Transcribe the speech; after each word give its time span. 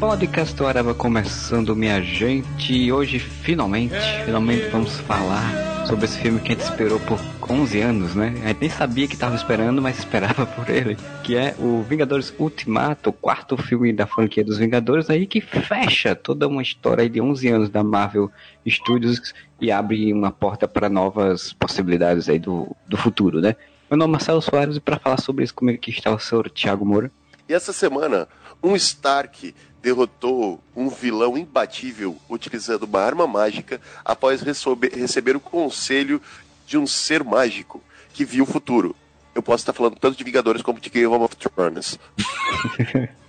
Podcast 0.00 0.64
Araba 0.64 0.94
começando, 0.94 1.76
minha 1.76 2.00
gente. 2.00 2.72
E 2.72 2.90
hoje, 2.90 3.18
finalmente, 3.18 3.94
finalmente 4.24 4.66
vamos 4.70 4.98
falar 5.00 5.86
sobre 5.86 6.06
esse 6.06 6.18
filme 6.18 6.40
que 6.40 6.52
a 6.52 6.54
gente 6.54 6.64
esperou 6.64 6.98
por 7.00 7.20
11 7.46 7.80
anos, 7.82 8.14
né? 8.14 8.32
A 8.42 8.48
gente 8.48 8.60
nem 8.62 8.70
sabia 8.70 9.06
que 9.06 9.12
estava 9.12 9.36
esperando, 9.36 9.82
mas 9.82 9.98
esperava 9.98 10.46
por 10.46 10.70
ele. 10.70 10.96
Que 11.22 11.36
é 11.36 11.54
o 11.58 11.82
Vingadores 11.82 12.32
Ultimato, 12.38 13.10
o 13.10 13.12
quarto 13.12 13.58
filme 13.58 13.92
da 13.92 14.06
franquia 14.06 14.42
dos 14.42 14.56
Vingadores, 14.56 15.10
aí 15.10 15.26
que 15.26 15.42
fecha 15.42 16.14
toda 16.14 16.48
uma 16.48 16.62
história 16.62 17.06
de 17.06 17.20
11 17.20 17.48
anos 17.48 17.68
da 17.68 17.84
Marvel 17.84 18.32
Studios 18.66 19.34
e 19.60 19.70
abre 19.70 20.14
uma 20.14 20.30
porta 20.30 20.66
para 20.66 20.88
novas 20.88 21.52
possibilidades 21.52 22.26
aí 22.26 22.38
do, 22.38 22.74
do 22.88 22.96
futuro, 22.96 23.42
né? 23.42 23.54
Meu 23.90 23.98
nome 23.98 24.12
é 24.12 24.12
Marcelo 24.12 24.40
Soares 24.40 24.76
e 24.76 24.80
para 24.80 24.98
falar 24.98 25.20
sobre 25.20 25.44
isso 25.44 25.54
comigo 25.54 25.76
aqui 25.76 25.90
está 25.90 26.10
o 26.10 26.18
senhor 26.18 26.48
Thiago 26.48 26.86
Moura. 26.86 27.12
E 27.50 27.52
essa 27.52 27.72
semana, 27.72 28.28
um 28.62 28.76
Stark 28.76 29.52
derrotou 29.82 30.60
um 30.76 30.88
vilão 30.88 31.36
imbatível 31.36 32.16
utilizando 32.28 32.84
uma 32.84 33.00
arma 33.00 33.26
mágica 33.26 33.80
após 34.04 34.42
receber, 34.42 35.36
o 35.36 35.40
conselho 35.40 36.20
de 36.66 36.78
um 36.78 36.86
ser 36.86 37.24
mágico 37.24 37.82
que 38.12 38.24
viu 38.24 38.44
o 38.44 38.46
futuro. 38.46 38.94
Eu 39.34 39.42
posso 39.42 39.62
estar 39.62 39.72
falando 39.72 39.96
tanto 39.96 40.18
de 40.18 40.24
Vingadores 40.24 40.62
como 40.62 40.80
de 40.80 40.90
Game 40.90 41.06
of 41.06 41.36
Thrones. 41.36 41.98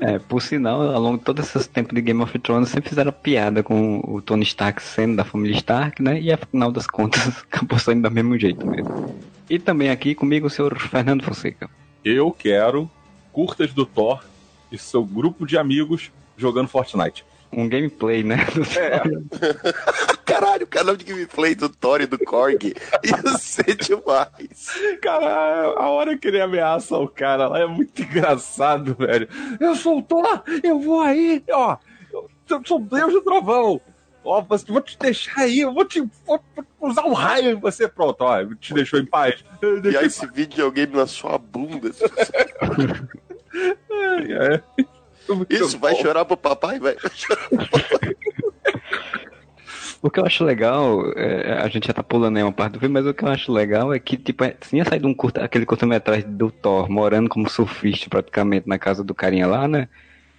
É, 0.00 0.18
por 0.18 0.42
sinal, 0.42 0.82
ao 0.82 1.00
longo 1.00 1.18
de 1.18 1.24
todo 1.24 1.40
esse 1.40 1.68
tempo 1.68 1.94
de 1.94 2.00
Game 2.00 2.20
of 2.22 2.38
Thrones, 2.38 2.68
sempre 2.68 2.90
fizeram 2.90 3.12
piada 3.12 3.62
com 3.62 4.00
o 4.06 4.20
Tony 4.20 4.42
Stark 4.42 4.82
sendo 4.82 5.16
da 5.16 5.24
família 5.24 5.56
Stark, 5.56 6.02
né? 6.02 6.20
E 6.20 6.32
afinal 6.32 6.70
das 6.70 6.86
contas, 6.86 7.26
acabou 7.50 7.78
saindo 7.78 8.08
do 8.08 8.10
mesmo 8.14 8.38
jeito 8.38 8.66
mesmo. 8.66 9.14
E 9.48 9.58
também 9.58 9.90
aqui 9.90 10.14
comigo 10.14 10.46
o 10.46 10.50
senhor 10.50 10.78
Fernando 10.78 11.24
Fonseca. 11.24 11.70
Eu 12.04 12.30
quero 12.32 12.90
curtas 13.32 13.72
do 13.72 13.86
Thor 13.86 14.22
e 14.74 14.78
seu 14.78 15.04
grupo 15.04 15.46
de 15.46 15.56
amigos 15.56 16.10
jogando 16.36 16.68
Fortnite. 16.68 17.24
Um 17.52 17.68
gameplay, 17.68 18.24
né? 18.24 18.38
Caralho, 20.26 20.64
o 20.64 20.66
canal 20.66 20.96
de 20.96 21.04
gameplay 21.04 21.54
do 21.54 21.68
Thor 21.68 22.00
e 22.00 22.06
do 22.06 22.18
Korg 22.18 22.74
ia 23.04 23.38
ser 23.38 23.76
demais. 23.76 24.74
Cara, 25.00 25.74
a 25.76 25.88
hora 25.88 26.18
que 26.18 26.26
ele 26.26 26.40
ameaça 26.40 26.96
o 26.96 27.06
cara 27.06 27.46
lá 27.46 27.60
é 27.60 27.66
muito 27.66 28.02
engraçado, 28.02 28.96
velho. 28.96 29.28
Eu 29.60 29.76
sou 29.76 29.98
o 29.98 30.02
Thor, 30.02 30.42
eu 30.64 30.80
vou 30.80 31.00
aí, 31.00 31.44
ó. 31.52 31.76
Eu 32.12 32.62
sou 32.64 32.80
Deus 32.80 33.12
do 33.12 33.22
Trovão. 33.22 33.80
Ó, 34.24 34.40
vou 34.40 34.80
te 34.80 34.98
deixar 34.98 35.42
aí, 35.42 35.60
eu 35.60 35.72
vou 35.72 35.84
te 35.84 36.00
vou 36.26 36.40
usar 36.80 37.04
um 37.04 37.12
raio 37.12 37.50
em 37.50 37.60
você. 37.60 37.86
Pronto, 37.86 38.22
ó, 38.22 38.42
te 38.54 38.72
deixou 38.72 38.98
em 38.98 39.04
paz. 39.04 39.44
E 39.84 39.96
aí 39.96 40.06
esse 40.06 40.26
videogame 40.26 40.96
na 40.96 41.06
sua 41.06 41.38
bunda. 41.38 41.90
É. 43.54 44.60
Muito 45.32 45.52
Isso, 45.54 45.78
vai 45.78 45.94
chorar 45.96 46.24
pro 46.24 46.36
papai, 46.36 46.78
vai. 46.78 46.96
O 50.02 50.10
que 50.10 50.20
eu 50.20 50.26
acho 50.26 50.44
legal, 50.44 51.00
é, 51.16 51.62
a 51.62 51.68
gente 51.68 51.86
já 51.86 51.94
tá 51.94 52.02
pulando 52.02 52.36
aí 52.36 52.42
uma 52.42 52.52
parte 52.52 52.74
do 52.74 52.78
filme, 52.78 52.92
mas 52.92 53.06
o 53.06 53.14
que 53.14 53.24
eu 53.24 53.28
acho 53.30 53.50
legal 53.50 53.90
é 53.90 53.98
que, 53.98 54.18
tipo, 54.18 54.44
é- 54.44 54.50
tinha 54.50 54.84
saído 54.84 55.08
um 55.08 55.14
curta, 55.14 55.42
aquele 55.42 55.64
curta-metragem 55.64 56.28
do 56.28 56.50
Thor, 56.50 56.90
morando 56.90 57.26
como 57.26 57.48
surfista 57.48 58.10
praticamente 58.10 58.68
na 58.68 58.78
casa 58.78 59.02
do 59.02 59.14
carinha 59.14 59.46
lá, 59.46 59.66
né? 59.66 59.88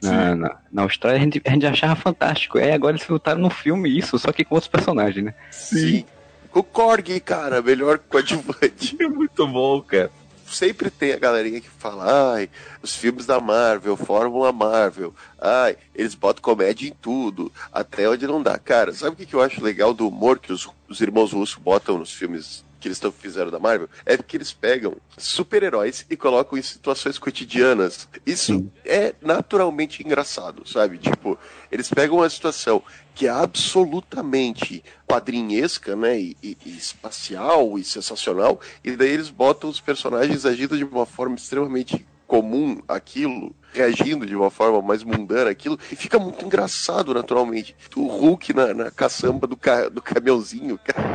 Na, 0.03 0.35
na, 0.35 0.57
na 0.71 0.81
Austrália, 0.83 1.17
a 1.19 1.23
gente, 1.23 1.41
a 1.43 1.49
gente 1.49 1.65
achava 1.65 1.95
fantástico. 1.95 2.59
Aí 2.59 2.71
agora 2.71 2.95
eles 2.95 3.07
voltaram 3.07 3.41
no 3.41 3.49
filme 3.49 3.89
isso, 3.97 4.19
só 4.19 4.31
que 4.31 4.45
com 4.45 4.53
outros 4.53 4.69
personagens, 4.69 5.25
né? 5.25 5.33
Sim. 5.49 6.05
O 6.53 6.61
Korg, 6.61 7.19
cara, 7.21 7.59
melhor 7.59 7.97
coadjuvante. 7.97 8.95
É 9.01 9.07
muito 9.07 9.47
bom, 9.47 9.81
cara. 9.81 10.11
Sempre 10.55 10.89
tem 10.89 11.11
a 11.11 11.19
galerinha 11.19 11.59
que 11.59 11.69
fala, 11.69 12.33
ai, 12.33 12.49
os 12.81 12.95
filmes 12.95 13.25
da 13.25 13.41
Marvel, 13.41 13.97
Fórmula 13.97 14.53
Marvel, 14.53 15.13
ai, 15.37 15.75
eles 15.93 16.15
botam 16.15 16.41
comédia 16.41 16.87
em 16.87 16.93
tudo, 16.93 17.51
até 17.73 18.09
onde 18.09 18.25
não 18.25 18.41
dá. 18.41 18.57
Cara, 18.57 18.93
sabe 18.93 19.11
o 19.11 19.15
que, 19.17 19.25
que 19.25 19.33
eu 19.33 19.41
acho 19.41 19.61
legal 19.61 19.93
do 19.93 20.07
humor 20.07 20.39
que 20.39 20.53
os, 20.53 20.69
os 20.87 21.01
irmãos 21.01 21.33
russos 21.33 21.55
botam 21.61 21.97
nos 21.97 22.13
filmes 22.13 22.63
que 22.79 22.87
eles 22.87 23.01
fizeram 23.19 23.51
da 23.51 23.59
Marvel? 23.59 23.89
É 24.05 24.15
que 24.15 24.37
eles 24.37 24.53
pegam 24.53 24.95
super-heróis 25.17 26.05
e 26.09 26.15
colocam 26.15 26.57
em 26.57 26.61
situações 26.61 27.17
cotidianas. 27.17 28.07
Isso 28.25 28.53
Sim. 28.53 28.71
é 28.85 29.13
naturalmente 29.21 30.01
engraçado, 30.05 30.65
sabe? 30.65 30.99
Tipo, 30.99 31.37
eles 31.69 31.89
pegam 31.89 32.15
uma 32.15 32.29
situação 32.29 32.81
que 33.15 33.25
é 33.27 33.29
absolutamente 33.29 34.83
quadrinhesca, 35.07 35.95
né, 35.95 36.19
e, 36.19 36.37
e- 36.43 36.57
e 36.65 36.69
espacial 36.77 37.77
e 37.79 37.83
sensacional, 37.83 38.59
e 38.83 38.91
daí 38.91 39.09
eles 39.11 39.29
botam 39.29 39.69
os 39.69 39.79
personagens 39.79 40.45
agindo 40.45 40.77
de 40.77 40.83
uma 40.83 41.05
forma 41.05 41.35
extremamente 41.35 42.05
comum 42.27 42.81
aquilo, 42.87 43.55
reagindo 43.71 44.25
de 44.25 44.35
uma 44.35 44.49
forma 44.49 44.81
mais 44.81 45.03
mundana 45.03 45.49
aquilo, 45.49 45.77
e 45.91 45.95
fica 45.95 46.17
muito 46.19 46.43
engraçado 46.43 47.13
naturalmente. 47.13 47.75
O 47.95 48.07
Hulk 48.07 48.51
na, 48.53 48.73
na 48.73 48.91
caçamba 48.91 49.45
do, 49.47 49.55
ca, 49.55 49.89
do 49.89 50.01
caminhãozinho, 50.01 50.77
cara. 50.83 51.07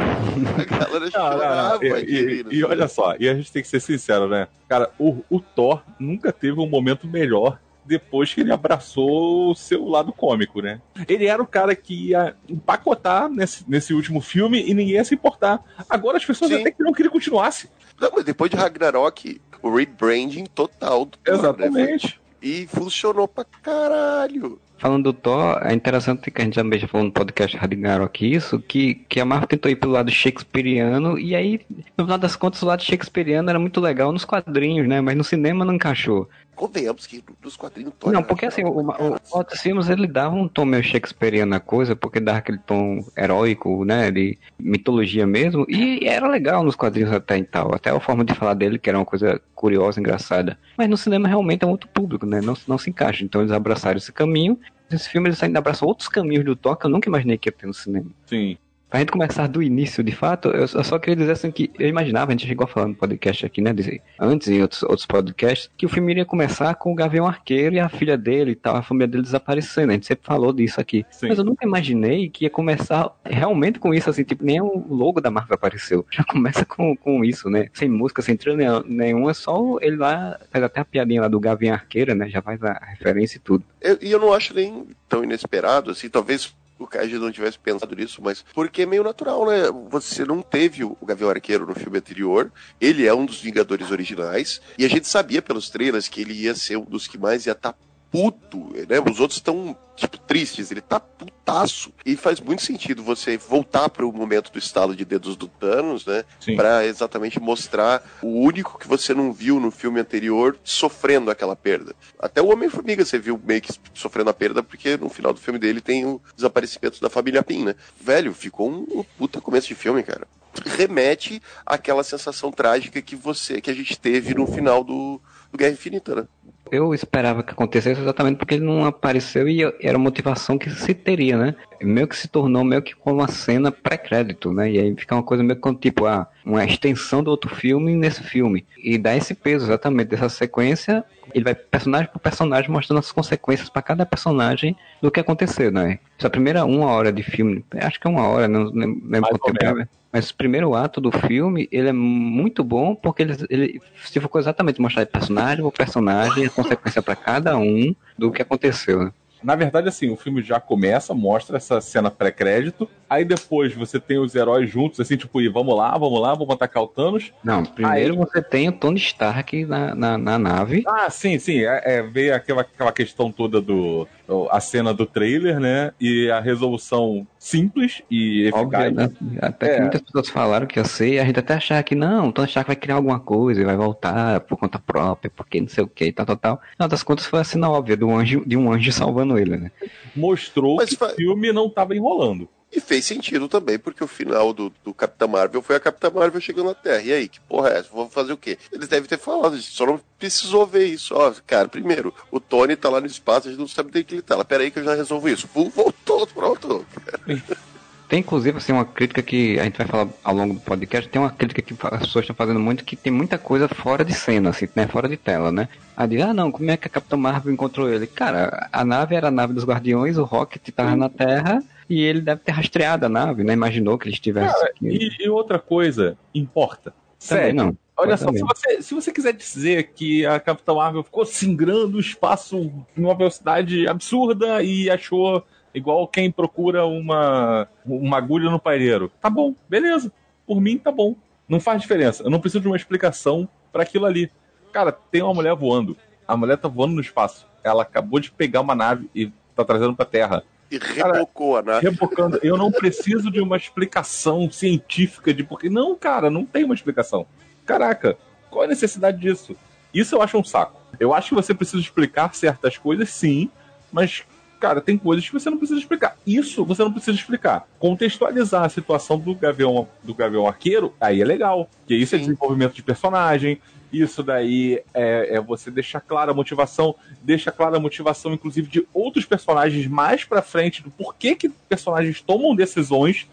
A 0.60 0.64
galera 0.64 1.10
chorava. 1.10 1.78
não, 1.84 1.90
não. 1.90 1.98
E, 1.98 2.44
e- 2.50 2.56
e 2.58 2.64
olha 2.64 2.86
só, 2.88 3.14
e 3.18 3.28
a 3.28 3.34
gente 3.34 3.50
tem 3.50 3.60
que 3.60 3.68
ser 3.68 3.80
sincero, 3.80 4.28
né? 4.28 4.46
Cara, 4.68 4.90
o, 4.98 5.22
o 5.28 5.40
Thor 5.40 5.82
nunca 5.98 6.32
teve 6.32 6.60
um 6.60 6.68
momento 6.68 7.06
melhor 7.08 7.58
depois 7.90 8.32
que 8.32 8.40
ele 8.40 8.52
abraçou 8.52 9.50
o 9.50 9.54
seu 9.54 9.84
lado 9.84 10.12
cômico, 10.12 10.62
né? 10.62 10.80
Ele 11.08 11.26
era 11.26 11.42
o 11.42 11.46
cara 11.46 11.74
que 11.74 12.10
ia 12.10 12.36
empacotar 12.48 13.28
nesse, 13.28 13.68
nesse 13.68 13.92
último 13.92 14.20
filme 14.20 14.62
e 14.62 14.72
ninguém 14.72 14.94
ia 14.94 15.04
se 15.04 15.16
importar. 15.16 15.60
Agora 15.88 16.16
as 16.16 16.24
pessoas 16.24 16.52
Sim. 16.52 16.60
até 16.60 16.70
queriam 16.70 16.92
que 16.92 17.02
ele 17.02 17.10
continuasse. 17.10 17.68
Não, 18.00 18.12
mas 18.14 18.24
depois 18.24 18.48
de 18.48 18.56
Ragnarok, 18.56 19.40
o 19.60 19.74
rebranding 19.74 20.44
total 20.54 21.04
do 21.04 21.18
Thor, 21.18 21.34
né? 21.34 21.40
Exatamente. 21.40 22.20
E 22.40 22.68
funcionou 22.68 23.26
pra 23.26 23.44
caralho. 23.44 24.60
Falando 24.78 25.12
do 25.12 25.12
Thor, 25.12 25.60
é 25.62 25.74
interessante 25.74 26.30
que 26.30 26.40
a 26.40 26.44
gente 26.44 26.54
também 26.54 26.78
já 26.78 26.86
falou 26.86 27.04
no 27.04 27.12
podcast 27.12 27.54
Ragnarok 27.54 28.32
isso, 28.32 28.60
que, 28.60 28.94
que 28.94 29.20
a 29.20 29.26
Marvel 29.26 29.48
tentou 29.48 29.70
ir 29.70 29.76
pelo 29.76 29.92
lado 29.92 30.10
shakespeariano, 30.10 31.18
e 31.18 31.34
aí, 31.34 31.60
no 31.98 32.04
final 32.04 32.16
das 32.16 32.34
contas, 32.34 32.62
o 32.62 32.66
lado 32.66 32.82
shakespeariano 32.82 33.50
era 33.50 33.58
muito 33.58 33.78
legal 33.78 34.10
nos 34.10 34.24
quadrinhos, 34.24 34.88
né? 34.88 35.02
Mas 35.02 35.16
no 35.16 35.22
cinema 35.22 35.66
não 35.66 35.74
encaixou. 35.74 36.30
Convenhamos 36.60 37.06
que 37.06 37.24
nos 37.42 37.56
quadrinhos 37.56 37.94
Thor 37.98 38.12
Não, 38.12 38.22
porque 38.22 38.44
assim, 38.44 38.62
o, 38.62 38.82
o, 38.82 39.16
outros 39.30 39.62
filmes 39.62 39.88
ele 39.88 40.06
dava 40.06 40.34
um 40.34 40.46
tom 40.46 40.66
meio 40.66 40.82
shakespeariano 40.82 41.48
na 41.48 41.58
coisa, 41.58 41.96
porque 41.96 42.20
dava 42.20 42.36
aquele 42.36 42.58
tom 42.58 43.02
heróico, 43.16 43.82
né, 43.82 44.10
de 44.10 44.36
mitologia 44.58 45.26
mesmo, 45.26 45.64
e 45.70 46.06
era 46.06 46.28
legal 46.28 46.62
nos 46.62 46.76
quadrinhos 46.76 47.10
até 47.12 47.38
e 47.38 47.44
tal, 47.44 47.74
até 47.74 47.88
a 47.88 47.98
forma 47.98 48.26
de 48.26 48.34
falar 48.34 48.52
dele, 48.52 48.78
que 48.78 48.90
era 48.90 48.98
uma 48.98 49.06
coisa 49.06 49.40
curiosa, 49.54 50.00
engraçada. 50.00 50.58
Mas 50.76 50.86
no 50.86 50.98
cinema 50.98 51.26
realmente 51.26 51.64
é 51.64 51.66
outro 51.66 51.88
público, 51.88 52.26
né, 52.26 52.42
não, 52.42 52.54
não 52.68 52.76
se 52.76 52.90
encaixa, 52.90 53.24
então 53.24 53.40
eles 53.40 53.52
abraçaram 53.52 53.96
esse 53.96 54.12
caminho, 54.12 54.60
esse 54.92 55.08
filme 55.08 55.30
eles 55.30 55.42
ainda 55.42 55.60
abraçam 55.60 55.88
outros 55.88 56.10
caminhos 56.10 56.44
do 56.44 56.54
Thor 56.54 56.76
que 56.76 56.84
eu 56.84 56.90
nunca 56.90 57.08
imaginei 57.08 57.38
que 57.38 57.48
ia 57.48 57.52
ter 57.52 57.66
no 57.66 57.72
cinema. 57.72 58.10
Sim. 58.26 58.58
Pra 58.90 58.98
gente 58.98 59.12
começar 59.12 59.46
do 59.46 59.62
início, 59.62 60.02
de 60.02 60.10
fato, 60.12 60.48
eu 60.48 60.60
eu 60.62 60.84
só 60.84 60.98
queria 60.98 61.14
dizer 61.16 61.30
assim 61.32 61.50
que 61.50 61.70
eu 61.78 61.88
imaginava, 61.88 62.32
a 62.32 62.34
gente 62.34 62.46
chegou 62.46 62.64
a 62.64 62.66
falar 62.66 62.88
no 62.88 62.94
podcast 62.94 63.46
aqui, 63.46 63.60
né, 63.60 63.72
de- 63.72 64.00
antes 64.18 64.48
em 64.48 64.60
outros, 64.60 64.82
outros 64.82 65.06
podcasts, 65.06 65.70
que 65.76 65.86
o 65.86 65.88
filme 65.88 66.10
iria 66.12 66.24
começar 66.24 66.74
com 66.74 66.90
o 66.92 66.94
Gavião 66.94 67.24
Arqueiro 67.26 67.76
e 67.76 67.78
a 67.80 67.88
filha 67.88 68.18
dele 68.18 68.50
e 68.50 68.54
tal, 68.56 68.74
a 68.76 68.82
família 68.82 69.06
dele 69.06 69.22
desaparecendo, 69.22 69.90
a 69.92 69.94
gente 69.94 70.06
sempre 70.06 70.26
falou 70.26 70.52
disso 70.52 70.80
aqui. 70.80 71.06
Sim. 71.10 71.28
Mas 71.28 71.38
eu 71.38 71.44
nunca 71.44 71.64
imaginei 71.64 72.28
que 72.28 72.44
ia 72.44 72.50
começar 72.50 73.10
realmente 73.24 73.78
com 73.78 73.94
isso, 73.94 74.10
assim, 74.10 74.24
tipo, 74.24 74.44
nem 74.44 74.60
o 74.60 74.84
logo 74.92 75.20
da 75.20 75.30
Marvel 75.30 75.54
apareceu. 75.54 76.04
Já 76.10 76.24
começa 76.24 76.64
com, 76.64 76.96
com 76.96 77.24
isso, 77.24 77.48
né, 77.48 77.68
sem 77.72 77.88
música, 77.88 78.20
sem 78.22 78.36
trilha 78.36 78.56
nenhum- 78.56 78.82
nenhuma, 78.86 79.34
só 79.34 79.76
ele 79.80 79.96
lá, 79.96 80.36
faz 80.50 80.64
até 80.64 80.80
a 80.80 80.84
piadinha 80.84 81.20
lá 81.20 81.28
do 81.28 81.38
Gavião 81.38 81.74
Arqueiro, 81.74 82.12
né, 82.14 82.28
já 82.28 82.42
faz 82.42 82.60
a 82.64 82.72
referência 82.90 83.36
e 83.36 83.40
tudo. 83.40 83.62
Eu- 83.80 83.98
E 84.02 84.10
eu, 84.10 84.18
não 84.18 84.32
acho 84.32 84.52
nem 84.52 84.86
tão 85.08 85.22
inesperado, 85.22 85.90
assim, 85.92 86.08
talvez 86.08 86.54
o 86.80 86.86
Kaji 86.86 87.18
não 87.18 87.30
tivesse 87.30 87.58
pensado 87.58 87.94
nisso, 87.94 88.20
mas 88.22 88.44
porque 88.54 88.82
é 88.82 88.86
meio 88.86 89.04
natural, 89.04 89.46
né? 89.46 89.70
Você 89.90 90.24
não 90.24 90.40
teve 90.40 90.82
o 90.82 90.96
Gavião 91.04 91.28
Arqueiro 91.28 91.66
no 91.66 91.74
filme 91.74 91.98
anterior, 91.98 92.50
ele 92.80 93.06
é 93.06 93.14
um 93.14 93.26
dos 93.26 93.40
Vingadores 93.40 93.90
originais, 93.90 94.60
e 94.78 94.84
a 94.84 94.88
gente 94.88 95.06
sabia 95.06 95.42
pelos 95.42 95.68
trailers 95.68 96.08
que 96.08 96.22
ele 96.22 96.32
ia 96.32 96.54
ser 96.54 96.76
um 96.76 96.84
dos 96.84 97.06
que 97.06 97.18
mais 97.18 97.46
ia 97.46 97.52
estar 97.52 97.74
puto, 98.10 98.72
né? 98.88 98.98
Os 99.08 99.20
outros 99.20 99.38
estão, 99.38 99.76
tipo, 99.94 100.18
tristes. 100.18 100.70
Ele 100.70 100.80
tá 100.80 100.98
putaço. 100.98 101.92
E 102.04 102.16
faz 102.16 102.40
muito 102.40 102.62
sentido 102.62 103.02
você 103.02 103.36
voltar 103.36 103.88
para 103.88 104.04
o 104.06 104.12
momento 104.12 104.50
do 104.50 104.58
estalo 104.58 104.94
de 104.96 105.04
dedos 105.04 105.36
do 105.36 105.46
Thanos, 105.46 106.04
né? 106.04 106.24
Pra 106.56 106.84
exatamente 106.84 107.38
mostrar 107.38 108.02
o 108.22 108.40
único 108.40 108.78
que 108.78 108.88
você 108.88 109.14
não 109.14 109.32
viu 109.32 109.60
no 109.60 109.70
filme 109.70 110.00
anterior 110.00 110.58
sofrendo 110.64 111.30
aquela 111.30 111.54
perda. 111.54 111.94
Até 112.18 112.42
o 112.42 112.52
Homem-Formiga 112.52 113.04
você 113.04 113.18
viu 113.18 113.40
meio 113.44 113.60
que 113.60 113.72
sofrendo 113.94 114.30
a 114.30 114.34
perda, 114.34 114.62
porque 114.62 114.96
no 114.96 115.08
final 115.08 115.32
do 115.32 115.40
filme 115.40 115.58
dele 115.58 115.80
tem 115.80 116.04
o 116.04 116.20
desaparecimento 116.34 117.00
da 117.00 117.08
família 117.10 117.42
Pym, 117.42 117.64
né? 117.64 117.74
Velho, 118.00 118.34
ficou 118.34 118.70
um, 118.70 118.86
um 119.00 119.04
puta 119.18 119.40
começo 119.40 119.68
de 119.68 119.74
filme, 119.74 120.02
cara. 120.02 120.26
Remete 120.64 121.40
àquela 121.64 122.02
sensação 122.02 122.50
trágica 122.50 123.00
que 123.00 123.14
você 123.14 123.60
que 123.60 123.70
a 123.70 123.74
gente 123.74 123.96
teve 123.98 124.34
no 124.34 124.46
final 124.46 124.82
do, 124.82 125.20
do 125.50 125.56
Guerra 125.56 125.72
Infinita, 125.72 126.14
né? 126.14 126.26
Eu 126.70 126.94
esperava 126.94 127.42
que 127.42 127.52
acontecesse 127.52 128.00
exatamente 128.00 128.36
porque 128.36 128.54
ele 128.54 128.64
não 128.64 128.84
apareceu 128.84 129.48
e 129.48 129.62
era 129.80 129.96
a 129.96 129.98
motivação 129.98 130.56
que 130.56 130.70
se 130.70 130.94
teria, 130.94 131.36
né? 131.36 131.54
Meio 131.82 132.06
que 132.06 132.16
se 132.16 132.28
tornou 132.28 132.62
meio 132.62 132.80
que 132.80 132.94
como 132.94 133.16
uma 133.16 133.28
cena 133.28 133.72
pré-crédito, 133.72 134.52
né? 134.52 134.70
E 134.70 134.78
aí 134.78 134.94
fica 134.96 135.14
uma 135.14 135.22
coisa 135.22 135.42
meio 135.42 135.60
que 135.60 135.74
tipo, 135.74 136.06
ah, 136.06 136.28
uma 136.44 136.64
extensão 136.64 137.22
do 137.22 137.30
outro 137.30 137.54
filme 137.54 137.94
nesse 137.96 138.22
filme. 138.22 138.64
E 138.82 138.96
dá 138.96 139.16
esse 139.16 139.34
peso 139.34 139.66
exatamente 139.66 140.08
dessa 140.08 140.28
sequência. 140.28 141.04
Ele 141.34 141.44
vai 141.44 141.54
personagem 141.54 142.08
por 142.12 142.18
personagem 142.18 142.70
mostrando 142.70 142.98
as 142.98 143.12
consequências 143.12 143.68
para 143.68 143.82
cada 143.82 144.06
personagem 144.06 144.76
do 145.00 145.10
que 145.10 145.20
aconteceu, 145.20 145.70
né? 145.70 145.98
Essa 146.18 146.30
primeira 146.30 146.64
uma 146.64 146.86
hora 146.86 147.12
de 147.12 147.22
filme, 147.22 147.64
acho 147.80 148.00
que 148.00 148.06
é 148.06 148.10
uma 148.10 148.26
hora, 148.26 148.48
não 148.48 148.64
lembro 148.64 149.08
Mais 149.08 149.38
quanto 149.38 149.58
tempo 149.58 149.80
é. 149.80 149.88
Mas 150.12 150.30
o 150.30 150.34
primeiro 150.34 150.74
ato 150.74 151.00
do 151.00 151.12
filme, 151.12 151.68
ele 151.70 151.88
é 151.88 151.92
muito 151.92 152.64
bom 152.64 152.96
porque 152.96 153.22
ele, 153.22 153.36
ele 153.48 153.82
se 154.04 154.18
focou 154.18 154.40
exatamente 154.40 154.80
mostrar 154.80 155.06
personagem 155.06 155.62
por 155.62 155.72
personagem, 155.72 156.46
a 156.46 156.50
consequência 156.50 157.00
para 157.00 157.14
cada 157.14 157.56
um 157.56 157.94
do 158.18 158.32
que 158.32 158.42
aconteceu. 158.42 159.04
Né? 159.04 159.12
Na 159.42 159.54
verdade, 159.54 159.88
assim, 159.88 160.10
o 160.10 160.16
filme 160.16 160.42
já 160.42 160.60
começa, 160.60 161.14
mostra 161.14 161.56
essa 161.56 161.80
cena 161.80 162.10
pré-crédito. 162.10 162.88
Aí 163.08 163.24
depois 163.24 163.74
você 163.74 163.98
tem 163.98 164.18
os 164.18 164.34
heróis 164.34 164.70
juntos, 164.70 165.00
assim, 165.00 165.16
tipo, 165.16 165.40
e 165.40 165.48
vamos 165.48 165.76
lá, 165.76 165.96
vamos 165.96 166.20
lá, 166.20 166.34
vamos 166.34 166.54
atacar 166.54 166.82
o 166.82 166.86
Thanos. 166.86 167.32
Não, 167.42 167.64
primeiro 167.64 168.16
você 168.16 168.42
tem 168.42 168.68
o 168.68 168.72
Tony 168.72 168.98
Stark 168.98 169.64
na, 169.64 169.94
na, 169.94 170.18
na 170.18 170.38
nave. 170.38 170.84
Ah, 170.86 171.10
sim, 171.10 171.38
sim. 171.38 171.64
É, 171.64 171.82
é, 171.84 172.02
veio 172.02 172.34
aquela, 172.34 172.62
aquela 172.62 172.92
questão 172.92 173.32
toda 173.32 173.60
do. 173.60 174.06
A 174.50 174.60
cena 174.60 174.92
do 174.94 175.06
trailer, 175.06 175.58
né? 175.58 175.92
E 176.00 176.30
a 176.30 176.40
resolução 176.40 177.26
simples 177.38 178.02
e 178.10 178.42
eficaz. 178.44 178.62
Óbvio, 178.64 178.90
né? 178.92 179.10
Até 179.40 179.68
que 179.68 179.74
É. 179.76 179.80
muitas 179.80 180.00
pessoas 180.02 180.28
falaram 180.28 180.66
que 180.66 180.78
eu 180.78 180.84
sei, 180.84 181.18
a 181.18 181.24
gente 181.24 181.38
até 181.38 181.54
achava 181.54 181.82
que 181.82 181.94
não, 181.94 182.28
o 182.28 182.32
Tony 182.32 182.48
Stark 182.48 182.68
vai 182.68 182.76
criar 182.76 182.96
alguma 182.96 183.18
coisa 183.20 183.60
e 183.60 183.64
vai 183.64 183.76
voltar 183.76 184.40
por 184.40 184.58
conta 184.58 184.78
própria, 184.78 185.30
porque 185.34 185.60
não 185.60 185.68
sei 185.68 185.84
o 185.84 185.88
que, 185.88 186.12
tal, 186.12 186.26
tal, 186.26 186.36
tal. 186.36 186.60
Não, 186.78 186.88
das 186.88 187.02
contas 187.02 187.26
foi 187.26 187.40
a 187.40 187.44
cena 187.44 187.70
óbvia 187.70 187.96
do 187.96 188.10
anjo, 188.10 188.42
de 188.46 188.56
um 188.56 188.72
anjo 188.72 188.92
salvando 188.92 189.38
ele, 189.38 189.56
né? 189.56 189.70
Mostrou 190.14 190.76
Mas 190.76 190.90
que 190.90 191.04
o 191.04 191.08
filme 191.10 191.52
não 191.52 191.68
tava 191.68 191.94
enrolando. 191.94 192.48
E 192.72 192.80
fez 192.80 193.04
sentido 193.04 193.48
também, 193.48 193.78
porque 193.78 194.04
o 194.04 194.06
final 194.06 194.52
do, 194.52 194.72
do 194.84 194.94
Capitã 194.94 195.26
Marvel 195.26 195.60
foi 195.60 195.74
a 195.74 195.80
Capitã 195.80 196.08
Marvel 196.08 196.40
chegando 196.40 196.66
na 196.66 196.74
Terra. 196.74 197.02
E 197.02 197.12
aí, 197.12 197.28
que 197.28 197.40
porra 197.40 197.70
é 197.70 197.78
essa? 197.78 197.88
Vou 197.90 198.08
fazer 198.08 198.32
o 198.32 198.36
quê? 198.36 198.58
Eles 198.72 198.86
devem 198.86 199.08
ter 199.08 199.18
falado, 199.18 199.54
a 199.54 199.56
gente 199.56 199.70
só 199.70 199.86
não 199.86 200.00
precisou 200.18 200.64
ver 200.66 200.86
isso. 200.86 201.14
Ó, 201.16 201.32
cara, 201.46 201.68
primeiro, 201.68 202.14
o 202.30 202.38
Tony 202.38 202.76
tá 202.76 202.88
lá 202.88 203.00
no 203.00 203.06
espaço, 203.08 203.48
a 203.48 203.50
gente 203.50 203.60
não 203.60 203.66
sabe 203.66 203.88
onde 203.88 204.04
que 204.04 204.14
ele 204.14 204.22
tá. 204.22 204.36
Lá, 204.36 204.44
Pera 204.44 204.62
aí 204.62 204.70
que 204.70 204.78
eu 204.78 204.84
já 204.84 204.94
resolvo 204.94 205.28
isso. 205.28 205.48
Pum, 205.48 205.68
voltou, 205.68 206.26
pronto. 206.28 206.86
Tem 208.08 208.18
inclusive 208.18 208.58
assim 208.58 208.72
uma 208.72 208.84
crítica 208.84 209.22
que 209.22 209.56
a 209.60 209.62
gente 209.62 209.78
vai 209.78 209.86
falar 209.86 210.08
ao 210.24 210.34
longo 210.34 210.54
do 210.54 210.60
podcast, 210.60 211.08
tem 211.08 211.22
uma 211.22 211.30
crítica 211.30 211.62
que 211.62 211.76
as 211.80 212.00
pessoas 212.00 212.24
estão 212.24 212.34
fazendo 212.34 212.58
muito 212.58 212.82
que 212.82 212.96
tem 212.96 213.12
muita 213.12 213.38
coisa 213.38 213.68
fora 213.68 214.04
de 214.04 214.12
cena, 214.12 214.50
assim, 214.50 214.68
né, 214.74 214.88
fora 214.88 215.08
de 215.08 215.16
tela, 215.16 215.52
né? 215.52 215.68
A 215.96 216.06
de, 216.06 216.20
ah 216.20 216.34
não, 216.34 216.50
como 216.50 216.68
é 216.72 216.76
que 216.76 216.88
a 216.88 216.90
Capitã 216.90 217.16
Marvel 217.16 217.52
encontrou 217.52 217.88
ele? 217.88 218.08
Cara, 218.08 218.68
a 218.72 218.84
nave 218.84 219.14
era 219.14 219.28
a 219.28 219.30
nave 219.30 219.52
dos 219.52 219.62
Guardiões, 219.62 220.18
o 220.18 220.24
Rocket 220.24 220.70
tava 220.74 220.96
na 220.96 221.08
Terra 221.08 221.62
e 221.90 222.00
ele 222.00 222.20
deve 222.20 222.40
ter 222.42 222.52
rastreado 222.52 223.04
a 223.04 223.08
nave, 223.08 223.42
né? 223.42 223.52
Imaginou 223.52 223.98
que 223.98 224.06
ele 224.06 224.14
estivesse 224.14 224.54
Cara, 224.54 224.66
aqui. 224.70 224.86
e, 224.86 225.24
e 225.24 225.28
outra 225.28 225.58
coisa, 225.58 226.16
importa. 226.32 226.94
Sério. 227.18 227.52
não. 227.52 227.76
Olha 227.96 228.16
só, 228.16 228.32
se 228.32 228.40
você, 228.40 228.80
se 228.80 228.94
você 228.94 229.12
quiser 229.12 229.34
dizer 229.34 229.90
que 229.92 230.24
a 230.24 230.38
Capitã 230.40 230.72
Marvel 230.72 231.02
ficou 231.02 231.26
singrando 231.26 231.98
o 231.98 232.00
espaço 232.00 232.72
numa 232.96 233.14
velocidade 233.14 233.86
absurda 233.88 234.62
e 234.62 234.88
achou 234.88 235.44
igual 235.74 236.06
quem 236.08 236.30
procura 236.30 236.86
uma, 236.86 237.68
uma 237.84 238.16
agulha 238.16 238.48
no 238.48 238.58
palheiro, 238.58 239.10
tá 239.20 239.28
bom, 239.28 239.54
beleza. 239.68 240.10
Por 240.46 240.60
mim, 240.60 240.78
tá 240.78 240.90
bom. 240.90 241.14
Não 241.48 241.60
faz 241.60 241.82
diferença. 241.82 242.22
Eu 242.22 242.30
não 242.30 242.40
preciso 242.40 242.62
de 242.62 242.68
uma 242.68 242.76
explicação 242.76 243.48
pra 243.72 243.82
aquilo 243.82 244.06
ali. 244.06 244.30
Cara, 244.72 244.92
tem 244.92 245.20
uma 245.20 245.34
mulher 245.34 245.54
voando. 245.54 245.96
A 246.26 246.36
mulher 246.36 246.56
tá 246.56 246.68
voando 246.68 246.94
no 246.94 247.00
espaço. 247.00 247.46
Ela 247.62 247.82
acabou 247.82 248.20
de 248.20 248.30
pegar 248.30 248.60
uma 248.60 248.74
nave 248.74 249.10
e 249.14 249.30
tá 249.54 249.64
trazendo 249.64 249.94
pra 249.94 250.06
Terra. 250.06 250.44
E 250.70 250.78
rebocou 250.78 251.56
a 251.56 251.62
nave. 251.62 251.88
Rebocando. 251.88 252.38
Eu 252.42 252.56
não 252.56 252.70
preciso 252.70 253.30
de 253.30 253.40
uma 253.40 253.56
explicação 253.56 254.50
científica 254.50 255.34
de 255.34 255.42
porque. 255.42 255.68
Não, 255.68 255.96
cara, 255.96 256.30
não 256.30 256.44
tem 256.44 256.64
uma 256.64 256.74
explicação. 256.74 257.26
Caraca, 257.66 258.16
qual 258.48 258.62
é 258.62 258.66
a 258.66 258.70
necessidade 258.70 259.18
disso? 259.18 259.56
Isso 259.92 260.14
eu 260.14 260.22
acho 260.22 260.38
um 260.38 260.44
saco. 260.44 260.80
Eu 260.98 261.12
acho 261.12 261.30
que 261.30 261.34
você 261.34 261.52
precisa 261.52 261.82
explicar 261.82 262.34
certas 262.34 262.78
coisas, 262.78 263.08
sim, 263.10 263.50
mas, 263.92 264.22
cara, 264.60 264.80
tem 264.80 264.96
coisas 264.96 265.26
que 265.26 265.32
você 265.32 265.50
não 265.50 265.58
precisa 265.58 265.80
explicar. 265.80 266.16
Isso 266.26 266.64
você 266.64 266.82
não 266.82 266.92
precisa 266.92 267.16
explicar. 267.16 267.66
Contextualizar 267.78 268.64
a 268.64 268.68
situação 268.68 269.18
do 269.18 269.34
Gavião, 269.34 269.88
do 270.02 270.14
Gavião 270.14 270.46
Arqueiro, 270.46 270.94
aí 271.00 271.20
é 271.20 271.24
legal. 271.24 271.68
Porque 271.80 271.94
isso 271.94 272.14
é 272.14 272.18
Sim. 272.18 272.26
desenvolvimento 272.26 272.74
de 272.74 272.82
personagem, 272.82 273.60
isso 273.92 274.22
daí 274.22 274.82
é, 274.94 275.36
é 275.36 275.40
você 275.40 275.70
deixar 275.70 276.00
clara 276.00 276.30
a 276.30 276.34
motivação, 276.34 276.94
deixa 277.22 277.50
clara 277.50 277.76
a 277.76 277.80
motivação, 277.80 278.32
inclusive, 278.32 278.68
de 278.68 278.86
outros 278.92 279.24
personagens 279.24 279.86
mais 279.86 280.24
pra 280.24 280.42
frente, 280.42 280.82
do 280.82 280.90
porquê 280.90 281.34
que 281.34 281.48
personagens 281.68 282.20
tomam 282.20 282.54
decisões, 282.54 283.26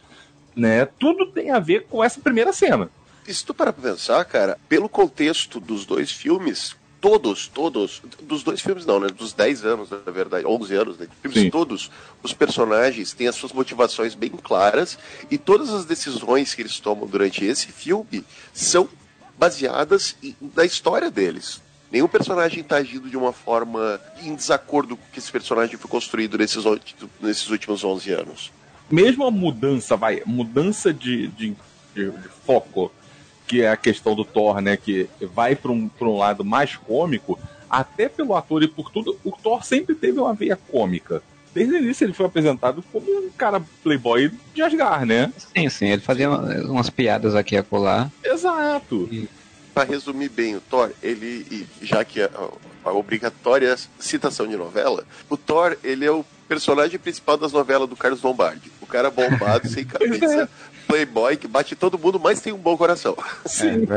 né? 0.55 0.85
Tudo 0.85 1.27
tem 1.27 1.51
a 1.51 1.59
ver 1.59 1.85
com 1.87 2.03
essa 2.03 2.19
primeira 2.19 2.51
cena. 2.51 2.89
E 3.27 3.33
se 3.33 3.45
tu 3.45 3.53
parar 3.53 3.73
pra 3.73 3.91
pensar, 3.91 4.23
cara, 4.25 4.57
pelo 4.69 4.87
contexto 4.87 5.59
dos 5.59 5.85
dois 5.85 6.11
filmes, 6.11 6.75
todos, 6.99 7.47
todos, 7.47 8.01
dos 8.23 8.43
dois 8.43 8.61
filmes 8.61 8.85
não, 8.85 8.99
né? 8.99 9.07
Dos 9.07 9.33
10 9.33 9.65
anos, 9.65 9.89
na 9.89 10.11
verdade, 10.11 10.45
11 10.45 10.75
anos, 10.75 10.97
né? 10.97 11.07
Filmes 11.21 11.41
Sim. 11.41 11.49
todos, 11.49 11.91
os 12.23 12.33
personagens 12.33 13.13
têm 13.13 13.27
as 13.27 13.35
suas 13.35 13.51
motivações 13.51 14.15
bem 14.15 14.29
claras 14.29 14.97
e 15.29 15.37
todas 15.37 15.69
as 15.69 15.85
decisões 15.85 16.53
que 16.53 16.61
eles 16.61 16.79
tomam 16.79 17.07
durante 17.07 17.45
esse 17.45 17.67
filme 17.67 18.23
são 18.53 18.89
baseadas 19.37 20.15
na 20.55 20.65
história 20.65 21.09
deles. 21.11 21.61
Nenhum 21.91 22.07
personagem 22.07 22.59
está 22.61 22.77
agindo 22.77 23.09
de 23.09 23.15
uma 23.15 23.31
forma 23.31 23.99
em 24.21 24.35
desacordo 24.35 24.97
com 24.97 25.03
que 25.11 25.19
esse 25.19 25.31
personagem 25.31 25.77
foi 25.77 25.89
construído 25.89 26.37
nesses, 26.37 26.63
nesses 27.21 27.49
últimos 27.49 27.83
11 27.83 28.11
anos. 28.11 28.51
mesmo 28.89 29.25
a 29.25 29.31
mudança, 29.31 29.95
vai, 29.95 30.21
mudança 30.25 30.93
de, 30.93 31.27
de, 31.29 31.55
de- 31.95 32.11
de 32.11 32.27
foco, 32.45 32.91
que 33.47 33.61
é 33.61 33.69
a 33.69 33.77
questão 33.77 34.13
do 34.15 34.25
Thor, 34.25 34.59
né, 34.59 34.75
que 34.75 35.09
vai 35.33 35.55
para 35.55 35.71
um, 35.71 35.89
um 36.01 36.17
lado 36.17 36.43
mais 36.43 36.75
cômico, 36.75 37.39
até 37.69 38.09
pelo 38.09 38.35
ator 38.35 38.63
e 38.63 38.67
por 38.67 38.91
tudo, 38.91 39.17
o 39.23 39.31
Thor 39.31 39.63
sempre 39.63 39.95
teve 39.95 40.19
uma 40.19 40.33
veia 40.33 40.57
cômica. 40.57 41.21
Desde 41.57 41.73
o 41.73 41.77
início 41.79 42.05
ele 42.05 42.13
foi 42.13 42.27
apresentado 42.27 42.83
como 42.91 43.09
um 43.09 43.31
cara 43.31 43.59
playboy 43.81 44.31
de 44.53 44.61
Asgard, 44.61 45.07
né? 45.07 45.33
Sim, 45.37 45.67
sim, 45.69 45.87
ele 45.87 46.03
fazia 46.03 46.29
umas 46.29 46.87
piadas 46.87 47.33
aqui 47.33 47.55
e 47.55 47.57
acolá. 47.57 48.11
Exato. 48.23 49.09
Para 49.73 49.83
resumir 49.83 50.29
bem 50.29 50.55
o 50.55 50.61
Thor, 50.61 50.91
ele, 51.01 51.47
e 51.49 51.67
já 51.81 52.05
que 52.05 52.21
a, 52.21 52.29
a 52.85 52.91
obrigatória 52.91 53.75
citação 53.97 54.47
de 54.47 54.55
novela, 54.55 55.03
o 55.27 55.35
Thor, 55.35 55.75
ele 55.83 56.05
é 56.05 56.11
o 56.11 56.23
personagem 56.47 56.99
principal 56.99 57.37
das 57.37 57.51
novelas 57.51 57.89
do 57.89 57.95
Carlos 57.95 58.21
Lombardi. 58.21 58.71
O 58.79 58.85
cara 58.85 59.09
bombado, 59.09 59.67
sem 59.67 59.81
cabeça, 59.83 60.47
playboy, 60.85 61.37
que 61.37 61.47
bate 61.47 61.75
todo 61.75 61.97
mundo, 61.97 62.19
mas 62.19 62.39
tem 62.39 62.53
um 62.53 62.57
bom 62.57 62.77
coração. 62.77 63.17
Sim, 63.47 63.87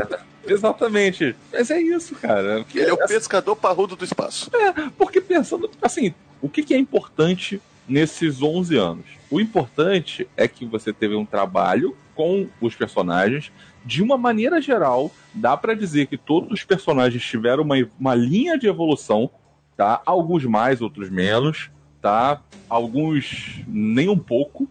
exatamente. 0.47 1.35
Mas 1.53 1.69
é 1.69 1.79
isso, 1.79 2.15
cara. 2.15 2.65
Ele 2.73 2.89
é 2.89 2.93
o 2.93 3.07
pescador 3.07 3.55
parrudo 3.55 3.95
do 3.95 4.03
espaço. 4.03 4.49
Porque 4.97 5.21
pensando, 5.21 5.69
assim, 5.79 6.11
o 6.41 6.49
que, 6.49 6.63
que 6.63 6.73
é 6.73 6.77
importante 6.77 7.61
nesses 7.87 8.41
11 8.41 8.75
anos? 8.77 9.05
O 9.29 9.39
importante 9.39 10.27
é 10.35 10.47
que 10.47 10.65
você 10.65 10.91
teve 10.91 11.15
um 11.15 11.25
trabalho 11.25 11.95
com 12.15 12.47
os 12.59 12.75
personagens. 12.75 13.51
De 13.85 14.03
uma 14.03 14.17
maneira 14.17 14.61
geral, 14.61 15.11
dá 15.33 15.55
pra 15.55 15.73
dizer 15.73 16.07
que 16.07 16.17
todos 16.17 16.51
os 16.51 16.63
personagens 16.63 17.23
tiveram 17.23 17.63
uma, 17.63 17.75
uma 17.99 18.13
linha 18.13 18.57
de 18.57 18.67
evolução, 18.67 19.29
tá? 19.75 20.01
Alguns 20.05 20.45
mais, 20.45 20.81
outros 20.81 21.09
menos, 21.09 21.71
tá? 22.01 22.41
Alguns 22.69 23.61
nem 23.67 24.09
um 24.09 24.17
pouco, 24.17 24.67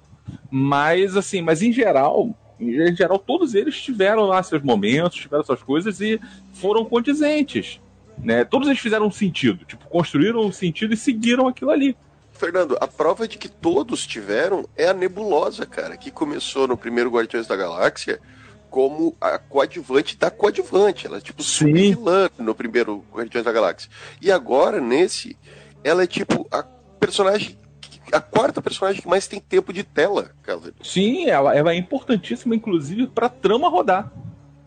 mas 0.50 1.16
assim, 1.16 1.42
mas 1.42 1.62
em 1.62 1.72
geral, 1.72 2.36
em 2.60 2.94
geral 2.94 3.18
todos 3.18 3.54
eles 3.54 3.80
tiveram 3.80 4.22
lá 4.26 4.42
seus 4.42 4.62
momentos, 4.62 5.18
tiveram 5.18 5.42
suas 5.42 5.62
coisas 5.62 6.00
e 6.00 6.20
foram 6.52 6.84
condizentes 6.84 7.80
né? 8.22 8.44
Todos 8.44 8.68
eles 8.68 8.80
fizeram 8.80 9.10
sentido, 9.10 9.64
tipo, 9.64 9.86
construíram 9.88 10.40
um 10.40 10.52
sentido 10.52 10.94
e 10.94 10.96
seguiram 10.96 11.48
aquilo 11.48 11.70
ali. 11.70 11.96
Fernando, 12.32 12.76
a 12.80 12.86
prova 12.86 13.28
de 13.28 13.36
que 13.36 13.48
todos 13.48 14.06
tiveram 14.06 14.66
é 14.74 14.88
a 14.88 14.94
nebulosa, 14.94 15.66
cara, 15.66 15.96
que 15.96 16.10
começou 16.10 16.66
no 16.66 16.76
primeiro 16.76 17.10
Guardiões 17.10 17.46
da 17.46 17.56
Galáxia 17.56 18.18
como 18.70 19.16
a 19.20 19.36
coadjuvante 19.38 20.16
da 20.16 20.30
coadjuvante. 20.30 21.06
Ela 21.06 21.18
é 21.18 21.20
tipo 21.20 21.42
vilã 21.42 22.30
no 22.38 22.54
primeiro 22.54 23.04
Guardiões 23.12 23.44
da 23.44 23.52
Galáxia. 23.52 23.90
E 24.22 24.30
agora, 24.30 24.80
nesse, 24.80 25.36
ela 25.84 26.04
é 26.04 26.06
tipo 26.06 26.46
a 26.50 26.62
personagem. 26.98 27.58
A 28.12 28.20
quarta 28.20 28.62
personagem 28.62 29.02
que 29.02 29.08
mais 29.08 29.28
tem 29.28 29.38
tempo 29.38 29.72
de 29.72 29.84
tela, 29.84 30.32
cara. 30.42 30.72
Sim, 30.82 31.26
ela, 31.26 31.54
ela 31.54 31.72
é 31.72 31.76
importantíssima, 31.76 32.54
inclusive, 32.54 33.06
pra 33.06 33.28
trama 33.28 33.68
rodar. 33.68 34.10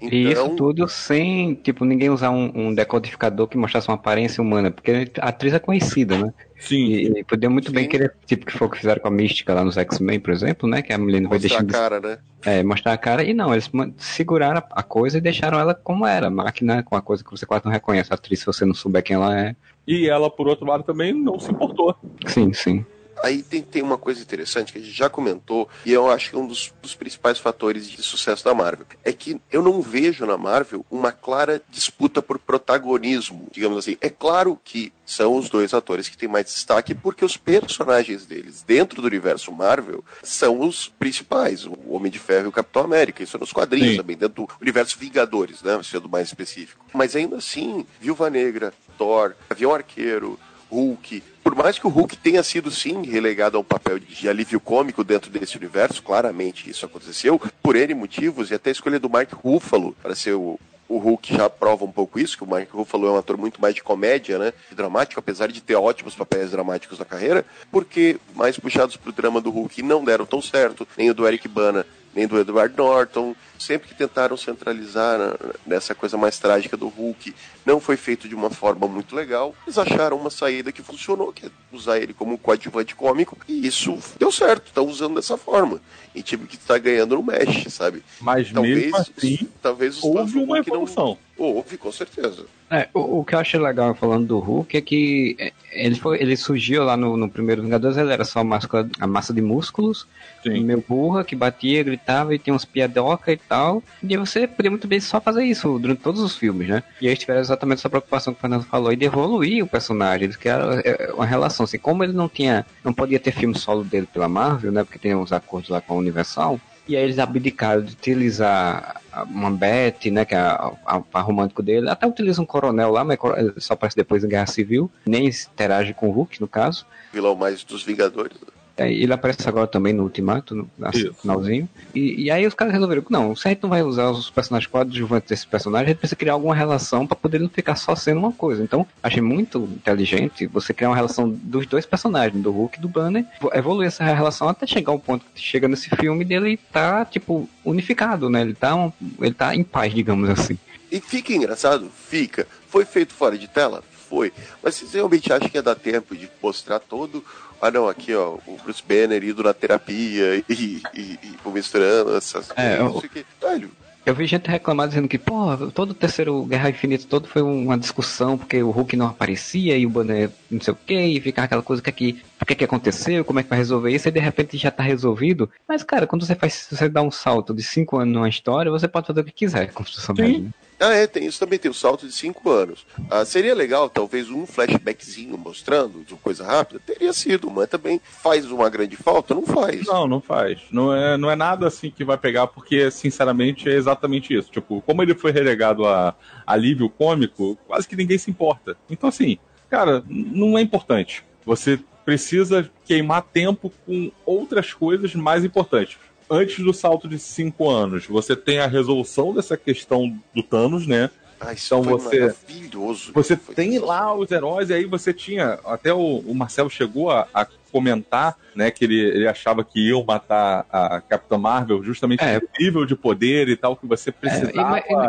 Então, 0.02 0.18
E 0.18 0.32
isso 0.32 0.50
tudo 0.56 0.88
sem, 0.88 1.56
tipo, 1.56 1.86
ninguém 1.86 2.10
usar 2.10 2.30
um, 2.30 2.52
um 2.54 2.74
decodificador 2.74 3.48
que 3.48 3.58
mostrasse 3.58 3.88
uma 3.88 3.96
aparência 3.96 4.42
humana, 4.42 4.70
porque 4.70 5.10
a 5.20 5.30
atriz 5.30 5.54
é 5.54 5.60
conhecida, 5.60 6.18
né? 6.18 6.34
Sim. 6.60 6.86
E, 6.88 7.20
e 7.20 7.24
podia 7.24 7.50
muito 7.50 7.72
bem 7.72 7.84
Sim. 7.86 7.90
querer, 7.90 8.14
tipo, 8.26 8.46
que 8.46 8.52
foi 8.52 8.68
o 8.68 8.70
que 8.70 8.78
fizeram 8.78 9.02
com 9.02 9.08
a 9.08 9.12
Mística 9.12 9.54
lá 9.54 9.64
nos 9.64 9.78
X-Men, 9.78 10.20
por 10.20 10.32
exemplo, 10.32 10.68
né? 10.68 10.82
Que 10.82 10.94
a 10.94 10.98
mulher 10.98 11.22
não 11.22 11.30
vai 11.30 11.40
mostrar 11.40 11.60
a 11.60 11.64
de 11.64 11.72
cara, 11.72 12.00
né? 12.00 12.18
é, 12.46 12.62
mostrar 12.64 12.94
a 12.94 12.98
cara. 12.98 13.24
E 13.24 13.34
não, 13.34 13.54
eles 13.54 13.70
seguraram 13.98 14.58
a- 14.60 14.68
a 14.72 14.84
coisa 14.84 15.18
e 15.18 15.22
deixaram 15.22 15.60
ela 15.60 15.74
como 15.74 16.06
era, 16.06 16.30
máquina, 16.30 16.84
com 16.84 16.96
a 16.96 17.02
coisa 17.02 17.24
que 17.24 17.32
você 17.32 17.46
quase 17.46 17.64
não 17.66 17.72
reconhece 17.72 18.12
a 18.12 18.16
atriz 18.16 18.40
se 18.42 18.46
você 18.46 18.66
não 18.66 18.74
souber 18.74 19.02
quem 19.04 19.16
ela 19.16 19.40
é. 19.40 19.56
E 19.88 20.08
ela, 20.10 20.30
por 20.30 20.48
outro 20.48 20.66
lado, 20.66 20.84
também 20.84 21.14
não 21.14 21.40
se 21.40 21.52
importou. 21.52 21.96
Sim, 22.26 22.52
sim. 22.54 22.86
Aí 23.22 23.44
tem, 23.44 23.62
tem 23.62 23.82
uma 23.82 23.98
coisa 23.98 24.22
interessante 24.22 24.72
que 24.72 24.80
a 24.80 24.82
gente 24.82 24.94
já 24.94 25.10
comentou, 25.10 25.70
e 25.86 25.92
eu 25.92 26.10
acho 26.10 26.30
que 26.30 26.36
é 26.36 26.40
um 26.40 26.48
dos, 26.48 26.74
dos 26.82 26.96
principais 26.96 27.38
fatores 27.38 27.90
de 27.90 28.02
sucesso 28.02 28.44
da 28.44 28.54
Marvel. 28.54 28.86
É 29.04 29.14
que 29.14 29.40
eu 29.52 29.62
não 29.62 29.82
vejo 29.82 30.26
na 30.26 30.38
Marvel 30.38 30.86
uma 30.90 31.12
clara 31.12 31.62
disputa 31.70 32.22
por 32.22 32.40
protagonismo, 32.40 33.48
digamos 33.52 33.78
assim. 33.78 33.98
É 34.02 34.10
claro 34.10 34.60
que 34.64 34.92
são 35.06 35.36
os 35.36 35.50
dois 35.50 35.74
atores 35.74 36.10
que 36.10 36.18
têm 36.18 36.30
mais 36.30 36.46
destaque, 36.46 36.96
porque 36.96 37.26
os 37.26 37.38
personagens 37.38 38.26
deles, 38.26 38.64
dentro 38.64 39.02
do 39.02 39.08
universo 39.08 39.52
Marvel, 39.52 40.04
são 40.22 40.62
os 40.62 40.88
principais. 40.88 41.66
O 41.66 41.78
Homem 41.90 42.12
de 42.12 42.20
Ferro 42.20 42.46
e 42.46 42.50
o 42.50 42.52
Capitão 42.52 42.84
América. 42.84 43.24
Isso 43.24 43.38
é 43.38 43.40
nos 43.40 43.52
quadrinhos 43.52 43.92
Sim. 43.92 43.98
também, 43.98 44.18
dentro 44.18 44.46
do 44.46 44.50
universo 44.62 44.98
Vingadores, 44.98 45.62
né? 45.62 45.80
Sendo 45.84 46.10
mais 46.10 46.28
específico. 46.28 46.86
Mas 46.94 47.16
ainda 47.16 47.38
assim, 47.38 47.86
Viúva 48.00 48.30
Negra, 48.30 48.74
Thor, 48.98 49.36
Avião 49.50 49.74
Arqueiro, 49.74 50.40
Hulk. 50.74 51.24
Por 51.44 51.56
mais 51.56 51.78
que 51.78 51.86
o 51.86 51.90
Hulk 51.90 52.18
tenha 52.18 52.42
sido 52.42 52.72
sim 52.72 53.04
relegado 53.04 53.58
a 53.58 53.60
um 53.60 53.64
papel 53.64 54.00
de 54.00 54.28
alívio 54.28 54.60
cômico 54.60 55.04
dentro 55.04 55.30
desse 55.30 55.58
universo, 55.58 56.02
claramente 56.02 56.70
isso 56.70 56.86
aconteceu, 56.86 57.40
por 57.62 57.76
N 57.76 57.94
motivos, 57.94 58.50
e 58.50 58.56
até 58.56 58.70
a 58.70 58.72
escolha 58.72 59.00
do 59.00 59.10
Mark 59.10 59.32
Ruffalo 59.34 59.96
para 60.02 60.16
ser 60.16 60.34
o, 60.34 60.60
o 60.90 60.98
Hulk 60.98 61.36
já 61.36 61.50
prova 61.50 61.86
um 61.86 61.92
pouco 61.92 62.20
isso, 62.20 62.38
que 62.38 62.44
o 62.44 62.48
Mark 62.48 62.70
Ruffalo 62.72 63.08
é 63.08 63.12
um 63.12 63.18
ator 63.18 63.38
muito 63.38 63.62
mais 63.62 63.76
de 63.76 63.84
comédia, 63.84 64.40
né? 64.40 64.54
de 64.70 64.76
Dramático, 64.76 65.20
apesar 65.20 65.52
de 65.52 65.62
ter 65.62 65.76
ótimos 65.76 66.16
papéis 66.16 66.50
dramáticos 66.52 66.98
na 66.98 67.06
carreira, 67.06 67.46
porque 67.72 68.18
mais 68.34 68.58
puxados 68.58 68.98
pro 68.98 69.12
drama 69.12 69.40
do 69.40 69.52
Hulk 69.52 69.84
não 69.84 70.04
deram 70.04 70.26
tão 70.26 70.42
certo, 70.42 70.88
nem 70.98 71.10
o 71.10 71.14
do 71.14 71.28
Eric 71.28 71.48
Bana, 71.48 71.86
nem 72.16 72.28
do 72.28 72.40
Edward 72.40 72.76
Norton. 72.78 73.36
Sempre 73.58 73.88
que 73.88 73.96
tentaram 73.96 74.36
centralizar 74.36 75.18
na- 75.18 75.36
nessa 75.66 75.96
coisa 75.96 76.18
mais 76.18 76.38
trágica 76.38 76.76
do 76.76 76.88
Hulk, 76.90 77.34
não 77.66 77.80
foi 77.80 77.96
feito 77.96 78.28
de 78.28 78.36
uma 78.36 78.50
forma 78.50 78.88
muito 78.88 79.16
legal. 79.16 79.56
Eles 79.66 79.78
acharam 79.78 80.18
uma 80.18 80.30
saída 80.30 80.72
que 80.72 80.82
funcionou, 80.82 81.32
que 81.32 81.46
é 81.46 81.50
usar 81.72 81.98
ele 82.00 82.14
como 82.14 82.34
um 82.34 82.38
coadjuvante 82.38 82.94
cômico, 82.96 83.38
e 83.48 83.66
isso 83.66 83.98
deu 84.20 84.32
certo, 84.32 84.72
tá 84.74 84.82
usando 84.82 85.16
dessa 85.16 85.38
forma. 85.38 85.80
E 86.14 86.22
time 86.22 86.46
que 86.46 86.58
tá 86.58 86.78
ganhando 86.78 87.16
não 87.16 87.24
mexe, 87.24 87.70
sabe? 87.70 88.04
Mas 88.20 88.52
Talvez, 88.52 88.76
mesmo 88.78 88.98
assim, 88.98 89.50
talvez 89.62 89.98
os 89.98 90.04
houve 90.04 90.38
uma 90.40 90.56
Hulk 90.58 90.70
não- 90.70 90.76
evolução. 90.76 91.18
Houve, 91.38 91.78
com 91.78 91.92
certeza. 91.92 92.46
É, 92.70 92.88
o, 92.94 93.20
o 93.20 93.26
que 93.26 93.36
eu 93.36 93.40
achei 93.40 93.60
legal 93.60 93.94
falando 93.96 94.28
do 94.28 94.40
Hulk 94.40 94.78
é 94.78 94.82
que 94.82 95.36
é, 95.40 95.52
ele, 95.72 95.96
foi, 95.96 96.22
ele 96.22 96.36
surgiu 96.36 96.84
lá 96.84 96.96
no, 96.96 97.18
no 97.18 97.30
primeiro 97.30 97.62
Vingadores, 97.62 97.98
ele 97.98 98.14
era 98.14 98.24
só 98.24 98.40
a, 98.40 98.44
máscara, 98.44 98.88
a 99.00 99.08
massa 99.08 99.34
de 99.34 99.42
músculos, 99.42 100.08
Sim. 100.44 100.64
meio 100.64 100.84
burra, 100.88 101.24
que 101.24 101.36
batia, 101.36 101.84
gritava 101.84 102.34
e 102.34 102.40
tinha 102.40 102.54
uns 102.54 102.66
piadoca 102.66 103.32
e 103.32 103.38
tal. 103.38 103.84
E 104.02 104.16
você 104.16 104.48
podia 104.48 104.72
muito 104.72 104.88
bem 104.88 105.00
só 105.00 105.20
fazer 105.20 105.44
isso 105.44 105.78
durante 105.80 106.02
todos 106.02 106.22
os 106.22 106.36
filmes, 106.36 106.68
né? 106.68 106.84
E 107.02 107.08
eles 107.08 107.20
tiveram 107.20 107.42
exatamente 107.42 107.80
essa 107.80 107.90
preocupação 107.90 108.34
que 108.34 108.40
o 108.40 108.42
Fernando 108.42 108.64
falou, 108.64 108.92
e 108.92 108.96
de 108.96 109.06
evoluir 109.06 109.64
o 109.64 109.68
personagem. 109.68 110.26
Eles 110.26 110.36
criaram 110.36 110.80
é, 110.84 111.12
uma 111.14 111.26
relação, 111.26 111.64
assim, 111.64 111.78
como 111.78 112.04
ele 112.04 112.14
não 112.14 112.30
tinha, 112.30 112.66
não 112.84 112.94
podia 112.94 113.20
ter 113.20 113.32
filme 113.32 113.58
solo 113.58 113.84
dele 113.84 114.08
pela 114.12 114.28
Marvel, 114.28 114.72
né? 114.72 114.84
Porque 114.84 115.00
tem 115.00 115.16
uns 115.16 115.32
acordos 115.32 115.70
lá 115.70 115.82
com 115.82 115.94
a 115.94 115.98
Universal. 115.98 116.60
E 116.88 116.98
aí 116.98 117.04
eles 117.04 117.20
abdicaram 117.20 117.82
de 117.82 117.94
utilizar 117.94 119.02
uma 119.28 119.50
Beth, 119.50 120.12
né, 120.12 120.26
que 120.26 120.36
é 120.36 120.38
a, 120.38 120.72
a 121.14 121.22
romântico 121.22 121.64
dele. 121.64 121.90
Até 121.90 122.06
utiliza 122.06 122.42
um 122.42 122.46
coronel 122.46 122.92
lá, 122.92 123.04
mas 123.04 123.18
só 123.58 123.74
aparece 123.74 123.96
depois 123.96 124.24
em 124.24 124.28
Guerra 124.28 124.48
Civil. 124.48 124.92
Nem 125.06 125.28
interage 125.28 125.94
com 125.94 126.10
o 126.10 126.12
Hulk, 126.12 126.42
no 126.42 126.48
caso. 126.48 126.86
Vilão 127.14 127.36
mais 127.36 127.64
dos 127.64 127.84
Vingadores. 127.84 128.38
Ele 128.78 129.14
aparece 129.14 129.48
agora 129.48 129.68
também 129.68 129.94
no 129.94 130.04
Ultimato, 130.04 130.56
no 130.56 130.68
Isso. 130.94 131.14
finalzinho. 131.22 131.70
E, 131.94 132.24
e 132.24 132.32
aí 132.32 132.46
os 132.48 132.54
caras 132.54 132.74
resolveram 132.74 133.02
que 133.04 133.12
não, 133.12 133.36
se 133.36 133.48
a 133.48 133.52
gente 133.52 133.62
não 133.62 133.70
vai 133.70 133.84
usar 133.84 134.10
os 134.10 134.30
personagens 134.30 134.70
coadjuvantes 134.70 135.30
desses 135.30 135.46
personagens, 135.46 135.88
a 135.88 135.90
gente 135.92 136.00
precisa 136.00 136.16
criar 136.16 136.34
alguma 136.34 136.56
relação 136.56 137.06
para 137.06 137.16
poder 137.16 137.40
não 137.40 137.50
ficar 137.50 137.76
só 137.76 137.96
sendo 137.96 138.20
uma 138.20 138.32
coisa. 138.32 138.64
Então, 138.64 138.86
achei 139.02 139.22
muito 139.22 139.60
inteligente 139.64 140.48
você 140.48 140.74
criar 140.74 140.90
uma 140.90 140.96
relação 140.96 141.30
dos 141.30 141.68
dois 141.68 141.86
personagens, 141.86 142.42
do 142.42 142.52
Hulk 142.52 142.78
e 142.78 142.82
do 142.82 142.90
Banner, 142.90 143.26
evoluir 143.54 143.88
essa 143.88 144.04
relação 144.04 144.50
até 144.50 144.66
chegar 144.66 144.92
ao 144.92 145.00
ponto 145.00 145.26
que 145.36 145.42
chega 145.42 145.68
nesse 145.68 145.90
filme 145.96 146.26
dele 146.26 146.60
tá, 146.72 147.06
tipo, 147.06 147.48
unificado, 147.64 148.30
né? 148.30 148.42
Ele 148.42 148.54
tá, 148.56 148.76
um- 148.76 148.92
ele 149.22 149.34
tá 149.34 149.56
em 149.56 149.64
paz, 149.64 149.94
digamos 149.94 150.30
assim. 150.30 150.58
E 150.92 151.00
fica 151.00 151.34
engraçado? 151.34 151.90
Fica. 152.10 152.48
Foi 152.68 152.86
feito 152.86 153.14
fora 153.14 153.38
de 153.38 153.48
tela? 153.48 153.84
Foi. 154.10 154.32
Mas 154.62 154.76
vocês 154.76 154.94
realmente 154.94 155.34
acham 155.34 155.50
que 155.50 155.58
ia 155.58 155.64
dar 155.64 155.74
tempo 155.74 156.16
de 156.16 156.30
mostrar 156.42 156.80
todo. 156.80 157.24
Ah, 157.62 157.72
não, 157.72 157.88
aqui, 157.88 158.14
ó, 158.14 158.38
o 158.46 158.58
Bruce 158.64 158.84
Banner 158.86 159.24
indo 159.24 159.42
na 159.44 159.54
terapia 159.54 160.44
e, 160.50 160.82
e, 160.96 161.20
e 161.46 161.50
misturando 161.50 162.16
essas 162.16 162.50
É, 162.52 162.54
coisas. 162.56 162.78
eu- 162.80 162.86
não 162.86 163.00
sei 163.00 163.10
o 163.10 163.12
quê. 163.12 163.26
Velho, 163.42 163.72
Eu 164.06 164.14
vi 164.14 164.26
gente 164.26 164.50
reclamar 164.50 164.90
dizendo 164.90 165.08
que, 165.08 165.18
pô, 165.18 165.56
todo 165.72 165.92
o 165.92 165.94
terceiro 165.94 166.44
Guerra 166.44 166.70
Infinita 166.70 167.06
todo 167.08 167.26
foi 167.26 167.42
uma 167.42 167.78
discussão, 167.78 168.38
porque 168.38 168.62
o 168.62 168.70
Hulk 168.70 168.98
não 168.98 169.08
aparecia 169.08 169.78
e 169.78 169.86
o 169.86 169.90
Banner 169.90 170.30
não 170.52 170.60
sei 170.60 170.74
o 170.74 170.78
que, 170.86 170.94
e 170.94 171.22
ficava 171.22 171.46
aquela 171.46 171.62
coisa 171.64 171.82
que 171.82 171.90
aqui, 171.90 172.22
o 172.42 172.46
que 172.46 172.54
que 172.54 172.66
aconteceu, 172.66 173.24
como 173.24 173.40
é 173.40 173.44
que 173.44 173.50
vai 173.50 173.58
resolver 173.58 173.92
isso, 173.92 174.10
e 174.10 174.12
de 174.12 174.20
repente 174.20 174.58
já 174.58 174.70
tá 174.70 174.84
resolvido. 174.84 175.50
Mas, 175.66 175.84
cara, 175.84 176.06
quando 176.06 176.26
você 176.26 176.36
faz, 176.36 176.68
você 176.70 176.90
dá 176.90 177.02
um 177.02 177.10
salto 177.12 177.54
de 177.54 177.64
cinco 177.64 177.98
anos 177.98 178.14
numa 178.14 178.28
história, 178.28 178.70
você 178.70 178.90
pode 178.90 179.08
fazer 179.08 179.22
o 179.22 179.24
que 179.24 179.32
quiser 179.32 179.72
com 179.72 179.84
esse 179.84 179.94
personagem. 179.94 180.50
Ah, 180.84 180.94
é, 180.94 181.08
tem 181.08 181.26
isso 181.26 181.40
também, 181.40 181.58
tem 181.58 181.72
o 181.72 181.74
salto 181.74 182.06
de 182.06 182.12
5 182.12 182.50
anos. 182.50 182.86
Ah, 183.10 183.24
seria 183.24 183.56
legal, 183.56 183.90
talvez, 183.90 184.30
um 184.30 184.46
flashbackzinho 184.46 185.38
mostrando 185.38 186.04
de 186.04 186.14
coisa 186.16 186.44
rápida? 186.44 186.82
Teria 186.86 187.14
sido, 187.14 187.50
mas 187.50 187.70
também 187.70 188.02
faz 188.04 188.52
uma 188.52 188.70
grande 188.70 188.98
falta? 188.98 189.34
Não 189.34 189.46
faz. 189.46 189.86
Não, 189.86 190.06
não 190.06 190.20
faz. 190.20 190.60
Não 190.70 190.94
é, 190.94 191.16
não 191.16 191.32
é 191.32 191.38
nada 191.38 191.68
assim 191.68 191.90
que 191.90 192.04
vai 192.04 192.18
pegar, 192.18 192.48
porque, 192.48 192.92
sinceramente, 192.92 193.70
é 193.70 193.74
exatamente 193.74 194.34
isso. 194.34 194.52
Tipo, 194.52 194.82
como 194.82 195.02
ele 195.02 195.16
foi 195.16 195.32
relegado 195.32 195.88
a 195.88 196.14
alívio 196.46 196.90
cômico, 196.90 197.58
quase 197.66 197.88
que 197.88 197.96
ninguém 197.96 198.18
se 198.18 198.30
importa. 198.30 198.76
Então, 198.90 199.08
assim, 199.08 199.38
cara, 199.70 200.04
não 200.06 200.58
é 200.58 200.62
importante. 200.62 201.24
Você 201.46 201.80
precisa 202.04 202.70
queimar 202.86 203.22
tempo 203.22 203.72
com 203.86 204.12
outras 204.26 204.74
coisas 204.74 205.16
mais 205.16 205.46
importantes. 205.46 205.98
Antes 206.34 206.64
do 206.64 206.74
salto 206.74 207.08
de 207.08 207.20
cinco 207.20 207.70
anos, 207.70 208.08
você 208.08 208.36
tem 208.36 208.58
a 208.58 208.66
resolução 208.66 209.34
dessa 209.34 209.56
questão 209.56 210.18
do 210.34 210.42
Thanos, 210.42 210.88
né? 210.88 211.12
Ah, 211.40 211.54
isso 211.54 211.68
Então 211.76 211.84
você- 211.84 212.20
maravilhoso. 212.22 213.12
Você 213.14 213.36
Foi 213.38 213.54
tem 213.54 213.78
lá 213.78 214.16
os 214.16 214.32
heróis, 214.32 214.70
e 214.70 214.74
aí 214.74 214.86
você 214.86 215.14
tinha. 215.14 215.60
Até 215.66 215.94
o, 215.94 216.24
o 216.26 216.34
Marcelo 216.34 216.70
chegou 216.70 217.12
a, 217.12 217.28
a 217.34 217.46
comentar, 217.74 218.38
né, 218.56 218.70
que 218.70 218.86
ele, 218.86 219.00
ele 219.00 219.28
achava 219.28 219.64
que 219.64 219.90
iam 219.90 220.06
matar 220.06 220.64
a 220.72 221.02
Capitã 221.02 221.40
Marvel 221.40 221.84
justamente 221.84 222.24
É. 222.24 222.40
pelo 222.40 222.52
nível 222.60 222.86
de 222.86 222.96
poder 222.96 223.50
e 223.50 223.58
tal 223.58 223.76
que 223.76 223.88
você 223.88 224.12
precisava 224.12 224.52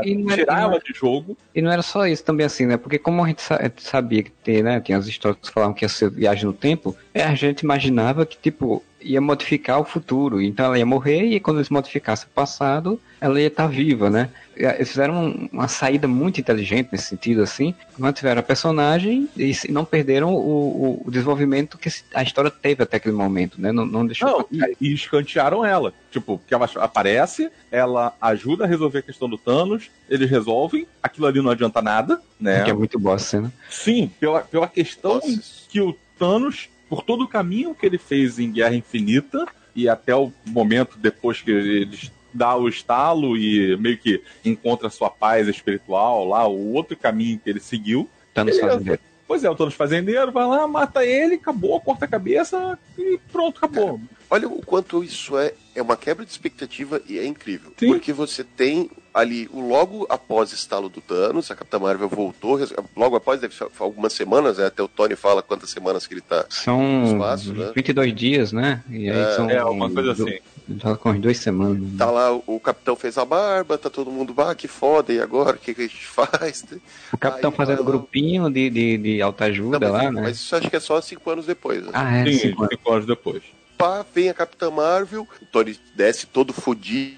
e 0.03 0.15
não- 0.17 0.31
e 0.33 0.35
tirar 0.35 0.59
e 0.61 0.63
não- 0.63 0.71
ela 0.73 0.81
de 0.81 0.93
jogo. 0.99 1.37
E 1.55 1.61
não 1.61 1.71
era 1.71 1.83
só 1.83 2.07
isso 2.07 2.25
também 2.25 2.47
assim, 2.47 2.65
né? 2.65 2.79
Porque 2.79 2.99
como 2.99 3.23
a 3.23 3.29
gente, 3.29 3.43
sabia 3.77 4.23
que 4.23 4.31
tem, 4.31 4.63
né? 4.63 4.81
Tinha 4.81 4.97
as 4.97 5.07
histórias 5.07 5.39
que 5.47 5.53
falavam 5.53 5.75
que 5.75 5.85
ia 5.85 5.89
ser 5.91 6.11
viagem 6.11 6.47
no 6.47 6.55
tempo, 6.55 6.97
é, 7.13 7.23
a 7.23 7.35
gente 7.35 7.61
imaginava 7.61 8.25
que, 8.25 8.39
tipo, 8.39 8.83
ia 9.03 9.21
modificar 9.21 9.79
o 9.79 9.85
futuro. 9.85 10.41
Então 10.41 10.65
ela 10.65 10.79
ia 10.79 10.87
morrer 10.87 11.25
e 11.27 11.39
quando 11.39 11.59
eles 11.59 11.69
modificassem 11.69 12.27
o 12.27 12.35
passado, 12.35 12.99
ela 13.21 13.39
ia 13.39 13.49
estar 13.49 13.67
viva, 13.67 14.09
né? 14.09 14.31
E, 14.57 14.65
Eles 14.65 14.89
fizeram 14.89 15.15
um- 15.27 15.49
uma 15.53 15.69
saída 15.69 16.07
muito 16.09 16.41
inteligente 16.41 16.89
nesse 16.93 17.05
sentido, 17.09 17.43
assim. 17.43 17.75
Mantiveram 17.99 18.41
a 18.41 18.43
personagem 18.43 19.29
e 19.37 19.53
se- 19.55 19.71
não 19.71 19.85
perderam 19.85 20.33
o, 20.35 21.03
o- 21.07 21.11
desenvolvimento 21.11 21.79
que 21.79 21.89
a 22.15 22.23
história 22.23 22.51
teve 22.51 22.83
até 22.83 22.97
aquele 22.99 23.15
momento, 23.15 23.61
né? 23.61 23.73
Não, 23.73 23.85
não 23.87 24.07
deixou. 24.07 24.29
Não, 24.29 24.47
e, 24.51 24.77
e 24.91 24.93
escantearam 24.95 25.65
ela. 25.65 25.93
Tipo, 26.11 26.41
que 26.47 26.55
ela 26.55 26.69
aparece, 26.77 27.51
ela 27.71 28.15
ajuda 28.21 28.65
a 28.65 28.67
resolver 28.67 28.99
a 28.99 29.03
questão 29.03 29.29
do 29.29 29.37
Thanos, 29.39 29.91
eles 30.09 30.31
resolvem, 30.31 30.87
aquilo 31.03 31.27
ali 31.27 31.41
não 31.43 31.51
adianta 31.51 31.83
nada, 31.83 32.21
né? 32.39 32.63
Que 32.65 32.71
é 32.71 32.75
muito 32.75 32.99
boa 32.99 33.17
a 33.17 33.19
cena. 33.19 33.53
Sim, 33.71 34.11
pela, 34.21 34.41
pela 34.43 34.69
questão 34.69 35.15
Nossa. 35.15 35.41
que 35.69 35.81
o 35.81 35.97
Thanos, 36.19 36.69
por 36.89 37.03
todo 37.03 37.25
o 37.25 37.29
caminho 37.29 37.75
que 37.75 37.85
ele 37.87 37.99
fez 37.99 38.39
em 38.39 38.51
Guerra 38.53 38.75
Infinita, 38.77 39.45
e 39.77 39.89
até 39.89 40.15
o 40.15 40.33
momento 40.47 40.97
depois 40.97 41.43
que 41.43 41.51
ele 41.51 41.99
dá 42.35 42.57
o 42.57 42.69
estalo 42.69 43.37
e 43.37 43.77
meio 43.77 43.97
que 43.97 44.23
encontra 44.45 44.91
sua 44.91 45.09
paz 45.09 45.47
espiritual 45.49 46.27
lá, 46.27 46.47
o 46.47 46.73
outro 46.73 46.97
caminho 46.97 47.39
que 47.43 47.49
ele 47.49 47.61
seguiu. 47.61 48.09
Thanos 48.35 48.57
Beleza. 48.57 48.73
Fazendeiro. 48.73 49.01
Pois 49.27 49.43
é, 49.43 49.51
o 49.51 49.55
Thanos 49.55 49.75
fazendeiro 49.75 50.31
vai 50.31 50.47
lá, 50.47 50.67
mata 50.67 51.05
ele, 51.05 51.37
acabou, 51.37 51.81
corta 51.81 52.05
a 52.05 52.09
cabeça 52.09 52.79
e 52.99 53.19
pronto, 53.33 53.57
acabou. 53.57 53.99
Olha 54.29 54.49
o 54.49 54.61
quanto 54.63 55.03
isso 55.03 55.39
é, 55.39 55.55
é 55.75 55.81
uma 55.81 55.97
quebra 55.97 56.25
de 56.25 56.31
expectativa 56.31 57.01
e 57.09 57.19
é 57.19 57.27
incrível. 57.27 57.73
Sim. 57.77 57.89
Porque 57.89 58.13
você 58.13 58.45
tem 58.45 58.91
ali, 59.15 59.49
o 59.53 59.61
logo 59.61 60.07
após 60.11 60.51
o 60.51 60.55
estalo 60.55 60.89
do 60.89 61.01
Thanos, 61.01 61.51
a 61.51 61.55
Capitã 61.55 61.79
Marvel 61.79 62.09
voltou, 62.09 62.59
logo 62.97 63.17
após, 63.17 63.41
deve 63.41 63.55
ser 63.55 63.67
algumas 63.79 64.13
semanas, 64.13 64.59
né? 64.59 64.67
Até 64.67 64.83
o 64.83 64.89
Tony 64.89 65.15
fala 65.15 65.43
quantas 65.43 65.71
semanas 65.71 66.07
que 66.07 66.15
ele 66.15 66.21
tá. 66.21 66.45
São 66.51 67.05
Espaço, 67.05 67.55
né? 67.55 67.73
22 67.75 68.15
dias, 68.15 68.53
né? 68.53 68.83
E 68.91 69.09
aí 69.09 69.37
são. 69.37 69.49
É, 69.49 69.65
uma 69.65 69.89
coisa 69.89 70.13
assim. 70.13 70.39
Já 70.79 70.97
com 70.97 71.11
as 71.11 71.19
duas 71.21 71.37
semanas. 71.39 71.79
né? 71.81 71.89
Tá 71.99 72.11
lá, 72.11 72.33
o 72.33 72.59
capitão 72.59 72.97
fez 72.97 73.19
a 73.19 73.25
barba, 73.25 73.77
tá 73.77 73.91
todo 73.91 74.11
mundo, 74.11 74.35
ah, 74.41 74.55
que 74.55 74.67
foda, 74.67 75.13
e 75.13 75.21
agora? 75.21 75.57
O 75.57 75.59
que, 75.59 75.75
que 75.75 75.83
a 75.83 75.87
gente 75.87 76.07
faz? 76.07 76.65
O 77.13 77.19
capitão 77.19 77.51
Aí, 77.51 77.57
fazendo 77.57 77.81
lá. 77.81 77.85
grupinho 77.87 78.51
de, 78.51 78.71
de, 78.71 78.97
de 78.99 79.19
Não, 79.19 79.27
autoajuda 79.27 79.79
mas, 79.79 79.91
lá, 79.93 80.11
né? 80.11 80.21
mas 80.23 80.37
isso 80.39 80.57
acho 80.57 80.71
que 80.71 80.77
é 80.77 80.81
só 80.81 81.01
cinco 81.01 81.31
anos 81.31 81.45
depois. 81.47 81.83
Né? 81.85 81.91
Ah, 81.93 82.17
é, 82.17 82.25
Sim, 82.25 82.39
cinco 82.39 82.63
anos. 82.63 82.75
cinco 82.79 82.93
anos 82.93 83.07
depois. 83.07 83.43
Pá, 83.77 84.05
vem 84.15 84.31
a 84.31 84.35
Capitã 84.35 84.71
Marvel, 84.71 85.27
o 85.43 85.47
Tony 85.47 85.79
desce 85.95 86.27
todo 86.27 86.53
fodido, 86.53 87.17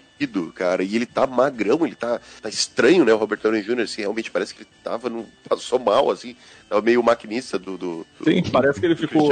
cara, 0.54 0.82
e 0.82 0.96
ele 0.96 1.06
tá 1.06 1.26
magrão, 1.26 1.84
ele 1.86 1.94
tá, 1.94 2.20
tá 2.40 2.48
estranho, 2.48 3.04
né? 3.04 3.12
O 3.12 3.16
Robert 3.18 3.40
Downey 3.40 3.62
Jr., 3.62 3.80
assim, 3.80 4.00
realmente 4.02 4.30
parece 4.30 4.54
que 4.54 4.62
ele 4.62 4.68
tava, 4.82 5.10
no, 5.10 5.26
passou 5.48 5.78
mal, 5.78 6.10
assim, 6.10 6.34
tava 6.68 6.80
meio 6.82 7.02
maquinista 7.02 7.58
do, 7.58 7.76
do, 7.76 8.06
do 8.18 8.24
Sim, 8.24 8.42
parece 8.50 8.80
que 8.80 8.86
ele 8.86 8.96
ficou. 8.96 9.28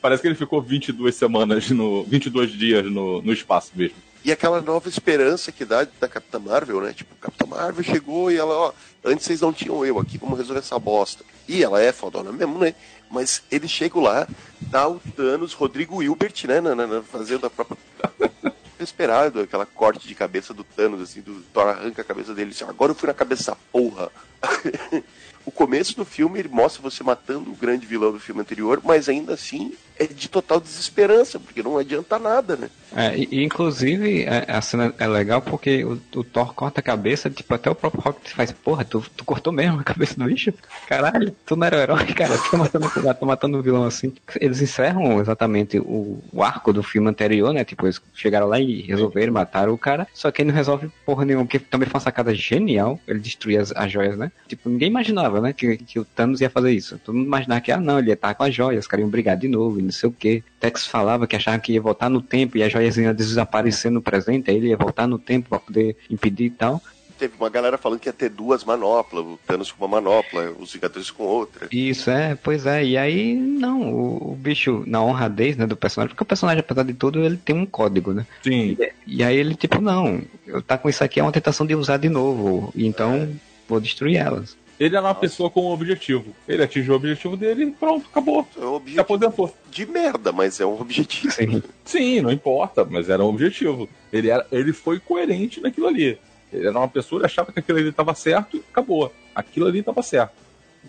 Parece 0.00 0.22
que 0.22 0.28
ele 0.28 0.34
ficou 0.34 0.60
22 0.60 1.14
semanas 1.14 1.70
no. 1.70 2.02
22 2.04 2.50
dias 2.52 2.84
no, 2.90 3.22
no 3.22 3.32
espaço 3.32 3.70
mesmo. 3.74 3.96
E 4.24 4.32
aquela 4.32 4.60
nova 4.60 4.88
esperança 4.88 5.52
que 5.52 5.64
dá 5.64 5.86
da 6.00 6.08
Capitã 6.08 6.38
Marvel, 6.40 6.80
né? 6.80 6.92
Tipo, 6.92 7.14
Capitã 7.16 7.46
Marvel 7.46 7.84
chegou 7.84 8.30
e 8.30 8.36
ela, 8.36 8.52
ó, 8.54 8.72
antes 9.04 9.24
vocês 9.24 9.40
não 9.40 9.52
tinham 9.52 9.86
eu 9.86 9.98
aqui, 9.98 10.18
vamos 10.18 10.36
resolver 10.36 10.58
essa 10.58 10.78
bosta. 10.78 11.24
E 11.48 11.62
ela 11.62 11.80
é 11.80 11.92
fodona 11.92 12.32
mesmo, 12.32 12.58
né? 12.58 12.74
Mas 13.10 13.42
ele 13.50 13.66
chega 13.68 13.98
lá, 13.98 14.28
dá 14.60 14.86
o 14.88 15.00
Thanos, 15.16 15.52
Rodrigo 15.54 16.02
Hilbert, 16.02 16.34
né? 16.46 16.60
Na, 16.60 16.74
na- 16.74 16.86
na- 16.86 17.02
fazendo 17.02 17.46
a 17.46 17.50
própria. 17.50 17.78
Esperado, 18.80 19.40
aquela 19.40 19.66
corte 19.66 20.06
de 20.06 20.14
cabeça 20.14 20.54
do 20.54 20.62
Thanos, 20.62 21.00
assim, 21.00 21.20
do 21.20 21.42
Thor 21.52 21.68
arranca 21.68 22.02
a 22.02 22.04
cabeça 22.04 22.34
dele, 22.34 22.52
assim, 22.52 22.64
agora 22.64 22.92
eu 22.92 22.96
fui 22.96 23.08
na 23.08 23.14
cabeça 23.14 23.56
porra. 23.72 24.10
o 25.48 25.50
começo 25.50 25.96
do 25.96 26.04
filme 26.04 26.38
ele 26.38 26.48
mostra 26.50 26.82
você 26.82 27.02
matando 27.02 27.50
o 27.50 27.56
grande 27.56 27.86
vilão 27.86 28.12
do 28.12 28.20
filme 28.20 28.42
anterior, 28.42 28.82
mas 28.84 29.08
ainda 29.08 29.32
assim 29.32 29.72
é 29.98 30.06
de 30.06 30.28
total 30.28 30.60
desesperança, 30.60 31.40
porque 31.40 31.62
não 31.62 31.76
adianta 31.76 32.18
nada, 32.18 32.54
né? 32.54 32.70
É, 32.94 33.16
e, 33.16 33.42
inclusive, 33.42 34.26
a, 34.26 34.58
a 34.58 34.60
cena 34.62 34.94
é 34.98 35.06
legal 35.06 35.42
porque 35.42 35.84
o, 35.84 36.00
o 36.14 36.24
Thor 36.24 36.54
corta 36.54 36.80
a 36.80 36.82
cabeça, 36.82 37.28
tipo, 37.28 37.52
até 37.52 37.68
o 37.68 37.74
próprio 37.74 38.02
Rocket 38.02 38.32
faz, 38.32 38.52
porra, 38.52 38.84
tu, 38.84 39.04
tu 39.16 39.24
cortou 39.24 39.52
mesmo 39.52 39.80
a 39.80 39.84
cabeça 39.84 40.14
do 40.14 40.24
bicho? 40.24 40.52
Caralho, 40.86 41.34
tu 41.44 41.56
não 41.56 41.66
era 41.66 41.76
o 41.76 41.80
herói, 41.80 42.06
cara, 42.14 42.38
tu 42.38 42.50
tá 42.50 42.56
matando, 42.56 42.90
tá 42.90 43.26
matando 43.26 43.58
o 43.58 43.62
vilão 43.62 43.84
assim. 43.84 44.12
Eles 44.40 44.62
encerram 44.62 45.20
exatamente 45.20 45.78
o, 45.78 46.22
o 46.32 46.42
arco 46.42 46.72
do 46.72 46.82
filme 46.82 47.08
anterior, 47.08 47.52
né? 47.52 47.64
Tipo, 47.64 47.86
eles 47.86 48.00
chegaram 48.14 48.46
lá 48.46 48.60
e 48.60 48.82
resolveram, 48.82 49.32
mataram 49.32 49.72
o 49.72 49.78
cara, 49.78 50.06
só 50.14 50.30
que 50.30 50.42
ele 50.42 50.50
não 50.50 50.56
resolve 50.56 50.90
porra 51.04 51.24
nenhuma, 51.24 51.44
porque 51.44 51.58
também 51.58 51.88
foi 51.88 51.96
uma 51.96 52.04
sacada 52.04 52.34
genial, 52.34 53.00
ele 53.06 53.18
destruir 53.18 53.58
as, 53.58 53.72
as 53.72 53.90
joias, 53.90 54.16
né? 54.16 54.30
Tipo, 54.46 54.68
ninguém 54.68 54.88
imaginava, 54.88 55.37
né, 55.40 55.52
que, 55.52 55.76
que 55.76 55.98
o 55.98 56.04
Thanos 56.04 56.40
ia 56.40 56.50
fazer 56.50 56.72
isso. 56.72 56.98
Todo 57.04 57.14
mundo 57.14 57.26
imaginava 57.26 57.60
que, 57.60 57.72
ah, 57.72 57.80
não, 57.80 57.98
ele 57.98 58.08
ia 58.08 58.14
estar 58.14 58.34
com 58.34 58.44
as 58.44 58.54
joias, 58.54 58.84
os 58.84 58.86
caras 58.86 59.02
iam 59.02 59.10
brigar 59.10 59.36
de 59.36 59.48
novo, 59.48 59.78
e 59.78 59.82
não 59.82 59.92
sei 59.92 60.08
o 60.08 60.12
quê. 60.12 60.42
Tex 60.60 60.86
falava 60.86 61.26
que 61.26 61.36
achava 61.36 61.58
que 61.58 61.72
ia 61.72 61.80
voltar 61.80 62.08
no 62.08 62.20
tempo 62.20 62.56
e 62.56 62.62
as 62.62 62.72
joias 62.72 62.96
iam 62.96 63.14
desaparecer 63.14 63.90
no 63.90 64.02
presente, 64.02 64.50
aí 64.50 64.56
ele 64.56 64.68
ia 64.68 64.76
voltar 64.76 65.06
no 65.06 65.18
tempo 65.18 65.48
pra 65.48 65.58
poder 65.58 65.96
impedir 66.10 66.46
e 66.46 66.50
tal. 66.50 66.82
Teve 67.18 67.34
uma 67.36 67.50
galera 67.50 67.76
falando 67.76 67.98
que 67.98 68.08
ia 68.08 68.12
ter 68.12 68.28
duas 68.28 68.62
manoplas, 68.62 69.24
o 69.24 69.38
Thanos 69.44 69.72
com 69.72 69.84
uma 69.84 70.00
manopla, 70.00 70.54
os 70.56 70.72
Vingadores 70.72 71.10
com 71.10 71.24
outra. 71.24 71.66
Isso, 71.72 72.08
é, 72.10 72.36
pois 72.36 72.64
é, 72.64 72.84
e 72.84 72.96
aí, 72.96 73.34
não, 73.34 73.92
o, 73.92 74.32
o 74.32 74.36
bicho, 74.36 74.84
na 74.86 75.02
honradez, 75.02 75.56
né, 75.56 75.66
do 75.66 75.76
personagem, 75.76 76.10
porque 76.10 76.22
o 76.22 76.26
personagem, 76.26 76.60
apesar 76.60 76.84
de 76.84 76.94
tudo, 76.94 77.24
ele 77.24 77.36
tem 77.36 77.56
um 77.56 77.66
código, 77.66 78.12
né? 78.12 78.24
Sim. 78.40 78.76
E 79.04 79.24
aí 79.24 79.36
ele, 79.36 79.56
tipo, 79.56 79.80
não, 79.80 80.22
eu 80.46 80.62
tá 80.62 80.78
com 80.78 80.88
isso 80.88 81.02
aqui 81.02 81.18
é 81.18 81.22
uma 81.22 81.32
tentação 81.32 81.66
de 81.66 81.74
usar 81.74 81.96
de 81.96 82.08
novo, 82.08 82.72
e 82.72 82.86
então 82.86 83.28
vou 83.68 83.80
destruir 83.80 84.16
elas. 84.16 84.56
Ele 84.78 84.96
era 84.96 85.04
uma 85.04 85.14
pessoa 85.14 85.50
com 85.50 85.62
um 85.62 85.72
objetivo. 85.72 86.34
Ele 86.46 86.62
atingiu 86.62 86.92
o 86.92 86.96
objetivo 86.96 87.36
dele 87.36 87.64
e 87.64 87.70
pronto, 87.72 88.06
acabou. 88.10 88.46
É 88.56 88.60
um 88.60 88.62
Se 88.62 88.66
objetivo 88.66 89.00
aposentou. 89.00 89.54
de 89.70 89.86
merda, 89.86 90.32
mas 90.32 90.60
é 90.60 90.66
um 90.66 90.80
objetivo. 90.80 91.32
Sim. 91.32 91.62
Sim, 91.84 92.20
não 92.20 92.30
importa, 92.30 92.84
mas 92.84 93.08
era 93.08 93.24
um 93.24 93.28
objetivo. 93.28 93.88
Ele, 94.12 94.30
era, 94.30 94.46
ele 94.52 94.72
foi 94.72 95.00
coerente 95.00 95.60
naquilo 95.60 95.88
ali. 95.88 96.18
Ele 96.52 96.66
era 96.66 96.78
uma 96.78 96.88
pessoa, 96.88 97.18
ele 97.18 97.26
achava 97.26 97.52
que 97.52 97.58
aquilo 97.58 97.78
ali 97.78 97.88
estava 97.88 98.14
certo 98.14 98.56
e 98.56 98.62
acabou. 98.70 99.12
Aquilo 99.34 99.66
ali 99.66 99.80
estava 99.80 100.02
certo. 100.02 100.32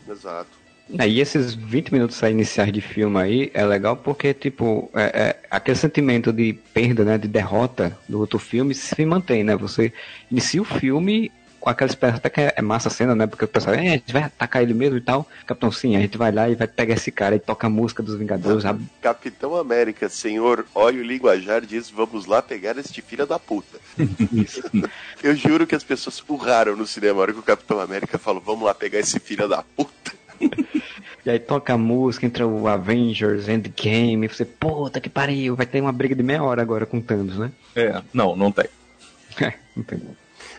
Exato. 0.08 0.60
Aí 0.97 1.19
esses 1.19 1.54
20 1.54 1.93
minutos 1.93 2.23
aí 2.23 2.32
iniciais 2.32 2.73
de 2.73 2.82
filme 2.82 3.19
aí 3.19 3.52
é 3.54 3.63
legal 3.63 3.95
porque, 3.95 4.34
tipo, 4.34 4.89
é, 4.95 5.04
é, 5.04 5.39
aquele 5.52 5.78
sentimento 5.78 6.34
de 6.34 6.54
perda, 6.73 7.04
né, 7.04 7.17
de 7.17 7.28
derrota 7.28 7.95
do 8.08 8.19
outro 8.19 8.39
filme 8.39 8.73
se 8.73 9.06
mantém, 9.06 9.43
né? 9.43 9.56
Você 9.56 9.93
inicia 10.32 10.60
o 10.60 10.65
filme 10.65 11.32
com 11.60 11.69
aquela 11.69 11.89
esperança, 11.89 12.17
até 12.17 12.30
que 12.30 12.41
é 12.41 12.62
massa 12.62 12.88
a 12.88 12.91
cena, 12.91 13.15
né? 13.15 13.28
Porque 13.28 13.45
o 13.45 13.48
pessoal, 13.48 13.76
é, 13.76 13.80
a 13.80 13.91
gente 13.91 14.13
vai 14.13 14.24
atacar 14.24 14.62
ele 14.62 14.74
mesmo 14.74 14.98
e 14.98 15.02
tal. 15.02 15.28
Capitão, 15.45 15.72
sim, 15.72 15.95
a 15.95 16.00
gente 16.00 16.17
vai 16.17 16.32
lá 16.32 16.50
e 16.50 16.56
vai 16.56 16.67
pegar 16.67 16.95
esse 16.95 17.12
cara 17.12 17.36
e 17.36 17.39
toca 17.39 17.67
a 17.67 17.69
música 17.69 18.02
dos 18.02 18.15
Vingadores, 18.15 18.63
sabe? 18.63 18.86
Capitão 19.02 19.56
América, 19.56 20.08
senhor, 20.10 20.65
olha 20.74 21.00
o 21.00 21.04
linguajar, 21.04 21.65
diz: 21.65 21.89
vamos 21.89 22.26
lá 22.26 22.41
pegar 22.41 22.78
este 22.78 23.02
filho 23.02 23.26
da 23.26 23.38
puta. 23.38 23.80
Eu 25.22 25.36
juro 25.36 25.67
que 25.67 25.76
as 25.76 25.84
pessoas 25.84 26.24
urraram 26.28 26.76
no 26.76 26.88
cinema 26.88 27.19
a 27.19 27.22
hora 27.22 27.34
que 27.34 27.39
o 27.39 27.43
Capitão 27.43 27.80
América 27.80 28.17
falou: 28.17 28.41
vamos 28.41 28.63
lá 28.63 28.74
pegar 28.74 29.00
esse 29.00 29.19
filho 29.19 29.48
da 29.48 29.63
puta. 29.63 30.13
E 31.26 31.30
aí 31.30 31.38
toca 31.38 31.74
a 31.74 31.78
música, 31.78 32.26
entra 32.26 32.48
o 32.48 32.67
Avengers, 32.67 33.50
Endgame, 33.50 34.26
e 34.26 34.30
você, 34.30 34.45
puta 34.45 35.02
que 35.02 35.10
pariu, 35.10 35.56
vai 35.56 35.65
ter 35.65 35.82
uma 35.82 35.91
briga 35.91 36.15
de 36.15 36.24
meia 36.24 36.41
hora 36.41 36.62
agora 36.62 36.86
com 36.86 36.98
o 36.98 37.02
Thanos, 37.02 37.38
né? 37.38 37.52
É, 37.76 38.02
não, 38.13 38.36
não 38.36 38.52
tem. 38.52 38.65
É, 39.41 39.54
não 39.76 39.84
tem. 39.84 40.02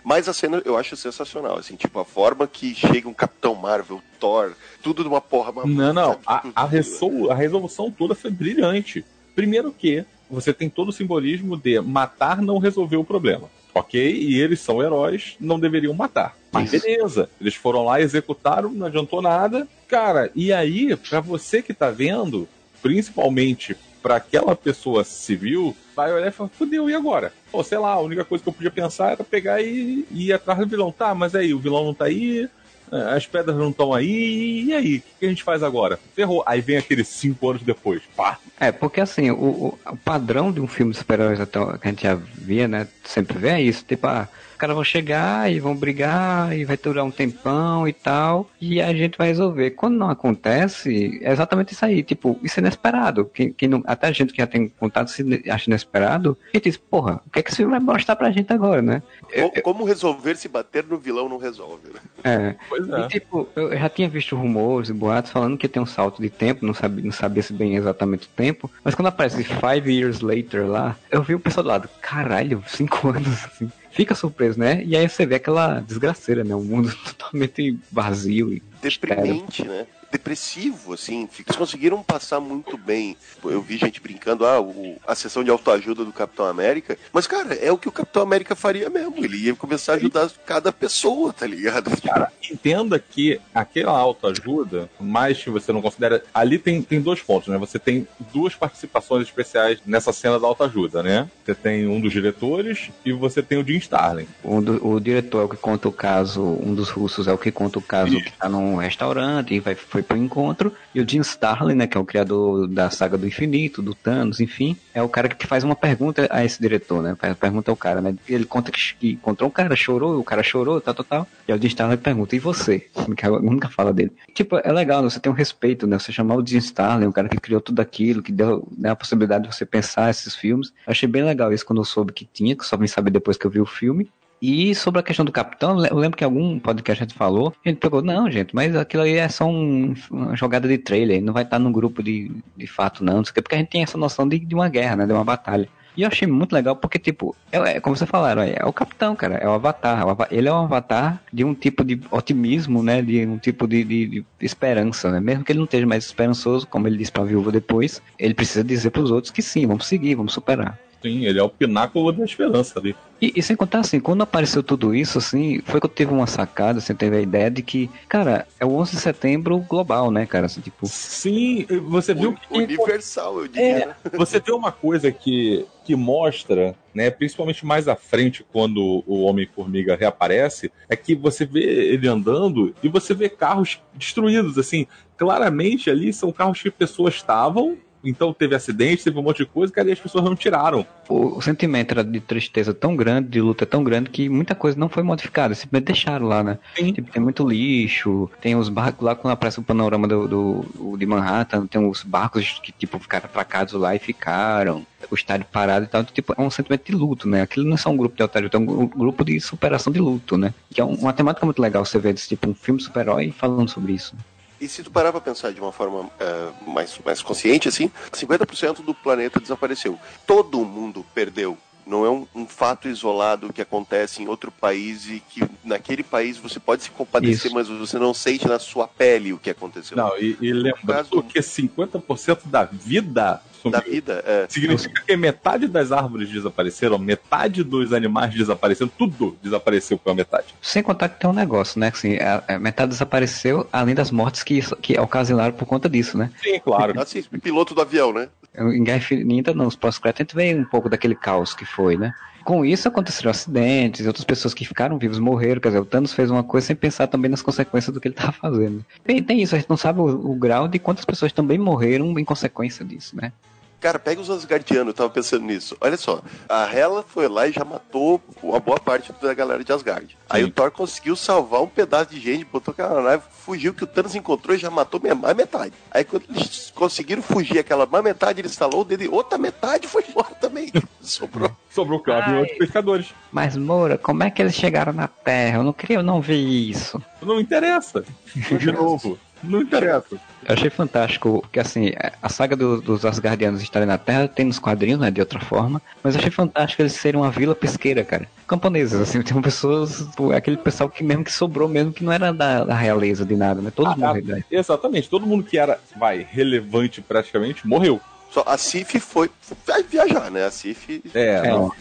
Mas 0.04 0.28
a 0.28 0.32
cena 0.32 0.62
eu 0.64 0.76
acho 0.76 0.96
sensacional, 0.96 1.58
assim, 1.58 1.76
tipo, 1.76 1.98
a 1.98 2.04
forma 2.04 2.46
que 2.46 2.74
chega 2.74 3.08
um 3.08 3.14
Capitão 3.14 3.54
Marvel, 3.54 4.00
Thor, 4.18 4.52
tudo 4.82 5.02
de 5.02 5.08
uma 5.08 5.20
porra 5.20 5.50
uma 5.50 5.66
Não, 5.66 5.92
não. 5.92 6.12
sabe? 6.24 6.52
A, 6.54 6.62
a, 6.62 6.66
resol- 6.66 7.30
a 7.30 7.34
resolução 7.34 7.90
toda 7.90 8.14
foi 8.14 8.30
brilhante. 8.30 9.04
Primeiro 9.34 9.72
que 9.72 10.04
você 10.30 10.52
tem 10.52 10.68
todo 10.68 10.88
o 10.88 10.92
simbolismo 10.92 11.56
de 11.56 11.80
matar 11.80 12.40
não 12.42 12.58
resolver 12.58 12.96
o 12.96 13.04
problema. 13.04 13.48
Ok? 13.72 14.00
E 14.14 14.40
eles 14.40 14.60
são 14.60 14.82
heróis, 14.82 15.36
não 15.38 15.58
deveriam 15.60 15.94
matar. 15.94 16.36
Mas 16.50 16.72
Isso. 16.72 16.84
beleza. 16.84 17.30
Eles 17.40 17.54
foram 17.54 17.84
lá, 17.84 18.00
executaram, 18.00 18.68
não 18.70 18.86
adiantou 18.86 19.22
nada. 19.22 19.68
Cara, 19.86 20.30
e 20.34 20.52
aí, 20.52 20.96
pra 20.96 21.20
você 21.20 21.62
que 21.62 21.72
tá 21.72 21.88
vendo, 21.90 22.48
principalmente 22.82 23.76
pra 24.02 24.16
aquela 24.16 24.54
pessoa 24.56 25.04
civil, 25.04 25.76
vai 25.94 26.12
olhar 26.12 26.28
e 26.28 26.32
falar, 26.32 26.50
fudeu, 26.50 26.88
e 26.88 26.94
agora? 26.94 27.32
Pô, 27.52 27.62
sei 27.62 27.78
lá, 27.78 27.92
a 27.92 28.00
única 28.00 28.24
coisa 28.24 28.42
que 28.42 28.48
eu 28.48 28.52
podia 28.54 28.70
pensar 28.70 29.12
era 29.12 29.24
pegar 29.24 29.60
e, 29.60 30.06
e 30.10 30.26
ir 30.28 30.32
atrás 30.32 30.58
do 30.58 30.66
vilão. 30.66 30.90
Tá, 30.92 31.14
mas 31.14 31.34
aí, 31.34 31.52
o 31.52 31.58
vilão 31.58 31.84
não 31.84 31.94
tá 31.94 32.06
aí, 32.06 32.48
é, 32.92 32.96
as 33.16 33.26
pedras 33.26 33.56
não 33.56 33.70
estão 33.70 33.92
aí, 33.94 34.64
e 34.64 34.72
aí? 34.74 34.96
O 34.98 35.18
que 35.20 35.26
a 35.26 35.28
gente 35.28 35.42
faz 35.44 35.62
agora? 35.62 35.98
Ferrou. 36.14 36.42
Aí 36.46 36.60
vem 36.60 36.76
aqueles 36.78 37.08
cinco 37.08 37.50
anos 37.50 37.62
depois. 37.62 38.02
Pá. 38.16 38.38
É, 38.58 38.72
porque 38.72 39.00
assim, 39.00 39.30
o, 39.30 39.78
o- 39.84 39.96
padrão 40.04 40.50
de 40.50 40.60
um 40.60 40.66
filme 40.66 40.92
de 40.92 40.98
super-heróis 40.98 41.38
que 41.38 41.86
a 41.86 41.90
gente 41.90 42.02
já 42.02 42.14
via, 42.14 42.66
né? 42.66 42.88
Sempre 43.04 43.38
vê 43.38 43.48
é 43.50 43.62
isso, 43.62 43.84
tipo, 43.86 44.06
ah, 44.06 44.28
caras 44.60 44.74
vão 44.74 44.84
chegar 44.84 45.50
e 45.50 45.58
vão 45.58 45.74
brigar 45.74 46.56
e 46.56 46.64
vai 46.64 46.76
durar 46.76 47.04
um 47.04 47.10
tempão 47.10 47.88
e 47.88 47.92
tal, 47.92 48.48
e 48.60 48.80
a 48.80 48.92
gente 48.94 49.16
vai 49.18 49.28
resolver. 49.28 49.70
Quando 49.72 49.96
não 49.98 50.10
acontece, 50.10 51.18
é 51.22 51.32
exatamente 51.32 51.72
isso 51.72 51.84
aí, 51.84 52.02
tipo, 52.02 52.38
isso 52.42 52.58
é 52.58 52.62
inesperado. 52.62 53.24
Quem, 53.32 53.52
quem 53.52 53.68
não, 53.68 53.82
até 53.86 54.08
a 54.08 54.12
gente 54.12 54.32
que 54.32 54.38
já 54.40 54.46
tem 54.46 54.68
contato 54.68 55.08
se 55.10 55.42
acha 55.50 55.68
inesperado, 55.70 56.36
a 56.52 56.56
gente 56.56 56.64
diz, 56.64 56.76
porra, 56.76 57.20
o 57.26 57.30
que 57.30 57.38
é 57.38 57.42
que 57.42 57.50
isso 57.52 57.68
vai 57.68 57.80
mostrar 57.80 58.16
pra 58.16 58.30
gente 58.30 58.52
agora, 58.52 58.82
né? 58.82 59.02
Co- 59.22 59.62
Como 59.62 59.84
resolver 59.84 60.36
se 60.36 60.48
bater 60.48 60.84
no 60.84 60.98
vilão 60.98 61.28
não 61.28 61.38
resolve, 61.38 61.88
né? 61.92 62.00
É, 62.24 62.54
Pois 62.68 62.86
E, 62.86 63.08
tipo, 63.08 63.48
eu 63.56 63.76
já 63.78 63.88
tinha 63.88 64.08
visto 64.08 64.36
rumores 64.36 64.88
e 64.90 64.92
boatos 64.92 65.30
falando 65.30 65.56
que 65.56 65.68
tem 65.68 65.82
um 65.82 65.86
salto 65.86 66.20
de 66.20 66.28
tempo, 66.28 66.66
não 66.66 66.74
sabia, 66.74 67.04
não 67.04 67.12
sabia 67.12 67.42
se 67.42 67.52
bem 67.52 67.76
exatamente 67.76 68.26
o 68.26 68.30
tempo, 68.36 68.70
mas 68.84 68.94
quando 68.94 69.06
aparece 69.08 69.42
Five 69.44 69.90
Years 69.92 70.20
Later 70.20 70.66
lá, 70.66 70.96
eu 71.10 71.22
vi 71.22 71.34
o 71.34 71.40
pessoal 71.40 71.64
do 71.64 71.68
lado, 71.68 71.88
caralho, 72.00 72.62
cinco 72.66 73.08
anos, 73.10 73.44
assim. 73.44 73.70
Fica 73.90 74.14
surpreso, 74.14 74.58
né? 74.58 74.82
E 74.84 74.96
aí 74.96 75.08
você 75.08 75.26
vê 75.26 75.36
aquela 75.36 75.80
desgraceira, 75.80 76.44
né? 76.44 76.54
Um 76.54 76.62
mundo 76.62 76.94
totalmente 77.04 77.78
vazio 77.90 78.52
e. 78.52 78.62
Deprimente, 78.80 79.66
né? 79.66 79.86
Depressivo, 80.10 80.92
assim. 80.94 81.28
Eles 81.38 81.56
conseguiram 81.56 82.02
passar 82.02 82.40
muito 82.40 82.76
bem. 82.76 83.16
Eu 83.44 83.62
vi 83.62 83.76
gente 83.76 84.00
brincando, 84.00 84.44
ah, 84.46 84.60
o- 84.60 84.96
a 85.06 85.14
sessão 85.14 85.42
de 85.44 85.50
autoajuda 85.50 86.04
do 86.04 86.12
Capitão 86.12 86.46
América. 86.46 86.96
Mas, 87.12 87.26
cara, 87.26 87.54
é 87.54 87.70
o 87.72 87.78
que 87.78 87.88
o 87.88 87.92
Capitão 87.92 88.22
América 88.22 88.54
faria 88.54 88.88
mesmo. 88.90 89.14
Ele 89.24 89.36
ia 89.36 89.54
começar 89.54 89.92
a 89.92 89.96
ajudar 89.96 90.30
cada 90.44 90.72
pessoa, 90.72 91.32
tá 91.32 91.46
ligado? 91.46 91.90
Cara, 92.02 92.32
entenda 92.50 92.98
que 92.98 93.40
aquela 93.54 93.92
autoajuda, 93.98 94.90
mais 94.98 95.42
que 95.42 95.50
você 95.50 95.72
não 95.72 95.82
considera. 95.82 96.22
Ali 96.34 96.58
tem, 96.58 96.82
tem 96.82 97.00
dois 97.00 97.20
pontos, 97.20 97.48
né? 97.48 97.56
Você 97.58 97.78
tem 97.78 98.06
duas 98.32 98.54
participações 98.54 99.26
especiais 99.26 99.78
nessa 99.86 100.12
cena 100.12 100.38
da 100.38 100.46
autoajuda, 100.46 101.02
né? 101.02 101.28
Você 101.44 101.54
tem 101.54 101.86
um 101.86 102.00
dos 102.00 102.12
diretores 102.12 102.90
e 103.04 103.12
você 103.12 103.42
tem 103.42 103.58
o 103.58 103.66
Jim 103.66 103.76
Starlin. 103.78 104.26
O, 104.42 104.60
do- 104.60 104.86
o 104.94 105.00
diretor 105.00 105.42
é 105.42 105.44
o 105.44 105.48
que 105.48 105.56
conta 105.56 105.88
o 105.88 105.92
caso, 105.92 106.42
um 106.42 106.74
dos 106.74 106.90
russos 106.90 107.26
é 107.28 107.32
o 107.32 107.38
que 107.38 107.50
conta 107.50 107.78
o 107.78 107.82
caso 107.82 108.16
que 108.22 108.32
tá 108.32 108.48
num 108.48 108.76
restaurante 108.76 109.54
e 109.54 109.60
vai, 109.60 109.74
foi 109.74 109.99
foi 110.00 110.02
pro 110.02 110.16
encontro, 110.16 110.72
e 110.94 111.00
o 111.00 111.08
Jim 111.08 111.20
Starlin, 111.20 111.74
né, 111.74 111.86
que 111.86 111.96
é 111.96 112.00
o 112.00 112.04
criador 112.04 112.66
da 112.66 112.90
saga 112.90 113.16
do 113.16 113.26
infinito, 113.26 113.82
do 113.82 113.94
Thanos, 113.94 114.40
enfim, 114.40 114.76
é 114.94 115.02
o 115.02 115.08
cara 115.08 115.28
que 115.28 115.46
faz 115.46 115.62
uma 115.62 115.76
pergunta 115.76 116.26
a 116.30 116.44
esse 116.44 116.60
diretor, 116.60 117.02
né? 117.02 117.16
Pergunta 117.38 117.70
ao 117.70 117.76
cara, 117.76 118.00
né? 118.00 118.14
Ele 118.28 118.44
conta 118.44 118.70
que, 118.72 119.12
encontrou 119.12 119.48
um 119.48 119.52
cara, 119.52 119.76
chorou, 119.76 120.18
o 120.18 120.24
cara 120.24 120.42
chorou, 120.42 120.80
tal, 120.80 120.94
tal, 120.94 121.04
tal. 121.04 121.28
E 121.46 121.52
o 121.52 121.60
Jim 121.60 121.68
Starlin 121.68 121.96
pergunta, 121.96 122.34
e 122.34 122.38
você? 122.38 122.80
Que 122.80 123.28
nunca 123.42 123.68
fala 123.68 123.92
dele. 123.92 124.12
Tipo, 124.34 124.58
é 124.58 124.72
legal, 124.72 125.02
né? 125.02 125.10
você 125.10 125.20
tem 125.20 125.30
um 125.30 125.34
respeito, 125.34 125.86
né? 125.86 125.98
Você 125.98 126.12
chamar 126.12 126.36
o 126.36 126.46
Jim 126.46 126.58
Starlin, 126.58 127.06
o 127.06 127.12
cara 127.12 127.28
que 127.28 127.38
criou 127.38 127.60
tudo 127.60 127.80
aquilo, 127.80 128.22
que 128.22 128.32
deu 128.32 128.66
né, 128.76 128.90
a 128.90 128.96
possibilidade 128.96 129.48
de 129.48 129.54
você 129.54 129.66
pensar 129.66 130.10
esses 130.10 130.34
filmes. 130.34 130.72
Achei 130.86 131.08
bem 131.08 131.24
legal 131.24 131.52
isso 131.52 131.64
quando 131.64 131.80
eu 131.80 131.84
soube 131.84 132.12
que 132.12 132.24
tinha, 132.24 132.56
que 132.56 132.64
só 132.64 132.76
vim 132.76 132.86
saber 132.86 133.10
depois 133.10 133.36
que 133.36 133.46
eu 133.46 133.50
vi 133.50 133.60
o 133.60 133.66
filme. 133.66 134.10
E 134.40 134.74
sobre 134.74 135.00
a 135.00 135.02
questão 135.02 135.24
do 135.24 135.32
capitão, 135.32 135.84
eu 135.84 135.96
lembro 135.96 136.16
que 136.16 136.24
algum 136.24 136.58
podcast 136.58 137.02
a 137.02 137.06
gente 137.06 137.16
falou, 137.16 137.52
a 137.64 137.68
gente 137.68 137.78
pegou, 137.78 138.00
não, 138.00 138.30
gente, 138.30 138.54
mas 138.54 138.74
aquilo 138.74 139.02
aí 139.02 139.16
é 139.16 139.28
só 139.28 139.46
um, 139.46 139.94
uma 140.10 140.34
jogada 140.34 140.66
de 140.66 140.78
trailer, 140.78 141.22
não 141.22 141.34
vai 141.34 141.42
estar 141.42 141.58
num 141.58 141.70
grupo 141.70 142.02
de, 142.02 142.30
de 142.56 142.66
fato, 142.66 143.04
não, 143.04 143.18
não 143.18 143.24
sei 143.24 143.32
o 143.32 143.34
que, 143.34 143.42
porque 143.42 143.54
a 143.54 143.58
gente 143.58 143.68
tem 143.68 143.82
essa 143.82 143.98
noção 143.98 144.26
de, 144.26 144.38
de 144.38 144.54
uma 144.54 144.68
guerra, 144.68 144.96
né, 144.96 145.06
de 145.06 145.12
uma 145.12 145.24
batalha. 145.24 145.68
E 145.96 146.02
eu 146.02 146.08
achei 146.08 146.26
muito 146.26 146.52
legal 146.52 146.76
porque, 146.76 146.98
tipo, 146.98 147.36
é, 147.50 147.58
é 147.58 147.80
como 147.80 147.96
vocês 147.96 148.08
falaram, 148.08 148.42
é, 148.42 148.54
é, 148.58 148.64
o 148.64 148.72
capitão, 148.72 149.14
cara, 149.16 149.34
é 149.34 149.46
o 149.46 149.52
avatar. 149.52 150.02
Ele 150.30 150.48
é 150.48 150.52
um 150.52 150.64
avatar 150.64 151.20
de 151.32 151.44
um 151.44 151.52
tipo 151.52 151.84
de 151.84 152.00
otimismo, 152.10 152.82
né? 152.82 153.02
De 153.02 153.26
um 153.26 153.38
tipo 153.38 153.66
de, 153.66 153.84
de, 153.84 154.06
de 154.06 154.24
esperança, 154.40 155.10
né? 155.10 155.20
Mesmo 155.20 155.44
que 155.44 155.52
ele 155.52 155.58
não 155.58 155.64
esteja 155.64 155.86
mais 155.86 156.04
esperançoso, 156.04 156.66
como 156.66 156.86
ele 156.86 156.96
disse 156.96 157.12
pra 157.12 157.24
viúva 157.24 157.50
depois, 157.50 158.00
ele 158.18 158.34
precisa 158.34 158.62
dizer 158.62 158.90
pros 158.90 159.10
outros 159.10 159.32
que 159.32 159.42
sim, 159.42 159.66
vamos 159.66 159.86
seguir, 159.86 160.14
vamos 160.14 160.32
superar. 160.32 160.78
Sim, 161.02 161.24
ele 161.24 161.38
é 161.38 161.42
o 161.42 161.48
pináculo 161.48 162.12
da 162.12 162.24
esperança 162.24 162.78
ali. 162.78 162.94
E, 163.20 163.32
e, 163.36 163.42
sem 163.42 163.54
contar 163.54 163.80
assim, 163.80 164.00
quando 164.00 164.22
apareceu 164.22 164.62
tudo 164.62 164.94
isso, 164.94 165.18
assim, 165.18 165.60
foi 165.64 165.78
que 165.78 165.84
eu 165.84 165.90
tive 165.90 166.12
uma 166.12 166.26
sacada, 166.26 166.80
você 166.80 166.92
assim, 166.92 166.98
teve 166.98 167.16
a 167.16 167.20
ideia 167.20 167.50
de 167.50 167.62
que, 167.62 167.90
cara, 168.08 168.46
é 168.58 168.64
o 168.64 168.72
11 168.72 168.92
de 168.92 168.96
setembro 168.96 169.58
global, 169.58 170.10
né, 170.10 170.24
cara? 170.24 170.46
Assim, 170.46 170.62
tipo... 170.62 170.86
Sim, 170.86 171.66
você 171.86 172.14
viu 172.14 172.32
que... 172.32 172.56
Universal, 172.56 173.40
eu 173.40 173.48
diria. 173.48 173.96
É, 174.04 174.16
você 174.16 174.40
tem 174.40 174.54
uma 174.54 174.72
coisa 174.72 175.12
que, 175.12 175.66
que 175.84 175.94
mostra, 175.94 176.74
né, 176.94 177.10
principalmente 177.10 177.64
mais 177.66 177.88
à 177.88 177.96
frente, 177.96 178.44
quando 178.50 179.04
o 179.06 179.22
Homem-Formiga 179.24 179.96
reaparece, 179.96 180.72
é 180.88 180.96
que 180.96 181.14
você 181.14 181.44
vê 181.44 181.92
ele 181.92 182.08
andando 182.08 182.74
e 182.82 182.88
você 182.88 183.12
vê 183.12 183.28
carros 183.28 183.82
destruídos, 183.92 184.56
assim, 184.56 184.86
claramente 185.18 185.90
ali 185.90 186.10
são 186.10 186.32
carros 186.32 186.62
que 186.62 186.70
pessoas 186.70 187.14
estavam 187.16 187.76
então 188.04 188.32
teve 188.32 188.54
acidente, 188.54 189.04
teve 189.04 189.18
um 189.18 189.22
monte 189.22 189.38
de 189.38 189.46
coisa, 189.46 189.72
cara, 189.72 189.88
e 189.88 189.92
as 189.92 189.98
pessoas 189.98 190.24
não 190.24 190.34
tiraram. 190.34 190.86
O, 191.08 191.40
sentimento 191.40 191.92
era 191.92 192.04
de 192.04 192.20
tristeza 192.20 192.72
tão 192.72 192.96
grande, 192.96 193.28
de 193.28 193.40
luta 193.40 193.66
tão 193.66 193.82
grande, 193.82 194.10
que 194.10 194.28
muita 194.28 194.54
coisa 194.54 194.78
não 194.78 194.88
foi 194.88 195.02
modificada, 195.02 195.54
simplesmente 195.54 195.86
deixaram 195.86 196.26
lá, 196.26 196.42
né? 196.42 196.58
Tipo, 196.74 197.10
tem 197.10 197.22
muito 197.22 197.46
lixo, 197.46 198.30
tem 198.40 198.56
os 198.56 198.68
barcos 198.68 199.04
lá 199.04 199.14
quando 199.14 199.32
aparece 199.32 199.58
o 199.58 199.62
panorama 199.62 200.06
do, 200.06 200.28
do, 200.28 200.96
de 200.96 201.06
Manhattan, 201.06 201.66
tem 201.66 201.84
os 201.84 202.02
barcos 202.02 202.60
que, 202.62 202.72
tipo, 202.72 202.98
ficaram 202.98 203.26
atracados 203.26 203.74
lá 203.74 203.94
e 203.94 203.98
ficaram, 203.98 204.86
o 205.10 205.14
estádio 205.14 205.46
parado 205.50 205.84
e 205.84 205.88
tal. 205.88 206.02
Então, 206.02 206.14
tipo, 206.14 206.34
é 206.36 206.40
um 206.40 206.50
sentimento 206.50 206.84
de 206.84 206.92
luto, 206.92 207.28
né? 207.28 207.42
Aquilo 207.42 207.66
não 207.66 207.74
é 207.74 207.78
só 207.78 207.90
um 207.90 207.96
grupo 207.96 208.16
de 208.16 208.22
otários, 208.22 208.50
é 208.52 208.58
um 208.58 208.86
grupo 208.86 209.24
de 209.24 209.40
superação 209.40 209.92
de 209.92 210.00
luto, 210.00 210.36
né? 210.36 210.52
Que 210.72 210.80
é 210.80 210.84
uma 210.84 211.12
temática 211.12 211.46
muito 211.46 211.60
legal 211.60 211.84
você 211.84 211.98
ver 211.98 212.12
desse 212.12 212.28
tipo, 212.28 212.48
um 212.48 212.54
filme 212.54 212.80
super-herói 212.80 213.32
falando 213.32 213.68
sobre 213.68 213.92
isso. 213.92 214.14
E 214.60 214.68
se 214.68 214.82
tu 214.82 214.90
parar 214.90 215.10
pra 215.10 215.20
pensar 215.20 215.52
de 215.52 215.60
uma 215.60 215.72
forma 215.72 216.00
uh, 216.00 216.70
mais, 216.70 216.98
mais 217.04 217.22
consciente, 217.22 217.68
assim, 217.68 217.90
50% 218.12 218.84
do 218.84 218.94
planeta 218.94 219.40
desapareceu. 219.40 219.98
Todo 220.26 220.64
mundo 220.64 221.04
perdeu. 221.14 221.56
Não 221.86 222.04
é 222.04 222.10
um, 222.10 222.26
um, 222.34 222.46
fato 222.46 222.86
isolado 222.86 223.52
que 223.52 223.62
acontece 223.62 224.22
em 224.22 224.28
outro 224.28 224.52
país 224.52 225.08
e 225.08 225.18
que 225.18 225.42
naquele 225.64 226.02
país 226.02 226.36
você 226.36 226.60
pode 226.60 226.84
se 226.84 226.90
compadecer, 226.90 227.46
Isso. 227.46 227.54
mas 227.54 227.68
você 227.68 227.98
não 227.98 228.12
sente 228.12 228.46
na 228.46 228.58
sua 228.58 228.86
pele 228.86 229.32
o 229.32 229.38
que 229.38 229.50
aconteceu. 229.50 229.96
Não, 229.96 230.16
e, 230.18 230.36
e 230.40 230.52
lembrando 230.52 231.22
que 231.22 231.40
50% 231.40 232.42
da 232.44 232.64
vida 232.64 233.42
da 233.68 233.80
vida. 233.80 234.22
É. 234.26 234.46
Significa 234.48 235.02
que 235.02 235.16
metade 235.16 235.66
das 235.66 235.92
árvores 235.92 236.28
desapareceram, 236.30 236.98
metade 236.98 237.64
dos 237.64 237.92
animais 237.92 238.32
desapareceram, 238.32 238.90
tudo 238.96 239.36
desapareceu 239.42 239.98
pela 239.98 240.14
metade. 240.14 240.54
Sem 240.62 240.82
contar 240.82 241.08
que 241.08 241.20
tem 241.20 241.28
um 241.28 241.34
negócio, 241.34 241.78
né? 241.80 241.88
Assim, 241.88 242.16
a, 242.16 242.42
a 242.46 242.58
metade 242.58 242.90
desapareceu, 242.90 243.66
além 243.72 243.94
das 243.94 244.10
mortes 244.10 244.42
que, 244.42 244.60
que 244.76 244.98
ocasionaram 244.98 245.52
por 245.52 245.66
conta 245.66 245.88
disso, 245.88 246.16
né? 246.16 246.30
Sim, 246.42 246.60
claro. 246.60 246.98
Assim, 247.00 247.22
piloto 247.42 247.74
do 247.74 247.80
avião, 247.80 248.12
né? 248.12 248.28
Em 248.56 248.82
Guerra 248.82 248.98
Infinita, 248.98 249.52
não, 249.52 249.66
os 249.66 249.76
pós-créditos, 249.76 250.36
a 250.36 250.40
gente 250.40 250.54
vê 250.54 250.60
um 250.60 250.64
pouco 250.64 250.88
daquele 250.88 251.14
caos 251.14 251.54
que 251.54 251.64
foi, 251.64 251.96
né? 251.96 252.12
Com 252.44 252.64
isso 252.64 252.88
aconteceram 252.88 253.30
acidentes, 253.30 254.06
outras 254.06 254.24
pessoas 254.24 254.54
que 254.54 254.64
ficaram 254.64 254.98
vivos 254.98 255.18
morreram, 255.18 255.60
quer 255.60 255.68
dizer, 255.68 255.80
o 255.80 255.84
Thanos 255.84 256.12
fez 256.12 256.30
uma 256.30 256.42
coisa 256.42 256.68
sem 256.68 256.76
pensar 256.76 257.06
também 257.06 257.30
nas 257.30 257.42
consequências 257.42 257.92
do 257.92 258.00
que 258.00 258.08
ele 258.08 258.14
estava 258.14 258.32
fazendo. 258.32 258.84
Tem, 259.04 259.22
tem, 259.22 259.42
isso, 259.42 259.54
a 259.54 259.58
gente 259.58 259.68
não 259.68 259.76
sabe 259.76 260.00
o, 260.00 260.04
o, 260.04 260.34
grau 260.34 260.66
de 260.66 260.78
quantas 260.78 261.04
pessoas 261.04 261.32
também 261.32 261.58
morreram 261.58 262.18
em 262.18 262.24
consequência 262.24 262.84
disso, 262.84 263.14
né? 263.14 263.32
Cara, 263.80 263.98
pega 263.98 264.20
os 264.20 264.28
Asgardianos, 264.28 264.88
eu 264.88 264.94
tava 264.94 265.08
pensando 265.08 265.46
nisso. 265.46 265.74
Olha 265.80 265.96
só, 265.96 266.22
a 266.46 266.64
Hela 266.70 267.02
foi 267.02 267.26
lá 267.28 267.48
e 267.48 267.52
já 267.52 267.64
matou 267.64 268.20
uma 268.42 268.60
boa 268.60 268.78
parte 268.78 269.10
da 269.22 269.32
galera 269.32 269.64
de 269.64 269.72
Asgard. 269.72 270.08
Sim. 270.08 270.16
Aí 270.28 270.44
o 270.44 270.50
Thor 270.50 270.70
conseguiu 270.70 271.16
salvar 271.16 271.62
um 271.62 271.66
pedaço 271.66 272.10
de 272.10 272.20
gente, 272.20 272.44
botou 272.44 272.72
aquela 272.72 273.00
nave, 273.00 273.22
fugiu, 273.30 273.72
que 273.72 273.82
o 273.82 273.86
Thanos 273.86 274.14
encontrou 274.14 274.54
e 274.54 274.58
já 274.58 274.70
matou 274.70 275.00
mais 275.00 275.36
metade. 275.36 275.72
Aí 275.90 276.04
quando 276.04 276.24
eles 276.28 276.70
conseguiram 276.74 277.22
fugir 277.22 277.58
aquela 277.58 277.86
mais 277.86 278.04
metade, 278.04 278.42
ele 278.42 278.48
instalou 278.48 278.82
o 278.82 278.84
dedo 278.84 279.02
e 279.02 279.08
outra 279.08 279.38
metade 279.38 279.88
foi 279.88 280.04
embora 280.06 280.34
também. 280.34 280.70
Sobrou. 281.00 281.50
Sobrou 281.70 281.98
o 281.98 282.02
caminhão 282.02 282.44
de 282.44 282.54
pescadores. 282.56 283.14
Mas, 283.32 283.56
Moura, 283.56 283.96
como 283.96 284.22
é 284.22 284.30
que 284.30 284.42
eles 284.42 284.54
chegaram 284.54 284.92
na 284.92 285.08
Terra? 285.08 285.58
Eu 285.58 285.62
não 285.62 285.72
queria, 285.72 285.96
eu 285.96 286.02
não 286.02 286.20
vi 286.20 286.70
isso. 286.70 287.02
Não 287.22 287.40
interessa. 287.40 288.04
De 288.58 288.70
novo. 288.70 289.18
Não 289.42 289.62
interessa. 289.62 290.16
Eu 290.46 290.54
achei 290.54 290.70
fantástico, 290.70 291.40
porque 291.42 291.60
assim, 291.60 291.92
a 292.20 292.28
saga 292.28 292.56
do, 292.56 292.80
dos 292.80 293.04
Asgardianos 293.04 293.62
estarem 293.62 293.86
na 293.86 293.98
Terra 293.98 294.26
tem 294.28 294.46
nos 294.46 294.58
quadrinhos, 294.58 295.00
né, 295.00 295.10
de 295.10 295.20
outra 295.20 295.38
forma, 295.38 295.80
mas 296.02 296.14
eu 296.14 296.20
achei 296.20 296.30
fantástico 296.30 296.82
eles 296.82 296.92
serem 296.92 297.20
uma 297.20 297.30
vila 297.30 297.54
pesqueira, 297.54 298.04
cara. 298.04 298.26
Camponesas, 298.46 299.00
assim, 299.00 299.20
tem 299.22 299.40
pessoas, 299.40 300.06
aquele 300.34 300.56
pessoal 300.56 300.88
que 300.88 301.04
mesmo 301.04 301.24
que 301.24 301.32
sobrou 301.32 301.68
mesmo, 301.68 301.92
que 301.92 302.04
não 302.04 302.12
era 302.12 302.32
da, 302.32 302.64
da 302.64 302.74
realeza 302.74 303.24
de 303.24 303.36
nada, 303.36 303.60
né, 303.60 303.70
todo 303.70 303.88
ah, 303.88 304.14
mundo. 304.14 304.44
Exatamente, 304.50 305.08
todo 305.08 305.26
mundo 305.26 305.44
que 305.44 305.58
era, 305.58 305.78
vai, 305.98 306.26
relevante 306.28 307.00
praticamente, 307.00 307.66
morreu. 307.66 308.00
Só 308.30 308.44
a 308.46 308.56
Cif 308.56 309.00
foi 309.00 309.30
vai 309.66 309.82
viajar, 309.82 310.30
né? 310.30 310.44
A 310.44 310.50
Cif. 310.50 311.02
É, 311.14 311.42
não, 311.48 311.72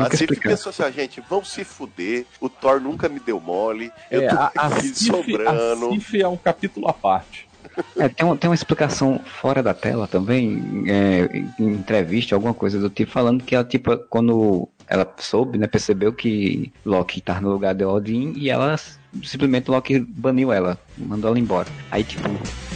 a 0.00 0.16
Cif 0.16 0.40
pensou 0.40 0.70
assim, 0.70 0.82
a 0.82 0.86
ah, 0.86 0.90
gente, 0.90 1.22
vamos 1.28 1.50
se 1.50 1.64
fuder. 1.64 2.24
O 2.40 2.48
Thor 2.48 2.80
nunca 2.80 3.08
me 3.08 3.20
deu 3.20 3.38
mole. 3.38 3.92
Eu 4.10 4.22
é, 4.22 4.28
tô 4.28 4.36
a, 4.36 4.52
a 4.56 4.70
Cif, 4.80 5.04
sobrando. 5.04 5.88
A 5.88 5.90
Cif 5.90 6.20
é 6.20 6.28
um 6.28 6.36
capítulo 6.36 6.88
à 6.88 6.92
parte. 6.92 7.48
É, 7.96 8.08
tem, 8.08 8.36
tem 8.36 8.50
uma 8.50 8.54
explicação 8.54 9.20
fora 9.40 9.62
da 9.62 9.74
tela 9.74 10.06
também, 10.06 10.84
é, 10.88 11.44
em 11.62 11.72
entrevista, 11.74 12.34
alguma 12.34 12.54
coisa 12.54 12.78
do 12.80 12.90
tipo, 12.90 13.12
falando 13.12 13.44
que 13.44 13.54
ela, 13.54 13.64
tipo, 13.64 13.96
quando 14.08 14.68
ela 14.86 15.06
soube, 15.18 15.58
né, 15.58 15.66
percebeu 15.66 16.12
que 16.12 16.72
Loki 16.84 17.20
tá 17.20 17.40
no 17.40 17.50
lugar 17.50 17.74
de 17.74 17.84
Odin 17.84 18.32
e 18.36 18.50
ela 18.50 18.76
simplesmente 19.22 19.70
Loki 19.70 19.98
baniu 20.00 20.52
ela, 20.52 20.78
mandou 20.96 21.30
ela 21.30 21.38
embora. 21.38 21.68
Aí, 21.90 22.02
tipo, 22.02 22.28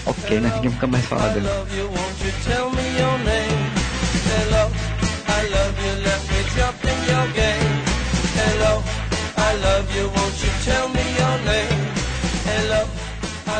ok, 0.06 0.40
né, 0.40 0.52
ninguém 0.54 0.70
nunca 0.70 0.86
mais 0.86 1.04
falar 1.06 1.28
dela. 1.28 1.66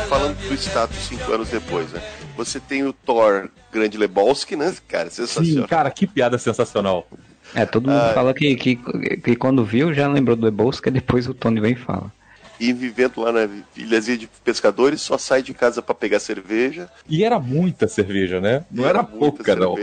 Falando 0.07 0.37
do 0.47 0.53
status 0.53 0.97
cinco 0.97 1.31
anos 1.31 1.49
depois, 1.49 1.91
né? 1.91 2.01
Você 2.37 2.59
tem 2.59 2.83
o 2.83 2.93
Thor 2.93 3.49
Grande 3.71 3.97
Lebowski, 3.97 4.55
né? 4.55 4.73
Cara, 4.87 5.09
sensacional. 5.09 5.63
Sim, 5.63 5.67
cara, 5.67 5.89
que 5.89 6.05
piada 6.05 6.37
sensacional. 6.37 7.07
É, 7.55 7.65
todo 7.65 7.89
mundo 7.89 7.99
ah, 7.99 8.11
fala 8.13 8.33
que, 8.33 8.55
que, 8.55 8.75
que 8.75 9.35
quando 9.35 9.65
viu 9.65 9.93
já 9.93 10.07
lembrou 10.07 10.35
do 10.35 10.45
Lebowski, 10.45 10.89
depois 10.89 11.27
o 11.27 11.33
Tony 11.33 11.59
vem 11.59 11.73
e 11.73 11.75
fala 11.75 12.11
e 12.59 12.71
vivendo 12.71 13.21
lá 13.21 13.31
na 13.31 13.49
ilhazinha 13.75 14.17
de 14.17 14.27
pescadores, 14.43 15.01
só 15.01 15.17
sai 15.17 15.41
de 15.41 15.53
casa 15.53 15.81
para 15.81 15.95
pegar 15.95 16.19
cerveja. 16.19 16.89
E 17.07 17.23
era 17.23 17.39
muita 17.39 17.87
cerveja, 17.87 18.39
né? 18.39 18.65
Não 18.71 18.85
era, 18.85 18.99
era 18.99 19.03
pouca, 19.03 19.55
não. 19.55 19.75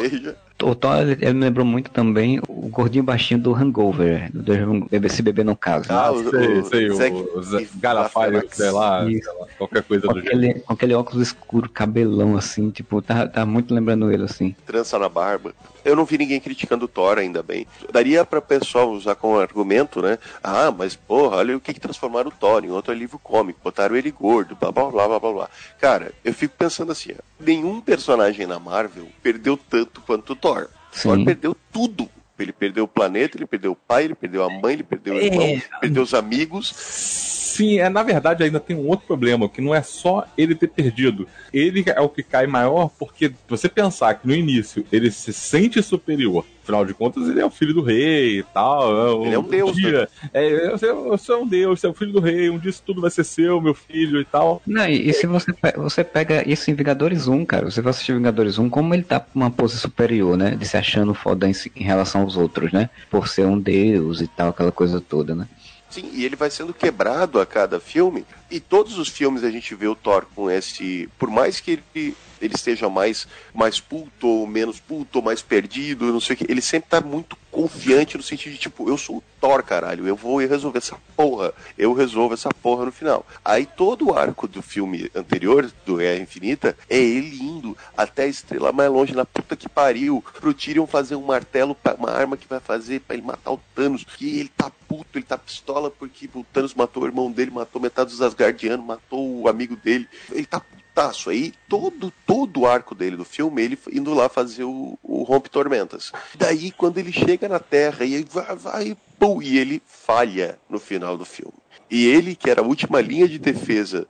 O 0.63 0.75
Thor, 0.75 1.01
ele, 1.01 1.33
me 1.33 1.41
lembrou 1.41 1.65
muito 1.65 1.91
também 1.91 2.41
o 2.49 2.69
gordinho 2.69 3.05
baixinho 3.05 3.41
do 3.41 3.55
Hangover, 3.55 4.31
do 4.33 4.87
BBC 4.91 5.23
Bebê 5.23 5.45
no 5.45 5.57
caso. 5.57 5.87
Ah, 5.91 6.13
né? 6.13 6.63
sei, 6.63 6.63
sei, 6.65 6.91
o, 6.91 7.43
Zac, 7.43 7.65
o 7.65 7.79
Galafaio, 7.79 8.43
sei 8.51 8.71
lá, 8.71 9.05
sei 9.05 9.21
lá, 9.39 9.47
qualquer 9.59 9.83
coisa 9.83 10.07
com 10.07 10.15
do 10.15 10.19
aquele, 10.21 10.47
jeito. 10.47 10.61
Com 10.61 10.73
aquele 10.73 10.95
óculos 10.95 11.27
escuro, 11.27 11.69
cabelão 11.69 12.37
assim, 12.37 12.71
tipo, 12.71 13.01
tá, 13.01 13.27
tá 13.27 13.47
muito 13.47 13.75
lembrando 13.75 14.11
ele 14.11 14.25
assim. 14.25 14.55
Trança 14.67 14.99
na 14.99 15.09
barba. 15.09 15.55
Eu 15.85 15.97
não 15.97 16.05
vi 16.05 16.19
ninguém 16.19 16.41
criticando 16.41 16.85
o 16.85 16.89
Thor, 16.89 17.19
ainda 17.19 17.43
bem. 17.43 17.67
Daria 17.91 18.25
para 18.25 18.41
pessoal 18.41 18.91
usar 18.91 19.15
como 19.15 19.39
argumento, 19.39 20.03
né? 20.03 20.19
Ah, 20.43 20.71
mas 20.71 20.95
porra, 20.95 21.39
olha 21.39 21.57
o 21.57 21.61
que, 21.61 21.73
que 21.73 21.81
transformaram 21.81 22.29
o 22.29 22.33
Thor 22.33 22.65
em 22.65 22.71
outro 22.71 22.93
livro 22.93 23.19
cômico, 23.19 23.61
botaram 23.63 23.97
ele 23.97 24.11
gordo, 24.11 24.57
blá 24.57 24.71
blá 24.71 24.91
blá 24.91 25.09
blá 25.09 25.21
blá 25.21 25.33
blá. 25.33 25.51
Cara, 25.81 26.13
eu 26.25 26.35
fico 26.35 26.55
pensando 26.57 26.93
assim, 26.93 27.13
nenhum 27.39 27.81
personagem 27.81 28.47
na 28.47 28.59
Marvel 28.59 29.07
perdeu 29.23 29.57
tanto 29.57 30.01
quanto 30.03 30.35
o 30.35 30.37
Thor. 30.37 30.50
Sim. 30.93 31.09
Thor 31.09 31.25
perdeu 31.25 31.57
tudo. 31.73 32.09
Ele 32.39 32.53
perdeu 32.53 32.85
o 32.85 32.89
planeta, 32.89 33.37
ele 33.37 33.47
perdeu 33.47 33.73
o 33.73 33.77
pai, 33.77 34.05
ele 34.05 34.15
perdeu 34.15 34.43
a 34.43 34.49
mãe, 34.49 34.73
ele 34.73 34.83
perdeu 34.83 35.15
o 35.15 35.19
É. 35.19 35.25
irmão, 35.27 35.43
ele 35.43 35.63
perdeu 35.79 36.03
os 36.03 36.15
amigos. 36.15 36.73
Sim, 36.75 37.79
é, 37.79 37.89
na 37.91 38.03
verdade 38.03 38.43
ainda 38.43 38.59
tem 38.59 38.75
um 38.77 38.87
outro 38.87 39.07
problema, 39.07 39.47
que 39.49 39.61
não 39.61 39.75
é 39.75 39.83
só 39.83 40.27
ele 40.39 40.55
ter 40.55 40.69
perdido. 40.69 41.29
Ele 41.53 41.85
é 41.87 42.01
o 42.01 42.09
que 42.09 42.23
cai 42.23 42.47
maior 42.47 42.91
porque 42.99 43.33
você 43.47 43.69
pensar 43.69 44.15
que 44.15 44.27
no 44.27 44.35
início 44.35 44.87
ele 44.91 45.11
se 45.11 45.33
sente 45.33 45.83
superior, 45.83 46.47
afinal 46.71 46.85
de 46.85 46.95
contas 46.95 47.29
ele 47.29 47.41
é 47.41 47.45
o 47.45 47.51
filho 47.51 47.75
do 47.75 47.83
rei 47.83 48.39
e 48.39 48.43
tal. 48.43 49.25
Ele 49.25 49.35
é 49.35 49.39
um 49.39 49.43
deus, 49.43 49.77
dia, 49.77 50.09
é, 50.33 50.71
você, 50.71 50.93
você 50.93 51.33
é 51.33 51.37
um 51.37 51.47
deus, 51.47 51.81
você 51.81 51.87
é 51.87 51.91
o 51.91 51.95
filho 51.95 52.13
do 52.13 52.21
rei, 52.21 52.49
um 52.49 52.59
dia 52.59 52.71
isso 52.71 52.83
tudo 52.87 53.01
vai 53.01 53.11
ser 53.11 53.25
seu, 53.25 53.61
meu 53.61 53.75
filho 53.75 54.21
e 54.21 54.25
tal. 54.25 54.63
Não, 54.67 54.87
e, 54.87 55.09
e 55.09 55.13
se 55.13 55.27
você, 55.27 55.53
pe- 55.53 55.77
você 55.77 56.05
pega 56.05 56.49
isso 56.49 56.71
em 56.71 56.75
Vingadores 56.75 57.27
1, 57.27 57.45
cara, 57.45 57.71
você 57.71 57.81
vai 57.81 57.91
assistir 57.91 58.15
Vingadores 58.15 58.59
1, 58.59 58.71
como 58.71 58.95
ele 58.95 59.03
tá 59.03 59.19
com 59.21 59.39
uma 59.41 59.51
pose 59.51 59.77
superior, 59.79 60.37
né? 60.37 60.53
De 60.53 60.67
se 60.67 60.77
achando 60.77 61.13
foda 61.13 61.49
em, 61.49 61.53
em 61.77 61.83
relação 61.85 62.23
aos 62.23 62.37
outros, 62.37 62.73
né? 62.73 62.89
Por 63.11 63.29
ser 63.29 63.47
um 63.47 63.59
deus 63.59 64.21
e 64.21 64.29
tal, 64.29 64.51
aquela 64.51 64.73
coisa 64.73 65.01
toda, 65.01 65.35
né? 65.35 65.47
Sim, 65.91 66.09
e 66.15 66.25
ele 66.25 66.37
vai 66.37 66.51
sendo 66.51 66.73
quebrado 66.73 67.41
a 67.41 67.47
cada 67.47 67.81
filme. 67.81 68.25
E 68.51 68.59
todos 68.61 68.99
os 68.99 69.09
filmes 69.09 69.45
a 69.45 69.51
gente 69.51 69.75
vê 69.75 69.87
o 69.87 69.95
Thor 69.95 70.27
com 70.35 70.51
esse. 70.51 71.09
Por 71.19 71.31
mais 71.31 71.61
que 71.61 71.81
ele, 71.95 72.17
ele 72.41 72.55
esteja 72.55 72.89
mais, 72.89 73.29
mais 73.55 73.79
puto 73.79 74.27
ou 74.27 74.47
menos 74.47 74.81
puto 74.81 75.19
ou 75.19 75.25
mais 75.25 75.41
perdido, 75.43 76.13
não 76.13 76.21
sei 76.21 76.35
o 76.35 76.37
que, 76.37 76.51
ele 76.51 76.61
sempre 76.63 76.91
tá 76.91 77.01
muito 77.01 77.37
confiante 77.51 78.17
no 78.17 78.23
sentido 78.23 78.53
de 78.53 78.59
tipo, 78.59 78.89
eu 78.89 78.97
sou 78.97 79.17
o 79.17 79.23
Thor, 79.41 79.63
caralho, 79.63 80.07
eu 80.07 80.15
vou 80.15 80.39
resolver 80.39 80.79
essa 80.79 80.97
porra, 81.17 81.53
eu 81.77 81.93
resolvo 81.93 82.35
essa 82.35 82.49
porra 82.63 82.85
no 82.85 82.93
final. 82.93 83.27
Aí 83.45 83.67
todo 83.67 84.09
o 84.09 84.15
arco 84.17 84.47
do 84.47 84.63
filme 84.63 85.11
anterior, 85.15 85.71
do 85.87 85.97
Guerra 85.97 86.21
Infinita, 86.23 86.77
é 86.89 86.99
ele 86.99 87.41
indo 87.43 87.77
até 87.97 88.25
a 88.25 88.29
estrela 88.29 88.71
mais 88.71 88.91
longe, 88.91 89.15
na 89.15 89.25
puta 89.25 89.57
que 89.57 89.69
pariu, 89.69 90.25
pro 90.41 90.55
Tyrion 90.55 90.87
fazer 90.87 91.17
um 91.17 91.23
martelo, 91.25 91.75
pra- 91.75 91.95
uma 91.95 92.11
arma 92.11 92.37
que 92.37 92.47
vai 92.47 92.61
fazer 92.61 93.01
pra 93.01 93.17
ele 93.17 93.25
matar 93.27 93.51
o 93.53 93.61
Thanos. 93.75 94.07
E 94.21 94.39
ele 94.39 94.51
tá 94.55 94.71
puto, 94.87 95.19
ele 95.19 95.25
tá 95.25 95.39
pistola 95.39 95.91
porque 95.91 96.29
o 96.35 96.45
Thanos 96.53 96.75
matou 96.75 97.03
o 97.03 97.07
irmão 97.07 97.31
dele, 97.33 97.51
matou 97.51 97.81
metade 97.83 98.11
dos 98.11 98.21
Asgardianos, 98.43 98.87
matou 98.87 99.43
o 99.43 99.49
amigo 99.49 99.77
dele. 99.77 100.09
Ele 100.31 100.47
tá 100.47 100.61
putaço. 100.61 101.31
Aí 101.31 101.53
todo, 101.69 102.13
todo 102.27 102.61
o 102.61 102.67
arco 102.67 102.95
dele 102.95 103.17
do 103.17 103.25
filme, 103.25 103.63
ele 103.63 103.79
indo 103.93 104.13
lá 104.15 104.29
fazer 104.29 104.65
o, 104.65 104.99
o 105.03 105.23
Rompe 105.23 105.51
Tormentas. 105.51 106.13
Daí 106.35 106.71
quando 106.71 106.99
ele 106.99 107.13
chega 107.13 107.49
na 107.49 107.59
Terra 107.59 108.05
e 108.05 108.23
vai, 108.25 108.57
vai, 108.57 108.97
pum, 109.19 109.41
e 109.41 109.59
ele 109.59 109.83
falha 109.87 110.59
no 110.69 110.79
final 110.79 111.17
do 111.17 111.25
filme. 111.25 111.55
E 111.91 112.07
ele, 112.07 112.37
que 112.37 112.49
era 112.49 112.61
a 112.61 112.65
última 112.65 113.01
linha 113.01 113.29
de 113.29 113.39
defesa 113.39 114.07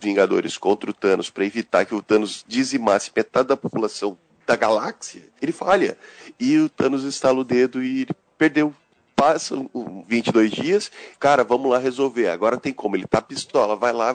Vingadores 0.00 0.58
contra 0.58 0.90
o 0.90 0.92
Thanos 0.92 1.30
para 1.30 1.46
evitar 1.46 1.86
que 1.86 1.94
o 1.94 2.02
Thanos 2.02 2.44
dizimasse 2.46 3.10
metade 3.14 3.48
da 3.48 3.56
população 3.56 4.18
da 4.46 4.54
galáxia, 4.54 5.22
ele 5.40 5.52
falha. 5.52 5.96
E 6.38 6.58
o 6.58 6.68
Thanos 6.68 7.04
estala 7.04 7.40
o 7.40 7.44
dedo 7.44 7.82
e 7.82 8.02
ele 8.02 8.10
perdeu. 8.36 8.74
Passam 9.24 9.70
um, 9.74 10.04
22 10.06 10.50
dias, 10.50 10.92
cara, 11.18 11.42
vamos 11.42 11.70
lá 11.70 11.78
resolver. 11.78 12.28
Agora 12.28 12.58
tem 12.58 12.74
como, 12.74 12.94
ele 12.94 13.06
tá 13.06 13.22
pistola, 13.22 13.74
vai 13.74 13.90
lá, 13.90 14.14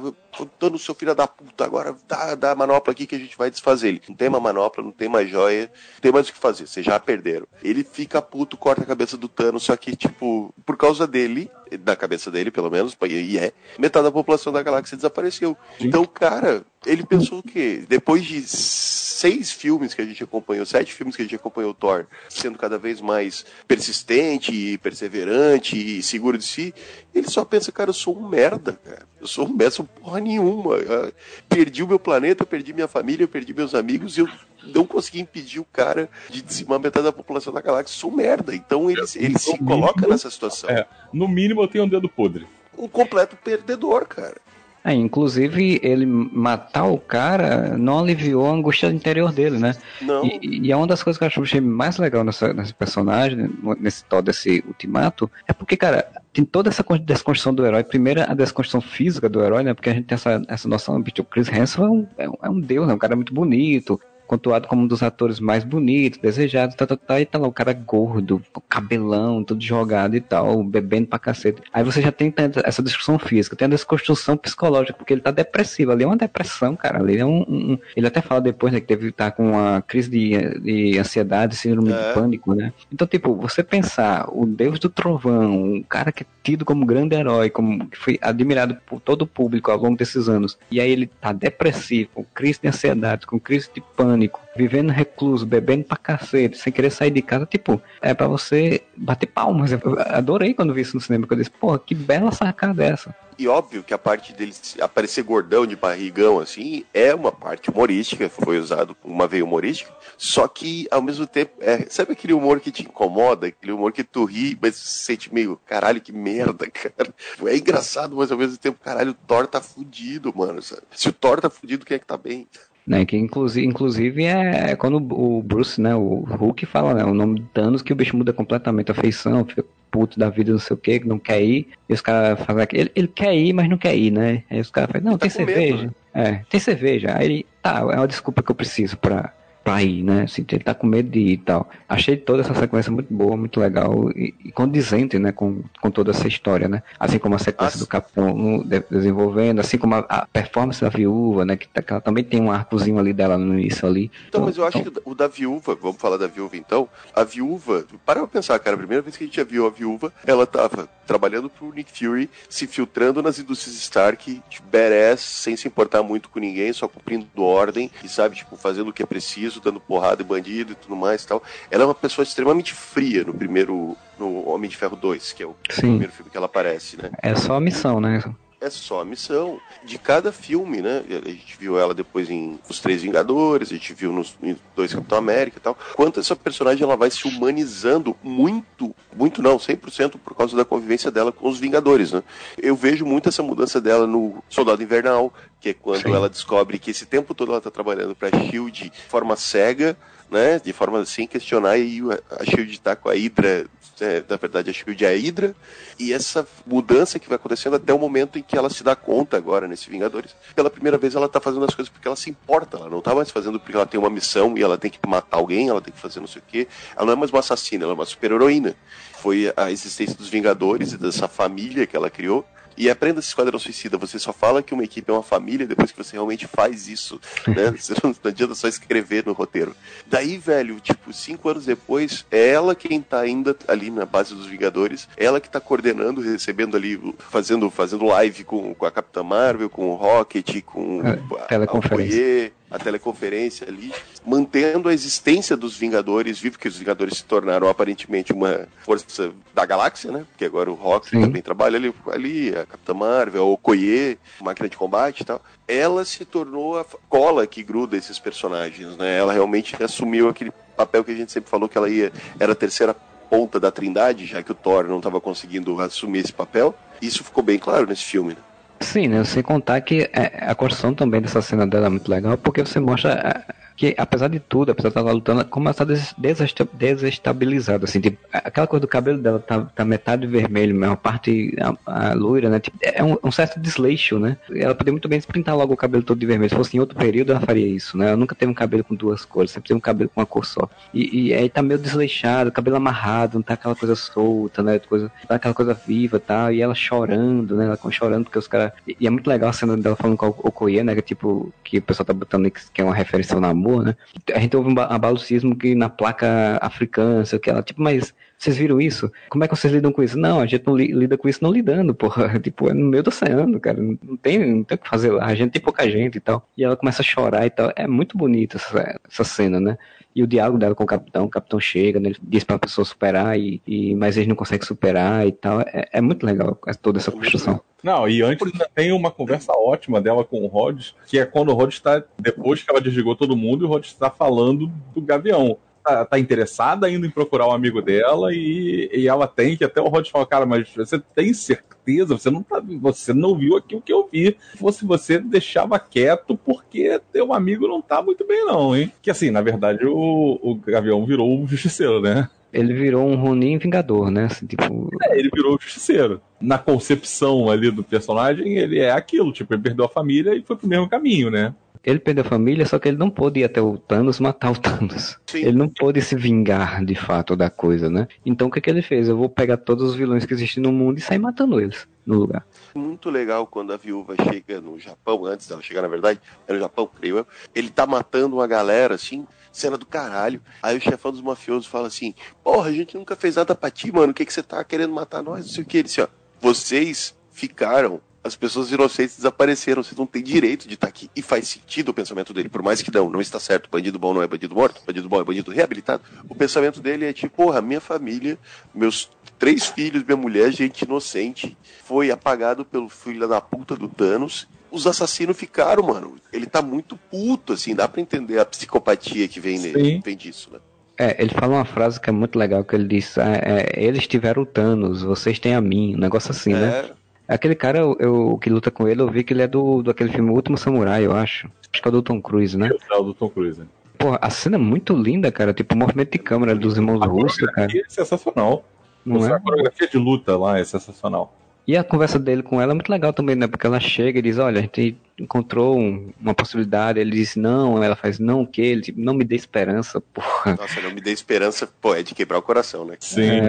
Thanos, 0.59 0.85
seu 0.85 0.93
filho 0.93 1.15
da 1.15 1.25
puta, 1.25 1.65
agora 1.65 1.95
dá, 2.07 2.35
dá 2.35 2.51
a 2.51 2.55
manopla 2.55 2.91
aqui 2.91 3.07
que 3.07 3.15
a 3.15 3.19
gente 3.19 3.35
vai 3.35 3.49
desfazer 3.49 3.87
ele. 3.87 4.01
Não 4.07 4.15
tem 4.15 4.29
mais 4.29 4.43
manopla, 4.43 4.83
não 4.83 4.91
tem 4.91 5.09
mais 5.09 5.27
joia, 5.27 5.71
não 5.95 6.01
tem 6.01 6.11
mais 6.11 6.29
o 6.29 6.33
que 6.33 6.37
fazer, 6.37 6.67
vocês 6.67 6.85
já 6.85 6.99
perderam. 6.99 7.47
Ele 7.63 7.83
fica 7.83 8.21
puto, 8.21 8.55
corta 8.55 8.83
a 8.83 8.85
cabeça 8.85 9.17
do 9.17 9.27
Thanos, 9.27 9.63
só 9.63 9.75
que, 9.75 9.95
tipo, 9.95 10.53
por 10.63 10.77
causa 10.77 11.07
dele, 11.07 11.49
da 11.79 11.95
cabeça 11.95 12.29
dele, 12.29 12.51
pelo 12.51 12.69
menos, 12.69 12.95
e 13.09 13.39
é, 13.39 13.51
metade 13.79 14.05
da 14.05 14.11
população 14.11 14.53
da 14.53 14.61
galáxia 14.61 14.95
desapareceu. 14.95 15.57
Então, 15.79 16.05
cara, 16.05 16.63
ele 16.85 17.05
pensou 17.05 17.39
o 17.39 17.43
quê? 17.43 17.83
Depois 17.87 18.23
de 18.23 18.41
seis 18.47 19.51
filmes 19.51 19.93
que 19.93 20.01
a 20.01 20.05
gente 20.05 20.23
acompanhou, 20.23 20.65
sete 20.65 20.93
filmes 20.93 21.15
que 21.15 21.21
a 21.21 21.25
gente 21.25 21.35
acompanhou 21.35 21.71
o 21.71 21.73
Thor, 21.73 22.05
sendo 22.29 22.57
cada 22.57 22.77
vez 22.77 23.01
mais 23.01 23.45
persistente, 23.67 24.77
perseverante 24.99 25.77
e 25.77 26.03
seguro 26.03 26.37
de 26.37 26.43
si, 26.43 26.73
ele 27.15 27.29
só 27.29 27.45
pensa, 27.45 27.71
cara, 27.71 27.89
eu 27.89 27.93
sou 27.93 28.17
um 28.17 28.27
merda, 28.27 28.73
cara. 28.83 29.07
Eu 29.19 29.27
sou 29.27 29.45
um 29.45 29.53
merda, 29.53 29.71
sou 29.71 29.85
porra 29.85 30.19
nenhuma. 30.19 30.75
Eu 30.75 31.13
perdi 31.47 31.81
o 31.81 31.87
meu 31.87 31.99
planeta, 31.99 32.43
eu 32.43 32.47
perdi 32.47 32.73
minha 32.73 32.87
família, 32.87 33.23
eu 33.23 33.27
perdi 33.27 33.53
meus 33.53 33.73
amigos 33.73 34.17
e 34.17 34.21
eu 34.21 34.29
não 34.63 34.85
consegui 34.85 35.21
impedir 35.21 35.59
o 35.59 35.65
cara 35.65 36.09
de 36.29 36.41
dizimar 36.41 36.79
metade 36.79 37.05
da 37.05 37.11
população 37.11 37.53
da 37.53 37.61
galáxia. 37.61 37.95
Eu 37.95 37.99
sou 37.99 38.11
merda. 38.11 38.53
Então 38.53 38.91
ele, 38.91 39.01
ele 39.15 39.39
se 39.39 39.57
coloca 39.59 40.07
nessa 40.07 40.29
situação. 40.29 40.69
É, 40.69 40.85
no 41.13 41.27
mínimo 41.27 41.61
eu 41.61 41.67
tenho 41.67 41.85
um 41.85 41.89
dedo 41.89 42.09
podre. 42.09 42.45
Um 42.77 42.87
completo 42.87 43.37
perdedor, 43.37 44.05
cara. 44.05 44.37
É, 44.83 44.93
inclusive, 44.93 45.79
ele 45.83 46.05
matar 46.05 46.85
o 46.85 46.97
cara 46.97 47.77
não 47.77 47.99
aliviou 47.99 48.47
a 48.47 48.53
angústia 48.53 48.87
interior 48.87 49.31
dele, 49.31 49.57
né? 49.59 49.75
Não. 50.01 50.25
E, 50.25 50.67
e 50.67 50.71
é 50.71 50.75
uma 50.75 50.87
das 50.87 51.03
coisas 51.03 51.17
que 51.17 51.37
eu 51.37 51.43
achei 51.43 51.59
mais 51.61 51.97
legal 51.97 52.23
nessa, 52.23 52.53
nesse 52.53 52.73
personagem, 52.73 53.49
nesse 53.79 54.05
tal 54.05 54.21
desse 54.21 54.63
ultimato, 54.65 55.29
é 55.47 55.51
porque, 55.53 55.75
cara, 55.75 56.07
tem 56.31 56.45
toda 56.45 56.69
essa 56.69 56.83
con- 56.83 56.97
desconstrução 56.97 57.53
do 57.53 57.65
herói. 57.65 57.83
Primeiro, 57.83 58.21
a 58.21 58.33
desconstrução 58.33 58.79
física 58.79 59.27
do 59.27 59.43
herói, 59.43 59.63
né? 59.63 59.73
Porque 59.73 59.89
a 59.89 59.93
gente 59.93 60.05
tem 60.05 60.15
essa, 60.15 60.41
essa 60.47 60.67
noção, 60.69 61.01
bicho, 61.01 61.21
o 61.21 61.25
Chris 61.25 61.49
Hansen 61.49 61.83
é 61.83 61.87
um, 61.89 62.07
é 62.17 62.29
um, 62.29 62.33
é 62.43 62.49
um 62.49 62.59
deus, 62.59 62.87
né? 62.87 62.93
Um 62.93 62.97
cara 62.99 63.15
muito 63.15 63.33
bonito, 63.33 63.99
pontuado 64.29 64.67
como 64.67 64.83
um 64.83 64.87
dos 64.87 65.01
atores 65.01 65.39
mais 65.39 65.63
bonitos, 65.63 66.19
desejados, 66.19 66.75
tá, 66.75 66.85
tá, 66.85 66.95
tá, 66.95 67.19
e 67.19 67.25
tá 67.25 67.39
lá 67.39 67.47
o 67.47 67.51
cara 67.51 67.73
gordo, 67.73 68.41
com 68.53 68.61
cabelão, 68.61 69.43
todo 69.43 69.61
jogado 69.61 70.15
e 70.15 70.21
tal, 70.21 70.63
bebendo 70.63 71.07
pra 71.07 71.17
cacete. 71.17 71.61
Aí 71.73 71.83
você 71.83 71.99
já 72.01 72.11
tem 72.11 72.31
essa 72.63 72.81
desconstrução 72.83 73.17
física, 73.17 73.55
tem 73.55 73.65
a 73.65 73.69
desconstrução 73.69 74.37
psicológica, 74.37 74.93
porque 74.97 75.13
ele 75.13 75.21
tá 75.21 75.31
depressivo, 75.31 75.91
ali 75.91 76.03
é 76.03 76.07
uma 76.07 76.15
depressão, 76.15 76.75
cara, 76.75 76.99
ali 76.99 77.17
é 77.17 77.25
um, 77.25 77.41
um- 77.47 77.79
ele 77.95 78.05
até 78.07 78.21
fala 78.21 78.39
depois, 78.39 78.71
né, 78.71 78.79
que 78.79 78.87
deve 78.87 79.09
estar 79.09 79.31
com 79.31 79.49
uma 79.51 79.81
crise 79.81 80.09
de, 80.09 80.59
de 80.59 80.99
ansiedade, 80.99 81.55
síndrome 81.55 81.91
É. 81.91 82.07
de 82.09 82.13
pânico, 82.13 82.53
né? 82.53 82.71
Então, 82.93 83.07
tipo, 83.07 83.33
você 83.35 83.63
pensar 83.63 84.27
o 84.31 84.45
deus 84.45 84.77
do 84.79 84.89
trovão, 84.89 85.73
um 85.75 85.83
cara 85.83 86.11
que 86.11 86.23
é 86.23 86.25
tido 86.43 86.63
como 86.65 86.85
grande 86.85 87.15
herói, 87.15 87.49
como 87.49 87.87
que 87.87 87.97
foi 87.97 88.19
admirado 88.21 88.77
por 88.85 88.99
todo 88.99 89.23
o 89.23 89.27
público 89.27 89.71
ao 89.71 89.77
longo 89.77 89.97
desses 89.97 90.29
anos, 90.29 90.57
e 90.69 90.79
aí 90.79 90.91
ele 90.91 91.07
tá 91.07 91.31
depressivo, 91.31 92.09
com 92.13 92.23
crise 92.33 92.59
de 92.61 92.67
ansiedade, 92.67 93.25
com 93.25 93.39
crise 93.39 93.69
de 93.73 93.81
pânico, 93.95 94.18
vivendo 94.55 94.89
recluso, 94.89 95.45
bebendo 95.45 95.85
pra 95.85 95.97
cacete, 95.97 96.57
sem 96.57 96.73
querer 96.73 96.89
sair 96.89 97.11
de 97.11 97.21
casa, 97.21 97.45
tipo, 97.45 97.81
é 98.01 98.13
pra 98.13 98.27
você 98.27 98.81
bater 98.95 99.27
palmas. 99.27 99.71
Eu 99.71 99.79
adorei 99.99 100.53
quando 100.53 100.73
vi 100.73 100.81
isso 100.81 100.95
no 100.95 101.01
cinema, 101.01 101.27
que 101.27 101.33
eu 101.33 101.37
disse, 101.37 101.51
porra, 101.51 101.79
que 101.79 101.93
bela 101.93 102.31
sacada 102.31 102.83
é 102.83 102.89
essa. 102.89 103.15
E 103.39 103.47
óbvio 103.47 103.81
que 103.81 103.93
a 103.93 103.97
parte 103.97 104.33
dele 104.33 104.53
aparecer 104.81 105.23
gordão 105.23 105.65
de 105.65 105.73
barrigão, 105.73 106.39
assim, 106.39 106.83
é 106.93 107.15
uma 107.15 107.31
parte 107.31 107.69
humorística, 107.69 108.27
foi 108.27 108.59
usado 108.59 108.97
uma 109.01 109.29
veia 109.29 109.45
humorística, 109.45 109.89
só 110.17 110.45
que 110.45 110.89
ao 110.91 111.01
mesmo 111.01 111.25
tempo, 111.25 111.53
é, 111.61 111.85
sabe 111.89 112.11
aquele 112.11 112.33
humor 112.33 112.59
que 112.59 112.69
te 112.69 112.83
incomoda, 112.83 113.47
aquele 113.47 113.71
humor 113.71 113.93
que 113.93 114.03
tu 114.03 114.25
ri, 114.25 114.59
mas 114.61 114.75
se 114.75 115.05
sente 115.05 115.33
meio, 115.33 115.57
caralho, 115.65 116.01
que 116.01 116.11
merda, 116.11 116.67
cara. 116.69 117.15
É 117.45 117.55
engraçado, 117.55 118.17
mas 118.17 118.29
ao 118.29 118.37
mesmo 118.37 118.57
tempo, 118.57 118.77
caralho, 118.83 119.11
o 119.11 119.13
Thor 119.13 119.47
tá 119.47 119.61
fudido, 119.61 120.33
mano, 120.35 120.61
sabe? 120.61 120.81
Se 120.91 121.07
o 121.07 121.13
Thor 121.13 121.39
tá 121.39 121.49
fudido, 121.49 121.85
quem 121.85 121.95
é 121.95 121.99
que 121.99 122.05
tá 122.05 122.17
bem? 122.17 122.45
Né, 122.89 123.05
que 123.05 123.15
inclusive, 123.15 123.67
inclusive 123.67 124.23
é 124.23 124.75
quando 124.75 124.95
o 124.97 125.43
Bruce, 125.43 125.79
né, 125.79 125.93
o 125.93 126.25
Hulk 126.27 126.65
fala, 126.65 126.95
né, 126.95 127.03
o 127.03 127.13
nome 127.13 127.39
de 127.39 127.45
Thanos, 127.53 127.83
que 127.83 127.93
o 127.93 127.95
bicho 127.95 128.17
muda 128.17 128.33
completamente 128.33 128.89
a 128.89 128.95
feição, 128.95 129.45
fica 129.45 129.63
puto 129.91 130.17
da 130.17 130.27
vida, 130.27 130.51
não 130.51 130.57
sei 130.57 130.73
o 130.73 130.77
que, 130.77 130.99
não 131.05 131.19
quer 131.19 131.39
ir, 131.39 131.67
e 131.87 131.93
os 131.93 132.01
caras 132.01 132.43
fazem 132.43 132.65
ele, 132.73 132.91
ele 132.95 133.07
quer 133.07 133.35
ir, 133.35 133.53
mas 133.53 133.69
não 133.69 133.77
quer 133.77 133.95
ir, 133.95 134.09
né, 134.09 134.41
aí 134.49 134.59
os 134.59 134.71
caras 134.71 134.89
falam, 134.91 135.05
não, 135.05 135.11
Ele 135.11 135.19
tá 135.19 135.27
tem 135.27 135.45
com 135.45 135.45
medo, 135.45 135.59
cerveja, 135.59 135.95
é, 136.15 136.31
tem 136.49 136.59
cerveja, 136.59 137.15
aí 137.15 137.25
ele, 137.25 137.45
tá, 137.61 137.77
é 137.77 137.95
uma 137.95 138.07
desculpa 138.07 138.41
que 138.41 138.49
eu 138.49 138.55
preciso 138.55 138.97
pra, 138.97 139.35
pra 139.69 139.83
ir, 139.83 140.01
né, 140.03 140.23
assim, 140.23 140.43
ele 140.51 140.63
tá 140.63 140.73
com 140.73 140.87
medo 140.87 141.09
de 141.11 141.19
ir 141.19 141.31
e 141.33 141.37
tal, 141.37 141.69
achei 141.87 142.17
toda 142.17 142.41
essa 142.41 142.55
sequência 142.55 142.91
muito 142.91 143.13
boa, 143.13 143.37
muito 143.37 143.59
legal, 143.59 144.09
e, 144.15 144.33
e 144.45 144.51
condizente, 144.51 145.19
né, 145.19 145.31
com, 145.31 145.61
com 145.79 145.91
toda 145.91 146.09
essa 146.09 146.27
história, 146.27 146.67
né, 146.67 146.81
assim 146.99 147.19
como 147.19 147.35
a 147.35 147.39
sequência 147.39 147.77
do 147.79 147.85
Capitão 147.85 148.63
de- 148.63 148.83
desenvolvendo, 148.89 149.59
assim 149.59 149.77
como 149.77 149.93
a, 149.93 149.99
a 150.09 150.25
performance 150.25 150.81
da 150.81 150.89
viúva, 150.89 151.45
né, 151.45 151.55
que, 151.55 151.67
tá- 151.67 151.83
que 151.83 151.93
ela 151.93 152.01
também 152.01 152.23
tem 152.23 152.41
um 152.41 152.51
arcozinho 152.51 152.97
ali 152.97 153.13
dela 153.13 153.37
no 153.37 153.59
início 153.59 153.87
ali, 153.87 154.11
Então, 154.27 154.41
mas 154.43 154.57
eu 154.57 154.65
acho 154.65 154.81
que 154.81 154.91
o 155.05 155.13
da 155.13 155.27
viúva, 155.27 155.75
vamos 155.75 156.01
falar 156.01 156.17
da 156.17 156.25
viúva 156.27 156.57
então. 156.57 156.89
A 157.13 157.23
viúva, 157.23 157.85
para 158.03 158.19
pra 158.21 158.27
pensar, 158.27 158.57
cara, 158.59 158.75
a 158.75 158.79
primeira 158.79 159.03
vez 159.03 159.15
que 159.15 159.23
a 159.23 159.27
gente 159.27 159.35
já 159.35 159.43
viu 159.43 159.67
a 159.67 159.69
viúva, 159.69 160.11
ela 160.25 160.47
tava 160.47 160.89
trabalhando 161.05 161.49
pro 161.49 161.71
Nick 161.73 161.91
Fury, 161.91 162.29
se 162.49 162.65
filtrando 162.67 163.21
nas 163.21 163.37
indústrias 163.39 163.75
Stark, 163.77 164.41
tipo, 164.49 164.67
badass, 164.71 165.19
sem 165.21 165.55
se 165.55 165.67
importar 165.67 166.01
muito 166.03 166.29
com 166.29 166.39
ninguém, 166.39 166.71
só 166.73 166.87
cumprindo 166.87 167.27
ordem, 167.43 167.89
e 168.03 168.07
sabe, 168.07 168.35
tipo, 168.35 168.55
fazendo 168.55 168.89
o 168.89 168.93
que 168.93 169.03
é 169.03 169.05
preciso, 169.05 169.58
dando 169.59 169.79
porrada 169.79 170.21
em 170.21 170.25
bandido 170.25 170.73
e 170.73 170.75
tudo 170.75 170.95
mais 170.95 171.23
e 171.23 171.27
tal. 171.27 171.43
Ela 171.69 171.83
é 171.83 171.85
uma 171.85 171.95
pessoa 171.95 172.23
extremamente 172.23 172.73
fria 172.73 173.23
no 173.23 173.33
primeiro, 173.33 173.95
no 174.17 174.47
Homem 174.47 174.69
de 174.69 174.77
Ferro 174.77 174.95
2, 174.95 175.33
que 175.33 175.43
é 175.43 175.45
o 175.45 175.55
Sim. 175.69 175.81
primeiro 175.81 176.11
filme 176.13 176.31
que 176.31 176.37
ela 176.37 176.45
aparece, 176.47 176.97
né? 176.97 177.09
É 177.21 177.35
só 177.35 177.55
a 177.55 177.59
missão, 177.59 177.99
né? 177.99 178.23
É 178.61 178.69
só 178.69 179.01
a 179.01 179.05
missão 179.05 179.59
de 179.83 179.97
cada 179.97 180.31
filme, 180.31 180.81
né? 180.81 181.03
A 181.25 181.29
gente 181.29 181.57
viu 181.57 181.79
ela 181.79 181.93
depois 181.93 182.29
em 182.29 182.59
Os 182.69 182.79
Três 182.79 183.01
Vingadores, 183.01 183.69
a 183.71 183.75
gente 183.75 183.93
viu 183.93 184.11
nos 184.11 184.35
em 184.43 184.57
dois 184.75 184.93
Capitão 184.93 185.17
América 185.17 185.57
e 185.57 185.61
tal. 185.61 185.77
Quanto 185.95 186.19
essa 186.19 186.35
personagem 186.35 186.83
ela 186.83 186.97
vai 186.97 187.09
se 187.09 187.27
humanizando 187.27 188.15
muito, 188.21 188.93
muito 189.15 189.41
não, 189.41 189.57
100% 189.57 190.17
por 190.23 190.35
causa 190.35 190.55
da 190.57 190.65
convivência 190.65 191.09
dela 191.09 191.31
com 191.31 191.47
os 191.47 191.59
Vingadores, 191.59 192.11
né? 192.11 192.23
Eu 192.57 192.75
vejo 192.75 193.05
muito 193.05 193.29
essa 193.29 193.41
mudança 193.41 193.79
dela 193.79 194.05
no 194.05 194.43
Soldado 194.49 194.83
Invernal, 194.83 195.33
que 195.59 195.69
é 195.69 195.73
quando 195.73 196.03
Sim. 196.03 196.13
ela 196.13 196.29
descobre 196.29 196.79
que 196.79 196.91
esse 196.91 197.05
tempo 197.05 197.33
todo 197.33 197.51
ela 197.51 197.61
tá 197.61 197.71
trabalhando 197.71 198.15
pra 198.15 198.29
Shield 198.29 198.89
de 198.89 199.01
forma 199.07 199.35
cega, 199.35 199.97
né? 200.29 200.59
De 200.59 200.71
forma 200.73 201.05
sem 201.05 201.27
questionar, 201.27 201.77
e 201.77 202.01
a 202.29 202.45
Shield 202.45 202.79
tá 202.81 202.95
com 202.95 203.09
a 203.09 203.13
Hydra. 203.13 203.65
É, 204.01 204.23
na 204.27 204.37
verdade, 204.37 204.69
a 204.69 204.73
Shield 204.73 205.05
é 205.05 205.09
a 205.09 205.17
Hydra, 205.17 205.55
e 205.97 206.13
essa 206.13 206.47
mudança 206.65 207.19
que 207.19 207.27
vai 207.27 207.35
acontecendo 207.35 207.75
até 207.75 207.93
o 207.93 207.99
momento 207.99 208.37
em 208.37 208.43
que 208.43 208.57
ela 208.57 208.69
se 208.69 208.83
dá 208.83 208.95
conta 208.95 209.37
agora 209.37 209.67
nesse 209.67 209.89
Vingadores. 209.89 210.35
Pela 210.55 210.69
primeira 210.69 210.97
vez 210.97 211.15
ela 211.15 211.27
tá 211.27 211.39
fazendo 211.39 211.65
as 211.65 211.73
coisas 211.73 211.91
porque 211.91 212.07
ela 212.07 212.15
se 212.15 212.29
importa, 212.29 212.77
ela 212.77 212.89
não 212.89 213.01
tá 213.01 213.13
mais 213.15 213.31
fazendo 213.31 213.59
porque 213.59 213.75
ela 213.75 213.85
tem 213.85 213.99
uma 213.99 214.09
missão 214.09 214.57
e 214.57 214.61
ela 214.61 214.77
tem 214.77 214.91
que 214.91 214.99
matar 215.07 215.37
alguém, 215.37 215.69
ela 215.69 215.81
tem 215.81 215.93
que 215.93 215.99
fazer 215.99 216.19
não 216.19 216.27
sei 216.27 216.41
o 216.41 216.45
quê. 216.47 216.67
Ela 216.95 217.07
não 217.07 217.13
é 217.13 217.15
mais 217.15 217.31
uma 217.31 217.39
assassina, 217.39 217.83
ela 217.83 217.93
é 217.93 217.95
uma 217.95 218.05
super-heroína. 218.05 218.75
Foi 219.13 219.51
a 219.55 219.71
existência 219.71 220.15
dos 220.15 220.29
Vingadores 220.29 220.93
e 220.93 220.97
dessa 220.97 221.27
família 221.27 221.85
que 221.85 221.95
ela 221.95 222.09
criou. 222.09 222.45
E 222.79 222.89
aprenda 222.89 223.19
esse 223.19 223.27
Esquadrão 223.27 223.59
Suicida. 223.59 223.97
Você 223.97 224.17
só 224.17 224.31
fala 224.31 224.63
que 224.63 224.73
uma 224.73 224.83
equipe 224.85 225.11
é 225.11 225.13
uma 225.13 225.21
família 225.21 225.67
depois 225.67 225.91
que 225.91 225.97
você 226.01 226.13
realmente 226.13 226.47
faz 226.47 226.87
isso. 226.87 227.19
Né? 227.49 227.71
Você 227.71 227.93
não, 228.03 228.11
não 228.11 228.29
adianta 228.31 228.55
só 228.55 228.67
escrever 228.67 229.25
no 229.25 229.33
roteiro. 229.33 229.75
Daí, 230.07 230.37
velho, 230.37 230.79
tipo, 230.79 231.11
cinco 231.11 231.49
anos 231.49 231.65
depois, 231.65 232.25
é 232.31 232.49
ela 232.49 232.73
quem 232.75 233.01
tá 233.01 233.19
ainda 233.19 233.55
ali 233.67 233.89
na 233.91 234.05
base 234.05 234.33
dos 234.33 234.45
Vingadores. 234.47 235.09
Ela 235.17 235.41
que 235.41 235.49
tá 235.49 235.59
coordenando, 235.59 236.21
recebendo 236.21 236.77
ali, 236.77 237.13
fazendo, 237.29 237.69
fazendo 237.69 238.05
live 238.05 238.43
com, 238.45 238.73
com 238.73 238.85
a 238.85 238.91
Capitã 238.91 239.23
Marvel, 239.23 239.69
com 239.69 239.87
o 239.89 239.95
Rocket, 239.95 240.61
com 240.63 241.01
É, 241.05 241.19
a- 241.55 241.57
a 241.71 241.77
Okoye, 241.77 242.53
a 242.69 242.77
teleconferência 242.77 243.67
ali, 243.67 243.91
mantendo 244.25 244.89
a 244.89 244.93
existência 244.93 245.57
dos 245.57 245.75
Vingadores 245.75 246.39
vivo, 246.39 246.59
que 246.59 246.67
os 246.67 246.77
Vingadores 246.77 247.17
se 247.17 247.23
tornaram 247.23 247.67
aparentemente 247.67 248.31
uma 248.31 248.67
força 248.83 249.31
da 249.53 249.65
galáxia, 249.65 250.11
né? 250.11 250.25
Porque 250.29 250.45
agora 250.45 250.69
o 250.69 250.75
Rocket 250.75 251.11
Sim. 251.11 251.21
também 251.21 251.41
trabalha 251.41 251.77
ali, 251.77 251.93
ali, 252.11 252.49
a 252.49 252.65
Capitã 252.65 252.93
Marvel, 252.93 253.43
a 253.43 253.45
Okoye, 253.45 254.19
máquina 254.41 254.69
de 254.69 254.77
combate 254.77 255.21
e 255.21 255.25
tal. 255.25 255.41
Ela 255.67 256.05
se 256.05 256.23
tornou 256.25 256.79
a 256.79 256.85
cola 257.07 257.47
que 257.47 257.63
gruda 257.63 257.97
esses 257.97 258.19
personagens, 258.19 258.95
né? 258.97 259.17
Ela 259.17 259.33
realmente 259.33 259.81
assumiu 259.81 260.29
aquele 260.29 260.51
papel 260.77 261.03
que 261.03 261.11
a 261.11 261.15
gente 261.15 261.31
sempre 261.31 261.49
falou 261.49 261.67
que 261.67 261.77
ela 261.77 261.89
ia 261.89 262.11
era 262.39 262.53
a 262.53 262.55
terceira 262.55 262.95
ponta 263.29 263.59
da 263.59 263.71
Trindade, 263.71 264.25
já 264.25 264.41
que 264.41 264.51
o 264.51 264.55
Thor 264.55 264.87
não 264.87 264.97
estava 264.97 265.21
conseguindo 265.21 265.79
assumir 265.79 266.19
esse 266.19 266.33
papel. 266.33 266.73
Isso 267.01 267.23
ficou 267.23 267.43
bem 267.43 267.59
claro 267.59 267.85
nesse 267.85 268.03
filme. 268.03 268.33
Né? 268.33 268.39
Sim, 268.81 269.07
né? 269.09 269.23
Sem 269.25 269.43
contar 269.43 269.81
que 269.81 270.09
é, 270.13 270.45
a 270.49 270.55
construção 270.55 270.93
também 270.95 271.21
dessa 271.21 271.41
cena 271.41 271.67
dela 271.67 271.87
é 271.87 271.89
muito 271.89 272.09
legal, 272.09 272.37
porque 272.37 272.61
você 272.61 272.79
mostra 272.79 273.11
é, 273.49 273.58
que, 273.79 273.95
apesar 273.97 274.27
de 274.27 274.41
tudo, 274.41 274.73
apesar 274.73 274.89
de 274.89 274.97
ela 274.97 275.13
lutando, 275.13 275.45
como 275.45 275.69
ela 275.69 275.73
tá 275.73 275.85
desesta- 275.85 276.67
desestabilizada, 276.73 277.85
assim, 277.85 278.01
tipo, 278.01 278.17
aquela 278.33 278.67
coisa 278.67 278.81
do 278.81 278.89
cabelo 278.89 279.17
dela 279.19 279.39
tá, 279.39 279.61
tá 279.61 279.85
metade 279.85 280.27
vermelho, 280.27 280.75
mesmo, 280.75 280.93
a 280.93 280.97
parte 280.97 281.55
a, 281.85 282.09
a 282.09 282.13
loira, 282.13 282.49
né? 282.49 282.59
Tipo, 282.59 282.77
é 282.81 283.01
um, 283.01 283.17
um 283.23 283.31
certo 283.31 283.57
desleixo, 283.57 284.19
né? 284.19 284.35
Ela 284.53 284.75
poderia 284.75 284.91
muito 284.91 285.07
bem 285.07 285.21
pintar 285.21 285.55
logo 285.55 285.73
o 285.73 285.77
cabelo 285.77 286.03
todo 286.03 286.19
de 286.19 286.25
vermelho. 286.25 286.49
Se 286.49 286.57
fosse 286.57 286.75
em 286.75 286.81
outro 286.81 286.97
período, 286.97 287.31
ela 287.31 287.39
faria 287.39 287.65
isso, 287.65 287.97
né? 287.97 288.07
Ela 288.07 288.17
nunca 288.17 288.35
teve 288.35 288.51
um 288.51 288.53
cabelo 288.53 288.83
com 288.83 288.93
duas 288.93 289.23
cores, 289.23 289.51
sempre 289.51 289.69
teve 289.69 289.77
um 289.77 289.81
cabelo 289.81 290.09
com 290.13 290.19
uma 290.19 290.25
cor 290.25 290.45
só. 290.45 290.69
E, 290.93 291.27
e 291.27 291.33
aí 291.33 291.49
tá 291.49 291.61
meio 291.61 291.79
desleixado, 291.79 292.51
cabelo 292.51 292.75
amarrado, 292.75 293.35
não 293.35 293.41
tá 293.41 293.53
aquela 293.53 293.75
coisa 293.75 293.95
solta, 293.95 294.61
né? 294.61 294.77
Coisa, 294.79 295.09
tá 295.25 295.35
aquela 295.35 295.53
coisa 295.53 295.73
viva 295.73 296.19
tal. 296.19 296.51
E 296.51 296.61
ela 296.61 296.75
chorando, 296.75 297.55
né? 297.55 297.63
Ela 297.63 297.79
chorando 297.91 298.25
porque 298.25 298.39
os 298.39 298.47
caras. 298.47 298.73
E, 298.85 298.97
e 298.99 299.07
é 299.07 299.09
muito 299.09 299.29
legal 299.29 299.51
a 299.51 299.53
cena 299.53 299.77
dela 299.77 299.95
falando 299.95 300.17
com 300.17 300.27
o 300.27 300.35
Okoye, 300.49 300.83
né? 300.83 300.93
Que 300.95 301.01
tipo, 301.01 301.53
que 301.63 301.77
o 301.77 301.81
pessoal 301.81 302.05
tá 302.05 302.13
botando 302.13 302.49
que 302.51 302.81
é 302.81 302.83
uma 302.83 302.95
referência 302.95 303.35
ao 303.35 303.41
namoro, 303.41 303.68
né? 303.83 303.95
A 304.33 304.39
gente 304.39 304.55
ouve 304.55 304.69
um 304.69 304.73
ba- 304.75 304.85
abalucismo 304.85 305.55
que 305.55 305.75
na 305.75 305.89
placa 305.89 306.57
africana, 306.61 307.25
sei 307.25 307.37
o 307.37 307.41
que 307.41 307.49
ela, 307.49 307.63
tipo, 307.63 307.81
mas 307.81 308.13
vocês 308.39 308.55
viram 308.55 308.79
isso? 308.79 309.11
Como 309.27 309.43
é 309.43 309.47
que 309.49 309.55
vocês 309.55 309.71
lidam 309.73 309.91
com 309.91 310.01
isso? 310.01 310.17
Não, 310.17 310.39
a 310.39 310.45
gente 310.45 310.65
não 310.65 310.75
li- 310.75 310.93
lida 310.93 311.17
com 311.17 311.27
isso 311.27 311.43
não 311.43 311.51
lidando, 311.51 311.93
porra. 311.93 312.39
Tipo, 312.39 312.69
é 312.69 312.73
no 312.73 312.85
meio 312.85 313.03
do 313.03 313.09
oceano, 313.09 313.59
cara. 313.59 313.77
Não 313.81 314.15
tem, 314.15 314.39
não 314.39 314.63
tem 314.63 314.75
o 314.75 314.77
que 314.79 314.89
fazer 314.89 315.11
lá. 315.11 315.25
A 315.25 315.35
gente 315.35 315.51
tem 315.51 315.61
pouca 315.61 315.89
gente 315.89 316.15
e 316.15 316.21
tal. 316.21 316.47
E 316.57 316.63
ela 316.63 316.77
começa 316.77 317.01
a 317.01 317.05
chorar 317.05 317.45
e 317.45 317.49
tal. 317.49 317.73
É 317.75 317.85
muito 317.85 318.17
bonita 318.17 318.55
essa, 318.55 318.99
essa 319.11 319.23
cena, 319.25 319.59
né? 319.59 319.77
E 320.15 320.23
o 320.23 320.27
diálogo 320.27 320.57
dela 320.57 320.73
com 320.73 320.83
o 320.83 320.87
capitão, 320.87 321.25
o 321.25 321.29
capitão 321.29 321.59
chega, 321.59 321.99
né, 321.99 322.09
ele 322.09 322.17
diz 322.23 322.43
pra 322.43 322.57
pessoa 322.57 322.83
superar, 322.83 323.39
e, 323.39 323.61
e, 323.67 323.93
mas 323.95 324.17
eles 324.17 324.27
não 324.27 324.35
conseguem 324.35 324.65
superar 324.65 325.27
e 325.27 325.31
tal. 325.31 325.61
É, 325.61 325.87
é 325.93 326.01
muito 326.01 326.25
legal 326.25 326.57
toda 326.81 326.97
essa 326.97 327.11
construção. 327.11 327.61
Não, 327.83 328.09
e 328.09 328.21
antes 328.21 328.45
ainda 328.45 328.69
tem 328.73 328.91
uma 328.91 329.11
conversa 329.11 329.51
ótima 329.53 330.01
dela 330.01 330.23
com 330.25 330.43
o 330.43 330.47
Rhodes, 330.47 330.95
que 331.05 331.19
é 331.19 331.25
quando 331.25 331.49
o 331.49 331.53
Rhodes 331.53 331.79
tá. 331.79 332.03
Depois 332.17 332.63
que 332.63 332.71
ela 332.71 332.81
desligou 332.81 333.15
todo 333.15 333.37
mundo, 333.37 333.63
e 333.63 333.67
o 333.67 333.69
Rhodes 333.69 333.91
está 333.91 334.09
falando 334.09 334.69
do 334.93 335.01
Gavião. 335.01 335.57
Tá, 335.89 336.05
tá 336.05 336.19
interessada 336.19 336.85
ainda 336.85 337.07
em 337.07 337.09
procurar 337.09 337.47
um 337.47 337.51
amigo 337.51 337.81
dela 337.81 338.31
e, 338.31 338.91
e 338.93 339.07
ela 339.07 339.27
tem 339.27 339.57
que 339.57 339.63
até 339.63 339.81
o 339.81 339.87
Rhodes 339.87 340.11
fala, 340.11 340.23
cara, 340.23 340.45
mas 340.45 340.69
você 340.75 340.99
tem 341.15 341.33
certeza? 341.33 342.15
Você 342.15 342.29
não 342.29 342.43
tá, 342.43 342.61
você 342.79 343.11
não 343.11 343.35
viu 343.35 343.57
aquilo 343.57 343.81
que 343.81 343.91
eu 343.91 344.07
vi. 344.11 344.37
Se 344.51 344.57
fosse 344.59 344.85
você, 344.85 345.17
deixava 345.17 345.79
quieto, 345.79 346.37
porque 346.37 347.01
teu 347.11 347.33
amigo 347.33 347.67
não 347.67 347.81
tá 347.81 348.03
muito 348.03 348.23
bem, 348.23 348.45
não, 348.45 348.75
hein? 348.75 348.93
Que 349.01 349.09
assim, 349.09 349.31
na 349.31 349.41
verdade, 349.41 349.83
o, 349.83 350.39
o 350.43 350.55
Gavião 350.55 351.03
virou 351.07 351.41
o 351.41 351.47
justiceiro, 351.47 351.99
né? 351.99 352.29
Ele 352.51 352.73
virou 352.73 353.07
um 353.07 353.15
Ronin 353.15 353.57
Vingador, 353.57 354.09
né? 354.09 354.25
Assim, 354.25 354.45
tipo, 354.45 354.89
É, 355.03 355.17
ele 355.17 355.29
virou 355.33 355.55
o 355.55 355.61
justiceiro. 355.61 356.21
Na 356.41 356.57
concepção 356.57 357.49
ali 357.49 357.69
do 357.69 357.83
personagem, 357.83 358.57
ele 358.57 358.79
é 358.79 358.91
aquilo, 358.91 359.31
tipo, 359.31 359.53
ele 359.53 359.61
perdeu 359.61 359.85
a 359.85 359.89
família 359.89 360.35
e 360.35 360.41
foi 360.41 360.55
pro 360.55 360.67
mesmo 360.67 360.89
caminho, 360.89 361.29
né? 361.29 361.53
ele 361.83 361.99
perdeu 361.99 362.23
a 362.23 362.27
família, 362.27 362.65
só 362.65 362.77
que 362.77 362.87
ele 362.87 362.97
não 362.97 363.09
pôde 363.09 363.39
ir 363.39 363.45
até 363.45 363.61
o 363.61 363.77
Thanos 363.77 364.19
matar 364.19 364.51
o 364.51 364.59
Thanos. 364.59 365.17
Sim. 365.25 365.39
Ele 365.39 365.57
não 365.57 365.69
pôde 365.69 366.01
se 366.01 366.15
vingar 366.15 366.83
de 366.83 366.95
fato 366.95 367.35
da 367.35 367.49
coisa, 367.49 367.89
né? 367.89 368.07
Então 368.25 368.47
o 368.47 368.51
que, 368.51 368.61
que 368.61 368.69
ele 368.69 368.81
fez? 368.81 369.07
Eu 369.07 369.17
vou 369.17 369.29
pegar 369.29 369.57
todos 369.57 369.89
os 369.89 369.95
vilões 369.95 370.25
que 370.25 370.33
existem 370.33 370.61
no 370.61 370.71
mundo 370.71 370.97
e 370.97 371.01
sair 371.01 371.19
matando 371.19 371.59
eles 371.59 371.87
no 372.05 372.17
lugar. 372.17 372.45
Muito 372.75 373.09
legal 373.09 373.47
quando 373.47 373.71
a 373.71 373.77
viúva 373.77 374.15
chega 374.23 374.59
no 374.59 374.79
Japão, 374.79 375.25
antes 375.25 375.47
dela 375.47 375.61
chegar, 375.61 375.81
na 375.81 375.87
verdade, 375.87 376.19
é 376.47 376.53
no 376.53 376.59
Japão, 376.59 376.89
creio 376.99 377.19
eu. 377.19 377.27
Ele 377.55 377.69
tá 377.69 377.85
matando 377.87 378.35
uma 378.35 378.47
galera, 378.47 378.95
assim, 378.95 379.25
cena 379.51 379.77
do 379.77 379.85
caralho. 379.85 380.41
Aí 380.61 380.77
o 380.77 380.81
chefão 380.81 381.11
dos 381.11 381.21
mafiosos 381.21 381.67
fala 381.67 381.87
assim: 381.87 382.13
Porra, 382.43 382.69
a 382.69 382.73
gente 382.73 382.95
nunca 382.95 383.15
fez 383.15 383.35
nada 383.35 383.55
pra 383.55 383.69
ti, 383.69 383.91
mano. 383.91 384.11
O 384.11 384.13
que, 384.13 384.25
que 384.25 384.33
você 384.33 384.43
tá 384.43 384.63
querendo 384.63 384.93
matar 384.93 385.21
nós? 385.21 385.45
Não 385.45 385.53
sei 385.53 385.63
o 385.63 385.65
que. 385.65 385.77
Ele 385.77 385.83
disse: 385.83 386.01
Ó, 386.01 386.07
vocês 386.39 387.15
ficaram. 387.31 388.01
As 388.21 388.35
pessoas 388.35 388.69
inocentes 388.69 389.15
desapareceram, 389.15 389.81
vocês 389.81 389.97
não 389.97 390.05
têm 390.05 390.21
direito 390.21 390.67
de 390.67 390.73
estar 390.73 390.89
aqui. 390.89 391.09
E 391.15 391.21
faz 391.21 391.47
sentido 391.47 391.89
o 391.89 391.93
pensamento 391.93 392.33
dele, 392.33 392.49
por 392.49 392.61
mais 392.61 392.81
que 392.81 392.93
não, 392.93 393.09
não 393.09 393.21
está 393.21 393.39
certo. 393.39 393.69
Bandido 393.69 393.97
bom 393.97 394.13
não 394.13 394.21
é 394.21 394.27
bandido 394.27 394.53
morto, 394.53 394.81
bandido 394.85 395.07
bom 395.07 395.21
é 395.21 395.23
bandido 395.23 395.51
reabilitado. 395.51 396.03
O 396.27 396.35
pensamento 396.35 396.81
dele 396.81 397.05
é 397.05 397.13
tipo, 397.13 397.33
porra, 397.37 397.61
minha 397.61 397.79
família, 397.79 398.37
meus 398.75 399.09
três 399.39 399.67
filhos, 399.67 400.03
minha 400.03 400.17
mulher, 400.17 400.51
gente 400.51 400.81
inocente, 400.81 401.57
foi 401.85 402.11
apagado 402.11 402.65
pelo 402.65 402.89
filho 402.89 403.25
da 403.25 403.39
puta 403.39 403.77
do 403.77 403.87
Thanos. 403.87 404.49
Os 404.71 404.85
assassinos 404.85 405.35
ficaram, 405.37 405.83
mano. 405.83 406.15
Ele 406.31 406.45
tá 406.45 406.61
muito 406.61 406.97
puto, 407.09 407.53
assim, 407.53 407.73
dá 407.75 407.87
pra 407.87 408.01
entender 408.01 408.39
a 408.39 408.45
psicopatia 408.45 409.27
que 409.27 409.39
vem 409.39 409.57
nele, 409.59 410.01
vem 410.03 410.15
disso, 410.17 410.49
né? 410.53 410.59
É, 410.97 411.15
ele 411.21 411.29
fala 411.33 411.55
uma 411.55 411.65
frase 411.65 411.99
que 411.99 412.09
é 412.09 412.13
muito 412.13 412.37
legal, 412.37 412.63
que 412.63 412.75
ele 412.75 412.87
diz, 412.87 413.17
ah, 413.17 413.33
é, 413.35 413.71
eles 413.75 414.05
tiveram 414.05 414.43
o 414.43 414.45
Thanos, 414.45 415.01
vocês 415.01 415.39
têm 415.39 415.55
a 415.55 415.61
mim, 415.61 415.95
um 415.95 415.99
negócio 415.99 416.31
assim, 416.31 416.53
né? 416.53 416.91
É, 417.27 417.33
Aquele 417.33 417.53
cara 417.55 417.77
eu, 417.79 417.95
eu- 417.99 418.37
que 418.41 418.49
luta 418.49 418.71
com 418.71 418.87
ele, 418.87 419.01
eu 419.01 419.07
vi 419.09 419.23
que 419.23 419.31
ele 419.33 419.43
é 419.43 419.47
do, 419.47 419.81
do 419.83 419.91
aquele 419.91 420.11
filme 420.11 420.31
O 420.31 420.33
Último 420.33 420.57
Samurai, 420.57 421.05
eu 421.05 421.11
acho. 421.13 421.47
Acho 421.71 421.81
que 421.81 421.87
é 421.87 421.89
o 421.89 421.91
do 421.91 422.01
Tom 422.01 422.19
Cruise, 422.19 422.57
né? 422.57 422.69
É 422.91 422.95
o 422.95 423.03
do 423.03 423.13
Tom 423.13 423.29
Cruise. 423.29 423.61
Porra, 423.99 424.17
a 424.21 424.29
cena 424.31 424.55
é 424.55 424.59
muito 424.59 424.93
linda, 424.95 425.31
cara. 425.31 425.53
Tipo, 425.53 425.75
o 425.75 425.77
movimento 425.77 426.11
de 426.11 426.17
câmera 426.17 426.55
dos 426.55 426.75
irmãos 426.75 427.01
A 427.01 427.05
russos, 427.05 427.37
cara. 427.51 427.67
é 427.71 427.83
sensacional. 427.87 428.65
Não 429.05 429.21
a 429.23 429.35
é? 429.35 429.39
coreografia 429.39 429.87
de 429.87 429.97
luta 429.97 430.35
lá 430.37 430.57
é 430.57 430.63
sensacional. 430.63 431.33
E 431.69 431.77
a 431.77 431.83
conversa 431.83 432.17
dele 432.17 432.41
com 432.41 432.59
ela 432.59 432.71
é 432.71 432.73
muito 432.73 432.89
legal 432.91 433.13
também, 433.13 433.35
né? 433.35 433.45
Porque 433.45 433.67
ela 433.67 433.79
chega 433.79 434.17
e 434.17 434.23
diz, 434.23 434.39
olha, 434.39 434.57
a 434.57 434.61
gente 434.63 434.97
encontrou 435.19 435.77
um- 435.77 436.11
uma 436.19 436.33
possibilidade. 436.33 436.99
Ele 436.99 437.11
diz, 437.11 437.35
não. 437.35 437.83
Ela 437.83 437.95
faz, 437.95 438.17
não, 438.17 438.41
o 438.41 438.47
quê? 438.47 438.63
Ele, 438.63 438.81
tipo, 438.81 438.99
não 438.99 439.13
me 439.13 439.23
dê 439.23 439.35
esperança, 439.35 440.01
porra. 440.01 440.55
nossa, 440.59 440.81
não 440.81 440.91
me 440.91 440.99
dê 440.99 441.11
esperança, 441.11 441.69
pô, 441.79 441.93
é 441.93 442.01
de 442.01 442.15
quebrar 442.15 442.39
o 442.39 442.41
coração, 442.41 442.85
né? 442.85 442.95
Sim. 442.99 443.41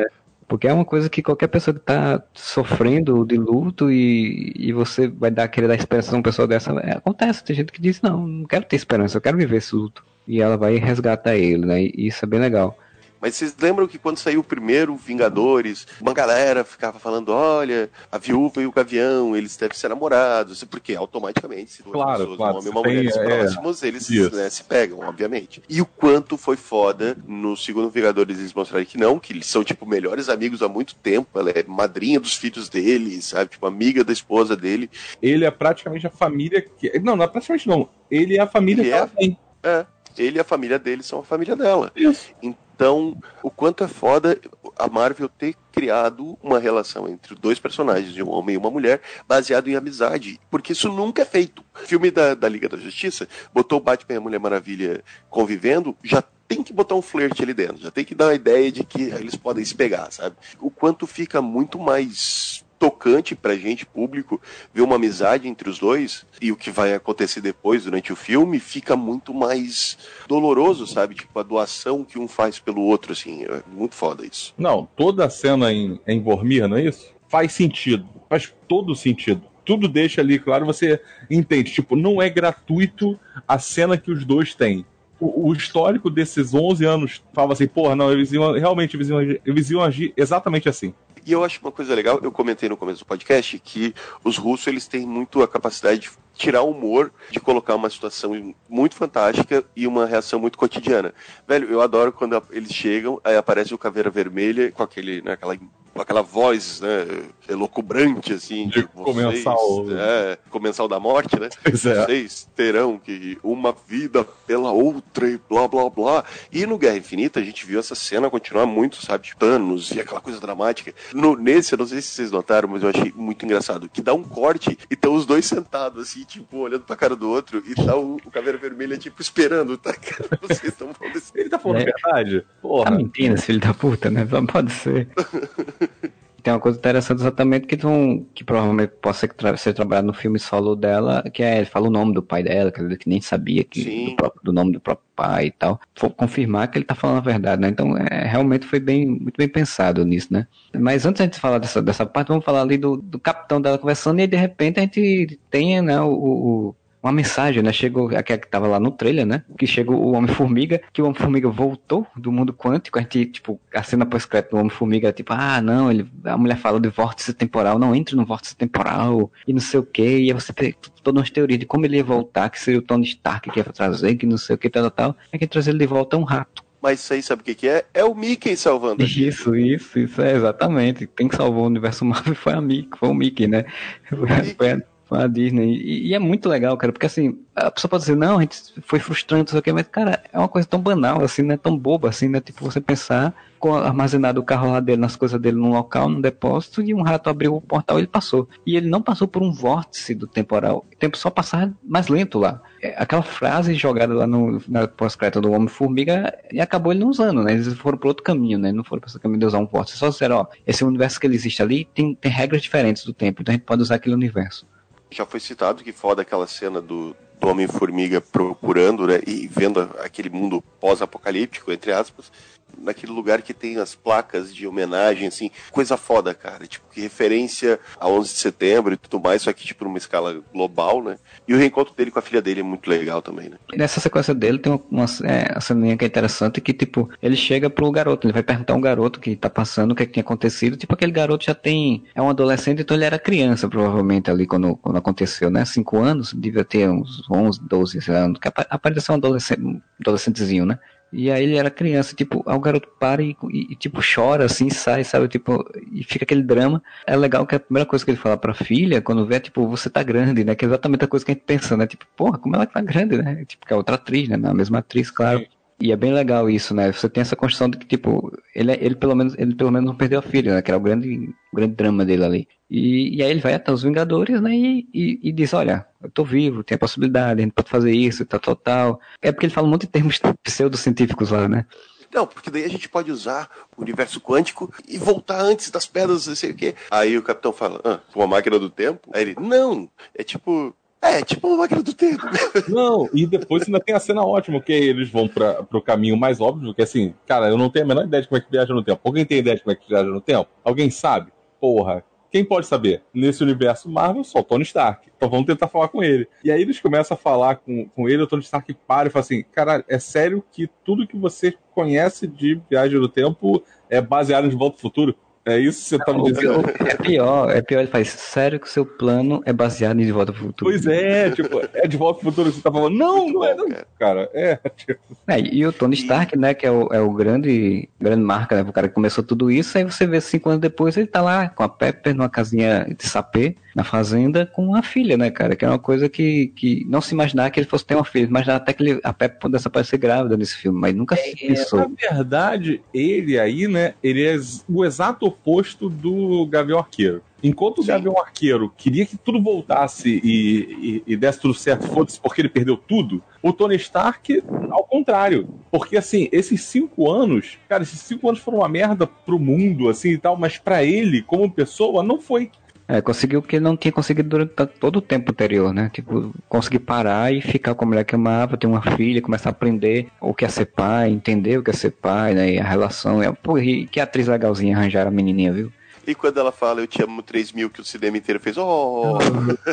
Porque 0.46 0.68
é 0.68 0.72
uma 0.74 0.84
coisa 0.84 1.08
que 1.08 1.22
qualquer 1.22 1.46
pessoa 1.48 1.72
que 1.72 1.80
tá 1.80 2.22
sofrendo 2.34 3.24
de 3.24 3.38
luto 3.38 3.90
e, 3.90 4.52
e 4.54 4.70
você 4.70 5.08
vai 5.08 5.30
dar, 5.30 5.48
querer 5.48 5.68
dar 5.68 5.76
esperança 5.76 6.12
a 6.12 6.16
uma 6.18 6.22
pessoa 6.22 6.46
dessa, 6.46 6.72
é, 6.80 6.98
acontece. 6.98 7.42
Tem 7.42 7.56
gente 7.56 7.72
que 7.72 7.80
diz, 7.80 8.02
não, 8.02 8.26
não 8.26 8.44
quero 8.46 8.66
ter 8.66 8.76
esperança, 8.76 9.16
eu 9.16 9.22
quero 9.22 9.38
viver 9.38 9.56
esse 9.56 9.74
luto. 9.74 10.04
E 10.28 10.42
ela 10.42 10.58
vai 10.58 10.76
resgatar 10.76 11.36
ele, 11.36 11.64
né? 11.64 11.84
E 11.84 12.06
isso 12.08 12.22
é 12.22 12.28
bem 12.28 12.38
legal. 12.38 12.76
Mas 13.20 13.36
vocês 13.36 13.54
lembram 13.60 13.86
que 13.86 13.98
quando 13.98 14.18
saiu 14.18 14.40
o 14.40 14.44
primeiro 14.44 14.96
Vingadores, 14.96 15.86
uma 16.00 16.14
galera 16.14 16.64
ficava 16.64 16.98
falando: 16.98 17.30
olha, 17.30 17.90
a 18.10 18.18
viúva 18.18 18.62
e 18.62 18.66
o 18.66 18.72
gavião, 18.72 19.36
eles 19.36 19.56
devem 19.56 19.76
ser 19.76 19.88
namorados. 19.88 20.64
Porque 20.64 20.94
automaticamente, 20.94 21.72
se 21.72 21.82
duas 21.82 21.94
Claro, 21.94 22.18
pessoas, 22.18 22.36
claro, 22.36 22.54
um 22.54 22.58
homem 22.58 22.66
e 22.66 22.70
uma 22.70 22.82
mulher 22.82 23.00
tem, 23.02 23.10
são 23.10 23.22
é, 23.22 23.38
próximos, 23.38 23.82
eles 23.82 24.08
né, 24.32 24.48
se 24.50 24.64
pegam, 24.64 25.00
obviamente. 25.00 25.62
E 25.68 25.80
o 25.80 25.86
quanto 25.86 26.36
foi 26.36 26.56
foda 26.56 27.16
no 27.26 27.56
segundo 27.56 27.90
Vingadores 27.90 28.38
eles 28.38 28.54
mostrarem 28.54 28.86
que 28.86 28.98
não, 28.98 29.18
que 29.18 29.32
eles 29.32 29.46
são, 29.46 29.62
tipo, 29.62 29.84
melhores 29.84 30.28
amigos 30.28 30.62
há 30.62 30.68
muito 30.68 30.94
tempo. 30.94 31.38
Ela 31.38 31.50
é 31.50 31.64
madrinha 31.66 32.20
dos 32.20 32.34
filhos 32.34 32.68
dele, 32.68 33.20
sabe? 33.20 33.50
Tipo, 33.50 33.66
amiga 33.66 34.02
da 34.02 34.12
esposa 34.12 34.56
dele. 34.56 34.90
Ele 35.20 35.44
é 35.44 35.50
praticamente 35.50 36.06
a 36.06 36.10
família 36.10 36.62
que. 36.62 36.98
Não, 37.00 37.16
não 37.16 37.24
é 37.24 37.28
praticamente 37.28 37.68
não. 37.68 37.88
Ele 38.10 38.36
é 38.36 38.40
a 38.40 38.46
família 38.46 38.82
Ele 38.82 38.90
que 38.90 38.96
ela 38.96 39.10
é? 39.14 39.18
tem. 39.18 39.38
É. 39.62 39.86
Ele 40.16 40.38
e 40.38 40.40
a 40.40 40.44
família 40.44 40.78
dele 40.78 41.02
são 41.02 41.20
a 41.20 41.24
família 41.24 41.56
dela. 41.56 41.92
Isso. 41.94 42.30
Então, 42.42 43.16
o 43.42 43.50
quanto 43.50 43.84
é 43.84 43.88
foda 43.88 44.40
a 44.78 44.88
Marvel 44.88 45.28
ter 45.28 45.54
criado 45.70 46.38
uma 46.42 46.58
relação 46.58 47.08
entre 47.08 47.34
dois 47.34 47.58
personagens, 47.58 48.14
de 48.14 48.22
um 48.22 48.30
homem 48.30 48.54
e 48.54 48.58
uma 48.58 48.70
mulher, 48.70 49.02
baseado 49.28 49.68
em 49.68 49.76
amizade. 49.76 50.40
Porque 50.50 50.72
isso 50.72 50.88
nunca 50.88 51.22
é 51.22 51.24
feito. 51.24 51.62
O 51.74 51.86
filme 51.86 52.10
da, 52.10 52.34
da 52.34 52.48
Liga 52.48 52.68
da 52.68 52.76
Justiça 52.76 53.28
botou 53.52 53.78
o 53.78 53.82
Batman 53.82 54.14
e 54.14 54.16
a 54.16 54.20
Mulher 54.20 54.40
Maravilha 54.40 55.04
convivendo, 55.28 55.96
já 56.02 56.22
tem 56.48 56.62
que 56.62 56.72
botar 56.72 56.96
um 56.96 57.02
flerte 57.02 57.42
ali 57.42 57.54
dentro, 57.54 57.82
já 57.82 57.90
tem 57.90 58.04
que 58.04 58.14
dar 58.14 58.30
a 58.30 58.34
ideia 58.34 58.72
de 58.72 58.82
que 58.82 59.02
eles 59.02 59.36
podem 59.36 59.64
se 59.64 59.74
pegar, 59.74 60.10
sabe? 60.10 60.34
O 60.58 60.70
quanto 60.70 61.06
fica 61.06 61.40
muito 61.40 61.78
mais 61.78 62.64
tocante 62.80 63.36
pra 63.36 63.54
gente, 63.54 63.84
público, 63.84 64.40
ver 64.72 64.80
uma 64.80 64.96
amizade 64.96 65.46
entre 65.46 65.68
os 65.68 65.78
dois 65.78 66.24
e 66.40 66.50
o 66.50 66.56
que 66.56 66.70
vai 66.70 66.94
acontecer 66.94 67.42
depois 67.42 67.84
durante 67.84 68.10
o 68.10 68.16
filme 68.16 68.58
fica 68.58 68.96
muito 68.96 69.34
mais 69.34 69.98
doloroso, 70.26 70.86
sabe? 70.86 71.14
Tipo, 71.14 71.38
a 71.38 71.42
doação 71.42 72.02
que 72.02 72.18
um 72.18 72.26
faz 72.26 72.58
pelo 72.58 72.80
outro, 72.80 73.12
assim, 73.12 73.44
é 73.44 73.62
muito 73.70 73.94
foda 73.94 74.26
isso. 74.26 74.54
Não, 74.56 74.88
toda 74.96 75.26
a 75.26 75.30
cena 75.30 75.70
em, 75.70 76.00
em 76.06 76.22
Vormir, 76.22 76.66
não 76.66 76.78
é 76.78 76.84
isso? 76.84 77.12
Faz 77.28 77.52
sentido. 77.52 78.08
Faz 78.30 78.50
todo 78.66 78.96
sentido. 78.96 79.42
Tudo 79.62 79.86
deixa 79.86 80.22
ali, 80.22 80.38
claro, 80.38 80.64
você 80.64 80.98
entende. 81.30 81.70
Tipo, 81.70 81.94
não 81.94 82.22
é 82.22 82.30
gratuito 82.30 83.20
a 83.46 83.58
cena 83.58 83.98
que 83.98 84.10
os 84.10 84.24
dois 84.24 84.54
têm. 84.54 84.86
O, 85.20 85.50
o 85.50 85.52
histórico 85.52 86.08
desses 86.08 86.54
11 86.54 86.84
anos 86.86 87.22
fala 87.34 87.52
assim, 87.52 87.68
porra, 87.68 87.94
não, 87.94 88.10
eles 88.10 88.32
iam, 88.32 88.52
realmente 88.52 88.96
eles 88.96 89.10
iam, 89.10 89.20
eles 89.20 89.70
iam 89.70 89.82
agir 89.82 90.14
exatamente 90.16 90.66
assim. 90.66 90.94
E 91.26 91.32
eu 91.32 91.44
acho 91.44 91.60
uma 91.60 91.72
coisa 91.72 91.94
legal, 91.94 92.18
eu 92.22 92.32
comentei 92.32 92.68
no 92.68 92.76
começo 92.76 93.00
do 93.00 93.06
podcast 93.06 93.58
que 93.58 93.94
os 94.24 94.36
russos 94.36 94.66
eles 94.66 94.86
têm 94.86 95.06
muito 95.06 95.42
a 95.42 95.48
capacidade 95.48 96.00
de 96.00 96.10
tirar 96.34 96.62
o 96.62 96.70
humor, 96.70 97.12
de 97.30 97.38
colocar 97.38 97.74
uma 97.74 97.90
situação 97.90 98.54
muito 98.68 98.94
fantástica 98.94 99.64
e 99.76 99.86
uma 99.86 100.06
reação 100.06 100.40
muito 100.40 100.56
cotidiana. 100.56 101.12
Velho, 101.46 101.70
eu 101.70 101.80
adoro 101.82 102.12
quando 102.12 102.42
eles 102.50 102.72
chegam, 102.72 103.20
aí 103.22 103.36
aparece 103.36 103.74
o 103.74 103.78
Caveira 103.78 104.08
Vermelha 104.08 104.72
com 104.72 104.82
aquele, 104.82 105.20
né, 105.20 105.32
aquela, 105.32 105.56
com 106.00 106.02
aquela 106.02 106.22
voz, 106.22 106.80
né, 106.80 107.06
elocubrante, 107.48 108.32
assim, 108.32 108.68
De 108.68 108.88
vocês, 108.94 109.04
comensal. 109.04 109.84
É, 109.90 110.38
comensal 110.48 110.88
da 110.88 110.98
morte, 110.98 111.38
né? 111.38 111.48
Pois 111.62 111.84
é. 111.84 112.06
Vocês 112.06 112.48
terão 112.56 112.98
que 112.98 113.38
uma 113.42 113.74
vida 113.86 114.24
pela 114.46 114.72
outra 114.72 115.28
e 115.28 115.38
blá 115.48 115.68
blá 115.68 115.88
blá. 115.90 116.24
E 116.50 116.64
no 116.64 116.78
Guerra 116.78 116.96
Infinita 116.96 117.38
a 117.38 117.42
gente 117.42 117.66
viu 117.66 117.78
essa 117.78 117.94
cena 117.94 118.30
continuar 118.30 118.66
muito, 118.66 118.96
sabe? 119.04 119.20
de 119.20 119.36
Thanos 119.36 119.90
e 119.90 120.00
aquela 120.00 120.20
coisa 120.20 120.40
dramática. 120.40 120.94
No, 121.12 121.36
nesse, 121.36 121.74
eu 121.74 121.78
não 121.78 121.86
sei 121.86 122.00
se 122.00 122.08
vocês 122.08 122.30
notaram, 122.30 122.68
mas 122.68 122.82
eu 122.82 122.88
achei 122.88 123.12
muito 123.14 123.44
engraçado. 123.44 123.88
Que 123.88 124.00
dá 124.00 124.14
um 124.14 124.22
corte 124.22 124.78
e 124.90 124.94
estão 124.94 125.14
os 125.14 125.26
dois 125.26 125.44
sentados, 125.44 126.02
assim, 126.08 126.24
tipo, 126.24 126.56
olhando 126.56 126.84
pra 126.84 126.96
cara 126.96 127.14
do 127.14 127.28
outro. 127.28 127.62
E 127.66 127.74
tá 127.74 127.94
o, 127.96 128.16
o 128.16 128.30
Caveira 128.30 128.56
Vermelha, 128.56 128.96
tipo, 128.96 129.20
esperando, 129.20 129.76
tá? 129.76 129.92
Cara, 129.92 130.38
vocês 130.40 130.64
estão 130.72 130.94
falando 130.94 131.12
desse. 131.12 131.30
Ele 131.34 131.50
tá 131.50 131.58
falando 131.58 131.78
É. 131.78 131.82
a 131.82 131.84
verdade? 131.84 132.40
Tá 132.40 132.46
Porra. 132.62 132.90
mentindo, 132.92 133.34
esse 133.34 133.46
filho 133.46 133.60
da 133.60 133.74
puta, 133.74 134.10
né? 134.10 134.26
Só 134.26 134.40
pode 134.46 134.72
ser. 134.72 135.08
Tem 136.42 136.54
uma 136.54 136.60
coisa 136.60 136.78
interessante 136.78 137.20
exatamente 137.20 137.66
que, 137.66 137.76
vão, 137.76 138.26
que 138.34 138.42
provavelmente 138.42 138.92
possa 139.02 139.20
ser, 139.20 139.34
tra 139.34 139.54
ser 139.58 139.74
trabalhado 139.74 140.06
no 140.06 140.14
filme 140.14 140.38
solo 140.38 140.74
dela, 140.74 141.22
que 141.34 141.42
é, 141.42 141.58
ele 141.58 141.66
fala 141.66 141.88
o 141.88 141.90
nome 141.90 142.14
do 142.14 142.22
pai 142.22 142.42
dela, 142.42 142.72
quer 142.72 142.82
dizer, 142.82 142.96
que 142.96 143.08
nem 143.10 143.20
sabia 143.20 143.62
que, 143.62 143.84
do, 144.06 144.16
próprio- 144.16 144.42
do 144.42 144.50
nome 144.52 144.72
do 144.72 144.80
próprio 144.80 145.06
pai 145.14 145.46
e 145.48 145.50
tal. 145.50 145.78
For 145.94 146.08
confirmar 146.10 146.68
que 146.70 146.78
ele 146.78 146.86
tá 146.86 146.94
falando 146.94 147.18
a 147.18 147.20
verdade, 147.20 147.60
né? 147.60 147.68
Então, 147.68 147.94
é, 147.96 148.24
realmente 148.26 148.64
foi 148.66 148.80
bem, 148.80 149.06
muito 149.06 149.36
bem 149.36 149.48
pensado 149.48 150.02
nisso, 150.04 150.28
né? 150.32 150.46
Mas 150.74 151.04
antes 151.04 151.18
de 151.18 151.22
a 151.24 151.26
gente 151.26 151.38
falar 151.38 151.58
dessa, 151.58 151.82
dessa 151.82 152.06
parte, 152.06 152.28
vamos 152.28 152.44
falar 152.44 152.62
ali 152.62 152.78
do, 152.78 152.96
do 152.96 153.18
capitão 153.18 153.60
dela 153.60 153.76
conversando 153.76 154.18
e 154.20 154.22
aí, 154.22 154.26
de 154.26 154.36
repente 154.36 154.78
a 154.78 154.82
gente 154.82 155.38
tem, 155.50 155.82
né, 155.82 156.00
o- 156.00 156.10
o, 156.14 156.76
uma 157.02 157.12
mensagem, 157.12 157.62
né? 157.62 157.72
Chegou 157.72 158.08
aquela 158.14 158.38
que 158.38 158.48
tava 158.48 158.66
lá 158.66 158.78
no 158.78 158.90
trailer, 158.90 159.24
né? 159.24 159.42
Que 159.58 159.66
chegou 159.66 159.96
o 159.96 160.12
Homem-Formiga, 160.12 160.80
que 160.92 161.00
o 161.00 161.06
Homem-Formiga 161.06 161.48
voltou 161.48 162.06
do 162.16 162.30
mundo 162.30 162.52
quântico. 162.52 162.98
A 162.98 163.02
gente, 163.02 163.26
tipo, 163.26 163.60
a 163.74 163.82
cena 163.82 164.04
pós-crédito 164.04 164.50
do 164.50 164.58
Homem-Formiga 164.58 165.08
é 165.08 165.12
tipo, 165.12 165.32
ah, 165.32 165.60
não, 165.60 165.90
ele, 165.90 166.10
a 166.24 166.36
mulher 166.36 166.58
fala 166.58 166.78
de 166.78 166.88
vórtice 166.88 167.32
temporal, 167.32 167.78
não 167.78 167.94
entre 167.94 168.14
no 168.14 168.26
vórtice 168.26 168.56
temporal 168.56 169.30
e 169.46 169.52
não 169.52 169.60
sei 169.60 169.80
o 169.80 169.82
que. 169.82 170.02
E 170.02 170.30
aí 170.30 170.32
você 170.32 170.52
tem 170.52 170.74
todas 171.02 171.20
umas 171.20 171.30
teorias 171.30 171.58
de 171.58 171.66
como 171.66 171.86
ele 171.86 171.96
ia 171.96 172.04
voltar, 172.04 172.50
que 172.50 172.60
seria 172.60 172.80
o 172.80 172.82
Tony 172.82 173.06
Stark 173.06 173.50
que 173.50 173.58
ia 173.58 173.64
trazer, 173.64 174.16
que 174.16 174.26
não 174.26 174.36
sei 174.36 174.54
o 174.54 174.58
que, 174.58 174.68
tal, 174.68 174.90
tal. 174.90 175.16
É 175.32 175.38
que 175.38 175.46
trazer 175.46 175.70
ele 175.70 175.78
de 175.78 175.86
volta 175.86 176.16
é 176.16 176.18
um 176.18 176.24
rato. 176.24 176.62
Mas 176.82 177.00
isso 177.00 177.12
aí 177.12 177.22
sabe 177.22 177.42
o 177.42 177.44
que, 177.44 177.54
que 177.54 177.68
é? 177.68 177.84
É 177.92 178.02
o 178.04 178.14
Mickey 178.14 178.56
salvando. 178.56 179.02
Isso, 179.02 179.54
isso, 179.54 179.98
isso, 179.98 180.22
é 180.22 180.34
exatamente. 180.34 181.06
Quem 181.06 181.30
salvou 181.30 181.64
o 181.64 181.66
universo 181.66 182.04
Marvel 182.06 182.34
foi 182.34 182.54
a 182.54 182.60
Mickey, 182.60 182.98
foi 182.98 183.08
o 183.08 183.14
Mickey, 183.14 183.46
né? 183.46 183.66
Mickey. 184.10 184.54
Foi 184.56 184.70
a, 184.70 184.82
a 185.14 185.26
Disney. 185.26 185.76
E, 185.76 186.08
e 186.08 186.14
é 186.14 186.18
muito 186.18 186.48
legal, 186.48 186.76
cara, 186.76 186.92
porque 186.92 187.06
assim, 187.06 187.38
a 187.54 187.70
pessoa 187.70 187.90
pode 187.90 188.02
dizer, 188.02 188.16
não, 188.16 188.38
a 188.38 188.40
gente 188.40 188.58
foi 188.82 188.98
frustrante, 188.98 189.50
sei 189.50 189.60
o 189.60 189.74
mas, 189.74 189.86
cara, 189.88 190.22
é 190.32 190.38
uma 190.38 190.48
coisa 190.48 190.66
tão 190.66 190.80
banal, 190.80 191.22
assim, 191.22 191.42
né? 191.42 191.56
Tão 191.56 191.76
boba, 191.76 192.08
assim, 192.08 192.28
né? 192.28 192.40
Tipo, 192.40 192.64
você 192.64 192.80
pensar, 192.80 193.34
com 193.58 193.74
armazenado 193.74 194.40
o 194.40 194.44
carro 194.44 194.72
lá 194.72 194.80
dele, 194.80 195.00
nas 195.00 195.14
coisas 195.16 195.38
dele 195.40 195.56
num 195.56 195.70
local, 195.70 196.08
num 196.08 196.20
depósito, 196.20 196.80
e 196.80 196.94
um 196.94 197.02
rato 197.02 197.28
abriu 197.28 197.54
o 197.54 197.60
portal 197.60 197.98
e 197.98 198.00
ele 198.00 198.06
passou. 198.06 198.48
E 198.66 198.76
ele 198.76 198.88
não 198.88 199.02
passou 199.02 199.28
por 199.28 199.42
um 199.42 199.52
vórtice 199.52 200.14
do 200.14 200.26
temporal. 200.26 200.86
O 200.90 200.96
tempo 200.96 201.16
só 201.16 201.28
passar 201.28 201.70
mais 201.84 202.08
lento 202.08 202.38
lá. 202.38 202.62
É, 202.82 202.94
Aquela 203.00 203.22
frase 203.22 203.74
jogada 203.74 204.14
lá 204.14 204.26
no, 204.26 204.62
na 204.66 204.88
pós-crédito 204.88 205.42
do 205.42 205.52
Homem-Formiga, 205.52 206.32
e 206.50 206.60
acabou 206.60 206.92
ele 206.92 207.00
não 207.00 207.10
usando, 207.10 207.42
né? 207.42 207.52
Eles 207.52 207.72
foram 207.74 207.98
por 207.98 208.08
outro 208.08 208.24
caminho, 208.24 208.58
né? 208.58 208.72
Não 208.72 208.82
foram 208.82 209.00
por 209.00 209.08
esse 209.08 209.20
caminho 209.20 209.40
de 209.40 209.46
usar 209.46 209.58
um 209.58 209.66
vórtice. 209.66 209.98
Só 209.98 210.08
disseram, 210.08 210.36
ó, 210.36 210.46
esse 210.66 210.82
universo 210.82 211.20
que 211.20 211.26
ele 211.26 211.34
existe 211.34 211.62
ali 211.62 211.86
tem, 211.94 212.14
tem 212.14 212.32
regras 212.32 212.62
diferentes 212.62 213.04
do 213.04 213.12
tempo, 213.12 213.42
então 213.42 213.52
a 213.52 213.56
gente 213.56 213.66
pode 213.66 213.82
usar 213.82 213.96
aquele 213.96 214.14
universo. 214.14 214.66
Já 215.10 215.26
foi 215.26 215.40
citado 215.40 215.82
que 215.82 215.92
foda 215.92 216.22
aquela 216.22 216.46
cena 216.46 216.80
do, 216.80 217.16
do 217.38 217.48
Homem-Formiga 217.48 218.20
procurando, 218.20 219.06
né? 219.06 219.20
E 219.26 219.48
vendo 219.48 219.80
aquele 219.98 220.30
mundo 220.30 220.62
pós-apocalíptico, 220.80 221.72
entre 221.72 221.92
aspas, 221.92 222.30
naquele 222.78 223.12
lugar 223.12 223.42
que 223.42 223.52
tem 223.54 223.76
as 223.78 223.94
placas 223.94 224.54
de 224.54 224.66
homenagem, 224.66 225.28
assim, 225.28 225.50
coisa 225.70 225.96
foda, 225.96 226.34
cara. 226.34 226.66
Tipo, 226.66 226.86
que 226.92 227.00
referência 227.00 227.78
a 227.98 228.08
11 228.08 228.32
de 228.32 228.38
setembro 228.38 228.92
e 228.94 228.96
tudo 228.96 229.20
mais, 229.22 229.42
só 229.42 229.52
que, 229.52 229.64
tipo, 229.66 229.84
numa 229.84 229.98
escala 229.98 230.42
global, 230.52 231.02
né? 231.02 231.16
E 231.46 231.54
o 231.54 231.58
reencontro 231.58 231.94
dele 231.94 232.10
com 232.10 232.18
a 232.18 232.22
filha 232.22 232.42
dele 232.42 232.60
é 232.60 232.62
muito 232.62 232.88
legal 232.88 233.20
também, 233.22 233.48
né? 233.48 233.56
Nessa 233.74 234.00
sequência 234.00 234.34
dele 234.34 234.58
tem 234.58 234.72
uma, 234.72 234.82
uma 234.90 235.04
é, 235.24 235.96
que 235.96 236.04
é 236.04 236.06
interessante 236.06 236.60
que, 236.60 236.72
tipo, 236.72 237.08
ele 237.22 237.36
chega 237.36 237.68
pro 237.70 237.90
garoto, 237.90 238.26
ele 238.26 238.32
vai 238.32 238.42
perguntar 238.42 238.74
um 238.74 238.80
garoto 238.80 239.20
que 239.20 239.36
tá 239.36 239.50
passando, 239.50 239.92
o 239.92 239.94
que, 239.94 240.02
é 240.02 240.06
que 240.06 240.12
tinha 240.12 240.22
acontecido. 240.22 240.76
Tipo, 240.76 240.94
aquele 240.94 241.12
garoto 241.12 241.44
já 241.44 241.54
tem. 241.54 242.04
É 242.14 242.20
um 242.22 242.28
adolescente, 242.28 242.82
então 242.82 242.96
ele 242.96 243.04
era 243.04 243.18
criança, 243.18 243.68
provavelmente, 243.68 244.30
ali 244.30 244.46
quando, 244.46 244.76
quando 244.76 244.96
aconteceu, 244.96 245.50
né? 245.50 245.64
Cinco 245.64 245.98
anos, 245.98 246.32
devia 246.32 246.64
ter 246.64 246.88
uns 246.88 247.28
11, 247.30 247.60
12 247.62 248.10
anos, 248.10 248.38
apa- 248.44 248.66
apareceu 248.70 249.14
um 249.14 249.18
adolescente, 249.18 249.82
adolescentezinho, 250.00 250.66
né? 250.66 250.78
E 251.12 251.30
aí 251.30 251.42
ele 251.42 251.56
era 251.56 251.70
criança, 251.70 252.14
tipo, 252.14 252.42
o 252.46 252.60
garoto 252.60 252.88
para 252.98 253.22
e, 253.22 253.36
e, 253.52 253.74
tipo, 253.74 254.00
chora, 254.02 254.44
assim, 254.44 254.70
sai, 254.70 255.02
sabe, 255.02 255.26
tipo, 255.28 255.64
e 255.92 256.04
fica 256.04 256.24
aquele 256.24 256.42
drama. 256.42 256.82
É 257.06 257.16
legal 257.16 257.46
que 257.46 257.54
a 257.54 257.60
primeira 257.60 257.86
coisa 257.88 258.04
que 258.04 258.10
ele 258.10 258.18
fala 258.18 258.36
pra 258.36 258.54
filha, 258.54 259.02
quando 259.02 259.26
vê, 259.26 259.36
é, 259.36 259.40
tipo, 259.40 259.66
você 259.66 259.90
tá 259.90 260.02
grande, 260.02 260.44
né? 260.44 260.54
Que 260.54 260.64
é 260.64 260.68
exatamente 260.68 261.04
a 261.04 261.08
coisa 261.08 261.24
que 261.24 261.32
a 261.32 261.34
gente 261.34 261.44
pensa, 261.44 261.76
né? 261.76 261.86
Tipo, 261.86 262.06
porra, 262.16 262.38
como 262.38 262.54
ela 262.54 262.66
tá 262.66 262.80
grande, 262.80 263.16
né? 263.16 263.44
Tipo, 263.44 263.66
que 263.66 263.72
é 263.72 263.76
outra 263.76 263.96
atriz, 263.96 264.28
né? 264.28 264.38
A 264.42 264.54
mesma 264.54 264.78
atriz, 264.78 265.10
claro. 265.10 265.40
Sim. 265.40 265.46
E 265.80 265.92
é 265.92 265.96
bem 265.96 266.12
legal 266.12 266.50
isso, 266.50 266.74
né? 266.74 266.92
Você 266.92 267.08
tem 267.08 267.22
essa 267.22 267.34
construção 267.34 267.70
de 267.70 267.78
que, 267.78 267.86
tipo, 267.86 268.30
ele, 268.54 268.72
ele, 268.72 268.94
pelo, 268.94 269.14
menos, 269.14 269.34
ele 269.38 269.54
pelo 269.54 269.70
menos 269.70 269.86
não 269.86 269.96
perdeu 269.96 270.18
a 270.18 270.22
filha, 270.22 270.54
né? 270.54 270.62
Que 270.62 270.70
era 270.70 270.78
o 270.78 270.82
grande, 270.82 271.34
grande 271.52 271.74
drama 271.74 272.04
dele 272.04 272.24
ali. 272.24 272.48
E, 272.68 273.16
e 273.16 273.22
aí 273.22 273.30
ele 273.30 273.40
vai 273.40 273.54
até 273.54 273.72
os 273.72 273.82
Vingadores, 273.82 274.40
né? 274.42 274.54
E, 274.54 274.86
e, 274.92 275.20
e 275.22 275.32
diz, 275.32 275.54
olha, 275.54 275.86
eu 276.02 276.10
tô 276.10 276.22
vivo, 276.22 276.62
tem 276.62 276.76
a 276.76 276.78
possibilidade, 276.78 277.40
a 277.40 277.44
gente 277.44 277.54
pode 277.54 277.70
fazer 277.70 277.92
isso, 277.92 278.26
tal, 278.26 278.38
tal, 278.38 278.56
tal. 278.56 279.00
É 279.22 279.32
porque 279.32 279.46
ele 279.46 279.54
fala 279.54 279.66
muito 279.66 279.86
em 279.86 279.88
termos 279.88 280.20
pseudocientíficos 280.44 281.30
lá, 281.30 281.48
né? 281.48 281.64
Não, 282.12 282.26
porque 282.26 282.50
daí 282.50 282.64
a 282.64 282.68
gente 282.68 282.88
pode 282.88 283.10
usar 283.10 283.48
o 283.76 283.82
universo 283.82 284.20
quântico 284.20 284.72
e 284.86 284.98
voltar 284.98 285.40
antes 285.40 285.70
das 285.70 285.86
pedras, 285.86 286.26
não 286.26 286.34
sei 286.34 286.50
o 286.50 286.54
quê. 286.54 286.74
Aí 286.90 287.16
o 287.16 287.22
capitão 287.22 287.52
fala, 287.52 287.80
ah, 287.84 288.00
uma 288.14 288.26
máquina 288.26 288.58
do 288.58 288.68
tempo? 288.68 289.08
Aí 289.14 289.22
ele, 289.22 289.36
não, 289.38 289.88
é 290.14 290.24
tipo. 290.24 290.74
É, 291.02 291.22
tipo 291.24 291.48
uma 291.48 291.58
máquina 291.58 291.82
do 291.82 291.94
tempo. 291.94 292.22
Não, 292.68 293.08
e 293.14 293.26
depois 293.26 293.62
ainda 293.62 293.80
tem 293.80 293.94
a 293.94 294.00
cena 294.00 294.22
ótima, 294.22 294.60
que 294.60 294.72
eles 294.72 295.08
vão 295.08 295.26
para 295.26 295.62
pro 295.62 295.80
caminho 295.80 296.16
mais 296.16 296.40
óbvio, 296.40 296.74
que 296.74 296.82
assim, 296.82 297.14
cara, 297.26 297.48
eu 297.48 297.56
não 297.56 297.70
tenho 297.70 297.86
a 297.86 297.88
menor 297.88 298.04
ideia 298.04 298.22
de 298.22 298.28
como 298.28 298.38
é 298.38 298.40
que 298.40 298.50
viaja 298.50 298.74
no 298.74 298.84
tempo. 298.84 299.00
Alguém 299.02 299.24
tem 299.24 299.38
ideia 299.38 299.56
de 299.56 299.62
como 299.62 299.72
é 299.72 299.76
que 299.76 299.88
viaja 299.88 300.10
no 300.10 300.20
tempo? 300.20 300.50
Alguém 300.62 300.90
sabe? 300.90 301.32
Porra. 301.58 302.04
Quem 302.30 302.44
pode 302.44 302.66
saber? 302.66 303.02
Nesse 303.12 303.42
universo 303.42 303.90
Marvel, 303.90 304.22
só 304.22 304.38
o 304.38 304.44
Tony 304.44 304.62
Stark. 304.62 305.10
Então 305.16 305.28
vamos 305.28 305.46
tentar 305.46 305.66
falar 305.66 305.88
com 305.88 306.02
ele. 306.02 306.28
E 306.44 306.50
aí 306.52 306.62
eles 306.62 306.78
começam 306.78 307.16
a 307.16 307.18
falar 307.18 307.56
com, 307.56 307.88
com 307.88 308.08
ele, 308.08 308.22
o 308.22 308.26
Tony 308.26 308.42
Stark 308.42 308.72
para 308.86 309.08
e 309.08 309.10
fala 309.10 309.24
assim: 309.24 309.42
Cara, 309.50 309.84
é 309.88 309.98
sério 309.98 310.44
que 310.52 310.68
tudo 310.84 311.08
que 311.08 311.16
você 311.16 311.54
conhece 311.74 312.28
de 312.28 312.60
viagem 312.70 313.00
no 313.00 313.08
tempo 313.08 313.62
é 313.88 314.00
baseado 314.00 314.46
em 314.46 314.56
Volta 314.56 314.76
ao 314.76 314.80
Futuro? 314.80 315.16
É 315.50 315.58
isso 315.58 315.82
que 315.82 315.88
você 315.88 315.98
tá 315.98 316.12
me 316.12 316.22
dizendo? 316.32 316.62
é 316.86 316.94
pior, 316.96 317.50
é 317.50 317.62
pior, 317.62 317.80
ele 317.80 317.90
faz, 317.90 318.10
sério 318.10 318.60
que 318.60 318.66
o 318.66 318.70
seu 318.70 318.84
plano 318.84 319.42
é 319.44 319.52
baseado 319.52 320.00
em 320.00 320.04
De 320.04 320.12
Volta 320.12 320.32
pro 320.32 320.42
Futuro. 320.42 320.70
Pois 320.70 320.86
é, 320.86 321.30
tipo, 321.30 321.60
é 321.74 321.86
de 321.86 321.96
volta 321.96 322.20
pro 322.20 322.30
futuro. 322.30 322.52
Você 322.52 322.60
tá 322.60 322.70
falando, 322.70 322.96
não, 322.96 323.24
Muito 323.24 323.34
não 323.34 323.44
é, 323.44 323.54
não. 323.54 323.68
cara. 323.68 323.86
Cara, 323.98 324.30
é, 324.34 324.56
tipo, 324.76 325.00
É, 325.28 325.38
e 325.40 325.64
o 325.66 325.72
Tony 325.72 325.94
Stark, 325.94 326.36
né, 326.36 326.54
que 326.54 326.66
é 326.66 326.70
o, 326.70 326.88
é 326.92 327.00
o 327.00 327.12
grande, 327.12 327.88
grande 328.00 328.22
marca, 328.22 328.56
né, 328.56 328.68
o 328.68 328.72
cara 328.72 328.88
que 328.88 328.94
começou 328.94 329.22
tudo 329.22 329.50
isso, 329.50 329.76
aí 329.78 329.84
você 329.84 330.06
vê 330.06 330.20
cinco 330.20 330.48
anos 330.48 330.60
depois, 330.60 330.96
ele 330.96 331.06
tá 331.06 331.22
lá 331.22 331.48
com 331.48 331.62
a 331.62 331.68
Pepper 331.68 332.14
numa 332.14 332.28
casinha 332.28 332.86
de 332.98 333.06
sapê, 333.06 333.56
na 333.74 333.84
fazenda, 333.84 334.46
com 334.46 334.74
a 334.74 334.82
filha, 334.82 335.16
né, 335.16 335.30
cara, 335.30 335.54
que 335.54 335.64
é 335.64 335.68
uma 335.68 335.78
coisa 335.78 336.08
que, 336.08 336.48
que 336.48 336.84
não 336.88 337.00
se 337.00 337.14
imaginava 337.14 337.50
que 337.50 337.60
ele 337.60 337.68
fosse 337.68 337.84
ter 337.84 337.94
uma 337.94 338.04
filha, 338.04 338.24
imaginava 338.24 338.58
até 338.58 338.72
que 338.72 338.82
ele, 338.82 339.00
a 339.02 339.12
Pepper 339.12 339.38
pudesse 339.38 339.66
aparecer 339.66 339.98
grávida 339.98 340.36
nesse 340.36 340.56
filme, 340.56 340.78
mas 340.78 340.94
nunca 340.94 341.16
se 341.16 341.30
Na 341.30 341.48
pensou. 341.54 341.92
verdade, 342.00 342.82
ele 342.92 343.38
aí, 343.38 343.68
né, 343.68 343.94
ele 344.02 344.24
é 344.24 344.36
o 344.68 344.84
exato 344.84 345.26
oposto 345.26 345.88
do 345.88 346.46
Gavião 346.46 346.78
Arqueiro. 346.78 347.22
Enquanto 347.42 347.80
o. 347.80 347.84
Gavião 347.84 348.18
Arqueiro 348.18 348.70
queria 348.76 349.06
que 349.06 349.16
tudo 349.16 349.42
voltasse 349.42 350.20
e, 350.22 351.02
e, 351.06 351.12
e 351.12 351.16
desse 351.16 351.40
tudo 351.40 351.54
certo, 351.54 351.86
foda-se 351.86 352.20
porque 352.20 352.40
ele 352.40 352.48
perdeu 352.48 352.76
tudo, 352.76 353.22
o 353.42 353.52
Tony 353.52 353.76
Stark, 353.76 354.42
ao 354.70 354.84
contrário. 354.84 355.48
Porque, 355.70 355.96
assim, 355.96 356.28
esses 356.32 356.62
cinco 356.64 357.10
anos, 357.10 357.58
cara, 357.68 357.82
esses 357.82 358.00
cinco 358.00 358.28
anos 358.28 358.40
foram 358.40 358.58
uma 358.58 358.68
merda 358.68 359.06
pro 359.06 359.38
mundo, 359.38 359.88
assim 359.88 360.10
e 360.10 360.18
tal, 360.18 360.36
mas 360.36 360.58
pra 360.58 360.84
ele, 360.84 361.22
como 361.22 361.50
pessoa, 361.50 362.02
não 362.02 362.20
foi. 362.20 362.50
É, 362.90 363.00
conseguiu 363.00 363.38
o 363.38 363.42
que 363.42 363.60
não 363.60 363.76
tinha 363.76 363.92
conseguido 363.92 364.28
durante 364.28 364.52
todo 364.80 364.96
o 364.96 365.00
tempo 365.00 365.30
anterior, 365.30 365.72
né? 365.72 365.88
Tipo, 365.92 366.34
conseguir 366.48 366.80
parar 366.80 367.32
e 367.32 367.40
ficar 367.40 367.72
com 367.72 367.84
a 367.84 367.88
mulher 367.88 368.04
que 368.04 368.16
amava, 368.16 368.56
ter 368.56 368.66
uma 368.66 368.82
filha, 368.82 369.22
começar 369.22 369.50
a 369.50 369.52
aprender 369.52 370.08
o 370.20 370.34
que 370.34 370.44
é 370.44 370.48
ser 370.48 370.66
pai, 370.66 371.08
entender 371.08 371.58
o 371.58 371.62
que 371.62 371.70
é 371.70 371.72
ser 371.72 371.92
pai, 371.92 372.34
né? 372.34 372.54
E 372.54 372.58
a 372.58 372.64
relação. 372.64 373.22
É, 373.22 373.30
pô, 373.30 373.56
e 373.58 373.86
que 373.86 374.00
atriz 374.00 374.26
legalzinha 374.26 374.76
arranjaram 374.76 375.08
a 375.08 375.14
menininha, 375.14 375.52
viu? 375.52 375.72
E 376.10 376.14
quando 376.14 376.40
ela 376.40 376.50
fala 376.50 376.80
Eu 376.80 376.88
Te 376.88 377.02
Amo 377.04 377.22
3 377.22 377.52
mil, 377.52 377.70
que 377.70 377.80
o 377.80 377.84
cinema 377.84 378.16
inteiro 378.18 378.40
fez, 378.40 378.56
oh! 378.58 379.18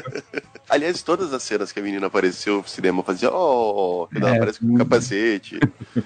Aliás, 0.70 1.02
todas 1.02 1.34
as 1.34 1.42
cenas 1.42 1.72
que 1.72 1.80
a 1.80 1.84
menina 1.84 2.06
apareceu, 2.08 2.60
o 2.60 2.68
cinema 2.68 3.02
fazia, 3.02 3.32
oh! 3.32 4.08
Quando 4.12 4.24
ela 4.24 4.34
É, 4.34 4.38
aparece 4.38 4.60
com 4.60 4.76
o 4.76 4.78
capacete. 4.78 5.60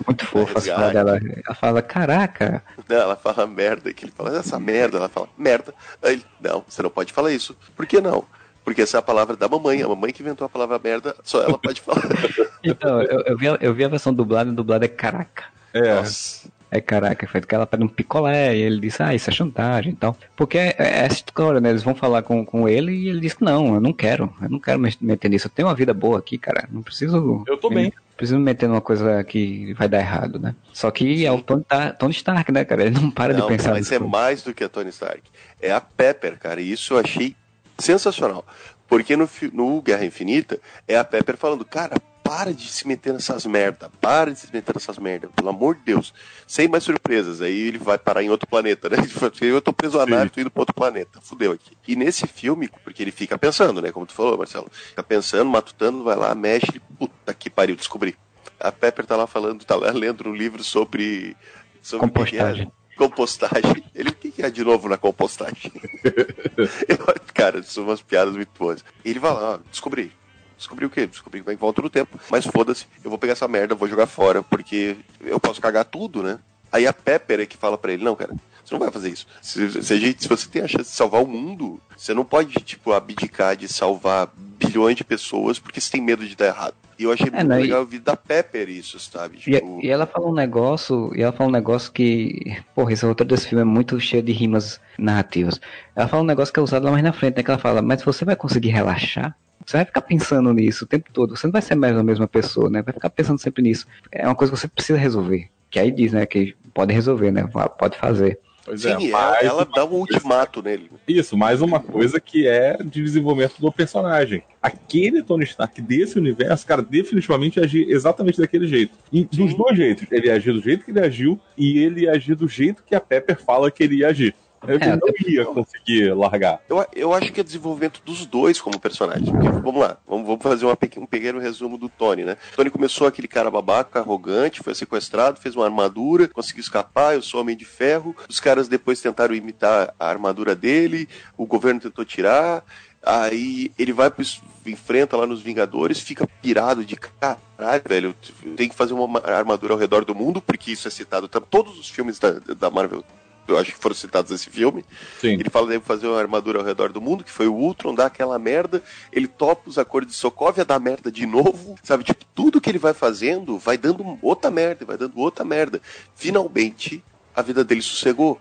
Muito 0.07 0.25
fofa 0.25 0.53
Resgate. 0.53 0.79
falas 0.79 0.93
dela. 0.93 1.19
Ela 1.45 1.55
fala, 1.55 1.82
caraca, 1.82 2.63
Não, 2.88 2.95
ela 2.95 3.15
fala 3.17 3.45
merda, 3.45 3.91
que 3.93 4.05
ele 4.05 4.13
fala, 4.15 4.38
essa 4.38 4.57
merda, 4.57 4.97
ela 4.99 5.09
fala, 5.09 5.27
merda. 5.38 5.73
Aí 6.01 6.13
ele, 6.13 6.25
não, 6.39 6.63
você 6.67 6.82
não 6.82 6.89
pode 6.89 7.11
falar 7.11 7.34
isso. 7.34 7.53
Por 7.75 7.86
que 7.86 7.99
não? 7.99 8.23
Porque 8.63 8.84
essa 8.84 8.97
é 8.97 8.99
a 8.99 9.01
palavra 9.03 9.36
da 9.36 9.49
mamãe, 9.49 9.82
a 9.82 9.88
mamãe 9.89 10.13
que 10.13 10.21
inventou 10.21 10.45
a 10.45 10.49
palavra 10.49 10.79
merda, 10.82 11.13
só 11.23 11.41
ela 11.41 11.57
pode 11.57 11.82
falar. 11.82 12.01
Então, 12.63 13.01
eu, 13.01 13.21
eu 13.21 13.36
vi, 13.36 13.47
a- 13.47 13.57
eu 13.59 13.73
vi 13.73 13.84
a 13.84 13.88
versão 13.88 14.13
dublada, 14.13 14.51
e 14.51 14.53
dublada 14.53 14.86
é 14.86 14.88
caraca. 14.88 15.45
É, 15.73 15.95
Nossa. 15.95 16.47
É 16.72 16.80
caraca, 16.80 17.28
foi 17.28 17.41
que 17.41 17.53
ela 17.53 17.67
pede 17.67 17.84
um 17.84 17.88
picolé, 17.88 18.55
e 18.55 18.61
ele 18.61 18.80
disse, 18.80 19.03
ah, 19.03 19.13
isso 19.13 19.30
é 19.30 19.34
chantagem 19.34 19.91
e 19.91 19.95
tal. 19.95 20.15
Porque 20.38 20.57
é, 20.57 20.74
é 20.80 20.99
essa 21.05 21.15
história, 21.15 21.59
né? 21.59 21.69
Eles 21.69 21.84
vão 21.84 21.93
falar 21.93 22.24
com, 22.24 22.45
com 22.45 22.67
ele 22.67 22.93
e 22.93 23.09
ele 23.09 23.19
disse, 23.19 23.36
não, 23.41 23.76
eu 23.76 23.82
não 23.82 23.91
quero, 23.91 24.34
eu 24.41 24.49
não 24.49 24.57
quero 24.57 24.80
me 24.80 24.89
meter 25.01 25.30
nisso, 25.30 25.47
eu 25.47 25.51
tenho 25.51 25.67
uma 25.67 25.76
vida 25.76 25.93
boa 25.93 26.17
aqui, 26.17 26.38
cara, 26.38 26.69
não 26.72 26.82
preciso... 26.82 27.43
eu 27.45 27.57
tô 27.57 27.69
bem. 27.69 27.91
Preciso 28.15 28.38
me 28.38 28.45
meter 28.45 28.69
numa 28.69 28.82
coisa 28.82 29.24
que 29.24 29.74
vai 29.74 29.89
dar 29.89 29.99
errado, 29.99 30.39
né? 30.39 30.55
Só 30.72 30.89
que 30.91 31.26
é 31.26 31.32
o 31.32 31.41
Tony, 31.41 31.65
Tony 31.97 32.13
Stark, 32.13 32.51
né, 32.51 32.63
cara? 32.63 32.84
Ele 32.84 32.99
não 32.99 33.11
para 33.11 33.34
Não, 33.34 33.41
de 33.41 33.47
pensar 33.47 33.72
mas 33.72 33.80
nisso. 33.80 33.95
é 33.95 33.99
mais 33.99 34.43
do 34.43 34.53
que 34.53 34.63
a 34.63 34.69
Tony 34.69 34.89
Stark. 34.91 35.24
É 35.59 35.72
a 35.72 35.82
Pepper, 35.82 36.38
cara, 36.38 36.61
e 36.61 36.72
isso 36.72 36.93
eu 36.93 36.99
achei 36.99 37.36
sensacional. 37.80 38.45
Porque 38.88 39.17
no, 39.17 39.28
no 39.51 39.82
Guerra 39.82 40.05
Infinita 40.05 40.59
é 40.88 40.97
a 40.97 41.03
Pepper 41.03 41.36
falando, 41.36 41.65
cara, 41.65 41.95
para 42.32 42.53
de 42.53 42.71
se 42.71 42.88
meter 42.88 43.11
nessas 43.11 43.45
merda, 43.45 43.91
para 43.99 44.32
de 44.32 44.39
se 44.39 44.47
meter 44.53 44.73
nessas 44.73 44.97
merda, 44.97 45.27
pelo 45.36 45.49
amor 45.49 45.75
de 45.75 45.82
Deus. 45.82 46.13
Sem 46.47 46.65
mais 46.65 46.82
surpresas, 46.82 47.41
aí 47.41 47.67
ele 47.67 47.77
vai 47.77 47.97
parar 47.97 48.23
em 48.23 48.29
outro 48.29 48.47
planeta, 48.47 48.88
né? 48.88 48.95
Eu 49.41 49.61
tô 49.61 49.73
preso 49.73 50.01
Sim. 50.01 50.09
nave, 50.09 50.29
tô 50.29 50.39
indo 50.39 50.49
pra 50.49 50.61
outro 50.61 50.73
planeta, 50.73 51.19
fudeu 51.19 51.51
aqui. 51.51 51.75
E 51.86 51.93
nesse 51.93 52.25
filme, 52.25 52.69
porque 52.86 53.03
ele 53.03 53.11
fica 53.11 53.38
pensando, 53.38 53.82
né, 53.82 53.91
como 53.91 54.05
tu 54.05 54.13
falou, 54.13 54.38
Marcelo, 54.38 54.71
fica 54.71 55.03
pensando, 55.03 55.51
matutando, 55.51 56.05
vai 56.05 56.15
lá, 56.15 56.34
mexe, 56.34 56.71
ele, 56.71 56.82
puta 56.97 57.34
que 57.34 57.49
pariu, 57.49 57.75
descobri. 57.75 58.15
A 58.57 58.71
Pepper 58.71 59.05
tá 59.05 59.17
lá 59.17 59.27
falando, 59.27 59.65
tá 59.65 59.75
lá 59.75 59.91
lendo 59.91 60.29
um 60.29 60.34
livro 60.34 60.63
sobre... 60.63 61.36
sobre 61.82 62.07
Compostagem. 62.07 62.71
compostagem. 62.95 63.84
Ele, 63.93 64.07
o 64.11 64.15
que 64.15 64.32
que 64.32 64.41
é 64.41 64.49
de 64.49 64.63
novo 64.63 64.88
na 64.88 64.97
compostagem? 64.97 65.69
Eu, 66.88 66.97
cara, 67.34 67.61
são 67.61 67.84
umas 67.84 68.01
piadas 68.01 68.34
muito 68.38 68.51
boas. 68.57 68.86
Ele 69.03 69.19
vai 69.19 69.34
lá, 69.34 69.55
ó, 69.55 69.59
descobri. 69.69 70.13
Descobri 70.62 70.86
o 70.86 70.91
quê? 70.91 71.07
Descobri 71.07 71.39
que 71.39 71.45
vai 71.47 71.55
em 71.55 71.57
volta 71.57 71.82
no 71.82 71.89
tempo. 71.89 72.20
Mas 72.30 72.45
foda-se, 72.45 72.86
eu 73.03 73.09
vou 73.09 73.18
pegar 73.18 73.34
essa 73.34 73.47
merda, 73.47 73.74
vou 73.74 73.88
jogar 73.88 74.05
fora, 74.05 74.43
porque 74.43 74.95
eu 75.20 75.39
posso 75.39 75.59
cagar 75.59 75.86
tudo, 75.86 76.22
né? 76.22 76.38
Aí 76.72 76.86
a 76.86 76.93
Pepper 76.93 77.39
é 77.39 77.45
que 77.47 77.57
fala 77.57 77.80
pra 77.80 77.91
ele, 77.91 78.03
não, 78.03 78.16
cara, 78.16 78.36
você 78.64 78.76
não 78.76 78.80
vai 78.80 78.91
fazer 78.91 79.09
isso. 79.09 79.26
Se, 79.41 79.82
se, 79.82 79.99
gente, 79.99 80.22
se 80.22 80.30
você 80.30 80.47
tem 80.47 80.62
a 80.62 80.68
chance 80.68 80.91
de 80.91 80.95
salvar 80.95 81.24
o 81.24 81.28
mundo, 81.28 81.82
você 81.97 82.14
não 82.14 82.24
pode, 82.24 82.53
tipo, 82.59 82.93
abdicar 82.93 83.57
de 83.57 83.68
salvar 83.68 84.30
bilhões 84.38 84.95
de 84.95 85.03
pessoas 85.03 85.57
porque 85.57 85.82
você 85.82 85.93
tem 85.93 85.99
medo 85.99 86.28
de 86.28 86.36
dar 86.36 86.45
errado. 86.45 86.76
E 87.02 87.04
eu 87.04 87.12
achei 87.12 87.32
muito 87.32 87.47
né, 87.47 87.60
e- 87.60 87.64
legal 87.64 87.80
ouvir 87.80 87.97
da 87.97 88.16
Pepper 88.16 88.70
isso, 88.70 88.99
sabe? 88.99 89.38
E, 89.38 89.39
Tipo, 89.39 89.80
e 89.82 89.89
ela 89.89 90.06
fala 90.06 90.28
um 90.30 90.34
negócio, 90.34 91.12
e 91.16 91.24
ela 91.24 91.32
fala 91.32 91.49
um 91.49 91.52
negócio 91.52 91.91
que, 91.91 92.56
porra, 92.76 92.93
esse 92.93 93.04
roteiro 93.04 93.30
desse 93.34 93.47
filme 93.47 93.64
é 93.64 93.66
muito 93.66 93.99
cheio 93.99 94.22
de 94.22 94.32
rimas 94.32 94.80
narrativas. 94.99 95.60
Ela 95.95 96.08
fala 96.08 96.22
um 96.22 96.26
negócio 96.28 96.54
que 96.54 96.60
é 96.60 96.64
usado 96.64 96.86
lá 96.86 96.91
mais 96.91 97.04
na 97.04 97.12
frente, 97.12 97.38
né? 97.38 97.43
Que 97.43 97.49
ela 97.49 97.60
fala, 97.60 97.82
mas 97.82 98.04
você 98.04 98.24
vai 98.24 98.36
conseguir 98.36 98.70
relaxar? 98.70 99.36
Você 99.66 99.78
vai 99.78 99.86
ficar 99.86 100.02
pensando 100.02 100.54
nisso 100.54 100.86
o 100.86 100.88
tempo 100.88 101.10
todo. 101.12 101.36
Você 101.36 101.47
não 101.47 101.52
vai 101.52 101.62
ser 101.64 101.74
mais 101.74 101.97
a 101.97 102.04
mesma 102.04 102.28
pessoa, 102.28 102.70
né? 102.70 102.84
Vai 102.84 102.93
ficar 102.93 103.10
pensando 103.10 103.39
sempre 103.39 103.64
nisso. 103.64 103.88
É 104.12 104.28
uma 104.28 104.36
coisa 104.36 104.54
que 104.54 104.60
você 104.60 104.68
precisa 104.68 104.99
resolver. 104.99 105.49
Que 105.72 105.80
aí 105.80 105.89
diz, 105.91 106.14
né? 106.14 106.24
Que 106.28 106.56
pode 106.72 106.93
resolver, 106.93 107.32
né? 107.32 107.47
Pode 107.80 107.97
fazer. 107.97 108.39
Pois 108.64 108.82
sim, 108.82 108.89
é, 108.89 108.91
ela, 108.91 109.32
mas 109.32 109.43
ela 109.43 109.64
uma 109.64 109.66
dá 109.66 109.86
um 109.86 109.89
coisa- 109.89 110.14
ultimato 110.14 110.62
nele. 110.62 110.91
Isso, 111.07 111.36
mais 111.36 111.62
uma 111.62 111.80
coisa 111.80 112.20
que 112.20 112.47
é 112.47 112.78
de 112.78 113.01
desenvolvimento 113.03 113.59
do 113.59 113.72
personagem. 113.72 114.43
Aquele 114.62 115.24
Tony 115.24 115.43
Stark 115.45 115.82
desse 115.82 116.20
universo, 116.20 116.66
cara, 116.68 116.82
definitivamente 116.84 117.59
agir 117.59 117.89
exatamente 117.89 118.39
daquele 118.39 118.68
jeito. 118.68 118.93
E 119.12 119.26
dos 119.26 119.55
dois 119.55 119.76
jeitos. 119.76 120.05
Ele 120.12 120.28
ia 120.28 120.36
agir 120.36 120.53
do 120.53 120.62
jeito 120.62 120.86
que 120.86 120.91
ele 120.91 120.99
agiu 120.99 121.39
e 121.57 121.80
ele 121.80 122.01
ia 122.01 122.12
agir 122.12 122.36
do 122.36 122.47
jeito 122.47 122.84
que 122.86 122.93
a 122.93 123.01
Pepper 123.01 123.39
fala 123.41 123.72
que 123.72 123.84
ele 123.84 123.95
ia 123.97 124.09
agir. 124.09 124.36
Ele 124.68 124.84
É, 124.84 124.95
não 124.95 125.09
ia 125.28 125.45
conseguir 125.45 126.14
largar. 126.14 126.62
Eu, 126.70 126.86
eu 126.93 127.14
acho 127.14 127.32
que 127.32 127.41
é 127.41 127.43
desenvolvimento 127.43 128.01
dos 128.05 128.26
dois 128.26 128.62
como 128.62 128.80
personagens. 128.80 129.30
Porque, 129.30 129.49
vamos 129.49 129.82
lá, 129.82 129.97
vamos, 130.07 130.28
vamos 130.28 130.43
fazer 130.43 130.66
uma 130.66 130.78
um 130.97 131.05
pequeno 131.05 131.39
resumo 131.39 131.78
do 131.78 131.89
Tony, 131.89 132.24
né? 132.24 132.38
Tony 132.55 132.70
começou 132.70 133.07
aquele 133.07 133.28
cara 133.28 133.49
babaca, 133.49 133.99
arrogante, 133.99 134.62
foi 134.62 134.76
sequestrado, 134.76 135.39
fez 135.39 135.55
uma 135.55 135.66
armadura, 135.66 136.28
conseguiu 136.28 136.62
escapar, 136.62 137.16
eu 137.16 137.22
sou 137.22 137.41
homem 137.41 137.55
de 137.55 137.66
ferro. 137.66 138.16
Os 138.30 138.39
caras 138.39 138.68
depois 138.68 139.01
tentaram 139.01 139.34
imitar 139.34 139.93
a 139.99 140.07
armadura 140.07 140.55
dele, 140.55 141.07
o 141.38 141.45
governo 141.45 141.80
tentou 141.80 142.05
tirar. 142.05 142.64
Aí 143.03 143.72
ele 143.80 143.93
vai 143.93 144.12
pro, 144.12 144.24
enfrenta 144.66 145.18
lá 145.18 145.26
nos 145.26 145.41
Vingadores, 145.41 145.99
fica 145.99 146.28
pirado 146.41 146.86
de 146.86 146.95
caralho, 146.95 147.84
velho. 147.88 148.16
Tem 148.55 148.70
que 148.70 148.76
fazer 148.76 148.93
uma 148.93 149.20
armadura 149.22 149.74
ao 149.74 149.80
redor 149.80 150.05
do 150.05 150.14
mundo, 150.14 150.39
porque 150.39 150.72
isso 150.72 150.88
é 150.88 150.91
citado. 150.91 151.28
Todos 151.28 151.80
os 151.80 151.89
filmes 151.89 152.20
da, 152.20 152.34
da 152.34 152.70
Marvel, 152.70 153.03
eu 153.47 153.57
acho 153.57 153.73
que 153.73 153.79
foram 153.79 153.95
citados 153.95 154.31
nesse 154.31 154.49
filme. 154.49 154.83
Sim. 155.19 155.33
Ele 155.33 155.49
fala 155.49 155.67
deve 155.67 155.83
fazer 155.83 156.07
uma 156.07 156.19
armadura 156.19 156.59
ao 156.59 156.65
redor 156.65 156.91
do 156.91 157.01
mundo, 157.01 157.23
que 157.23 157.31
foi 157.31 157.47
o 157.47 157.53
Ultron, 157.53 157.93
dá 157.93 158.05
aquela 158.05 158.37
merda, 158.39 158.81
ele 159.11 159.27
topa 159.27 159.69
os 159.69 159.77
acordos 159.77 160.13
de 160.13 160.19
Sokovia, 160.19 160.65
dá 160.65 160.79
merda 160.79 161.11
de 161.11 161.25
novo, 161.25 161.75
sabe? 161.83 162.03
Tipo, 162.03 162.25
tudo 162.33 162.61
que 162.61 162.69
ele 162.69 162.79
vai 162.79 162.93
fazendo 162.93 163.57
vai 163.57 163.77
dando 163.77 164.17
outra 164.21 164.49
merda, 164.49 164.85
vai 164.85 164.97
dando 164.97 165.17
outra 165.19 165.43
merda. 165.43 165.81
Finalmente, 166.15 167.03
a 167.35 167.41
vida 167.41 167.63
dele 167.63 167.81
sossegou, 167.81 168.39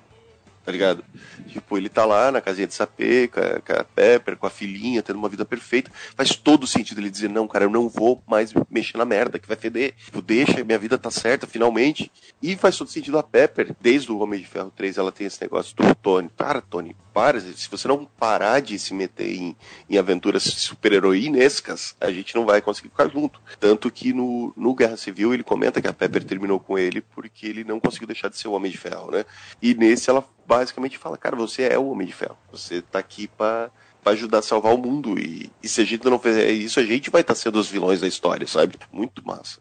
tá 0.65 0.71
ligado? 0.73 1.05
Tipo, 1.49 1.77
ele 1.77 1.89
tá 1.89 2.05
lá 2.05 2.31
na 2.31 2.41
casinha 2.41 2.67
de 2.67 2.75
sapê, 2.75 3.29
com 3.29 3.41
a, 3.41 3.61
com 3.61 3.81
a 3.81 3.85
Pepper, 3.85 4.37
com 4.37 4.47
a 4.47 4.51
filhinha, 4.51 5.03
tendo 5.03 5.19
uma 5.19 5.29
vida 5.29 5.45
perfeita. 5.45 5.91
Faz 6.17 6.37
todo 6.37 6.67
sentido 6.67 7.01
ele 7.01 7.11
dizer, 7.11 7.29
não, 7.29 7.49
cara, 7.49 7.65
eu 7.65 7.71
não 7.71 7.89
vou 7.89 8.23
mais 8.27 8.53
mexer 8.71 8.99
na 8.99 9.05
merda, 9.05 9.39
que 9.39 9.49
vai 9.49 9.57
feder. 9.57 9.95
Tipo, 10.05 10.23
deixa, 10.23 10.65
minha 10.65 10.79
vida 10.79 10.99
tá 10.99 11.11
certa, 11.11 11.47
finalmente. 11.47 12.11
E 12.43 12.57
faz 12.57 12.77
todo 12.77 12.91
sentido 12.91 13.19
a 13.19 13.23
Pepper, 13.23 13.75
desde 13.81 14.11
o 14.13 14.19
Homem 14.19 14.41
de 14.41 14.47
Ferro 14.47 14.73
3, 14.75 14.99
ela 14.99 15.13
tem 15.13 15.27
esse 15.27 15.41
negócio 15.41 15.75
do 15.77 15.95
Tony. 15.95 16.29
Para, 16.29 16.61
Tony, 16.61 16.97
para. 17.13 17.41
Se 17.41 17.69
você 17.71 17.89
não 17.89 18.05
parar 18.05 18.61
de 18.61 18.79
se 18.79 18.95
meter 18.95 19.35
em, 19.35 19.57
em 19.89 19.99
aventuras 19.99 20.43
super-heroínescas, 20.43 21.97
a 22.01 22.11
gente 22.11 22.35
não 22.35 22.47
vai 22.47 22.61
conseguir 22.61 22.89
ficar 22.89 23.09
junto. 23.09 23.41
Tanto 23.59 23.91
que 23.91 24.13
no, 24.13 24.53
no 24.57 24.75
Guerra 24.75 24.97
Civil 24.97 25.35
ele 25.35 25.43
comenta 25.43 25.81
que 25.81 25.89
a 25.89 25.93
Pepper 25.93 26.25
terminou 26.25 26.61
com 26.61 26.79
ele 26.79 27.01
porque 27.01 27.47
ele 27.47 27.65
não 27.65 27.81
conseguiu 27.81 28.07
deixar 28.07 28.29
de 28.29 28.39
ser 28.39 28.49
o 28.49 28.53
Homem 28.53 28.71
de 28.71 28.79
Ferro, 28.79 29.11
né? 29.11 29.25
E 29.61 29.75
nesse 29.75 30.09
ela 30.09 30.25
basicamente 30.61 30.99
fala, 30.99 31.17
cara, 31.17 31.35
você 31.35 31.63
é 31.63 31.79
o 31.79 31.89
Homem 31.89 32.07
de 32.07 32.13
Ferro. 32.13 32.37
Você 32.53 32.83
tá 32.83 32.99
aqui 32.99 33.27
pra, 33.27 33.71
pra 34.03 34.13
ajudar 34.13 34.39
a 34.39 34.43
salvar 34.43 34.75
o 34.75 34.79
mundo. 34.79 35.19
E, 35.19 35.51
e 35.63 35.69
se 35.69 35.81
a 35.81 35.85
gente 35.85 36.05
não 36.05 36.19
fizer 36.19 36.51
isso, 36.51 36.79
a 36.79 36.85
gente 36.85 37.11
vai 37.11 37.23
estar 37.23 37.35
sendo 37.35 37.59
os 37.59 37.69
vilões 37.69 38.01
da 38.01 38.07
história, 38.07 38.47
sabe? 38.47 38.75
Muito 38.93 39.27
massa. 39.27 39.59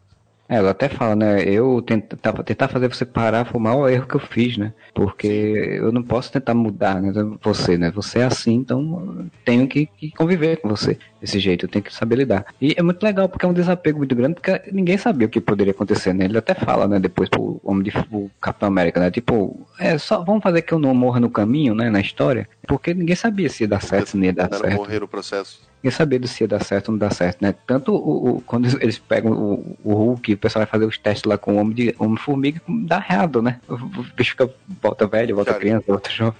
É, 0.50 0.56
ela 0.56 0.72
até 0.72 0.88
fala, 0.88 1.14
né? 1.14 1.44
Eu 1.44 1.80
tentava 1.80 2.42
tentar 2.42 2.66
fazer 2.66 2.88
você 2.88 3.04
parar 3.04 3.44
foi 3.44 3.60
o 3.60 3.62
maior 3.62 3.88
erro 3.88 4.08
que 4.08 4.16
eu 4.16 4.20
fiz, 4.20 4.56
né? 4.58 4.72
Porque 4.92 5.28
eu 5.28 5.92
não 5.92 6.02
posso 6.02 6.32
tentar 6.32 6.54
mudar 6.54 7.00
né, 7.00 7.12
você, 7.40 7.78
né? 7.78 7.92
Você 7.92 8.18
é 8.18 8.24
assim, 8.24 8.54
então 8.54 9.30
tenho 9.44 9.68
que, 9.68 9.86
que 9.86 10.10
conviver 10.10 10.56
com 10.56 10.68
você 10.68 10.98
desse 11.20 11.38
jeito, 11.38 11.66
eu 11.66 11.68
tenho 11.68 11.84
que 11.84 11.94
saber 11.94 12.16
lidar. 12.16 12.46
E 12.60 12.74
é 12.76 12.82
muito 12.82 13.00
legal 13.04 13.28
porque 13.28 13.46
é 13.46 13.48
um 13.48 13.52
desapego 13.52 13.98
muito 13.98 14.14
grande, 14.16 14.34
porque 14.34 14.60
ninguém 14.72 14.98
sabia 14.98 15.28
o 15.28 15.30
que 15.30 15.40
poderia 15.40 15.70
acontecer, 15.70 16.12
né? 16.12 16.24
Ele 16.24 16.36
até 16.36 16.52
fala, 16.52 16.88
né, 16.88 16.98
depois 16.98 17.28
pro 17.28 17.60
homem 17.62 17.84
de 17.84 17.92
o 18.10 18.28
Capitão 18.40 18.66
América, 18.66 18.98
né? 18.98 19.08
Tipo, 19.08 19.64
é 19.78 19.96
só 19.98 20.24
vamos 20.24 20.42
fazer 20.42 20.62
que 20.62 20.74
eu 20.74 20.80
não 20.80 20.92
morra 20.92 21.20
no 21.20 21.30
caminho, 21.30 21.76
né, 21.76 21.88
na 21.90 22.00
história, 22.00 22.48
porque 22.66 22.92
ninguém 22.92 23.14
sabia 23.14 23.48
se 23.48 23.62
ia 23.62 23.68
dar 23.68 23.80
certo, 23.82 24.08
se 24.08 24.16
não 24.16 24.24
ia 24.24 24.32
dar 24.32 24.52
certo 24.52 24.74
morrer 24.74 24.98
no 24.98 25.06
processo. 25.06 25.69
Ninguém 25.82 25.96
sabia 25.96 26.26
se 26.26 26.42
ia 26.44 26.48
dar 26.48 26.62
certo 26.64 26.88
ou 26.88 26.92
não 26.92 26.98
dar 26.98 27.12
certo, 27.12 27.40
né? 27.42 27.54
Tanto 27.66 27.92
o, 27.94 28.36
o- 28.36 28.40
quando 28.42 28.66
eles 28.82 28.98
pegam 28.98 29.32
o, 29.32 29.76
o 29.82 29.94
Hulk, 29.94 30.34
o 30.34 30.38
pessoal 30.38 30.64
vai 30.64 30.70
fazer 30.70 30.84
os 30.84 30.98
testes 30.98 31.24
lá 31.24 31.36
com 31.38 31.54
o 31.54 31.58
Homem 31.58 31.74
de 31.74 31.94
Homem 31.98 32.16
Formiga, 32.16 32.60
dá 32.68 32.96
errado, 32.96 33.40
né? 33.42 33.60
O, 33.68 33.76
bicho 34.14 34.30
fica, 34.32 34.48
volta 34.82 35.06
velho, 35.06 35.34
volta 35.34 35.52
Cara. 35.52 35.60
criança, 35.60 35.84
volta 35.88 36.10
jovem. 36.10 36.34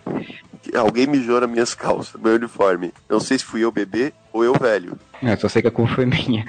Alguém 0.75 1.07
mijou 1.07 1.41
nas 1.41 1.51
minhas 1.51 1.75
calças, 1.75 2.21
meu 2.21 2.35
uniforme. 2.35 2.93
Não 3.09 3.19
sei 3.19 3.39
se 3.39 3.45
fui 3.45 3.65
eu 3.65 3.73
bebê 3.73 4.13
ou 4.33 4.45
eu 4.45 4.53
velho. 4.53 4.93
É, 5.23 5.35
só 5.37 5.49
sei 5.49 5.63
que 5.63 5.69
a 5.69 5.71
culpa 5.71 5.95
foi 5.95 6.07
minha. 6.07 6.45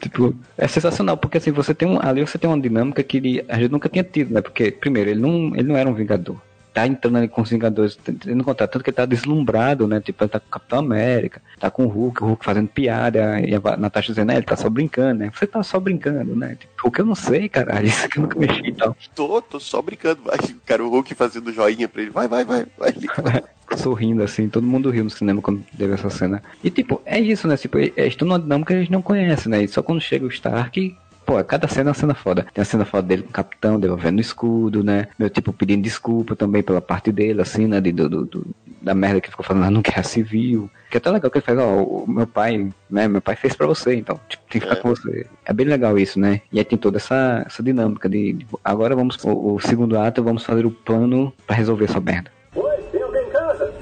Tipo, 0.00 0.34
é 0.56 0.66
sensacional, 0.66 1.16
porque 1.16 1.38
assim, 1.38 1.50
você 1.52 1.74
tem 1.74 1.86
um. 1.86 2.00
Ali 2.00 2.20
você 2.26 2.38
tem 2.38 2.48
uma 2.48 2.58
dinâmica 2.60 3.02
que 3.02 3.18
ele, 3.18 3.44
a 3.48 3.58
gente 3.58 3.70
nunca 3.70 3.88
tinha 3.88 4.02
tido, 4.02 4.32
né? 4.32 4.40
Porque, 4.40 4.70
primeiro, 4.70 5.10
ele 5.10 5.20
não, 5.20 5.54
ele 5.54 5.68
não 5.68 5.76
era 5.76 5.88
um 5.88 5.94
Vingador. 5.94 6.36
Tá 6.72 6.86
entrando 6.86 7.18
ali 7.18 7.28
com 7.28 7.42
os 7.42 7.50
Vingadores, 7.50 7.96
tendo 7.96 8.44
contato, 8.44 8.70
tanto 8.70 8.84
que 8.84 8.90
ele 8.90 8.96
tá 8.96 9.04
deslumbrado, 9.04 9.86
né? 9.88 10.00
Tipo, 10.00 10.24
ele 10.24 10.30
tá 10.30 10.38
com 10.38 10.46
o 10.46 10.50
Capitão 10.50 10.78
América, 10.78 11.42
tá 11.58 11.70
com 11.70 11.84
o 11.84 11.88
Hulk, 11.88 12.22
o 12.22 12.26
Hulk 12.28 12.44
fazendo 12.44 12.68
piada, 12.68 13.40
e 13.40 13.54
a 13.54 13.76
Natasha 13.76 14.12
dizendo, 14.12 14.32
é, 14.32 14.36
ele 14.36 14.46
tá 14.46 14.56
só 14.56 14.70
brincando, 14.70 15.20
né? 15.20 15.30
Você 15.34 15.46
tá 15.46 15.62
só 15.62 15.80
brincando, 15.80 16.36
né? 16.36 16.56
Tipo, 16.58 16.72
Hulk 16.84 16.98
eu 17.00 17.06
não 17.06 17.14
sei, 17.14 17.48
caralho, 17.48 17.86
isso 17.88 18.08
que 18.08 18.18
eu 18.18 18.22
nunca 18.22 18.38
mexi 18.38 18.68
e 18.68 18.72
tal. 18.72 18.96
Tô, 19.14 19.42
tô 19.42 19.58
só 19.58 19.82
brincando. 19.82 20.22
Vai, 20.22 20.38
cara, 20.64 20.84
o 20.84 20.88
Hulk 20.88 21.14
fazendo 21.14 21.52
joinha 21.52 21.88
pra 21.88 22.02
ele. 22.02 22.10
Vai, 22.10 22.28
vai, 22.28 22.44
vai, 22.44 22.66
vai. 22.78 22.94
sorrindo 23.76 24.22
assim, 24.22 24.48
todo 24.48 24.66
mundo 24.66 24.90
riu 24.90 25.04
no 25.04 25.10
cinema 25.10 25.40
quando 25.40 25.64
teve 25.76 25.94
essa 25.94 26.10
cena. 26.10 26.42
E 26.62 26.70
tipo, 26.70 27.00
é 27.04 27.20
isso, 27.20 27.46
né? 27.46 27.56
Tipo, 27.56 27.78
é 27.78 28.06
estão 28.06 28.26
numa 28.26 28.38
dinâmica 28.38 28.74
que 28.74 28.78
a 28.78 28.82
gente 28.82 28.92
não 28.92 29.02
conhece, 29.02 29.48
né? 29.48 29.62
E 29.62 29.68
só 29.68 29.82
quando 29.82 30.00
chega 30.00 30.24
o 30.24 30.28
Stark, 30.28 30.96
pô, 31.30 31.44
cada 31.44 31.68
cena 31.68 31.90
é 31.90 31.92
uma 31.92 31.94
cena 31.94 32.14
foda. 32.14 32.44
Tem 32.52 32.60
a 32.60 32.64
cena 32.64 32.84
foda 32.84 33.06
dele 33.06 33.22
com 33.22 33.28
o 33.28 33.32
capitão, 33.32 33.78
devolvendo 33.78 34.18
o 34.18 34.20
escudo, 34.20 34.82
né? 34.82 35.06
Meu 35.16 35.30
tipo 35.30 35.52
pedindo 35.52 35.82
desculpa 35.82 36.34
também 36.34 36.60
pela 36.60 36.80
parte 36.80 37.12
dele, 37.12 37.40
assim, 37.40 37.68
né? 37.68 37.80
De, 37.80 37.92
do, 37.92 38.08
do- 38.26 38.46
da 38.82 38.94
merda 38.94 39.20
que 39.20 39.30
ficou 39.30 39.44
falando 39.44 39.62
lá 39.64 39.70
no 39.70 39.82
Guerra 39.82 40.02
Civil. 40.02 40.68
Que 40.90 40.96
é 40.96 40.98
até 40.98 41.10
legal 41.10 41.30
que 41.30 41.38
ele 41.38 41.44
faz, 41.44 41.56
ó, 41.58 41.82
o 41.84 42.04
meu 42.08 42.26
pai, 42.26 42.68
né? 42.90 43.06
Meu 43.06 43.20
pai 43.20 43.36
fez 43.36 43.54
pra 43.54 43.66
você, 43.66 43.94
então, 43.94 44.18
tipo, 44.28 44.42
tem 44.50 44.60
que 44.60 44.66
ficar 44.66 44.78
É. 44.80 44.82
com 44.82 44.88
você. 44.88 45.26
É 45.44 45.52
bem 45.52 45.66
legal 45.66 45.96
isso, 45.98 46.18
né? 46.18 46.40
E 46.52 46.58
aí 46.58 46.64
tem 46.64 46.76
toda 46.78 46.96
essa, 46.96 47.44
essa 47.46 47.62
dinâmica 47.62 48.08
de, 48.08 48.32
de- 48.32 48.46
agora 48.64 48.96
vamos, 48.96 49.16
o, 49.22 49.54
o 49.54 49.60
segundo 49.60 49.96
ato, 49.98 50.24
vamos 50.24 50.44
fazer 50.44 50.66
o 50.66 50.70
plano 50.72 51.32
pra 51.46 51.54
resolver 51.54 51.84
essa 51.84 52.00
merda. 52.00 52.30
Oi, 52.56 52.76
tem 52.90 53.02
alguém 53.02 53.22
em 53.24 53.30
casa? 53.30 53.72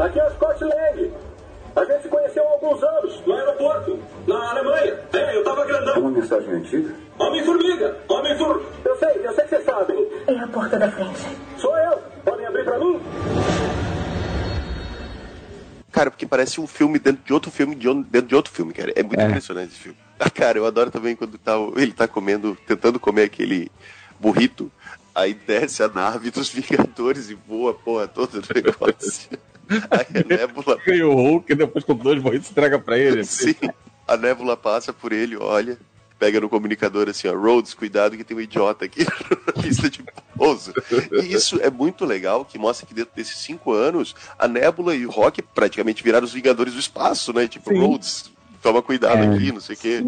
Aqui 0.00 0.18
é 0.18 0.26
o 0.26 0.30
Scott 0.32 0.64
Lang. 0.64 1.10
A 1.76 1.84
gente 1.84 2.02
se 2.02 2.08
conheceu 2.08 2.42
há 2.46 2.50
alguns 2.52 2.82
anos, 2.82 3.22
no 3.26 3.34
aeroporto, 3.34 3.98
na 4.38 4.50
Alemanha. 4.50 4.98
É, 5.12 5.36
eu 5.36 5.44
tava 5.44 5.64
grandão. 5.64 6.00
Uma 6.00 6.10
mensagem 6.10 6.50
antiga? 6.54 6.94
Homem-formiga! 7.18 7.96
Homem-for... 8.08 8.62
Eu 8.84 8.96
sei, 8.96 9.20
eu 9.26 9.32
sei 9.34 9.44
que 9.44 9.50
vocês 9.50 9.64
sabem. 9.64 10.08
É 10.26 10.38
a 10.38 10.46
porta 10.48 10.78
da 10.78 10.90
frente. 10.90 11.20
Sou 11.58 11.76
eu. 11.78 11.98
Podem 12.24 12.46
abrir 12.46 12.64
pra 12.64 12.78
mim? 12.78 13.00
Cara, 15.90 16.10
porque 16.10 16.24
parece 16.26 16.60
um 16.60 16.66
filme 16.66 16.98
dentro 16.98 17.22
de 17.24 17.32
outro 17.34 17.50
filme, 17.50 17.74
de 17.74 17.88
on- 17.88 18.00
dentro 18.00 18.28
de 18.28 18.34
outro 18.34 18.50
filme, 18.52 18.72
cara. 18.72 18.92
É 18.96 19.02
muito 19.02 19.20
É. 19.20 19.26
impressionante 19.26 19.72
esse 19.72 19.78
filme. 19.80 19.98
Ah, 20.18 20.30
cara, 20.30 20.56
eu 20.56 20.64
adoro 20.66 20.90
também 20.90 21.14
quando 21.14 21.36
tá, 21.36 21.58
o- 21.58 21.74
ele 21.78 21.92
tá 21.92 22.08
comendo, 22.08 22.56
tentando 22.66 22.98
comer 22.98 23.24
aquele 23.24 23.70
burrito. 24.18 24.70
Aí 25.14 25.34
desce 25.34 25.82
a 25.82 25.88
nave 25.88 26.30
dos 26.30 26.48
Vingadores 26.48 27.28
e 27.28 27.34
voa 27.34 27.72
a 27.72 27.74
porra 27.74 28.08
toda 28.08 28.40
do 28.40 28.54
negócio. 28.54 29.28
Aí 29.90 30.22
a 30.22 30.26
nébula 30.26 30.78
Ganha 30.86 31.06
o 31.06 31.14
Hulk, 31.14 31.54
depois 31.54 31.84
com 31.84 31.94
dois 31.94 32.22
morritos 32.22 32.50
entrega 32.50 32.78
pra 32.78 32.96
ele. 32.96 33.22
Sim. 33.24 33.54
A 34.12 34.16
nébula 34.16 34.56
passa 34.58 34.92
por 34.92 35.10
ele, 35.10 35.36
olha, 35.38 35.78
pega 36.18 36.38
no 36.38 36.48
comunicador 36.48 37.08
assim, 37.08 37.28
ó, 37.28 37.34
Rhodes, 37.34 37.72
cuidado 37.72 38.14
que 38.14 38.22
tem 38.22 38.36
um 38.36 38.40
idiota 38.40 38.84
aqui 38.84 39.04
na 39.56 39.62
lista 39.62 39.88
de 39.88 40.04
pouso. 40.36 40.72
E 41.22 41.32
isso 41.32 41.58
é 41.62 41.70
muito 41.70 42.04
legal, 42.04 42.44
que 42.44 42.58
mostra 42.58 42.86
que 42.86 42.92
dentro 42.92 43.12
desses 43.16 43.38
cinco 43.38 43.72
anos, 43.72 44.14
a 44.38 44.46
nébula 44.46 44.94
e 44.94 45.06
o 45.06 45.10
Rock 45.10 45.40
praticamente 45.40 46.02
viraram 46.02 46.24
os 46.26 46.32
Vingadores 46.34 46.74
do 46.74 46.78
Espaço, 46.80 47.32
né? 47.32 47.48
Tipo, 47.48 47.70
Sim. 47.70 47.78
Rhodes, 47.80 48.30
toma 48.62 48.82
cuidado 48.82 49.22
É. 49.24 49.34
aqui, 49.34 49.50
não 49.50 49.60
sei 49.60 49.76
o 49.76 49.78
quê. 49.78 50.04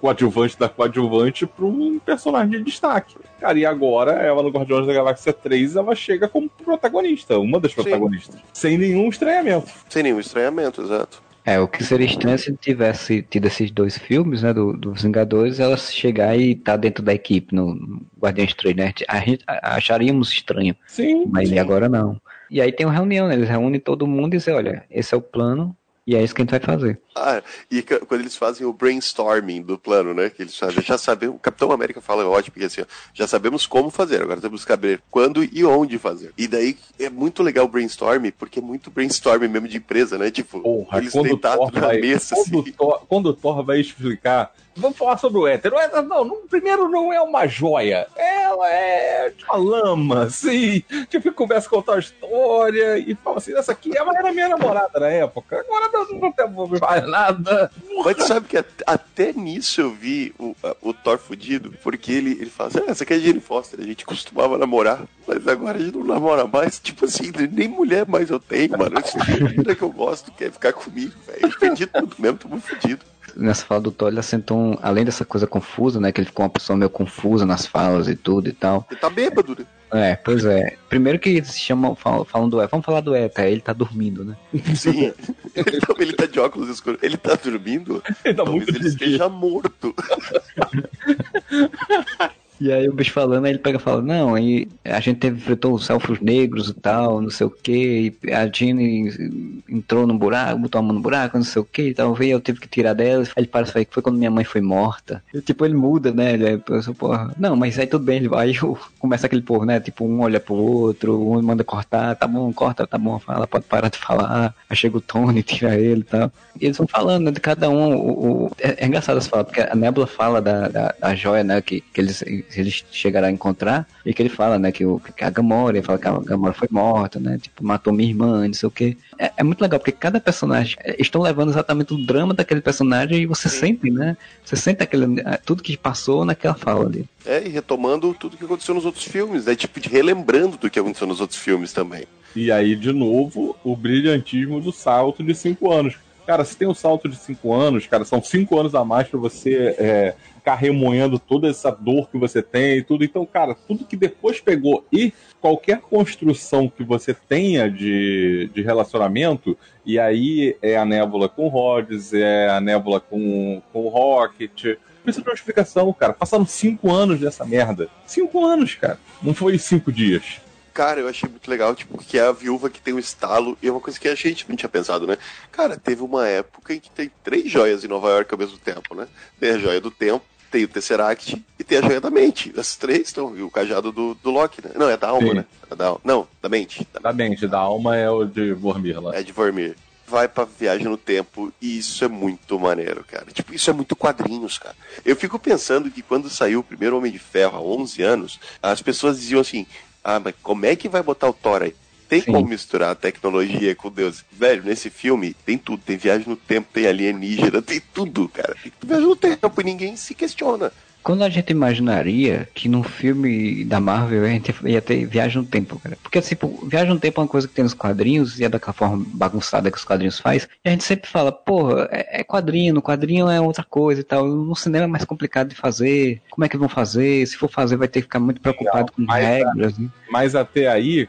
coadjuvante 0.00 0.58
da 0.58 0.68
coadjuvante 0.68 1.46
pra 1.46 1.64
um 1.64 2.00
personagem 2.00 2.50
de 2.58 2.64
destaque. 2.64 3.14
Cara, 3.38 3.56
e 3.56 3.64
agora 3.64 4.14
ela 4.14 4.42
no 4.42 4.48
Guardiões 4.50 4.84
da 4.84 4.92
Galáxia 4.92 5.32
3, 5.32 5.76
ela 5.76 5.94
chega 5.94 6.26
como 6.28 6.48
protagonista, 6.50 7.38
uma 7.38 7.60
das 7.60 7.72
protagonistas. 7.72 8.40
Sem 8.52 8.76
nenhum 8.76 9.08
estranhamento. 9.08 9.70
Sem 9.88 10.02
nenhum 10.02 10.18
estranhamento, 10.18 10.82
exato. 10.82 11.22
É, 11.44 11.58
o 11.58 11.66
que 11.66 11.82
seria 11.82 12.06
estranho 12.06 12.38
se 12.38 12.52
tivesse 12.56 13.22
tido 13.22 13.46
esses 13.46 13.70
dois 13.70 13.98
filmes, 13.98 14.42
né, 14.42 14.52
do, 14.52 14.72
dos 14.74 15.02
Vingadores, 15.02 15.58
ela 15.58 15.76
chegar 15.76 16.38
e 16.38 16.54
tá 16.54 16.76
dentro 16.76 17.02
da 17.02 17.12
equipe 17.12 17.54
no, 17.54 18.00
Guardiões 18.18 18.54
3, 18.54 18.76
né? 18.76 18.94
A 19.08 19.18
gente 19.20 19.44
acharíamos 19.46 20.30
estranho, 20.32 20.76
Sim. 20.86 21.26
mas 21.26 21.48
Sim. 21.48 21.58
agora 21.58 21.88
não. 21.88 22.20
E 22.48 22.60
aí 22.60 22.70
tem 22.70 22.86
uma 22.86 22.92
reunião, 22.92 23.26
né? 23.26 23.34
Eles 23.34 23.48
reúnem 23.48 23.80
todo 23.80 24.06
mundo 24.06 24.34
e 24.34 24.36
dizem, 24.36 24.54
olha, 24.54 24.84
esse 24.90 25.14
é 25.14 25.16
o 25.16 25.22
plano 25.22 25.76
e 26.06 26.14
é 26.14 26.22
isso 26.22 26.34
que 26.34 26.42
a 26.42 26.44
gente 26.44 26.50
vai 26.50 26.60
fazer. 26.60 27.00
Ah, 27.14 27.42
e 27.70 27.82
quando 27.82 28.20
eles 28.20 28.36
fazem 28.36 28.66
o 28.66 28.72
brainstorming 28.72 29.62
do 29.62 29.78
plano, 29.78 30.14
né? 30.14 30.30
Que 30.30 30.42
eles 30.42 30.56
fazem, 30.56 30.82
já 30.82 30.96
sabemos, 30.96 31.36
o 31.36 31.38
Capitão 31.38 31.70
América 31.70 32.00
fala, 32.00 32.22
é 32.22 32.26
ótimo, 32.26 32.54
porque 32.54 32.66
assim, 32.66 32.80
ó, 32.82 32.84
já 33.12 33.26
sabemos 33.26 33.66
como 33.66 33.90
fazer, 33.90 34.22
agora 34.22 34.40
temos 34.40 34.64
que 34.64 34.70
saber 34.70 35.02
quando 35.10 35.44
e 35.44 35.64
onde 35.64 35.98
fazer. 35.98 36.32
E 36.38 36.48
daí 36.48 36.76
é 36.98 37.10
muito 37.10 37.42
legal 37.42 37.66
o 37.66 37.68
brainstorming, 37.68 38.30
porque 38.32 38.58
é 38.58 38.62
muito 38.62 38.90
brainstorming 38.90 39.48
mesmo 39.48 39.68
de 39.68 39.76
empresa, 39.76 40.16
né? 40.16 40.30
Tipo, 40.30 40.60
Porra, 40.60 40.98
eles 40.98 41.12
quando 41.12 41.26
o, 41.26 41.28
deitados 41.28 41.70
Thor 41.70 41.80
na 41.80 41.86
vai, 41.88 42.00
mesa, 42.00 42.34
quando, 42.34 42.60
assim. 42.60 42.70
o 42.70 42.72
Thor, 42.72 43.06
quando 43.08 43.26
o 43.26 43.34
Thor 43.34 43.64
vai 43.64 43.80
explicar. 43.80 44.52
Vamos 44.74 44.96
falar 44.96 45.18
sobre 45.18 45.38
o 45.38 45.46
éter. 45.46 45.72
O 45.72 45.78
éter, 45.78 46.02
não, 46.02 46.24
não, 46.24 46.46
primeiro 46.48 46.88
não 46.88 47.12
é 47.12 47.20
uma 47.20 47.46
joia. 47.46 48.06
Ela 48.16 48.70
é 48.70 49.32
uma 49.46 49.58
lama, 49.58 50.22
assim. 50.24 50.82
Tipo, 51.10 51.30
começa 51.32 51.66
a 51.66 51.70
contar 51.70 51.96
a 51.96 51.98
história 51.98 52.98
e 52.98 53.14
fala 53.16 53.36
assim: 53.36 53.54
essa 53.54 53.72
aqui 53.72 53.94
ela 53.94 54.16
era 54.16 54.32
minha 54.32 54.48
namorada 54.48 54.98
na 54.98 55.08
época. 55.08 55.60
Agora 55.60 55.90
não, 55.92 56.06
não 56.18 56.68
mais 56.80 57.01
nada. 57.06 57.70
Mas 58.04 58.16
tu 58.16 58.26
sabe 58.26 58.48
que 58.48 58.56
at- 58.56 58.82
até 58.86 59.32
nisso 59.32 59.80
eu 59.80 59.90
vi 59.92 60.34
o, 60.38 60.54
o 60.80 60.92
Thor 60.92 61.18
fudido, 61.18 61.74
porque 61.82 62.10
ele, 62.12 62.32
ele 62.32 62.50
fala 62.50 62.68
assim, 62.70 62.78
ah, 62.86 62.90
essa 62.90 63.04
aqui 63.04 63.14
é 63.14 63.18
Jane 63.18 63.40
Foster, 63.40 63.80
a 63.80 63.84
gente 63.84 64.04
costumava 64.04 64.58
namorar, 64.58 65.04
mas 65.26 65.46
agora 65.46 65.78
a 65.78 65.80
gente 65.80 65.96
não 65.96 66.04
namora 66.04 66.46
mais. 66.46 66.78
Tipo 66.80 67.04
assim, 67.04 67.30
nem 67.52 67.68
mulher 67.68 68.06
mais 68.06 68.30
eu 68.30 68.40
tenho, 68.40 68.76
mano. 68.76 68.96
A 68.98 69.48
menina 69.48 69.74
que 69.74 69.82
eu 69.82 69.90
gosto 69.90 70.32
quer 70.32 70.50
ficar 70.50 70.72
comigo, 70.72 71.12
velho. 71.26 71.38
Eu 71.52 71.58
perdi 71.58 71.86
tudo 71.86 72.14
mesmo, 72.18 72.38
tô 72.38 72.48
muito 72.48 72.66
fudido. 72.66 73.04
Nessa 73.36 73.64
fala 73.64 73.80
do 73.80 73.90
Thor, 73.90 74.08
ele 74.08 74.20
assentou, 74.20 74.58
um, 74.58 74.78
além 74.82 75.04
dessa 75.04 75.24
coisa 75.24 75.46
confusa, 75.46 76.00
né? 76.00 76.12
Que 76.12 76.20
ele 76.20 76.26
ficou 76.26 76.44
uma 76.44 76.50
pessoa 76.50 76.76
meio 76.76 76.90
confusa 76.90 77.46
nas 77.46 77.66
falas 77.66 78.08
e 78.08 78.14
tudo 78.14 78.48
e 78.48 78.52
tal. 78.52 78.86
Ele 78.90 79.00
tá 79.00 79.10
bêbado, 79.10 79.56
né? 79.58 79.66
É, 79.92 80.16
pois 80.16 80.44
é. 80.44 80.76
Primeiro 80.88 81.18
que 81.18 81.28
eles 81.28 81.48
se 81.48 81.60
chamam, 81.60 81.94
falam, 81.94 82.24
falam 82.24 82.48
do 82.48 82.62
E, 82.62 82.66
vamos 82.66 82.86
falar 82.86 83.00
do 83.00 83.14
ETA, 83.14 83.46
ele 83.46 83.60
tá 83.60 83.74
dormindo, 83.74 84.24
né? 84.24 84.36
Sim. 84.74 85.12
Ele 85.54 85.80
tá, 85.80 85.94
ele 85.98 86.12
tá 86.14 86.24
de 86.24 86.40
óculos 86.40 86.70
escuros. 86.70 86.98
Ele 87.02 87.18
tá 87.18 87.34
dormindo? 87.34 88.02
Ele 88.24 88.34
tá 88.34 88.42
Talvez 88.42 88.64
muito 88.64 88.80
ele 88.80 88.88
esteja 88.88 89.28
morto. 89.28 89.94
E 92.62 92.70
aí 92.70 92.88
o 92.88 92.92
bicho 92.92 93.10
falando, 93.12 93.44
aí 93.44 93.50
ele 93.50 93.58
pega 93.58 93.76
e 93.76 93.80
fala, 93.80 94.00
não, 94.00 94.36
aí 94.36 94.68
a 94.84 95.00
gente 95.00 95.18
teve, 95.18 95.36
enfrentou 95.38 95.74
os 95.74 95.90
elfos 95.90 96.20
negros 96.20 96.68
e 96.68 96.74
tal, 96.74 97.20
não 97.20 97.28
sei 97.28 97.44
o 97.44 97.50
que, 97.50 98.14
a 98.32 98.46
Jeanne 98.46 99.62
entrou 99.68 100.06
no 100.06 100.16
buraco, 100.16 100.60
botou 100.60 100.78
a 100.78 100.82
mão 100.82 100.92
no 100.94 101.00
buraco, 101.00 101.36
não 101.36 101.44
sei 101.44 101.60
o 101.60 101.64
que 101.64 101.92
tal, 101.92 102.14
veio, 102.14 102.34
eu 102.34 102.40
tive 102.40 102.60
que 102.60 102.68
tirar 102.68 102.92
dela, 102.92 103.24
aí 103.24 103.30
ele 103.38 103.46
para 103.48 103.66
e 103.80 103.84
que 103.84 103.92
foi 103.92 104.00
quando 104.00 104.16
minha 104.16 104.30
mãe 104.30 104.44
foi 104.44 104.60
morta. 104.60 105.24
E, 105.34 105.40
tipo, 105.40 105.64
ele 105.64 105.74
muda, 105.74 106.12
né, 106.12 106.34
ele 106.34 106.46
é, 106.46 106.56
pensa, 106.56 106.94
porra, 106.94 107.34
não, 107.36 107.56
mas 107.56 107.76
aí 107.80 107.86
tudo 107.86 108.04
bem, 108.04 108.18
ele 108.18 108.28
vai, 108.28 108.52
começa 108.98 109.26
aquele 109.26 109.42
povo, 109.42 109.64
né, 109.64 109.80
tipo, 109.80 110.04
um 110.04 110.20
olha 110.20 110.38
pro 110.38 110.54
outro, 110.54 111.20
um 111.32 111.42
manda 111.42 111.64
cortar, 111.64 112.14
tá 112.14 112.28
bom, 112.28 112.52
corta, 112.52 112.86
tá 112.86 112.96
bom, 112.96 113.18
fala, 113.18 113.44
pode 113.46 113.64
parar 113.64 113.88
de 113.88 113.98
falar, 113.98 114.54
aí 114.70 114.76
chega 114.76 114.96
o 114.98 115.00
Tony, 115.00 115.42
tira 115.42 115.74
ele 115.76 116.02
e 116.02 116.04
tal. 116.04 116.30
E 116.60 116.66
eles 116.66 116.76
vão 116.76 116.86
falando, 116.86 117.24
né, 117.24 117.30
de 117.32 117.40
cada 117.40 117.68
um, 117.68 117.94
o, 117.96 118.44
o- 118.46 118.50
é, 118.60 118.84
é 118.84 118.86
engraçado 118.86 119.16
essa 119.18 119.28
fala, 119.28 119.44
porque 119.44 119.60
a 119.62 119.74
Nebula 119.74 120.06
fala 120.06 120.40
da, 120.40 120.68
da, 120.68 120.94
da 121.00 121.14
joia, 121.14 121.42
né, 121.42 121.60
que, 121.60 121.80
que 121.80 122.00
eles, 122.00 122.22
eles 122.60 122.84
chegaram 122.90 123.28
a 123.28 123.30
encontrar, 123.30 123.86
e 124.04 124.12
que 124.12 124.22
ele 124.22 124.28
fala, 124.28 124.58
né, 124.58 124.72
que, 124.72 124.84
o, 124.84 125.00
que 125.16 125.24
a 125.24 125.30
Gamora, 125.30 125.76
ele 125.76 125.86
fala 125.86 125.98
que 125.98 126.08
a 126.08 126.18
Gamora 126.18 126.52
foi 126.52 126.68
morta, 126.70 127.18
né, 127.18 127.38
tipo, 127.40 127.64
matou 127.64 127.92
minha 127.92 128.08
irmã, 128.08 128.46
não 128.46 128.54
sei 128.54 128.66
o 128.66 128.70
que. 128.70 128.96
É, 129.18 129.32
é 129.38 129.42
muito 129.42 129.60
legal, 129.60 129.78
porque 129.78 129.92
cada 129.92 130.20
personagem, 130.20 130.76
é, 130.80 130.96
estão 131.00 131.20
levando 131.20 131.50
exatamente 131.50 131.94
o 131.94 131.98
drama 131.98 132.34
daquele 132.34 132.60
personagem, 132.60 133.22
e 133.22 133.26
você 133.26 133.48
sente, 133.48 133.90
né, 133.90 134.16
você 134.44 134.56
sente 134.56 134.82
aquele, 134.82 135.20
é, 135.20 135.36
tudo 135.36 135.62
que 135.62 135.76
passou 135.76 136.24
naquela 136.24 136.54
fala 136.54 136.86
ali. 136.86 137.06
É, 137.24 137.46
e 137.46 137.48
retomando 137.48 138.14
tudo 138.14 138.36
que 138.36 138.44
aconteceu 138.44 138.74
nos 138.74 138.84
outros 138.84 139.04
filmes, 139.04 139.46
né? 139.46 139.54
Tipo, 139.54 139.78
de 139.80 139.88
relembrando 139.88 140.56
do 140.56 140.68
que 140.68 140.78
aconteceu 140.78 141.06
nos 141.06 141.20
outros 141.20 141.38
filmes 141.38 141.72
também. 141.72 142.04
E 142.34 142.50
aí, 142.50 142.74
de 142.74 142.92
novo, 142.92 143.56
o 143.62 143.76
brilhantismo 143.76 144.60
do 144.60 144.72
salto 144.72 145.22
de 145.22 145.34
cinco 145.34 145.70
anos. 145.70 145.94
Cara, 146.26 146.44
se 146.44 146.56
tem 146.56 146.68
um 146.68 146.74
salto 146.74 147.08
de 147.08 147.16
cinco 147.16 147.52
anos, 147.52 147.86
cara, 147.86 148.04
são 148.04 148.22
cinco 148.22 148.58
anos 148.58 148.74
a 148.74 148.84
mais 148.84 149.08
pra 149.08 149.18
você 149.18 149.74
é, 149.76 150.14
ficar 150.34 150.54
remoendo 150.54 151.18
toda 151.18 151.48
essa 151.48 151.70
dor 151.70 152.08
que 152.08 152.16
você 152.16 152.40
tem 152.40 152.78
e 152.78 152.82
tudo. 152.82 153.04
Então, 153.04 153.26
cara, 153.26 153.54
tudo 153.54 153.84
que 153.84 153.96
depois 153.96 154.40
pegou 154.40 154.84
e 154.92 155.12
qualquer 155.40 155.80
construção 155.80 156.68
que 156.68 156.84
você 156.84 157.12
tenha 157.12 157.68
de, 157.68 158.48
de 158.54 158.62
relacionamento, 158.62 159.58
e 159.84 159.98
aí 159.98 160.56
é 160.62 160.76
a 160.76 160.84
Nébula 160.84 161.28
com 161.28 161.46
o 161.46 161.48
Rhodes, 161.48 162.12
é 162.14 162.48
a 162.48 162.60
Nébula 162.60 163.00
com, 163.00 163.60
com 163.72 163.80
o 163.80 163.88
Rocket. 163.88 164.76
Precisa 165.02 165.24
de 165.24 165.28
uma 165.28 165.34
explicação, 165.34 165.92
cara. 165.92 166.12
Passaram 166.12 166.46
cinco 166.46 166.92
anos 166.92 167.18
dessa 167.18 167.44
merda. 167.44 167.88
Cinco 168.06 168.46
anos, 168.46 168.76
cara. 168.76 168.98
Não 169.20 169.34
foi 169.34 169.58
cinco 169.58 169.90
dias. 169.90 170.40
Cara, 170.72 171.00
eu 171.00 171.08
achei 171.08 171.28
muito 171.28 171.50
legal, 171.50 171.74
tipo, 171.74 171.98
que 171.98 172.18
é 172.18 172.22
a 172.22 172.32
viúva 172.32 172.70
que 172.70 172.80
tem 172.80 172.94
o 172.94 172.98
estalo, 172.98 173.58
e 173.62 173.68
é 173.68 173.70
uma 173.70 173.80
coisa 173.80 174.00
que 174.00 174.08
a 174.08 174.14
gente 174.14 174.46
não 174.48 174.56
tinha 174.56 174.68
pensado, 174.68 175.06
né? 175.06 175.18
Cara, 175.50 175.76
teve 175.76 176.02
uma 176.02 176.26
época 176.26 176.72
em 176.74 176.80
que 176.80 176.90
tem 176.90 177.10
três 177.22 177.50
joias 177.50 177.84
em 177.84 177.88
Nova 177.88 178.08
York 178.10 178.32
ao 178.32 178.38
mesmo 178.38 178.56
tempo, 178.58 178.94
né? 178.94 179.06
Tem 179.38 179.50
a 179.50 179.58
joia 179.58 179.80
do 179.80 179.90
tempo, 179.90 180.24
tem 180.50 180.64
o 180.64 180.68
Tesseract 180.68 181.42
e 181.58 181.64
tem 181.64 181.78
a 181.78 181.82
joia 181.82 182.00
da 182.00 182.10
mente. 182.10 182.52
As 182.56 182.74
três 182.76 183.08
estão, 183.08 183.36
e 183.36 183.42
o 183.42 183.50
cajado 183.50 183.92
do, 183.92 184.14
do 184.14 184.30
Loki, 184.30 184.62
né? 184.64 184.70
Não, 184.74 184.88
é 184.88 184.96
da 184.96 185.08
alma, 185.08 185.28
Sim. 185.28 185.34
né? 185.34 185.44
É 185.70 185.74
da, 185.74 185.96
não, 186.04 186.26
da 186.40 186.48
mente. 186.48 186.86
Da, 186.92 187.00
Da 187.00 187.12
mente, 187.12 187.46
da 187.46 187.58
alma 187.58 187.96
é 187.96 188.08
o 188.10 188.24
de 188.24 188.52
Vormir 188.52 189.00
lá. 189.00 189.14
é 189.14 189.22
de 189.22 189.32
Vormir. 189.32 189.76
Vai 190.06 190.28
pra 190.28 190.44
viagem 190.44 190.86
no 190.86 190.96
tempo 190.98 191.50
e 191.60 191.78
isso 191.78 192.04
é 192.04 192.08
muito 192.08 192.58
maneiro, 192.60 193.02
cara. 193.06 193.24
Tipo, 193.32 193.54
isso 193.54 193.70
é 193.70 193.72
muito 193.72 193.96
quadrinhos, 193.96 194.58
cara. 194.58 194.76
Eu 195.06 195.16
fico 195.16 195.38
pensando 195.38 195.90
que 195.90 196.02
quando 196.02 196.28
saiu 196.28 196.60
o 196.60 196.64
primeiro 196.64 196.98
Homem 196.98 197.10
de 197.10 197.18
Ferro 197.18 197.56
há 197.56 197.62
11 197.62 198.02
anos, 198.02 198.40
as 198.62 198.82
pessoas 198.82 199.18
diziam 199.18 199.40
assim: 199.40 199.66
ah, 200.04 200.20
mas 200.20 200.34
como 200.42 200.66
é 200.66 200.74
que 200.74 200.88
vai 200.88 201.02
botar 201.02 201.28
o 201.28 201.32
Thor 201.32 201.62
aí? 201.62 201.74
Tem 202.08 202.20
Sim. 202.20 202.32
como 202.32 202.46
misturar 202.46 202.90
a 202.90 202.94
tecnologia 202.94 203.74
com 203.74 203.90
Deus? 203.90 204.22
Velho, 204.30 204.62
nesse 204.62 204.90
filme 204.90 205.34
tem 205.46 205.56
tudo. 205.56 205.82
Tem 205.82 205.96
viagem 205.96 206.28
no 206.28 206.36
tempo, 206.36 206.68
tem 206.70 206.86
alienígena, 206.86 207.62
tem 207.62 207.80
tudo, 207.94 208.28
cara. 208.28 208.54
Tem 208.62 208.72
viagem 208.82 209.06
no 209.06 209.16
tempo 209.16 209.60
e 209.60 209.64
ninguém 209.64 209.96
se 209.96 210.14
questiona. 210.14 210.72
Quando 211.02 211.22
a 211.22 211.28
gente 211.28 211.50
imaginaria 211.50 212.48
que 212.54 212.68
num 212.68 212.82
filme 212.82 213.64
da 213.64 213.80
Marvel 213.80 214.24
a 214.24 214.28
gente 214.28 214.54
ia 214.64 214.80
ter 214.80 215.04
viagem 215.06 215.42
no 215.42 215.48
tempo, 215.48 215.78
cara. 215.78 215.96
Porque, 216.02 216.20
tipo, 216.20 216.64
viagem 216.66 216.94
no 216.94 217.00
tempo 217.00 217.20
é 217.20 217.24
uma 217.24 217.28
coisa 217.28 217.48
que 217.48 217.54
tem 217.54 217.64
nos 217.64 217.74
quadrinhos 217.74 218.38
e 218.38 218.44
é 218.44 218.48
daquela 218.48 218.72
forma 218.72 219.04
bagunçada 219.08 219.70
que 219.70 219.76
os 219.76 219.84
quadrinhos 219.84 220.18
faz. 220.18 220.48
E 220.64 220.68
a 220.68 220.72
gente 220.72 220.84
sempre 220.84 221.08
fala, 221.08 221.32
porra, 221.32 221.88
é, 221.90 222.20
é 222.20 222.24
quadrinho, 222.24 222.74
no 222.74 222.82
quadrinho 222.82 223.28
é 223.28 223.40
outra 223.40 223.64
coisa 223.64 224.00
e 224.00 224.04
tal. 224.04 224.26
No 224.26 224.54
cinema 224.54 224.84
é 224.84 224.88
mais 224.88 225.04
complicado 225.04 225.48
de 225.48 225.56
fazer. 225.56 226.22
Como 226.30 226.44
é 226.44 226.48
que 226.48 226.56
vão 226.56 226.68
fazer? 226.68 227.26
Se 227.26 227.36
for 227.36 227.48
fazer, 227.48 227.76
vai 227.76 227.88
ter 227.88 228.00
que 228.00 228.06
ficar 228.06 228.20
muito 228.20 228.40
preocupado 228.40 228.92
com 228.92 229.02
mas, 229.02 229.24
regras. 229.24 229.78
né? 229.78 229.88
Mas 230.10 230.34
até 230.34 230.68
aí, 230.68 231.08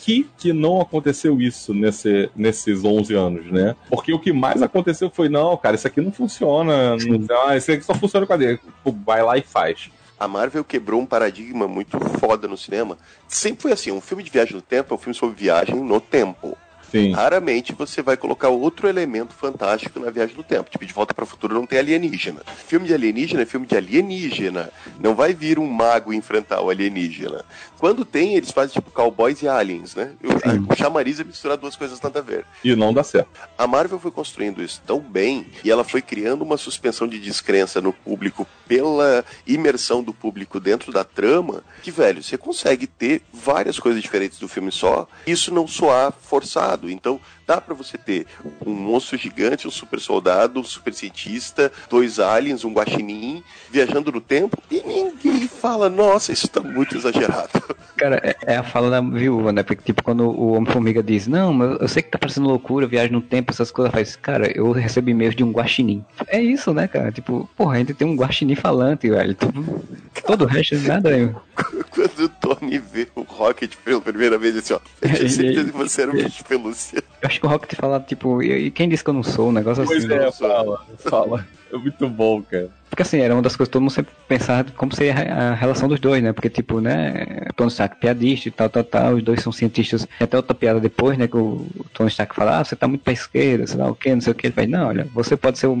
que 0.00 0.28
que 0.38 0.52
não 0.52 0.80
aconteceu 0.80 1.40
isso 1.40 1.74
nesse, 1.74 2.30
nesses 2.34 2.84
11 2.84 3.14
anos, 3.14 3.52
né? 3.52 3.76
Porque 3.88 4.12
o 4.12 4.18
que 4.18 4.32
mais 4.32 4.62
aconteceu 4.62 5.10
foi, 5.10 5.28
não, 5.28 5.56
cara, 5.56 5.76
isso 5.76 5.86
aqui 5.86 6.00
não 6.00 6.12
funciona. 6.12 6.96
Não, 6.96 7.46
ah, 7.46 7.56
isso 7.56 7.70
aqui 7.70 7.84
só 7.84 7.94
funciona 7.94 8.26
com 8.26 8.32
a 8.32 8.36
dele. 8.36 8.60
Vai 9.04 9.22
lá 9.22 9.36
e 9.36 9.42
faz. 9.42 9.90
A 10.18 10.28
Marvel 10.28 10.64
quebrou 10.64 11.00
um 11.00 11.06
paradigma 11.06 11.66
muito 11.66 11.98
foda 12.18 12.46
no 12.46 12.56
cinema. 12.56 12.98
Sempre 13.26 13.62
foi 13.62 13.72
assim, 13.72 13.90
um 13.90 14.00
filme 14.00 14.22
de 14.22 14.30
viagem 14.30 14.54
no 14.54 14.62
tempo 14.62 14.92
é 14.92 14.94
um 14.94 14.98
filme 14.98 15.14
sobre 15.14 15.34
viagem 15.34 15.76
no 15.76 16.00
tempo. 16.00 16.56
Sim. 16.90 17.12
Raramente 17.12 17.72
você 17.72 18.02
vai 18.02 18.16
colocar 18.16 18.48
outro 18.48 18.88
elemento 18.88 19.32
fantástico 19.34 20.00
na 20.00 20.10
viagem 20.10 20.34
do 20.34 20.42
tempo. 20.42 20.70
Tipo, 20.70 20.84
de 20.84 20.92
volta 20.92 21.14
para 21.14 21.24
o 21.24 21.26
futuro 21.26 21.54
não 21.54 21.66
tem 21.66 21.78
alienígena. 21.78 22.40
Filme 22.66 22.86
de 22.86 22.94
alienígena 22.94 23.42
é 23.42 23.46
filme 23.46 23.66
de 23.66 23.76
alienígena. 23.76 24.70
Não 24.98 25.14
vai 25.14 25.32
vir 25.32 25.58
um 25.58 25.66
mago 25.66 26.12
enfrentar 26.12 26.60
o 26.60 26.70
alienígena. 26.70 27.44
Quando 27.78 28.04
tem, 28.04 28.34
eles 28.34 28.50
fazem 28.50 28.74
tipo 28.74 28.90
cowboys 28.90 29.40
e 29.42 29.48
aliens, 29.48 29.94
né? 29.94 30.12
O, 30.22 30.72
o 30.72 30.76
chamariz 30.76 31.18
é 31.18 31.24
misturar 31.24 31.56
duas 31.56 31.76
coisas 31.76 32.00
nada 32.00 32.18
a 32.18 32.22
ver. 32.22 32.44
E 32.62 32.74
não 32.76 32.92
dá 32.92 33.02
certo. 33.02 33.30
A 33.56 33.66
Marvel 33.66 33.98
foi 33.98 34.10
construindo 34.10 34.62
isso 34.62 34.82
tão 34.86 35.00
bem 35.00 35.46
e 35.64 35.70
ela 35.70 35.84
foi 35.84 36.02
criando 36.02 36.42
uma 36.42 36.56
suspensão 36.56 37.08
de 37.08 37.18
descrença 37.18 37.80
no 37.80 37.92
público 37.92 38.46
pela 38.66 39.24
imersão 39.46 40.02
do 40.02 40.12
público 40.12 40.60
dentro 40.60 40.92
da 40.92 41.04
trama 41.04 41.62
que, 41.82 41.90
velho, 41.90 42.22
você 42.22 42.36
consegue 42.36 42.86
ter 42.86 43.22
várias 43.32 43.78
coisas 43.78 44.02
diferentes 44.02 44.38
do 44.38 44.48
filme 44.48 44.70
só 44.70 45.08
isso 45.26 45.52
não 45.52 45.66
soar 45.66 46.12
forçado. 46.12 46.79
Então, 46.88 47.20
dá 47.50 47.60
pra 47.60 47.74
você 47.74 47.98
ter 47.98 48.28
um 48.64 48.70
monstro 48.70 49.18
gigante, 49.18 49.66
um 49.66 49.72
super 49.72 49.98
soldado, 49.98 50.60
um 50.60 50.64
super 50.64 50.94
cientista, 50.94 51.72
dois 51.88 52.20
aliens, 52.20 52.64
um 52.64 52.72
guaxinim 52.72 53.42
viajando 53.68 54.12
no 54.12 54.20
tempo 54.20 54.56
e 54.70 54.80
ninguém 54.80 55.48
fala, 55.48 55.90
nossa, 55.90 56.30
isso 56.30 56.46
tá 56.46 56.60
muito 56.60 56.96
exagerado. 56.96 57.50
Cara, 57.96 58.20
é, 58.22 58.54
é 58.54 58.56
a 58.56 58.62
fala 58.62 58.88
da 58.88 59.00
viúva, 59.00 59.52
né? 59.52 59.64
Porque, 59.64 59.82
tipo, 59.82 60.02
quando 60.02 60.30
o 60.30 60.52
Homem-Formiga 60.52 61.02
diz, 61.02 61.26
não, 61.26 61.52
mas 61.52 61.80
eu 61.80 61.88
sei 61.88 62.02
que 62.02 62.10
tá 62.10 62.18
parecendo 62.18 62.46
loucura, 62.46 62.86
viagem 62.86 63.12
no 63.12 63.20
tempo, 63.20 63.50
essas 63.50 63.70
coisas, 63.72 63.92
faz, 63.92 64.16
cara, 64.16 64.50
eu 64.56 64.70
recebi 64.70 65.10
e-mails 65.10 65.34
de 65.34 65.42
um 65.42 65.50
guaxinim. 65.50 66.04
É 66.28 66.40
isso, 66.40 66.72
né, 66.72 66.86
cara? 66.86 67.10
Tipo, 67.10 67.50
porra, 67.56 67.74
a 67.74 67.78
gente 67.78 67.92
tem 67.92 68.06
um 68.06 68.16
guaxinim 68.16 68.54
falante, 68.54 69.10
velho. 69.10 69.34
Todo, 69.34 69.84
todo 70.24 70.44
o 70.44 70.46
resto 70.46 70.76
é 70.76 70.78
nada, 70.78 71.10
né? 71.10 71.34
Quando 71.90 72.24
o 72.24 72.28
Tony 72.28 72.78
vê 72.78 73.08
o 73.14 73.22
Rocket 73.22 73.74
pela 73.84 74.00
primeira 74.00 74.38
vez, 74.38 74.56
assim, 74.56 74.72
ó, 74.72 74.80
eu 75.02 75.14
tinha 75.14 75.28
certeza 75.28 75.70
que 75.70 75.76
você 75.76 76.02
era 76.02 76.10
um 76.10 76.14
bicho 76.14 76.44
pelúcia. 76.44 77.02
Acho 77.40 77.42
que 77.42 77.46
o 77.46 77.48
Rocket 77.48 77.74
fala, 77.74 78.00
tipo, 78.00 78.42
e, 78.42 78.70
quem 78.70 78.88
disse 78.88 79.02
que 79.02 79.08
eu 79.08 79.14
não 79.14 79.22
sou? 79.22 79.48
Um 79.48 79.52
negócio 79.52 79.84
Pois 79.86 80.04
assim. 80.04 80.12
é, 80.12 80.30
fala, 80.30 80.84
fala. 80.98 81.46
É 81.72 81.76
muito 81.76 82.08
bom, 82.08 82.42
cara. 82.42 82.68
Porque 82.90 83.02
assim, 83.02 83.20
era 83.20 83.32
uma 83.32 83.40
das 83.40 83.56
coisas 83.56 83.68
que 83.68 83.72
todo 83.72 83.82
mundo 83.82 83.92
sempre 83.92 84.12
pensava 84.28 84.70
como 84.76 84.94
seria 84.94 85.14
a 85.14 85.54
relação 85.54 85.88
dos 85.88 86.00
dois, 86.00 86.22
né? 86.22 86.32
Porque, 86.32 86.50
tipo, 86.50 86.80
né, 86.80 87.46
Tony 87.56 87.70
Stark 87.70 87.96
piadista 87.96 88.48
e 88.48 88.50
tal, 88.50 88.68
tal, 88.68 88.84
tal, 88.84 89.14
os 89.14 89.22
dois 89.22 89.40
são 89.40 89.52
cientistas. 89.52 90.04
Tem 90.04 90.24
até 90.24 90.36
outra 90.36 90.54
piada 90.54 90.80
depois, 90.80 91.16
né, 91.16 91.28
que 91.28 91.36
o 91.36 91.66
Tony 91.94 92.10
Stark 92.10 92.34
fala, 92.34 92.58
ah, 92.58 92.64
você 92.64 92.76
tá 92.76 92.86
muito 92.86 93.02
pra 93.02 93.12
esquerda, 93.12 93.66
sei 93.66 93.78
lá 93.78 93.88
o 93.88 93.94
que, 93.94 94.12
não 94.12 94.20
sei 94.20 94.32
o 94.32 94.34
que. 94.34 94.48
Ele 94.48 94.54
faz, 94.54 94.68
não, 94.68 94.88
olha, 94.88 95.06
você 95.14 95.36
pode 95.36 95.58
ser 95.58 95.68
o 95.68 95.78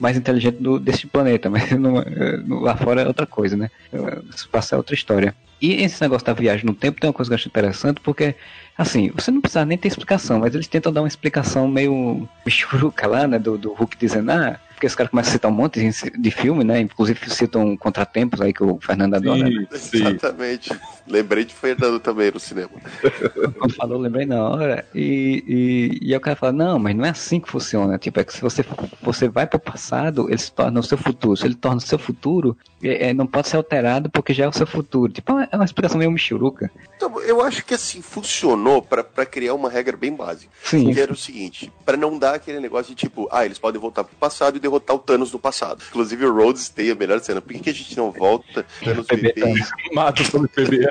mais 0.00 0.16
inteligente 0.16 0.56
do, 0.56 0.78
deste 0.78 1.06
planeta, 1.06 1.48
mas 1.50 1.70
não- 1.72 2.02
no- 2.46 2.60
lá 2.60 2.76
fora 2.76 3.02
é 3.02 3.06
outra 3.06 3.26
coisa, 3.26 3.56
né? 3.56 3.70
O 3.92 4.34
espaço 4.34 4.74
é 4.74 4.78
outra 4.78 4.94
história. 4.94 5.34
E 5.60 5.74
esse 5.82 6.00
negócio 6.00 6.26
da 6.26 6.32
viagem 6.32 6.64
no 6.64 6.74
tempo 6.74 6.98
tem 7.00 7.08
uma 7.08 7.14
coisa 7.14 7.28
que 7.28 7.34
eu 7.34 7.36
acho 7.36 7.48
interessante, 7.48 8.00
porque, 8.00 8.34
assim, 8.78 9.10
você 9.14 9.30
não 9.30 9.42
precisa 9.42 9.64
nem 9.66 9.76
ter 9.76 9.88
explicação, 9.88 10.40
mas 10.40 10.54
eles 10.54 10.66
tentam 10.66 10.90
dar 10.90 11.02
uma 11.02 11.08
explicação 11.08 11.68
meio 11.68 12.26
bichuruca 12.44 13.06
lá, 13.06 13.26
né, 13.28 13.38
do, 13.38 13.58
do 13.58 13.74
Hulk 13.74 13.96
dizendo, 13.98 14.30
ah, 14.30 14.58
porque 14.80 14.86
os 14.86 14.94
caras 14.94 15.10
começam 15.10 15.28
a 15.28 15.32
citar 15.32 15.50
um 15.50 15.54
monte 15.54 15.78
de, 15.78 16.10
de 16.18 16.30
filme, 16.30 16.64
né, 16.64 16.80
inclusive 16.80 17.18
citam 17.28 17.76
contratempos 17.76 18.40
aí 18.40 18.50
que 18.50 18.64
o 18.64 18.80
Fernando 18.80 19.14
adora, 19.14 19.46
né? 19.46 19.66
Sim, 19.72 19.76
sim. 19.76 20.06
Exatamente. 20.06 20.70
Lembrei 21.06 21.44
de 21.44 21.52
Fernando 21.52 22.00
também 22.00 22.30
no 22.30 22.40
cinema. 22.40 22.70
Quando 23.58 23.74
falou, 23.74 23.98
lembrei 23.98 24.24
na 24.24 24.42
hora. 24.42 24.86
E, 24.94 25.44
e, 25.46 26.08
e 26.08 26.12
aí 26.12 26.16
o 26.16 26.20
cara 26.20 26.36
fala, 26.36 26.52
não, 26.52 26.78
mas 26.78 26.96
não 26.96 27.04
é 27.04 27.10
assim 27.10 27.40
que 27.40 27.50
funciona. 27.50 27.98
Tipo, 27.98 28.20
é 28.20 28.24
que 28.24 28.32
se 28.32 28.40
você, 28.40 28.64
você 29.02 29.28
vai 29.28 29.46
pro 29.46 29.58
passado, 29.58 30.28
ele 30.28 30.38
se 30.38 30.52
torna 30.52 30.80
o 30.80 30.82
seu 30.82 30.96
futuro. 30.96 31.36
Se 31.36 31.46
ele 31.46 31.56
torna 31.56 31.78
o 31.78 31.80
seu 31.80 31.98
futuro, 31.98 32.56
é, 32.82 33.08
é, 33.08 33.14
não 33.14 33.26
pode 33.26 33.48
ser 33.48 33.56
alterado 33.56 34.08
porque 34.08 34.32
já 34.32 34.44
é 34.44 34.48
o 34.48 34.52
seu 34.52 34.66
futuro. 34.66 35.12
Tipo, 35.12 35.32
é 35.38 35.48
uma 35.52 35.64
explicação 35.64 35.98
meio 35.98 36.10
michuruca. 36.10 36.70
Então, 36.96 37.20
eu 37.22 37.42
acho 37.42 37.64
que 37.64 37.74
assim, 37.74 38.00
funcionou 38.00 38.80
pra 38.80 39.02
pra 39.02 39.26
criar 39.26 39.54
uma 39.54 39.68
regra 39.68 39.96
bem 39.96 40.14
básica. 40.14 40.50
Sim. 40.64 40.92
Que 40.92 41.00
era 41.00 41.12
o 41.12 41.16
seguinte, 41.16 41.72
pra 41.84 41.96
não 41.96 42.18
dar 42.18 42.34
aquele 42.34 42.60
negócio 42.60 42.94
de 42.94 43.00
tipo, 43.00 43.28
ah, 43.30 43.44
eles 43.44 43.58
podem 43.58 43.80
voltar 43.80 44.04
pro 44.04 44.16
passado 44.16 44.56
e 44.56 44.60
derrotar 44.70 44.96
o 44.96 44.98
Thanos 44.98 45.32
no 45.32 45.38
passado. 45.38 45.82
Inclusive 45.88 46.24
o 46.24 46.32
Rhodes 46.34 46.68
tem 46.68 46.90
a 46.90 46.94
melhor 46.94 47.20
cena. 47.20 47.40
Por 47.40 47.52
que, 47.52 47.58
que 47.60 47.70
a 47.70 47.74
gente 47.74 47.96
não 47.96 48.10
volta 48.10 48.64
Thanos 48.82 49.06
Bebê 49.06 49.32
bebê? 49.34 49.60
Mata 49.92 50.22
PB. 50.48 50.76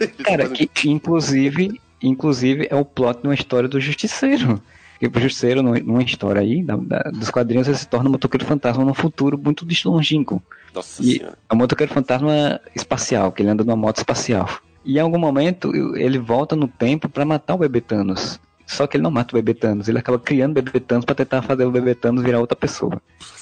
Eles 0.00 0.16
Cara, 0.24 0.48
que, 0.48 0.66
que 0.66 0.90
inclusive, 0.90 1.80
inclusive 2.02 2.66
é 2.70 2.76
o 2.76 2.84
plot 2.84 3.20
de 3.20 3.28
uma 3.28 3.34
história 3.34 3.68
do 3.68 3.80
Justiceiro. 3.80 4.62
E 5.00 5.06
o 5.06 5.20
Justiceiro, 5.20 5.62
numa- 5.62 5.78
história 6.02 6.40
aí, 6.40 6.62
da- 6.62 6.76
da- 6.76 7.10
dos 7.12 7.28
quadrinhos, 7.30 7.68
ele 7.68 7.76
se 7.76 7.86
torna 7.86 8.08
um 8.08 8.12
motoqueiro 8.12 8.46
fantasma 8.46 8.82
num 8.84 8.94
futuro 8.94 9.36
muito 9.36 9.66
longínquo. 9.84 10.42
Nossa 10.74 11.02
E 11.02 11.18
senhora. 11.18 11.38
é 11.50 11.54
um 11.54 11.56
motoqueiro 11.58 11.92
fantasma 11.92 12.60
espacial, 12.74 13.30
que 13.30 13.42
ele 13.42 13.50
anda 13.50 13.62
numa 13.62 13.76
moto 13.76 13.98
espacial. 13.98 14.48
E 14.84 14.96
em 14.96 15.00
algum 15.00 15.18
momento 15.18 15.74
ele 15.96 16.18
volta 16.18 16.56
no 16.56 16.66
tempo 16.68 17.08
pra 17.10 17.24
matar 17.26 17.54
o 17.54 17.58
bebê 17.58 17.80
Thanos. 17.80 18.40
Só 18.66 18.86
que 18.86 18.96
ele 18.96 19.02
não 19.04 19.10
mata 19.10 19.34
o 19.34 19.40
bebê 19.40 19.54
Thanos, 19.54 19.88
ele 19.88 19.98
acaba 19.98 20.18
criando 20.18 20.58
o 20.58 20.62
bebê 20.62 20.80
Thanos 20.80 21.04
pra 21.04 21.14
tentar 21.14 21.40
fazer 21.42 21.64
o 21.64 21.70
bebê 21.70 21.94
Thanos 21.94 22.22
virar 22.24 22.40
outra 22.40 22.56
pessoa. 22.56 23.00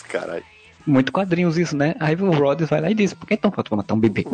Caralho. 0.08 0.44
Muito 0.86 1.10
quadrinhos 1.10 1.56
isso, 1.56 1.74
né? 1.76 1.94
Aí 1.98 2.14
o 2.14 2.30
Rhodes 2.30 2.68
vai 2.68 2.80
lá 2.80 2.90
e 2.90 2.94
diz, 2.94 3.14
por 3.14 3.26
que 3.26 3.34
então 3.34 3.50
falta 3.50 3.74
matar 3.74 3.94
um 3.94 4.00
bebê? 4.00 4.24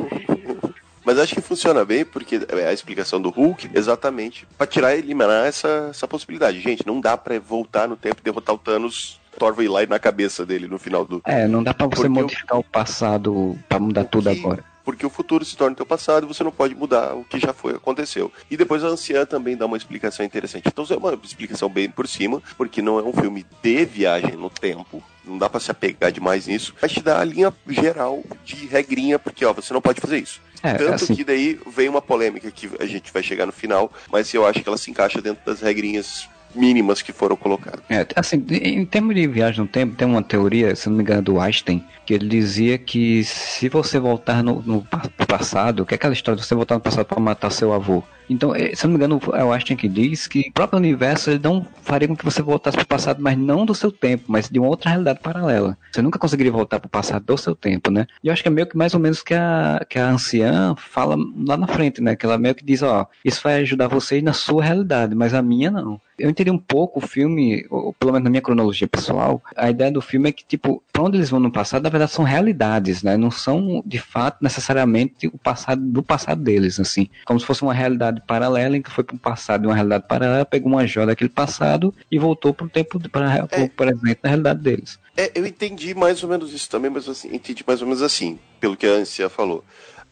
Mas 1.05 1.18
acho 1.18 1.34
que 1.34 1.41
funciona 1.41 1.84
bem, 1.84 2.05
porque 2.05 2.41
é 2.49 2.66
a 2.66 2.72
explicação 2.72 3.20
do 3.20 3.30
Hulk, 3.30 3.70
exatamente, 3.72 4.47
pra 4.59 4.66
tirar 4.66 4.95
e 4.95 4.99
eliminar 4.99 5.47
essa, 5.47 5.88
essa 5.91 6.07
possibilidade. 6.07 6.61
Gente, 6.61 6.86
não 6.86 7.01
dá 7.01 7.16
pra 7.16 7.38
voltar 7.38 7.88
no 7.88 7.97
tempo 7.97 8.16
e 8.20 8.24
derrotar 8.24 8.55
o 8.55 8.59
Thanos, 8.59 9.18
Thor 9.38 9.55
vai 9.55 9.66
lá 9.68 9.86
na 9.86 9.99
cabeça 9.99 10.45
dele 10.45 10.66
no 10.66 10.78
final 10.78 11.05
do. 11.05 11.22
É, 11.24 11.47
não 11.47 11.62
dá 11.62 11.72
pra 11.72 11.86
você 11.86 11.95
Porque 12.03 12.07
eu- 12.07 12.11
modificar 12.11 12.59
o 12.59 12.64
passado 12.64 13.57
pra 13.68 13.78
mudar 13.78 14.05
tudo 14.05 14.24
Porque- 14.24 14.41
agora. 14.41 14.64
Porque 14.91 15.07
o 15.07 15.11
futuro 15.11 15.45
se 15.45 15.57
torna 15.57 15.72
o 15.72 15.76
teu 15.76 15.86
passado 15.86 16.24
e 16.24 16.26
você 16.26 16.43
não 16.43 16.51
pode 16.51 16.74
mudar 16.74 17.14
o 17.14 17.22
que 17.22 17.38
já 17.38 17.53
foi, 17.53 17.76
aconteceu. 17.76 18.32
E 18.51 18.57
depois 18.57 18.82
a 18.82 18.88
anciã 18.88 19.24
também 19.24 19.57
dá 19.57 19.64
uma 19.64 19.76
explicação 19.76 20.26
interessante. 20.26 20.66
Então 20.66 20.84
é 20.91 20.97
uma 20.97 21.14
explicação 21.22 21.68
bem 21.68 21.88
por 21.88 22.09
cima, 22.09 22.43
porque 22.57 22.82
não 22.82 22.99
é 22.99 23.03
um 23.05 23.12
filme 23.12 23.47
de 23.62 23.84
viagem 23.84 24.32
no 24.32 24.51
tempo. 24.51 25.01
Não 25.24 25.38
dá 25.38 25.49
pra 25.49 25.61
se 25.61 25.70
apegar 25.70 26.11
demais 26.11 26.49
nisso. 26.49 26.74
Mas 26.82 26.91
te 26.91 27.01
dá 27.01 27.20
a 27.20 27.24
linha 27.24 27.55
geral 27.68 28.24
de 28.45 28.66
regrinha, 28.66 29.16
porque 29.16 29.45
ó, 29.45 29.53
você 29.53 29.72
não 29.72 29.80
pode 29.80 30.01
fazer 30.01 30.18
isso. 30.18 30.41
É, 30.61 30.74
Tanto 30.74 31.05
assim, 31.05 31.14
que 31.14 31.22
daí 31.22 31.61
vem 31.68 31.88
uma 31.88 32.03
polêmica 32.03 32.51
que 32.51 32.68
a 32.80 32.84
gente 32.84 33.12
vai 33.12 33.22
chegar 33.22 33.47
no 33.47 33.53
final, 33.53 33.93
mas 34.11 34.34
eu 34.34 34.45
acho 34.45 34.61
que 34.61 34.68
ela 34.68 34.76
se 34.76 34.91
encaixa 34.91 35.22
dentro 35.22 35.45
das 35.47 35.61
regrinhas 35.61 36.28
mínimas 36.55 37.03
que 37.03 37.12
foram 37.12 37.36
colocadas. 37.36 37.80
É, 37.88 38.07
assim, 38.16 38.44
em 38.51 38.84
termos 38.84 39.14
de 39.14 39.26
viagem 39.26 39.61
no 39.61 39.66
tempo, 39.68 39.94
tem 39.96 40.07
uma 40.07 40.22
teoria, 40.22 40.74
se 40.74 40.88
não 40.88 40.96
me 40.96 41.03
engano, 41.03 41.22
do 41.22 41.40
Einstein, 41.40 41.84
que 42.05 42.14
ele 42.14 42.28
dizia 42.28 42.78
que 42.78 43.22
se 43.24 43.68
você 43.68 43.98
voltar 43.98 44.42
no, 44.42 44.62
no 44.62 44.82
pa- 44.82 45.09
passado, 45.26 45.86
que 45.86 45.94
é 45.94 45.96
aquela 45.96 46.12
história 46.12 46.40
de 46.40 46.46
você 46.46 46.55
voltar 46.55 46.74
no 46.74 46.80
passado 46.80 47.07
para 47.07 47.20
matar 47.20 47.51
seu 47.51 47.72
avô. 47.72 48.03
Então, 48.31 48.55
eh, 48.55 48.74
se 48.74 48.85
não 48.85 48.93
me 48.93 48.97
engano, 48.97 49.20
é 49.35 49.45
o 49.45 49.53
Einstein 49.53 49.76
que 49.76 49.89
diz 49.89 50.28
que 50.28 50.47
o 50.49 50.53
próprio 50.53 50.78
universo 50.78 51.31
ele 51.31 51.41
não 51.43 51.66
faria 51.83 52.07
com 52.07 52.16
que 52.16 52.24
você 52.24 52.41
voltasse 52.41 52.76
para 52.76 52.85
o 52.85 52.87
passado, 52.87 53.20
mas 53.20 53.37
não 53.37 53.66
do 53.66 53.74
seu 53.74 53.91
tempo, 53.91 54.24
mas 54.28 54.49
de 54.49 54.59
uma 54.59 54.68
outra 54.68 54.91
realidade 54.91 55.18
paralela. 55.20 55.76
Você 55.91 56.01
nunca 56.01 56.18
conseguiria 56.18 56.53
voltar 56.53 56.78
para 56.78 56.87
o 56.87 56.91
passado 56.91 57.24
do 57.24 57.37
seu 57.37 57.57
tempo, 57.57 57.91
né? 57.91 58.07
E 58.22 58.28
eu 58.28 58.33
acho 58.33 58.43
que 58.43 58.49
é 58.49 58.53
meio 58.53 58.66
que 58.68 58.76
mais 58.76 58.95
ou 58.95 59.01
menos 59.01 59.22
que 59.22 59.35
a, 59.35 59.85
que 59.89 59.99
a 59.99 60.09
anciã 60.09 60.74
fala 60.76 61.16
lá 61.47 61.57
na 61.57 61.66
frente, 61.66 62.01
né? 62.01 62.14
Que 62.14 62.24
ela 62.24 62.39
meio 62.39 62.55
que 62.55 62.64
diz, 62.64 62.83
ó, 62.83 63.07
isso 63.24 63.41
vai 63.43 63.61
ajudar 63.62 63.89
vocês 63.89 64.22
na 64.22 64.33
sua 64.33 64.62
realidade, 64.62 65.14
mas 65.14 65.35
a 65.35 65.43
minha 65.43 65.70
não. 65.70 66.01
Eu 66.20 66.28
entendi 66.28 66.51
um 66.51 66.59
pouco 66.59 66.99
o 66.99 67.03
filme, 67.03 67.66
ou 67.70 67.95
pelo 67.95 68.12
menos 68.12 68.24
na 68.24 68.31
minha 68.31 68.43
cronologia 68.43 68.87
pessoal, 68.87 69.43
a 69.57 69.70
ideia 69.70 69.91
do 69.91 70.03
filme 70.03 70.28
é 70.28 70.33
que, 70.33 70.45
tipo, 70.45 70.83
pra 70.93 71.03
onde 71.03 71.16
eles 71.16 71.31
vão 71.31 71.41
no 71.41 71.51
passado, 71.51 71.83
na 71.83 71.89
verdade 71.89 72.12
são 72.12 72.24
realidades, 72.24 73.03
né? 73.03 73.16
Não 73.16 73.31
são, 73.31 73.83
de 73.87 73.99
fato, 73.99 74.37
necessariamente 74.43 75.26
o 75.28 75.39
passado 75.39 75.81
do 75.81 76.03
passado 76.03 76.43
deles, 76.43 76.78
assim. 76.78 77.09
Como 77.24 77.41
se 77.41 77.47
fosse 77.47 77.62
uma 77.62 77.72
realidade 77.72 78.19
paralela 78.20 78.76
em 78.76 78.82
que 78.82 78.90
foi 78.90 79.02
pro 79.04 79.18
passado 79.18 79.62
de 79.62 79.66
uma 79.66 79.74
realidade 79.74 80.04
paralela, 80.08 80.44
pegou 80.44 80.70
uma 80.72 80.86
joia 80.86 81.06
daquele 81.08 81.30
passado 81.30 81.94
e 82.10 82.18
voltou 82.18 82.52
pro 82.54 82.68
tempo, 82.68 82.98
de- 82.98 83.08
para 83.08 83.48
É. 83.50 83.62
o 83.64 83.68
presente 83.70 84.18
na 84.22 84.28
realidade 84.30 84.60
deles. 84.60 84.98
É, 85.16 85.30
eu 85.34 85.44
entendi 85.46 85.94
mais 85.94 86.22
ou 86.22 86.28
menos 86.30 86.52
isso 86.52 86.68
também, 86.70 86.90
mas 86.90 87.08
assim, 87.08 87.34
entendi 87.34 87.64
mais 87.66 87.80
ou 87.82 87.86
menos 87.88 88.02
assim, 88.02 88.38
pelo 88.60 88.76
que 88.76 88.86
a 88.86 88.92
Ancia 88.94 89.28
falou. 89.28 89.64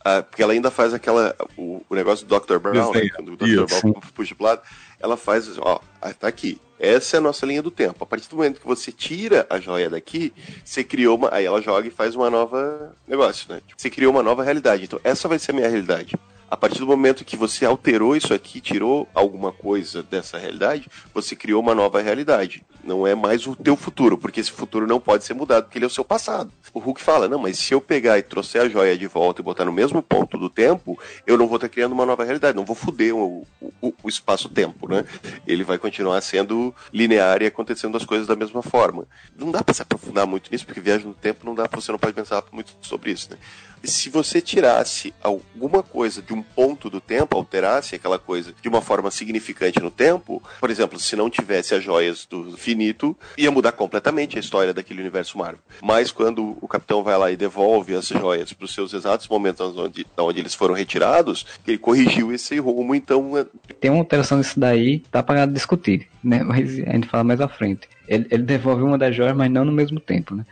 Ah, 0.05 0.23
porque 0.23 0.43
ela 0.43 0.53
ainda 0.53 0.71
faz 0.71 0.95
aquela. 0.95 1.35
O, 1.57 1.83
o 1.91 1.95
negócio 1.95 2.25
do 2.25 2.39
Dr. 2.41 2.59
Brown, 2.59 2.93
né? 2.93 3.09
Quando 3.17 3.33
o 3.33 3.37
Dr. 3.37 3.47
Isso. 3.65 3.81
Brown 3.81 3.95
puxa 4.15 4.35
pro 4.35 4.45
lado, 4.47 4.63
ela 5.01 5.17
faz 5.17 5.49
assim, 5.49 5.59
ó, 5.61 5.81
ah, 6.01 6.15
tá 6.15 6.29
aqui. 6.29 6.61
Essa 6.79 7.17
é 7.17 7.19
a 7.19 7.21
nossa 7.21 7.45
linha 7.45 7.61
do 7.61 7.71
tempo. 7.73 8.05
A 8.05 8.07
partir 8.07 8.29
do 8.31 8.37
momento 8.37 8.61
que 8.61 8.67
você 8.67 8.93
tira 8.93 9.45
a 9.51 9.59
joia 9.59 9.91
daqui, 9.91 10.33
você 10.65 10.85
criou 10.85 11.17
uma. 11.19 11.35
Aí 11.35 11.45
ela 11.45 11.61
joga 11.61 11.89
e 11.89 11.91
faz 11.91 12.15
uma 12.15 12.31
nova 12.31 12.95
negócio, 13.09 13.53
né? 13.53 13.61
Tipo, 13.67 13.83
Você 13.83 13.91
criou 13.91 14.13
uma 14.13 14.23
nova 14.23 14.45
realidade. 14.45 14.85
Então, 14.85 15.01
essa 15.03 15.27
vai 15.27 15.39
ser 15.41 15.51
a 15.51 15.55
minha 15.55 15.69
realidade. 15.69 16.15
A 16.51 16.57
partir 16.57 16.79
do 16.79 16.87
momento 16.87 17.27
que 17.27 17.37
você 17.37 17.67
alterou 17.67 18.17
isso 18.17 18.33
aqui, 18.33 18.59
tirou 18.59 19.07
alguma 19.15 19.53
coisa 19.53 20.03
dessa 20.03 20.39
realidade, 20.39 20.89
você 21.13 21.37
criou 21.37 21.61
uma 21.61 21.75
nova 21.75 22.01
realidade. 22.01 22.65
Não 22.89 23.07
é 23.07 23.15
mais 23.15 23.47
o 23.47 23.55
teu 23.55 23.77
futuro, 23.77 24.17
porque 24.17 24.41
esse 24.41 24.51
futuro 24.51 24.87
não 24.87 24.99
pode 24.99 25.23
ser 25.23 25.35
mudado, 25.35 25.65
porque 25.65 25.77
ele 25.77 25.85
é 25.85 25.89
o 25.89 25.91
seu 25.91 26.03
passado. 26.05 26.51
O 26.73 26.79
Hulk 26.79 27.01
fala, 27.03 27.29
não, 27.29 27.39
mas 27.39 27.59
se 27.59 27.75
eu 27.75 27.81
pegar 27.83 28.19
e 28.19 28.23
trouxer 28.23 28.63
a 28.63 28.69
joia 28.69 28.97
de 28.97 29.07
volta 29.07 29.43
e 29.43 29.45
botar 29.45 29.67
no 29.67 29.73
mesmo 29.73 30.03
ponto 30.03 30.39
do 30.39 30.49
tempo, 30.49 30.99
eu 31.27 31.37
não 31.37 31.47
vou 31.47 31.57
estar 31.57 31.69
criando 31.69 31.93
uma 31.93 32.07
nova 32.07 32.25
realidade, 32.25 32.57
não 32.57 32.65
vou 32.65 32.75
foder 32.75 33.15
o, 33.15 33.47
o- 33.83 33.93
o 34.03 34.09
espaço-tempo, 34.09 34.89
né? 34.89 35.05
Ele 35.47 35.63
vai 35.65 35.77
continuar 35.77 36.19
sendo 36.23 36.75
linear 36.93 37.43
e 37.43 37.47
acontecendo 37.47 37.97
as 37.97 38.05
coisas 38.07 38.27
da 38.27 38.35
mesma 38.35 38.63
forma. 38.63 39.07
Não 39.37 39.51
dá 39.51 39.63
pra 39.63 39.75
se 39.75 39.83
aprofundar 39.83 40.27
muito 40.27 40.51
nisso, 40.51 40.65
porque 40.65 40.81
viagem 40.81 41.07
no 41.07 41.15
tempo 41.15 41.45
não 41.45 41.55
dá, 41.55 41.69
você 41.71 41.93
não 41.93 41.99
pode 41.99 42.15
pensar 42.15 42.43
muito 42.51 42.73
sobre 42.81 43.11
isso, 43.13 43.31
né? 43.31 43.37
se 43.85 44.11
você 44.11 44.41
tirasse 44.41 45.15
alguma 45.23 45.85
coisa 45.85 46.21
de 46.21 46.35
um 46.35 46.43
ponto 46.43 46.91
do 46.91 47.01
tempo, 47.01 47.37
alterasse 47.37 47.95
aquela 47.95 48.19
coisa 48.19 48.53
de 48.61 48.69
uma 48.69 48.83
forma 48.83 49.09
significante 49.09 49.79
no 49.79 49.89
tempo, 49.89 50.43
por 50.59 50.69
exemplo, 50.69 50.99
se 50.99 51.15
não 51.15 51.31
tivesse 51.31 51.77
as 51.77 51.85
joias 51.85 52.27
do 52.29 52.57
finito, 52.79 53.17
ia 53.37 53.51
mudar 53.51 53.73
completamente 53.73 54.37
a 54.37 54.41
história 54.41 54.73
daquele 54.73 55.01
universo 55.01 55.37
Marvel. 55.37 55.59
Mas 55.83 56.13
quando 56.13 56.57
o 56.61 56.69
Capitão 56.69 57.03
vai 57.03 57.19
lá 57.19 57.31
e 57.31 57.37
devolve 57.37 57.95
as 57.95 58.07
joias 58.07 58.53
para 58.53 58.65
os 58.65 58.73
seus 58.73 58.93
exatos 58.95 59.27
momentos 59.27 59.77
onde, 59.77 60.07
onde 60.17 60.39
eles 60.41 60.55
foram 60.55 60.75
retirados, 60.75 61.45
ele 61.67 61.77
corrigiu 61.79 62.33
esse 62.33 62.57
rumo, 62.59 62.95
então 62.95 63.37
é- 63.37 63.47
Tem 63.81 63.91
uma 63.91 64.01
alteração 64.01 64.39
nisso 64.39 64.59
daí, 64.59 65.01
tá 65.11 65.23
pra 65.23 65.45
discutir, 65.45 66.09
né? 66.23 66.43
Mas 66.45 66.79
a 66.79 66.93
gente 66.93 67.09
fala 67.09 67.25
mais 67.25 67.41
à 67.41 67.49
frente. 67.49 67.89
Ele, 68.07 68.27
ele 68.31 68.45
devolve 68.45 68.83
uma 68.83 68.97
das 68.97 69.15
joias, 69.15 69.37
mas 69.37 69.51
não 69.51 69.65
no 69.65 69.73
mesmo 69.73 69.99
tempo, 69.99 70.35
né? 70.37 70.47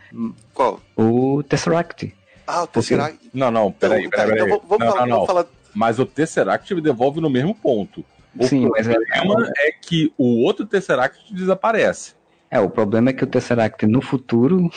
qual? 0.53 0.81
O 0.95 1.41
Tesseract. 1.43 2.13
Ah, 2.45 2.63
o 2.63 2.67
Tesseract. 2.67 3.17
Não, 3.33 3.49
não, 3.49 3.71
peraí, 3.71 4.05
Então, 4.05 4.11
tá, 4.11 4.17
peraí, 4.25 4.37
peraí. 4.39 4.51
então 4.53 4.67
vamos, 4.67 4.85
não, 4.85 4.91
falar, 4.91 5.01
não, 5.01 5.07
não. 5.07 5.15
vamos 5.25 5.27
falar 5.27 5.45
Mas 5.73 5.97
o 5.99 6.05
Tesseract 6.05 6.75
me 6.75 6.81
devolve 6.81 7.21
no 7.21 7.29
mesmo 7.29 7.55
ponto. 7.55 8.03
O 8.39 8.45
Sim, 8.45 8.69
mas 8.69 8.87
é, 8.87 8.93
problema 8.93 9.51
é 9.57 9.71
que 9.71 10.13
o 10.17 10.43
outro 10.43 10.63
Tesseract 10.65 11.33
desaparece. 11.33 12.13
É, 12.49 12.59
o 12.59 12.69
problema 12.69 13.09
é 13.09 13.13
que 13.13 13.23
o 13.23 13.27
Tesseract 13.27 13.85
no 13.85 14.01
futuro, 14.01 14.69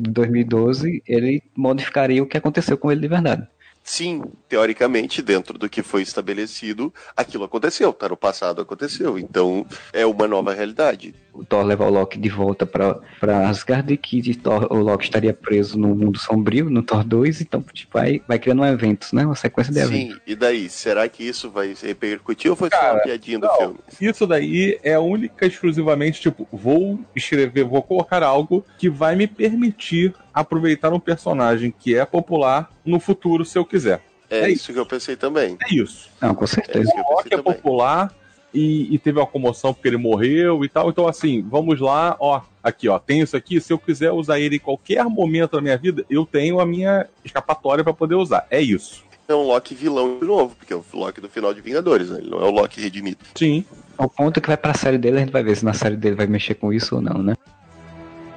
de 0.00 0.10
2012, 0.10 1.02
ele 1.06 1.42
modificaria 1.56 2.22
o 2.22 2.26
que 2.26 2.36
aconteceu 2.36 2.78
com 2.78 2.90
ele 2.90 3.00
de 3.00 3.08
verdade. 3.08 3.48
Sim, 3.88 4.22
teoricamente, 4.46 5.22
dentro 5.22 5.58
do 5.58 5.66
que 5.66 5.82
foi 5.82 6.02
estabelecido, 6.02 6.92
aquilo 7.16 7.44
aconteceu, 7.44 7.90
tá 7.90 8.06
no 8.06 8.18
passado 8.18 8.60
aconteceu, 8.60 9.18
então 9.18 9.64
é 9.94 10.04
uma 10.04 10.28
nova 10.28 10.52
realidade. 10.52 11.14
O 11.32 11.42
Thor 11.42 11.64
leva 11.64 11.86
o 11.86 11.90
Loki 11.90 12.18
de 12.18 12.28
volta 12.28 12.66
pra, 12.66 13.00
pra 13.18 13.48
Asgard, 13.48 13.96
que 13.96 14.20
de 14.20 14.36
Thor, 14.36 14.70
o 14.70 14.76
Loki 14.76 15.04
estaria 15.04 15.32
preso 15.32 15.78
no 15.78 15.94
mundo 15.94 16.18
sombrio, 16.18 16.68
no 16.68 16.82
Thor 16.82 17.02
2, 17.02 17.40
então 17.40 17.64
tipo, 17.72 17.96
vai, 17.96 18.20
vai 18.28 18.38
criando 18.38 18.62
eventos, 18.66 19.12
né? 19.12 19.24
Uma 19.24 19.34
sequência 19.34 19.72
de 19.72 19.78
eventos. 19.78 20.16
Sim, 20.16 20.20
e 20.26 20.36
daí? 20.36 20.68
Será 20.68 21.08
que 21.08 21.22
isso 21.22 21.48
vai 21.48 21.74
se 21.74 21.86
repercutir 21.86 22.50
ou 22.50 22.56
foi 22.56 22.68
só 22.68 22.76
Cara, 22.76 22.94
uma 22.94 23.02
piadinha 23.02 23.38
do 23.38 23.46
não. 23.46 23.56
filme? 23.56 23.78
Isso 24.00 24.26
daí 24.26 24.78
é 24.82 24.98
única 24.98 25.46
e 25.46 25.48
exclusivamente, 25.48 26.20
tipo, 26.20 26.46
vou 26.52 27.00
escrever, 27.16 27.64
vou 27.64 27.82
colocar 27.82 28.22
algo 28.22 28.64
que 28.76 28.90
vai 28.90 29.16
me 29.16 29.26
permitir 29.26 30.14
aproveitar 30.40 30.92
um 30.92 31.00
personagem 31.00 31.72
que 31.76 31.94
é 31.96 32.04
popular 32.04 32.70
no 32.84 32.98
futuro, 33.00 33.44
se 33.44 33.58
eu 33.58 33.64
quiser. 33.64 34.02
É, 34.30 34.40
É 34.40 34.50
isso 34.50 34.72
que 34.72 34.78
eu 34.78 34.86
pensei 34.86 35.16
também. 35.16 35.56
É 35.68 35.74
isso. 35.74 36.08
Não, 36.20 36.34
com 36.34 36.44
É 36.44 36.48
certeza. 36.48 36.84
isso 36.84 36.92
que 36.92 37.00
eu 37.00 37.04
O 37.04 37.14
Loki 37.14 37.34
é 37.34 37.42
popular 37.42 38.12
e, 38.52 38.94
e 38.94 38.98
teve 38.98 39.18
uma 39.18 39.26
comoção 39.26 39.72
porque 39.74 39.88
ele 39.88 39.96
morreu 39.96 40.64
e 40.64 40.68
tal. 40.68 40.88
Então, 40.90 41.08
assim, 41.08 41.42
vamos 41.48 41.80
lá, 41.80 42.16
ó, 42.20 42.40
aqui, 42.62 42.88
ó, 42.88 42.98
tem 42.98 43.20
isso 43.20 43.36
aqui. 43.36 43.60
Se 43.60 43.72
eu 43.72 43.78
quiser 43.78 44.12
usar 44.12 44.38
ele 44.38 44.56
em 44.56 44.60
qualquer 44.60 45.04
momento 45.04 45.52
da 45.52 45.60
minha 45.60 45.76
vida, 45.76 46.04
eu 46.10 46.24
tenho 46.26 46.60
a 46.60 46.66
minha 46.66 47.06
escapatória 47.24 47.82
pra 47.82 47.92
poder 47.92 48.14
usar. 48.14 48.46
É 48.50 48.60
isso. 48.60 49.02
É 49.26 49.34
um 49.34 49.46
Loki 49.46 49.74
vilão 49.74 50.18
de 50.18 50.24
novo, 50.26 50.54
porque 50.56 50.72
é 50.72 50.76
o 50.76 50.82
Loki 50.94 51.20
do 51.20 51.28
final 51.28 51.52
de 51.52 51.60
Vingadores, 51.60 52.08
né? 52.08 52.18
Ele 52.18 52.30
não 52.30 52.38
é 52.40 52.44
o 52.44 52.50
Loki 52.50 52.80
redimido. 52.80 53.18
Sim. 53.34 53.64
Ao 53.98 54.08
ponto 54.08 54.40
que 54.40 54.46
vai 54.48 54.56
pra 54.56 54.72
série 54.72 54.96
dele, 54.96 55.16
a 55.18 55.20
gente 55.20 55.32
vai 55.32 55.42
ver 55.42 55.56
se 55.56 55.64
na 55.64 55.74
série 55.74 55.96
dele 55.96 56.14
vai 56.16 56.26
mexer 56.26 56.54
com 56.54 56.72
isso 56.72 56.94
ou 56.96 57.00
não, 57.02 57.18
né? 57.22 57.34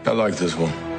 I 0.05 0.09
like 0.09 0.35
this 0.37 0.53
one. 0.55 0.90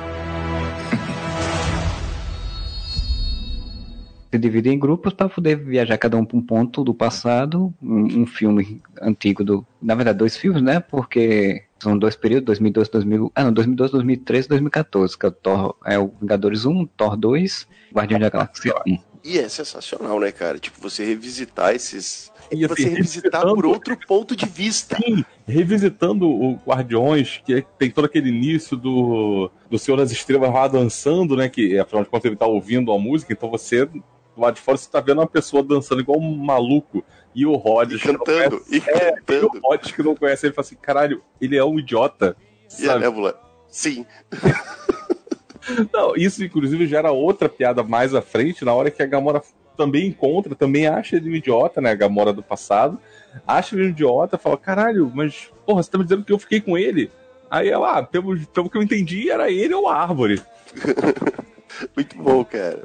Se 4.33 4.39
divide 4.39 4.70
em 4.70 4.78
grupos 4.78 5.12
para 5.12 5.28
poder 5.28 5.57
viajar 5.57 5.99
cada 5.99 6.16
um 6.16 6.24
para 6.24 6.39
um 6.39 6.43
ponto 6.43 6.83
do 6.83 6.95
passado, 6.95 7.72
um, 7.83 8.22
um 8.22 8.26
filme 8.26 8.80
antigo 9.01 9.45
do, 9.45 9.66
na 9.80 9.95
verdade 9.95 10.18
dois 10.18 10.37
filmes, 10.37 10.62
né? 10.62 10.80
Porque 10.80 11.64
são 11.78 11.99
dois 11.99 12.16
períodos, 12.16 12.47
2012, 12.47 12.91
2000, 12.91 13.33
ah, 13.35 13.45
não, 13.45 13.53
2012, 13.53 13.93
2013, 13.93 14.49
2014, 14.49 15.18
que 15.18 15.26
é 15.26 15.28
o 15.28 15.33
Thor, 15.33 15.76
é 15.85 15.99
o 15.99 16.11
Vingadores 16.18 16.64
1, 16.64 16.87
Thor 16.97 17.14
2, 17.14 17.68
Guardião 17.93 18.18
da 18.18 18.30
Galáxia 18.30 18.72
1. 18.87 18.99
E 19.24 19.39
é 19.39 19.49
sensacional, 19.49 20.18
né, 20.18 20.33
cara? 20.33 20.59
Tipo, 20.59 20.80
você 20.80 21.05
revisitar 21.05 21.74
esses. 21.74 22.33
E, 22.51 22.66
você 22.66 22.72
assim, 22.83 22.95
revisitar 22.95 23.43
revisitando- 23.43 23.55
por 23.55 23.66
outro 23.66 23.97
ponto 24.07 24.35
de 24.35 24.47
vista. 24.47 24.97
Sim, 24.97 25.24
revisitando 25.47 26.28
o 26.28 26.55
Guardiões, 26.66 27.41
que 27.45 27.64
tem 27.78 27.91
todo 27.91 28.07
aquele 28.07 28.30
início 28.30 28.76
do, 28.76 29.51
do 29.70 29.78
Senhor 29.78 29.97
das 29.97 30.11
Estrelas 30.11 30.53
lá 30.53 30.66
dançando, 30.66 31.37
né? 31.37 31.49
Que 31.49 31.78
afinal 31.78 32.03
de 32.03 32.11
contas 32.11 32.24
ele 32.24 32.37
tá 32.37 32.47
ouvindo 32.47 32.91
a 32.91 32.99
música, 32.99 33.33
então 33.33 33.49
você, 33.49 33.89
do 34.35 34.41
lado 34.43 34.55
de 34.55 34.61
fora, 34.61 34.76
você 34.76 34.91
tá 34.91 35.01
vendo 35.01 35.18
uma 35.18 35.26
pessoa 35.26 35.62
dançando 35.62 36.01
igual 36.01 36.18
um 36.18 36.37
maluco. 36.37 37.05
E 37.35 37.47
o 37.47 37.55
Rod 37.55 37.93
E 37.93 37.99
cantando, 37.99 38.62
e 38.70 38.76
E 38.76 38.80
cantando. 38.80 39.51
o 39.55 39.68
Rod 39.68 39.80
que 39.80 40.03
não 40.03 40.14
conhece 40.14 40.47
ele 40.47 40.55
fala 40.55 40.66
assim: 40.66 40.76
caralho, 40.76 41.22
ele 41.41 41.57
é 41.57 41.64
um 41.64 41.78
idiota. 41.78 42.37
E 42.78 42.85
a 42.85 42.89
Sabe? 42.89 43.05
Nebula. 43.05 43.41
Sim. 43.68 44.05
Não, 45.93 46.16
isso 46.16 46.43
inclusive 46.45 46.87
gera 46.89 47.12
outra 47.12 47.49
piada 47.49 47.85
mais 47.85 48.14
à 48.14 48.20
frente, 48.20 48.64
na 48.64 48.74
hora 48.74 48.91
que 48.91 49.01
a 49.01 49.07
Gamora 49.07 49.41
também 49.76 50.09
encontra, 50.09 50.57
também 50.57 50.87
acha 50.89 51.16
ele 51.16 51.30
um 51.30 51.35
idiota, 51.35 51.80
né? 51.80 51.91
A 51.91 51.95
Gamora 51.95 52.33
do 52.33 52.43
passado. 52.43 52.99
Acha 53.47 53.76
ele 53.76 53.87
um 53.87 53.91
idiota, 53.91 54.37
fala: 54.37 54.57
caralho, 54.57 55.11
mas 55.14 55.51
porra, 55.64 55.83
você 55.83 55.91
tá 55.91 55.99
me 55.99 56.05
dizendo 56.05 56.24
que 56.24 56.33
eu 56.33 56.39
fiquei 56.39 56.61
com 56.61 56.76
ele? 56.76 57.11
Aí 57.51 57.68
ela, 57.68 57.99
ah, 57.99 58.03
pelo, 58.03 58.39
pelo 58.47 58.68
que 58.68 58.76
eu 58.76 58.83
entendi, 58.83 59.30
era 59.30 59.51
ele 59.51 59.74
ou 59.74 59.89
a 59.89 59.97
árvore. 59.97 60.43
Muito 61.97 62.16
bom, 62.16 62.45
cara. 62.45 62.83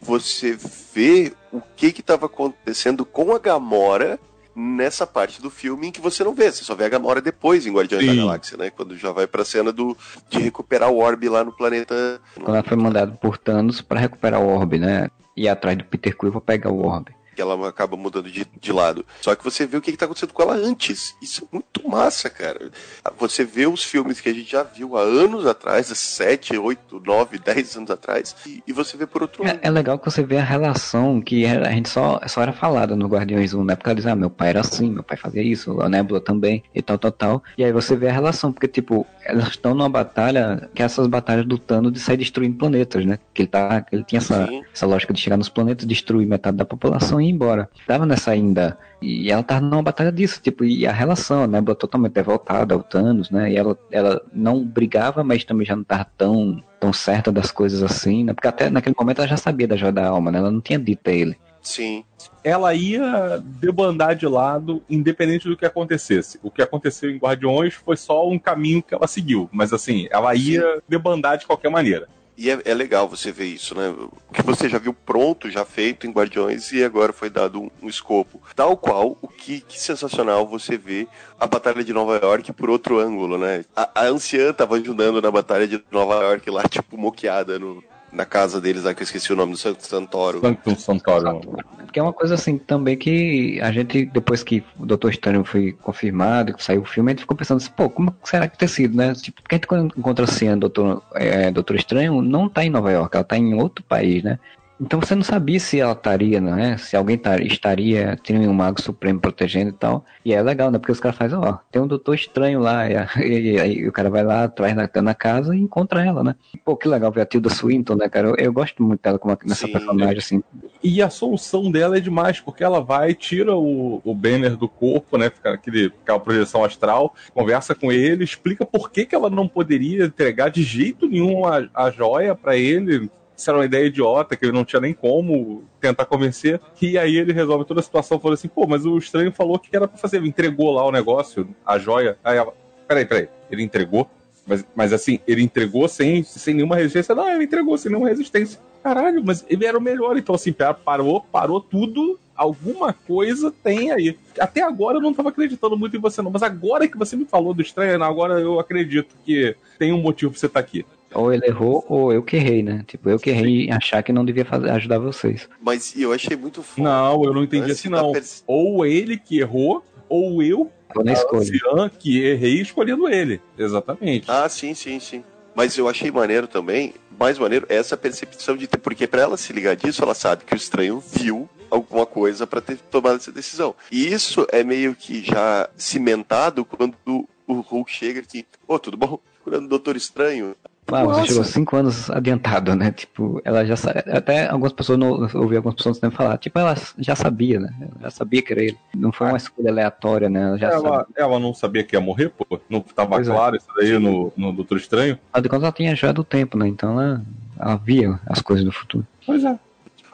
Você 0.00 0.56
vê 0.94 1.32
o 1.52 1.60
que 1.76 1.92
que 1.92 2.02
tava 2.02 2.26
acontecendo 2.26 3.04
com 3.04 3.34
a 3.34 3.38
Gamora 3.38 4.18
nessa 4.54 5.06
parte 5.06 5.40
do 5.40 5.50
filme 5.50 5.88
em 5.88 5.92
que 5.92 6.00
você 6.00 6.24
não 6.24 6.34
vê. 6.34 6.50
Você 6.50 6.64
só 6.64 6.74
vê 6.74 6.84
a 6.84 6.88
Gamora 6.88 7.20
depois 7.20 7.66
em 7.66 7.72
Guardiões 7.72 8.06
da 8.06 8.12
Sim. 8.12 8.18
Galáxia, 8.18 8.56
né? 8.56 8.70
Quando 8.70 8.96
já 8.96 9.12
vai 9.12 9.26
pra 9.26 9.44
cena 9.44 9.72
do, 9.72 9.96
de 10.28 10.38
recuperar 10.38 10.90
o 10.90 10.98
orbe 10.98 11.28
lá 11.28 11.44
no 11.44 11.52
planeta. 11.52 12.20
Quando 12.34 12.54
ela 12.54 12.64
foi 12.64 12.76
mandada 12.76 13.12
por 13.12 13.38
Thanos 13.38 13.80
para 13.80 14.00
recuperar 14.00 14.40
o 14.40 14.48
orbe, 14.48 14.78
né? 14.78 15.08
Ir 15.36 15.48
atrás 15.48 15.76
do 15.76 15.84
Peter 15.84 16.16
Quill 16.16 16.32
para 16.32 16.40
pegar 16.40 16.70
o 16.70 16.84
orbe. 16.84 17.14
Que 17.40 17.42
ela 17.42 17.68
acaba 17.68 17.96
mudando 17.96 18.30
de, 18.30 18.46
de 18.60 18.72
lado. 18.72 19.04
Só 19.22 19.34
que 19.34 19.42
você 19.42 19.66
vê 19.66 19.78
o 19.78 19.80
que, 19.80 19.90
que 19.90 19.96
tá 19.96 20.04
acontecendo 20.04 20.34
com 20.34 20.42
ela 20.42 20.54
antes. 20.54 21.14
Isso 21.22 21.44
é 21.44 21.48
muito 21.54 21.88
massa, 21.88 22.28
cara. 22.28 22.70
Você 23.18 23.44
vê 23.44 23.66
os 23.66 23.82
filmes 23.82 24.20
que 24.20 24.28
a 24.28 24.34
gente 24.34 24.50
já 24.50 24.62
viu 24.62 24.96
há 24.96 25.00
anos 25.00 25.46
atrás, 25.46 25.90
há 25.90 25.94
7, 25.94 26.58
8, 26.58 27.02
9, 27.04 27.38
10 27.38 27.76
anos 27.78 27.90
atrás, 27.90 28.36
e, 28.46 28.62
e 28.66 28.72
você 28.72 28.96
vê 28.96 29.06
por 29.06 29.22
outro 29.22 29.42
lado. 29.42 29.58
É, 29.62 29.68
é 29.68 29.70
legal 29.70 29.98
que 29.98 30.04
você 30.04 30.22
vê 30.22 30.36
a 30.36 30.44
relação 30.44 31.20
que 31.22 31.46
a 31.46 31.70
gente 31.70 31.88
só, 31.88 32.20
só 32.26 32.42
era 32.42 32.52
falada 32.52 32.94
no 32.94 33.08
Guardiões 33.08 33.54
1, 33.54 33.64
né? 33.64 33.74
Porque 33.74 33.88
ela 33.88 33.96
diz, 33.96 34.06
ah, 34.06 34.14
meu 34.14 34.28
pai 34.28 34.50
era 34.50 34.60
assim, 34.60 34.90
meu 34.90 35.02
pai 35.02 35.16
fazia 35.16 35.42
isso, 35.42 35.80
a 35.80 35.88
Nebula 35.88 36.20
também, 36.20 36.62
e 36.74 36.82
tal, 36.82 36.98
tal, 36.98 37.12
tal. 37.12 37.42
E 37.56 37.64
aí 37.64 37.72
você 37.72 37.96
vê 37.96 38.08
a 38.08 38.12
relação, 38.12 38.52
porque, 38.52 38.68
tipo, 38.68 39.06
elas 39.24 39.48
estão 39.48 39.74
numa 39.74 39.88
batalha, 39.88 40.68
que 40.74 40.82
é 40.82 40.84
essas 40.84 41.06
batalhas 41.06 41.46
do 41.46 41.56
Thanos 41.56 41.92
de 41.92 42.00
sair 42.00 42.18
destruindo 42.18 42.58
planetas, 42.58 43.06
né? 43.06 43.18
Que 43.32 43.42
ele, 43.42 43.48
tá, 43.48 43.86
ele 43.90 44.04
tinha 44.04 44.18
essa, 44.18 44.46
Sim. 44.46 44.62
essa 44.72 44.86
lógica 44.86 45.14
de 45.14 45.20
chegar 45.20 45.38
nos 45.38 45.48
planetas, 45.48 45.86
destruir 45.86 46.26
metade 46.26 46.56
da 46.56 46.64
população 46.64 47.20
e 47.20 47.29
embora. 47.30 47.68
Tava 47.86 48.06
nessa 48.06 48.30
ainda. 48.30 48.78
E 49.00 49.30
ela 49.30 49.42
tava 49.42 49.60
numa 49.60 49.82
batalha 49.82 50.12
disso, 50.12 50.40
tipo, 50.42 50.64
e 50.64 50.86
a 50.86 50.92
relação, 50.92 51.46
Nebula 51.46 51.74
totalmente 51.74 52.12
devoltada 52.12 52.74
ao 52.74 52.82
Thanos, 52.82 53.30
né? 53.30 53.50
E 53.50 53.56
ela, 53.56 53.78
ela 53.90 54.20
não 54.32 54.62
brigava, 54.64 55.24
mas 55.24 55.44
também 55.44 55.66
já 55.66 55.74
não 55.74 55.84
tava 55.84 56.06
tão, 56.16 56.62
tão 56.78 56.92
certa 56.92 57.32
das 57.32 57.50
coisas 57.50 57.82
assim, 57.82 58.24
né? 58.24 58.34
Porque 58.34 58.48
até 58.48 58.68
naquele 58.68 58.94
momento 58.98 59.20
ela 59.20 59.28
já 59.28 59.36
sabia 59.36 59.66
da 59.66 59.76
joia 59.76 59.92
da 59.92 60.06
alma, 60.06 60.30
né? 60.30 60.38
Ela 60.38 60.50
não 60.50 60.60
tinha 60.60 60.78
dito 60.78 61.08
a 61.08 61.12
ele. 61.12 61.36
Sim. 61.62 62.04
ela 62.42 62.74
ia 62.74 63.42
debandar 63.60 64.16
de 64.16 64.26
lado, 64.26 64.82
independente 64.88 65.46
do 65.46 65.56
que 65.56 65.66
acontecesse. 65.66 66.40
O 66.42 66.50
que 66.50 66.62
aconteceu 66.62 67.10
em 67.10 67.18
Guardiões 67.18 67.74
foi 67.74 67.96
só 67.96 68.26
um 68.26 68.38
caminho 68.38 68.82
que 68.82 68.94
ela 68.94 69.06
seguiu, 69.06 69.48
mas 69.52 69.72
assim, 69.72 70.08
ela 70.10 70.34
ia 70.34 70.82
debandar 70.88 71.36
de 71.36 71.46
qualquer 71.46 71.70
maneira. 71.70 72.08
E 72.40 72.50
é, 72.50 72.58
é 72.64 72.72
legal 72.72 73.06
você 73.06 73.30
ver 73.30 73.44
isso, 73.44 73.74
né? 73.74 73.90
O 73.90 74.32
que 74.32 74.42
você 74.42 74.66
já 74.66 74.78
viu 74.78 74.94
pronto, 74.94 75.50
já 75.50 75.62
feito 75.62 76.06
em 76.06 76.10
Guardiões 76.10 76.72
e 76.72 76.82
agora 76.82 77.12
foi 77.12 77.28
dado 77.28 77.60
um, 77.60 77.70
um 77.82 77.86
escopo. 77.86 78.40
Tal 78.56 78.78
qual, 78.78 79.18
o 79.20 79.28
que, 79.28 79.60
que 79.60 79.78
sensacional 79.78 80.48
você 80.48 80.78
vê 80.78 81.06
a 81.38 81.46
Batalha 81.46 81.84
de 81.84 81.92
Nova 81.92 82.16
York 82.16 82.50
por 82.54 82.70
outro 82.70 82.98
ângulo, 82.98 83.36
né? 83.36 83.62
A, 83.76 83.90
a 83.94 84.04
anciã 84.06 84.54
tava 84.54 84.76
ajudando 84.76 85.20
na 85.20 85.30
Batalha 85.30 85.68
de 85.68 85.84
Nova 85.90 86.14
York 86.14 86.48
lá, 86.48 86.62
tipo, 86.66 86.96
moqueada 86.96 87.58
no, 87.58 87.84
na 88.12 88.24
casa 88.24 88.60
deles 88.60 88.84
lá, 88.84 88.94
que 88.94 89.02
eu 89.02 89.04
esqueci 89.04 89.32
o 89.32 89.36
nome 89.36 89.52
do 89.52 89.58
San- 89.58 89.74
Santoro. 89.78 90.40
Sanctum 90.40 90.76
Santoro. 90.76 91.40
Porque 91.78 91.98
é 91.98 92.02
uma 92.02 92.12
coisa 92.12 92.34
assim 92.34 92.58
também 92.58 92.96
que 92.96 93.60
a 93.60 93.72
gente, 93.72 94.04
depois 94.06 94.42
que 94.42 94.64
o 94.78 94.86
Doutor 94.86 95.10
Estranho 95.10 95.44
foi 95.44 95.72
confirmado, 95.72 96.54
que 96.54 96.62
saiu 96.62 96.82
o 96.82 96.84
filme, 96.84 97.10
a 97.10 97.12
gente 97.12 97.22
ficou 97.22 97.36
pensando 97.36 97.56
assim, 97.58 97.70
pô, 97.70 97.90
como 97.90 98.14
será 98.24 98.46
que 98.48 98.56
ter 98.58 98.68
sido, 98.68 98.96
né? 98.96 99.12
Tipo, 99.14 99.42
porque 99.42 99.54
a 99.54 99.58
gente 99.58 99.66
quando 99.66 99.92
encontra 99.98 100.24
assim 100.24 100.48
a 100.48 100.56
Doutor, 100.56 101.02
é, 101.14 101.50
Doutor 101.50 101.76
Estranho, 101.76 102.22
não 102.22 102.48
tá 102.48 102.64
em 102.64 102.70
Nova 102.70 102.90
York, 102.92 103.16
ela 103.16 103.24
tá 103.24 103.36
em 103.36 103.54
outro 103.54 103.84
país, 103.84 104.22
né? 104.22 104.38
Então 104.80 104.98
você 104.98 105.14
não 105.14 105.22
sabia 105.22 105.60
se 105.60 105.78
ela 105.78 105.92
estaria, 105.92 106.40
né? 106.40 106.78
Se 106.78 106.96
alguém 106.96 107.18
tar- 107.18 107.42
estaria, 107.42 108.18
tinha 108.22 108.40
um 108.48 108.52
mago 108.54 108.80
supremo 108.80 109.20
protegendo 109.20 109.68
e 109.70 109.74
tal. 109.74 110.04
E 110.24 110.32
é 110.32 110.42
legal, 110.42 110.70
né? 110.70 110.78
Porque 110.78 110.92
os 110.92 111.00
caras 111.00 111.18
fazem, 111.18 111.36
ó, 111.36 111.58
tem 111.70 111.82
um 111.82 111.86
doutor 111.86 112.14
estranho 112.14 112.60
lá. 112.60 112.88
E, 112.88 112.94
e 113.52 113.60
aí 113.60 113.86
o 113.86 113.92
cara 113.92 114.08
vai 114.08 114.24
lá, 114.24 114.48
traz 114.48 114.74
na, 114.74 114.88
na 115.02 115.14
casa 115.14 115.54
e 115.54 115.60
encontra 115.60 116.04
ela, 116.04 116.24
né? 116.24 116.34
Pô, 116.64 116.76
que 116.76 116.88
legal 116.88 117.12
ver 117.12 117.20
a 117.20 117.26
Tilda 117.26 117.50
Swinton, 117.50 117.94
né, 117.94 118.08
cara? 118.08 118.28
Eu, 118.28 118.36
eu 118.36 118.52
gosto 118.52 118.82
muito 118.82 119.02
dela 119.02 119.18
como 119.18 119.36
nessa 119.44 119.66
Sim. 119.66 119.72
personagem, 119.72 120.18
assim. 120.18 120.42
E 120.82 121.02
a 121.02 121.10
solução 121.10 121.70
dela 121.70 121.98
é 121.98 122.00
demais, 122.00 122.40
porque 122.40 122.64
ela 122.64 122.80
vai, 122.80 123.12
tira 123.12 123.54
o, 123.54 124.00
o 124.02 124.14
banner 124.14 124.56
do 124.56 124.66
corpo, 124.66 125.18
né? 125.18 125.28
Fica 125.28 125.52
aquele, 125.52 125.92
aquela 126.02 126.18
projeção 126.18 126.64
astral, 126.64 127.14
conversa 127.34 127.74
com 127.74 127.92
ele, 127.92 128.24
explica 128.24 128.64
por 128.64 128.90
que, 128.90 129.04
que 129.04 129.14
ela 129.14 129.28
não 129.28 129.46
poderia 129.46 130.06
entregar 130.06 130.48
de 130.48 130.62
jeito 130.62 131.06
nenhum 131.06 131.44
a, 131.44 131.68
a 131.74 131.90
joia 131.90 132.34
pra 132.34 132.56
ele. 132.56 133.10
Isso 133.40 133.50
era 133.50 133.58
uma 133.58 133.64
ideia 133.64 133.86
idiota, 133.86 134.36
que 134.36 134.44
ele 134.44 134.52
não 134.52 134.66
tinha 134.66 134.80
nem 134.80 134.92
como 134.92 135.64
tentar 135.80 136.04
convencer. 136.04 136.60
E 136.80 136.98
aí 136.98 137.16
ele 137.16 137.32
resolve 137.32 137.64
toda 137.64 137.80
a 137.80 137.82
situação 137.82 138.20
falando 138.20 138.34
assim, 138.34 138.48
pô, 138.48 138.66
mas 138.66 138.84
o 138.84 138.98
estranho 138.98 139.32
falou 139.32 139.58
que 139.58 139.74
era 139.74 139.88
pra 139.88 139.96
fazer. 139.96 140.18
Ele 140.18 140.28
entregou 140.28 140.70
lá 140.70 140.84
o 140.84 140.92
negócio, 140.92 141.48
a 141.64 141.78
joia. 141.78 142.18
Aí 142.22 142.36
ela, 142.36 142.52
peraí, 142.86 143.06
peraí, 143.06 143.28
ele 143.50 143.62
entregou? 143.62 144.10
Mas, 144.46 144.64
mas 144.74 144.92
assim, 144.92 145.20
ele 145.26 145.42
entregou 145.42 145.88
sem, 145.88 146.22
sem 146.22 146.52
nenhuma 146.52 146.76
resistência. 146.76 147.14
Não, 147.14 147.30
ele 147.30 147.44
entregou 147.44 147.78
sem 147.78 147.90
nenhuma 147.90 148.10
resistência. 148.10 148.60
Caralho, 148.82 149.22
mas 149.24 149.42
ele 149.48 149.64
era 149.64 149.78
o 149.78 149.80
melhor. 149.80 150.18
Então, 150.18 150.34
assim, 150.34 150.54
parou, 150.84 151.22
parou 151.32 151.62
tudo. 151.62 152.18
Alguma 152.36 152.92
coisa 152.92 153.50
tem 153.50 153.90
aí. 153.90 154.18
Até 154.38 154.62
agora 154.62 154.98
eu 154.98 155.02
não 155.02 155.14
tava 155.14 155.30
acreditando 155.30 155.78
muito 155.78 155.96
em 155.96 156.00
você, 156.00 156.20
não. 156.20 156.30
Mas 156.30 156.42
agora 156.42 156.86
que 156.86 156.98
você 156.98 157.16
me 157.16 157.24
falou 157.24 157.54
do 157.54 157.62
estranho, 157.62 158.02
agora 158.02 158.38
eu 158.38 158.60
acredito 158.60 159.14
que 159.24 159.56
tem 159.78 159.92
um 159.92 160.00
motivo 160.02 160.32
pra 160.32 160.40
você 160.40 160.46
estar 160.46 160.60
aqui. 160.60 160.84
Ou 161.14 161.32
ele 161.32 161.46
errou, 161.46 161.84
ou 161.88 162.12
eu 162.12 162.22
que 162.22 162.36
errei, 162.36 162.62
né? 162.62 162.84
Tipo, 162.86 163.10
eu 163.10 163.18
que 163.18 163.30
errei 163.30 163.66
em 163.66 163.72
achar 163.72 164.02
que 164.02 164.12
não 164.12 164.24
devia 164.24 164.44
fazer, 164.44 164.70
ajudar 164.70 164.98
vocês. 164.98 165.48
Mas 165.60 165.92
eu 165.96 166.12
achei 166.12 166.36
muito 166.36 166.62
foda. 166.62 166.88
Não, 166.88 167.24
eu 167.24 167.32
não 167.34 167.42
entendi 167.44 167.70
assim, 167.72 167.88
não. 167.88 168.12
pers- 168.12 168.44
Ou 168.46 168.86
ele 168.86 169.16
que 169.16 169.38
errou, 169.40 169.84
ou 170.08 170.42
eu, 170.42 170.70
na 171.04 171.12
anciã, 171.12 171.88
que 171.98 172.20
errei 172.22 172.60
escolhendo 172.60 173.08
ele. 173.08 173.40
Exatamente. 173.58 174.24
Ah, 174.30 174.48
sim, 174.48 174.74
sim, 174.74 174.98
sim. 175.00 175.24
Mas 175.54 175.76
eu 175.76 175.88
achei 175.88 176.10
maneiro 176.10 176.46
também, 176.46 176.94
mais 177.18 177.38
maneiro, 177.38 177.66
essa 177.68 177.96
percepção 177.96 178.56
de 178.56 178.66
ter, 178.66 178.78
porque 178.78 179.06
pra 179.06 179.22
ela 179.22 179.36
se 179.36 179.52
ligar 179.52 179.74
disso, 179.76 180.02
ela 180.02 180.14
sabe 180.14 180.44
que 180.44 180.54
o 180.54 180.56
estranho 180.56 181.00
viu 181.00 181.48
alguma 181.68 182.06
coisa 182.06 182.46
pra 182.46 182.60
ter 182.60 182.76
tomado 182.90 183.16
essa 183.16 183.32
decisão. 183.32 183.74
E 183.90 184.12
isso 184.12 184.46
é 184.52 184.62
meio 184.64 184.94
que 184.94 185.22
já 185.24 185.68
cimentado 185.76 186.64
quando 186.64 186.94
o 187.06 187.26
Hulk 187.60 187.90
chega 187.92 188.20
aqui, 188.20 188.46
ô, 188.66 188.78
tudo 188.78 188.96
bom? 188.96 189.18
Curando 189.42 189.66
o 189.66 189.68
Doutor 189.68 189.96
Estranho. 189.96 190.54
Ah, 190.92 191.04
você 191.04 191.26
chegou 191.26 191.44
cinco 191.44 191.76
anos 191.76 192.10
adiantado, 192.10 192.74
né? 192.74 192.90
Tipo, 192.92 193.40
ela 193.44 193.64
já 193.64 193.76
sa- 193.76 193.90
Até 194.08 194.48
algumas 194.48 194.72
pessoas, 194.72 194.98
não, 194.98 195.28
ouvi 195.34 195.56
algumas 195.56 195.74
pessoas 195.76 195.98
também 195.98 196.16
falar, 196.16 196.38
tipo, 196.38 196.58
ela 196.58 196.74
já 196.98 197.14
sabia, 197.14 197.60
né? 197.60 197.72
Ela 197.80 197.90
já 198.02 198.10
sabia 198.10 198.42
que 198.42 198.52
era 198.52 198.62
ele. 198.62 198.78
Não 198.94 199.12
foi 199.12 199.26
uma 199.28 199.36
escolha 199.36 199.70
aleatória, 199.70 200.28
né? 200.28 200.42
Ela 200.42 200.58
já 200.58 200.68
Ela, 200.68 200.98
sabia. 200.98 201.06
ela 201.16 201.38
não 201.38 201.54
sabia 201.54 201.84
que 201.84 201.94
ia 201.96 202.00
morrer, 202.00 202.30
pô? 202.30 202.58
Não 202.68 202.80
tava 202.80 203.16
Pois 203.16 203.28
é. 203.28 203.32
claro 203.32 203.56
isso 203.56 203.66
daí 203.76 203.98
no, 203.98 204.32
no 204.36 204.52
Doutor 204.52 204.78
Estranho? 204.78 205.18
Afinal 205.32 205.42
de 205.42 205.48
contas, 205.48 205.62
ela 205.64 205.72
tinha 205.72 205.94
já 205.96 206.12
do 206.12 206.24
tempo, 206.24 206.56
né? 206.58 206.66
Então 206.68 206.92
ela, 207.00 207.22
ela 207.58 207.76
via 207.76 208.18
as 208.26 208.40
coisas 208.42 208.64
do 208.64 208.72
futuro. 208.72 209.06
Pois 209.26 209.44
é. 209.44 209.58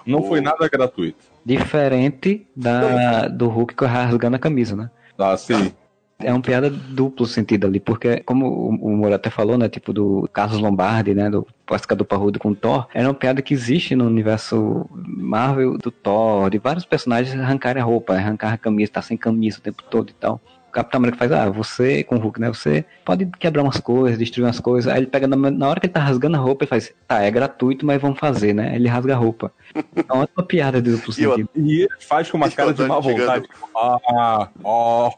Não 0.07 0.23
foi 0.23 0.41
nada 0.41 0.69
gratuito. 0.69 1.19
Diferente 1.45 2.47
da, 2.57 3.29
do 3.29 3.49
Hulk 3.49 3.75
que 3.75 3.85
rasgando 3.85 4.37
a 4.37 4.39
camisa, 4.39 4.75
né? 4.77 4.91
Ah, 5.19 5.37
sim. 5.37 5.73
É 6.19 6.33
uma 6.33 6.41
piada 6.41 6.71
duplo 6.71 7.27
sentido 7.27 7.67
ali, 7.67 7.79
porque, 7.79 8.21
como 8.21 8.47
o, 8.47 8.97
Moro 8.97 9.15
até 9.15 9.29
falou, 9.29 9.59
né, 9.59 9.69
tipo 9.69 9.93
do 9.93 10.29
Carlos 10.33 10.59
Lombardi, 10.59 11.15
né, 11.15 11.29
do 11.29 11.47
Pescador 11.67 12.07
Parrudo 12.07 12.39
com 12.39 12.55
Thor, 12.55 12.87
era 12.95 13.07
uma 13.07 13.15
piada 13.15 13.43
que 13.43 13.53
existe 13.53 13.95
no 13.95 14.07
universo 14.07 14.89
Marvel 14.95 15.77
do 15.77 15.91
Thor, 15.91 16.49
de 16.49 16.57
vários 16.59 16.87
personagens 16.87 17.39
arrancarem 17.39 17.83
a 17.83 17.85
roupa, 17.85 18.15
arrancar 18.15 18.55
a 18.55 18.59
camisa, 18.59 18.93
tá 18.93 19.03
sem 19.03 19.17
camisa 19.17 19.59
o 19.59 19.61
tempo 19.61 19.83
todo 19.83 20.09
e 20.09 20.15
tal. 20.15 20.41
O 20.71 20.73
Capitão 20.73 20.99
América 20.99 21.19
faz, 21.19 21.33
ah, 21.33 21.51
você, 21.51 22.03
com 22.03 22.17
o 22.17 22.19
Hulk, 22.19 22.41
né, 22.41 22.49
você 22.49 22.87
pode 23.05 23.27
quebrar 23.39 23.63
umas 23.63 23.79
coisas, 23.79 24.19
destruir 24.19 24.47
umas 24.47 24.59
coisas, 24.61 24.91
aí 24.91 25.01
ele 25.01 25.07
pega, 25.09 25.27
na, 25.27 25.37
na 25.37 25.69
hora 25.69 25.81
que 25.81 25.87
ele 25.87 25.93
tá 25.93 26.01
rasgando 26.01 26.39
a 26.39 26.41
roupa, 26.41 26.65
ele 26.65 26.71
faz, 26.71 26.95
tá, 27.07 27.21
é 27.21 27.31
gratuito, 27.31 27.85
mas 27.85 28.01
vamos 28.01 28.19
fazer, 28.19 28.55
né, 28.55 28.75
ele 28.75 28.89
rasga 28.89 29.13
a 29.13 29.19
roupa. 29.19 29.53
Então 29.95 30.23
é 30.23 30.29
uma 30.35 30.47
piada 30.47 30.81
de 30.81 30.91
duplo 30.93 31.13
sentido. 31.13 31.49
E 31.55 31.81
ele 31.81 31.89
faz 32.01 32.31
com 32.31 32.39
uma 32.39 32.51
cara 32.51 32.73
de 32.73 32.83
má 32.85 33.01
vontade. 33.01 33.47
Ah, 33.77 34.49
ó. 34.65 35.11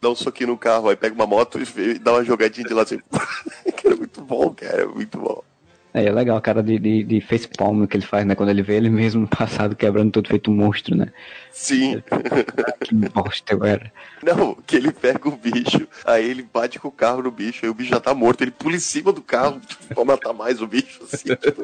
Dá 0.00 0.10
um 0.10 0.14
soquinho 0.14 0.50
no 0.50 0.58
carro, 0.58 0.88
aí 0.88 0.96
pega 0.96 1.14
uma 1.14 1.26
moto 1.26 1.58
e 1.58 1.98
dá 1.98 2.12
uma 2.12 2.24
jogadinha 2.24 2.66
de 2.66 2.74
lá 2.74 2.82
assim. 2.82 3.00
É 3.84 3.94
muito 3.94 4.20
bom, 4.20 4.54
cara, 4.54 4.86
muito 4.86 5.18
bom. 5.18 5.42
É, 5.94 6.04
é 6.04 6.12
legal 6.12 6.36
a 6.36 6.40
cara 6.40 6.62
de, 6.62 6.78
de, 6.78 7.02
de 7.02 7.20
facepalm 7.20 7.86
que 7.86 7.96
ele 7.96 8.04
faz, 8.04 8.26
né? 8.26 8.34
Quando 8.34 8.50
ele 8.50 8.62
vê 8.62 8.76
ele 8.76 8.90
mesmo 8.90 9.22
no 9.22 9.28
passado 9.28 9.74
quebrando 9.74 10.12
tudo 10.12 10.28
feito 10.28 10.50
um 10.50 10.54
monstro, 10.54 10.96
né? 10.96 11.12
Sim. 11.50 12.02
Que 12.84 12.94
bosta 12.94 13.52
eu 13.52 13.64
era. 13.64 13.92
Não, 14.22 14.54
que 14.54 14.76
ele 14.76 14.92
pega 14.92 15.28
o 15.28 15.36
bicho, 15.36 15.86
aí 16.04 16.28
ele 16.28 16.42
bate 16.42 16.78
com 16.78 16.88
o 16.88 16.92
carro 16.92 17.22
no 17.22 17.30
bicho, 17.30 17.64
aí 17.64 17.70
o 17.70 17.74
bicho 17.74 17.90
já 17.90 18.00
tá 18.00 18.14
morto, 18.14 18.42
ele 18.42 18.50
pula 18.50 18.76
em 18.76 18.80
cima 18.80 19.12
do 19.12 19.20
carro 19.20 19.60
tipo, 19.60 19.94
pra 19.94 20.04
matar 20.04 20.32
mais 20.32 20.62
o 20.62 20.66
bicho, 20.66 21.02
assim, 21.04 21.34
tipo, 21.34 21.62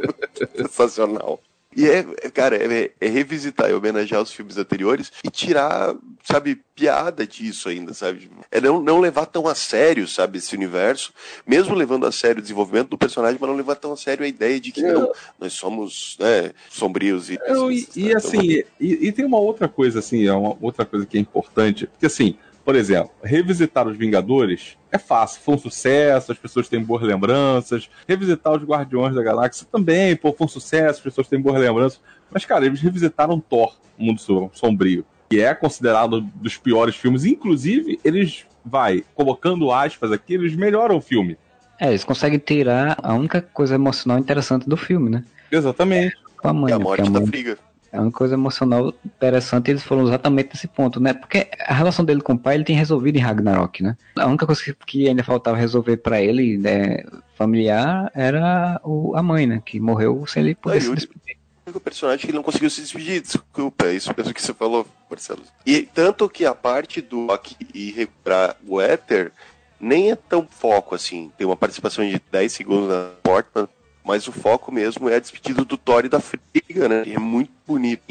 sensacional. 0.57 1.41
E 1.77 1.89
é, 1.89 2.07
é, 2.23 2.31
cara, 2.31 2.57
é, 2.57 2.91
é 3.01 3.09
revisitar 3.09 3.69
e 3.69 3.75
homenagear 3.75 4.23
os 4.23 4.33
filmes 4.33 4.57
anteriores 4.57 5.13
e 5.25 5.31
tirar, 5.31 5.95
sabe, 6.23 6.61
piada 6.75 7.27
disso 7.27 7.69
ainda, 7.69 7.93
sabe? 7.93 8.31
É 8.51 8.61
não, 8.61 8.81
não 8.81 9.01
levar 9.01 9.27
tão 9.27 9.49
a 9.49 9.55
sério, 9.55 10.07
sabe, 10.07 10.39
esse 10.39 10.55
universo, 10.55 11.13
mesmo 11.47 11.75
levando 11.75 12.07
a 12.07 12.13
sério 12.13 12.39
o 12.39 12.43
desenvolvimento 12.43 12.91
do 12.91 12.99
personagem, 12.99 13.39
mas 13.41 13.51
não 13.51 13.57
levar 13.57 13.77
tão 13.77 13.93
a 13.93 13.97
sério 13.97 14.25
a 14.25 14.29
ideia 14.29 14.61
de 14.61 14.73
que 14.73 14.83
não, 14.83 15.13
nós 15.39 15.53
somos, 15.53 16.17
né, 16.21 16.53
sombrios 16.71 17.31
e 17.31 17.39
Eu, 17.47 17.71
e, 17.71 17.89
e 17.97 18.05
né? 18.07 18.15
assim, 18.15 18.63
e, 18.81 19.09
e 19.09 19.13
tem 19.13 19.25
uma 19.25 19.39
outra 19.39 19.69
coisa, 19.69 19.99
assim, 19.99 20.27
é 20.27 20.33
uma 20.33 20.57
outra 20.61 20.85
coisa 20.85 21.07
que 21.07 21.17
é 21.17 21.21
importante. 21.21 21.87
Porque 21.87 22.07
assim, 22.07 22.37
por 22.65 22.75
exemplo, 22.77 23.11
revisitar 23.23 23.87
os 23.87 23.97
Vingadores 23.97 24.77
é 24.91 24.99
fácil, 24.99 25.41
foi 25.43 25.55
um 25.55 25.59
sucesso, 25.59 26.33
as 26.33 26.39
pessoas 26.39 26.69
têm 26.69 26.83
boas 26.83 27.03
lembranças. 27.03 27.89
Revisitar 28.09 28.53
os 28.55 28.63
Guardiões 28.65 29.15
da 29.15 29.23
Galáxia 29.23 29.67
também, 29.71 30.17
pô, 30.17 30.33
foi 30.33 30.47
um 30.47 30.49
sucesso, 30.49 30.99
as 30.99 31.01
pessoas 31.01 31.29
têm 31.29 31.41
boas 31.41 31.61
lembranças. 31.61 32.01
Mas, 32.31 32.45
cara, 32.45 32.65
eles 32.65 32.81
revisitaram 32.81 33.39
Thor, 33.41 33.77
o 33.99 34.05
Mundo 34.05 34.21
Som- 34.21 34.51
Sombrio, 34.53 35.05
que 35.29 35.41
é 35.41 35.55
considerado 35.55 36.21
dos 36.21 36.57
piores 36.57 36.97
filmes. 36.97 37.25
Inclusive, 37.25 38.01
eles, 38.05 38.47
vai, 38.65 39.05
colocando 39.15 39.71
aspas 39.71 40.11
aqui, 40.13 40.35
eles 40.35 40.55
melhoram 40.57 40.97
o 40.97 41.01
filme. 41.01 41.37
É, 41.79 41.89
eles 41.89 42.05
conseguem 42.05 42.39
tirar 42.39 42.97
a 43.03 43.15
única 43.15 43.43
coisa 43.43 43.75
emocional 43.75 44.19
interessante 44.19 44.69
do 44.69 44.77
filme, 44.77 45.11
né? 45.11 45.25
Exatamente. 45.51 46.17
Com 46.37 46.49
a 46.49 46.53
mãe, 46.53 46.73
É 46.73 46.75
a 46.75 46.79
né? 46.79 46.85
Morte 46.85 47.01
a 47.03 47.05
da 47.11 47.21
mãe, 47.21 47.27
Friga. 47.27 47.59
É 47.95 48.01
uma 48.01 48.11
coisa 48.11 48.35
emocional 48.35 48.93
interessante, 49.05 49.71
eles 49.71 49.83
foram 49.85 50.03
exatamente 50.07 50.49
nesse 50.53 50.67
ponto, 50.67 50.99
né? 50.99 51.15
Porque 51.15 51.49
a 51.61 51.73
relação 51.73 52.05
dele 52.05 52.21
com 52.21 52.33
o 52.33 52.39
pai 52.39 52.57
ele 52.57 52.65
tem 52.65 52.75
resolvido 52.75 53.17
em 53.17 53.21
Ragnarok, 53.21 53.83
né? 53.83 53.97
A 54.17 54.27
única 54.27 54.45
coisa 54.47 54.61
que- 54.87 55.09
ainda 55.09 55.23
faltava 55.23 55.57
resolver 55.57 55.99
pra 55.99 56.21
ele, 56.21 56.59
né, 56.59 57.05
familiar, 57.37 58.11
era 58.15 58.81
o, 58.83 59.15
a 59.17 59.23
mãe, 59.23 59.47
né? 59.47 59.63
Que 59.65 59.79
morreu 59.79 60.27
sem 60.27 60.43
ele 60.43 60.55
poder 60.55 60.79
Ah, 60.79 60.81
se 60.81 60.87
e 60.87 60.91
o- 60.91 60.95
despedir. 60.95 61.37
O 61.73 61.81
personagem 61.81 62.21
que 62.21 62.27
ele 62.31 62.37
não 62.37 62.43
conseguiu 62.43 62.69
se 62.69 62.83
despedir, 62.83 63.23
desculpa, 63.23 63.87
é 63.87 63.95
isso 63.95 64.13
mesmo 64.15 64.35
que 64.35 64.43
você 64.43 64.53
falou, 64.53 64.87
Marcelo. 65.09 65.41
E 65.65 65.83
tanto 65.83 66.29
que 66.29 66.45
a 66.45 66.55
parte 66.55 67.01
do 67.01 67.21
Loki 67.21 67.57
e 67.73 67.91
recuperar 67.93 68.57
o 68.67 68.79
Éter 68.81 69.33
nem 69.81 70.11
é 70.11 70.17
tão 70.17 70.47
foco 70.51 70.95
assim. 70.95 71.31
Tem 71.39 71.47
uma 71.47 71.57
participação 71.57 72.07
de 72.07 72.21
10 72.31 72.53
segundos 72.53 72.89
na 72.91 73.11
Portman, 73.23 73.67
mas 74.05 74.29
o 74.29 74.33
foco 74.33 74.71
mesmo 74.71 75.09
é 75.09 75.17
a 75.17 75.21
despedida 75.21 75.65
do 75.65 75.77
Thor 75.79 76.05
e 76.05 76.09
da 76.09 76.21
Frigga, 76.21 76.89
né? 76.89 77.05
É 77.07 77.19
muito 77.19 77.51
bonito. 77.67 78.03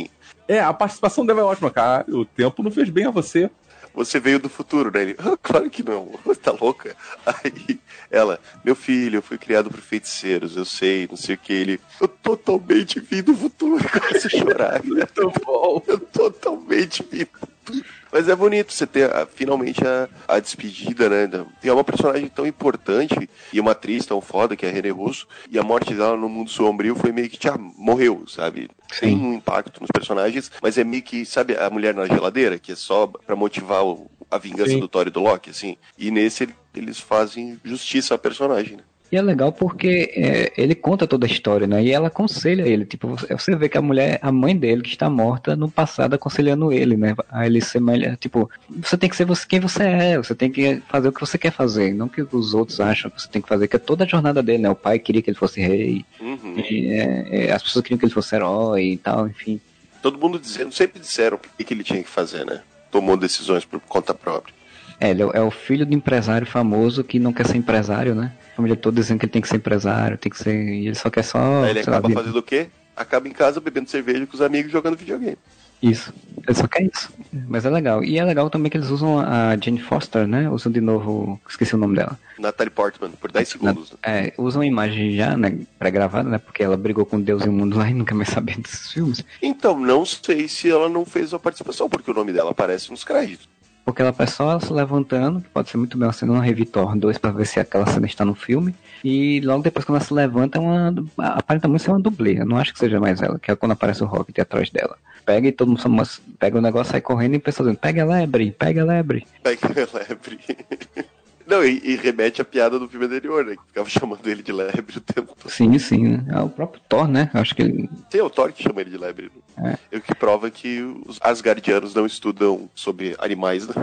É, 0.48 0.60
a 0.60 0.74
participação 0.74 1.26
dela 1.26 1.42
é 1.42 1.44
ótima, 1.44 1.70
cara. 1.70 2.06
O 2.10 2.26
tempo 2.26 2.64
não 2.64 2.72
fez 2.72 2.90
bem 2.90 3.06
a 3.06 3.12
você. 3.12 3.50
Você 3.94 4.20
veio 4.20 4.40
do 4.40 4.50
futuro, 4.50 4.92
né? 4.92 5.04
Ele, 5.04 5.16
"Ah, 5.20 5.38
claro 5.42 5.70
que 5.70 5.84
não, 5.84 6.12
você 6.26 6.40
tá 6.42 6.52
louca? 6.52 6.96
Aí 7.26 7.80
ela, 8.10 8.40
meu 8.66 8.76
filho, 8.76 9.18
eu 9.18 9.22
fui 9.22 9.38
criado 9.38 9.70
por 9.70 9.80
feiticeiros, 9.80 10.58
eu 10.58 10.66
sei, 10.66 11.08
não 11.08 11.16
sei 11.16 11.36
o 11.36 11.38
que. 11.38 11.54
Ele, 11.54 11.80
eu 12.02 12.08
totalmente 12.08 13.00
vim 13.00 13.22
do 13.22 13.36
futuro, 13.36 13.84
começa 13.88 14.28
a 14.28 14.30
chorar. 14.32 14.84
Muito 14.84 15.32
bom. 15.46 15.82
Eu 15.86 16.00
totalmente 16.00 17.04
vim 17.10 17.20
do 17.26 17.40
futuro. 17.40 17.86
Mas 18.14 18.30
é 18.30 18.36
bonito 18.36 18.72
você 18.72 18.86
ter 18.86 19.10
ah, 19.12 19.26
finalmente 19.26 19.82
a, 19.86 20.08
a 20.28 20.40
despedida, 20.40 21.10
né? 21.10 21.46
Tem 21.60 21.72
uma 21.72 21.84
personagem 21.84 22.28
tão 22.28 22.46
importante 22.46 23.28
e 23.52 23.60
uma 23.60 23.72
atriz 23.72 24.06
tão 24.06 24.22
foda 24.22 24.56
que 24.56 24.66
é 24.66 24.70
a 24.70 24.72
René 24.72 24.90
Russo, 24.92 25.28
e 25.50 25.58
a 25.58 25.64
morte 25.64 25.96
dela 25.96 26.16
no 26.16 26.30
mundo 26.30 26.52
sombrio 26.52 26.96
foi 26.96 27.12
meio 27.12 27.28
que, 27.28 27.40
já 27.42 27.58
morreu, 27.58 28.24
sabe? 28.28 28.70
Tem 29.00 29.18
um 29.18 29.34
impacto 29.34 29.82
nos 29.82 29.90
personagens, 29.92 30.52
mas 30.62 30.78
é 30.78 30.84
meio 30.84 31.02
que, 31.02 31.26
sabe, 31.26 31.58
a 31.58 31.68
mulher 31.72 31.96
na 31.96 32.06
geladeira, 32.06 32.60
que 32.60 32.72
é 32.74 32.76
só 32.76 33.08
pra 33.08 33.36
motivar 33.36 33.84
o- 33.84 34.10
a 34.30 34.38
vingança 34.38 34.70
Sim. 34.72 34.80
do 34.80 34.88
Thor 34.88 35.08
e 35.08 35.10
do 35.10 35.20
Loki, 35.20 35.50
assim. 35.50 35.76
E 35.98 36.12
nesse 36.12 36.44
ele- 36.44 36.56
eles 36.76 37.00
fazem 37.00 37.60
justiça 37.64 38.14
à 38.14 38.18
personagem, 38.20 38.78
né? 38.78 38.84
E 39.14 39.16
é 39.16 39.22
legal 39.22 39.52
porque 39.52 40.12
é, 40.16 40.52
ele 40.58 40.74
conta 40.74 41.06
toda 41.06 41.28
a 41.28 41.30
história, 41.30 41.68
né? 41.68 41.84
E 41.84 41.92
ela 41.92 42.08
aconselha 42.08 42.64
ele. 42.68 42.84
Tipo, 42.84 43.10
você- 43.10 43.56
vê 43.56 43.70
que 43.70 43.78
a 43.78 43.82
mulher, 43.82 44.18
a 44.24 44.32
mãe 44.32 44.58
dele, 44.58 44.82
que 44.82 44.90
está 44.90 45.08
morta, 45.08 45.56
no 45.56 45.70
passado 45.70 46.16
aconselhando 46.16 46.72
ele, 46.72 46.98
né? 46.98 47.14
A 47.30 47.46
ele 47.46 47.62
ser 47.62 47.80
melhor. 47.80 48.18
Tipo, 48.18 48.50
você 48.82 48.98
tem 48.98 49.08
que 49.08 49.16
ser 49.16 49.26
você, 49.26 49.46
quem 49.48 49.60
você 49.60 49.84
é. 49.84 50.18
Você 50.18 50.34
tem 50.34 50.52
que 50.52 50.82
fazer 50.90 51.10
o 51.10 51.12
que 51.12 51.20
você 51.22 51.38
quer 51.38 51.52
fazer. 51.52 51.94
Não 51.94 52.10
que 52.10 52.24
os 52.24 52.56
outros 52.56 52.80
acham 52.80 53.12
que 53.12 53.22
você 53.22 53.28
tem 53.28 53.40
que 53.40 53.48
fazer. 53.48 53.68
Que 53.68 53.76
é 53.76 53.80
toda 53.80 54.04
a 54.04 54.08
jornada 54.08 54.42
dele, 54.42 54.64
né? 54.64 54.70
O 54.72 54.76
pai 54.76 54.98
queria 54.98 55.22
que 55.22 55.30
ele 55.30 55.38
fosse 55.38 55.62
rei. 55.62 56.04
Uhum. 56.20 56.56
e, 56.58 56.88
é, 56.92 57.28
é, 57.50 57.52
as 57.52 57.62
pessoas 57.62 57.84
queriam 57.84 58.00
que 58.00 58.06
ele 58.06 58.14
fosse 58.14 58.34
herói 58.36 58.94
e 58.94 58.98
tal, 58.98 59.28
enfim. 59.28 59.62
Todo 60.02 60.18
mundo 60.18 60.40
dizendo, 60.40 60.72
sempre 60.74 61.00
disseram 61.00 61.38
o 61.38 61.40
que, 61.56 61.64
que 61.64 61.72
ele 61.72 61.84
tinha 61.84 62.02
que 62.02 62.10
fazer, 62.10 62.44
né? 62.48 62.62
Tomou 62.90 63.16
decisões 63.16 63.64
por 63.64 63.80
conta 63.82 64.12
própria. 64.12 64.56
É, 65.00 65.12
ele 65.12 65.22
é 65.22 65.26
o- 65.28 65.32
é 65.32 65.42
o 65.42 65.52
filho 65.52 65.86
de 65.86 65.94
empresário 65.96 66.48
famoso 66.48 67.04
que 67.04 67.20
não 67.20 67.32
quer 67.32 67.46
ser 67.46 67.58
empresário, 67.58 68.16
né? 68.16 68.32
A 68.54 68.56
família 68.56 68.78
toda 68.78 68.96
dizendo 69.02 69.20
que 69.20 69.26
ele 69.26 69.32
tem 69.32 69.42
que 69.42 69.48
ser 69.50 69.58
empresário, 69.58 70.18
tem 70.18 70.32
que 70.32 70.38
ser. 70.38 70.54
E 70.56 70.86
ele 70.88 70.96
só 70.96 71.10
quer 71.10 71.24
só. 71.24 71.64
Aí 71.64 71.72
ele 71.72 71.80
lá, 71.80 71.98
acaba 71.98 72.08
vir- 72.08 72.14
fazendo 72.14 72.38
o 72.38 72.44
quê? 72.44 72.68
Acaba 72.96 73.28
em 73.28 73.32
casa 73.32 73.60
bebendo 73.60 73.90
cerveja 73.90 74.26
com 74.28 74.36
os 74.36 74.42
amigos 74.42 74.72
jogando 74.72 74.96
videogame. 74.96 75.38
Isso. 75.82 76.14
Ele 76.48 76.56
só 76.58 76.66
quer 76.68 76.84
isso. 76.84 77.10
Mas 77.50 77.66
é 77.66 77.70
legal. 77.70 78.04
E 78.04 78.18
é 78.18 78.24
legal 78.24 78.50
também 78.50 78.70
que 78.72 78.78
eles 78.78 78.90
usam 78.90 79.20
a 79.20 79.58
Jane 79.62 79.82
Foster, 79.82 80.26
né? 80.26 80.50
Usam 80.50 80.72
de 80.72 80.80
novo. 80.80 81.42
Esqueci 81.50 81.76
o 81.76 81.78
nome 81.78 81.96
dela. 81.98 82.18
Natalie 82.40 82.70
Portman, 82.70 83.10
por 83.12 83.30
10 83.32 83.50
segundos. 83.50 83.92
né? 83.92 83.98
É, 84.04 84.34
usam 84.38 84.62
a 84.62 84.66
imagem 84.66 85.14
já, 85.16 85.36
né? 85.36 85.58
Pré-gravada, 85.78 86.30
né? 86.30 86.38
Porque 86.38 86.64
ela 86.64 86.78
brigou 86.78 87.06
com 87.06 87.20
Deus 87.20 87.44
e 87.44 87.50
o 87.50 87.52
mundo 87.52 87.78
lá 87.78 87.90
e 87.90 87.94
nunca 87.94 88.16
mais 88.16 88.30
sabia 88.30 88.56
desses 88.58 88.94
filmes. 88.94 89.26
Então, 89.42 89.78
não 89.78 90.06
sei 90.06 90.48
se 90.48 90.70
ela 90.70 90.88
não 90.88 91.04
fez 91.04 91.34
a 91.34 91.40
participação, 91.40 91.90
porque 91.90 92.12
o 92.12 92.14
nome 92.14 92.32
dela 92.32 92.52
aparece 92.52 92.90
nos 92.92 93.04
créditos. 93.04 93.50
Porque 93.86 94.02
ela 94.02 94.14
faz 94.14 94.32
só 94.32 94.50
ela 94.52 94.60
se 94.62 94.72
levantando, 94.72 95.42
que 95.42 95.50
pode 95.50 95.70
ser 95.70 95.78
muito 95.78 95.98
bem 95.98 96.08
uma 96.08 96.14
cena, 96.14 96.32
uma 96.34 96.44
Revitor 96.44 96.96
2 96.98 97.18
pra 97.18 97.32
ver 97.32 97.46
se 97.46 97.60
aquela 97.60 97.86
cena 97.86 98.06
está 98.06 98.24
no 98.24 98.34
filme. 98.34 98.74
E 99.04 99.42
logo 99.42 99.62
depois, 99.62 99.84
quando 99.86 99.98
ela 99.98 100.06
se 100.06 100.14
levanta, 100.14 100.58
é 100.58 100.62
uma, 100.62 100.94
aparenta 101.18 101.68
muito 101.68 101.82
ser 101.84 101.92
uma 101.92 102.00
dublê. 102.00 102.40
Eu 102.40 102.46
não 102.46 102.58
acho 102.58 102.72
que 102.72 102.80
seja 102.80 103.00
mais 103.00 103.22
ela, 103.22 103.38
que 103.38 103.52
é 103.52 103.56
quando 103.56 103.74
aparece 103.74 104.02
o 104.02 104.08
Rocket 104.08 104.40
atrás 104.40 104.70
dela. 104.70 104.96
Pega 105.26 105.48
e 105.48 105.52
todo 105.52 105.68
mundo 105.68 105.82
só- 105.82 106.22
pega 106.40 106.58
o 106.58 106.62
negócio, 106.62 106.92
sai 106.92 107.02
correndo 107.02 107.36
e 107.36 107.40
pensa 107.40 107.62
dizendo, 107.64 107.78
pega 107.78 108.04
a 108.04 108.06
lebre, 108.06 108.52
pega 108.52 108.82
a 108.82 108.86
lebre. 108.86 109.28
Pega 109.42 109.68
a 109.68 109.98
lebre. 109.98 110.40
Não, 111.46 111.64
e, 111.64 111.82
e 111.84 111.96
remete 111.96 112.42
à 112.42 112.46
piada 112.46 112.80
do 112.80 112.88
filme 112.88 113.06
anterior, 113.06 113.46
né? 113.46 113.56
Que 113.56 113.68
ficava 113.68 113.90
chamando 113.90 114.26
ele 114.28 114.42
de 114.42 114.52
lebre 114.52 114.98
o 114.98 115.02
tempo 115.02 115.36
todo. 115.36 115.52
Sim, 115.52 115.78
sim. 115.80 116.08
né? 116.08 116.26
É 116.30 116.40
o 116.40 116.50
próprio 116.50 116.82
Thor, 116.88 117.08
né? 117.08 117.30
Acho 117.34 117.56
que 117.56 117.62
ele. 117.62 117.90
Tem 118.10 118.22
o 118.22 118.30
Thor 118.30 118.52
que 118.52 118.64
chama 118.64 118.82
ele 118.82 118.90
de 118.90 118.98
lebre. 118.98 119.32
né? 119.58 119.78
É. 119.92 119.98
O 119.98 120.02
que 120.02 120.16
prova 120.16 120.50
que 120.50 120.82
os 121.06 121.20
Asgardianos 121.22 121.94
não 121.94 122.06
estudam 122.06 122.70
sobre 122.74 123.16
animais, 123.20 123.68
né? 123.68 123.74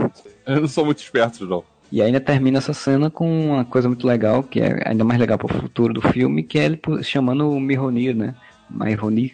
Eu 0.47 0.63
não 0.63 0.69
sou 0.69 0.85
muito 0.85 0.99
esperto, 0.99 1.47
não. 1.47 1.65
E 1.93 2.01
ainda 2.01 2.21
termina 2.21 2.59
essa 2.59 2.73
cena 2.73 3.11
com 3.11 3.51
uma 3.51 3.65
coisa 3.65 3.89
muito 3.89 4.07
legal, 4.07 4.45
que 4.45 4.61
é 4.61 4.89
ainda 4.89 5.03
mais 5.03 5.19
legal 5.19 5.37
pro 5.37 5.49
futuro 5.49 5.93
do 5.93 6.01
filme, 6.01 6.43
que 6.43 6.59
é 6.59 6.65
ele 6.65 6.81
chamando 7.03 7.51
o 7.51 7.59
Mihonir, 7.59 8.15
né? 8.15 8.35
Mihonir. 8.71 9.33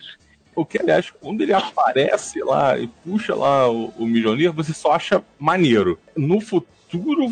O 0.56 0.64
que, 0.64 0.80
aliás, 0.80 1.10
quando 1.20 1.42
ele 1.42 1.52
aparece 1.52 2.42
lá 2.42 2.78
e 2.78 2.88
puxa 3.04 3.34
lá 3.34 3.70
o, 3.70 3.92
o 3.98 4.06
Mjolnir, 4.06 4.50
você 4.50 4.72
só 4.72 4.92
acha 4.92 5.22
maneiro. 5.38 5.98
No 6.16 6.40
futuro, 6.40 6.66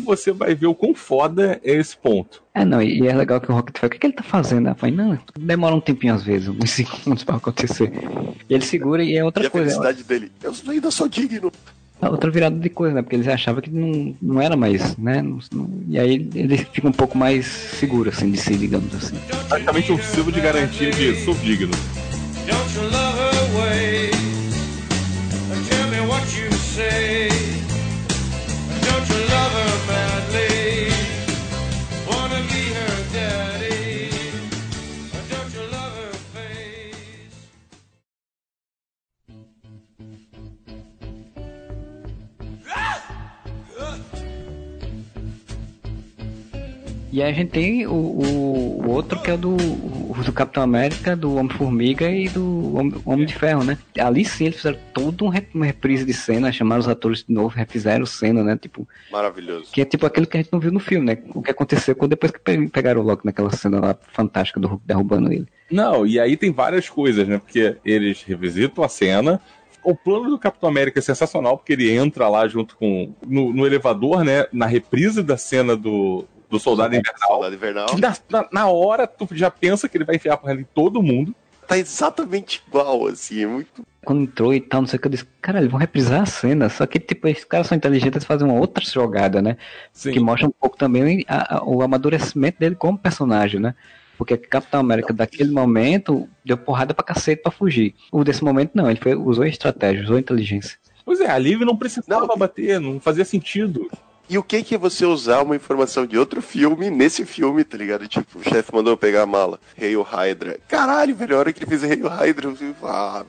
você 0.03 0.31
vai 0.31 0.53
ver 0.55 0.67
o 0.67 0.75
quão 0.75 0.93
foda 0.93 1.59
é 1.63 1.73
esse 1.73 1.95
ponto. 1.97 2.43
É, 2.53 2.63
não, 2.63 2.81
e 2.81 3.07
é 3.07 3.13
legal 3.13 3.39
que 3.41 3.51
o 3.51 3.55
Rocket 3.55 3.77
fala, 3.77 3.87
o 3.87 3.91
que, 3.91 3.99
que 3.99 4.07
ele 4.07 4.13
tá 4.13 4.23
fazendo? 4.23 4.67
Ela 4.67 4.75
fala, 4.75 4.91
não, 4.93 5.17
demora 5.39 5.75
um 5.75 5.81
tempinho 5.81 6.13
às 6.13 6.23
vezes, 6.23 6.47
uns 6.47 6.69
segundos 6.71 7.23
pra 7.23 7.35
acontecer. 7.35 7.91
E 8.49 8.53
ele 8.53 8.63
segura 8.63 9.03
e 9.03 9.15
é 9.15 9.23
outra 9.23 9.43
e 9.43 9.47
a 9.47 9.49
coisa, 9.49 9.67
felicidade 9.67 10.03
dele. 10.03 10.31
Eu 10.43 10.53
ainda 10.69 10.89
sou 10.91 11.07
digno. 11.07 11.51
é 12.01 12.09
outra 12.09 12.29
virada 12.29 12.57
de 12.57 12.69
coisa, 12.69 12.95
né? 12.95 13.01
Porque 13.01 13.15
eles 13.15 13.27
achavam 13.27 13.61
que 13.61 13.69
não, 13.69 14.15
não 14.21 14.41
era 14.41 14.55
mais, 14.55 14.95
né? 14.97 15.21
Não- 15.21 15.39
não- 15.51 15.69
e 15.89 15.97
aí 15.99 16.29
ele 16.35 16.57
fica 16.57 16.87
um 16.87 16.91
pouco 16.93 17.17
mais 17.17 17.45
seguro, 17.45 18.09
assim, 18.09 18.31
de 18.31 18.37
si, 18.37 18.55
digamos 18.55 18.93
assim. 18.95 19.15
Praticamente 19.49 19.91
um 19.91 19.97
selo 20.01 20.31
de 20.31 20.39
garantia 20.41 20.91
de 20.91 21.15
sou 21.23 21.33
digno. 21.35 21.71
Don't 22.47 22.94
E 47.15 47.23
aí 47.23 47.31
a 47.31 47.33
gente 47.33 47.49
tem 47.51 47.87
o, 47.87 47.93
o, 47.93 48.85
o 48.85 48.89
outro 48.89 49.17
que 49.21 49.31
é 49.31 49.35
o 49.35 49.37
do, 49.37 49.55
o 49.55 50.13
do 50.21 50.33
Capitão 50.33 50.61
América, 50.61 51.15
do 51.15 51.35
Homem-Formiga 51.35 52.09
e 52.11 52.27
do 52.27 52.75
Homem, 52.75 52.93
Homem 53.05 53.25
de 53.25 53.33
Ferro, 53.33 53.63
né? 53.63 53.77
Ali 53.97 54.25
sim 54.25 54.43
eles 54.47 54.57
fizeram 54.57 54.77
toda 54.93 55.23
um 55.23 55.29
rep- 55.29 55.55
uma 55.55 55.65
reprise 55.65 56.03
de 56.03 56.11
cena, 56.13 56.51
chamaram 56.51 56.81
os 56.81 56.89
atores 56.89 57.23
de 57.23 57.33
novo, 57.33 57.55
refizeram 57.55 58.05
cena, 58.05 58.43
né? 58.43 58.57
Tipo, 58.57 58.85
Maravilhoso. 59.09 59.71
que 59.71 59.79
é 59.79 59.85
tipo 59.85 60.05
aquilo 60.05 60.27
que 60.27 60.35
a 60.35 60.41
gente 60.41 60.51
não 60.51 60.59
viu 60.59 60.73
no 60.73 60.79
filme, 60.81 61.05
né? 61.05 61.17
O 61.33 61.41
que 61.41 61.51
aconteceu 61.51 61.95
quando 61.95 62.09
depois 62.09 62.33
que 62.33 62.39
pe- 62.39 62.67
pegaram 62.67 62.99
o 62.99 63.03
Loki 63.05 63.25
naquela 63.25 63.49
cena 63.51 63.79
lá 63.79 63.97
fantástica 64.11 64.59
do 64.59 64.67
Hulk 64.67 64.83
derrubando 64.85 65.31
ele. 65.31 65.47
Não, 65.71 66.05
e 66.05 66.19
aí 66.19 66.35
tem 66.35 66.51
várias 66.51 66.89
coisas, 66.89 67.25
né? 67.29 67.37
Porque 67.37 67.77
eles 67.85 68.23
revisitam 68.23 68.83
a 68.83 68.89
cena. 68.89 69.39
O 69.81 69.95
plano 69.95 70.29
do 70.31 70.37
Capitão 70.39 70.67
América 70.67 70.99
é 70.99 71.01
sensacional, 71.01 71.57
porque 71.57 71.71
ele 71.71 71.89
entra 71.91 72.27
lá 72.27 72.45
junto 72.47 72.75
com. 72.75 73.13
no, 73.25 73.53
no 73.53 73.65
elevador, 73.65 74.25
né? 74.25 74.47
Na 74.51 74.65
reprise 74.65 75.23
da 75.23 75.37
cena 75.37 75.77
do, 75.77 76.25
do 76.49 76.59
Soldado 76.59 76.95
Invernal. 76.95 77.27
Soldado 77.27 77.55
Invernal. 77.55 77.85
Que 77.87 78.01
na, 78.01 78.15
na, 78.29 78.47
na 78.51 78.67
hora 78.67 79.05
tu 79.07 79.27
já 79.31 79.49
pensa 79.51 79.87
que 79.89 79.97
ele 79.97 80.05
vai 80.05 80.15
enfiar 80.15 80.33
a 80.33 80.37
porrada 80.37 80.59
em 80.61 80.67
todo 80.73 81.01
mundo. 81.01 81.33
Tá 81.67 81.77
exatamente 81.77 82.61
igual, 82.67 83.07
assim. 83.07 83.43
É 83.43 83.47
muito. 83.47 83.85
Quando 84.05 84.21
entrou 84.21 84.53
e 84.53 84.61
tal, 84.61 84.81
não 84.81 84.87
sei 84.87 84.97
o 84.97 85.01
que, 85.01 85.07
eu 85.07 85.11
disse, 85.11 85.25
cara, 85.41 85.57
eles 85.57 85.71
vão 85.71 85.79
reprisar 85.79 86.21
a 86.21 86.25
cena, 86.27 86.69
só 86.69 86.85
que, 86.85 86.99
tipo, 86.99 87.27
esses 87.27 87.43
caras 87.43 87.65
são 87.65 87.75
inteligentes, 87.75 88.17
eles 88.17 88.25
fazem 88.27 88.47
uma 88.47 88.59
outra 88.59 88.85
jogada, 88.85 89.41
né? 89.41 89.57
Sim. 89.91 90.11
que 90.11 90.19
mostra 90.19 90.47
um 90.47 90.51
pouco 90.51 90.77
também 90.77 91.25
a- 91.27 91.57
a- 91.57 91.63
o 91.65 91.81
amadurecimento 91.81 92.59
dele 92.59 92.75
como 92.75 92.99
personagem, 92.99 93.59
né? 93.59 93.73
Porque 94.15 94.37
Capitão 94.37 94.79
América, 94.79 95.11
daquele 95.11 95.51
momento, 95.51 96.29
deu 96.45 96.55
porrada 96.55 96.93
pra 96.93 97.03
cacete 97.03 97.41
pra 97.41 97.51
fugir. 97.51 97.95
O 98.11 98.23
desse 98.23 98.43
momento, 98.43 98.71
não, 98.75 98.89
ele 98.89 98.99
foi, 99.01 99.15
usou 99.15 99.43
estratégia, 99.43 100.03
usou 100.03 100.19
inteligência. 100.19 100.77
Pois 101.03 101.19
é, 101.19 101.29
ali 101.29 101.53
ele 101.53 101.65
não 101.65 101.75
precisava 101.75 102.27
Não. 102.27 102.37
bater, 102.37 102.79
não 102.79 102.99
fazia 102.99 103.25
sentido. 103.25 103.89
E 104.27 104.37
o 104.37 104.43
que 104.43 104.63
que 104.63 104.75
é 104.75 104.77
você 104.77 105.05
usar 105.05 105.43
uma 105.43 105.55
informação 105.55 106.05
de 106.05 106.17
outro 106.17 106.41
filme 106.41 106.89
nesse 106.89 107.25
filme, 107.25 107.63
tá 107.63 107.77
ligado? 107.77 108.07
Tipo, 108.07 108.39
o 108.39 108.43
chefe 108.43 108.73
mandou 108.73 108.97
pegar 108.97 109.21
a 109.21 109.25
mala. 109.25 109.59
Hail 109.79 110.01
Hydra. 110.01 110.59
Caralho, 110.67 111.15
velho, 111.15 111.35
a 111.35 111.39
hora 111.39 111.53
que 111.53 111.63
ele 111.63 111.69
fez 111.69 111.83
Hail 111.83 112.07
Hydra, 112.07 112.49
eu 112.49 112.55
falei, 112.55 112.75
ah, 112.83 113.25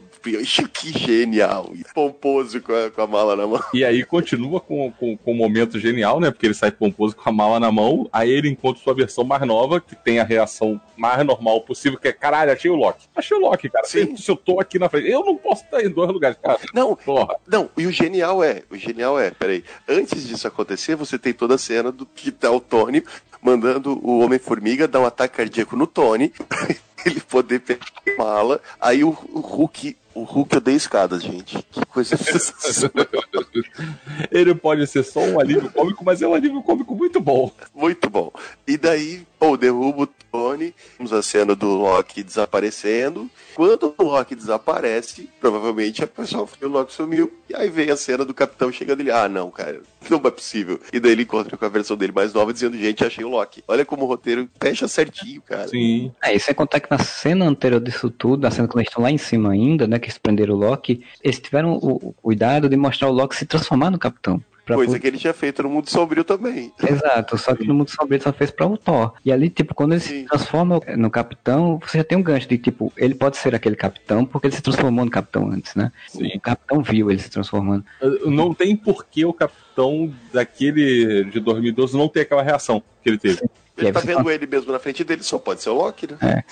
que 0.73 0.99
genial. 0.99 1.73
Pomposo 1.95 2.61
com 2.61 2.73
a, 2.73 2.91
com 2.91 3.03
a 3.03 3.07
mala 3.07 3.37
na 3.37 3.47
mão. 3.47 3.63
E 3.73 3.85
aí 3.85 4.05
continua 4.05 4.61
com, 4.61 4.91
com, 4.93 5.17
com 5.17 5.33
um 5.33 5.37
momento 5.37 5.79
genial, 5.79 6.21
né? 6.21 6.31
Porque 6.31 6.47
ele 6.47 6.55
sai 6.55 6.71
pomposo 6.71 7.17
com 7.17 7.29
a 7.29 7.33
mala 7.33 7.61
na 7.61 7.71
mão, 7.71 8.09
aí 8.13 8.31
ele 8.31 8.49
encontra 8.49 8.83
sua 8.83 8.95
versão 8.95 9.25
mais 9.25 9.43
nova, 9.47 9.81
que 9.81 9.95
tem 9.95 10.19
a 10.19 10.25
reação 10.25 10.81
mais 10.97 11.25
normal 11.25 11.61
possível, 11.61 11.99
que 11.99 12.09
é, 12.09 12.13
caralho, 12.13 12.53
achei 12.53 12.71
o 12.71 12.75
Loki. 12.75 13.07
Achei 13.15 13.37
o 13.37 13.41
Loki, 13.41 13.69
cara. 13.69 13.87
Sim. 13.87 14.17
Se 14.17 14.31
eu 14.31 14.37
tô 14.37 14.61
aqui 14.61 14.79
na 14.79 14.89
frente, 14.89 15.09
eu 15.09 15.25
não 15.25 15.37
posso 15.37 15.65
estar 15.65 15.83
em 15.83 15.91
dois 15.91 16.11
lugares, 16.11 16.39
cara. 16.43 16.59
Não, 16.75 16.97
Porra. 16.97 17.37
não, 17.47 17.71
e 17.77 17.87
o 17.87 17.93
genial 17.93 18.43
é, 18.43 18.63
o 18.71 18.77
genial 18.77 19.19
é, 19.19 19.31
peraí, 19.31 19.65
antes 19.89 20.27
disso 20.27 20.47
acontecer, 20.49 20.97
você 20.97 21.19
tem 21.19 21.33
toda 21.33 21.55
a 21.55 21.59
cena 21.59 21.93
do 21.93 22.07
que 22.07 22.31
tá 22.31 22.51
o 22.51 22.61
Tony 22.61 23.03
mandando 23.47 24.01
o 24.03 24.21
Homem-Formiga 24.21 24.89
dar 24.89 25.01
um 25.01 25.07
ataque 25.07 25.37
cardíaco 25.37 25.77
no 25.77 25.87
Tony, 25.87 26.33
ele 27.07 27.21
poder 27.21 27.61
pegar 27.61 27.87
a 28.09 28.23
mala, 28.23 28.61
aí 28.81 29.05
o, 29.05 29.11
o 29.33 29.41
Hulk, 29.41 29.97
o 30.17 30.23
Hulk 30.23 30.57
odeia 30.57 30.77
escadas, 30.77 31.23
gente. 31.23 31.63
Que 31.71 31.85
coisa. 31.85 32.17
Ele 34.33 34.55
pode 34.55 34.87
ser 34.87 35.03
só 35.03 35.21
um 35.21 35.39
alívio 35.39 35.71
cômico, 35.71 36.03
mas 36.03 36.23
é 36.23 36.27
um 36.27 36.33
alívio 36.33 36.63
cômico 36.63 36.95
muito 36.95 37.21
bom. 37.21 37.53
Muito 37.75 38.09
bom. 38.09 38.33
E 38.67 38.79
daí, 38.79 39.27
pô, 39.39 39.59
derruba 39.59 40.05
o 40.05 40.07
Tony, 40.07 40.75
temos 40.97 41.13
a 41.13 41.23
cena 41.23 41.55
do 41.55 41.67
Loki 41.67 42.23
desaparecendo. 42.23 43.31
Quando 43.55 43.95
o 43.99 44.03
Loki 44.03 44.35
desaparece, 44.35 45.29
provavelmente 45.39 46.03
a 46.03 46.07
pessoa 46.07 46.49
o 46.63 46.67
Loki 46.67 46.95
sumiu. 46.95 47.31
Aí 47.57 47.71
vem 47.71 47.91
a 47.91 47.97
cena 47.97 48.23
do 48.23 48.35
capitão 48.35 48.71
chegando 48.71 49.01
ele, 49.01 49.11
ah, 49.11 49.29
não, 49.29 49.51
cara, 49.51 49.81
não 50.11 50.19
é 50.19 50.31
possível. 50.31 50.79
E 50.93 51.01
daí 51.01 51.13
ele 51.13 51.23
encontra 51.23 51.57
com 51.57 51.65
a 51.65 51.69
versão 51.69 51.97
dele 51.97 52.13
mais 52.13 52.35
nova, 52.35 52.53
dizendo, 52.53 52.77
gente, 52.77 53.03
achei 53.03 53.25
o 53.25 53.31
Loki. 53.31 53.65
Olha 53.67 53.85
como 53.85 54.05
o 54.05 54.07
roteiro 54.07 54.49
fecha 54.61 54.87
certinho, 54.87 55.41
cara. 55.41 55.67
Sim. 55.67 56.13
É, 56.23 56.35
e 56.35 56.39
sem 56.39 56.55
contar 56.55 56.81
que 56.81 56.91
na 56.91 56.99
cena 56.99 57.47
anterior 57.47 57.81
disso 57.81 58.11
tudo, 58.11 58.43
na 58.43 58.51
cena 58.51 58.69
quando 58.69 58.81
eles 58.81 58.91
estão 58.91 59.03
lá 59.03 59.11
em 59.11 59.17
cima 59.17 59.53
ainda, 59.53 59.87
né, 59.87 59.99
que 59.99 60.07
eles 60.07 60.19
prenderam 60.19 60.55
o 60.55 60.59
Loki, 60.59 61.03
eles 61.23 61.39
tiveram 61.39 61.73
o, 61.73 62.09
o 62.09 62.13
cuidado 62.13 62.69
de 62.69 62.77
mostrar 62.77 63.09
o 63.09 63.13
Loki 63.13 63.35
se 63.35 63.47
transformar 63.47 63.91
no 63.91 63.99
capitão. 63.99 64.43
Pra 64.67 64.75
Coisa 64.75 64.99
que 64.99 65.07
ele 65.07 65.17
tinha 65.17 65.33
feito 65.33 65.63
no 65.63 65.71
mundo 65.71 65.89
sombrio 65.89 66.25
também. 66.25 66.73
Exato, 66.83 67.39
só 67.39 67.55
que 67.55 67.65
no 67.65 67.73
mundo 67.73 67.89
sombrio 67.89 68.17
ele 68.17 68.25
só 68.25 68.33
fez 68.33 68.51
pra 68.51 68.67
o 68.67 68.77
Thor. 68.77 69.13
E 69.25 69.31
ali, 69.31 69.49
tipo, 69.49 69.73
quando 69.77 69.93
ele 69.93 70.01
Sim. 70.01 70.23
se 70.23 70.25
transforma 70.25 70.81
no 70.97 71.09
capitão, 71.09 71.79
você 71.79 71.99
já 71.99 72.05
tem 72.05 72.19
um 72.19 72.23
gancho 72.23 72.49
de, 72.49 72.59
tipo, 72.59 72.93
ele 72.97 73.15
pode 73.15 73.37
ser 73.37 73.55
aquele 73.55 73.77
capitão 73.77 74.25
porque 74.25 74.49
ele 74.49 74.57
se 74.57 74.63
transformou 74.63 75.05
no 75.05 75.11
capitão 75.11 75.49
antes, 75.49 75.77
né? 75.77 75.93
Sim. 76.09 76.33
O 76.35 76.41
capitão 76.41 76.83
viu 76.83 77.13
ele 77.13 77.21
se 77.21 77.31
transformando. 77.31 77.85
Não 78.25 78.53
tem 78.53 78.75
porquê 78.75 79.25
o 79.25 79.33
capitão 79.33 80.13
daquele 80.33 81.23
de 81.27 81.39
2012 81.39 81.97
não 81.97 82.09
ter 82.09 82.23
aquela 82.23 82.43
reação 82.43 82.83
que 83.05 83.09
ele 83.09 83.19
teve. 83.19 83.43
E 83.45 83.49
Ele 83.77 83.93
tá 83.93 84.01
vendo 84.01 84.31
ele 84.31 84.47
mesmo 84.47 84.73
na 84.73 84.79
frente 84.79 85.05
dele, 85.05 85.23
só 85.23 85.39
pode 85.39 85.63
ser 85.63 85.69
o 85.69 85.75
Loki, 85.75 86.09
né? 86.11 86.43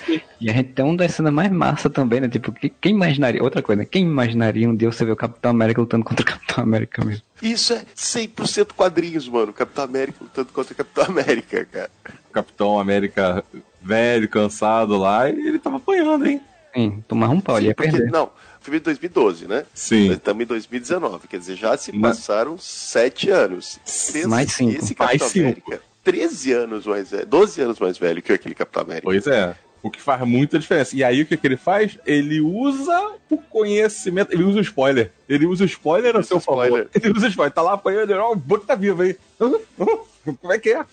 E 0.40 0.50
a 0.50 0.52
gente 0.52 0.72
tem 0.74 0.84
uma 0.84 0.96
das 0.96 1.12
cenas 1.14 1.32
mais 1.32 1.50
massa 1.50 1.88
também, 1.88 2.20
né? 2.20 2.28
Tipo, 2.28 2.52
que- 2.52 2.68
quem 2.68 2.92
imaginaria, 2.92 3.42
outra 3.42 3.62
coisa, 3.62 3.80
né? 3.82 3.88
quem 3.90 4.02
imaginaria 4.04 4.68
um 4.68 4.76
dia 4.76 4.92
você 4.92 5.04
ver 5.04 5.12
o 5.12 5.16
Capitão 5.16 5.50
América 5.50 5.80
lutando 5.80 6.04
contra 6.04 6.22
o 6.22 6.26
Capitão 6.26 6.62
América 6.64 7.02
mesmo? 7.04 7.22
Isso 7.40 7.72
é 7.72 7.82
100% 7.94 8.74
quadrinhos, 8.74 9.26
mano. 9.28 9.52
Capitão 9.52 9.84
América 9.84 10.18
lutando 10.20 10.52
contra 10.52 10.72
o 10.72 10.76
Capitão 10.76 11.04
América, 11.04 11.64
cara. 11.64 11.90
Capitão 12.32 12.78
América 12.78 13.42
velho, 13.80 14.28
cansado 14.28 14.96
lá, 14.98 15.28
e 15.30 15.32
ele 15.48 15.58
tava 15.58 15.76
apanhando, 15.76 16.26
hein? 16.26 16.40
Sim, 16.74 17.04
tomar 17.06 17.28
um 17.28 17.40
pau, 17.40 17.56
ele 17.56 17.66
Sim, 17.66 17.68
ia 17.68 17.74
porque, 17.74 17.90
perder. 17.92 18.10
não, 18.10 18.30
filme 18.60 18.80
de 18.80 18.84
2012, 18.84 19.46
né? 19.46 19.58
Nós 19.58 19.66
Sim. 19.74 20.10
estamos 20.12 20.42
em 20.42 20.46
2019, 20.46 21.28
quer 21.28 21.38
dizer, 21.38 21.54
já 21.56 21.76
se 21.76 21.92
passaram 21.98 22.58
sete 22.58 23.30
anos. 23.30 23.78
Esse, 23.86 24.26
Mais 24.26 24.52
cinco. 24.52 24.72
Esse 24.76 24.96
Mais 24.98 25.20
Capitão 25.22 25.28
cinco. 25.28 25.72
América, 26.04 26.28
13 26.28 26.52
anos 26.52 26.86
mais 26.86 27.10
velho, 27.10 27.26
12 27.26 27.60
anos 27.62 27.78
mais 27.80 27.98
velho 27.98 28.22
que 28.22 28.32
aquele 28.32 28.54
Capitão 28.54 28.82
América. 28.82 29.04
Pois 29.06 29.26
é. 29.26 29.54
O 29.82 29.90
que 29.90 30.00
faz 30.00 30.22
muita 30.26 30.58
diferença. 30.58 30.96
E 30.96 31.04
aí 31.04 31.20
o 31.22 31.26
que, 31.26 31.36
que 31.36 31.46
ele 31.46 31.58
faz? 31.58 31.98
Ele 32.06 32.40
usa 32.40 33.12
o 33.28 33.36
conhecimento. 33.36 34.32
Ele 34.32 34.42
usa 34.42 34.58
o 34.58 34.62
spoiler. 34.62 35.10
Ele 35.28 35.44
usa 35.46 35.64
o 35.64 35.66
spoiler 35.66 36.16
a 36.16 36.22
seu 36.22 36.40
favor. 36.40 36.64
spoiler. 36.64 36.88
Ele 36.94 37.12
usa 37.14 37.26
o 37.26 37.28
spoiler. 37.28 37.52
Tá 37.52 37.60
lá 37.60 37.74
apanhando, 37.74 38.12
ó, 38.14 38.32
o 38.32 38.36
Buck 38.36 38.64
tá 38.66 38.74
vivo 38.74 39.02
aí. 39.02 39.14
Como 39.38 40.52
é 40.52 40.58
que 40.58 40.70
é? 40.70 40.84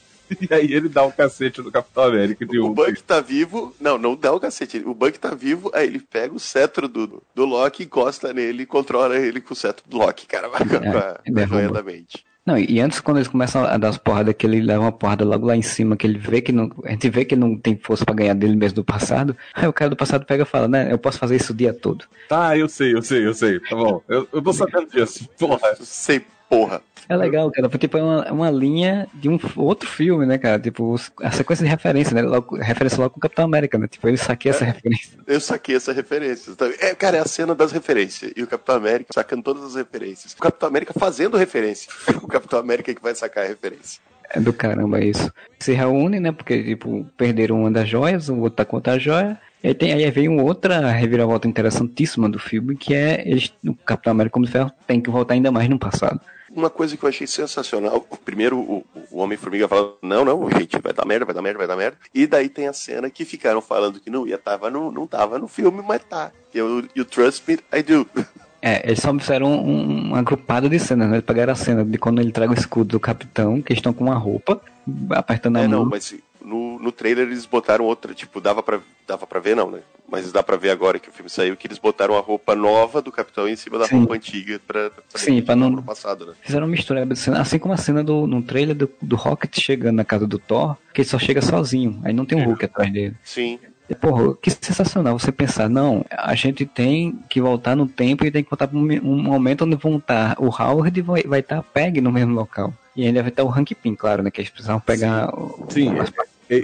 E 0.42 0.54
aí 0.54 0.74
ele 0.74 0.88
dá 0.90 1.06
um 1.06 1.12
cacete 1.12 1.62
no 1.62 1.72
Capitão 1.72 2.04
América 2.04 2.46
de 2.46 2.60
O 2.60 2.68
um. 2.68 2.74
Buck 2.74 3.02
tá 3.04 3.20
vivo. 3.22 3.74
Não, 3.80 3.98
não 3.98 4.14
dá 4.16 4.34
o 4.34 4.40
cacete. 4.42 4.82
O 4.86 4.94
Buck 4.94 5.18
tá 5.20 5.34
vivo, 5.36 5.72
aí 5.74 5.88
ele 5.88 6.00
pega 6.00 6.34
o 6.34 6.40
cetro 6.40 6.88
do, 6.88 7.22
do 7.36 7.46
Loki, 7.46 7.84
encosta 7.84 8.34
nele 8.34 8.64
e 8.64 8.66
controla 8.66 9.18
ele 9.18 9.40
com 9.42 9.54
o 9.54 9.58
cetro 9.58 9.84
do 9.88 9.98
Loki, 9.98 10.26
cara. 10.28 10.48
Vai 10.50 10.66
com 10.68 10.76
a- 10.98 11.20
derruba. 11.26 11.46
joia 11.48 11.70
da 11.70 11.84
mente. 11.84 12.26
Não, 12.46 12.58
e 12.58 12.80
antes, 12.80 13.00
quando 13.00 13.18
eles 13.18 13.28
começam 13.28 13.64
a 13.64 13.78
dar 13.78 13.90
as 13.90 13.98
porradas, 13.98 14.34
que 14.36 14.48
ele 14.48 14.62
leva 14.62 14.82
uma 14.82 14.92
porrada 14.92 15.24
logo 15.24 15.46
lá 15.46 15.56
em 15.56 15.62
cima, 15.62 15.96
que 15.96 16.08
ele 16.08 16.18
vê 16.18 16.42
que 16.42 16.52
não. 16.52 16.72
A 16.84 16.90
gente 16.90 17.10
vê 17.10 17.24
que 17.24 17.36
não 17.36 17.56
tem 17.56 17.78
força 17.78 18.04
pra 18.04 18.16
ganhar 18.16 18.34
dele 18.34 18.56
mesmo 18.56 18.78
do 18.78 18.84
passado. 18.84 19.38
Aí 19.54 19.68
o 19.68 19.74
cara 19.74 19.92
do 19.92 19.96
passado 19.96 20.26
pega 20.26 20.44
e 20.44 20.46
fala, 20.46 20.68
né? 20.68 20.92
Eu 20.92 20.98
posso 20.98 21.20
fazer 21.20 21.36
isso 21.36 21.54
o 21.54 21.56
dia 21.56 21.72
todo. 21.72 22.06
Tá, 22.28 22.58
eu 22.58 22.68
sei, 22.68 22.96
eu 22.96 23.02
sei, 23.02 23.28
eu 23.28 23.34
sei. 23.34 23.60
Tá 23.60 23.76
bom. 23.76 24.02
Eu, 24.08 24.28
eu 24.34 24.42
tô 24.42 24.52
sabendo 24.54 24.88
disso. 24.90 25.30
Porra. 25.38 25.76
Sei, 25.82 26.26
porra. 26.52 26.82
É 27.08 27.16
legal, 27.16 27.50
cara, 27.50 27.70
porque 27.70 27.88
tipo, 27.88 27.98
é 27.98 28.04
uma, 28.04 28.24
é 28.24 28.32
uma 28.32 28.52
linha 28.52 29.08
de 29.14 29.30
um 29.30 29.40
outro 29.56 29.90
filme, 29.90 30.26
né, 30.26 30.38
cara? 30.38 30.60
Tipo, 30.60 30.96
a 31.22 31.32
sequência 31.32 31.64
de 31.64 31.70
referência, 31.70 32.14
né? 32.14 32.22
Logo, 32.22 32.58
referência 32.58 33.00
logo 33.00 33.12
com 33.12 33.18
o 33.20 33.22
Capitão 33.22 33.46
América, 33.46 33.78
né? 33.78 33.88
Tipo, 33.88 34.10
ele 34.10 34.18
saqueia 34.18 34.52
essa 34.52 34.66
referência. 34.66 35.18
Eu 35.26 35.40
saquei 35.40 35.76
essa 35.76 35.94
referência. 35.94 36.54
Tá? 36.56 36.70
É, 36.80 36.94
cara, 36.94 37.18
é 37.18 37.20
a 37.22 37.26
cena 37.26 37.56
das 37.56 37.72
referências. 37.72 38.34
E 38.36 38.44
o 38.44 38.48
Capitão 38.48 38.76
América 38.76 39.14
sacando 39.14 39.44
todas 39.44 39.64
as 39.64 39.76
referências. 39.76 40.34
O 40.34 40.38
Capitão 40.38 40.68
América 40.68 40.94
fazendo 40.98 41.38
referência. 41.38 41.92
O 42.22 42.28
Capitão 42.28 42.60
América 42.60 42.94
que 42.94 43.02
vai 43.02 43.16
sacar 43.16 43.46
a 43.46 43.48
referência. 43.48 44.02
É 44.30 44.40
do 44.40 44.54
caramba 44.54 45.00
isso. 45.04 45.32
Se 45.60 45.74
reúnem, 45.74 46.20
né? 46.20 46.32
Porque, 46.32 46.64
tipo, 46.64 47.06
perderam 47.18 47.62
uma 47.62 47.72
das 47.72 47.88
joias, 47.88 48.30
o 48.30 48.38
outro 48.38 48.58
tá 48.58 48.66
com 48.66 48.78
outra 48.78 49.00
joia. 49.00 49.40
E 49.64 49.68
aí, 49.68 49.74
tem, 49.74 49.94
aí 49.94 50.10
vem 50.12 50.28
outra 50.42 50.90
reviravolta 50.92 51.48
interessantíssima 51.48 52.28
do 52.30 52.40
filme, 52.40 52.76
que 52.76 52.94
é 52.94 53.22
eles, 53.28 53.54
o 53.66 53.76
Capitão 53.76 54.12
América 54.12 54.34
como 54.34 54.46
de 54.46 54.52
Ferro 54.52 54.72
tem 54.88 55.00
que 55.00 55.10
voltar 55.10 55.36
ainda 55.36 55.52
mais 55.52 55.70
no 55.70 55.78
passado. 55.78 56.20
Uma 56.54 56.70
coisa 56.70 56.98
que 56.98 57.04
eu 57.06 57.08
achei 57.08 57.26
sensacional, 57.28 58.06
primeiro 58.26 58.58
o, 58.60 58.86
o 59.10 59.20
Homem-Formiga 59.20 59.70
falando, 59.70 59.94
não, 60.02 60.26
não, 60.26 60.50
gente, 60.52 60.78
vai 60.80 60.92
dar 60.92 61.06
merda, 61.06 61.26
vai 61.26 61.34
dar 61.34 61.42
merda, 61.42 61.58
vai 61.60 61.68
dar 61.68 61.78
merda. 61.78 61.98
E 62.14 62.28
daí 62.28 62.50
tem 62.50 62.68
a 62.68 62.74
cena 62.74 63.10
que 63.10 63.24
ficaram 63.24 63.62
falando 63.62 64.02
que 64.02 64.10
não 64.10 64.28
ia, 64.28 64.38
tava 64.38 64.70
no, 64.70 64.92
não 64.92 65.08
tava 65.08 65.40
no 65.40 65.48
filme, 65.48 65.82
mas 65.88 66.02
tá. 66.04 66.32
Eu, 66.54 66.84
you 66.94 67.06
trust 67.06 67.44
me, 67.48 67.58
I 67.74 67.82
do. 67.84 68.06
É, 68.64 68.86
eles 68.86 69.00
só 69.00 69.12
fizeram 69.18 69.48
um, 69.52 70.10
uma 70.10 70.20
agrupada 70.20 70.70
de 70.70 70.78
cenas, 70.78 71.10
né? 71.10 71.16
Eles 71.16 71.26
pegaram 71.26 71.52
a 71.52 71.56
cena 71.56 71.84
de 71.84 71.98
quando 71.98 72.22
ele 72.22 72.32
traga 72.32 72.52
o 72.52 72.56
escudo 72.56 72.90
do 72.90 73.00
capitão, 73.00 73.60
que 73.60 73.74
estão 73.74 73.92
com 73.92 74.04
uma 74.04 74.14
roupa, 74.14 74.62
apertando 75.10 75.56
a 75.58 75.62
É, 75.62 75.68
mão. 75.68 75.80
não, 75.80 75.90
mas 75.90 76.14
no, 76.44 76.80
no 76.80 76.92
trailer 76.92 77.28
eles 77.28 77.46
botaram 77.46 77.86
outra, 77.86 78.14
tipo, 78.14 78.40
dava 78.42 78.62
pra, 78.64 78.80
dava 79.08 79.26
pra 79.28 79.40
ver, 79.40 79.56
não, 79.56 79.70
né? 79.72 79.80
Mas 80.10 80.32
dá 80.32 80.44
pra 80.44 80.58
ver 80.58 80.72
agora 80.72 81.00
que 81.00 81.08
o 81.10 81.12
filme 81.12 81.30
saiu, 81.30 81.56
que 81.56 81.68
eles 81.68 81.78
botaram 81.78 82.18
a 82.18 82.20
roupa 82.20 82.54
nova 82.56 83.02
do 83.02 83.12
Capitão 83.12 83.48
em 83.48 83.56
cima 83.56 83.78
da 83.78 83.86
Sim. 83.88 84.00
roupa 84.00 84.16
antiga 84.16 84.60
pra, 84.68 84.90
pra 84.90 85.04
Sim, 85.16 85.42
pra 85.42 85.56
não- 85.56 85.82
passado, 85.82 86.26
né? 86.26 86.34
Fizeram 86.42 86.66
uma 86.66 86.72
mistura 86.72 87.08
cena, 87.16 87.40
assim 87.40 87.58
como 87.58 87.74
a 87.74 87.78
cena 87.78 88.04
do, 88.04 88.28
no 88.28 88.42
trailer 88.42 88.76
do, 88.76 88.90
do 89.02 89.16
Rocket 89.16 89.58
chegando 89.60 89.96
na 89.96 90.04
casa 90.06 90.28
do 90.28 90.38
Thor, 90.38 90.76
que 90.94 91.02
ele 91.02 91.08
só 91.08 91.18
chega 91.18 91.42
sozinho, 91.42 92.02
aí 92.04 92.12
não 92.14 92.26
tem 92.26 92.38
um 92.38 92.44
Hulk 92.46 92.66
atrás 92.66 92.92
dele. 92.92 93.16
Sim. 93.24 93.58
Porra, 94.00 94.34
que 94.42 94.50
sensacional 94.50 95.20
você 95.20 95.34
pensar, 95.34 95.68
não, 95.70 96.06
a 96.10 96.34
gente 96.34 96.66
tem 96.66 97.20
que 97.30 97.42
voltar 97.42 97.76
no 97.76 97.86
tempo 97.88 98.26
e 98.26 98.32
tem 98.32 98.42
que 98.42 98.50
voltar 98.50 98.68
para 98.68 98.78
um, 98.78 98.82
momento 99.22 99.66
onde 99.66 99.76
vão 99.76 99.98
estar 99.98 100.36
o 100.40 100.46
Howard 100.46 100.98
e 100.98 101.04
vai, 101.04 101.24
vai 101.24 101.40
estar 101.42 101.62
Peg 101.62 102.00
no 102.00 102.10
mesmo 102.12 102.34
local. 102.34 102.74
E 102.96 103.06
ainda 103.06 103.22
vai 103.22 103.30
estar 103.32 103.44
o 103.44 103.50
Hank 103.50 103.74
Pym, 103.76 103.94
claro, 103.96 104.24
né? 104.24 104.32
Que 104.32 104.40
eles 104.42 104.50
precisavam 104.50 104.80
pegar. 104.82 105.30
o- 105.38 105.66
Sim, 105.70 105.98
as- 106.00 106.10
e- 106.10 106.14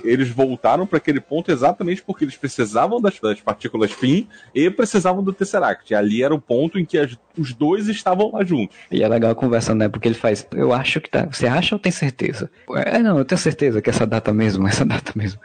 eles 0.04 0.30
voltaram 0.30 0.86
para 0.86 0.98
aquele 0.98 1.22
ponto 1.22 1.52
exatamente 1.52 2.02
porque 2.02 2.26
eles 2.26 2.36
precisavam 2.36 3.00
das, 3.00 3.20
das 3.20 3.40
partículas 3.40 3.94
PIN 3.94 4.28
e 4.54 4.70
precisavam 4.70 5.24
do 5.24 5.32
Tesseract. 5.32 5.96
Ali 5.96 6.24
era 6.24 6.36
o 6.36 6.42
ponto 6.42 6.78
em 6.78 6.84
que 6.86 6.98
as- 6.98 7.18
os 7.38 7.54
dois 7.54 7.88
estavam 7.88 8.32
lá 8.34 8.44
juntos. 8.44 8.76
E 8.92 9.02
é 9.02 9.08
legal 9.08 9.32
a 9.32 9.36
conversa, 9.36 9.74
né? 9.74 9.88
Porque 9.88 10.08
ele 10.08 10.16
faz, 10.16 10.46
eu 10.54 10.74
acho 10.74 11.00
que 11.00 11.10
tá. 11.10 11.26
Você 11.32 11.48
acha 11.48 11.76
ou 11.76 11.80
tem 11.80 11.92
certeza? 11.92 12.50
É, 12.76 13.00
não, 13.00 13.18
eu 13.18 13.26
tenho 13.26 13.40
certeza 13.40 13.82
que 13.82 13.90
essa 13.90 14.06
data 14.06 14.34
mesmo, 14.34 14.68
essa 14.68 14.84
data 14.84 15.14
mesmo. 15.16 15.40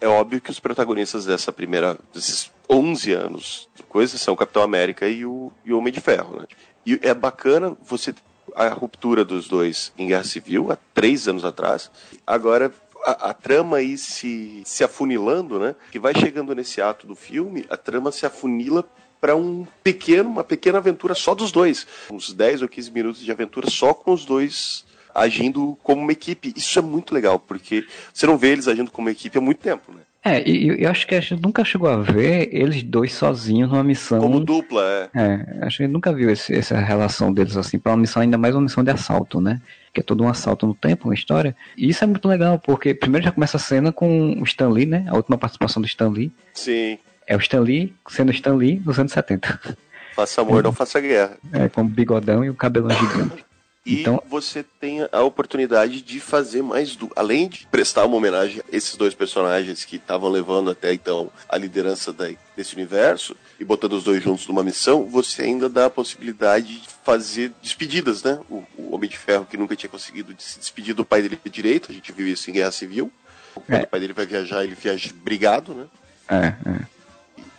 É 0.00 0.06
óbvio 0.08 0.40
que 0.40 0.50
os 0.50 0.58
protagonistas 0.58 1.26
dessa 1.26 1.52
primeira, 1.52 1.96
desses 2.12 2.50
11 2.68 3.12
anos, 3.12 3.68
de 3.76 3.82
coisa, 3.84 4.18
são 4.18 4.34
o 4.34 4.36
Capitão 4.36 4.62
América 4.62 5.06
e 5.06 5.24
o, 5.24 5.52
e 5.64 5.72
o 5.72 5.78
Homem 5.78 5.92
de 5.92 6.00
Ferro, 6.00 6.40
né? 6.40 6.46
E 6.84 6.98
é 7.02 7.14
bacana 7.14 7.76
você 7.86 8.12
a 8.56 8.68
ruptura 8.68 9.24
dos 9.24 9.48
dois 9.48 9.92
em 9.96 10.08
Guerra 10.08 10.24
Civil 10.24 10.72
há 10.72 10.78
três 10.92 11.28
anos 11.28 11.44
atrás. 11.44 11.90
Agora 12.26 12.72
a, 13.04 13.30
a 13.30 13.34
trama 13.34 13.78
aí 13.78 13.96
se, 13.98 14.62
se 14.64 14.84
afunilando, 14.84 15.58
né? 15.58 15.74
Que 15.90 15.98
vai 15.98 16.14
chegando 16.14 16.54
nesse 16.54 16.80
ato 16.80 17.06
do 17.06 17.14
filme, 17.14 17.66
a 17.68 17.76
trama 17.76 18.12
se 18.12 18.24
afunila 18.26 18.84
para 19.20 19.36
um 19.36 19.66
pequeno, 19.84 20.28
uma 20.28 20.44
pequena 20.44 20.78
aventura 20.78 21.14
só 21.14 21.34
dos 21.34 21.52
dois, 21.52 21.86
uns 22.10 22.32
10 22.32 22.62
ou 22.62 22.68
15 22.68 22.90
minutos 22.90 23.20
de 23.20 23.30
aventura 23.30 23.70
só 23.70 23.94
com 23.94 24.12
os 24.12 24.24
dois 24.24 24.84
agindo 25.14 25.78
como 25.82 26.02
uma 26.02 26.12
equipe. 26.12 26.52
Isso 26.56 26.78
é 26.78 26.82
muito 26.82 27.14
legal, 27.14 27.38
porque 27.38 27.86
você 28.12 28.26
não 28.26 28.38
vê 28.38 28.48
eles 28.48 28.66
agindo 28.66 28.90
como 28.90 29.06
uma 29.06 29.12
equipe 29.12 29.38
há 29.38 29.40
muito 29.40 29.60
tempo, 29.60 29.92
né? 29.92 30.00
É, 30.24 30.40
e 30.48 30.66
e 30.78 30.84
eu 30.84 30.90
acho 30.90 31.06
que 31.06 31.14
a 31.14 31.20
gente 31.20 31.42
nunca 31.42 31.64
chegou 31.64 31.88
a 31.88 31.96
ver 31.96 32.48
eles 32.52 32.82
dois 32.82 33.12
sozinhos 33.12 33.68
numa 33.70 33.82
missão. 33.82 34.20
Como 34.20 34.38
dupla, 34.40 34.82
é. 34.82 35.10
É, 35.20 35.66
acho 35.66 35.78
que 35.78 35.82
a 35.82 35.86
gente 35.86 35.92
nunca 35.92 36.12
viu 36.12 36.30
esse- 36.30 36.54
essa 36.54 36.78
relação 36.78 37.32
deles 37.32 37.56
assim, 37.56 37.78
pra 37.78 37.92
uma 37.92 37.98
missão, 37.98 38.22
ainda 38.22 38.38
mais 38.38 38.54
uma 38.54 38.60
missão 38.62 38.84
de 38.84 38.90
assalto, 38.90 39.40
né? 39.40 39.60
Que 39.92 40.00
é 40.00 40.02
todo 40.02 40.22
um 40.22 40.28
assalto 40.28 40.66
no 40.66 40.74
tempo, 40.74 41.08
uma 41.08 41.14
história. 41.14 41.56
E 41.76 41.88
isso 41.88 42.04
é 42.04 42.06
muito 42.06 42.26
legal, 42.28 42.58
porque 42.58 42.94
primeiro 42.94 43.24
já 43.26 43.32
começa 43.32 43.56
a 43.56 43.60
cena 43.60 43.90
com 43.92 44.32
o 44.40 44.44
Stan 44.44 44.68
Lee, 44.68 44.86
né? 44.86 45.04
A 45.08 45.16
última 45.16 45.36
participação 45.36 45.82
do 45.82 45.86
Stan 45.86 46.08
Lee. 46.08 46.30
Sim. 46.54 46.98
É 47.26 47.36
o 47.36 47.40
Stan 47.40 47.60
Lee 47.60 47.92
sendo 48.08 48.30
Stan 48.32 48.54
Lee 48.54 48.80
nos 48.84 48.98
anos 48.98 49.12
70. 49.12 49.58
Faça 50.14 50.40
amor, 50.40 50.62
não 50.62 50.72
faça 50.72 51.00
guerra. 51.00 51.36
É, 51.52 51.68
com 51.68 51.80
o 51.82 51.84
bigodão 51.84 52.44
e 52.44 52.48
o 52.50 52.54
cabelão 52.54 52.90
gigante. 52.90 53.44
E 53.84 54.00
Então- 54.00 54.22
você 54.28 54.62
tem 54.62 55.00
a 55.10 55.22
oportunidade 55.22 56.00
de 56.02 56.20
fazer 56.20 56.62
mais 56.62 56.94
do. 56.94 57.10
Além 57.16 57.48
de 57.48 57.66
prestar 57.66 58.04
uma 58.06 58.16
homenagem 58.16 58.60
a 58.60 58.76
esses 58.76 58.94
dois 58.96 59.12
personagens 59.12 59.84
que 59.84 59.96
estavam 59.96 60.30
levando 60.30 60.70
até 60.70 60.94
então 60.94 61.32
a 61.48 61.58
liderança 61.58 62.12
da- 62.12 62.30
desse 62.56 62.74
universo 62.76 63.36
e 63.58 63.64
botando 63.64 63.94
os 63.94 64.04
dois 64.04 64.22
juntos 64.22 64.46
numa 64.46 64.62
missão, 64.62 65.04
você 65.06 65.42
ainda 65.42 65.68
dá 65.68 65.86
a 65.86 65.90
possibilidade 65.90 66.78
de 66.80 66.88
fazer 67.04 67.52
despedidas, 67.60 68.22
né? 68.22 68.38
O, 68.48 68.62
o 68.78 68.94
Homem 68.94 69.10
de 69.10 69.18
Ferro 69.18 69.44
que 69.46 69.56
nunca 69.56 69.74
tinha 69.74 69.90
conseguido 69.90 70.32
se 70.38 70.60
despedir 70.60 70.94
do 70.94 71.04
pai 71.04 71.20
dele 71.22 71.38
direito, 71.50 71.90
a 71.90 71.94
gente 71.94 72.12
viu 72.12 72.28
isso 72.28 72.48
em 72.50 72.54
Guerra 72.54 72.70
Civil. 72.70 73.10
Quando 73.52 73.80
É. 73.80 73.82
o 73.82 73.86
pai 73.88 73.98
dele 73.98 74.12
vai 74.12 74.26
viajar, 74.26 74.62
ele 74.64 74.76
viaja 74.76 75.10
brigado, 75.12 75.74
né? 75.74 75.86
É, 76.28 76.54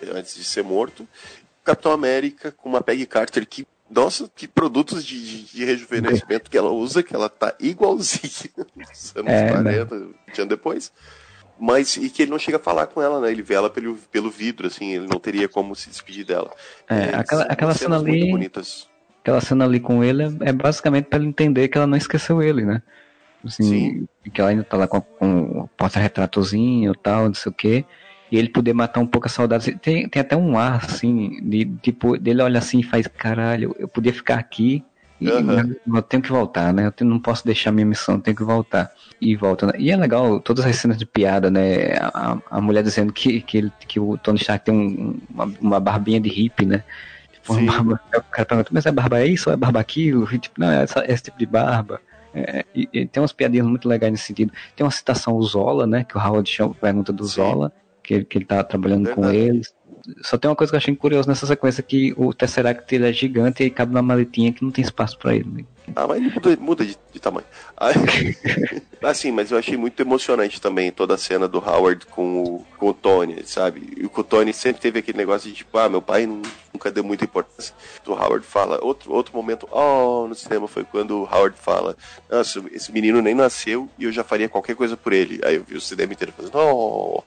é. 0.08 0.18
antes 0.18 0.36
de 0.36 0.44
ser 0.46 0.64
morto. 0.64 1.06
Capitão 1.66 1.92
América 1.92 2.52
com 2.52 2.68
uma 2.70 2.82
Peggy 2.82 3.06
Carter 3.06 3.46
que, 3.46 3.66
nossa, 3.94 4.30
que 4.36 4.48
produtos 4.48 5.06
de, 5.06 5.20
de, 5.20 5.44
de 5.58 5.66
rejuvenescimento 5.66 6.50
que 6.50 6.58
ela 6.58 6.72
usa, 6.72 7.04
que 7.04 7.16
ela 7.16 7.30
tá 7.30 7.54
igualzinha 7.60 8.32
nos 8.76 9.14
anos 9.16 9.32
É, 9.32 9.50
40, 9.52 9.96
20 10.28 10.38
anos 10.40 10.50
depois. 10.50 10.92
Mas, 11.60 11.96
e 11.98 12.10
que 12.10 12.24
ele 12.24 12.32
não 12.32 12.40
chega 12.40 12.58
a 12.58 12.60
falar 12.60 12.88
com 12.88 13.02
ela, 13.02 13.22
né? 13.22 13.32
Ele 13.32 13.44
vê 13.44 13.54
ela 13.54 13.70
pelo, 13.70 13.96
pelo 14.12 14.30
vidro, 14.30 14.68
assim, 14.68 14.94
ele 14.94 15.08
não 15.08 15.20
teria 15.20 15.48
como 15.48 15.76
se 15.76 15.90
despedir 15.90 16.26
dela. 16.26 16.52
É, 16.90 17.16
aquela- 17.16 17.44
são 17.44 17.52
aquela 17.52 17.74
cenas 17.76 18.00
cena 18.00 18.00
muito 18.00 18.24
ali- 18.24 18.32
bonitas. 18.32 18.90
Aquela 19.22 19.40
cena 19.40 19.64
ali 19.66 19.80
com 19.80 20.04
ele 20.04 20.24
é- 20.24 20.50
é 20.50 20.52
basicamente 20.52 21.06
pra 21.06 21.20
ele 21.20 21.28
entender 21.28 21.68
que 21.70 21.78
ela 21.78 21.88
não 21.88 21.96
esqueceu 21.98 22.42
ele, 22.42 22.66
né? 22.66 22.82
Assim, 23.46 23.64
Sim. 23.64 24.08
que 24.34 24.42
ela 24.42 24.50
ainda 24.50 24.64
tá 24.64 24.76
lá 24.78 24.88
com, 24.88 25.00
com 25.02 25.42
o 25.62 25.68
porta-retratozinho 25.78 26.92
e 26.94 26.98
tal, 26.98 27.26
não 27.28 27.34
sei 27.34 27.50
o 27.52 27.56
quê. 27.56 27.86
E 28.34 28.38
ele 28.38 28.50
poder 28.50 28.74
matar 28.74 29.00
um 29.00 29.06
pouco 29.06 29.28
a 29.28 29.30
saudade. 29.30 29.76
Tem, 29.76 30.10
tem 30.10 30.20
até 30.20 30.36
um 30.36 30.58
ar, 30.58 30.84
assim, 30.84 31.40
de 31.48 31.66
tipo, 31.84 32.18
dele 32.18 32.42
olha 32.42 32.58
assim 32.58 32.80
e 32.80 32.84
faz, 32.84 33.06
caralho, 33.06 33.76
eu 33.78 33.88
podia 33.88 34.12
ficar 34.12 34.40
aqui. 34.40 34.84
E 35.22 35.30
Aham. 35.30 35.76
eu 35.88 36.02
tenho 36.02 36.24
que 36.24 36.32
voltar, 36.32 36.74
né? 36.74 36.92
Eu 37.00 37.06
não 37.06 37.20
posso 37.20 37.46
deixar 37.46 37.72
minha 37.72 37.86
missão, 37.86 38.16
eu 38.16 38.22
tenho 38.22 38.36
que 38.36 38.44
voltar. 38.44 38.92
E 39.22 39.36
volta. 39.36 39.68
Né? 39.68 39.74
E 39.78 39.92
é 39.92 39.96
legal 39.96 40.40
todas 40.40 40.66
as 40.66 40.76
cenas 40.78 40.98
de 40.98 41.06
piada, 41.06 41.52
né? 41.52 41.94
A, 42.12 42.40
a 42.50 42.60
mulher 42.60 42.82
dizendo 42.82 43.14
que, 43.14 43.40
que, 43.42 43.56
ele, 43.60 43.72
que 43.88 44.00
o 44.00 44.18
Tony 44.18 44.40
Stark 44.40 44.66
tem 44.66 44.74
um- 44.74 45.20
uma, 45.30 45.54
uma 45.62 45.80
barbinha 45.80 46.20
de 46.20 46.28
hippie, 46.28 46.66
né? 46.66 46.84
Tipo, 47.34 47.54
Sim. 47.54 47.70
uma 47.70 47.84
barba, 47.84 48.02
o 48.18 48.24
cara 48.32 48.46
pergunta, 48.48 48.70
mas 48.74 48.86
é 48.88 48.92
barba 48.92 49.20
é 49.22 49.28
isso 49.28 49.48
ou 49.50 49.54
é 49.54 49.58
barba 49.58 49.80
aquilo? 49.80 50.28
E, 50.34 50.40
tipo, 50.40 50.60
não, 50.60 50.72
é 50.72 50.82
essa- 50.82 51.06
esse 51.08 51.22
tipo 51.22 51.38
de 51.38 51.46
barba. 51.46 52.02
É, 52.34 52.66
e, 52.74 52.90
e 52.92 53.06
tem 53.06 53.22
umas 53.22 53.32
piadinhas 53.32 53.68
muito 53.68 53.88
legais 53.88 54.12
nesse 54.12 54.24
sentido. 54.26 54.52
Tem 54.76 54.84
uma 54.84 54.90
citação 54.92 55.34
ao 55.36 55.44
Zola, 55.44 55.86
né? 55.86 56.04
Que 56.04 56.18
o 56.18 56.20
Howard 56.20 56.50
chama, 56.50 56.74
pergunta 56.74 57.14
do. 57.14 57.24
Zola, 57.24 57.72
que, 58.04 58.14
ele- 58.14 58.26
que 58.26 58.38
ele 58.38 58.46
tá 58.46 58.64
trabalhando 58.64 59.10
com 59.14 59.30
eles. 59.30 59.74
Só 60.22 60.38
tem 60.38 60.50
uma 60.50 60.56
coisa 60.56 60.70
que 60.72 60.76
eu 60.76 60.80
achei 60.80 60.96
curiosa 60.96 61.30
nessa 61.30 61.48
sequência, 61.48 61.82
que 61.82 62.14
o 62.18 62.34
Tesseract 62.34 62.94
ele 62.94 63.08
é 63.10 63.14
gigante 63.14 63.64
e 63.64 63.70
cabe 63.70 63.94
numa 63.94 64.02
maletinha 64.02 64.52
que 64.52 64.62
não 64.64 64.70
tem 64.72 64.84
espaço 64.84 65.18
pra 65.18 65.34
ele. 65.34 65.50
né? 65.50 65.64
Ah, 65.96 66.06
mas 66.08 66.18
ele 66.18 66.30
muda, 66.34 66.58
muda 66.60 66.86
de, 66.86 66.98
de 67.14 67.20
tamanho. 67.20 67.46
Ah, 67.78 67.90
assim, 69.04 69.32
mas 69.32 69.52
eu 69.52 69.58
achei 69.58 69.78
muito 69.78 70.00
emocionante 70.02 70.60
também 70.62 70.92
toda 70.92 71.14
a 71.14 71.18
cena 71.18 71.48
do 71.48 71.60
Howard 71.60 72.06
com 72.08 72.44
o, 72.44 72.66
com 72.78 72.88
o 72.90 72.94
Tony, 72.94 73.44
sabe? 73.46 73.94
E 73.98 74.06
o 74.06 74.24
Tony 74.24 74.54
sempre 74.54 74.82
teve 74.82 75.00
aquele 75.00 75.18
negócio 75.18 75.50
de 75.50 75.56
tipo, 75.56 75.78
ah, 75.78 75.90
meu 75.90 76.02
pai 76.02 76.26
nu- 76.26 76.42
nunca 76.74 76.92
deu 76.92 77.04
muita 77.04 77.26
importância. 77.26 77.74
O 78.08 78.12
Howard 78.12 78.46
fala, 78.46 78.80
outro, 78.84 79.12
outro 79.14 79.36
momento, 79.36 79.68
oh, 79.72 80.26
no 80.28 80.36
cinema 80.36 80.68
foi 80.68 80.84
quando 80.84 81.12
o 81.22 81.24
Howard 81.24 81.56
fala, 81.58 81.96
nossa, 82.30 82.62
esse 82.72 82.92
menino 82.92 83.22
nem 83.22 83.34
nasceu 83.36 83.88
e 83.98 84.06
eu 84.06 84.12
já 84.12 84.24
faria 84.24 84.50
qualquer 84.50 84.76
coisa 84.76 84.96
por 84.98 85.14
ele. 85.14 85.40
Aí 85.44 85.56
eu 85.56 85.64
vi 85.64 85.76
o 85.76 85.82
cinema 85.82 86.14
inteiro 86.14 86.34
fazendo, 86.36 86.58
oh, 86.58 87.24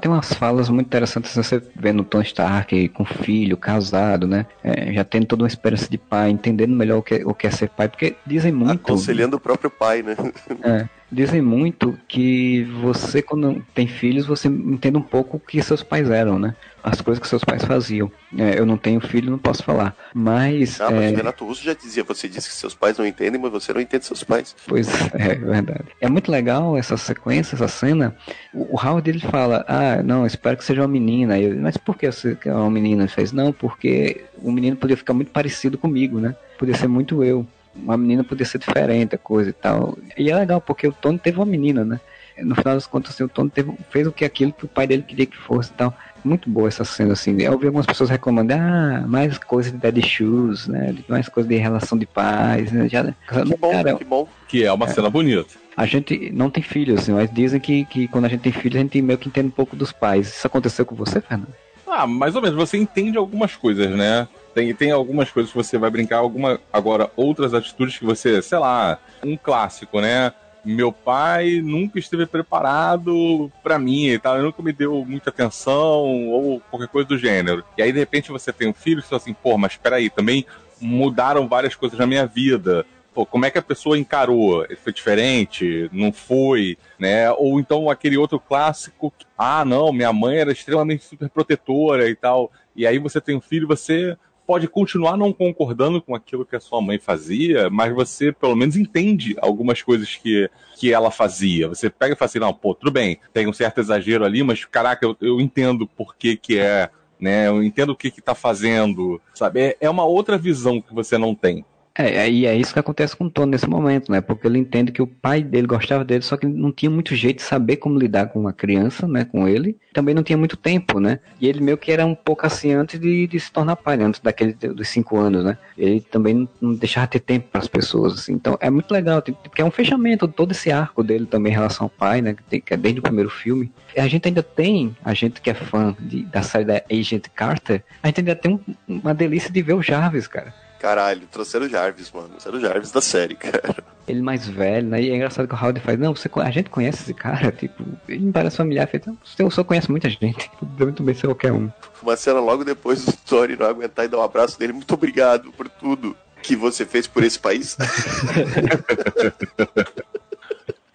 Tem 0.00 0.10
umas 0.10 0.32
falas 0.32 0.68
muito 0.68 0.86
interessantes 0.86 1.34
você 1.34 1.62
vendo 1.74 2.00
o 2.00 2.04
Tony 2.04 2.24
Stark 2.24 2.88
com 2.90 3.04
filho, 3.04 3.56
casado, 3.56 4.26
né? 4.26 4.46
É, 4.62 4.92
já 4.92 5.04
tendo 5.04 5.26
toda 5.26 5.42
uma 5.42 5.48
experiência 5.48 5.88
de 5.88 5.98
pai, 5.98 6.30
entendendo 6.30 6.74
melhor 6.74 6.98
o 6.98 7.02
que, 7.02 7.24
o 7.24 7.34
que 7.34 7.46
é 7.46 7.50
ser 7.50 7.68
pai, 7.68 7.88
porque 7.88 8.16
dizem 8.26 8.52
muito. 8.52 8.80
aconselhando 8.80 9.36
o 9.36 9.40
próprio 9.40 9.70
pai, 9.70 10.02
né? 10.02 10.16
É, 10.62 10.88
dizem 11.10 11.40
muito 11.40 11.98
que 12.06 12.64
você, 12.82 13.22
quando 13.22 13.64
tem 13.74 13.86
filhos, 13.86 14.26
você 14.26 14.48
entende 14.48 14.96
um 14.96 15.02
pouco 15.02 15.36
o 15.36 15.40
que 15.40 15.62
seus 15.62 15.82
pais 15.82 16.10
eram, 16.10 16.38
né? 16.38 16.54
As 16.82 17.00
coisas 17.00 17.20
que 17.20 17.28
seus 17.28 17.44
pais 17.44 17.64
faziam. 17.64 18.10
É, 18.36 18.58
eu 18.58 18.64
não 18.64 18.76
tenho 18.76 19.00
filho, 19.00 19.30
não 19.30 19.38
posso 19.38 19.62
falar. 19.62 19.96
Mas, 20.14 20.80
Ah, 20.80 20.90
mas 20.90 21.04
é, 21.04 21.12
o 21.12 21.16
Renato 21.16 21.44
Russo 21.44 21.62
já 21.64 21.74
dizia, 21.74 22.04
você 22.04 22.28
disse 22.28 22.48
que 22.48 22.54
seus 22.54 22.74
pais 22.74 22.96
não 22.96 23.06
entendem, 23.06 23.40
mas 23.40 23.50
você 23.50 23.72
não 23.72 23.80
entende 23.80 24.04
seus 24.04 24.22
pais. 24.22 24.54
pois 24.66 24.88
é, 25.14 25.32
é 25.32 25.34
verdade. 25.34 25.84
É 26.00 26.08
muito 26.08 26.30
legal 26.30 26.76
essa 26.76 26.96
sequência, 26.96 27.56
essa 27.56 27.68
cena. 27.68 28.16
O, 28.54 28.76
o 28.76 28.80
Howard 28.80 29.08
ele 29.08 29.20
fala, 29.20 29.64
ah, 29.66 30.02
não, 30.02 30.26
espero 30.26 30.56
que 30.56 30.64
seja 30.64 30.82
uma 30.82 30.88
menina. 30.88 31.38
Eu, 31.38 31.56
mas 31.58 31.76
por 31.76 31.96
que 31.96 32.10
você 32.10 32.34
quer 32.34 32.54
uma 32.54 32.70
menina? 32.70 33.02
Ele 33.02 33.10
fez, 33.10 33.32
não, 33.32 33.52
porque 33.52 34.24
o 34.42 34.52
menino 34.52 34.76
podia 34.76 34.96
ficar 34.96 35.12
muito 35.14 35.30
parecido 35.30 35.76
comigo, 35.76 36.20
né? 36.20 36.34
Podia 36.58 36.76
ser 36.76 36.88
muito 36.88 37.22
eu. 37.24 37.46
Uma 37.82 37.96
menina 37.96 38.24
podia 38.24 38.46
ser 38.46 38.58
diferente, 38.58 39.14
a 39.14 39.18
coisa 39.18 39.50
e 39.50 39.52
tal. 39.52 39.96
E 40.16 40.30
é 40.30 40.34
legal, 40.36 40.60
porque 40.60 40.86
o 40.86 40.92
Tony 40.92 41.18
teve 41.18 41.38
uma 41.38 41.46
menina, 41.46 41.84
né? 41.84 42.00
No 42.38 42.54
final 42.54 42.74
das 42.74 42.86
contas, 42.86 43.12
assim, 43.12 43.24
o 43.24 43.28
Tony 43.28 43.50
teve, 43.50 43.72
fez 43.90 44.06
o 44.06 44.12
que 44.12 44.24
aquilo 44.24 44.52
que 44.52 44.64
o 44.64 44.68
pai 44.68 44.86
dele 44.86 45.02
queria 45.02 45.26
que 45.26 45.36
fosse 45.36 45.70
e 45.70 45.74
tal. 45.74 45.92
Muito 46.24 46.48
boa 46.48 46.68
essa 46.68 46.84
cena, 46.84 47.12
assim. 47.14 47.40
Eu 47.40 47.52
ouvi 47.52 47.66
algumas 47.66 47.86
pessoas 47.86 48.10
reclamando, 48.10 48.52
ah, 48.54 49.04
mais 49.08 49.38
coisa 49.38 49.70
de 49.70 49.76
daddy 49.76 50.02
shoes, 50.02 50.68
né? 50.68 50.94
Mais 51.08 51.28
coisa 51.28 51.48
de 51.48 51.56
relação 51.56 51.98
de 51.98 52.06
pais, 52.06 52.70
né? 52.70 52.88
Já, 52.88 53.04
Que 53.04 53.56
bom, 53.56 53.70
cara, 53.70 53.94
que 53.94 54.04
bom. 54.04 54.28
Que 54.46 54.64
é 54.64 54.72
uma 54.72 54.86
cena 54.88 55.10
bonita. 55.10 55.54
a 55.76 55.86
gente 55.86 56.30
não 56.32 56.48
tem 56.50 56.62
filhos, 56.62 57.00
assim, 57.00 57.12
mas 57.12 57.32
dizem 57.32 57.58
que, 57.60 57.84
que 57.86 58.06
quando 58.08 58.26
a 58.26 58.28
gente 58.28 58.40
tem 58.40 58.52
filhos, 58.52 58.76
a 58.76 58.82
gente 58.82 59.00
meio 59.02 59.18
que 59.18 59.28
entende 59.28 59.48
um 59.48 59.52
pouco 59.52 59.74
dos 59.74 59.90
pais. 59.92 60.28
Isso 60.28 60.46
aconteceu 60.46 60.84
com 60.86 60.94
você, 60.94 61.20
Fernando? 61.20 61.52
Ah, 61.86 62.06
mais 62.06 62.36
ou 62.36 62.42
menos. 62.42 62.56
Você 62.56 62.76
entende 62.76 63.16
algumas 63.16 63.56
coisas, 63.56 63.90
né? 63.96 64.28
Tem, 64.54 64.74
tem 64.74 64.90
algumas 64.90 65.30
coisas 65.30 65.52
que 65.52 65.56
você 65.56 65.78
vai 65.78 65.90
brincar, 65.90 66.18
alguma, 66.18 66.60
agora 66.72 67.10
outras 67.16 67.54
atitudes 67.54 67.98
que 67.98 68.04
você, 68.04 68.42
sei 68.42 68.58
lá, 68.58 68.98
um 69.22 69.36
clássico, 69.36 70.00
né? 70.00 70.32
Meu 70.64 70.92
pai 70.92 71.60
nunca 71.62 71.98
esteve 71.98 72.26
preparado 72.26 73.50
pra 73.62 73.78
mim 73.78 74.08
e 74.08 74.18
tal, 74.18 74.34
ele 74.34 74.44
nunca 74.44 74.62
me 74.62 74.72
deu 74.72 75.04
muita 75.04 75.30
atenção 75.30 76.28
ou 76.28 76.60
qualquer 76.70 76.88
coisa 76.88 77.08
do 77.08 77.18
gênero. 77.18 77.64
E 77.76 77.82
aí, 77.82 77.92
de 77.92 77.98
repente, 77.98 78.30
você 78.30 78.52
tem 78.52 78.68
um 78.68 78.74
filho 78.74 78.98
e 78.98 79.02
você 79.02 79.08
fala 79.08 79.22
assim, 79.22 79.32
pô, 79.34 79.56
mas 79.56 79.76
peraí, 79.76 80.10
também 80.10 80.44
mudaram 80.80 81.48
várias 81.48 81.74
coisas 81.74 81.98
na 81.98 82.06
minha 82.06 82.26
vida. 82.26 82.84
Pô, 83.14 83.26
como 83.26 83.46
é 83.46 83.50
que 83.50 83.58
a 83.58 83.62
pessoa 83.62 83.98
encarou? 83.98 84.66
Foi 84.82 84.92
diferente? 84.92 85.88
Não 85.92 86.12
foi? 86.12 86.76
Né? 86.98 87.30
Ou 87.32 87.58
então 87.58 87.90
aquele 87.90 88.16
outro 88.16 88.38
clássico, 88.38 89.12
ah, 89.36 89.64
não, 89.64 89.92
minha 89.92 90.12
mãe 90.12 90.38
era 90.38 90.52
extremamente 90.52 91.04
super 91.04 91.28
protetora 91.28 92.08
e 92.08 92.14
tal. 92.14 92.50
E 92.76 92.86
aí 92.86 92.98
você 92.98 93.20
tem 93.20 93.36
um 93.36 93.40
filho, 93.40 93.66
você 93.66 94.16
pode 94.48 94.66
continuar 94.66 95.14
não 95.14 95.30
concordando 95.30 96.00
com 96.00 96.14
aquilo 96.14 96.46
que 96.46 96.56
a 96.56 96.60
sua 96.60 96.80
mãe 96.80 96.98
fazia, 96.98 97.68
mas 97.68 97.94
você 97.94 98.32
pelo 98.32 98.56
menos 98.56 98.76
entende 98.76 99.36
algumas 99.42 99.82
coisas 99.82 100.16
que, 100.16 100.48
que 100.74 100.90
ela 100.90 101.10
fazia. 101.10 101.68
Você 101.68 101.90
pega 101.90 102.14
e 102.14 102.16
fala 102.16 102.30
assim, 102.30 102.38
não, 102.38 102.54
pô, 102.54 102.74
tudo 102.74 102.90
bem, 102.90 103.20
tem 103.34 103.46
um 103.46 103.52
certo 103.52 103.78
exagero 103.78 104.24
ali, 104.24 104.42
mas 104.42 104.64
caraca, 104.64 105.04
eu, 105.04 105.14
eu 105.20 105.38
entendo 105.38 105.86
por 105.86 106.16
que 106.16 106.34
que 106.34 106.58
é, 106.58 106.88
né? 107.20 107.48
Eu 107.48 107.62
entendo 107.62 107.90
o 107.90 107.96
que 107.96 108.10
que 108.10 108.22
tá 108.22 108.34
fazendo, 108.34 109.20
sabe? 109.34 109.60
É, 109.60 109.76
é 109.82 109.90
uma 109.90 110.06
outra 110.06 110.38
visão 110.38 110.80
que 110.80 110.94
você 110.94 111.18
não 111.18 111.34
tem. 111.34 111.62
É, 112.00 112.30
e 112.30 112.46
é 112.46 112.54
isso 112.54 112.72
que 112.72 112.78
acontece 112.78 113.16
com 113.16 113.24
o 113.24 113.30
Tony 113.30 113.50
nesse 113.50 113.68
momento, 113.68 114.12
né? 114.12 114.20
Porque 114.20 114.46
ele 114.46 114.56
entende 114.58 114.92
que 114.92 115.02
o 115.02 115.06
pai 115.06 115.42
dele 115.42 115.66
gostava 115.66 116.04
dele, 116.04 116.22
só 116.22 116.36
que 116.36 116.46
não 116.46 116.70
tinha 116.70 116.88
muito 116.88 117.12
jeito 117.16 117.38
de 117.38 117.42
saber 117.42 117.76
como 117.78 117.98
lidar 117.98 118.28
com 118.28 118.38
uma 118.38 118.52
criança, 118.52 119.08
né? 119.08 119.24
Com 119.24 119.48
ele. 119.48 119.76
Também 119.92 120.14
não 120.14 120.22
tinha 120.22 120.38
muito 120.38 120.56
tempo, 120.56 121.00
né? 121.00 121.18
E 121.40 121.48
ele 121.48 121.60
meio 121.60 121.76
que 121.76 121.90
era 121.90 122.06
um 122.06 122.14
pouco 122.14 122.46
assim 122.46 122.72
antes 122.72 123.00
de, 123.00 123.26
de 123.26 123.40
se 123.40 123.50
tornar 123.50 123.74
pai, 123.74 123.96
né? 123.96 124.04
antes 124.04 124.20
daquele 124.20 124.52
dos 124.52 124.86
cinco 124.88 125.18
anos, 125.18 125.44
né? 125.44 125.58
Ele 125.76 126.00
também 126.00 126.48
não, 126.60 126.72
deixava 126.74 127.08
ter 127.08 127.18
tempo 127.18 127.48
para 127.50 127.60
as 127.62 127.66
pessoas, 127.66 128.12
assim. 128.12 128.32
Então 128.32 128.56
é 128.60 128.70
muito 128.70 128.92
legal, 128.92 129.20
tem- 129.20 129.34
porque 129.34 129.60
é 129.60 129.64
um 129.64 129.70
fechamento 129.72 130.28
todo 130.28 130.52
esse 130.52 130.70
arco 130.70 131.02
dele 131.02 131.26
também 131.26 131.50
em 131.50 131.56
relação 131.56 131.86
ao 131.86 131.90
pai, 131.90 132.22
né? 132.22 132.32
Que, 132.34 132.42
tem- 132.44 132.60
que 132.60 132.74
é 132.74 132.76
desde 132.76 133.00
o 133.00 133.02
primeiro 133.02 133.28
filme. 133.28 133.72
E 133.96 133.98
a 134.00 134.06
gente 134.06 134.28
ainda 134.28 134.42
tem, 134.42 134.96
a 135.04 135.12
gente 135.14 135.40
que 135.40 135.50
é 135.50 135.54
fã 135.54 135.96
de- 135.98 136.22
da 136.26 136.42
série 136.42 136.64
da 136.64 136.80
Agent 136.92 137.24
Carter, 137.34 137.82
a 138.00 138.06
gente 138.06 138.20
ainda 138.20 138.36
tem 138.36 138.52
um- 138.54 138.60
uma 138.86 139.12
delícia 139.12 139.50
de 139.50 139.60
ver 139.62 139.72
o 139.72 139.82
Jarvis, 139.82 140.28
cara. 140.28 140.54
Caralho, 140.78 141.26
trouxeram 141.30 141.66
o 141.66 141.68
Jarvis, 141.68 142.10
mano. 142.12 142.28
Trouxeram 142.28 142.58
o 142.58 142.60
Jarvis 142.60 142.92
da 142.92 143.00
série, 143.00 143.34
cara. 143.34 143.76
ele 144.06 144.22
mais 144.22 144.46
velho, 144.46 144.88
né? 144.88 145.02
E 145.02 145.10
é 145.10 145.16
engraçado 145.16 145.48
que 145.48 145.54
o 145.54 145.58
Howard 145.58 145.80
faz, 145.80 145.98
não, 145.98 146.14
você, 146.14 146.30
a 146.36 146.50
gente 146.50 146.70
conhece 146.70 147.02
esse 147.02 147.14
cara, 147.14 147.50
tipo, 147.50 147.84
ele 148.08 148.26
me 148.26 148.32
parece 148.32 148.56
familiar, 148.56 148.86
feito, 148.86 149.16
você 149.24 149.50
só 149.50 149.64
conhece 149.64 149.90
muita 149.90 150.08
gente, 150.08 150.50
deve 150.62 150.84
muito 150.84 151.02
bem 151.02 151.14
ser 151.14 151.26
qualquer 151.26 151.52
um. 151.52 151.70
Uma 152.02 152.16
cena 152.16 152.40
logo 152.40 152.64
depois 152.64 153.04
do 153.04 153.12
Tony 153.12 153.56
não 153.56 153.66
aguentar 153.66 154.04
e 154.04 154.08
dar 154.08 154.18
um 154.18 154.22
abraço 154.22 154.58
dele. 154.58 154.72
Muito 154.72 154.94
obrigado 154.94 155.52
por 155.52 155.68
tudo 155.68 156.16
que 156.42 156.54
você 156.54 156.86
fez 156.86 157.06
por 157.06 157.24
esse 157.24 157.38
país. 157.38 157.76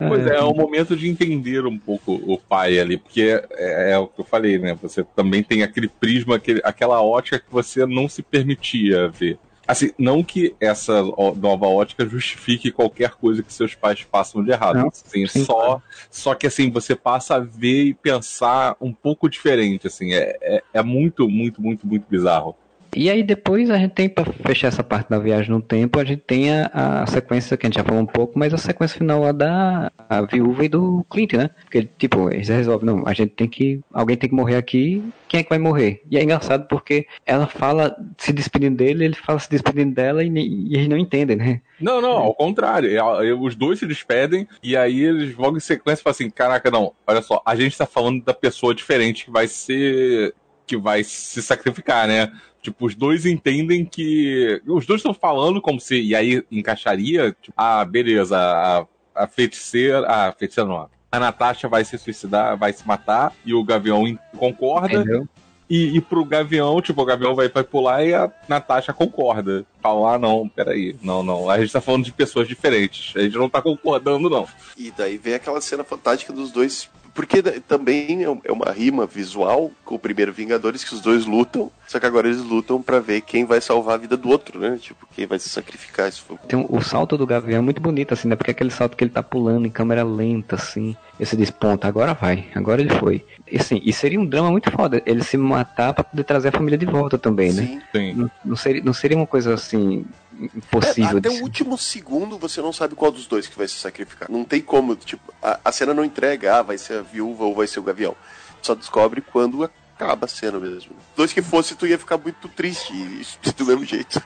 Pois 0.07 0.25
é, 0.27 0.35
é 0.35 0.43
um 0.43 0.53
momento 0.53 0.95
de 0.95 1.07
entender 1.07 1.65
um 1.65 1.77
pouco 1.77 2.13
o 2.13 2.37
pai 2.37 2.79
ali, 2.79 2.97
porque 2.97 3.41
é, 3.51 3.91
é 3.91 3.97
o 3.97 4.07
que 4.07 4.19
eu 4.19 4.25
falei, 4.25 4.57
né? 4.57 4.77
Você 4.81 5.03
também 5.15 5.43
tem 5.43 5.63
aquele 5.63 5.87
prisma, 5.87 6.35
aquele, 6.35 6.61
aquela 6.63 7.01
ótica 7.01 7.39
que 7.39 7.51
você 7.51 7.85
não 7.85 8.09
se 8.09 8.21
permitia 8.21 9.07
ver. 9.07 9.37
Assim, 9.65 9.91
não 9.97 10.23
que 10.23 10.55
essa 10.59 11.01
nova 11.01 11.67
ótica 11.67 12.05
justifique 12.05 12.71
qualquer 12.71 13.11
coisa 13.11 13.41
que 13.41 13.53
seus 13.53 13.73
pais 13.73 14.01
façam 14.01 14.43
de 14.43 14.51
errado. 14.51 14.75
Não, 14.75 14.87
assim, 14.87 15.25
sim, 15.25 15.45
só, 15.45 15.81
só 16.11 16.35
que 16.35 16.47
assim, 16.47 16.69
você 16.69 16.95
passa 16.95 17.35
a 17.35 17.39
ver 17.39 17.85
e 17.85 17.93
pensar 17.93 18.75
um 18.81 18.91
pouco 18.91 19.29
diferente. 19.29 19.87
Assim, 19.87 20.13
é, 20.13 20.37
é, 20.41 20.63
é 20.73 20.83
muito, 20.83 21.29
muito, 21.29 21.61
muito, 21.61 21.87
muito 21.87 22.05
bizarro. 22.09 22.55
E 22.95 23.09
aí 23.09 23.23
depois 23.23 23.69
a 23.69 23.77
gente 23.77 23.91
tem, 23.91 24.09
pra 24.09 24.25
fechar 24.25 24.67
essa 24.67 24.83
parte 24.83 25.09
da 25.09 25.19
viagem 25.19 25.51
no 25.51 25.61
tempo, 25.61 25.99
a 25.99 26.03
gente 26.03 26.21
tem 26.21 26.51
a, 26.51 27.03
a 27.03 27.07
sequência 27.07 27.57
que 27.57 27.65
a 27.65 27.69
gente 27.69 27.77
já 27.77 27.83
falou 27.83 28.01
um 28.01 28.05
pouco, 28.05 28.37
mas 28.37 28.53
a 28.53 28.57
sequência 28.57 28.97
final 28.97 29.21
lá 29.21 29.31
da 29.31 29.91
viúva 30.31 30.65
e 30.65 30.69
do 30.69 31.05
Clint, 31.09 31.33
né? 31.33 31.49
Porque, 31.63 31.89
tipo, 31.97 32.31
eles 32.31 32.49
resolvem, 32.49 32.85
não, 32.85 33.07
a 33.07 33.13
gente 33.13 33.31
tem 33.31 33.47
que. 33.47 33.81
Alguém 33.91 34.17
tem 34.17 34.29
que 34.29 34.35
morrer 34.35 34.55
aqui, 34.55 35.03
quem 35.27 35.39
é 35.39 35.43
que 35.43 35.49
vai 35.49 35.59
morrer? 35.59 36.01
E 36.09 36.17
é 36.17 36.23
engraçado 36.23 36.67
porque 36.67 37.07
ela 37.25 37.47
fala 37.47 37.95
se 38.17 38.31
despedindo 38.31 38.77
dele, 38.77 39.05
ele 39.05 39.15
fala 39.15 39.39
se 39.39 39.49
despedindo 39.49 39.93
dela 39.93 40.23
e, 40.23 40.29
e 40.29 40.75
eles 40.75 40.87
não 40.87 40.97
entendem, 40.97 41.35
né? 41.35 41.61
Não, 41.79 41.99
não, 41.99 42.11
ao 42.17 42.35
contrário. 42.35 42.89
É, 42.89 43.27
é, 43.27 43.33
Os 43.33 43.55
dois 43.55 43.79
se 43.79 43.87
despedem 43.87 44.47
e 44.61 44.77
aí 44.77 45.03
eles 45.03 45.35
logo 45.35 45.57
em 45.57 45.59
sequência 45.59 46.03
falam 46.03 46.13
assim: 46.13 46.29
caraca, 46.29 46.69
não, 46.69 46.93
olha 47.07 47.21
só, 47.21 47.41
a 47.45 47.55
gente 47.55 47.77
tá 47.77 47.85
falando 47.85 48.23
da 48.23 48.33
pessoa 48.33 48.75
diferente 48.75 49.25
que 49.25 49.31
vai 49.31 49.47
ser. 49.47 50.33
que 50.67 50.77
vai 50.77 51.03
se 51.03 51.41
sacrificar, 51.41 52.07
né? 52.07 52.31
Tipo, 52.63 52.85
os 52.85 52.95
dois 52.95 53.25
entendem 53.25 53.83
que. 53.83 54.61
Os 54.65 54.85
dois 54.85 54.99
estão 54.99 55.13
falando 55.13 55.61
como 55.61 55.81
se. 55.81 56.01
E 56.01 56.15
aí 56.15 56.41
encaixaria, 56.49 57.35
tipo, 57.41 57.53
ah, 57.57 57.83
beleza, 57.83 58.37
a, 58.37 58.85
a 59.13 59.27
feiticeira. 59.27 60.07
A 60.07 60.31
feiticeira 60.31 60.69
não. 60.69 60.89
A 61.11 61.19
Natasha 61.19 61.67
vai 61.67 61.83
se 61.83 61.97
suicidar, 61.97 62.57
vai 62.57 62.71
se 62.71 62.87
matar, 62.87 63.33
e 63.45 63.53
o 63.53 63.63
Gavião 63.63 64.17
concorda. 64.37 65.01
Entendeu? 65.01 65.27
E, 65.69 65.97
e 65.97 66.01
pro 66.01 66.23
Gavião, 66.23 66.81
tipo, 66.81 67.01
o 67.01 67.05
Gavião 67.05 67.35
vai, 67.35 67.49
vai 67.49 67.63
pular 67.63 68.03
e 68.05 68.13
a 68.13 68.31
Natasha 68.47 68.93
concorda. 68.93 69.65
Fala, 69.81 70.15
ah, 70.15 70.17
não, 70.17 70.47
peraí, 70.47 70.95
não, 71.01 71.21
não. 71.21 71.49
A 71.49 71.59
gente 71.59 71.73
tá 71.73 71.81
falando 71.81 72.05
de 72.05 72.11
pessoas 72.11 72.47
diferentes. 72.47 73.13
A 73.15 73.21
gente 73.21 73.37
não 73.37 73.49
tá 73.49 73.61
concordando, 73.61 74.29
não. 74.29 74.47
E 74.77 74.91
daí 74.91 75.17
vem 75.17 75.33
aquela 75.33 75.59
cena 75.59 75.83
fantástica 75.83 76.31
dos 76.31 76.51
dois. 76.51 76.89
Porque 77.13 77.41
também 77.67 78.23
é 78.25 78.37
é 78.45 78.51
uma 78.51 78.71
rima 78.71 79.05
visual 79.05 79.71
com 79.85 79.95
o 79.95 79.99
primeiro 79.99 80.33
Vingadores 80.33 80.83
que 80.83 80.93
os 80.95 81.01
dois 81.01 81.25
lutam, 81.25 81.71
só 81.87 81.99
que 81.99 82.05
agora 82.05 82.27
eles 82.27 82.41
lutam 82.41 82.81
pra 82.81 82.99
ver 82.99 83.21
quem 83.21 83.45
vai 83.45 83.61
salvar 83.61 83.95
a 83.95 83.97
vida 83.97 84.17
do 84.17 84.29
outro, 84.29 84.59
né? 84.59 84.77
Tipo, 84.81 85.07
quem 85.15 85.27
vai 85.27 85.37
se 85.37 85.47
sacrificar. 85.47 86.09
Isso 86.09 86.23
foi... 86.27 86.37
Tem 86.47 86.57
um- 86.57 86.65
o 86.69 86.81
salto 86.81 87.15
do 87.17 87.27
Gavião 87.27 87.59
é 87.59 87.61
muito 87.61 87.79
bonito, 87.81 88.13
assim, 88.13 88.27
né? 88.27 88.35
Porque 88.35 88.49
é 88.49 88.53
aquele 88.53 88.71
salto 88.71 88.97
que 88.97 89.03
ele 89.03 89.11
tá 89.11 89.21
pulando 89.21 89.67
em 89.67 89.69
câmera 89.69 90.03
lenta, 90.03 90.55
assim. 90.55 90.95
E 91.19 91.25
você 91.25 91.35
diz, 91.37 91.51
ponto, 91.51 91.85
agora 91.85 92.13
vai, 92.15 92.47
agora 92.55 92.81
ele 92.81 92.89
foi. 92.89 93.23
E, 93.51 93.57
assim, 93.57 93.79
e 93.83 93.93
seria 93.93 94.19
um 94.19 94.25
drama 94.25 94.49
muito 94.49 94.71
foda 94.71 95.01
ele 95.05 95.23
se 95.23 95.37
matar 95.37 95.93
pra 95.93 96.03
poder 96.03 96.23
trazer 96.23 96.47
a 96.47 96.51
família 96.51 96.77
de 96.77 96.85
volta 96.87 97.17
também, 97.19 97.53
né? 97.53 97.63
Sim. 97.63 97.81
Sim. 97.95 98.13
Não, 98.13 98.31
não 98.43 98.55
seria, 98.55 98.81
não 98.83 98.93
seria 98.93 99.17
uma 99.17 99.27
coisa 99.27 99.53
assim 99.53 100.03
impossível 100.39 101.15
É, 101.15 101.19
até 101.19 101.29
o 101.29 101.41
último 101.41 101.77
segundo 101.77 102.37
você 102.37 102.61
não 102.61 102.73
sabe 102.73 102.95
qual 102.95 103.11
dos 103.11 103.27
dois 103.27 103.47
que 103.47 103.57
vai 103.57 103.67
se 103.67 103.75
sacrificar. 103.75 104.29
Não 104.29 104.43
tem 104.43 104.61
como, 104.61 104.95
tipo, 104.95 105.33
a, 105.41 105.59
a 105.65 105.71
cena 105.71 105.93
não 105.93 106.03
entrega, 106.03 106.57
ah, 106.57 106.61
vai 106.61 106.77
ser 106.77 106.99
a 106.99 107.01
viúva 107.01 107.45
ou 107.45 107.55
vai 107.55 107.67
ser 107.67 107.79
o 107.79 107.83
Gavião. 107.83 108.15
Só 108.61 108.73
descobre 108.75 109.21
quando 109.21 109.69
acaba 109.95 110.25
a 110.25 110.27
cena 110.27 110.59
mesmo. 110.59 110.91
Dois 111.15 111.33
que 111.33 111.41
fosse, 111.41 111.75
tu 111.75 111.85
ia 111.85 111.97
ficar 111.97 112.17
muito 112.17 112.47
triste, 112.47 112.93
do 113.57 113.65
mesmo 113.65 113.85
jeito. 113.85 114.21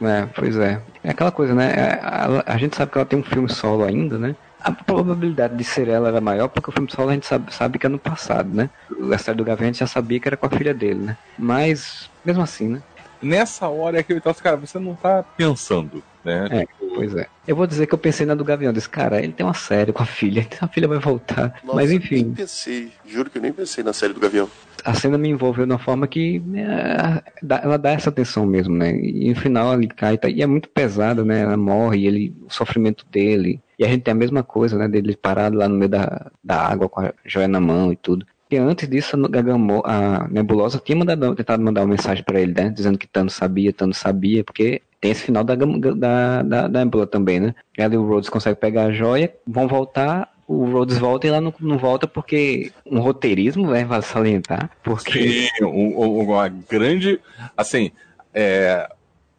É, 0.00 0.26
pois 0.34 0.56
é. 0.56 0.80
É 1.02 1.10
aquela 1.10 1.30
coisa, 1.30 1.54
né? 1.54 1.72
É, 1.72 2.00
A, 2.02 2.54
a 2.54 2.58
gente 2.58 2.76
sabe 2.76 2.90
que 2.92 2.98
ela 2.98 3.06
tem 3.06 3.18
um 3.18 3.22
filme 3.22 3.48
solo 3.48 3.84
ainda, 3.84 4.18
né? 4.18 4.34
A 4.60 4.72
probabilidade 4.72 5.56
de 5.56 5.64
ser 5.64 5.88
ela 5.88 6.08
era 6.08 6.20
maior 6.22 6.48
porque 6.48 6.70
o 6.70 6.72
filme 6.72 6.90
solo 6.90 7.10
a 7.10 7.12
gente 7.12 7.26
sabe, 7.26 7.54
sabe 7.54 7.78
que 7.78 7.86
é 7.86 7.88
no 7.88 7.98
passado, 7.98 8.48
né? 8.48 8.70
A 9.12 9.18
série 9.18 9.36
do 9.36 9.44
Gavião 9.44 9.68
a 9.68 9.72
gente 9.72 9.80
já 9.80 9.86
sabia 9.86 10.18
que 10.18 10.26
era 10.26 10.36
com 10.36 10.46
a 10.46 10.50
filha 10.50 10.72
dele, 10.72 11.00
né? 11.00 11.16
Mas, 11.38 12.10
mesmo 12.24 12.42
assim, 12.42 12.68
né? 12.68 12.82
Nessa 13.24 13.68
hora 13.68 13.98
é 13.98 14.02
que 14.02 14.12
eu 14.12 14.20
tava 14.20 14.32
assim, 14.32 14.42
cara, 14.42 14.56
você 14.56 14.78
não 14.78 14.94
tá 14.94 15.22
pensando, 15.36 16.02
né? 16.24 16.48
É, 16.50 16.64
pois 16.94 17.14
é. 17.16 17.26
Eu 17.46 17.56
vou 17.56 17.66
dizer 17.66 17.86
que 17.86 17.94
eu 17.94 17.98
pensei 17.98 18.24
na 18.24 18.34
do 18.34 18.44
Gavião. 18.44 18.70
Eu 18.70 18.74
disse, 18.74 18.88
cara, 18.88 19.22
ele 19.22 19.32
tem 19.32 19.44
uma 19.44 19.54
série 19.54 19.92
com 19.92 20.02
a 20.02 20.06
filha, 20.06 20.40
então 20.40 20.58
a 20.68 20.68
filha 20.72 20.88
vai 20.88 20.98
voltar. 20.98 21.60
Nossa, 21.64 21.76
Mas 21.76 21.88
Nem 21.90 21.98
enfim, 21.98 22.32
pensei, 22.32 22.92
juro 23.06 23.28
que 23.30 23.38
eu 23.38 23.42
nem 23.42 23.52
pensei 23.52 23.82
na 23.84 23.92
série 23.92 24.12
do 24.12 24.20
Gavião. 24.20 24.48
a 24.84 24.94
cena 24.94 25.18
me 25.18 25.28
envolveu 25.28 25.66
de 25.66 25.72
uma 25.72 25.78
forma 25.78 26.06
que 26.06 26.42
é, 26.54 27.22
dá- 27.42 27.60
ela 27.62 27.76
dá 27.78 27.90
essa 27.90 28.10
atenção 28.10 28.46
mesmo, 28.46 28.74
né? 28.76 28.94
E 28.96 29.28
no 29.30 29.36
final 29.40 29.74
ele 29.74 29.88
cai, 29.88 30.16
tá, 30.18 30.28
e 30.28 30.42
é 30.42 30.46
muito 30.46 30.68
pesada, 30.68 31.24
né? 31.24 31.40
Ela 31.42 31.56
morre, 31.56 31.98
e 32.00 32.06
ele, 32.06 32.34
o 32.46 32.50
sofrimento 32.52 33.04
dele. 33.10 33.60
E 33.78 33.84
a 33.84 33.88
gente 33.88 34.02
tem 34.02 34.12
a 34.12 34.14
mesma 34.14 34.42
coisa, 34.42 34.78
né? 34.78 34.86
Dele 34.88 35.16
parado 35.16 35.56
lá 35.58 35.68
no 35.68 35.76
meio 35.76 35.88
da, 35.88 36.30
da 36.42 36.56
água 36.66 36.88
com 36.88 37.00
a 37.00 37.12
joia 37.24 37.48
na 37.48 37.60
mão 37.60 37.92
e 37.92 37.96
tudo. 37.96 38.24
E 38.50 38.56
antes 38.56 38.88
disso, 38.88 39.16
a 39.16 40.24
a 40.24 40.28
Nebulosa 40.28 40.80
tinha 40.84 40.96
mandado, 40.96 41.34
tentado 41.34 41.62
mandar 41.62 41.80
uma 41.82 41.88
mensagem 41.88 42.22
pra 42.22 42.40
ele, 42.40 42.52
né? 42.52 42.68
Dizendo 42.70 42.98
que 42.98 43.06
Thanos 43.06 43.34
sabia, 43.34 43.72
Thanos 43.72 43.96
sabia, 43.96 44.44
porque 44.44 44.82
tem 45.00 45.10
esse 45.10 45.22
final 45.22 45.42
da, 45.42 45.54
da, 45.54 46.42
da, 46.42 46.68
da 46.68 46.84
Nebula 46.84 47.06
também, 47.06 47.40
né? 47.40 47.54
Ela 47.76 47.94
e 47.94 47.96
o 47.96 48.06
Rhodes 48.06 48.28
conseguem 48.28 48.58
pegar 48.60 48.84
a 48.84 48.92
joia, 48.92 49.34
vão 49.46 49.66
voltar, 49.66 50.32
o 50.46 50.66
Rhodes 50.66 50.98
volta 50.98 51.26
e 51.26 51.30
ela 51.30 51.40
não, 51.40 51.54
não 51.58 51.78
volta 51.78 52.06
porque 52.06 52.70
um 52.86 53.00
roteirismo, 53.00 53.70
né? 53.70 53.84
Vale 53.84 54.02
salientar, 54.02 54.70
porque 54.82 55.48
Sim, 55.48 55.64
um- 55.64 56.00
um- 56.00 56.20
uma 56.20 56.48
grande. 56.48 57.18
Assim, 57.56 57.90
é, 58.32 58.88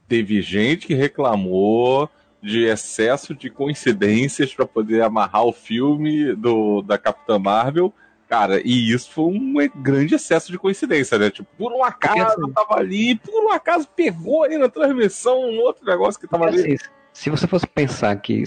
teve 0.08 0.42
gente 0.42 0.88
que 0.88 0.94
reclamou 0.96 2.10
de 2.42 2.66
excesso 2.66 3.34
de 3.34 3.50
coincidências 3.50 4.54
para 4.54 4.66
poder 4.66 5.02
amarrar 5.02 5.46
o 5.46 5.54
filme 5.54 6.34
do, 6.36 6.82
da 6.82 6.98
Capitã 6.98 7.40
Marvel. 7.40 7.94
Cara, 8.38 8.62
e 8.66 8.92
isso 8.92 9.10
foi 9.12 9.24
um 9.26 9.54
grande 9.76 10.14
excesso 10.14 10.52
de 10.52 10.58
coincidência, 10.60 11.18
né? 11.18 11.30
Tipo, 11.30 11.48
por 11.58 11.72
um 11.72 11.82
acaso 11.82 12.42
assim- 12.42 12.52
tava 12.52 12.78
ali, 12.78 13.16
por 13.16 13.46
um 13.46 13.52
acaso 13.52 13.88
pegou 13.96 14.44
ali 14.44 14.58
na 14.58 14.68
transmissão 14.68 15.40
um 15.40 15.58
outro 15.60 15.86
negócio 15.86 16.20
que 16.20 16.28
tava 16.28 16.46
ali. 16.48 16.74
Assim, 16.74 16.78
se 17.14 17.30
você 17.30 17.48
fosse 17.48 17.66
pensar 17.66 18.14
que 18.18 18.44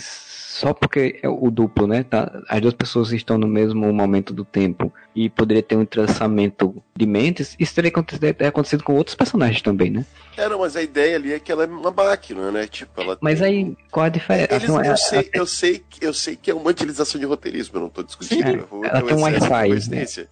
só 0.59 0.75
porque 0.75 1.21
é 1.23 1.29
o 1.29 1.51
duplo, 1.51 1.87
né? 1.87 2.03
Tá, 2.03 2.43
as 2.49 2.61
duas 2.61 2.75
pessoas 2.75 3.13
estão 3.13 3.39
no 3.39 3.47
mesmo 3.47 3.93
momento 3.93 4.33
do 4.35 4.45
tempo 4.45 4.93
e 5.15 5.31
poderia 5.31 5.63
ter 5.63 5.77
um 5.77 5.83
entrelaçamento 5.83 6.83
de 6.97 7.07
mentes, 7.07 7.55
isso 7.59 7.75
teria 7.75 7.91
acontecido, 7.91 8.21
teria 8.35 8.49
acontecido 8.49 8.83
com 8.83 8.95
outros 8.95 9.15
personagens 9.15 9.63
também, 9.63 9.91
né? 9.91 10.05
É, 10.37 10.49
não, 10.49 10.61
mas 10.61 10.77
a 10.77 10.83
ideia 10.83 11.17
ali 11.17 11.33
é 11.33 11.39
que 11.41 11.51
ela 11.51 11.65
é 11.65 11.67
uma 11.67 11.91
máquina, 11.91 12.51
né? 12.53 12.67
Tipo, 12.67 13.01
ela 13.01 13.19
Mas 13.21 13.41
tem- 13.41 13.49
aí, 13.49 13.77
qual 13.91 14.07
a 14.07 14.09
diferença? 14.09 14.55
Eles, 14.55 14.71
Assim, 14.71 14.87
eu, 14.87 14.93
é- 14.93 14.97
sei, 14.97 15.31
eu, 15.33 15.47
sei, 15.47 15.79
que- 15.91 16.07
eu 16.07 16.15
sei 16.15 16.37
que 16.37 16.51
é 16.51 16.55
uma 16.55 16.71
utilização 16.71 17.21
de 17.21 17.27
roteirismo, 17.27 17.77
eu 17.77 17.83
não 17.83 17.89
tô 17.89 18.03
discutindo. 18.05 18.47
É, 18.47 18.55
eu 18.55 18.85
ela 18.85 19.03
tem 19.03 19.17
um 19.17 19.23
Wi-Fi, 19.23 19.71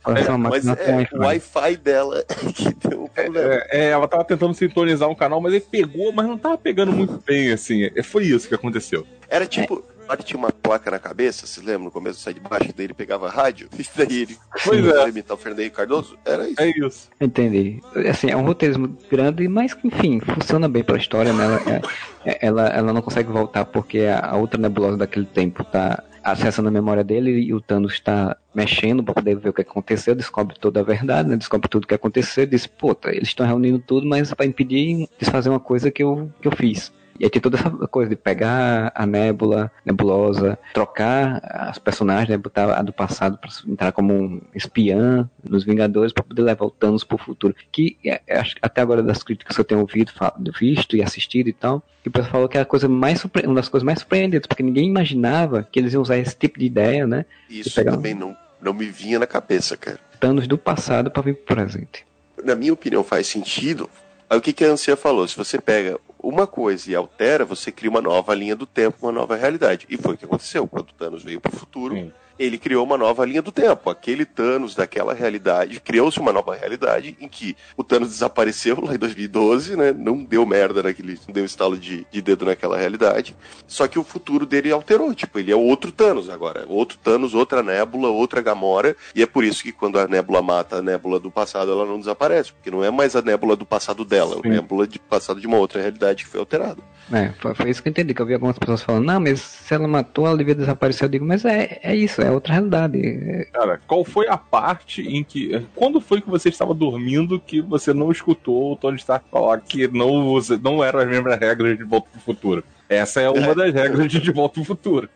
ela 0.05 0.17
tem 0.25 0.35
uma 0.35 0.51
Mas 0.51 0.67
é, 0.67 1.09
o 1.13 1.19
Wi-Fi 1.23 1.77
dela 1.77 2.25
que 2.55 2.89
deu 2.89 3.03
um 3.05 3.09
problema. 3.09 3.55
É, 3.55 3.69
é, 3.73 3.85
ela 3.91 4.07
tava 4.07 4.25
tentando 4.25 4.55
sintonizar 4.55 5.09
um 5.09 5.15
canal, 5.15 5.41
mas 5.41 5.53
ele 5.53 5.65
pegou, 5.69 6.13
mas 6.13 6.27
não 6.27 6.39
tava 6.39 6.57
pegando 6.57 6.93
muito 6.93 7.21
bem, 7.27 7.51
assim. 7.53 7.91
É, 7.95 8.03
Foi 8.03 8.25
isso 8.25 8.47
que 8.49 8.55
aconteceu. 8.55 9.05
Era 9.29 9.45
tipo, 9.45 9.85
que 10.15 10.25
tinha 10.25 10.39
uma 10.39 10.53
placa 10.53 10.91
na 10.91 10.99
cabeça, 10.99 11.47
vocês 11.47 11.65
lembram? 11.65 11.85
No 11.87 11.91
começo 11.91 12.21
sai 12.21 12.35
de 12.35 12.41
baixo, 12.41 12.71
daí 12.77 12.85
ele 12.87 12.93
pegava 12.95 13.29
a 13.29 13.31
rádio, 13.31 13.69
e 13.79 13.87
daí 13.97 14.23
ele 14.23 14.37
Pois 14.63 14.87
é. 14.87 15.09
imitar 15.09 15.35
o 15.35 15.41
Fernando 15.41 15.71
Cardoso. 15.71 16.19
Era 16.27 16.47
isso. 16.49 16.61
É 16.61 16.69
isso. 16.69 17.09
Entendi. 17.19 17.81
Assim, 18.11 18.31
é 18.31 18.37
um 18.37 18.45
roteirismo 18.45 18.95
grande, 19.11 19.49
mas 19.49 19.73
que, 19.73 19.89
enfim, 19.89 20.21
funciona 20.21 20.69
bem 20.69 20.85
pra 20.85 20.99
história, 20.99 21.33
né? 21.33 21.45
Ela, 21.45 21.83
é- 22.27 22.39
ela, 22.47 22.69
ela 22.69 22.93
não 22.93 23.01
consegue 23.01 23.31
voltar 23.33 23.65
porque 23.65 24.01
a, 24.01 24.19
a 24.33 24.37
outra 24.37 24.61
nebulosa 24.61 24.97
daquele 24.99 25.27
tempo 25.27 25.65
tá 25.65 26.03
acessando 26.23 26.67
a 26.69 26.73
memória 26.73 27.05
dele 27.05 27.31
e 27.41 27.55
o 27.55 27.61
Thanos 27.61 27.93
está 27.93 28.37
mexendo 28.53 29.01
pra 29.05 29.15
poder 29.15 29.37
ver 29.37 29.51
o 29.51 29.53
que 29.53 29.63
aconteceu, 29.63 30.13
descobre 30.13 30.57
toda 30.59 30.81
a 30.81 30.83
verdade, 30.83 31.29
né? 31.29 31.37
Descobre 31.37 31.69
tudo 31.69 31.85
o 31.85 31.87
que 31.87 31.95
aconteceu, 31.95 32.45
diz, 32.45 32.67
puta, 32.67 33.11
eles 33.15 33.29
estão 33.29 33.47
reunindo 33.47 33.79
tudo, 33.79 34.05
mas 34.05 34.35
pra 34.35 34.45
impedir 34.45 35.09
de 35.19 35.25
fazer 35.31 35.51
uma 35.51 35.61
coisa 35.61 35.89
que 35.89 36.03
eu, 36.03 36.29
que 36.43 36.49
eu 36.49 36.53
fiz. 36.57 36.93
E 37.19 37.25
aí 37.25 37.31
tem 37.31 37.41
toda 37.41 37.59
essa 37.59 37.71
coisa 37.89 38.11
de 38.11 38.17
pegar 38.17 38.93
a 38.95 39.07
nébula, 39.07 39.71
nebulosa, 39.85 40.59
trocar 40.73 41.41
as 41.45 41.79
personagens, 41.79 42.29
né, 42.29 42.37
botar 42.37 42.79
a 42.79 42.83
do 42.83 42.93
passado 42.93 43.39
para 43.39 43.51
entrar 43.67 43.93
como 43.93 44.15
um 44.15 44.41
espiã 44.55 45.29
nos 45.43 45.65
Vingadores 45.65 46.13
para 46.13 46.25
poder 46.25 46.43
levar 46.43 46.67
o 46.67 46.71
Thanos 46.71 47.05
pro 47.05 47.19
futuro. 47.19 47.55
Que 47.73 47.97
é, 48.05 48.21
é, 48.27 48.43
que 48.43 48.57
até 48.63 48.81
agora 48.81 49.03
das 49.03 49.23
críticas 49.23 49.55
que 49.55 49.61
eu 49.61 49.65
tenho 49.65 49.81
ouvido, 49.81 50.13
visto 50.59 50.97
e 50.97 51.03
assistido 51.03 51.49
e 51.49 51.53
tal, 51.53 51.83
que 52.03 52.09
o 52.09 52.13
pessoal 52.13 52.33
falou 52.33 52.49
que 52.49 52.59
é 52.59 52.61
a 52.61 52.65
coisa 52.65 52.89
mais 52.89 53.25
uma 53.45 53.55
das 53.55 53.69
coisas 53.69 53.85
mais 53.85 53.99
surpreendentes, 53.99 54.47
porque 54.47 54.63
ninguém 54.63 54.89
imaginava 54.89 55.63
que 55.63 55.79
eles 55.79 55.93
iam 55.93 56.03
usar 56.03 56.17
esse 56.19 56.37
tipo 56.37 56.59
de 56.59 56.67
ideia, 56.67 57.07
né? 57.07 57.25
Isso 57.51 57.75
pegar 57.75 57.93
também 57.93 58.15
não, 58.15 58.37
não 58.61 58.73
me 58.73 58.87
vinha 58.87 59.19
na 59.19 59.27
cabeça, 59.27 59.77
cara. 59.77 59.99
Thanos 60.21 60.47
do 60.47 60.57
passado 60.57 61.11
para 61.11 61.23
vir 61.23 61.35
pro 61.35 61.57
presente. 61.57 62.07
Na 62.45 62.55
minha 62.55 62.73
opinião, 62.73 63.03
faz 63.03 63.27
sentido. 63.27 63.91
Aí 64.29 64.39
o 64.39 64.41
que, 64.41 64.53
que 64.53 64.65
a 64.65 64.73
Ancia 64.73 64.97
falou? 64.97 65.27
Se 65.27 65.37
você 65.37 65.61
pega 65.61 65.99
uma 66.29 66.47
coisa 66.47 66.91
e 66.91 66.95
altera, 66.95 67.45
você 67.45 67.71
cria 67.71 67.91
uma 67.91 68.01
nova 68.01 68.35
linha 68.35 68.57
do 68.57 68.67
tempo, 68.67 69.07
uma 69.07 69.13
nova 69.13 69.37
realidade. 69.37 69.87
E 69.89 69.97
foi 69.97 70.15
o 70.15 70.17
que 70.19 70.25
aconteceu. 70.25 70.67
Quando 70.67 70.91
o 70.91 70.93
Thanos 70.93 71.23
veio 71.23 71.41
pro 71.41 71.53
futuro, 71.53 71.95
Sim. 71.95 72.13
Ele 72.39 72.59
criou 72.59 72.85
uma 72.85 72.97
nova 72.97 73.25
linha 73.25 73.43
do 73.43 73.53
tempo. 73.53 73.91
Aquele 73.91 74.25
Thanos 74.25 74.75
daquela 74.75 75.15
realidade, 75.15 75.81
criou-se 75.81 76.19
uma 76.19 76.33
nova 76.33 76.55
realidade 76.55 77.17
em 77.21 77.29
que 77.29 77.57
o 77.77 77.85
Thanos 77.85 78.11
desapareceu 78.11 78.81
lá 78.81 78.95
em 78.95 78.99
2012, 78.99 79.77
né? 79.77 79.93
Não 79.93 80.23
deu 80.23 80.45
merda 80.45 80.83
naquele, 80.83 81.19
não 81.27 81.35
deu 81.35 81.45
estalo 81.45 81.79
de, 81.79 82.07
de 82.11 82.23
dedo 82.23 82.45
naquela 82.45 82.77
realidade. 82.77 83.37
Só 83.67 83.87
que 83.87 83.99
o 83.99 84.05
futuro 84.05 84.47
dele 84.47 84.71
alterou, 84.71 85.15
tipo, 85.15 85.39
ele 85.39 85.53
é 85.53 85.57
outro 85.57 85.91
Thanos 85.91 86.29
agora. 86.29 86.65
Outro 86.69 86.99
Thanos, 86.99 87.35
outra 87.35 87.63
Nébula, 87.63 88.09
outra 88.09 88.41
Gamora. 88.41 88.97
E 89.15 89.23
é 89.23 89.27
por 89.27 89.45
isso 89.45 89.63
que 89.63 89.73
quando 89.73 89.99
a 89.99 90.07
Nébula 90.07 90.43
mata 90.43 90.77
a 90.77 90.83
Nébula 90.83 91.19
do 91.19 91.31
passado, 91.31 91.71
ela 91.71 91.87
não 91.87 91.99
desaparece. 91.99 92.53
Porque 92.53 92.71
não 92.71 92.85
é 92.85 92.91
mais 92.91 93.17
a 93.17 93.23
Nébula 93.23 93.57
do 93.57 93.67
passado 93.67 94.05
dela, 94.05 94.41
é 94.45 94.49
a 94.49 94.51
Nébula 94.51 94.87
de 94.87 94.99
passado 94.99 95.41
de 95.41 95.47
uma 95.47 95.59
outra 95.59 95.81
realidade 95.81 96.25
que 96.25 96.31
foi 96.31 96.41
alterada. 96.41 96.83
É, 97.13 97.31
foi, 97.41 97.55
foi 97.55 97.71
isso 97.71 97.83
que 97.83 97.89
eu 97.89 97.91
entendi, 97.91 98.13
que 98.13 98.21
eu 98.21 98.27
vi 98.27 98.35
algumas 98.35 98.59
pessoas 98.59 98.83
falando, 98.83 99.05
não, 99.05 99.21
mas 99.21 99.41
se 99.41 99.73
ela 99.73 99.87
matou, 99.87 100.27
ela 100.27 100.37
devia 100.37 100.55
desaparecer. 100.55 101.05
Eu 101.05 101.09
digo, 101.09 101.25
mas 101.25 101.45
é, 101.45 101.79
é 101.83 101.95
isso, 101.95 102.21
é 102.27 102.31
outra 102.31 102.53
realidade. 102.55 103.01
É- 103.05 103.45
Cara, 103.53 103.81
qual 103.87 104.05
foi 104.05 104.29
a 104.29 104.37
parte 104.37 105.03
em 105.03 105.23
que. 105.23 105.63
Quando 105.75 106.01
foi 106.01 106.21
que 106.21 106.29
você 106.29 106.49
estava 106.49 106.75
dormindo 106.75 107.41
que 107.41 107.61
você 107.61 107.93
não 107.93 108.11
escutou 108.11 108.73
o 108.73 108.77
Tony 108.77 108.97
Stark 108.97 109.27
falar 109.31 109.61
que 109.61 109.89
não, 109.89 110.39
não 110.63 110.83
eram 110.85 111.01
as 111.01 111.09
mesmas 111.09 111.39
regras 111.39 111.77
de 111.77 111.85
Volta 111.85 112.09
pro 112.11 112.21
Futuro? 112.21 112.65
Essa 112.89 113.21
é 113.21 113.31
uma 113.31 113.55
das 113.55 113.73
regras 113.73 114.07
de 114.09 114.21
De 114.21 114.33
Volta 114.33 114.55
pro 114.55 114.65
Futuro. 114.65 115.09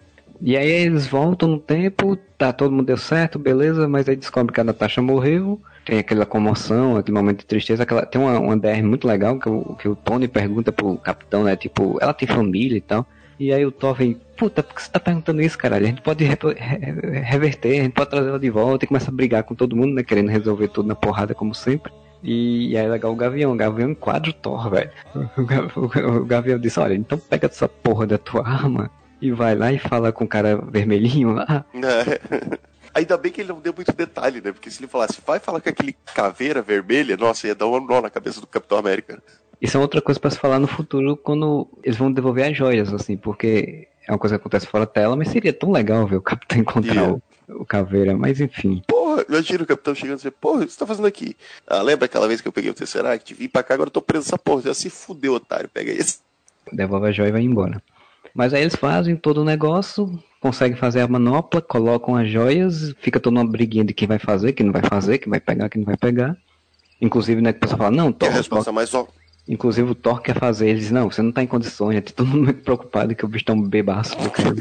E 0.42 0.56
aí 0.56 0.68
eles 0.70 1.06
voltam 1.06 1.50
no 1.50 1.58
tempo, 1.58 2.16
tá, 2.38 2.50
todo 2.50 2.72
mundo 2.72 2.86
deu 2.86 2.96
certo, 2.96 3.38
beleza, 3.38 3.86
mas 3.86 4.08
aí 4.08 4.16
descobre 4.16 4.54
que 4.54 4.60
a 4.60 4.64
Natasha 4.64 5.02
morreu, 5.02 5.60
tem 5.84 5.98
aquela 5.98 6.24
comoção, 6.24 6.96
aquele 6.96 7.14
momento 7.14 7.40
de 7.40 7.46
tristeza, 7.46 7.82
aquela, 7.82 8.06
tem 8.06 8.18
uma, 8.18 8.38
uma 8.38 8.56
DR 8.56 8.82
muito 8.82 9.06
legal 9.06 9.38
que 9.38 9.50
o, 9.50 9.76
que 9.76 9.86
o 9.86 9.94
Tony 9.94 10.28
pergunta 10.28 10.72
pro 10.72 10.96
capitão, 10.96 11.44
né, 11.44 11.56
tipo, 11.56 11.98
ela 12.00 12.14
tem 12.14 12.26
família 12.26 12.78
e 12.78 12.80
tal, 12.80 13.06
e 13.40 13.52
aí 13.52 13.64
o 13.64 13.72
Thor 13.72 13.94
vem, 13.94 14.20
puta, 14.36 14.62
por 14.62 14.74
que 14.74 14.82
você 14.82 14.90
tá 14.90 15.00
perguntando 15.00 15.40
isso, 15.40 15.56
caralho? 15.56 15.86
A 15.86 15.88
gente 15.88 16.02
pode 16.02 16.22
repro- 16.24 16.54
re- 16.54 17.20
reverter, 17.22 17.80
a 17.80 17.82
gente 17.84 17.94
pode 17.94 18.10
trazer 18.10 18.28
ela 18.28 18.38
de 18.38 18.50
volta 18.50 18.84
e 18.84 18.88
começa 18.88 19.10
a 19.10 19.14
brigar 19.14 19.42
com 19.44 19.54
todo 19.54 19.74
mundo, 19.74 19.94
né, 19.94 20.02
querendo 20.04 20.28
resolver 20.28 20.68
tudo 20.68 20.86
na 20.88 20.94
porrada 20.94 21.34
como 21.34 21.54
sempre. 21.54 21.90
E, 22.22 22.76
aí 22.76 22.84
é 22.84 22.88
legal 22.88 23.10
o 23.12 23.16
Gavião, 23.16 23.52
o 23.52 23.56
Gavião 23.56 23.90
enquadra 23.90 24.28
o 24.30 24.34
Thor, 24.34 24.68
velho. 24.68 24.90
O, 25.74 26.18
o 26.18 26.24
Gavião 26.26 26.58
disse, 26.58 26.78
olha, 26.78 26.92
então 26.94 27.16
pega 27.16 27.46
essa 27.46 27.66
porra 27.66 28.06
da 28.06 28.18
tua 28.18 28.46
arma 28.46 28.90
e 29.22 29.32
vai 29.32 29.54
lá 29.54 29.72
e 29.72 29.78
fala 29.78 30.12
com 30.12 30.24
o 30.24 30.28
cara 30.28 30.56
vermelhinho 30.56 31.32
lá. 31.32 31.64
É. 31.74 32.58
Ainda 32.92 33.16
bem 33.16 33.30
que 33.30 33.40
ele 33.40 33.50
não 33.50 33.60
deu 33.60 33.72
muito 33.74 33.92
detalhe, 33.92 34.40
né? 34.40 34.52
Porque 34.52 34.70
se 34.70 34.80
ele 34.80 34.88
falasse, 34.88 35.20
vai 35.24 35.38
falar 35.38 35.60
com 35.60 35.68
aquele 35.68 35.96
caveira 36.14 36.60
vermelha, 36.60 37.16
nossa, 37.16 37.46
ia 37.46 37.54
dar 37.54 37.66
um 37.68 37.80
nó 37.80 38.00
na 38.00 38.10
cabeça 38.10 38.40
do 38.40 38.46
Capitão 38.46 38.78
América. 38.78 39.22
Isso 39.60 39.76
é 39.76 39.80
outra 39.80 40.00
coisa 40.00 40.18
pra 40.18 40.30
se 40.30 40.38
falar 40.38 40.58
no 40.58 40.66
futuro 40.66 41.16
quando 41.16 41.68
eles 41.82 41.98
vão 41.98 42.10
devolver 42.10 42.50
as 42.50 42.56
joias, 42.56 42.92
assim, 42.92 43.16
porque 43.16 43.88
é 44.06 44.12
uma 44.12 44.18
coisa 44.18 44.36
que 44.36 44.40
acontece 44.40 44.66
fora 44.66 44.86
da 44.86 44.92
tela, 44.92 45.14
mas 45.14 45.28
seria 45.28 45.52
tão 45.52 45.70
legal 45.70 46.06
ver 46.06 46.16
o 46.16 46.22
capitão 46.22 46.56
encontrar 46.58 46.94
Ia. 46.94 47.12
o, 47.12 47.22
o 47.48 47.66
caveira, 47.66 48.16
mas 48.16 48.40
enfim. 48.40 48.82
Porra, 48.86 49.24
imagina 49.28 49.62
o 49.62 49.66
capitão 49.66 49.94
chegando 49.94 50.14
e 50.14 50.16
dizer, 50.16 50.30
porra, 50.32 50.62
o 50.62 50.66
que 50.66 50.72
você 50.72 50.78
tá 50.78 50.86
fazendo 50.86 51.06
aqui? 51.06 51.36
Ah, 51.66 51.82
lembra 51.82 52.06
aquela 52.06 52.26
vez 52.26 52.40
que 52.40 52.48
eu 52.48 52.52
peguei 52.52 52.70
o 52.70 52.74
Tesseract? 52.74 53.34
Vim 53.34 53.48
pra 53.48 53.62
cá, 53.62 53.74
agora 53.74 53.88
eu 53.88 53.92
tô 53.92 54.00
preso 54.00 54.26
nessa 54.26 54.38
porra. 54.38 54.62
Já 54.62 54.74
se 54.74 54.88
fudeu, 54.88 55.34
otário, 55.34 55.68
pega 55.68 55.92
esse. 55.92 56.20
devolve 56.72 57.08
a 57.08 57.12
joia 57.12 57.28
e 57.28 57.32
vai 57.32 57.42
embora. 57.42 57.82
Mas 58.34 58.54
aí 58.54 58.62
eles 58.62 58.76
fazem 58.76 59.16
todo 59.16 59.42
o 59.42 59.44
negócio, 59.44 60.18
conseguem 60.40 60.76
fazer 60.76 61.00
a 61.00 61.08
manopla, 61.08 61.60
colocam 61.60 62.16
as 62.16 62.30
joias, 62.30 62.94
fica 63.00 63.18
toda 63.20 63.36
uma 63.36 63.46
briguinha 63.46 63.84
de 63.84 63.92
quem 63.92 64.06
vai 64.06 64.18
fazer, 64.18 64.52
quem 64.52 64.66
não 64.66 64.72
vai 64.72 64.82
fazer, 64.82 65.18
quem 65.18 65.28
vai 65.28 65.40
pegar, 65.40 65.68
quem 65.68 65.80
não 65.80 65.86
vai 65.86 65.96
pegar. 65.96 66.36
Inclusive, 67.00 67.40
né, 67.40 67.52
que 67.52 67.58
o 67.58 67.60
pessoal 67.60 67.78
fala, 67.78 67.90
não, 67.90 68.12
Que 68.12 68.26
é 68.26 68.28
a 68.28 68.32
resposta 68.32 68.70
mais 68.70 68.94
ó. 68.94 69.06
Inclusive 69.52 69.90
o 69.90 69.94
Thor 69.94 70.22
quer 70.22 70.38
fazer, 70.38 70.68
ele 70.70 70.78
diz, 70.80 70.90
não, 70.90 71.10
você 71.10 71.20
não 71.20 71.32
tá 71.32 71.42
em 71.42 71.46
condições, 71.46 71.96
né? 71.96 72.00
todo 72.00 72.26
mundo 72.26 72.44
muito 72.44 72.62
preocupado 72.64 73.14
que 73.14 73.24
o 73.24 73.28
bicho 73.28 73.44
tá 73.44 73.52
um 73.52 73.60
bebaço 73.62 74.16
do 74.16 74.30
cara. 74.30 74.54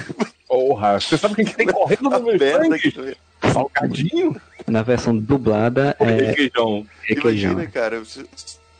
Porra, 0.47 0.99
você 0.99 1.17
sabe 1.17 1.35
quem 1.35 1.45
que 1.45 1.55
tem 1.55 1.67
correndo 1.67 2.07
A 2.13 2.19
no 2.19 2.25
meu 2.25 2.39
sangue? 2.39 3.15
Salgadinho? 3.53 4.35
Na 4.67 4.81
versão 4.81 5.15
dublada, 5.17 5.95
é 5.99 6.05
Requeijão. 6.05 6.85
requeijão. 7.03 7.51
Imagina, 7.53 7.71
cara. 7.71 8.03
se- 8.03 8.25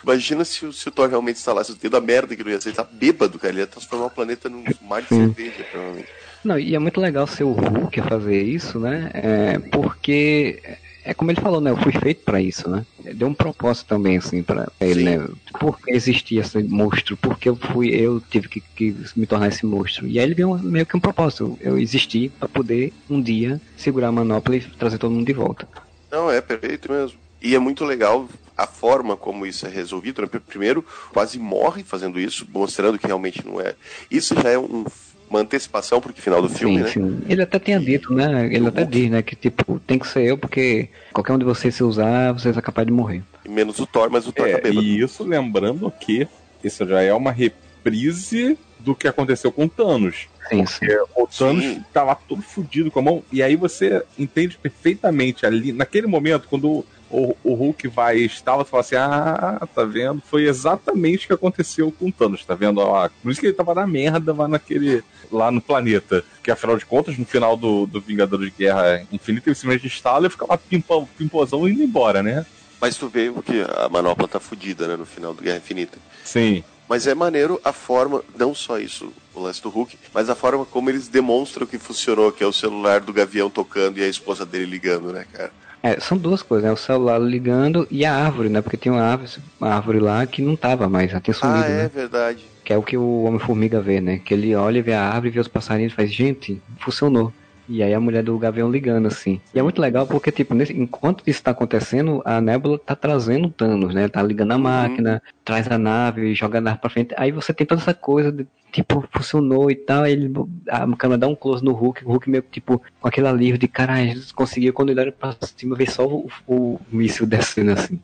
Imagina 0.04 0.46
se, 0.46 0.66
o- 0.66 0.72
se 0.74 0.88
o 0.88 0.92
Thor 0.92 1.10
realmente 1.10 1.36
instalasse 1.38 1.72
o 1.72 1.76
dedo 1.76 1.98
a 1.98 2.02
merda 2.02 2.34
que 2.36 2.42
ele 2.42 2.52
ia 2.52 2.62
ser. 2.62 2.70
Ele 2.70 2.76
tá 2.78 2.84
bêbado, 2.90 3.38
cara. 3.38 3.52
Ele 3.54 3.60
ia 3.62 3.68
transformar 3.68 4.06
o 4.06 4.10
planeta 4.10 4.48
num 4.50 4.64
mar 4.82 5.02
de 5.02 5.10
cerveja, 5.10 5.64
provavelmente. 5.70 6.08
Não, 6.44 6.58
e 6.58 6.74
é 6.74 6.80
muito 6.80 7.02
legal 7.02 7.28
ser 7.28 7.44
o 7.44 7.52
Hulk 7.52 8.00
a 8.00 8.04
fazer 8.04 8.42
isso, 8.42 8.80
né? 8.80 9.12
É, 9.14 9.60
porque 9.72 10.62
é 11.04 11.14
como 11.14 11.32
ele 11.32 11.42
falou, 11.42 11.60
né? 11.62 11.72
Eu 11.72 11.78
fui 11.78 11.92
feito 11.92 12.24
pra 12.24 12.42
isso, 12.42 12.70
né? 12.70 12.86
Deu 13.16 13.28
um 13.28 13.34
propósito 13.34 13.88
também, 13.88 14.18
assim, 14.18 14.44
pra 14.44 14.68
ele, 14.80 15.00
Sim. 15.06 15.18
né? 15.18 15.28
Por 15.60 15.80
que 15.80 15.92
existia 15.92 16.42
esse 16.42 16.62
monstro? 16.64 17.16
Por 17.18 17.38
que 17.38 17.50
eu 17.50 17.56
fui, 17.56 17.90
eu 17.90 18.22
tive 18.30 18.48
que, 18.50 18.62
que 18.62 18.96
me 19.16 19.26
tornar 19.26 19.48
esse 19.48 19.66
monstro? 19.66 20.08
E 20.08 20.20
aí 20.20 20.26
ele 20.26 20.36
viu 20.36 20.52
um- 20.52 20.58
meio 20.60 20.86
que 20.86 20.96
um 20.96 21.00
propósito. 21.00 21.58
Eu 21.62 21.78
existi 21.78 22.30
pra 22.40 22.48
poder 22.48 22.94
um 23.10 23.22
dia 23.22 23.60
segurar 23.78 24.10
a 24.10 24.12
manopla 24.12 24.56
e 24.56 24.62
trazer 24.62 24.98
todo 24.98 25.12
mundo 25.14 25.26
de 25.26 25.34
volta. 25.34 25.68
Não, 26.12 26.30
é 26.30 26.42
perfeito 26.42 26.92
mesmo. 26.92 27.18
E 27.42 27.56
é 27.56 27.60
muito 27.60 27.86
legal 27.86 28.28
a 28.58 28.68
forma 28.68 29.16
como 29.16 29.46
isso 29.46 29.66
é 29.66 29.70
resolvido. 29.70 30.22
né? 30.22 30.28
Primeiro, 30.46 30.86
quase 31.14 31.40
morre 31.40 31.84
fazendo 31.84 32.20
isso, 32.20 32.46
mostrando 32.52 33.00
que 33.00 33.08
realmente 33.08 33.46
não 33.46 33.62
é. 33.62 33.76
Isso 34.12 34.36
já 34.36 34.50
é 34.50 34.58
um- 34.60 34.84
uma 35.30 35.40
antecipação 35.42 36.02
pro 36.02 36.14
final 36.14 36.42
do 36.42 36.50
filme, 36.50 36.78
sim, 36.78 36.82
né? 36.84 36.90
sim. 37.20 37.22
Ele 37.30 37.42
até 37.42 37.60
tinha 37.60 37.80
dito, 37.80 38.14
né? 38.14 38.48
Ele 38.52 38.68
até 38.68 38.84
diz, 38.84 39.10
né? 39.10 39.22
Que 39.22 39.36
tipo, 39.36 39.80
tem 39.80 40.00
que 40.00 40.08
ser 40.08 40.24
eu, 40.24 40.38
porque 40.38 40.90
qualquer 41.14 41.34
um 41.34 41.38
de 41.38 41.46
vocês 41.46 41.76
se 41.76 41.84
usar, 41.84 42.32
vocês 42.34 42.58
é 42.58 42.62
capaz 42.62 42.86
de 42.88 42.94
morrer. 42.94 43.22
Menos 43.48 43.80
o 43.80 43.86
Thor, 43.86 44.10
mas 44.12 44.28
o 44.28 44.32
Thor 44.32 44.46
tá 44.46 44.52
É, 44.58 44.62
bêbado. 44.62 44.82
e 44.82 45.00
isso 45.02 45.24
lembrando 45.24 45.92
que 46.00 46.28
isso 46.64 46.86
já 46.88 47.02
é 47.02 47.14
uma 47.14 47.32
reprise 47.32 48.58
do 48.80 48.96
que 48.96 49.08
aconteceu 49.08 49.52
com 49.52 49.66
o 49.66 49.70
Thanos. 49.70 50.28
Sim, 50.50 50.66
sim. 50.66 50.86
O 51.16 51.28
Thanos 51.28 51.64
Sim. 51.64 51.84
tava 51.94 52.16
todo 52.16 52.42
fudido 52.42 52.90
com 52.90 53.00
a 53.00 53.04
mão. 53.04 53.24
E 53.32 53.44
aí 53.44 53.56
você 53.56 54.04
entende 54.18 54.58
perfeitamente 54.58 55.46
ali, 55.46 55.72
naquele 55.72 56.08
momento, 56.08 56.48
quando 56.50 56.84
o, 57.10 57.36
o 57.44 57.54
Hulk 57.54 57.88
vai 57.88 58.18
e 58.18 58.26
estava, 58.26 58.64
tu 58.64 58.70
fala 58.70 58.82
assim: 58.82 58.96
Ah, 58.96 59.68
tá 59.74 59.84
vendo? 59.84 60.22
Foi 60.26 60.46
exatamente 60.46 61.26
o 61.26 61.28
que 61.28 61.34
aconteceu 61.34 61.92
com 61.92 62.08
o 62.08 62.12
Thanos, 62.12 62.46
tá 62.46 62.56
vendo? 62.56 62.80
Ó, 62.80 63.10
por 63.22 63.32
isso 63.32 63.42
que 63.42 63.48
ele 63.48 63.54
tava 63.54 63.74
na 63.74 63.88
merda 63.88 64.34
lá 64.34 64.48
naquele. 64.48 65.04
lá 65.32 65.52
no 65.52 65.62
planeta. 65.62 66.24
Que 66.44 66.52
afinal 66.52 66.78
de 66.78 66.86
contas, 66.86 67.18
no 67.18 67.26
final 67.26 67.58
do, 67.58 67.86
do 67.86 68.00
Vingadores 68.00 68.52
de 68.52 68.58
Guerra 68.58 69.06
Infinita, 69.12 69.50
ele 69.50 69.56
simplesmente 69.56 69.88
instala 69.88 70.28
e 70.28 70.30
fica 70.30 70.46
lá 70.48 70.58
pimpa, 70.58 71.08
pimpozão 71.18 71.68
indo 71.68 71.84
embora, 71.84 72.22
né? 72.22 72.46
Mas 72.80 72.96
tu 72.96 73.10
vê 73.10 73.32
que 73.44 73.62
a 73.62 73.90
manopla 73.90 74.28
tá 74.28 74.40
fudida, 74.40 74.88
né? 74.88 74.96
No 74.96 75.06
final 75.06 75.34
do 75.34 75.42
Guerra 75.42 75.58
Infinita. 75.58 75.98
Sim. 76.24 76.64
Mas 76.88 77.06
é 77.06 77.14
maneiro 77.14 77.62
a 77.64 77.72
forma, 77.72 78.24
não 78.36 78.56
só 78.56 78.80
isso, 78.80 79.14
o 79.36 79.42
lance 79.42 79.62
do 79.62 79.70
Hulk, 79.70 79.96
mas 80.12 80.28
a 80.28 80.34
forma 80.34 80.66
como 80.66 80.90
eles 80.90 81.08
demonstram 81.08 81.68
que 81.68 81.78
funcionou, 81.78 82.32
que 82.32 82.44
é 82.44 82.48
o 82.48 82.54
celular 82.54 83.00
do 83.00 83.14
Gavião 83.14 83.48
tocando 83.48 84.00
e 84.00 84.04
a 84.04 84.08
esposa 84.08 84.44
dele 84.44 84.66
ligando, 84.66 85.14
né, 85.14 85.24
cara? 85.32 85.52
É, 85.82 86.00
são 86.00 86.18
duas 86.18 86.42
coisas, 86.42 86.66
né? 86.66 86.72
O 86.74 86.78
celular 86.78 87.20
ligando 87.20 87.88
e 87.90 88.06
a 88.06 88.14
árvore, 88.14 88.50
né? 88.50 88.62
Porque 88.62 88.78
tem 88.78 88.92
uma 88.92 89.02
árvore, 89.02 89.32
uma 89.60 89.74
árvore 89.74 90.00
lá 90.00 90.26
que 90.26 90.42
não 90.42 90.56
tava 90.56 90.90
mais, 90.90 91.12
já 91.12 91.22
tinha 91.22 91.34
sumido, 91.34 91.60
ah, 91.60 91.70
é 91.70 91.84
né? 91.84 91.92
verdade. 91.94 92.46
Que 92.64 92.74
é 92.74 92.78
o 92.78 92.84
que 92.84 92.98
o 92.98 93.24
Homem-Formiga 93.24 93.80
vê, 93.80 94.02
né? 94.02 94.20
Que 94.20 94.34
ele 94.34 94.54
olha, 94.56 94.84
vê 94.84 94.94
a 94.94 95.02
árvore, 95.02 95.30
vê 95.30 95.40
os 95.40 95.48
passarinhos 95.48 95.94
e 95.94 95.96
faz, 95.96 96.12
gente, 96.12 96.62
funcionou. 96.80 97.34
E 97.72 97.84
aí 97.84 97.94
a 97.94 98.00
mulher 98.00 98.24
do 98.24 98.36
Gavião 98.40 98.72
ligando, 98.72 99.06
assim. 99.06 99.40
E 99.54 99.60
é 99.60 99.62
muito 99.62 99.80
legal 99.80 100.08
porque, 100.08 100.32
tipo, 100.32 100.56
nesse, 100.56 100.74
enquanto 100.74 101.24
isso 101.28 101.44
tá 101.44 101.52
acontecendo, 101.52 102.20
a 102.26 102.42
Nebula 102.42 102.80
tá 102.80 102.96
trazendo 102.96 103.46
o 103.48 103.52
Thanos, 103.52 103.94
né? 103.94 104.08
Tá 104.08 104.24
ligando 104.24 104.54
a 104.54 104.58
máquina, 104.58 105.22
traz 105.46 105.68
a 105.70 105.78
nave, 105.78 106.34
joga 106.34 106.58
a 106.58 106.62
nave 106.62 106.80
pra 106.80 106.90
frente. 106.90 107.14
Aí 107.16 107.32
você 107.32 107.54
tem 107.54 107.68
toda 107.68 107.80
essa 107.80 107.94
coisa 107.94 108.32
de, 108.32 108.48
tipo, 108.72 109.08
funcionou 109.12 109.70
e 109.70 109.76
tal. 109.76 110.02
Aí 110.02 110.14
ele, 110.14 110.34
a 110.68 110.88
câmera 110.98 111.20
dá 111.20 111.28
um 111.28 111.36
close 111.36 111.64
no 111.64 111.74
Hulk, 111.74 112.04
o 112.04 112.08
Hulk 112.08 112.28
meio 112.28 112.42
que, 112.42 112.50
tipo, 112.50 112.82
com 113.00 113.08
aquele 113.08 113.28
alívio 113.28 113.60
de, 113.60 113.68
caralho, 113.68 114.20
conseguiu. 114.34 114.74
Quando 114.74 114.90
ele 114.90 115.02
olha 115.02 115.12
pra 115.12 115.36
cima, 115.56 115.76
vê 115.76 115.86
só 115.86 116.08
o, 116.08 116.28
o 116.48 116.80
míssil 116.92 117.28
descendo, 117.28 117.74
assim. 117.74 118.00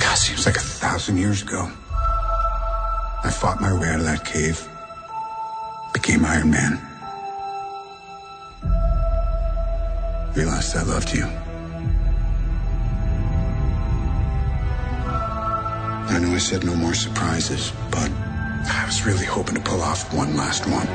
God, 0.00 0.16
seems 0.16 0.46
like 0.46 0.56
a 0.56 0.62
thousand 0.62 1.18
years 1.18 1.42
ago. 1.42 1.70
I 3.22 3.30
fought 3.30 3.60
my 3.60 3.78
way 3.78 3.90
out 3.90 4.00
of 4.00 4.06
that 4.06 4.24
cave. 4.24 4.66
Became 5.92 6.24
Iron 6.24 6.50
Man. 6.50 6.78
Realized 10.34 10.76
I 10.76 10.82
loved 10.82 11.14
you. 11.14 11.26
I 16.10 16.18
know 16.20 16.34
I 16.34 16.38
said 16.38 16.64
no 16.64 16.74
more 16.74 16.94
surprises, 16.94 17.72
but 17.90 18.10
I 18.10 18.84
was 18.86 19.04
really 19.04 19.26
hoping 19.26 19.54
to 19.56 19.60
pull 19.60 19.82
off 19.82 20.12
one 20.14 20.36
last 20.36 20.66
one. 20.66 20.86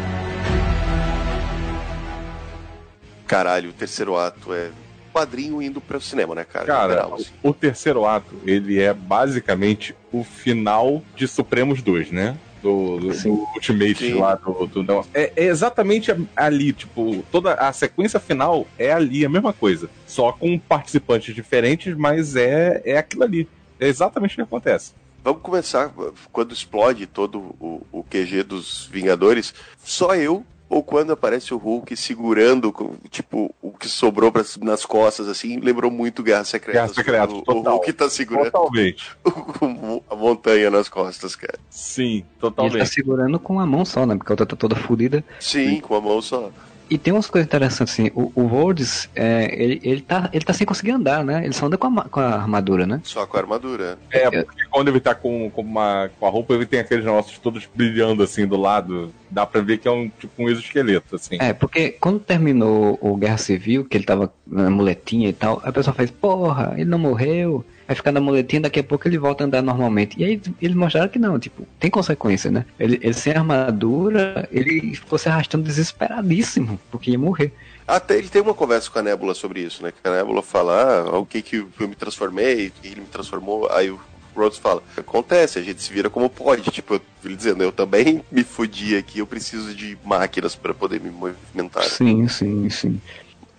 Caralho, 3.27 3.69
o 3.69 3.73
terceiro 3.73 4.15
ato 4.17 4.53
é 4.53 4.69
quadrinho 5.11 5.61
indo 5.61 5.79
pro 5.79 5.99
cinema, 6.01 6.35
né, 6.35 6.43
cara? 6.43 6.65
Cara, 6.65 6.93
Geral, 6.93 7.13
assim. 7.15 7.25
o 7.41 7.53
terceiro 7.53 8.05
ato, 8.05 8.35
ele 8.45 8.79
é 8.81 8.93
basicamente 8.93 9.95
o 10.11 10.23
final 10.23 11.03
de 11.15 11.27
Supremos 11.27 11.81
2, 11.81 12.11
né? 12.11 12.37
Do, 12.63 12.97
do, 12.97 13.09
do 13.09 13.29
Ultimate 13.55 13.97
Sim. 13.97 14.13
lá 14.13 14.35
do, 14.35 14.65
do 14.65 14.81
negócio. 14.81 15.11
É, 15.13 15.33
é 15.35 15.43
exatamente 15.43 16.15
ali, 16.33 16.71
tipo, 16.71 17.23
toda 17.29 17.55
a 17.55 17.73
sequência 17.73 18.21
final 18.21 18.65
é 18.79 18.93
ali, 18.93 19.25
a 19.25 19.29
mesma 19.29 19.51
coisa. 19.51 19.89
Só 20.07 20.31
com 20.31 20.57
participantes 20.57 21.35
diferentes, 21.35 21.93
mas 21.95 22.37
é, 22.37 22.81
é 22.85 22.97
aquilo 22.97 23.23
ali. 23.23 23.49
É 23.77 23.87
exatamente 23.87 24.31
o 24.31 24.35
que 24.35 24.41
acontece. 24.43 24.93
Vamos 25.23 25.41
começar 25.41 25.93
quando 26.31 26.53
explode 26.53 27.05
todo 27.05 27.39
o, 27.59 27.85
o 27.91 28.03
QG 28.03 28.43
dos 28.43 28.89
Vingadores. 28.91 29.53
Só 29.83 30.15
eu 30.15 30.45
ou 30.73 30.83
quando 30.83 31.11
aparece 31.13 31.53
o 31.53 31.57
Hulk 31.57 31.95
segurando, 31.95 32.73
tipo, 33.09 33.53
o 33.61 33.71
que 33.71 33.87
sobrou 33.87 34.31
pras- 34.31 34.57
nas 34.57 34.85
costas, 34.85 35.27
assim, 35.27 35.59
lembrou 35.59 35.91
muito 35.91 36.23
Guerra 36.23 36.43
Secreta. 36.43 36.79
Guerra 36.79 36.93
Secreta, 36.93 37.33
o, 37.33 37.37
o 37.39 37.41
total. 37.43 37.73
Hulk 37.75 37.93
tá 37.93 38.09
segurando 38.09 38.51
Totalmente. 38.51 39.11
a 40.09 40.15
montanha 40.15 40.69
nas 40.71 40.89
costas, 40.89 41.35
cara. 41.35 41.59
Sim, 41.69 42.01
E 42.03 42.05
ele 42.15 42.21
tá 42.21 42.27
totalmente. 42.41 42.87
segurando 42.89 43.39
com 43.39 43.59
a 43.59 43.65
mão 43.65 43.85
só, 43.85 44.05
né? 44.05 44.15
Porque 44.15 44.31
a 44.31 44.33
outra 44.33 44.45
tá 44.45 44.55
toda 44.55 44.75
fodida. 44.75 45.23
Sim, 45.39 45.79
com 45.79 45.95
a 45.95 46.01
mão 46.01 46.21
só. 46.21 46.49
E 46.89 46.97
tem 46.97 47.13
umas 47.13 47.29
coisas 47.29 47.47
interessantes, 47.47 47.93
assim. 47.93 48.11
O, 48.13 48.31
o 48.35 48.45
Rhodes, 48.45 49.09
é, 49.15 49.49
ele, 49.53 49.79
ele, 49.83 50.01
tá, 50.01 50.29
ele 50.33 50.43
tá 50.43 50.53
sem 50.53 50.65
conseguir 50.65 50.91
andar, 50.91 51.23
né? 51.23 51.43
Ele 51.43 51.53
só 51.53 51.65
anda 51.65 51.77
com 51.77 51.87
a, 51.87 52.03
com 52.03 52.19
a 52.19 52.35
armadura, 52.35 52.85
né? 52.85 53.01
Só 53.03 53.25
com 53.25 53.37
a 53.37 53.39
armadura. 53.39 53.97
É, 54.11 54.29
porque 54.29 54.65
quando 54.69 54.87
ele 54.89 54.99
tá 54.99 55.15
com, 55.15 55.49
com, 55.49 55.61
uma, 55.61 56.09
com 56.19 56.25
a 56.25 56.29
roupa, 56.29 56.53
ele 56.53 56.65
tem 56.65 56.79
aqueles 56.79 57.05
negócios 57.05 57.37
todos 57.39 57.67
brilhando 57.73 58.23
assim 58.23 58.45
do 58.45 58.57
lado. 58.57 59.13
Dá 59.29 59.45
pra 59.45 59.61
ver 59.61 59.79
que 59.79 59.87
é 59.87 59.91
um 59.91 60.09
tipo 60.09 60.43
um 60.43 60.49
exoesqueleto, 60.49 61.15
assim. 61.15 61.37
É, 61.39 61.53
porque 61.53 61.91
quando 61.99 62.19
terminou 62.19 62.97
o 63.01 63.15
Guerra 63.15 63.37
Civil, 63.37 63.85
que 63.85 63.97
ele 63.97 64.05
tava 64.05 64.31
na 64.45 64.69
muletinha 64.69 65.29
e 65.29 65.33
tal, 65.33 65.61
a 65.63 65.71
pessoa 65.71 65.93
faz, 65.93 66.11
porra, 66.11 66.73
ele 66.75 66.85
não 66.85 66.99
morreu. 66.99 67.65
Vai 67.87 67.95
ficar 67.95 68.11
na 68.11 68.19
muletinha, 68.19 68.61
daqui 68.61 68.79
a 68.79 68.83
pouco 68.83 69.07
ele 69.07 69.17
volta 69.17 69.43
a 69.43 69.47
andar 69.47 69.61
normalmente. 69.61 70.19
E 70.19 70.23
aí 70.23 70.41
eles 70.61 70.75
mostraram 70.75 71.09
que 71.09 71.19
não, 71.19 71.37
tipo, 71.37 71.67
tem 71.79 71.89
consequência, 71.89 72.49
né? 72.49 72.65
Ele, 72.79 72.99
ele 73.01 73.13
sem 73.13 73.33
armadura, 73.33 74.47
ele 74.51 74.95
ficou 74.95 75.17
se 75.17 75.29
arrastando 75.29 75.63
desesperadíssimo, 75.63 76.79
porque 76.89 77.11
ia 77.11 77.19
morrer. 77.19 77.53
Até 77.87 78.17
ele 78.17 78.29
tem 78.29 78.41
uma 78.41 78.53
conversa 78.53 78.89
com 78.89 78.99
a 78.99 79.03
Nebula 79.03 79.33
sobre 79.33 79.61
isso, 79.61 79.83
né? 79.83 79.91
Que 79.91 80.07
a 80.07 80.15
Nebula 80.15 80.41
fala, 80.41 81.01
ah, 81.01 81.17
o 81.17 81.25
que 81.25 81.41
que 81.41 81.57
eu 81.57 81.87
me 81.87 81.95
transformei, 81.95 82.67
o 82.67 82.71
que 82.71 82.87
ele 82.87 83.01
me 83.01 83.07
transformou. 83.07 83.69
Aí 83.71 83.89
o 83.89 83.99
Rhodes 84.35 84.57
fala, 84.57 84.81
acontece, 84.97 85.59
a 85.59 85.61
gente 85.61 85.81
se 85.81 85.91
vira 85.91 86.09
como 86.09 86.29
pode. 86.29 86.63
Tipo, 86.71 86.99
ele 87.23 87.35
dizendo, 87.35 87.63
eu 87.63 87.71
também 87.71 88.23
me 88.31 88.43
fudi 88.43 88.95
aqui, 88.95 89.19
eu 89.19 89.27
preciso 89.27 89.73
de 89.75 89.97
máquinas 90.03 90.55
para 90.55 90.73
poder 90.73 90.99
me 90.99 91.11
movimentar. 91.11 91.83
Sim, 91.83 92.27
sim, 92.27 92.69
sim. 92.69 93.01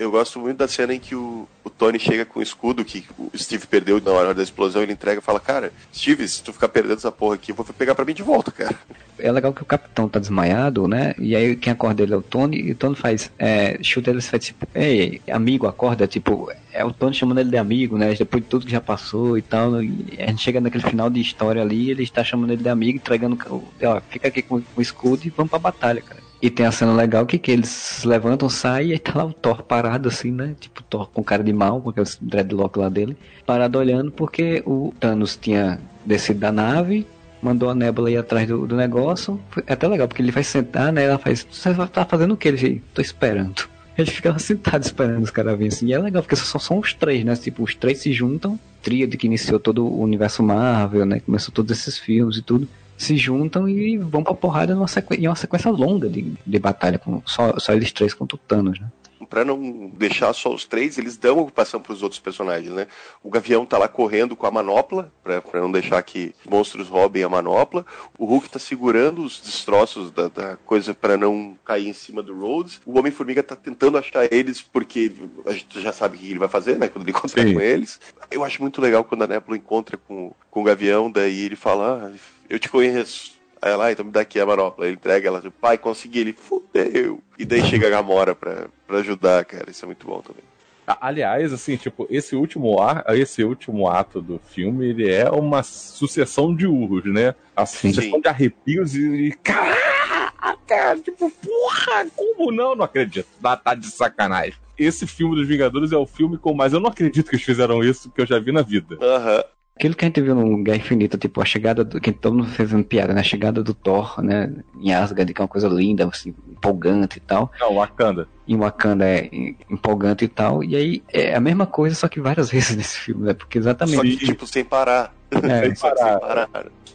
Eu 0.05 0.11
gosto 0.11 0.39
muito 0.39 0.59
da 0.59 0.69
cena 0.69 0.93
em 0.93 1.01
que 1.01 1.15
o, 1.15 1.49
o 1.65 1.71
Tony 1.71 1.99
chega 1.99 2.27
com 2.27 2.39
o 2.39 2.43
escudo 2.43 2.85
que 2.85 3.07
o 3.19 3.31
Steve 3.35 3.67
perdeu 3.67 3.99
na 4.03 4.11
hora 4.11 4.35
da 4.35 4.43
explosão, 4.43 4.83
ele 4.83 4.93
entrega 4.93 5.19
e 5.19 5.25
fala, 5.25 5.41
cara, 5.41 5.73
Steve, 5.95 6.29
se 6.29 6.43
tu 6.43 6.53
ficar 6.53 6.69
perdendo 6.69 6.99
essa 6.99 7.11
porra 7.11 7.37
aqui, 7.37 7.53
eu 7.53 7.57
vou 7.57 7.65
pegar 7.65 7.95
pra 7.95 8.05
mim 8.05 8.13
de 8.13 8.23
volta, 8.23 8.53
cara. 8.53 8.79
É 9.19 9.33
legal 9.33 9.51
que 9.55 9.63
o 9.63 9.65
capitão 9.65 10.07
tá 10.07 10.19
desmaiado, 10.19 10.87
né? 10.87 11.15
E 11.19 11.35
aí 11.35 11.57
quem 11.57 11.73
acorda 11.73 12.03
ele 12.03 12.13
é 12.13 12.17
o 12.19 12.21
Tony, 12.21 12.61
e 12.61 12.73
o 12.73 12.75
Tony 12.75 12.95
faz, 12.95 13.33
é, 13.39 13.79
chuta 13.83 14.11
ele 14.11 14.21
faz 14.21 14.45
tipo, 14.45 14.69
ei, 14.75 15.23
amigo, 15.27 15.67
acorda, 15.67 16.07
tipo, 16.07 16.53
é 16.71 16.85
o 16.85 16.93
Tony 16.93 17.15
chamando 17.15 17.39
ele 17.39 17.49
de 17.49 17.57
amigo, 17.57 17.97
né? 17.97 18.13
Depois 18.13 18.43
de 18.43 18.51
tudo 18.51 18.67
que 18.67 18.73
já 18.73 18.83
passou 18.83 19.39
e 19.39 19.43
tal, 19.43 19.83
e 19.83 20.19
a 20.19 20.27
gente 20.27 20.43
chega 20.43 20.61
naquele 20.61 20.85
final 20.85 21.09
de 21.09 21.19
história 21.19 21.63
ali, 21.63 21.91
ele 21.91 22.03
está 22.03 22.23
chamando 22.23 22.53
ele 22.53 22.63
de 22.63 22.69
amigo, 22.69 22.99
entregando, 22.99 23.39
ó, 23.83 24.01
fica 24.11 24.29
aqui 24.29 24.43
com, 24.43 24.61
com 24.61 24.79
o 24.79 24.83
escudo 24.83 25.23
e 25.25 25.31
vamos 25.31 25.49
pra 25.49 25.59
batalha, 25.59 26.03
cara. 26.03 26.24
E 26.45 26.51
tem 26.51 26.67
a 26.67 26.71
cena 26.71 26.93
legal 26.93 27.25
que, 27.25 27.39
que 27.39 27.51
eles 27.51 28.03
levantam, 28.05 28.51
saem 28.51 28.93
e 28.93 28.99
tá 28.99 29.13
lá 29.17 29.25
o 29.25 29.33
Thor 29.33 29.63
parado 29.63 30.11
assim, 30.11 30.31
né? 30.31 30.55
Tipo, 30.61 30.83
Thor 30.83 31.09
com 31.09 31.25
cara 31.25 31.43
de 31.43 31.55
mal, 31.55 31.81
com 31.81 31.89
aqueles 31.89 32.19
dreadlock 32.21 32.79
lá 32.79 32.91
dele, 32.91 33.17
parado 33.47 33.79
olhando 33.79 34.13
porque 34.13 34.63
o 34.67 34.93
Thanos 35.01 35.37
tinha 35.37 35.81
descido 36.05 36.41
da 36.41 36.53
nave, 36.53 37.07
mandou 37.41 37.71
a 37.71 37.75
Nebula 37.75 38.11
ir 38.11 38.19
atrás 38.19 38.47
do, 38.47 38.67
do 38.67 38.77
negócio. 38.77 39.41
Foi 39.49 39.65
até 39.67 39.89
legal, 39.89 40.07
porque 40.07 40.21
ele 40.21 40.31
vai 40.31 40.45
sentar, 40.45 40.93
né? 40.93 41.05
Ela 41.05 41.17
faz, 41.17 41.47
você 41.51 41.73
vai 41.73 41.89
tá 41.89 42.05
fazendo 42.05 42.35
o 42.35 42.37
que? 42.37 42.49
Ele 42.49 42.59
diz, 42.59 42.83
tô 42.93 43.01
esperando. 43.01 43.67
Ele 43.97 44.11
fica 44.11 44.33
lá 44.33 44.39
sentado 44.39 44.83
esperando 44.83 45.23
os 45.23 45.31
caras 45.31 45.53
virem 45.53 45.69
assim. 45.69 45.87
E 45.87 45.95
é 45.95 45.99
legal, 45.99 46.23
porque 46.23 46.37
só 46.37 46.59
são 46.59 46.79
os 46.79 46.93
três, 46.93 47.25
né? 47.25 47.35
Tipo, 47.37 47.63
os 47.63 47.75
três 47.75 47.99
se 47.99 48.13
juntam, 48.13 48.61
tríade 48.83 49.17
que 49.17 49.27
iniciou 49.27 49.59
todo 49.59 49.87
o 49.87 50.03
universo 50.03 50.43
Marvel, 50.43 51.07
né? 51.07 51.21
Começou 51.21 51.55
todos 51.55 51.79
esses 51.79 51.97
filmes 51.97 52.37
e 52.37 52.43
tudo. 52.43 52.69
Se 52.97 53.17
juntam 53.17 53.69
e 53.69 53.99
vão 53.99 54.23
pra 54.23 54.35
porrada 54.35 54.75
numa 54.75 54.89
sequ... 54.89 55.15
em 55.15 55.27
uma 55.27 55.37
sequência 55.37 55.71
longa 55.71 56.09
de, 56.09 56.35
de 56.47 56.59
batalha, 56.59 56.99
com 56.99 57.23
só, 57.27 57.59
só 57.59 57.73
eles 57.73 57.93
três 57.93 58.15
contra 58.15 58.37
o 58.37 58.39
Thanos, 58.39 58.79
né? 58.79 58.87
Pra 59.29 59.45
não 59.45 59.91
deixar 59.97 60.33
só 60.33 60.53
os 60.53 60.65
três, 60.65 60.99
eles 60.99 61.17
dão 61.17 61.39
ocupação 61.39 61.81
pros 61.81 62.03
outros 62.03 62.21
personagens, 62.21 62.73
né? 62.73 62.87
O 63.23 63.31
Gavião 63.31 63.65
tá 63.65 63.79
lá 63.79 63.89
correndo 63.89 64.37
com 64.37 64.47
a 64.47 64.51
manopla, 64.51 65.11
pra, 65.25 65.41
pra 65.41 65.61
não 65.61 65.73
deixar 65.73 66.01
que 66.03 66.35
os 66.45 66.51
monstros 66.51 66.89
roubem 66.89 67.25
a 67.25 67.29
manopla. 67.29 67.87
O 68.19 68.27
Hulk 68.27 68.51
tá 68.51 68.59
segurando 68.59 69.25
os 69.25 69.41
destroços 69.41 70.11
da, 70.11 70.29
da 70.29 70.57
coisa 70.59 70.95
pra 70.95 71.17
não 71.17 71.57
cair 71.65 71.89
em 71.89 71.93
cima 71.93 72.23
do 72.23 72.39
Rhodes. 72.39 72.81
O 72.85 72.99
Homem-Formiga 72.99 73.43
tá 73.43 73.57
tentando 73.57 73.99
achar 73.99 74.31
eles, 74.33 74.61
porque 74.61 75.11
a 75.47 75.53
gente 75.53 75.81
já 75.81 75.93
sabe 75.93 76.17
o 76.17 76.21
que 76.21 76.31
ele 76.31 76.39
vai 76.39 76.49
fazer, 76.49 76.79
né? 76.79 76.89
Quando 76.89 77.05
ele 77.05 77.11
encontrar 77.11 77.45
Sim. 77.45 77.55
com 77.55 77.61
eles. 77.61 77.99
Eu 78.31 78.45
acho 78.45 78.61
muito 78.61 78.81
legal 78.81 79.03
quando 79.05 79.23
a 79.23 79.27
Nebula 79.27 79.57
encontra 79.57 79.97
com, 79.97 80.33
com 80.51 80.61
o 80.61 80.65
Gavião, 80.65 81.11
daí 81.11 81.47
ele 81.47 81.57
fala, 81.57 82.13
ah, 82.13 82.34
eu 82.49 82.59
te 82.59 82.69
conheço. 82.69 83.35
Aí 83.61 83.73
ela, 83.73 83.87
ah, 83.87 83.93
então 83.93 84.05
me 84.05 84.13
dá 84.13 84.21
aqui 84.21 84.39
a 84.39 84.45
manopla. 84.45 84.87
Ele 84.87 84.97
entrega 84.97 85.29
ela, 85.29 85.43
pai, 85.61 85.79
consegui. 85.79 86.21
Ele, 86.21 86.33
fudeu. 86.35 87.21
E 87.39 87.45
daí 87.45 87.63
chega 87.65 87.87
a 87.87 87.91
Gamora 87.91 88.35
pra, 88.35 88.67
pra 88.87 88.99
ajudar, 88.99 89.45
cara. 89.45 89.71
Isso 89.71 89.85
é 89.85 89.87
muito 89.87 90.07
bom 90.07 90.21
também. 90.21 90.43
Aliás, 90.87 91.51
assim, 91.51 91.77
tipo, 91.77 92.07
esse 92.11 92.37
último, 92.37 92.79
ar, 92.79 93.05
esse 93.17 93.43
último 93.43 93.89
ato 93.89 94.21
do 94.21 94.39
filme, 94.39 94.87
ele 94.87 95.11
é 95.11 95.31
uma 95.31 95.63
sucessão 95.63 96.55
de 96.55 96.67
urros, 96.67 97.07
né? 97.07 97.35
A 97.57 97.65
sucessão 97.65 98.03
Sim. 98.03 98.21
de 98.21 98.29
arrepios 98.29 98.95
e. 98.95 99.29
e 99.29 99.33
Caraca! 99.33 100.99
Tipo, 101.03 101.31
porra, 101.31 102.07
como 102.15 102.53
não? 102.53 102.75
Não 102.75 102.85
acredito. 102.85 103.27
Tá, 103.41 103.57
tá 103.57 103.75
de 103.75 103.87
sacanagem. 103.87 104.55
Esse 104.77 105.07
filme 105.07 105.37
dos 105.37 105.49
Vingadores 105.49 105.91
é 105.91 105.97
o 105.97 106.07
filme 106.07 106.37
com 106.37 106.53
mais. 106.53 106.75
Eu 106.75 106.81
não 106.81 106.91
acredito 106.91 107.31
que 107.31 107.37
eles 107.37 107.47
fizeram 107.47 107.83
isso, 107.83 108.11
que 108.11 108.21
eu 108.21 108.27
já 108.27 108.39
vi 108.39 108.53
na 108.53 108.61
vida. 108.61 108.99
Aham. 109.01 109.43
Aquilo 109.77 109.95
que 109.97 110.05
a 110.05 110.09
gente 110.09 110.21
viu 110.21 110.37
no 110.37 110.63
Guerra 110.63 110.79
Infinita, 110.79 111.19
tipo, 111.19 111.41
a 111.43 111.45
chegada 111.45 111.85
do. 111.85 112.01
que 112.01 112.13
todo 112.13 112.37
mundo 112.37 112.49
fez 112.49 112.73
uma 112.73 112.85
piada, 112.85 113.13
né? 113.13 113.21
A 113.21 113.25
chegada 113.25 113.61
do 113.63 113.75
Thor, 113.75 114.23
né? 114.23 114.53
Em 114.81 114.95
Asgard, 114.95 115.35
que 115.35 115.41
é 115.41 115.43
uma 115.43 115.49
coisa 115.49 115.67
linda, 115.69 116.07
assim, 116.07 116.33
empolgante 116.49 117.19
e 117.19 117.21
tal. 117.21 117.51
Não, 117.59 117.75
Wakanda. 117.75 118.29
Em 118.47 118.57
Wakanda 118.57 119.05
é 119.05 119.29
em- 119.33 119.57
empolgante 119.69 120.25
e 120.25 120.29
tal. 120.29 120.63
E 120.63 120.77
aí 120.77 121.03
é 121.13 121.35
a 121.35 121.41
mesma 121.41 121.67
coisa, 121.67 121.97
só 121.97 122.07
que 122.07 122.21
várias 122.21 122.51
vezes 122.53 122.77
nesse 122.77 122.99
filme, 122.99 123.25
né? 123.25 123.35
Porque 123.35 123.61
Só 123.61 123.71
exatamente. 123.71 124.17
que, 124.17 124.27
tipo, 124.27 124.47
sem 124.47 124.65
parar. 124.65 125.13
É, 125.43 125.75
parar. 125.75 126.49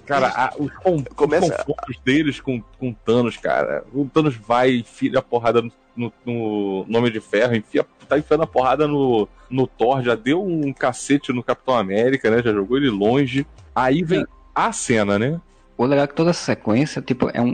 Cara, 0.05 0.27
a- 0.29 0.53
os, 0.57 0.71
com, 0.77 1.03
Começa- 1.03 1.45
os 1.45 1.51
confrontos 1.63 1.99
deles 2.03 2.39
com, 2.41 2.61
com 2.79 2.93
Thanos, 2.93 3.37
cara. 3.37 3.83
O 3.93 4.05
Thanos 4.05 4.35
vai 4.35 4.71
e 4.71 4.79
enfia 4.81 5.19
a 5.19 5.21
porrada 5.21 5.61
no, 5.61 5.71
no, 5.95 6.13
no 6.25 6.85
Nome 6.87 7.11
de 7.11 7.19
Ferro, 7.19 7.55
enfia, 7.55 7.85
tá 8.07 8.17
enfiando 8.17 8.43
a 8.43 8.47
porrada 8.47 8.87
no, 8.87 9.27
no 9.49 9.67
Thor, 9.67 10.01
já 10.01 10.15
deu 10.15 10.43
um 10.43 10.73
cacete 10.73 11.31
no 11.31 11.43
Capitão 11.43 11.75
América, 11.77 12.31
né? 12.31 12.41
Já 12.41 12.51
jogou 12.51 12.77
ele 12.77 12.89
longe. 12.89 13.45
Aí 13.75 14.03
vem 14.03 14.25
a 14.55 14.71
cena, 14.71 15.19
né? 15.19 15.39
O 15.79 15.85
legal 15.85 16.03
é 16.03 16.07
que 16.07 16.13
toda 16.13 16.31
essa 16.31 16.43
sequência, 16.43 17.01
tipo, 17.01 17.29
é 17.33 17.39
um, 17.39 17.47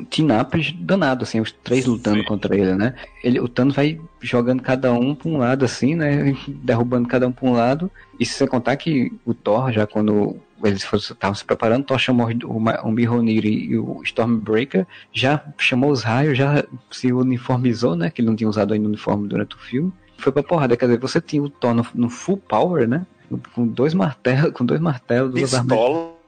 um 0.00 0.04
team-up 0.04 0.72
danado, 0.80 1.22
assim, 1.22 1.38
os 1.38 1.52
três 1.52 1.86
lutando 1.86 2.18
Sim. 2.18 2.24
contra 2.24 2.56
ele, 2.56 2.74
né? 2.74 2.96
Ele, 3.22 3.38
o 3.38 3.46
Thanos 3.46 3.76
vai 3.76 4.00
jogando 4.20 4.60
cada 4.60 4.92
um 4.92 5.14
pra 5.14 5.28
um 5.28 5.38
lado, 5.38 5.64
assim, 5.64 5.94
né? 5.94 6.36
Derrubando 6.48 7.06
cada 7.06 7.28
um 7.28 7.30
pra 7.30 7.48
um 7.48 7.52
lado. 7.52 7.88
E 8.18 8.26
se 8.26 8.32
você 8.34 8.48
contar 8.48 8.76
que 8.76 9.12
o 9.24 9.32
Thor, 9.32 9.70
já 9.70 9.86
quando 9.86 10.36
eles 10.64 10.84
estavam 10.92 11.36
se 11.36 11.44
preparando, 11.44 11.82
o 11.82 11.84
Thor 11.84 12.00
chamou 12.00 12.26
o, 12.28 12.56
o 12.56 12.90
Mjolnir 12.90 13.46
e 13.46 13.78
o 13.78 14.02
Stormbreaker, 14.02 14.84
já 15.12 15.40
chamou 15.56 15.92
os 15.92 16.02
raios, 16.02 16.36
já 16.36 16.64
se 16.90 17.12
uniformizou, 17.12 17.94
né? 17.94 18.10
Que 18.10 18.22
ele 18.22 18.28
não 18.28 18.34
tinha 18.34 18.50
usado 18.50 18.74
ainda 18.74 18.86
o 18.86 18.88
uniforme 18.88 19.28
durante 19.28 19.54
o 19.54 19.58
filme. 19.60 19.92
Foi 20.16 20.32
pra 20.32 20.42
porrada, 20.42 20.76
quer 20.76 20.86
dizer, 20.86 20.98
você 20.98 21.20
tinha 21.20 21.44
o 21.44 21.48
Thor 21.48 21.74
no, 21.74 21.86
no 21.94 22.10
full 22.10 22.38
power, 22.38 22.88
né? 22.88 23.06
Com 23.54 23.68
dois 23.68 23.94
martelos, 23.94 24.50
com 24.50 24.66
dois 24.66 24.80
martelos, 24.80 25.30
duas 25.32 25.54
armas 25.54 25.78
Pistola. 25.78 26.18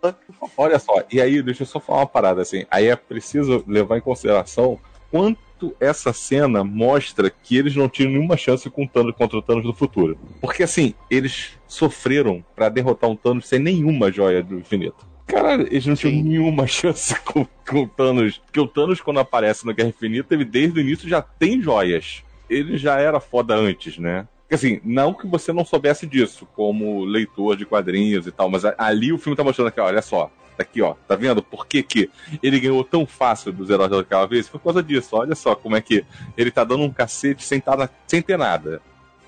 Olha 0.61 0.79
só, 0.79 1.03
e 1.11 1.19
aí, 1.23 1.41
deixa 1.41 1.63
eu 1.63 1.67
só 1.67 1.81
falar 1.81 2.01
uma 2.01 2.07
parada 2.07 2.43
assim. 2.43 2.67
Aí 2.71 2.87
é 2.87 2.95
preciso 2.95 3.65
levar 3.67 3.97
em 3.97 4.03
consideração 4.03 4.79
quanto 5.11 5.75
essa 5.81 6.13
cena 6.13 6.63
mostra 6.63 7.31
que 7.31 7.57
eles 7.57 7.75
não 7.75 7.89
tinham 7.89 8.13
nenhuma 8.13 8.37
chance 8.37 8.69
com 8.69 8.85
o 8.85 8.87
Thanos 8.87 9.15
contra 9.17 9.39
o 9.39 9.43
Thanos 9.43 9.65
do 9.65 9.73
futuro. 9.73 10.19
Porque 10.39 10.63
assim, 10.63 10.93
eles 11.11 11.59
sofreram 11.67 12.45
pra 12.55 12.69
derrotar 12.69 13.09
um 13.09 13.17
Thanos 13.17 13.49
sem 13.49 13.59
nenhuma 13.59 14.13
joia 14.13 14.43
do 14.43 14.59
infinito. 14.59 15.09
Cara, 15.27 15.63
eles 15.63 15.87
não 15.87 15.95
tinham 15.95 16.13
Sim. 16.13 16.25
nenhuma 16.25 16.67
chance 16.69 17.19
com, 17.21 17.47
com 17.67 17.85
o 17.85 17.89
Thanos. 17.89 18.37
Porque 18.37 18.61
o 18.61 18.69
Thanos, 18.69 19.01
quando 19.01 19.19
aparece 19.19 19.65
na 19.65 19.73
Guerra 19.73 19.89
Infinita, 19.89 20.35
ele 20.35 20.45
desde 20.45 20.79
o 20.79 20.83
início 20.83 21.09
já 21.09 21.23
tem 21.23 21.63
joias. 21.63 22.23
Ele 22.51 22.77
já 22.77 23.01
era 23.01 23.19
foda 23.19 23.55
antes, 23.55 23.97
né? 23.97 24.29
Assim, 24.51 24.81
não 24.85 25.15
que 25.15 25.27
você 25.27 25.53
não 25.53 25.65
soubesse 25.65 26.07
disso, 26.07 26.47
como 26.57 27.05
leitor 27.05 27.57
de 27.57 27.65
quadrinhos 27.65 28.27
e 28.27 28.33
tal, 28.33 28.51
mas 28.51 28.65
ali 28.77 29.13
o 29.13 29.19
filme 29.19 29.37
tá 29.37 29.45
mostrando 29.45 29.73
ó, 29.79 29.85
olha 29.85 30.03
só. 30.03 30.31
Tá 30.57 30.63
aqui, 30.63 30.83
ó. 30.83 30.95
Tá 31.09 31.15
vendo 31.17 31.43
por 31.43 31.67
que, 31.67 31.83
que 31.83 32.11
ele 32.43 32.61
ganhou 32.61 32.85
tão 32.85 33.07
fácil 33.07 33.53
dos 33.53 33.71
heróis 33.71 33.91
daquela 33.91 34.27
vez? 34.27 34.49
Foi 34.49 34.59
por 34.61 34.65
causa 34.65 34.83
disso. 34.83 35.17
Olha 35.17 35.35
só 35.35 35.55
como 35.55 35.77
é 35.77 35.81
que 35.81 36.05
ele 36.37 36.51
tá 36.51 36.65
dando 36.65 36.83
um 36.83 36.91
cacete 36.93 37.43
sem, 37.43 37.61
tá 37.61 37.77
na- 37.77 37.89
sem 38.07 38.21
ter 38.21 38.37
nada. 38.37 38.83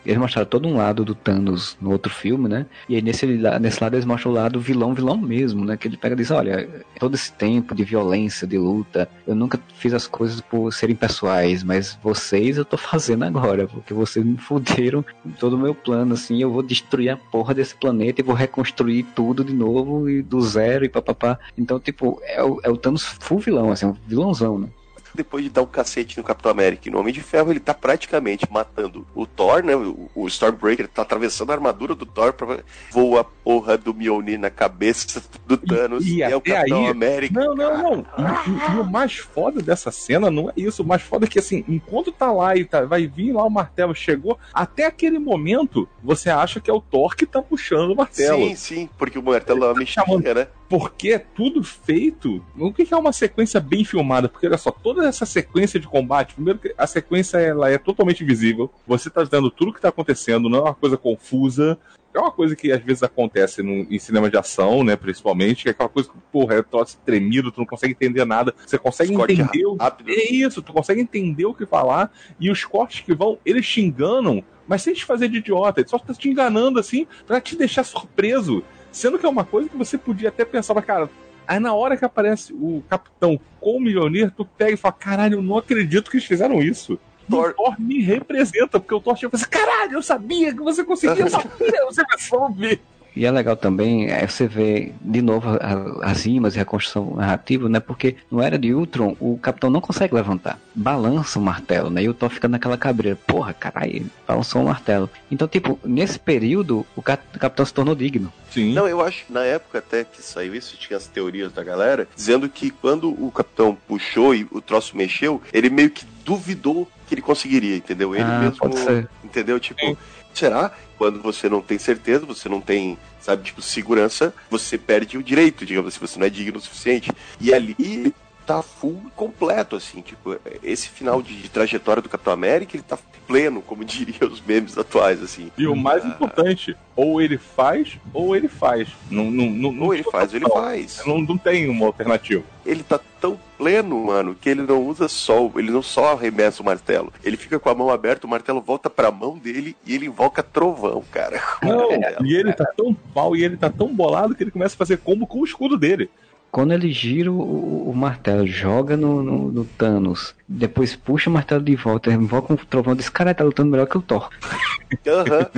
Eles 0.04 0.18
mostraram 0.18 0.48
todo 0.48 0.68
um 0.68 0.76
lado 0.76 1.04
do 1.04 1.14
Thanos 1.14 1.76
no 1.80 1.90
outro 1.90 2.12
filme, 2.12 2.48
né? 2.48 2.66
E 2.88 2.96
aí 2.96 3.02
nesse, 3.02 3.26
nesse 3.26 3.82
lado 3.82 3.94
eles 3.94 4.04
mostram 4.04 4.32
o 4.32 4.34
lado 4.34 4.60
vilão, 4.60 4.94
vilão 4.94 5.16
mesmo, 5.16 5.64
né? 5.64 5.76
Que 5.76 5.88
ele 5.88 5.96
pega 5.96 6.14
e 6.14 6.18
diz, 6.18 6.30
olha, 6.30 6.68
todo 6.98 7.14
esse 7.14 7.32
tempo 7.32 7.74
de 7.74 7.84
violência, 7.84 8.46
de 8.46 8.58
luta, 8.58 9.08
eu 9.26 9.34
nunca 9.34 9.58
fiz 9.74 9.94
as 9.94 10.06
coisas 10.06 10.40
por 10.40 10.72
serem 10.72 10.96
pessoais, 10.96 11.62
mas 11.62 11.98
vocês 12.02 12.56
eu 12.56 12.64
tô 12.64 12.76
fazendo 12.76 13.24
agora, 13.24 13.66
porque 13.66 13.94
vocês 13.94 14.24
me 14.24 14.36
fuderam 14.38 15.04
todo 15.38 15.54
o 15.54 15.58
meu 15.58 15.74
plano, 15.74 16.14
assim, 16.14 16.40
eu 16.40 16.50
vou 16.50 16.62
destruir 16.62 17.10
a 17.10 17.16
porra 17.16 17.54
desse 17.54 17.74
planeta 17.74 18.20
e 18.20 18.24
vou 18.24 18.34
reconstruir 18.34 19.04
tudo 19.14 19.44
de 19.44 19.52
novo 19.52 20.08
e 20.08 20.22
do 20.22 20.40
zero 20.40 20.84
e 20.84 20.88
papapá. 20.88 21.38
Então, 21.56 21.78
tipo, 21.78 22.20
é 22.24 22.42
o, 22.42 22.60
é 22.62 22.70
o 22.70 22.76
Thanos 22.76 23.04
full 23.04 23.38
vilão, 23.38 23.70
assim, 23.70 23.86
um 23.86 23.96
vilãozão, 24.06 24.58
né? 24.58 24.68
Depois 25.14 25.44
de 25.44 25.50
dar 25.50 25.62
um 25.62 25.66
cacete 25.66 26.16
no 26.18 26.24
Capitão 26.24 26.50
América 26.50 26.88
e 26.88 26.90
no 26.90 26.98
Homem 26.98 27.12
de 27.12 27.20
Ferro, 27.20 27.50
ele 27.50 27.60
tá 27.60 27.74
praticamente 27.74 28.46
matando 28.50 29.06
o 29.14 29.26
Thor, 29.26 29.62
né? 29.62 29.74
O, 29.76 30.10
o 30.14 30.26
Stormbreaker 30.26 30.88
tá 30.88 31.02
atravessando 31.02 31.50
a 31.50 31.54
armadura 31.54 31.94
do 31.94 32.06
Thor 32.06 32.32
pra 32.32 32.60
voa 32.90 33.20
a 33.20 33.24
porra 33.24 33.76
do 33.76 33.92
Mjolnir 33.92 34.38
na 34.38 34.50
cabeça 34.50 35.22
do 35.46 35.56
Thanos 35.56 36.06
e 36.06 36.22
é 36.22 36.34
o 36.34 36.40
Capitão 36.40 36.84
aí- 36.84 36.90
América. 36.90 37.38
Não, 37.40 37.54
não, 37.54 37.76
não. 37.82 38.06
E, 38.18 38.76
e 38.76 38.80
o 38.80 38.84
mais 38.84 39.16
foda 39.18 39.60
dessa 39.60 39.90
cena 39.90 40.30
não 40.30 40.48
é 40.48 40.52
isso. 40.56 40.82
O 40.82 40.86
mais 40.86 41.02
foda 41.02 41.26
é 41.26 41.28
que, 41.28 41.38
assim, 41.38 41.64
enquanto 41.68 42.10
tá 42.12 42.30
lá 42.32 42.56
e 42.56 42.64
tá, 42.64 42.84
vai 42.84 43.06
vir 43.06 43.32
lá 43.32 43.44
o 43.44 43.50
martelo, 43.50 43.94
chegou, 43.94 44.38
até 44.52 44.86
aquele 44.86 45.18
momento, 45.18 45.88
você 46.02 46.30
acha 46.30 46.60
que 46.60 46.70
é 46.70 46.74
o 46.74 46.80
Thor 46.80 47.14
que 47.16 47.26
tá 47.26 47.42
puxando 47.42 47.90
o 47.92 47.96
martelo. 47.96 48.38
Sim, 48.48 48.54
sim, 48.56 48.88
porque 48.98 49.18
o 49.18 49.22
martelo 49.22 49.64
é 49.64 49.68
uma 49.68 49.74
mexidinha, 49.74 50.34
né? 50.34 50.46
Porque 50.72 51.10
é 51.10 51.18
tudo 51.18 51.62
feito. 51.62 52.42
O 52.56 52.72
que 52.72 52.86
é 52.90 52.96
uma 52.96 53.12
sequência 53.12 53.60
bem 53.60 53.84
filmada? 53.84 54.26
Porque 54.26 54.46
olha 54.46 54.56
só, 54.56 54.70
toda 54.70 55.06
essa 55.06 55.26
sequência 55.26 55.78
de 55.78 55.86
combate, 55.86 56.32
primeiro 56.32 56.58
que 56.58 56.74
a 56.78 56.86
sequência 56.86 57.36
ela 57.36 57.68
é 57.68 57.76
totalmente 57.76 58.24
visível. 58.24 58.72
Você 58.86 59.10
tá 59.10 59.22
vendo 59.22 59.50
tudo 59.50 59.74
que 59.74 59.82
tá 59.82 59.90
acontecendo, 59.90 60.48
não 60.48 60.60
é 60.60 60.62
uma 60.62 60.74
coisa 60.74 60.96
confusa. 60.96 61.78
É 62.14 62.18
uma 62.18 62.30
coisa 62.30 62.56
que 62.56 62.72
às 62.72 62.82
vezes 62.82 63.02
acontece 63.02 63.62
no, 63.62 63.86
em 63.94 63.98
cinema 63.98 64.30
de 64.30 64.38
ação, 64.38 64.82
né? 64.82 64.96
Principalmente, 64.96 65.64
que 65.64 65.68
é 65.68 65.72
aquela 65.72 65.90
coisa 65.90 66.08
que, 66.08 66.16
porra, 66.32 66.54
é 66.54 66.62
troço 66.62 66.98
tremido, 67.04 67.52
tu 67.52 67.60
não 67.60 67.66
consegue 67.66 67.92
entender 67.92 68.24
nada. 68.24 68.54
Você 68.66 68.78
consegue 68.78 69.12
entender 69.12 69.66
o. 69.66 69.74
rápido. 69.74 70.10
É 70.10 70.32
isso, 70.32 70.62
tu 70.62 70.72
consegue 70.72 71.02
entender 71.02 71.44
o 71.44 71.52
que 71.52 71.66
falar. 71.66 72.10
E 72.40 72.50
os 72.50 72.64
cortes 72.64 73.00
que 73.00 73.14
vão, 73.14 73.38
eles 73.44 73.68
te 73.68 73.82
enganam, 73.82 74.42
mas 74.66 74.80
sem 74.80 74.94
te 74.94 75.04
fazer 75.04 75.28
de 75.28 75.36
idiota. 75.36 75.82
Ele 75.82 75.88
só 75.88 75.98
tá 75.98 76.14
te 76.14 76.30
enganando 76.30 76.80
assim 76.80 77.06
pra 77.26 77.42
te 77.42 77.56
deixar 77.56 77.84
surpreso. 77.84 78.64
Sendo 78.92 79.18
que 79.18 79.26
é 79.26 79.28
uma 79.28 79.44
coisa 79.44 79.68
que 79.68 79.76
você 79.76 79.96
podia 79.96 80.28
até 80.28 80.44
pensar, 80.44 80.74
mas, 80.74 80.84
cara, 80.84 81.08
aí 81.46 81.58
na 81.58 81.74
hora 81.74 81.96
que 81.96 82.04
aparece 82.04 82.52
o 82.52 82.82
capitão 82.88 83.40
com 83.60 83.76
o 83.76 83.80
milioneiro, 83.80 84.30
tu 84.36 84.44
pega 84.44 84.72
e 84.72 84.76
fala: 84.76 84.92
caralho, 84.92 85.38
eu 85.38 85.42
não 85.42 85.56
acredito 85.56 86.10
que 86.10 86.16
eles 86.18 86.26
fizeram 86.26 86.60
isso. 86.60 86.98
Thor- 87.30 87.50
O 87.50 87.54
Thor 87.64 87.76
me 87.80 88.00
representa, 88.02 88.78
porque 88.78 88.94
o 88.94 89.00
Thor 89.00 89.16
chega 89.16 89.34
e 89.34 89.38
fala 89.38 89.42
assim: 89.42 89.50
caralho, 89.50 89.92
eu 89.94 90.02
sabia 90.02 90.52
que 90.52 90.60
você 90.62 90.84
conseguia, 90.84 91.24
eu 91.24 91.30
sabia, 91.30 91.84
você 91.86 92.02
vai 92.04 92.18
só 92.18 92.48
ver. 92.48 92.80
E 93.14 93.26
é 93.26 93.30
legal 93.30 93.56
também 93.56 94.08
é 94.10 94.26
você 94.26 94.46
ver 94.46 94.94
de 95.00 95.20
novo 95.20 95.50
a- 95.50 96.10
as 96.10 96.24
rimas 96.24 96.56
e 96.56 96.60
a 96.60 96.64
construção 96.64 97.14
narrativa, 97.16 97.68
né? 97.68 97.78
Porque 97.78 98.16
no 98.30 98.40
Era 98.40 98.58
de 98.58 98.72
Ultron, 98.72 99.14
o 99.20 99.36
Capitão 99.38 99.68
não 99.68 99.80
consegue 99.82 100.14
levantar. 100.14 100.58
Balança 100.74 101.38
o 101.38 101.42
martelo, 101.42 101.90
né? 101.90 102.02
E 102.02 102.08
o 102.08 102.14
Thor 102.14 102.30
fica 102.30 102.48
naquela 102.48 102.78
cabreira. 102.78 103.18
Porra, 103.26 103.52
caralho, 103.52 104.06
balançou 104.26 104.62
o 104.62 104.64
martelo. 104.64 105.10
Então, 105.30 105.46
tipo, 105.46 105.78
nesse 105.84 106.18
período, 106.18 106.86
o, 106.96 107.02
Cap- 107.02 107.22
o 107.34 107.38
Capitão 107.38 107.66
se 107.66 107.74
tornou 107.74 107.94
digno. 107.94 108.32
Sim. 108.50 108.72
Não, 108.72 108.86
eu 108.88 109.00
acho 109.00 109.26
que 109.26 109.32
na 109.32 109.42
época 109.44 109.78
até 109.78 110.04
que 110.04 110.22
saiu 110.22 110.54
isso, 110.54 110.76
tinha 110.76 110.96
as 110.96 111.06
teorias 111.06 111.52
da 111.52 111.62
galera, 111.62 112.06
dizendo 112.14 112.48
que 112.48 112.70
quando 112.70 113.08
o 113.10 113.30
capitão 113.30 113.76
puxou 113.88 114.34
e 114.34 114.46
o 114.50 114.60
troço 114.60 114.94
mexeu, 114.96 115.40
ele 115.54 115.70
meio 115.70 115.88
que 115.90 116.04
duvidou 116.24 116.86
que 117.06 117.14
ele 117.14 117.22
conseguiria, 117.22 117.76
entendeu? 117.76 118.14
Ele 118.14 118.24
Ah, 118.24 118.40
mesmo, 118.40 118.56
pode 118.56 118.78
ser. 118.78 119.08
entendeu? 119.24 119.58
Tipo, 119.58 119.96
será? 120.38 120.72
Quando 120.96 121.20
você 121.20 121.48
não 121.48 121.60
tem 121.60 121.78
certeza, 121.78 122.24
você 122.24 122.48
não 122.48 122.60
tem, 122.60 122.96
sabe, 123.20 123.42
tipo, 123.42 123.60
segurança, 123.60 124.32
você 124.50 124.78
perde 124.78 125.18
o 125.18 125.22
direito, 125.22 125.66
digamos 125.66 125.94
assim, 125.94 126.06
você 126.06 126.18
não 126.18 126.26
é 126.26 126.30
digno 126.30 126.58
o 126.58 126.60
suficiente. 126.60 127.10
E 127.40 127.52
ali 127.52 128.14
tá 128.46 128.62
full 128.62 129.02
completo, 129.16 129.76
assim, 129.76 130.00
tipo, 130.00 130.36
esse 130.62 130.88
final 130.88 131.22
de, 131.22 131.34
de 131.42 131.48
trajetória 131.48 132.02
do 132.02 132.08
Capitão 132.08 132.32
América, 132.32 132.76
ele 132.76 132.82
tá 132.82 132.98
pleno, 133.26 133.62
como 133.62 133.84
diriam 133.84 134.30
os 134.30 134.40
memes 134.40 134.76
atuais, 134.76 135.22
assim. 135.22 135.50
E 135.56 135.66
o 135.66 135.74
mais 135.76 136.04
Ah, 136.04 136.08
importante, 136.08 136.76
ou 136.96 137.20
ele 137.20 137.38
faz, 137.38 137.96
ou 138.12 138.34
ele 138.36 138.48
faz. 138.48 138.88
Não, 139.10 139.30
não, 139.30 139.46
não, 139.50 139.72
não- 139.72 139.86
Ou 139.86 139.94
ele 139.94 140.02
faz, 140.02 140.30
ou 140.32 140.36
ele 140.38 140.48
faz. 140.48 141.02
Não, 141.06 141.20
não 141.20 141.38
tem 141.38 141.68
uma 141.68 141.86
alternativa. 141.86 142.42
ele 142.66 142.82
tá 142.82 142.98
tão 143.20 143.38
pleno, 143.56 144.04
mano, 144.06 144.34
que 144.34 144.48
ele 144.48 144.62
não 144.62 144.84
usa 144.84 145.06
só, 145.08 145.48
ele 145.56 145.70
não 145.70 145.82
só 145.82 146.12
arremessa 146.12 146.62
o 146.62 146.64
martelo. 146.66 147.12
Ele 147.22 147.36
fica 147.36 147.58
com 147.60 147.68
a 147.70 147.74
mão 147.74 147.90
aberta, 147.90 148.26
o 148.26 148.30
martelo 148.30 148.60
volta 148.60 148.90
pra 148.90 149.10
mão 149.12 149.38
dele 149.38 149.76
e 149.86 149.94
ele 149.94 150.06
invoca 150.06 150.42
trovão, 150.42 151.02
cara. 151.10 151.40
Não, 151.62 151.90
É, 151.92 152.16
e 152.24 152.34
ele 152.34 152.52
tá 152.52 152.64
tão 152.76 152.96
mal 153.14 153.36
e 153.36 153.44
ele 153.44 153.56
tá 153.56 153.70
tão 153.70 153.94
bolado 153.94 154.34
que 154.34 154.42
ele 154.42 154.50
começa 154.50 154.74
a 154.74 154.78
fazer 154.78 154.98
combo 154.98 155.26
com 155.26 155.38
o 155.40 155.44
escudo 155.44 155.78
dele. 155.78 156.10
Quando 156.52 156.72
ele 156.74 156.92
gira 156.92 157.32
o, 157.32 157.88
o 157.90 157.96
martelo, 157.96 158.46
joga 158.46 158.94
no, 158.94 159.22
no- 159.22 159.50
no 159.50 159.64
Thanos, 159.64 160.34
depois 160.46 160.94
puxa 160.94 161.30
o 161.30 161.32
martelo 161.32 161.64
de 161.64 161.74
volta, 161.74 162.12
invoca 162.12 162.52
um 162.52 162.56
trovão, 162.56 162.94
diz, 162.94 163.08
cara, 163.08 163.34
tá 163.34 163.42
lutando 163.42 163.70
melhor 163.70 163.86
que 163.86 163.96
o 163.96 164.02
Thor. 164.02 164.28
Aham. 165.08 165.48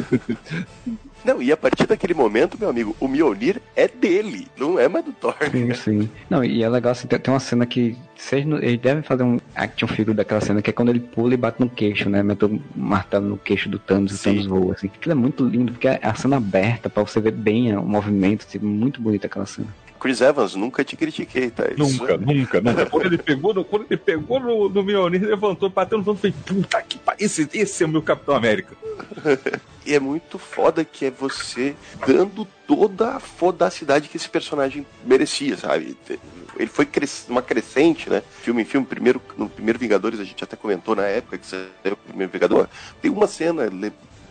Não, 1.24 1.42
e 1.42 1.50
a 1.50 1.56
partir 1.56 1.86
daquele 1.88 2.14
momento, 2.14 2.56
meu 2.60 2.68
amigo, 2.68 2.94
o 3.00 3.08
Mjolnir 3.08 3.60
é 3.74 3.88
dele, 3.88 4.46
não 4.56 4.78
é 4.78 4.86
mais 4.88 5.04
do 5.04 5.12
Thor. 5.12 5.34
Sim, 5.50 5.74
sim. 5.74 6.08
Não, 6.30 6.44
e 6.44 6.62
é 6.62 6.68
legal 6.68 6.92
assim, 6.92 7.08
tem, 7.08 7.18
uma 7.32 7.40
cena 7.40 7.66
que. 7.66 7.96
Vocês, 8.14 8.46
eles 8.46 8.78
devem 8.80 9.02
fazer 9.02 9.24
um 9.24 9.38
action 9.54 9.88
figure 9.88 10.14
daquela 10.16 10.40
cena, 10.40 10.62
que 10.62 10.70
é 10.70 10.72
quando 10.72 10.90
ele 10.90 11.00
pula 11.00 11.34
e 11.34 11.36
bate 11.36 11.58
no 11.60 11.68
queixo, 11.68 12.08
né? 12.08 12.22
Mete 12.22 12.44
o 12.44 12.62
martelo 12.76 13.26
no 13.26 13.36
queixo 13.38 13.68
do 13.68 13.78
Thanos 13.80 14.12
e 14.12 14.20
o. 14.20 14.22
Thanos 14.22 14.46
voa, 14.46 14.74
assim. 14.74 14.86
Aquilo 14.86 15.12
é 15.12 15.14
muito 15.16 15.44
lindo, 15.44 15.72
porque 15.72 15.88
é 15.88 15.98
a 16.02 16.14
cena 16.14 16.36
aberta, 16.36 16.88
pra 16.88 17.02
você 17.02 17.20
ver 17.20 17.32
bem 17.32 17.76
o 17.76 17.82
movimento, 17.82 18.46
assim, 18.48 18.58
muito 18.60 19.00
bonita 19.00 19.26
aquela 19.26 19.46
cena. 19.46 19.66
Chris 20.04 20.20
Evans, 20.20 20.54
nunca 20.54 20.84
te 20.84 20.96
critiquei, 20.96 21.48
tá? 21.48 21.64
Isso 21.66 21.78
Nunca, 22.02 22.18
nunca, 22.18 22.60
nunca. 22.60 22.84
Quando 22.84 23.06
ele 23.06 23.16
pegou 23.16 23.54
no, 23.54 23.64
quando 23.64 23.86
ele 23.88 23.96
pegou 23.96 24.38
no, 24.38 24.68
no 24.68 24.82
Mjolnir, 24.82 25.22
levantou, 25.24 25.70
bateu 25.70 25.96
no 25.96 26.04
vento 26.04 26.18
e 26.18 26.30
falei, 26.30 26.36
puta 26.62 26.82
que 26.82 26.98
pariu, 26.98 27.24
esse, 27.24 27.48
esse 27.54 27.82
é 27.82 27.86
o 27.86 27.88
meu 27.88 28.02
Capitão 28.02 28.36
América. 28.36 28.76
E 29.86 29.94
é 29.94 30.00
muito 30.00 30.38
foda 30.38 30.82
que 30.82 31.04
é 31.04 31.10
você 31.10 31.74
dando 32.06 32.46
toda 32.66 33.16
a 33.16 33.20
fodacidade 33.20 34.08
que 34.08 34.16
esse 34.16 34.28
personagem 34.30 34.86
merecia, 35.04 35.58
sabe? 35.58 35.94
Ele 36.56 36.70
foi 36.70 36.86
cres- 36.86 37.26
uma 37.28 37.42
crescente, 37.42 38.08
né? 38.08 38.22
Filme 38.40 38.62
em 38.62 38.64
filme, 38.64 38.86
primeiro, 38.86 39.20
no 39.36 39.46
primeiro 39.46 39.78
Vingadores, 39.78 40.18
a 40.20 40.24
gente 40.24 40.42
até 40.42 40.56
comentou 40.56 40.96
na 40.96 41.02
época 41.04 41.36
que 41.36 41.46
saiu 41.46 41.92
o 41.92 41.96
primeiro 41.96 42.32
Vingador. 42.32 42.66
Tem 43.02 43.10
uma 43.10 43.26
cena 43.26 43.64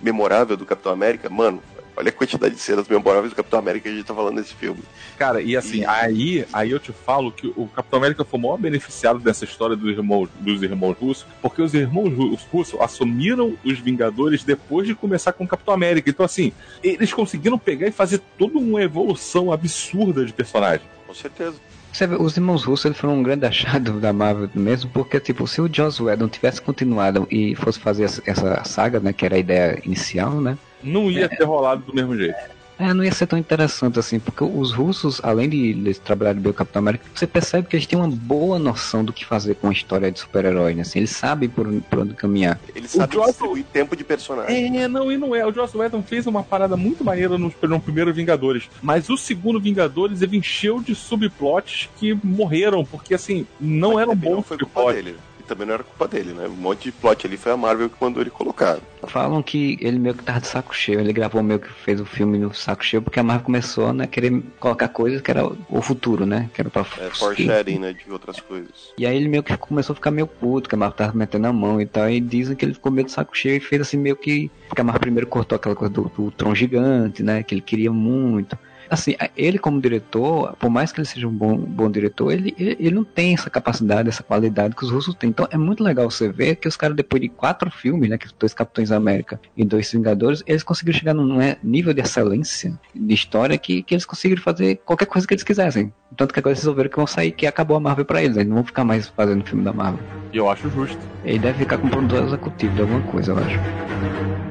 memorável 0.01 0.57
do 0.57 0.65
Capitão 0.65 0.91
América, 0.91 1.29
mano. 1.29 1.61
Olha 1.95 2.09
a 2.09 2.11
quantidade 2.11 2.55
de 2.55 2.59
cenas 2.61 2.87
memoráveis 2.87 3.31
do 3.31 3.35
Capitão 3.35 3.59
América 3.59 3.83
que 3.87 3.93
a 3.93 3.97
gente 3.97 4.05
tá 4.07 4.15
falando 4.15 4.35
nesse 4.37 4.53
filme. 4.55 4.81
Cara, 5.17 5.41
e 5.41 5.55
assim, 5.55 5.81
E- 5.81 5.85
aí, 5.85 6.45
aí 6.51 6.71
eu 6.71 6.79
te 6.79 6.91
falo 6.91 7.31
que 7.31 7.47
o 7.55 7.67
Capitão 7.67 7.99
América 7.99 8.25
foi 8.25 8.39
o 8.39 8.43
maior 8.43 8.57
beneficiado 8.57 9.19
dessa 9.19 9.45
história 9.45 9.75
dos 9.75 9.89
irmãos, 9.91 10.27
dos 10.39 10.63
irmãos 10.63 10.95
russos, 10.99 11.25
porque 11.41 11.61
os 11.61 11.73
irmãos 11.73 12.09
ru- 12.11 12.37
russos 12.51 12.79
assumiram 12.81 13.55
os 13.63 13.79
Vingadores 13.79 14.43
depois 14.43 14.87
de 14.87 14.95
começar 14.95 15.33
com 15.33 15.43
o 15.43 15.47
Capitão 15.47 15.73
América. 15.73 16.09
Então, 16.09 16.25
assim, 16.25 16.51
eles 16.83 17.13
conseguiram 17.13 17.59
pegar 17.59 17.87
e 17.87 17.91
fazer 17.91 18.21
toda 18.39 18.57
uma 18.57 18.81
evolução 18.81 19.51
absurda 19.51 20.25
de 20.25 20.33
personagem. 20.33 20.87
Com 21.05 21.13
certeza. 21.13 21.55
Você 21.91 22.07
vê, 22.07 22.15
os 22.15 22.35
irmãos 22.35 22.63
russos 22.63 22.85
eles 22.85 22.97
foram 22.97 23.19
um 23.19 23.21
grande 23.23 23.45
achado 23.45 23.99
da 23.99 24.11
Marvel 24.11 24.49
mesmo, 24.55 24.89
porque, 24.91 25.19
tipo, 25.19 25.45
se 25.45 25.61
o 25.61 25.69
Joss 25.71 26.01
Whedon 26.01 26.27
tivesse 26.27 26.59
continuado 26.59 27.27
e 27.29 27.53
fosse 27.55 27.79
fazer 27.79 28.05
essa, 28.05 28.23
essa 28.25 28.63
saga, 28.63 28.99
né, 28.99 29.13
que 29.13 29.23
era 29.23 29.35
a 29.35 29.39
ideia 29.39 29.79
inicial, 29.85 30.41
né, 30.41 30.57
Não 30.83 31.09
ia 31.09 31.27
ter 31.29 31.43
rolado 31.43 31.81
do 31.83 31.93
mesmo 31.93 32.15
jeito. 32.17 32.35
é, 32.79 32.91
não 32.93 33.03
ia 33.03 33.11
ser 33.11 33.27
tão 33.27 33.37
interessante 33.39 33.99
assim, 33.99 34.19
porque 34.19 34.43
os 34.43 34.71
russos, 34.73 35.21
além 35.23 35.47
de 35.47 35.69
eles 35.69 35.99
trabalharem 35.99 36.41
bem 36.41 36.49
o 36.51 36.53
Capitão 36.53 36.79
América, 36.81 37.05
você 37.13 37.25
percebe 37.27 37.67
que 37.67 37.75
eles 37.75 37.85
têm 37.85 37.97
uma 37.97 38.07
boa 38.09 38.57
noção 38.59 39.05
do 39.05 39.13
que 39.13 39.23
fazer 39.25 39.55
com 39.55 39.69
a 39.69 39.71
história 39.71 40.11
de 40.11 40.19
super-herói, 40.19 40.73
né, 40.73 40.81
assim, 40.81 40.99
eles 40.99 41.11
sabem 41.11 41.47
por, 41.47 41.71
por 41.83 41.99
onde 41.99 42.13
caminhar. 42.15 42.59
Ele 42.75 42.87
sabe 42.87 43.13
Joss- 43.13 43.27
distribuir 43.27 43.63
tempo 43.71 43.95
de 43.95 44.03
personagem. 44.03 44.75
É, 44.81 44.87
não, 44.87 45.11
e 45.11 45.17
não 45.17 45.33
é. 45.35 45.45
O 45.45 45.53
Joss 45.53 45.77
Whedon 45.77 46.01
fez 46.03 46.25
uma 46.27 46.43
parada 46.43 46.75
muito 46.75 47.03
maneira 47.03 47.37
no, 47.37 47.53
no 47.61 47.79
primeiro 47.79 48.11
Vingadores. 48.13 48.63
Mas 48.81 49.07
o 49.07 49.15
segundo 49.17 49.59
Vingadores, 49.61 50.21
ele 50.21 50.35
encheu 50.37 50.81
de 50.81 50.93
subplots 50.95 51.89
que 51.97 52.17
morreram, 52.23 52.83
porque 52.83 53.13
assim, 53.13 53.45
não 53.61 53.99
eram 53.99 54.13
Também 54.13 54.29
não 54.31 54.37
bons 54.37 54.47
foi 54.47 54.57
culpa 54.57 54.93
dele. 54.93 55.15
Também 55.53 55.67
não 55.67 55.75
era 55.75 55.83
culpa 55.83 56.07
dele, 56.07 56.33
né? 56.33 56.47
Um 56.47 56.55
monte 56.55 56.85
de 56.85 56.91
plot 56.91 57.27
ali 57.27 57.37
foi 57.37 57.51
a 57.51 57.57
Marvel 57.57 57.87
que 57.87 57.95
mandou 58.01 58.23
ele 58.23 58.31
colocar. 58.31 58.79
Falam 59.03 59.43
que 59.43 59.77
ele 59.79 59.99
meio 59.99 60.15
que 60.15 60.23
tava 60.23 60.39
de 60.39 60.47
saco 60.47 60.75
cheio, 60.75 60.99
ele 60.99 61.13
gravou 61.13 61.43
meio 61.43 61.59
que 61.59 61.69
fez 61.69 62.01
o 62.01 62.05
filme 62.05 62.39
no 62.39 62.51
saco 62.55 62.83
cheio, 62.83 63.03
porque 63.03 63.19
a 63.19 63.23
Marvel 63.23 63.45
começou, 63.45 63.93
né, 63.93 64.05
a 64.05 64.07
querer 64.07 64.41
colocar 64.59 64.87
coisas 64.87 65.21
que 65.21 65.29
era 65.29 65.45
o 65.45 65.79
futuro, 65.79 66.25
né, 66.25 66.49
que 66.55 66.59
era 66.59 66.71
pra... 66.71 66.81
É, 66.99 67.09
foreshadowing, 67.11 67.77
né? 67.77 67.93
De 67.93 68.11
outras 68.11 68.39
coisas. 68.39 68.93
E 68.97 69.05
aí 69.05 69.15
ele 69.15 69.27
meio 69.27 69.43
que 69.43 69.55
começou 69.57 69.93
a 69.93 69.95
ficar 69.95 70.09
meio 70.09 70.25
puto, 70.25 70.67
que 70.67 70.73
a 70.73 70.77
Marvel 70.77 70.97
tava 70.97 71.15
metendo 71.15 71.45
a 71.45 71.53
mão 71.53 71.79
e 71.79 71.85
tal. 71.85 72.09
E 72.09 72.19
dizem 72.19 72.55
que 72.55 72.65
ele 72.65 72.73
ficou 72.73 72.91
meio 72.91 73.05
de 73.05 73.11
saco 73.11 73.37
cheio 73.37 73.57
e 73.57 73.59
fez 73.59 73.81
assim 73.83 73.97
meio 73.97 74.15
que. 74.15 74.49
Porque 74.67 74.81
a 74.81 74.83
Marvel 74.83 75.01
primeiro 75.01 75.27
cortou 75.27 75.55
aquela 75.55 75.75
coisa 75.75 75.93
do, 75.93 76.11
do 76.17 76.31
Tron 76.31 76.55
gigante, 76.55 77.21
né? 77.21 77.43
Que 77.43 77.53
ele 77.53 77.61
queria 77.61 77.91
muito. 77.91 78.57
Assim, 78.89 79.15
ele 79.35 79.57
como 79.57 79.81
diretor, 79.81 80.55
por 80.59 80.69
mais 80.69 80.91
que 80.91 80.99
ele 80.99 81.07
seja 81.07 81.27
um 81.27 81.31
bom, 81.31 81.57
bom 81.57 81.89
diretor, 81.89 82.31
ele, 82.31 82.55
ele, 82.57 82.91
não 82.91 83.03
tem 83.03 83.33
essa 83.33 83.49
capacidade, 83.49 84.09
essa 84.09 84.23
qualidade 84.23 84.75
que 84.75 84.83
os 84.83 84.91
russos 84.91 85.15
têm. 85.15 85.29
Então 85.29 85.47
é 85.49 85.57
muito 85.57 85.83
legal 85.83 86.09
você 86.09 86.29
ver 86.29 86.55
que 86.55 86.67
os 86.67 86.77
caras, 86.77 86.95
depois 86.95 87.21
de 87.21 87.29
quatro 87.29 87.69
filmes, 87.71 88.09
né, 88.09 88.17
que 88.17 88.27
dois 88.37 88.53
Capitães 88.53 88.91
América 88.91 89.39
e 89.55 89.65
dois 89.65 89.91
Vingadores, 89.91 90.43
eles 90.45 90.63
conseguiram 90.63 90.97
chegar 90.97 91.13
num 91.13 91.37
né, 91.37 91.57
nível 91.63 91.93
de 91.93 92.01
excelência 92.01 92.79
de 92.93 93.13
história 93.13 93.57
que, 93.57 93.83
que 93.83 93.93
eles 93.93 94.05
conseguiram 94.05 94.41
fazer 94.41 94.81
qualquer 94.85 95.05
coisa 95.05 95.27
que 95.27 95.33
eles 95.33 95.43
quisessem. 95.43 95.93
Tanto 96.15 96.33
que 96.33 96.39
agora 96.39 96.51
eles 96.51 96.59
resolveram 96.59 96.89
que 96.89 96.97
vão 96.97 97.07
sair, 97.07 97.31
que 97.31 97.47
acabou 97.47 97.77
a 97.77 97.79
Marvel 97.79 98.05
pra 98.05 98.23
eles, 98.23 98.37
eles 98.37 98.47
não 98.47 98.57
vão 98.57 98.65
ficar 98.65 98.83
mais 98.83 99.07
fazendo 99.07 99.45
filme 99.45 99.63
da 99.63 99.73
Marvel. 99.73 100.03
E 100.31 100.37
eu 100.37 100.49
acho 100.49 100.69
justo. 100.69 100.99
Ele 101.23 101.39
deve 101.39 101.59
ficar 101.59 101.77
com 101.77 101.89
produtor 101.89 102.23
executivo 102.23 102.75
de 102.75 102.81
alguma 102.81 103.01
coisa, 103.01 103.31
eu 103.31 103.37
acho. 103.37 104.42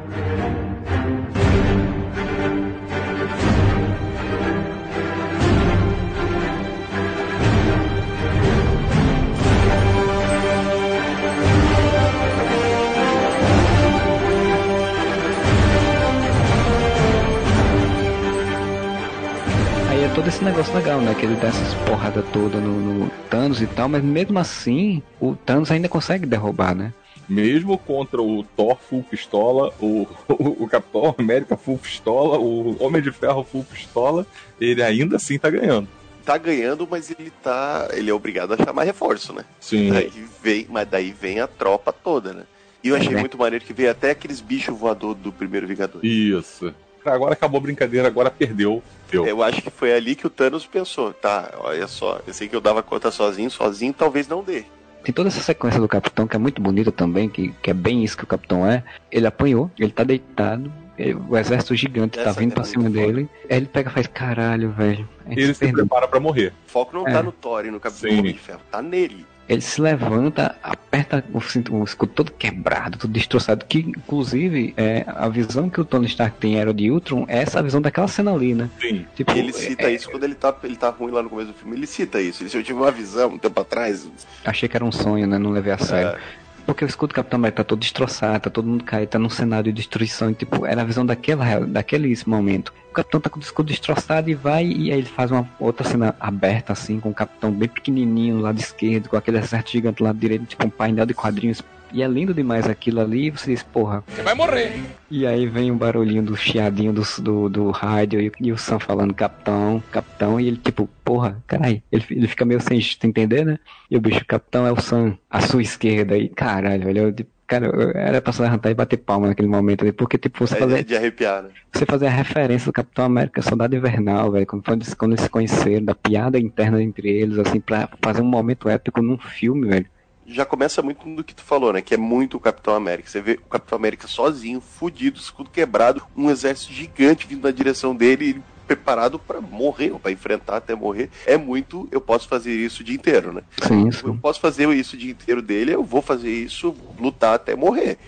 Todo 20.15 20.29
esse 20.29 20.45
negócio 20.45 20.75
legal, 20.75 21.01
né? 21.01 21.15
Que 21.19 21.25
ele 21.27 21.37
dá 21.37 21.49
essas 21.49 21.75
porradas 21.89 22.25
toda 22.33 22.59
no, 22.61 22.81
no 23.05 23.11
Thanos 23.31 23.63
e 23.63 23.67
tal, 23.67 23.89
mas 23.89 24.03
mesmo 24.03 24.39
assim, 24.39 25.03
o 25.21 25.35
Thanos 25.35 25.71
ainda 25.71 25.89
consegue 25.89 26.27
derrubar, 26.27 26.75
né? 26.75 26.93
Mesmo 27.29 27.79
contra 27.79 28.21
o 28.21 28.43
Thor 28.57 28.77
full 28.77 29.03
pistola, 29.05 29.73
o, 29.81 30.07
o, 30.29 30.65
o 30.65 30.69
Capitão 30.69 31.15
América 31.17 31.57
full 31.57 31.79
pistola, 31.79 32.39
o 32.39 32.77
Homem 32.83 33.01
de 33.01 33.11
Ferro 33.11 33.45
full 33.45 33.65
pistola, 33.65 34.27
ele 34.61 34.83
ainda 34.83 35.17
assim 35.17 35.39
tá 35.39 35.49
ganhando. 35.49 35.89
Tá 36.25 36.37
ganhando, 36.39 36.87
mas 36.89 37.11
ele 37.11 37.33
tá. 37.43 37.89
Ele 37.93 38.11
é 38.11 38.15
obrigado 38.15 38.53
a 38.55 38.57
chamar 38.57 38.85
reforço, 38.85 39.33
né? 39.33 39.45
Sim. 39.59 39.91
Daí 39.91 40.13
vem, 40.43 40.67
mas 40.71 40.87
daí 40.89 41.11
vem 41.11 41.41
a 41.41 41.49
tropa 41.49 41.93
toda, 41.93 42.33
né? 42.33 42.43
E 42.85 42.89
eu 42.89 42.97
achei 42.97 43.15
É. 43.15 43.19
muito 43.19 43.37
maneiro 43.39 43.65
que 43.65 43.73
veio 43.73 43.91
até 43.91 44.11
aqueles 44.11 44.41
bichos 44.41 44.77
voadores 44.79 45.21
do 45.23 45.33
primeiro 45.33 45.67
Vingador. 45.67 46.05
Isso. 46.05 46.73
Agora 47.05 47.33
acabou 47.35 47.59
a 47.59 47.63
brincadeira, 47.63 48.07
agora 48.09 48.31
perdeu. 48.31 48.83
Deu. 49.11 49.27
Eu 49.27 49.43
acho 49.43 49.61
que 49.61 49.71
foi 49.71 49.93
ali 49.93 50.15
que 50.15 50.27
o 50.27 50.31
Thanos 50.31 50.65
pensou, 50.67 51.13
tá, 51.13 51.51
olha 51.59 51.87
só, 51.87 52.21
eu 52.27 52.33
sei 52.33 52.49
que 52.49 52.57
eu 52.57 52.61
dava 52.61 52.83
conta 52.83 53.11
sozinho, 53.11 53.51
sozinho 53.51 53.93
talvez 53.93 54.27
não 54.27 54.43
dê. 54.43 54.65
Tem 55.05 55.13
toda 55.13 55.29
essa 55.29 55.41
sequência 55.41 55.81
do 55.81 55.89
Capitão 55.89 56.27
que 56.27 56.37
é 56.37 56.39
muito 56.39 56.63
bonita 56.63 56.91
também, 56.93 57.29
que, 57.29 57.53
que 57.61 57.71
é 57.71 57.75
bem 57.75 58.05
isso 58.05 58.17
que 58.17 58.25
o 58.25 58.27
Capitão 58.27 58.67
é. 58.67 58.85
Ele 59.11 59.27
apanhou, 59.27 59.71
ele 59.79 59.91
tá 59.91 60.05
deitado, 60.05 60.73
ele- 60.97 61.15
o 61.29 61.37
exército 61.37 61.75
gigante 61.75 62.17
tá 62.17 62.31
Essa 62.31 62.39
vindo 62.41 62.53
é 62.53 62.55
pra 62.55 62.65
cima 62.65 62.89
dele. 62.89 63.29
Aí 63.51 63.57
ele 63.57 63.67
pega 63.67 63.91
e 63.91 63.93
faz, 63.93 64.07
caralho, 64.07 64.71
velho. 64.71 65.07
Ele 65.29 65.53
se 65.53 65.59
perdeu." 65.61 65.85
prepara 65.87 66.07
pra 66.07 66.21
morrer. 66.21 66.53
O 66.69 66.71
foco 66.71 66.97
não 66.97 67.07
É. 67.07 67.13
tá 67.13 67.23
no 67.23 67.33
Thor 67.33 67.67
e 67.67 67.71
no 67.73 67.81
Capitão 67.81 68.11
Sim. 68.11 68.21
Homem 68.21 68.33
de 68.33 68.39
Ferro, 68.39 68.61
tá 68.71 68.81
nele. 68.81 69.27
Ele 69.53 69.61
se 69.61 69.81
levanta, 69.81 70.57
aperta 70.63 71.23
o, 71.33 71.41
cinto- 71.41 71.75
o 71.75 71.85
escudo 71.85 72.13
todo 72.15 72.33
quebrado, 72.33 72.97
todo 72.99 73.11
destroçado. 73.11 73.65
Que, 73.67 73.81
inclusive, 73.81 74.73
é, 74.77 75.05
a 75.07 75.29
visão 75.29 75.69
que 75.69 75.81
o 75.81 75.85
Tony 75.85 76.07
Stark 76.07 76.39
tem 76.39 76.59
era 76.59 76.73
de 76.73 76.91
Ultron 76.91 77.25
é 77.29 77.43
essa 77.43 77.63
visão 77.63 77.81
daquela 77.81 78.09
cena 78.09 78.33
ali, 78.33 78.55
né? 78.55 78.71
Sim. 78.81 79.05
Tipo, 79.15 79.33
E 79.33 79.39
ele 79.39 79.53
cita 79.53 79.83
é- 79.91 79.95
isso 79.95 80.11
quando 80.11 80.25
ele 80.25 80.35
tá, 80.35 80.55
ele 80.65 80.77
tá 80.77 80.89
ruim 80.91 81.11
lá 81.13 81.23
no 81.23 81.29
começo 81.29 81.49
do 81.49 81.55
filme, 81.55 81.77
ele 81.77 81.87
cita 81.87 82.21
isso. 82.21 82.43
Ele 82.43 82.47
disse, 82.47 82.57
eu 82.57 82.63
tive 82.63 82.79
uma 82.79 82.91
visão 82.91 83.31
um 83.31 83.39
tempo 83.39 83.61
atrás. 83.61 84.09
Achei 84.45 84.69
que 84.69 84.77
era 84.77 84.85
um 84.85 84.93
sonho, 84.93 85.27
né? 85.27 85.39
Não 85.39 85.51
levei 85.51 85.73
a 85.73 85.79
sério. 85.79 86.19
Porque 86.65 86.85
o 86.85 86.87
escudo 86.87 87.13
do 87.13 87.15
Capitão 87.15 87.39
América 87.39 87.65
tá 87.65 87.69
todo 87.69 87.81
destroçado, 87.81 88.45
tá 88.45 88.51
todo 88.51 88.69
mundo 88.69 88.85
caído, 88.85 89.11
tá 89.11 89.19
num 89.19 89.29
cenário 89.29 89.65
de 89.65 89.73
destruição. 89.73 90.31
E, 90.31 90.35
tipo, 90.35 90.65
era 90.65 90.83
a 90.83 90.85
visão 90.85 91.05
daquela, 91.05 91.61
daquele 91.61 92.17
momento. 92.27 92.73
O 92.91 92.95
Capitão 92.95 93.21
tá 93.21 93.31
com 93.31 93.39
o 93.39 93.43
escudo 93.43 93.69
destroçado 93.69 94.31
e 94.31 94.35
vai, 94.35 94.65
e 94.67 94.93
aí 94.93 94.99
ele 94.99 95.09
faz 95.09 95.31
uma 95.31 95.49
outra 95.59 95.89
cena 95.89 96.15
aberta, 96.21 96.73
assim, 96.73 97.01
com 97.01 97.11
o 97.11 97.15
Capitão 97.15 97.51
bem 97.51 97.69
pequenininho 97.69 98.37
do 98.37 98.43
lado 98.43 98.59
esquerdo, 98.59 99.09
com 99.09 99.17
aquele 99.17 99.39
exército 99.39 99.73
gigante 99.73 99.99
do 99.99 100.05
lado 100.05 100.19
direito, 100.19 100.45
tipo 100.45 100.67
um 100.67 100.71
painel 100.71 101.07
de 101.07 101.15
quadrinhos. 101.15 101.63
E 101.93 102.03
é 102.03 102.09
lindo 102.09 102.33
demais 102.33 102.67
aquilo 102.67 103.01
ali, 103.01 103.27
e 103.27 103.31
você 103.31 103.51
diz, 103.53 103.63
porra. 103.63 104.03
Você 104.09 104.23
vai 104.23 104.35
morrer. 104.35 104.73
E 105.11 105.27
aí 105.27 105.47
vem 105.47 105.71
o 105.71 105.77
barulhinho 105.77 106.23
do 106.23 106.35
chiadinho 106.37 106.93
do, 106.93 107.03
do, 107.21 107.49
do 107.49 107.71
rádio 107.71 108.19
e, 108.21 108.33
e 108.41 108.51
o 108.51 108.57
Sam 108.57 108.79
falando 108.79 109.13
capitão, 109.13 109.83
capitão, 109.93 110.41
e 110.41 110.49
ele 110.49 110.57
tipo, 110.57 110.89
porra, 111.05 111.43
carai, 111.47 111.83
ele, 111.93 112.05
ele 112.11 112.29
fica 112.29 112.45
meio 112.47 112.61
sem 112.61 112.81
entender, 113.05 113.45
né? 113.45 113.59
E 113.91 113.97
o 113.97 114.01
bicho, 114.01 114.25
capitão 114.27 114.67
é 114.67 114.73
o 114.73 114.81
Sam, 114.81 115.19
à 115.29 115.41
sua 115.43 115.61
esquerda, 115.61 116.17
e 116.17 116.29
caralho, 116.31 116.85
velho, 116.87 117.15
eu, 117.19 117.27
cara, 117.47 117.67
eu 117.67 117.91
era 117.91 118.23
pra 118.23 118.33
se 118.33 118.41
levantar 118.41 118.71
e 118.71 118.75
bater 118.75 118.97
palma 118.97 119.27
naquele 119.27 119.49
momento 119.49 119.83
ali, 119.83 119.93
porque 119.93 120.17
tipo, 120.17 120.47
você 120.47 120.55
É 120.55 120.59
fazer, 120.59 120.85
de 120.85 120.97
arrepiar, 120.97 121.43
né? 121.43 121.51
você 121.71 121.85
fazer 121.85 122.07
a 122.07 122.11
referência 122.11 122.67
do 122.67 122.73
Capitão 122.73 123.05
América 123.05 123.43
Soldado 123.43 123.77
Invernal, 123.77 124.31
velho, 124.31 124.47
quando, 124.47 124.63
quando 124.97 125.13
eles 125.13 125.25
se 125.25 125.29
conheceram, 125.29 125.85
da 125.85 125.95
piada 125.95 126.39
interna 126.39 126.83
entre 126.83 127.11
eles, 127.11 127.39
assim, 127.39 127.61
pra 127.61 127.87
fazer 128.01 128.23
um 128.23 128.27
momento 128.27 128.67
épico 128.67 129.03
num 129.03 129.19
filme, 129.19 129.69
velho. 129.69 129.87
Já 130.33 130.45
começa 130.45 130.83
muito 130.83 131.07
do 131.15 131.23
que 131.23 131.35
tu 131.35 131.43
falou, 131.43 131.73
né? 131.73 131.83
Que 131.83 131.95
é 131.95 131.99
muito 131.99 132.37
o 132.37 132.41
Capitão 132.41 132.75
América. 132.75 133.09
Você 133.09 133.21
vê 133.21 133.33
o 133.35 133.49
Capitão 133.49 133.77
América 133.77 134.09
sozinho, 134.09 134.61
fudido, 134.61 135.19
escudo 135.19 135.51
quebrado, 135.51 136.03
um 136.17 136.31
exército 136.31 136.73
gigante 136.73 137.27
vindo 137.27 137.43
na 137.43 137.51
direção 137.51 137.95
dele, 137.95 138.31
ele 138.31 138.43
preparado 138.67 139.19
pra 139.19 139.41
morrer, 139.41 139.91
pra 140.01 140.11
enfrentar 140.11 140.57
até 140.57 140.75
morrer. 140.75 141.11
É 141.27 141.37
muito, 141.37 141.87
eu 141.91 142.01
posso 142.01 142.27
fazer 142.29 142.53
isso 142.53 142.81
o 142.81 142.85
dia 142.85 142.95
inteiro, 142.95 143.33
né? 143.33 143.43
Sim, 143.67 143.87
Eu 143.87 143.93
sim. 143.93 144.17
posso 144.17 144.41
fazer 144.41 144.69
isso 144.71 144.97
o 144.97 144.99
dia 144.99 145.11
inteiro 145.11 145.43
dele, 145.43 145.75
eu 145.75 145.85
vou 145.85 146.01
fazer 146.01 146.31
isso, 146.31 146.75
lutar 146.99 147.35
até 147.35 147.55
morrer. 147.55 147.99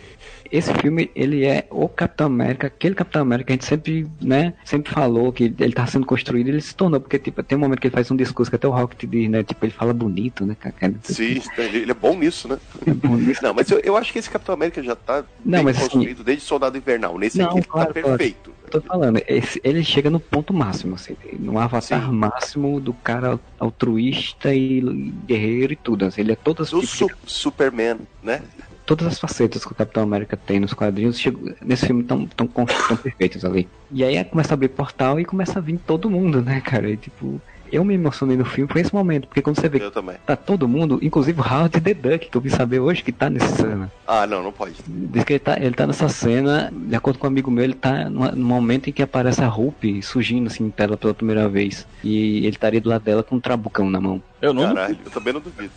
Esse 0.56 0.72
filme, 0.74 1.10
ele 1.14 1.44
é 1.44 1.66
o 1.70 1.88
Capitão 1.88 2.26
América, 2.26 2.66
aquele 2.68 2.94
Capitão 2.94 3.22
América 3.22 3.46
que 3.48 3.52
a 3.52 3.56
gente 3.56 3.64
sempre, 3.64 4.06
né, 4.20 4.54
sempre 4.64 4.92
falou 4.92 5.32
que 5.32 5.52
ele 5.58 5.72
tá 5.72 5.86
sendo 5.86 6.06
construído, 6.06 6.48
ele 6.48 6.60
se 6.60 6.74
tornou, 6.74 7.00
porque, 7.00 7.18
tipo, 7.18 7.42
tem 7.42 7.56
um 7.58 7.60
momento 7.60 7.80
que 7.80 7.86
ele 7.88 7.94
faz 7.94 8.10
um 8.10 8.16
discurso 8.16 8.50
que 8.50 8.56
até 8.56 8.68
o 8.68 8.70
Rocket 8.70 9.08
diz, 9.08 9.28
né, 9.28 9.42
tipo, 9.42 9.64
ele 9.64 9.72
fala 9.72 9.92
bonito, 9.92 10.44
né, 10.46 10.54
cara. 10.54 10.94
Sim, 11.02 11.40
ele 11.58 11.90
é 11.90 11.94
bom 11.94 12.16
nisso, 12.16 12.48
né? 12.48 12.58
É 12.86 12.92
bom 12.94 13.16
nisso. 13.16 13.42
Não, 13.42 13.52
mas 13.54 13.70
eu, 13.70 13.80
eu 13.80 13.96
acho 13.96 14.12
que 14.12 14.18
esse 14.18 14.30
Capitão 14.30 14.54
América 14.54 14.82
já 14.82 14.94
tá 14.94 15.24
Não, 15.44 15.62
mas 15.62 15.76
assim- 15.76 15.88
construído 15.88 16.22
desde 16.22 16.44
Soldado 16.44 16.76
Invernal. 16.76 17.18
Nesse 17.18 17.38
Não, 17.38 17.50
aqui 17.58 17.62
claro, 17.68 17.92
tá 17.94 18.00
claro. 18.00 18.18
perfeito. 18.18 18.52
Tô 18.70 18.80
falando, 18.80 19.20
esse- 19.28 19.60
ele 19.62 19.82
chega 19.84 20.10
no 20.10 20.18
ponto 20.20 20.52
máximo, 20.52 20.94
assim, 20.96 21.16
no 21.38 21.58
avatar 21.58 22.06
Sim. 22.06 22.12
máximo 22.12 22.80
do 22.80 22.92
cara 22.92 23.38
altruísta 23.58 24.54
e 24.54 24.80
guerreiro 25.26 25.72
e 25.72 25.76
tudo, 25.76 26.04
assim, 26.06 26.20
ele 26.22 26.32
é 26.32 26.36
todas 26.36 26.70
Do 26.70 26.80
tipo, 26.80 26.88
su 26.88 27.08
Superman, 27.26 27.98
né? 28.22 28.42
Todas 28.86 29.06
as 29.06 29.18
facetas 29.18 29.64
que 29.64 29.72
o 29.72 29.74
Capitão 29.74 30.02
América 30.02 30.36
tem 30.36 30.60
nos 30.60 30.74
quadrinhos 30.74 31.18
chegou- 31.18 31.52
nesse 31.64 31.86
filme 31.86 32.02
tão, 32.04 32.26
tão, 32.26 32.46
tão 32.46 32.66
perfeitos 32.96 33.44
ali. 33.44 33.68
E 33.90 34.04
aí 34.04 34.22
começa 34.24 34.52
a 34.52 34.54
abrir 34.54 34.68
portal 34.68 35.18
e 35.18 35.24
começa 35.24 35.58
a 35.58 35.62
vir 35.62 35.78
todo 35.86 36.10
mundo, 36.10 36.42
né, 36.42 36.60
cara? 36.60 36.88
E 36.90 36.96
tipo, 36.96 37.40
eu 37.72 37.82
me 37.84 37.94
emocionei 37.94 38.36
no 38.36 38.44
filme 38.44 38.70
foi 38.70 38.82
esse 38.82 38.94
momento, 38.94 39.26
porque 39.26 39.42
quando 39.42 39.56
você 39.58 39.68
vê 39.68 39.78
que 39.80 39.84
Eu 39.86 39.90
também. 39.90 40.16
tá 40.26 40.36
todo 40.36 40.68
mundo, 40.68 40.98
inclusive 41.02 41.40
o 41.40 41.44
Howard 41.44 41.80
the 41.80 41.94
Duck, 41.94 42.28
que 42.30 42.36
eu 42.36 42.40
vim 42.40 42.48
saber 42.50 42.78
hoje 42.78 43.02
que 43.02 43.10
tá 43.10 43.28
nessa 43.30 43.48
cena. 43.56 43.90
Ah, 44.06 44.26
não, 44.26 44.42
não 44.42 44.52
pode. 44.52 44.74
Diz 44.86 45.24
que 45.24 45.32
ele 45.32 45.40
tá, 45.40 45.56
ele 45.58 45.74
tá 45.74 45.86
nessa 45.86 46.08
cena, 46.08 46.70
de 46.72 46.94
acordo 46.94 47.18
com 47.18 47.26
um 47.26 47.30
amigo 47.30 47.50
meu, 47.50 47.64
ele 47.64 47.74
tá 47.74 48.08
no 48.10 48.36
momento 48.36 48.88
em 48.90 48.92
que 48.92 49.02
aparece 49.02 49.42
a 49.42 49.48
Hope 49.48 50.02
surgindo 50.02 50.46
assim 50.46 50.64
em 50.66 50.70
tela 50.70 50.96
pela 50.96 51.14
primeira 51.14 51.48
vez. 51.48 51.86
E 52.02 52.38
ele 52.38 52.48
estaria 52.50 52.80
do 52.80 52.90
lado 52.90 53.02
dela 53.02 53.22
com 53.22 53.36
um 53.36 53.40
trabucão 53.40 53.88
na 53.90 54.00
mão. 54.00 54.22
Eu 54.42 54.52
não. 54.52 54.74
Caralho, 54.74 54.98
eu 55.04 55.10
também 55.10 55.32
não 55.32 55.40
duvido. 55.40 55.72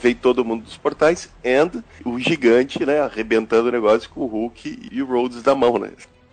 Veio 0.00 0.16
todo 0.16 0.44
mundo 0.44 0.64
dos 0.64 0.76
portais, 0.76 1.30
and 1.44 1.82
o 2.04 2.18
gigante, 2.18 2.84
né, 2.84 3.00
arrebentando 3.00 3.68
o 3.68 3.72
negócio 3.72 4.08
com 4.10 4.22
o 4.22 4.26
Hulk 4.26 4.88
e 4.90 5.02
o 5.02 5.06
Rhodes 5.06 5.42
da 5.42 5.54
mão, 5.54 5.78
né? 5.78 5.90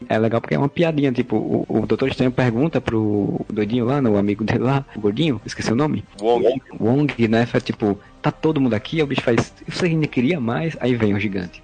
É 0.09 0.17
legal 0.17 0.41
porque 0.41 0.55
é 0.55 0.57
uma 0.57 0.69
piadinha, 0.69 1.11
tipo, 1.11 1.35
o, 1.35 1.65
o 1.67 1.85
Doutor 1.85 2.09
Estranho 2.09 2.31
pergunta 2.31 2.81
pro 2.81 3.45
doidinho 3.51 3.85
lá, 3.85 4.01
no 4.01 4.17
amigo 4.17 4.43
dele 4.43 4.63
lá, 4.63 4.85
o 4.95 4.99
gordinho, 4.99 5.41
esqueci 5.45 5.71
o 5.71 5.75
nome. 5.75 6.03
Wong. 6.21 6.61
Wong, 6.79 7.27
né? 7.27 7.45
Faz 7.45 7.63
tipo, 7.63 7.97
tá 8.21 8.31
todo 8.31 8.59
mundo 8.59 8.73
aqui, 8.73 9.01
o 9.01 9.07
bicho 9.07 9.21
faz. 9.21 9.53
Você 9.67 9.85
ainda 9.85 10.07
queria 10.07 10.39
mais? 10.39 10.75
Aí 10.79 10.95
vem 10.95 11.13
o 11.13 11.19
gigante. 11.19 11.63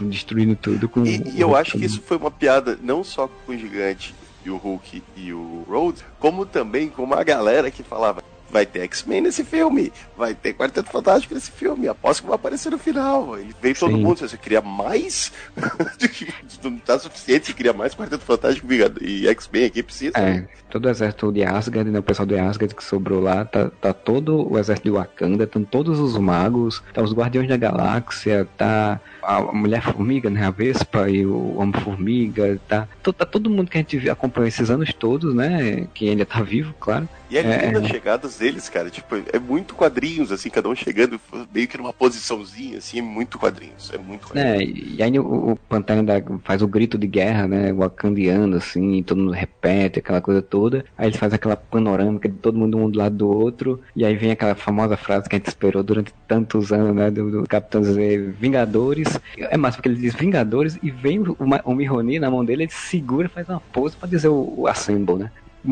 Destruindo 0.00 0.56
tudo 0.56 0.88
com. 0.88 1.04
E, 1.04 1.22
e 1.34 1.40
eu 1.40 1.56
acho 1.56 1.78
que 1.78 1.84
isso 1.84 2.02
foi 2.02 2.16
uma 2.16 2.30
piada 2.30 2.78
não 2.82 3.02
só 3.02 3.28
com 3.28 3.52
o 3.52 3.56
gigante 3.58 4.14
e 4.44 4.50
o 4.50 4.56
Hulk 4.56 5.02
e 5.16 5.32
o 5.32 5.64
Rhodes, 5.68 6.04
como 6.18 6.46
também 6.46 6.88
com 6.88 7.02
uma 7.02 7.22
galera 7.22 7.70
que 7.70 7.82
falava. 7.82 8.22
Vai 8.50 8.64
ter 8.64 8.80
X-Men 8.80 9.22
nesse 9.22 9.44
filme, 9.44 9.92
vai 10.16 10.34
ter 10.34 10.54
Quarteto 10.54 10.90
Fantástico 10.90 11.34
nesse 11.34 11.50
filme, 11.50 11.86
aposto 11.86 12.22
que 12.22 12.28
vai 12.28 12.36
aparecer 12.36 12.70
no 12.70 12.78
final. 12.78 13.38
Ele 13.38 13.54
veio 13.60 13.74
todo 13.74 13.94
Sim. 13.94 14.02
mundo, 14.02 14.18
você 14.18 14.36
queria 14.36 14.62
mais? 14.62 15.32
não 16.62 16.78
tá 16.78 16.98
suficiente, 16.98 17.46
você 17.46 17.52
queria 17.52 17.72
mais 17.72 17.94
Quarteto 17.94 18.24
Fantástico 18.24 18.66
e 19.00 19.28
X-Men 19.28 19.66
aqui, 19.66 19.82
precisa. 19.82 20.12
É, 20.16 20.46
todo 20.70 20.86
o 20.86 20.90
exérito 20.90 21.32
de 21.32 21.44
Asgard, 21.44 21.90
né? 21.90 21.98
O 21.98 22.02
pessoal 22.02 22.26
de 22.26 22.38
Asgard 22.38 22.74
que 22.74 22.84
sobrou 22.84 23.20
lá, 23.20 23.44
tá, 23.44 23.70
tá 23.80 23.92
todo 23.92 24.50
o 24.52 24.58
exército 24.58 24.88
de 24.88 24.94
Wakanda, 24.94 25.44
estão 25.44 25.64
todos 25.64 25.98
os 25.98 26.16
magos, 26.18 26.82
tá 26.92 27.02
os 27.02 27.12
Guardiões 27.12 27.48
da 27.48 27.56
Galáxia, 27.56 28.46
tá 28.56 29.00
a 29.22 29.40
Mulher-Formiga, 29.40 30.30
né? 30.30 30.44
A 30.46 30.50
Vespa 30.50 31.08
e 31.08 31.26
o 31.26 31.56
Homem-Formiga, 31.58 32.58
tá, 32.68 32.88
tá 33.02 33.26
todo 33.26 33.50
mundo 33.50 33.70
que 33.70 33.78
a 33.78 33.80
gente 33.80 34.08
acompanhou 34.08 34.48
esses 34.48 34.70
anos 34.70 34.92
todos, 34.92 35.34
né? 35.34 35.86
Que 35.94 36.08
ainda 36.08 36.24
tá 36.24 36.42
vivo, 36.42 36.74
claro. 36.78 37.08
E 37.30 37.36
é 37.36 37.42
É, 37.42 37.66
linda 37.66 37.80
as 37.80 37.86
chegadas 37.86 38.38
deles, 38.38 38.68
cara, 38.68 38.90
tipo, 38.90 39.14
é 39.32 39.38
muito 39.38 39.74
quadrinhos, 39.74 40.32
assim, 40.32 40.48
cada 40.48 40.68
um 40.68 40.74
chegando 40.74 41.20
meio 41.52 41.68
que 41.68 41.76
numa 41.76 41.92
posiçãozinha, 41.92 42.78
assim, 42.78 42.98
é 42.98 43.02
muito 43.02 43.38
quadrinhos. 43.38 43.90
É 43.92 43.98
muito 43.98 44.28
quadrinhos. 44.28 44.60
É, 44.60 44.64
e 44.64 45.02
aí 45.02 45.18
o, 45.18 45.52
o 45.52 45.56
Pantera 45.56 46.02
faz 46.44 46.62
o 46.62 46.68
grito 46.68 46.96
de 46.96 47.06
guerra, 47.06 47.46
né? 47.46 47.72
Wakandiano, 47.72 48.56
assim, 48.56 49.02
todo 49.02 49.18
mundo 49.18 49.32
repete 49.32 49.98
aquela 49.98 50.20
coisa 50.20 50.40
toda. 50.40 50.57
Aí 50.96 51.08
ele 51.08 51.18
faz 51.18 51.32
aquela 51.32 51.56
panorâmica 51.56 52.28
de 52.28 52.36
todo 52.36 52.58
mundo 52.58 52.76
um 52.78 52.90
do 52.90 52.98
lado 52.98 53.16
do 53.16 53.28
outro. 53.28 53.80
E 53.94 54.04
aí 54.04 54.16
vem 54.16 54.30
aquela 54.30 54.54
famosa 54.54 54.96
frase 54.96 55.28
que 55.28 55.36
a 55.36 55.38
gente 55.38 55.48
esperou 55.48 55.82
durante 55.82 56.12
tantos 56.26 56.72
anos, 56.72 56.94
né? 56.94 57.10
Do, 57.10 57.30
do 57.30 57.42
Capitão 57.46 57.80
dizer 57.80 58.32
Vingadores. 58.32 59.18
É 59.36 59.56
mais 59.56 59.76
porque 59.76 59.88
ele 59.88 60.00
diz 60.00 60.14
Vingadores 60.14 60.78
e 60.82 60.90
vem 60.90 61.20
o, 61.20 61.36
o 61.64 61.74
Mihoni 61.74 62.18
na 62.18 62.30
mão 62.30 62.44
dele, 62.44 62.64
ele 62.64 62.72
segura 62.72 63.28
faz 63.28 63.48
uma 63.48 63.60
pose 63.60 63.96
pra 63.96 64.08
dizer 64.08 64.28
o, 64.28 64.54
o 64.56 64.66
Assemble, 64.66 65.16
né? 65.16 65.30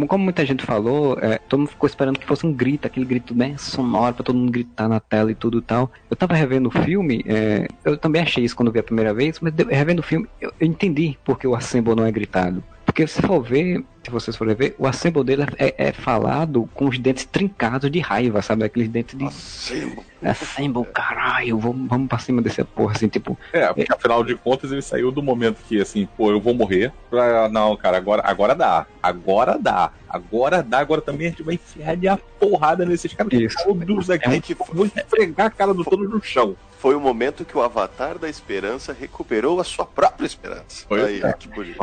Como 0.09 0.25
muita 0.25 0.45
gente 0.45 0.65
falou, 0.65 1.17
é, 1.21 1.39
todo 1.39 1.61
mundo 1.61 1.71
ficou 1.71 1.87
esperando 1.87 2.19
que 2.19 2.27
fosse 2.27 2.45
um 2.45 2.53
grito, 2.53 2.87
aquele 2.87 3.07
grito 3.07 3.35
né, 3.35 3.55
sonoro 3.57 4.15
pra 4.15 4.25
todo 4.25 4.37
mundo 4.37 4.51
gritar 4.51 4.89
na 4.89 4.99
tela 4.99 5.31
e 5.31 5.35
tudo 5.35 5.59
e 5.59 5.63
tal. 5.63 5.91
Eu 6.11 6.17
tava 6.17 6.35
revendo 6.35 6.69
o 6.69 6.73
filme, 6.73 7.25
é, 7.27 7.69
eu 7.85 7.97
também 7.97 8.21
achei 8.21 8.45
isso 8.45 8.57
quando 8.57 8.73
vi 8.73 8.81
a 8.81 8.83
primeira 8.83 9.15
vez, 9.15 9.39
mas 9.41 9.55
revendo 9.71 10.01
o 10.01 10.03
filme 10.03 10.27
eu, 10.41 10.53
eu 10.61 10.67
entendi 10.67 11.17
porque 11.25 11.47
o 11.47 11.55
Assemble 11.55 11.95
não 11.95 12.05
é 12.05 12.11
gritado. 12.11 12.63
Porque 12.97 13.09
se 13.09 13.21
for 13.21 13.43
ver, 13.43 13.85
se 14.03 14.11
vocês 14.11 14.35
forem 14.35 14.55
ver, 14.55 14.75
o 14.79 14.87
Assemble 14.87 15.23
dele 15.23 15.43
é, 15.59 15.89
é 15.89 15.93
falado 15.93 16.67
com 16.73 16.87
os 16.87 16.99
dentes 16.99 17.27
trincados 17.27 17.91
de 17.91 18.01
raiva, 18.01 18.41
sabe? 18.41 18.65
Aqueles 18.65 18.89
dentes 18.89 19.19
de 19.19 19.27
Assemble. 19.27 20.03
Assemble, 20.25 20.85
caralho, 20.95 21.59
vamos, 21.59 21.91
vamos 21.91 22.09
pra 22.09 22.19
cima 22.19 22.41
dessa 22.41 22.65
porra, 22.65 22.95
assim, 22.95 23.07
tipo, 23.07 23.39
É, 23.53 23.67
porque 23.67 23.93
afinal 23.93 24.25
de 24.25 24.35
contas 24.35 24.73
ele 24.73 24.81
saiu 24.81 25.13
do 25.13 25.23
momento 25.23 25.59
que, 25.69 25.79
assim, 25.79 26.09
pô, 26.17 26.31
eu 26.31 26.41
vou 26.41 26.55
morrer. 26.55 26.91
Pra, 27.11 27.51
não, 27.51 27.77
cara, 27.77 27.99
agora, 27.99 28.23
agora 28.25 28.55
dá. 28.55 28.87
Agora 29.03 29.59
dá. 29.59 29.93
Agora 30.09 30.63
dá. 30.63 30.79
Agora 30.79 31.03
também 31.03 31.27
a 31.27 31.31
gente 31.31 31.43
vai 31.43 31.57
enfiar 31.57 31.99
de 31.99 32.09
a 32.09 32.17
porrada 32.17 32.87
nesses 32.87 33.13
caras 33.13 33.31
Isso. 33.35 33.59
todos 33.63 34.09
aqui. 34.09 34.25
É 34.25 34.29
A 34.29 34.33
gente 34.33 34.57
vou 34.73 34.87
esfregar 34.87 35.49
a 35.49 35.51
cara 35.51 35.75
do 35.75 35.85
Thanos 35.85 36.09
no 36.09 36.23
chão. 36.23 36.57
Foi 36.87 36.95
o 36.95 37.01
momento 37.01 37.45
que 37.45 37.59
o 37.59 37.63
Avatar 37.63 38.17
da 38.17 38.29
Esperança 38.31 38.93
recuperou 38.97 39.59
a 39.59 39.65
sua 39.65 39.85
própria 39.85 40.25
esperança. 40.25 40.85
Pois 40.89 41.03
Aí, 41.03 41.21
é. 41.21 41.33
que 41.33 41.49
bonito. 41.49 41.83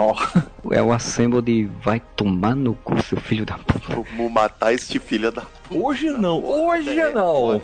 É 0.71 0.81
o 0.81 0.93
Assemble 0.93 1.41
de 1.41 1.69
vai 1.83 2.01
tomar 2.15 2.55
no 2.55 2.73
cu, 2.73 3.03
seu 3.03 3.19
filho 3.19 3.45
da 3.45 3.57
puta. 3.57 3.95
Como 3.97 4.29
matar 4.29 4.73
este 4.73 4.99
filho 4.99 5.29
da 5.29 5.41
puta. 5.41 5.77
hoje 5.77 6.09
não, 6.09 6.41
hoje 6.41 6.97
É, 6.97 7.11
não. 7.11 7.61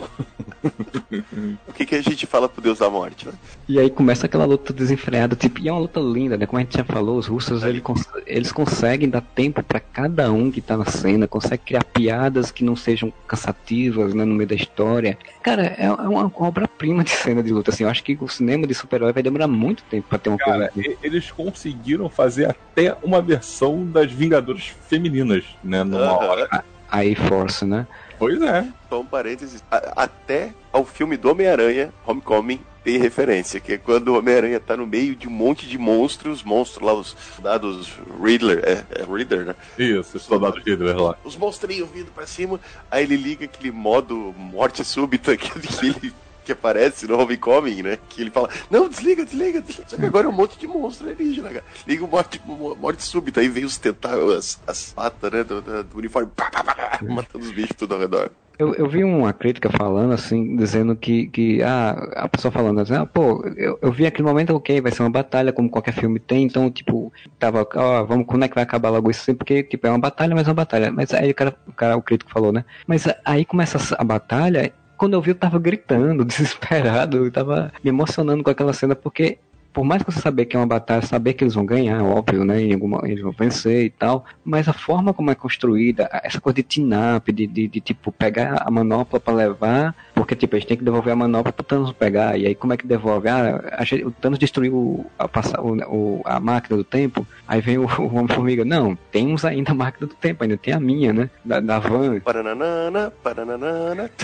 O 1.66 1.72
que, 1.72 1.86
que 1.86 1.94
a 1.94 2.02
gente 2.02 2.26
fala 2.26 2.46
pro 2.46 2.60
Deus 2.60 2.78
da 2.80 2.90
morte, 2.90 3.26
né? 3.26 3.32
E 3.66 3.78
aí 3.78 3.88
começa 3.88 4.26
aquela 4.26 4.44
luta 4.44 4.74
desenfreada, 4.74 5.34
tipo, 5.34 5.58
e 5.60 5.68
é 5.68 5.72
uma 5.72 5.80
luta 5.80 5.98
linda, 5.98 6.36
né? 6.36 6.44
Como 6.44 6.58
a 6.58 6.62
gente 6.62 6.76
já 6.76 6.84
falou, 6.84 7.16
os 7.16 7.26
russos 7.26 7.62
ele 7.62 7.80
cons- 7.80 8.06
eles 8.26 8.52
conseguem 8.52 9.08
dar 9.08 9.22
tempo 9.22 9.62
pra 9.62 9.80
cada 9.80 10.30
um 10.30 10.50
que 10.50 10.60
tá 10.60 10.76
na 10.76 10.84
cena, 10.84 11.26
conseguem 11.26 11.64
criar 11.64 11.84
piadas 11.84 12.50
que 12.50 12.62
não 12.62 12.76
sejam 12.76 13.10
cansativas, 13.26 14.12
né, 14.12 14.24
no 14.26 14.34
meio 14.34 14.48
da 14.48 14.54
história. 14.54 15.16
Cara, 15.42 15.74
é, 15.78 15.86
é 15.86 15.90
uma 15.90 16.30
obra-prima 16.36 17.02
de 17.02 17.10
cena 17.10 17.29
de 17.42 17.52
luta, 17.52 17.70
assim. 17.70 17.84
Eu 17.84 17.90
acho 17.90 18.02
que 18.02 18.16
o 18.20 18.28
cinema 18.28 18.66
de 18.66 18.74
super-herói 18.74 19.12
vai 19.12 19.22
demorar 19.22 19.46
muito 19.48 19.82
tempo 19.84 20.08
pra 20.08 20.18
ter 20.18 20.28
uma 20.30 20.38
Cara, 20.38 20.68
coisa. 20.70 20.88
assim. 20.88 20.98
eles 21.02 21.30
conseguiram 21.30 22.08
fazer 22.10 22.50
até 22.50 22.96
uma 23.02 23.22
versão 23.22 23.86
das 23.86 24.10
Vingadoras 24.10 24.64
femininas, 24.88 25.44
né? 25.62 25.82
Numa 25.84 26.12
Aham. 26.12 26.26
hora. 26.28 26.48
A 26.52 26.98
A-Force, 27.00 27.64
né? 27.64 27.86
Pois 28.18 28.40
é. 28.42 28.66
Só 28.88 29.00
um 29.00 29.06
parênteses. 29.06 29.62
a- 29.70 30.02
até 30.04 30.52
ao 30.72 30.84
filme 30.84 31.16
do 31.16 31.30
Homem-Aranha, 31.30 31.92
Homecoming, 32.04 32.60
tem 32.82 32.96
referência, 32.98 33.60
que 33.60 33.74
é 33.74 33.78
quando 33.78 34.08
o 34.08 34.18
Homem-Aranha 34.18 34.58
tá 34.58 34.76
no 34.76 34.86
meio 34.86 35.14
de 35.14 35.28
um 35.28 35.30
monte 35.30 35.66
de 35.68 35.76
monstros, 35.78 36.42
monstros 36.42 36.84
lá, 36.84 36.94
os 36.94 37.14
dados 37.42 37.92
Riddler, 38.22 38.62
é, 38.64 38.84
é 39.00 39.04
Riddler, 39.04 39.44
né? 39.46 39.54
Isso, 39.78 40.16
os 40.16 40.22
soldados 40.22 40.62
Hitler 40.64 40.96
lá. 40.96 41.14
Os 41.22 41.36
monstrinhos 41.36 41.88
vindo 41.90 42.10
pra 42.10 42.26
cima, 42.26 42.58
aí 42.90 43.04
ele 43.04 43.16
liga 43.16 43.44
aquele 43.44 43.70
modo 43.70 44.34
morte 44.36 44.82
súbita 44.84 45.36
que, 45.36 45.50
que 45.60 45.86
ele 45.86 46.12
que 46.50 46.58
aparece 46.58 47.06
no 47.06 47.18
Homecoming, 47.18 47.82
né? 47.82 47.98
Que 48.08 48.22
ele 48.22 48.30
fala, 48.30 48.48
não, 48.70 48.88
desliga, 48.88 49.24
desliga, 49.24 49.60
desliga. 49.60 49.88
Só 49.88 49.96
que 49.96 50.04
agora 50.04 50.26
é 50.26 50.30
um 50.30 50.32
monte 50.32 50.58
de 50.58 50.66
monstro 50.66 51.08
alienígena, 51.08 51.48
cara. 51.50 51.64
Liga 51.86 52.04
o 52.04 52.08
morte, 52.08 52.40
mo- 52.44 52.74
morte 52.74 53.02
súbita, 53.04 53.40
aí 53.40 53.48
vem 53.48 53.64
os 53.64 53.78
tentáculos, 53.78 54.34
as, 54.36 54.60
as 54.66 54.92
patas, 54.92 55.30
né, 55.30 55.44
do, 55.44 55.60
do- 55.62 55.84
do 55.84 55.98
uniforme, 55.98 56.30
pá, 56.34 56.50
pá, 56.50 56.64
pá, 56.64 56.98
matando 57.02 57.44
os 57.44 57.52
bichos 57.52 57.76
tudo 57.78 57.94
ao 57.94 58.00
redor. 58.00 58.30
Eu, 58.58 58.74
eu 58.74 58.86
vi 58.86 59.02
uma 59.02 59.32
crítica 59.32 59.70
falando 59.70 60.12
assim, 60.12 60.54
dizendo 60.54 60.94
que, 60.94 61.28
que 61.28 61.62
ah, 61.62 61.92
a 62.14 62.28
pessoa 62.28 62.52
falando 62.52 62.78
assim, 62.80 62.92
ah, 62.94 63.06
pô, 63.06 63.42
eu, 63.56 63.78
eu 63.80 63.90
vi 63.90 64.04
aquele 64.04 64.28
momento, 64.28 64.54
ok, 64.54 64.82
vai 64.82 64.92
ser 64.92 65.02
uma 65.02 65.08
batalha, 65.08 65.50
como 65.50 65.70
qualquer 65.70 65.94
filme 65.94 66.20
tem, 66.20 66.42
então, 66.44 66.70
tipo, 66.70 67.10
tava, 67.38 67.66
ó, 67.74 68.04
vamos, 68.04 68.26
quando 68.26 68.44
é 68.44 68.48
que 68.48 68.54
vai 68.54 68.64
acabar 68.64 68.90
logo 68.90 69.10
isso? 69.10 69.34
Porque, 69.34 69.62
tipo, 69.62 69.86
é 69.86 69.90
uma 69.90 69.98
batalha, 69.98 70.34
mas 70.34 70.46
é 70.46 70.50
uma 70.50 70.54
batalha. 70.56 70.92
Mas 70.92 71.14
aí 71.14 71.30
o 71.30 71.34
cara, 71.34 71.56
o, 71.66 71.72
cara, 71.72 71.96
o 71.96 72.02
crítico 72.02 72.30
falou, 72.30 72.52
né? 72.52 72.62
Mas 72.86 73.06
aí 73.24 73.46
começa 73.46 73.78
a 73.96 74.04
batalha, 74.04 74.70
quando 75.00 75.14
eu 75.14 75.22
vi 75.22 75.30
eu 75.30 75.34
tava 75.34 75.58
gritando, 75.58 76.26
desesperado, 76.26 77.24
eu 77.24 77.32
tava 77.32 77.72
me 77.82 77.88
emocionando 77.88 78.44
com 78.44 78.50
aquela 78.50 78.74
cena, 78.74 78.94
porque 78.94 79.38
por 79.72 79.82
mais 79.82 80.02
que 80.02 80.12
você 80.12 80.20
saber 80.20 80.44
que 80.44 80.56
é 80.56 80.60
uma 80.60 80.66
batalha, 80.66 81.00
saber 81.00 81.32
que 81.32 81.42
eles 81.42 81.54
vão 81.54 81.64
ganhar, 81.64 82.02
óbvio, 82.02 82.44
né? 82.44 82.60
Em 82.60 82.74
alguma, 82.74 83.00
eles 83.04 83.22
vão 83.22 83.32
vencer 83.32 83.84
e 83.84 83.88
tal. 83.90 84.26
Mas 84.44 84.68
a 84.68 84.72
forma 84.74 85.14
como 85.14 85.30
é 85.30 85.34
construída, 85.34 86.10
essa 86.22 86.40
coisa 86.40 86.56
de 86.56 86.64
tin-up, 86.64 87.32
de, 87.32 87.46
de, 87.46 87.68
de, 87.68 87.80
tipo 87.80 88.12
pegar 88.12 88.62
a 88.66 88.70
manopla 88.70 89.18
pra 89.18 89.32
levar, 89.32 89.94
porque 90.20 90.36
tipo, 90.36 90.54
eles 90.54 90.66
têm 90.66 90.76
que 90.76 90.84
devolver 90.84 91.14
a 91.14 91.16
manopla 91.16 91.50
pro 91.50 91.64
Thanos 91.64 91.92
pegar. 91.92 92.36
E 92.38 92.46
aí 92.46 92.54
como 92.54 92.74
é 92.74 92.76
que 92.76 92.86
devolve? 92.86 93.26
Ah, 93.26 93.58
a 93.72 93.84
gente- 93.84 94.04
o 94.04 94.10
Thanos 94.10 94.38
destruiu 94.38 95.06
a, 95.18 95.26
passa- 95.26 95.58
o, 95.62 95.72
o- 95.88 96.22
a 96.26 96.38
máquina 96.38 96.76
do 96.76 96.84
tempo. 96.84 97.26
Aí 97.48 97.62
vem 97.62 97.78
o, 97.78 97.84
o 97.98 98.14
Homem-Formiga. 98.16 98.62
Não, 98.62 98.94
temos 99.10 99.46
ainda 99.46 99.72
a 99.72 99.74
máquina 99.74 100.06
do 100.06 100.14
tempo, 100.14 100.42
ainda 100.44 100.58
tem 100.58 100.74
a 100.74 100.78
minha, 100.80 101.10
né? 101.10 101.30
Da, 101.42 101.58
da 101.58 101.78
van. 101.78 102.20
Paranana, 102.20 103.10
paranana. 103.22 104.10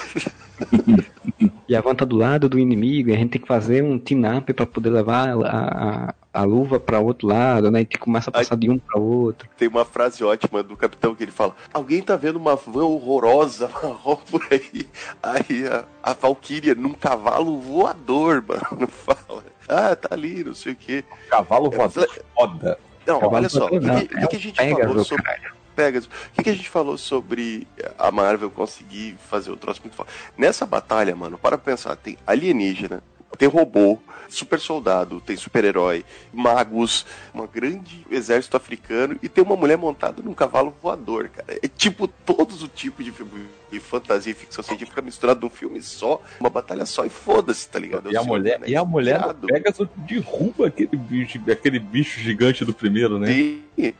E 1.68 1.74
a 1.74 1.80
van 1.80 1.94
tá 1.96 2.04
do 2.04 2.16
lado 2.16 2.48
do 2.48 2.58
inimigo, 2.58 3.10
e 3.10 3.12
a 3.12 3.16
gente 3.16 3.30
tem 3.30 3.40
que 3.40 3.46
fazer 3.48 3.82
um 3.82 3.98
tin-up 3.98 4.52
pra 4.52 4.64
poder 4.64 4.88
levar 4.90 5.30
a, 5.30 5.34
a, 5.44 6.14
a 6.36 6.44
luva 6.44 6.78
pra 6.78 7.00
outro 7.00 7.26
lado, 7.28 7.70
né? 7.70 7.80
E 7.80 7.84
tem 7.84 7.98
que 7.98 8.04
começar 8.04 8.30
a 8.30 8.32
passar 8.32 8.56
de 8.56 8.68
um 8.70 8.78
pra 8.78 8.98
outro. 9.00 9.48
Tem 9.56 9.68
uma 9.68 9.84
frase 9.84 10.22
ótima 10.22 10.62
do 10.62 10.76
capitão 10.76 11.14
que 11.14 11.22
ele 11.24 11.32
fala: 11.32 11.54
Alguém 11.72 12.02
tá 12.02 12.16
vendo 12.16 12.36
uma 12.36 12.54
van 12.56 12.84
horrorosa 12.84 13.68
marrom 13.82 14.16
por 14.30 14.46
aí? 14.50 14.86
Aí 15.22 15.66
a, 15.66 15.84
a 16.02 16.12
Valkyria 16.12 16.74
num 16.74 16.92
cavalo 16.92 17.58
voador, 17.60 18.44
mano, 18.46 18.86
fala. 18.92 19.42
Ah, 19.68 19.96
tá 19.96 20.10
ali, 20.12 20.44
não 20.44 20.54
sei 20.54 20.72
o 20.72 20.76
quê. 20.76 21.04
Cavalo 21.28 21.70
voador 21.70 22.08
foda. 22.34 22.78
Não, 23.06 23.20
Cavalo 23.20 23.36
olha 23.36 23.48
só, 23.48 23.66
o 23.66 23.70
que, 23.70 23.78
voador, 23.80 24.00
que- 24.02 24.08
que 24.08 24.24
é 24.24 24.26
que 24.26 24.36
a 24.36 24.40
gente 24.40 24.56
Pegasus, 24.56 24.84
falou 24.86 25.04
sobre. 25.04 25.24
Pegasus. 25.74 26.06
O 26.08 26.32
que, 26.34 26.42
que 26.42 26.50
a 26.50 26.54
gente 26.54 26.68
falou 26.70 26.96
sobre 26.98 27.66
a 27.98 28.10
Marvel 28.10 28.50
conseguir 28.50 29.16
fazer 29.28 29.50
o 29.50 29.56
troço 29.56 29.80
muito 29.82 29.94
forte? 29.94 30.12
Nessa 30.36 30.64
batalha, 30.64 31.14
mano, 31.14 31.36
para 31.36 31.58
pensar, 31.58 31.94
tem 31.96 32.16
alienígena, 32.26 33.02
tem 33.36 33.48
robô, 33.48 33.98
super 34.28 34.58
soldado, 34.58 35.20
tem 35.20 35.36
super-herói, 35.36 36.04
magos, 36.32 37.06
um 37.34 37.46
grande 37.46 38.04
exército 38.10 38.56
africano 38.56 39.16
e 39.22 39.28
tem 39.28 39.42
uma 39.44 39.56
mulher 39.56 39.76
montada 39.78 40.22
num 40.22 40.34
cavalo 40.34 40.74
voador, 40.82 41.28
cara. 41.28 41.58
É 41.62 41.68
tipo 41.68 42.08
todos 42.08 42.62
o 42.62 42.68
tipo 42.68 43.02
de 43.04 43.12
filme 43.12 43.46
de 43.70 43.80
fantasia 43.80 44.30
e 44.32 44.34
ficção 44.34 44.62
científica 44.64 45.02
misturado 45.02 45.40
num 45.40 45.50
filme 45.50 45.82
só, 45.82 46.20
uma 46.38 46.48
batalha 46.50 46.86
só 46.86 47.04
e 47.04 47.08
foda-se, 47.10 47.68
tá 47.68 47.78
ligado? 47.78 48.10
E 48.12 48.16
a 48.16 48.20
Assim, 48.20 48.28
mulher, 48.28 48.60
né? 48.60 48.66
e 48.68 48.76
a 48.76 48.84
mulher 48.84 49.18
do 49.18 49.24
Irado. 49.24 49.46
Pegasus 49.48 49.88
derruba 49.96 50.68
aquele 50.68 50.96
bicho, 50.96 51.40
aquele 51.50 51.78
bicho 51.78 52.20
gigante 52.20 52.64
do 52.64 52.72
primeiro, 52.72 53.18
né? 53.18 53.26
Tem- 53.76 53.94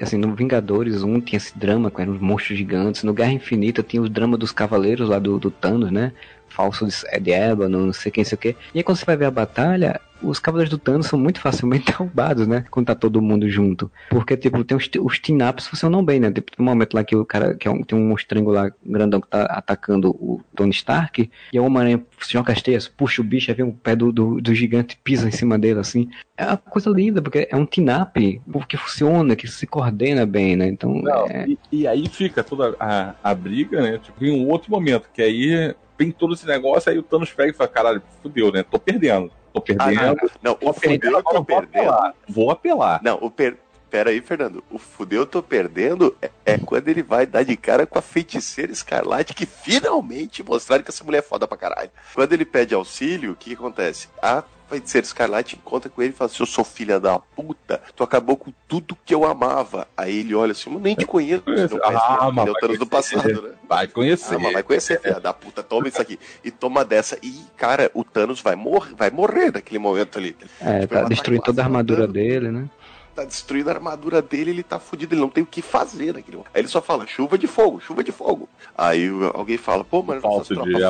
Assim, 0.00 0.16
no 0.16 0.34
Vingadores 0.34 1.02
1 1.04 1.20
tinha 1.20 1.36
esse 1.36 1.56
drama 1.56 1.88
com 1.90 2.02
os 2.02 2.18
monstros 2.20 2.58
gigantes. 2.58 3.04
No 3.04 3.12
Guerra 3.12 3.32
Infinita 3.32 3.84
tinha 3.84 4.02
o 4.02 4.08
drama 4.08 4.36
dos 4.36 4.50
cavaleiros 4.50 5.08
lá 5.08 5.18
do, 5.20 5.38
do 5.38 5.48
Thanos, 5.50 5.92
né? 5.92 6.12
Falso 6.52 6.86
de, 6.86 6.94
é 7.06 7.18
de 7.18 7.32
Ébano, 7.32 7.86
não 7.86 7.92
sei 7.92 8.12
quem, 8.12 8.24
sei 8.24 8.36
o 8.36 8.38
quê. 8.38 8.56
E 8.74 8.78
aí 8.78 8.84
quando 8.84 8.98
você 8.98 9.04
vai 9.04 9.16
ver 9.16 9.26
a 9.26 9.30
batalha, 9.30 10.00
os 10.22 10.38
cavaleiros 10.38 10.70
do 10.70 10.78
Thanos 10.78 11.06
são 11.06 11.18
muito 11.18 11.40
facilmente 11.40 11.86
derrubados, 11.90 12.46
né? 12.46 12.64
Quando 12.70 12.86
tá 12.86 12.94
todo 12.94 13.20
mundo 13.20 13.48
junto. 13.48 13.90
Porque, 14.08 14.36
tipo, 14.36 14.62
tem 14.64 14.76
os, 14.76 14.88
os 15.00 15.18
team-ups 15.18 15.66
funcionam 15.66 16.04
bem, 16.04 16.20
né? 16.20 16.30
Tipo, 16.30 16.52
tem 16.52 16.64
um 16.64 16.68
momento 16.68 16.94
lá 16.94 17.04
que 17.04 17.16
o 17.16 17.24
cara, 17.24 17.54
que 17.54 17.66
é 17.66 17.70
um, 17.70 17.82
tem 17.82 17.98
um 17.98 18.08
monstrengo 18.08 18.50
lá 18.50 18.70
grandão 18.84 19.20
que 19.20 19.28
tá 19.28 19.44
atacando 19.44 20.10
o 20.10 20.40
Tony 20.54 20.70
Stark, 20.70 21.30
e 21.52 21.58
a 21.58 21.62
Homem-Aranha 21.62 22.02
joga 22.28 22.52
as 22.52 22.62
teias, 22.62 22.88
puxa 22.88 23.20
o 23.20 23.24
bicho, 23.24 23.50
aí 23.50 23.56
vem 23.56 23.66
o 23.66 23.72
pé 23.72 23.96
do, 23.96 24.12
do, 24.12 24.40
do 24.40 24.54
gigante, 24.54 24.98
pisa 25.02 25.28
em 25.28 25.32
cima 25.32 25.58
dele, 25.58 25.80
assim. 25.80 26.08
É 26.36 26.46
uma 26.46 26.56
coisa 26.56 26.90
linda, 26.90 27.20
porque 27.20 27.48
é 27.50 27.56
um 27.56 27.66
team-up 27.66 28.40
que 28.68 28.76
funciona, 28.76 29.36
que 29.36 29.48
se 29.48 29.66
coordena 29.66 30.24
bem, 30.24 30.56
né? 30.56 30.68
Então, 30.68 30.94
Não, 31.02 31.26
é... 31.26 31.46
e, 31.48 31.58
e 31.72 31.86
aí 31.86 32.08
fica 32.08 32.44
toda 32.44 32.76
a, 32.78 33.14
a 33.22 33.34
briga, 33.34 33.82
né? 33.82 33.98
Tipo, 33.98 34.24
em 34.24 34.30
um 34.30 34.48
outro 34.48 34.70
momento, 34.70 35.08
que 35.12 35.22
aí 35.22 35.74
vem 36.02 36.10
todo 36.10 36.34
esse 36.34 36.46
negócio, 36.46 36.90
aí 36.90 36.98
o 36.98 37.02
Thanos 37.02 37.32
pega 37.32 37.50
e 37.50 37.54
fala, 37.54 37.68
caralho, 37.68 38.02
fudeu, 38.22 38.50
né? 38.50 38.62
Tô 38.62 38.78
perdendo. 38.78 39.30
Tô 39.52 39.58
Ah, 39.58 39.62
perdendo. 39.62 40.00
não, 40.00 40.30
não, 40.42 40.54
tô 40.54 40.70
o 40.70 40.72
fudeu 40.72 40.90
perdendo, 40.90 41.12
eu 41.12 41.18
agora 41.18 41.36
tô 41.36 41.42
vou 41.44 41.44
perdendo. 41.44 41.88
apelar. 41.90 42.14
Vou 42.28 42.50
apelar. 42.50 43.00
Não, 43.02 43.18
o 43.20 43.30
per... 43.30 43.56
Pera 43.90 44.08
aí, 44.08 44.22
Fernando. 44.22 44.64
O 44.70 44.78
fudeu 44.78 45.20
eu 45.20 45.26
tô 45.26 45.42
perdendo 45.42 46.16
é, 46.22 46.30
é 46.46 46.56
quando 46.56 46.88
ele 46.88 47.02
vai 47.02 47.26
dar 47.26 47.42
de 47.42 47.54
cara 47.58 47.86
com 47.86 47.98
a 47.98 48.02
feiticeira 48.02 48.72
escarlate 48.72 49.34
que 49.34 49.44
finalmente 49.44 50.42
mostraram 50.42 50.82
que 50.82 50.88
essa 50.90 51.04
mulher 51.04 51.18
é 51.18 51.22
foda 51.22 51.46
pra 51.46 51.58
caralho. 51.58 51.90
Quando 52.14 52.32
ele 52.32 52.46
pede 52.46 52.74
auxílio, 52.74 53.32
o 53.32 53.36
que, 53.36 53.50
que 53.50 53.54
acontece? 53.54 54.08
A 54.22 54.42
feiticeira 54.72 55.06
escarlate 55.06 55.56
encontra 55.56 55.90
com 55.90 56.00
ele 56.02 56.12
e 56.12 56.16
fala 56.16 56.30
assim: 56.30 56.42
Eu 56.42 56.46
sou 56.46 56.64
filha 56.64 56.98
da 56.98 57.18
puta, 57.18 57.80
tu 57.94 58.02
acabou 58.02 58.36
com 58.36 58.52
tudo 58.66 58.96
que 59.04 59.14
eu 59.14 59.24
amava. 59.24 59.86
Aí 59.96 60.20
ele 60.20 60.34
olha 60.34 60.52
assim: 60.52 60.72
Eu 60.72 60.80
nem 60.80 60.94
te 60.94 61.04
conheço. 61.04 61.42
Não 61.46 61.54
Ah, 61.54 61.58
ele 61.58 61.68
é 61.68 62.28
o 62.28 62.32
mas 62.32 62.54
Thanos 62.60 62.78
do 62.78 62.86
passado, 62.86 63.42
né? 63.42 63.50
Vai 63.68 63.86
conhecer. 63.86 64.34
Ah, 64.34 64.38
mas 64.38 64.52
vai 64.52 64.62
conhecer, 64.62 65.00
filha 65.00 65.20
da 65.20 65.32
puta, 65.32 65.62
toma 65.62 65.88
isso 65.88 66.00
aqui. 66.00 66.18
E 66.42 66.50
toma 66.50 66.84
dessa. 66.84 67.18
E, 67.22 67.44
cara, 67.56 67.90
o 67.94 68.02
Thanos 68.02 68.40
vai, 68.40 68.56
mor 68.56 68.88
vai 68.96 69.10
morrer 69.10 69.52
naquele 69.52 69.78
momento 69.78 70.18
ali. 70.18 70.36
É, 70.60 70.80
Tipo, 70.80 70.94
tá 70.94 71.04
destruindo 71.04 71.42
toda 71.42 71.62
a 71.62 71.64
armadura 71.64 72.06
dele, 72.06 72.50
né? 72.50 72.68
Tá 73.14 73.24
destruindo 73.24 73.68
a 73.68 73.74
armadura 73.74 74.22
dele, 74.22 74.50
ele 74.52 74.62
tá 74.62 74.78
fudido, 74.80 75.14
ele 75.14 75.20
não 75.20 75.28
tem 75.28 75.44
o 75.44 75.46
que 75.46 75.60
fazer 75.60 76.14
naquele 76.14 76.38
momento. 76.38 76.50
Aí 76.54 76.62
ele 76.62 76.68
só 76.68 76.80
fala, 76.80 77.06
chuva 77.06 77.36
de 77.36 77.46
fogo, 77.46 77.78
chuva 77.78 78.02
de 78.02 78.10
fogo. 78.10 78.48
Aí 78.76 79.10
o- 79.10 79.30
alguém 79.34 79.58
fala, 79.58 79.84
pô, 79.84 80.02
mano, 80.02 80.20
aba- 80.26 80.38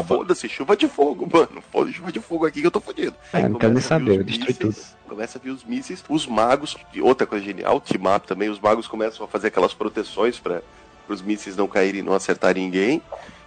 foda-se, 0.05 0.49
chuva 0.49 0.77
de 0.77 0.86
fogo, 0.86 1.28
mano. 1.32 1.61
Foda 1.73 1.90
chuva 1.90 2.12
de 2.12 2.20
fogo 2.20 2.47
aqui 2.47 2.61
que 2.61 2.66
eu 2.66 2.70
tô 2.70 2.81
fudido. 2.81 3.16
É, 3.32 3.39
Aí 3.39 3.49
não 3.49 3.59
quero 3.59 3.73
nem 3.74 3.82
começa 3.82 3.94
a 3.94 3.99
vir 3.99 4.05
saber, 4.07 4.20
os 4.20 4.27
destrói 4.39 4.49
mísseis, 4.69 4.97
Começa 5.09 5.39
a 5.39 5.40
vir 5.43 5.51
os 5.51 5.65
mísseis, 5.65 6.05
os 6.09 6.27
magos, 6.27 6.77
e 6.94 7.03
outra 7.03 7.27
coisa 7.27 7.44
genial, 7.44 7.81
team 7.81 8.15
up 8.15 8.27
também, 8.27 8.49
os 8.49 8.61
magos 8.61 8.86
começam 8.86 9.27
a 9.27 9.28
fazer 9.28 9.49
aquelas 9.49 9.74
proteções 9.74 10.39
para 10.39 10.62
os 11.09 11.20
mísseis 11.20 11.57
não 11.57 11.66
caírem 11.66 12.01
e 12.01 12.03
não 12.05 12.15
acertarem 12.15 12.65
ninguém. 12.65 13.03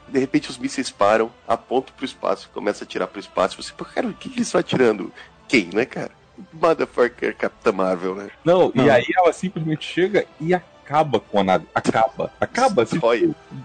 De 0.07 0.19
repente 0.19 0.49
os 0.49 0.57
mísseis 0.57 0.91
param, 0.91 1.31
apontam 1.47 1.93
pro 1.95 2.05
espaço, 2.05 2.49
começa 2.53 2.83
a 2.83 2.85
atirar 2.85 3.07
pro 3.07 3.19
espaço. 3.19 3.55
Você, 3.63 3.71
cara, 3.93 4.07
o 4.07 4.13
que, 4.13 4.29
que 4.29 4.35
eles 4.37 4.47
estão 4.47 4.59
atirando? 4.59 5.11
Quem, 5.47 5.69
né, 5.73 5.85
cara? 5.85 6.11
Motherfucker 6.53 7.35
Capitã 7.35 7.71
Marvel, 7.71 8.15
né? 8.15 8.27
Não, 8.43 8.71
Não. 8.73 8.85
e 8.85 8.89
aí 8.89 9.05
ela 9.17 9.31
simplesmente 9.33 9.85
chega 9.85 10.25
e 10.39 10.53
acaba 10.53 11.19
com 11.19 11.39
a 11.39 11.43
nave. 11.43 11.65
Acaba. 11.73 12.31
Acaba, 12.39 12.83
assim, 12.83 12.99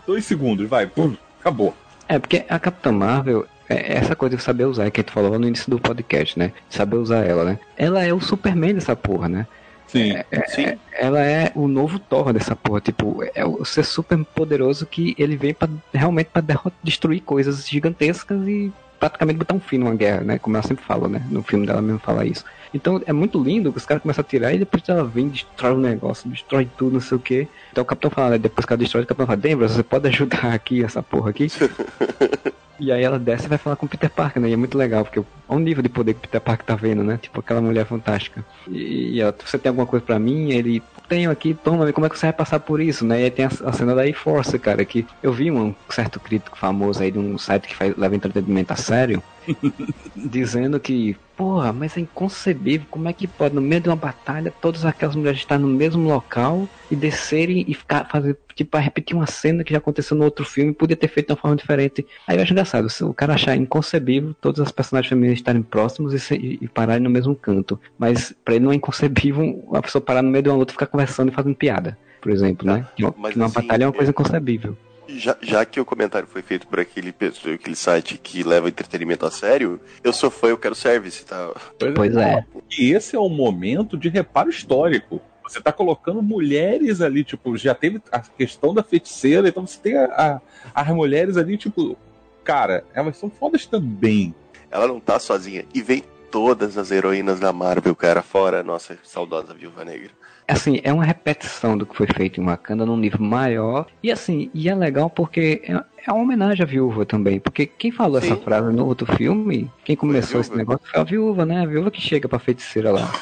dois 0.06 0.24
segundos, 0.24 0.68
vai, 0.68 0.86
pum, 0.86 1.14
acabou. 1.40 1.74
É, 2.08 2.18
porque 2.18 2.44
a 2.48 2.58
Capitã 2.58 2.90
Marvel, 2.90 3.46
é 3.68 3.94
essa 3.98 4.16
coisa 4.16 4.36
de 4.36 4.42
saber 4.42 4.64
usar, 4.64 4.90
que 4.90 5.00
a 5.00 5.02
gente 5.02 5.12
falou 5.12 5.38
no 5.38 5.46
início 5.46 5.70
do 5.70 5.78
podcast, 5.78 6.38
né? 6.38 6.52
Saber 6.68 6.96
usar 6.96 7.24
ela, 7.24 7.44
né? 7.44 7.58
Ela 7.76 8.04
é 8.04 8.12
o 8.12 8.20
Superman 8.20 8.74
dessa 8.74 8.96
porra, 8.96 9.28
né? 9.28 9.46
Sim. 9.86 10.14
Sim. 10.48 10.76
Ela 10.92 11.20
é 11.20 11.50
o 11.54 11.66
novo 11.68 11.98
Thor 11.98 12.32
dessa 12.32 12.54
porra, 12.56 12.80
tipo, 12.80 13.22
é 13.34 13.44
o 13.44 13.64
ser 13.64 13.84
super 13.84 14.24
poderoso 14.24 14.86
que 14.86 15.14
ele 15.18 15.36
vem 15.36 15.52
pra, 15.54 15.68
realmente 15.92 16.28
pra 16.32 16.40
derrot- 16.40 16.74
destruir 16.82 17.20
coisas 17.22 17.68
gigantescas 17.68 18.40
e 18.46 18.72
praticamente 19.00 19.38
botar 19.38 19.54
um 19.54 19.60
fim 19.60 19.78
numa 19.78 19.94
guerra, 19.94 20.20
né? 20.22 20.38
Como 20.38 20.56
ela 20.56 20.66
sempre 20.66 20.84
fala, 20.84 21.08
né? 21.08 21.22
No 21.30 21.42
filme 21.42 21.66
dela 21.66 21.80
mesmo 21.82 21.98
fala 22.00 22.24
isso. 22.24 22.44
Então 22.72 23.02
é 23.04 23.12
muito 23.12 23.42
lindo 23.42 23.72
que 23.72 23.78
os 23.78 23.86
caras 23.86 24.02
começam 24.02 24.22
a 24.22 24.24
tirar 24.24 24.54
e 24.54 24.58
depois 24.58 24.82
ela 24.88 25.04
vem, 25.04 25.28
destrói 25.28 25.72
o 25.72 25.78
negócio, 25.78 26.30
destrói 26.30 26.68
tudo, 26.76 26.94
não 26.94 27.00
sei 27.00 27.16
o 27.16 27.20
que. 27.20 27.48
Então 27.72 27.82
o 27.82 27.86
capitão 27.86 28.10
fala, 28.10 28.30
né? 28.30 28.38
Depois 28.38 28.64
que 28.64 28.72
ela 28.72 28.78
destrói, 28.78 29.04
o 29.04 29.06
capitão 29.06 29.26
fala, 29.26 29.36
Dembra, 29.36 29.68
você 29.68 29.82
pode 29.82 30.08
ajudar 30.08 30.52
aqui, 30.52 30.84
essa 30.84 31.02
porra 31.02 31.30
aqui? 31.30 31.48
E 32.80 32.90
aí 32.90 33.02
ela 33.04 33.18
desce 33.18 33.44
e 33.44 33.48
vai 33.48 33.58
falar 33.58 33.76
com 33.76 33.84
o 33.84 33.88
Peter 33.88 34.10
Parker, 34.10 34.40
né? 34.40 34.48
E 34.48 34.52
é 34.54 34.56
muito 34.56 34.78
legal, 34.78 35.04
porque 35.04 35.18
olha 35.20 35.26
o 35.48 35.58
nível 35.58 35.82
de 35.82 35.88
poder 35.88 36.14
que 36.14 36.18
o 36.18 36.22
Peter 36.22 36.40
Parker 36.40 36.64
tá 36.64 36.74
vendo, 36.74 37.04
né? 37.04 37.18
Tipo, 37.20 37.40
aquela 37.40 37.60
mulher 37.60 37.84
fantástica. 37.84 38.44
E, 38.66 39.16
e 39.16 39.20
ela, 39.20 39.36
você 39.44 39.58
tem 39.58 39.68
alguma 39.68 39.86
coisa 39.86 40.04
pra 40.04 40.18
mim? 40.18 40.50
Ele, 40.50 40.82
tenho 41.06 41.30
aqui, 41.30 41.52
toma, 41.52 41.92
como 41.92 42.06
é 42.06 42.08
que 42.08 42.18
você 42.18 42.26
vai 42.26 42.32
passar 42.32 42.58
por 42.60 42.80
isso, 42.80 43.04
né? 43.04 43.20
E 43.20 43.24
aí 43.24 43.30
tem 43.30 43.44
a, 43.44 43.48
a 43.66 43.72
cena 43.72 43.94
da 43.94 44.06
E-Force, 44.06 44.58
cara, 44.58 44.84
que 44.84 45.06
eu 45.22 45.32
vi 45.32 45.50
um 45.50 45.74
certo 45.90 46.18
crítico 46.18 46.56
famoso 46.56 47.02
aí 47.02 47.10
de 47.10 47.18
um 47.18 47.36
site 47.36 47.68
que 47.68 47.76
faz, 47.76 47.94
leva 47.96 48.16
entretenimento 48.16 48.72
a 48.72 48.76
sério, 48.76 49.22
dizendo 50.16 50.80
que, 50.80 51.16
porra, 51.36 51.72
mas 51.72 51.96
é 51.96 52.00
inconcebível, 52.00 52.86
como 52.90 53.08
é 53.08 53.12
que 53.12 53.26
pode, 53.26 53.54
no 53.54 53.60
meio 53.60 53.82
de 53.82 53.88
uma 53.88 53.96
batalha, 53.96 54.54
todas 54.60 54.84
aquelas 54.86 55.14
mulheres 55.14 55.40
estarem 55.40 55.66
no 55.66 55.70
mesmo 55.70 56.08
local 56.08 56.66
e 56.90 56.96
descerem 56.96 57.64
e 57.68 57.74
ficar, 57.74 58.08
fazer, 58.10 58.36
tipo, 58.54 58.76
repetir 58.76 59.16
uma 59.16 59.26
cena 59.26 59.62
que 59.62 59.72
já 59.72 59.78
aconteceu 59.78 60.16
no 60.16 60.24
outro 60.24 60.44
filme, 60.44 60.72
podia 60.72 60.96
ter 60.96 61.08
feito 61.08 61.28
de 61.28 61.32
uma 61.32 61.38
forma 61.38 61.56
diferente. 61.56 62.04
Aí 62.26 62.36
eu 62.36 62.42
acho 62.42 62.52
engraçado, 62.52 62.88
se 62.90 63.04
o 63.04 63.14
cara 63.14 63.34
achar 63.34 63.54
inconcebível 63.56 64.34
todas 64.40 64.60
as 64.60 64.72
personagens 64.72 65.08
femininas 65.08 65.38
estarem 65.38 65.62
próximos 65.62 66.12
e, 66.12 66.18
se- 66.18 66.34
e- 66.34 66.58
e 66.62 66.68
pararem 66.68 67.02
no 67.02 67.10
mesmo 67.10 67.34
canto. 67.36 67.78
Mas 67.98 68.34
pra 68.44 68.54
ele 68.54 68.64
não 68.64 68.72
é 68.72 68.74
inconcebível 68.74 69.68
a 69.72 69.80
pessoa 69.82 70.02
parar 70.02 70.22
no 70.22 70.30
meio 70.30 70.42
de 70.42 70.48
uma 70.48 70.56
luta 70.56 70.72
e 70.72 70.74
ficar 70.74 70.86
conversando 70.86 71.30
e 71.30 71.34
fazendo 71.34 71.54
piada, 71.54 71.96
por 72.20 72.32
exemplo, 72.32 72.66
né? 72.66 72.86
Que, 72.96 73.02
Mas 73.16 73.36
numa 73.36 73.46
assim, 73.46 73.54
batalha 73.54 73.84
é 73.84 73.86
uma 73.86 73.92
coisa 73.92 74.10
é- 74.10 74.12
inconcebível. 74.12 74.76
Já, 75.12 75.36
já 75.42 75.64
que 75.64 75.80
o 75.80 75.84
comentário 75.84 76.28
foi 76.28 76.40
feito 76.40 76.68
por 76.68 76.78
aquele, 76.78 77.10
pessoa- 77.10 77.54
aquele 77.56 77.74
site 77.74 78.16
que 78.16 78.44
leva 78.44 78.68
entretenimento 78.68 79.26
a 79.26 79.30
sério, 79.30 79.80
eu 80.04 80.12
sou 80.12 80.30
fã, 80.30 80.46
eu 80.48 80.56
quero 80.58 80.74
service, 80.74 81.24
tá? 81.24 81.50
Pois 81.96 82.16
é. 82.16 82.44
E 82.78 82.92
esse 82.92 83.16
é 83.16 83.18
o 83.18 83.28
momento 83.28 83.96
de 83.96 84.08
reparo 84.08 84.50
histórico. 84.50 85.20
Você 85.50 85.60
tá 85.60 85.72
colocando 85.72 86.22
mulheres 86.22 87.00
ali, 87.00 87.24
tipo, 87.24 87.56
já 87.56 87.74
teve 87.74 88.00
a 88.12 88.20
questão 88.20 88.72
da 88.72 88.84
feiticeira, 88.84 89.48
então 89.48 89.66
você 89.66 89.80
tem 89.80 89.96
a, 89.96 90.04
a- 90.04 90.40
as 90.72 90.88
mulheres 90.94 91.36
ali, 91.36 91.56
tipo, 91.56 91.96
cara, 92.44 92.84
elas 92.94 93.16
são 93.16 93.28
fodas 93.28 93.66
também. 93.66 94.32
Ela 94.70 94.86
não 94.86 95.00
tá 95.00 95.18
sozinha. 95.18 95.64
E 95.74 95.82
vem 95.82 96.04
todas 96.30 96.78
as 96.78 96.92
heroínas 96.92 97.40
da 97.40 97.52
Marvel, 97.52 97.96
cara, 97.96 98.22
fora 98.22 98.60
a 98.60 98.62
nossa 98.62 98.96
saudosa 99.02 99.52
Viúva 99.52 99.84
Negra. 99.84 100.10
Assim, 100.46 100.80
é 100.84 100.92
uma 100.92 101.04
repetição 101.04 101.76
do 101.76 101.84
que 101.84 101.96
foi 101.96 102.06
feito 102.06 102.40
em 102.40 102.44
Wakanda 102.44 102.86
num 102.86 102.96
nível 102.96 103.20
maior. 103.20 103.86
E 104.02 104.12
assim, 104.12 104.50
e 104.54 104.68
é 104.68 104.74
legal 104.74 105.10
porque 105.10 105.62
é, 105.64 105.72
é 106.06 106.12
uma 106.12 106.22
homenagem 106.22 106.62
à 106.62 106.66
viúva 106.66 107.04
também. 107.04 107.40
Porque 107.40 107.66
quem 107.66 107.90
falou 107.90 108.20
Sim. 108.20 108.32
essa 108.32 108.36
frase 108.40 108.72
no 108.72 108.86
outro 108.86 109.06
filme, 109.16 109.68
quem 109.84 109.96
começou 109.96 110.40
esse 110.40 110.54
negócio 110.56 110.86
foi 110.88 111.00
a 111.00 111.04
viúva, 111.04 111.44
né? 111.44 111.62
A 111.62 111.66
viúva 111.66 111.90
que 111.90 112.00
chega 112.00 112.28
pra 112.28 112.38
feiticeira 112.38 112.92
lá. 112.92 113.12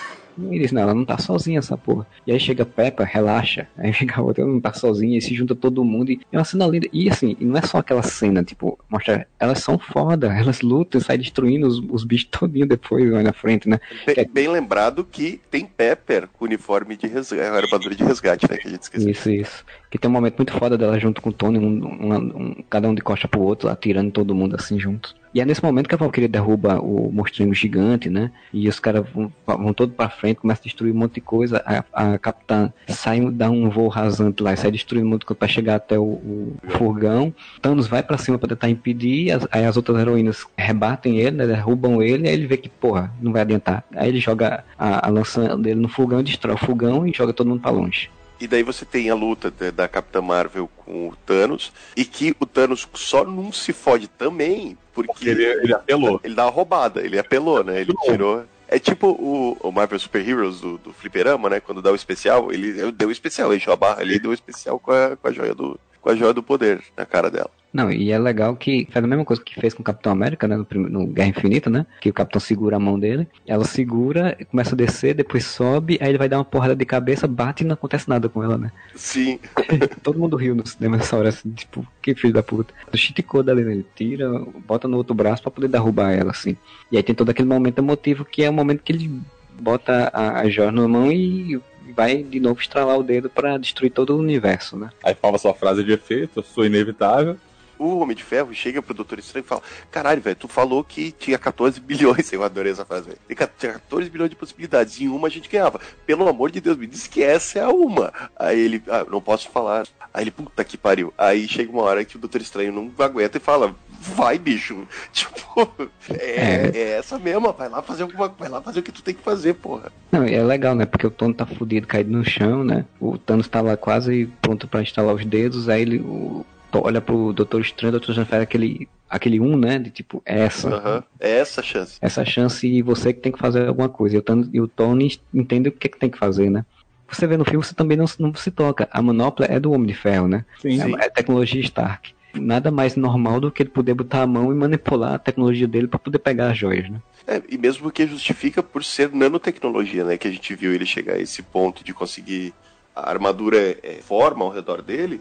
E 0.51 0.59
diz, 0.59 0.73
não, 0.73 0.83
ela 0.83 0.95
não 0.95 1.05
tá 1.05 1.19
sozinha 1.19 1.59
essa 1.59 1.77
porra. 1.77 2.07
E 2.27 2.33
aí 2.33 2.39
chega 2.39 2.65
Peppa, 2.65 3.05
relaxa. 3.05 3.67
Aí 3.79 3.93
fica 3.93 4.21
a 4.21 4.23
outra, 4.23 4.43
ela 4.43 4.53
não 4.53 4.61
tá 4.61 4.73
sozinha, 4.73 5.19
e 5.19 5.23
se 5.23 5.35
junta 5.35 5.55
todo 5.55 5.85
mundo. 5.85 6.11
E 6.13 6.21
é 6.33 6.39
uma 6.39 6.45
cena 6.45 6.67
linda. 6.67 6.87
E 6.93 7.09
assim, 7.11 7.37
não 7.41 7.57
é 7.59 7.63
só 7.63 7.79
aquela 7.79 8.03
cena, 8.03 8.43
tipo, 8.43 8.79
mostra, 8.89 9.27
elas 9.39 9.59
são 9.61 9.79
foda, 9.79 10.27
elas 10.37 10.61
lutam, 10.61 11.01
saem 11.01 11.21
destruindo 11.21 11.67
os, 11.67 11.79
os 11.91 12.05
bichos 12.05 12.29
todinho 12.31 12.67
depois, 12.67 13.11
lá 13.11 13.23
na 13.23 13.33
frente, 13.33 13.69
né? 13.69 13.79
Bem, 14.07 14.29
bem 14.33 14.49
lembrado 14.49 15.05
que 15.05 15.41
tem 15.51 15.65
Pepper 15.65 16.29
com 16.33 16.45
uniforme 16.45 16.97
de 16.97 17.07
resgate, 17.07 17.43
armadura 17.57 17.95
de 17.95 18.05
resgate, 18.05 18.47
né? 18.51 18.57
Que 18.57 18.69
a 18.69 18.71
gente 18.71 18.83
esqueceu. 18.83 19.11
Isso, 19.11 19.31
isso. 19.31 19.65
Que 19.91 19.99
tem 19.99 20.11
um 20.11 20.13
momento 20.13 20.37
muito 20.39 20.53
foda 20.53 20.77
dela 20.77 20.99
junto 20.99 21.23
com 21.23 21.31
o 21.31 21.33
Tony, 21.33 21.59
um, 21.59 21.65
um- 21.65 22.17
um- 22.17 22.57
cada 22.69 22.89
um 22.89 22.95
de 22.95 23.01
costa 23.03 23.27
pro 23.27 23.41
outro, 23.41 23.69
atirando 23.69 24.11
todo 24.11 24.35
mundo 24.35 24.55
assim 24.57 24.79
juntos. 24.79 25.15
E 25.35 25.41
é 25.41 25.45
nesse 25.45 25.63
momento 25.63 25.89
que 25.89 25.95
a 25.95 25.99
Valkyria 25.99 26.29
derruba 26.29 26.81
o 26.81 27.11
monstrinho 27.13 27.53
gigante, 27.55 28.09
né? 28.09 28.31
E 28.53 28.69
os 28.69 28.81
caras 28.81 29.05
vão, 29.15 29.33
vão 29.47 29.73
todo 29.73 29.93
pra 29.93 30.09
frente, 30.09 30.37
começam 30.41 30.63
a 30.63 30.65
destruir 30.65 30.93
um 30.95 30.99
monte 30.99 31.15
de 31.15 31.21
coisa. 31.21 31.63
A, 31.93 32.13
a 32.13 32.19
capitã 32.19 32.73
sai, 32.89 33.21
dá 33.31 33.51
um 33.51 33.69
voo 33.69 33.89
rasante 33.89 34.43
lá 34.43 34.55
sai 34.57 34.71
destruindo 34.71 35.07
um 35.07 35.11
monte 35.11 35.27
pra 35.35 35.47
chegar 35.49 35.77
até 35.77 35.99
o, 35.99 36.03
o 36.03 36.57
furgão. 36.71 37.33
Thanos 37.61 37.87
vai 37.87 38.03
pra 38.03 38.19
cima 38.19 38.39
pra 38.39 38.49
tentar 38.49 38.69
impedir, 38.71 39.31
as- 39.33 39.47
aí 39.51 39.65
as 39.65 39.77
outras 39.77 39.99
heroínas 39.99 40.47
rebatem 40.57 41.19
ele, 41.19 41.37
né? 41.37 41.47
derrubam 41.47 42.03
ele, 42.03 42.29
aí 42.29 42.35
ele 42.35 42.47
vê 42.47 42.57
que, 42.57 42.69
porra, 42.69 43.13
não 43.21 43.33
vai 43.33 43.43
adiantar. 43.43 43.85
Aí 43.95 44.09
ele 44.09 44.21
joga 44.21 44.65
a, 44.79 45.07
a 45.07 45.11
lança 45.11 45.57
dele 45.57 45.81
no 45.81 45.89
fogão, 45.89 46.23
destrói 46.23 46.55
o 46.55 46.59
fogão 46.59 47.07
e 47.07 47.13
joga 47.13 47.33
todo 47.33 47.49
mundo 47.49 47.61
pra 47.61 47.71
longe. 47.71 48.11
E 48.41 48.47
daí 48.47 48.63
você 48.63 48.85
tem 48.85 49.11
a 49.11 49.15
luta 49.15 49.51
da, 49.51 49.89
Capitã 49.89 50.21
Marvel 50.21 50.71
com 50.77 51.09
o 51.09 51.17
Thanos, 51.27 51.73
e 51.97 52.05
que 52.05 52.35
o 52.39 52.47
Thanos 52.47 52.87
só 52.95 53.25
não 53.25 53.51
se 53.53 53.73
fode 53.73 54.07
também, 54.07 54.77
porque, 54.95 55.13
Porque 55.13 55.29
ele, 55.29 55.45
ele 55.45 55.75
apelou. 55.75 56.21
ele 56.23 56.35
dá 56.35 56.45
uma 56.45 56.51
roubada, 56.51 57.01
ele 57.01 57.19
apelou, 57.19 57.63
né? 57.65 57.81
Ele 57.81 57.93
tirou. 58.05 58.45
É 58.67 58.79
tipo 58.79 59.09
o, 59.09 59.57
o 59.61 59.73
Marvel 59.73 59.99
Super 59.99 60.29
Heroes 60.29 60.61
do, 60.61 60.77
do 60.79 60.93
Fliperama, 60.93 61.49
né? 61.49 61.59
Quando 61.59 61.81
dá 61.81 61.91
o 61.91 61.95
especial, 61.95 62.53
ele 62.53 62.93
deu 62.93 63.09
o 63.09 63.13
especial, 63.13 63.49
ele 63.51 63.57
encheu 63.57 63.73
a 63.73 63.77
barra 63.77 64.01
ali 64.01 64.17
e 64.17 64.19
deu 64.19 64.31
o 64.31 64.35
especial 64.35 64.79
com 64.79 64.93
a, 64.93 65.17
com 65.17 65.29
a 65.29 65.33
joia 65.33 65.55
do. 65.55 65.81
Com 66.09 66.13
a 66.13 66.17
joia 66.17 66.33
do 66.33 66.43
poder 66.43 66.83
na 66.97 67.05
cara 67.05 67.31
dela. 67.31 67.51
Não, 67.71 67.91
e 67.91 68.11
é 68.11 68.19
legal 68.19 68.57
que 68.57 68.89
faz 68.91 69.05
a 69.05 69.07
mesma 69.07 69.27
coisa 69.27 69.43
que 69.45 69.55
fez 69.61 69.75
com 69.75 69.83
o 69.83 69.85
Capitão 69.85 70.11
América, 70.11 70.49
né? 70.49 70.57
No, 70.57 70.89
no 70.89 71.07
Guerra 71.07 71.29
Infinita, 71.29 71.69
né? 71.69 71.85
Que 72.01 72.09
o 72.09 72.15
Capitão 72.15 72.41
segura 72.41 72.77
a 72.77 72.81
mão 72.81 72.99
dele, 72.99 73.29
ela 73.47 73.67
segura, 73.67 74.35
começa 74.51 74.75
a 74.75 74.75
descer, 74.75 75.13
depois 75.13 75.45
sobe, 75.45 75.99
aí 76.01 76.09
ele 76.09 76.17
vai 76.17 76.27
dar 76.27 76.39
uma 76.39 76.47
porrada 76.47 76.75
de 76.75 76.87
cabeça, 76.87 77.27
bate 77.27 77.63
e 77.63 77.67
não 77.67 77.75
acontece 77.75 78.09
nada 78.09 78.27
com 78.27 78.43
ela, 78.43 78.57
né? 78.57 78.73
Sim. 78.95 79.39
Todo 80.03 80.19
mundo 80.19 80.35
riu 80.35 80.55
no 80.55 80.67
cinema 80.67 80.97
nessa 80.97 81.15
hora, 81.15 81.29
assim, 81.29 81.51
tipo, 81.51 81.87
que 82.01 82.15
filho 82.15 82.33
da 82.33 82.43
puta. 82.43 82.73
O 82.91 82.97
Chiticô 82.97 83.41
ali, 83.41 83.63
né? 83.63 83.73
Ele 83.73 83.87
tira, 83.95 84.31
bota 84.67 84.89
no 84.89 84.97
outro 84.97 85.13
braço 85.13 85.43
pra 85.43 85.51
poder 85.51 85.69
derrubar 85.69 86.13
ela, 86.13 86.31
assim. 86.31 86.57
E 86.91 86.97
aí 86.97 87.03
tem 87.03 87.15
todo 87.15 87.29
aquele 87.29 87.49
momento 87.49 87.81
emotivo 87.81 88.25
que 88.25 88.43
é 88.43 88.49
o 88.49 88.53
momento 88.55 88.83
que 88.83 88.93
ele 88.93 89.21
bota 89.61 90.11
a, 90.11 90.41
a 90.41 90.49
joia 90.49 90.73
na 90.73 90.89
mão 90.89 91.13
e 91.13 91.61
vai 91.93 92.23
de 92.23 92.41
novo 92.41 92.61
estralar 92.61 92.99
o 92.99 93.03
dedo 93.03 93.29
pra 93.29 93.59
destruir 93.59 93.91
todo 93.91 94.15
o 94.15 94.19
universo, 94.19 94.77
né? 94.77 94.91
Aí 95.03 95.15
fala 95.15 95.39
sua 95.39 95.55
frase 95.55 95.83
de 95.83 95.93
efeito, 95.93 96.43
sou 96.43 96.65
inevitável. 96.65 97.37
O 97.79 97.99
Homem 97.99 98.17
de 98.17 98.25
Ferro 98.25 98.53
chega 98.55 98.83
pro 98.83 98.95
Doutor 98.95 99.19
Estranho 99.19 99.45
e 99.45 99.49
fala: 99.49 99.63
Caralho, 99.91 100.21
velho, 100.21 100.37
tu 100.37 100.49
falou 100.49 100.83
que 100.83 101.13
tinha 101.13 101.39
14 101.39 101.81
bilhões. 101.81 102.31
Eu 102.33 102.43
adorei 102.43 102.73
essa 102.73 102.85
frase, 102.85 103.07
velho. 103.07 103.19
Tinha 103.59 103.73
14 103.75 104.11
bilhões 104.11 104.31
de 104.31 104.37
possibilidades. 104.37 105.01
Em 105.01 105.09
uma 105.09 105.29
a 105.29 105.31
gente 105.31 105.49
ganhava. 105.49 105.81
Pelo 106.07 106.29
amor 106.29 106.51
de 106.51 106.61
Deus, 106.61 106.77
me 106.77 106.87
diz 106.87 107.07
que 107.07 107.23
essa 107.23 107.59
é 107.59 107.63
a 107.63 107.69
uma. 107.69 108.13
Aí 108.37 108.59
ele, 108.59 108.83
ah, 108.89 109.07
não 109.09 109.21
posso 109.21 109.49
falar. 109.51 109.87
Aí 110.13 110.25
ele, 110.25 110.31
puta 110.31 110.65
que 110.65 110.77
pariu. 110.77 111.13
Aí 111.17 111.47
chega 111.47 111.71
uma 111.71 111.83
hora 111.83 112.05
que 112.05 112.17
o 112.17 112.19
Doutor 112.19 112.41
Estranho 112.41 112.73
não 112.73 112.91
aguenta 112.99 113.37
e 113.37 113.41
fala: 113.41 113.75
Vai, 114.01 114.39
bicho. 114.39 114.87
Tipo, 115.13 115.71
é, 116.11 116.71
é 116.75 116.91
essa 116.99 117.19
mesma. 117.19 117.53
Vai 117.53 117.69
lá 117.69 117.83
fazer 117.83 118.03
alguma 118.03 118.29
Vai 118.29 118.49
lá 118.49 118.61
fazer 118.61 118.81
o 118.81 118.83
que 118.83 118.93
tu 118.93 119.03
tem 119.03 119.15
que 119.15 119.23
fazer, 119.23 119.55
porra. 119.55 119.91
Não, 120.13 120.27
e 120.27 120.35
é 120.35 120.43
legal, 120.43 120.75
né? 120.75 120.87
Porque 120.87 121.07
o 121.07 121.11
Thanos 121.11 121.37
tá 121.37 121.47
fudido, 121.47 121.87
caído 121.87 122.11
no 122.11 122.25
chão, 122.25 122.63
né? 122.63 122.85
O 123.01 123.19
Thanos 123.19 123.49
tá 123.49 123.61
lá 123.61 123.77
quase 123.77 124.27
pronto 124.41 124.69
pra 124.69 124.83
instalar 124.83 125.15
os 125.15 125.25
dedos, 125.25 125.69
aí 125.69 125.83
ele 125.83 125.99
o, 125.99 126.45
olha 126.73 127.01
pro 127.01 127.33
Doutor 127.33 127.61
Estranho, 127.61 127.91
o 127.91 127.93
Doutor 127.93 128.11
Estranho 128.11 128.29
faz 128.29 128.43
aquele, 128.43 128.89
aquele 129.09 129.41
um, 129.41 129.57
né? 129.57 129.79
De 129.79 129.91
tipo, 129.91 130.23
essa. 130.25 130.69
Aham. 130.69 131.05
É 131.19 131.39
essa 131.39 131.61
a 131.61 131.65
chance. 131.65 131.99
Essa 132.01 132.25
chance 132.25 132.67
e 132.67 132.83
você 132.83 133.13
que 133.13 133.21
tem 133.21 133.33
que 133.33 133.39
fazer 133.39 133.67
alguma 133.67 133.89
coisa. 133.89 134.17
E 134.17 134.19
o, 134.19 134.23
Thanos, 134.23 134.49
e 134.53 134.61
o 134.61 134.69
Tony 134.69 135.19
entende 135.33 135.69
o 135.69 135.73
que, 135.73 135.89
que 135.89 135.99
tem 135.99 136.11
que 136.11 136.19
fazer, 136.19 136.51
né? 136.51 136.65
Você 137.11 137.27
vê 137.27 137.37
no 137.37 137.45
filme, 137.45 137.65
você 137.65 137.75
também 137.75 137.97
não, 137.97 138.05
não 138.19 138.35
se 138.35 138.51
toca. 138.51 138.87
A 138.91 139.01
manopla 139.01 139.47
é 139.47 139.59
do 139.59 139.73
Homem 139.73 139.87
de 139.87 139.95
Ferro, 139.95 140.29
né? 140.29 140.45
Sim. 140.61 140.81
É, 140.81 141.07
é 141.07 141.09
tecnologia 141.09 141.61
Stark. 141.63 142.13
nada 142.35 142.71
mais 142.71 142.97
normal 142.97 143.41
do 143.41 143.51
que 143.51 143.63
ele 143.63 143.71
poder 143.71 143.95
botar 143.95 144.23
a 144.23 144.27
mão 144.27 144.53
e 144.53 144.55
manipular 144.55 145.15
a 145.15 145.19
tecnologia 145.19 145.67
dele 145.67 145.89
para 145.89 145.99
poder 145.99 146.19
pegar 146.19 146.51
as 146.51 146.59
joias, 146.59 146.91
né? 146.91 147.01
É, 147.27 147.43
e 147.49 147.59
mesmo 147.59 147.83
porque 147.83 148.07
justifica 148.07 148.63
por 148.63 148.85
ser 148.85 149.13
nanotecnologia, 149.13 150.05
né? 150.05 150.17
Que 150.17 150.29
a 150.29 150.31
gente 150.31 150.55
viu 150.55 150.73
ele 150.73 150.87
chegar 150.87 151.15
a 151.15 151.21
esse 151.21 151.43
ponto 151.43 151.85
de 151.85 151.93
conseguir 151.93 152.55
a 152.95 153.09
armadura 153.09 153.77
é, 153.83 154.01
forma 154.03 154.45
ao 154.45 154.51
redor 154.51 154.83
dele. 154.83 155.21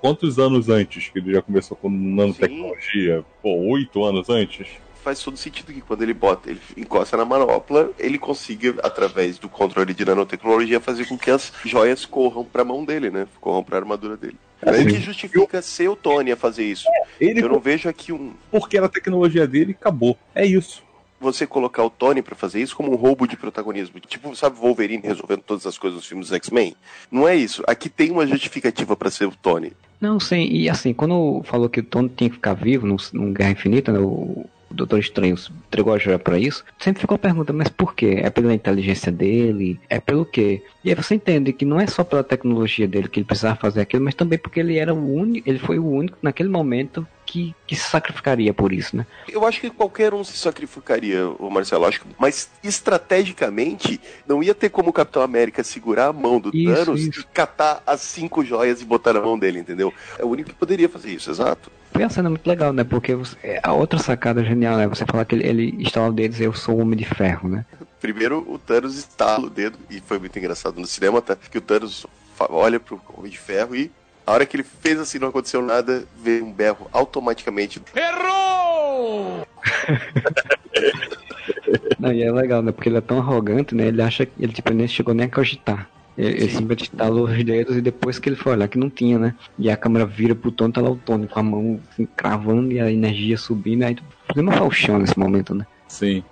Quantos 0.00 0.38
anos 0.38 0.68
antes 0.68 1.08
que 1.08 1.18
ele 1.18 1.32
já 1.32 1.42
começou 1.42 1.76
com 1.76 1.88
nanotecnologia? 1.88 3.24
Pô, 3.42 3.54
oito 3.70 4.04
anos 4.04 4.28
antes? 4.28 4.68
faz 5.06 5.22
todo 5.22 5.36
sentido 5.36 5.72
que 5.72 5.80
quando 5.80 6.02
ele 6.02 6.12
bota, 6.12 6.50
ele 6.50 6.60
encosta 6.76 7.16
na 7.16 7.24
manopla, 7.24 7.92
ele 7.96 8.18
consiga, 8.18 8.74
através 8.82 9.38
do 9.38 9.48
controle 9.48 9.94
de 9.94 10.04
nanotecnologia, 10.04 10.80
fazer 10.80 11.06
com 11.06 11.16
que 11.16 11.30
as 11.30 11.52
joias 11.64 12.04
corram 12.04 12.44
pra 12.44 12.64
mão 12.64 12.84
dele, 12.84 13.08
né? 13.08 13.28
Corram 13.40 13.62
pra 13.62 13.78
armadura 13.78 14.16
dele. 14.16 14.36
É 14.60 14.72
o 14.72 14.86
que 14.86 15.00
justifica 15.00 15.62
ser 15.62 15.88
o 15.88 15.94
Tony 15.94 16.32
a 16.32 16.36
fazer 16.36 16.64
isso. 16.64 16.88
Ele 17.20 17.40
Eu 17.40 17.48
não 17.48 17.60
vejo 17.60 17.88
aqui 17.88 18.12
um. 18.12 18.32
Porque 18.50 18.76
era 18.76 18.86
a 18.86 18.88
tecnologia 18.88 19.46
dele 19.46 19.76
acabou. 19.78 20.18
É 20.34 20.44
isso. 20.44 20.82
Você 21.20 21.46
colocar 21.46 21.84
o 21.84 21.90
Tony 21.90 22.20
pra 22.20 22.34
fazer 22.34 22.60
isso 22.60 22.74
como 22.74 22.90
um 22.90 22.96
roubo 22.96 23.28
de 23.28 23.36
protagonismo. 23.36 24.00
Tipo, 24.00 24.34
sabe, 24.34 24.58
Wolverine 24.58 25.02
resolvendo 25.06 25.42
todas 25.42 25.66
as 25.66 25.78
coisas 25.78 25.98
nos 25.98 26.06
filmes 26.06 26.28
dos 26.28 26.36
X-Men? 26.36 26.74
Não 27.12 27.28
é 27.28 27.36
isso. 27.36 27.62
Aqui 27.68 27.88
tem 27.88 28.10
uma 28.10 28.26
justificativa 28.26 28.96
pra 28.96 29.10
ser 29.10 29.26
o 29.26 29.36
Tony. 29.36 29.72
Não, 30.00 30.20
sim, 30.20 30.46
e 30.50 30.68
assim, 30.68 30.92
quando 30.92 31.42
falou 31.44 31.68
que 31.70 31.80
o 31.80 31.84
Tony 31.84 32.08
tinha 32.10 32.28
que 32.28 32.36
ficar 32.36 32.54
vivo 32.54 32.86
num, 32.86 32.96
num 33.14 33.32
Guerra 33.32 33.52
Infinita, 33.52 33.92
né, 33.92 33.98
o, 34.70 34.74
Doutor 34.74 34.98
Estranho 34.98 35.36
entregou 35.66 35.92
a 35.92 35.98
joia 35.98 36.18
pra 36.18 36.38
isso, 36.38 36.64
sempre 36.78 37.00
ficou 37.00 37.14
a 37.14 37.18
pergunta, 37.18 37.52
mas 37.52 37.68
por 37.68 37.94
quê? 37.94 38.20
É 38.22 38.30
pela 38.30 38.54
inteligência 38.54 39.10
dele? 39.10 39.80
É 39.88 40.00
pelo 40.00 40.24
quê? 40.24 40.62
E 40.84 40.88
aí 40.88 40.94
você 40.94 41.14
entende 41.14 41.52
que 41.52 41.64
não 41.64 41.80
é 41.80 41.86
só 41.86 42.04
pela 42.04 42.22
tecnologia 42.22 42.86
dele 42.86 43.08
que 43.08 43.18
ele 43.18 43.26
precisava 43.26 43.56
fazer 43.56 43.80
aquilo, 43.80 44.04
mas 44.04 44.14
também 44.14 44.38
porque 44.38 44.60
ele 44.60 44.76
era 44.78 44.94
o 44.94 45.14
único, 45.14 45.48
ele 45.48 45.58
foi 45.58 45.78
o 45.78 45.86
único 45.86 46.18
naquele 46.22 46.48
momento 46.48 47.06
que, 47.26 47.54
que 47.66 47.74
se 47.74 47.90
sacrificaria 47.90 48.54
por 48.54 48.72
isso, 48.72 48.96
né? 48.96 49.04
Eu 49.28 49.44
acho 49.44 49.60
que 49.60 49.68
qualquer 49.68 50.14
um 50.14 50.22
se 50.22 50.38
sacrificaria, 50.38 51.28
o 51.28 51.50
Marcelo, 51.50 51.84
acho 51.84 52.00
que, 52.00 52.06
mas 52.18 52.48
estrategicamente 52.62 54.00
não 54.26 54.42
ia 54.42 54.54
ter 54.54 54.70
como 54.70 54.90
o 54.90 54.92
Capitão 54.92 55.22
América 55.22 55.64
segurar 55.64 56.06
a 56.06 56.12
mão 56.12 56.38
do 56.38 56.56
Isso, 56.56 56.72
Thanos 56.72 57.00
isso. 57.00 57.20
e 57.20 57.24
catar 57.24 57.82
as 57.84 58.00
cinco 58.00 58.44
joias 58.44 58.80
e 58.80 58.84
botar 58.84 59.12
na 59.12 59.20
mão 59.20 59.36
dele, 59.38 59.58
entendeu? 59.58 59.92
É 60.18 60.24
o 60.24 60.28
único 60.28 60.50
que 60.50 60.56
poderia 60.56 60.88
fazer 60.88 61.10
isso, 61.10 61.30
exato. 61.30 61.70
Foi 61.96 62.04
uma 62.04 62.10
cena 62.10 62.28
muito 62.30 62.46
legal, 62.46 62.72
né? 62.72 62.84
Porque 62.84 63.14
você- 63.14 63.36
é, 63.42 63.60
a 63.62 63.72
outra 63.72 63.98
sacada 63.98 64.44
genial, 64.44 64.76
né? 64.76 64.86
Você 64.86 65.04
falar 65.06 65.24
que 65.24 65.34
ele, 65.34 65.46
ele 65.46 65.82
estala 65.82 66.08
o 66.08 66.12
dedo 66.12 66.26
e 66.26 66.28
diz, 66.28 66.40
eu 66.40 66.52
sou 66.52 66.76
o 66.76 66.80
Homem 66.80 66.96
de 66.98 67.04
Ferro, 67.06 67.48
né? 67.48 67.64
Primeiro 68.00 68.44
o 68.48 68.58
Thanos 68.58 68.96
estala 68.98 69.46
o 69.46 69.50
dedo, 69.50 69.78
e 69.90 70.00
foi 70.00 70.18
muito 70.18 70.38
engraçado 70.38 70.78
no 70.78 70.86
cinema, 70.86 71.22
tá? 71.22 71.34
Que 71.36 71.58
o 71.58 71.60
Thanos 71.60 72.06
olha 72.50 72.78
pro 72.78 73.00
Homem 73.16 73.30
de 73.30 73.38
Ferro 73.38 73.74
e 73.74 73.90
a 74.26 74.32
hora 74.32 74.44
que 74.44 74.56
ele 74.56 74.64
fez 74.64 74.98
assim, 75.00 75.18
não 75.18 75.28
aconteceu 75.28 75.62
nada, 75.62 76.04
vê 76.22 76.42
um 76.42 76.52
berro 76.52 76.88
automaticamente. 76.92 77.80
Não, 81.98 82.12
e 82.12 82.22
é 82.22 82.30
legal, 82.30 82.62
né? 82.62 82.72
Porque 82.72 82.88
ele 82.88 82.98
é 82.98 83.00
tão 83.00 83.18
arrogante, 83.18 83.74
né? 83.74 83.86
Ele 83.86 84.02
acha 84.02 84.26
que 84.26 84.32
ele 84.38 84.52
tipo, 84.52 84.70
nem 84.72 84.86
chegou 84.86 85.14
nem 85.14 85.26
a 85.26 85.30
cogitar. 85.30 85.88
Ele, 86.16 86.48
simplesmente 86.48 86.84
estalou 86.84 87.24
os 87.24 87.44
dedos 87.44 87.76
e 87.76 87.80
depois 87.80 88.18
que 88.18 88.28
ele 88.28 88.36
foi 88.36 88.52
olhar 88.52 88.68
que 88.68 88.78
não 88.78 88.88
tinha, 88.88 89.18
né? 89.18 89.34
E 89.58 89.70
a 89.70 89.76
câmera 89.76 90.06
vira 90.06 90.34
pro 90.34 90.50
Tony, 90.50 90.72
tá 90.72 90.80
lá 90.80 90.90
o 90.90 90.96
Tony 90.96 91.26
com 91.26 91.38
a 91.38 91.42
mão 91.42 91.80
assim, 91.90 92.08
cravando 92.16 92.72
e 92.72 92.80
a 92.80 92.90
energia 92.90 93.36
subindo. 93.36 93.82
Aí 93.82 93.94
tu 93.94 94.40
uma 94.40 94.52
falchão 94.52 94.98
nesse 94.98 95.18
momento, 95.18 95.54
né? 95.54 95.66
Sim. 95.88 96.24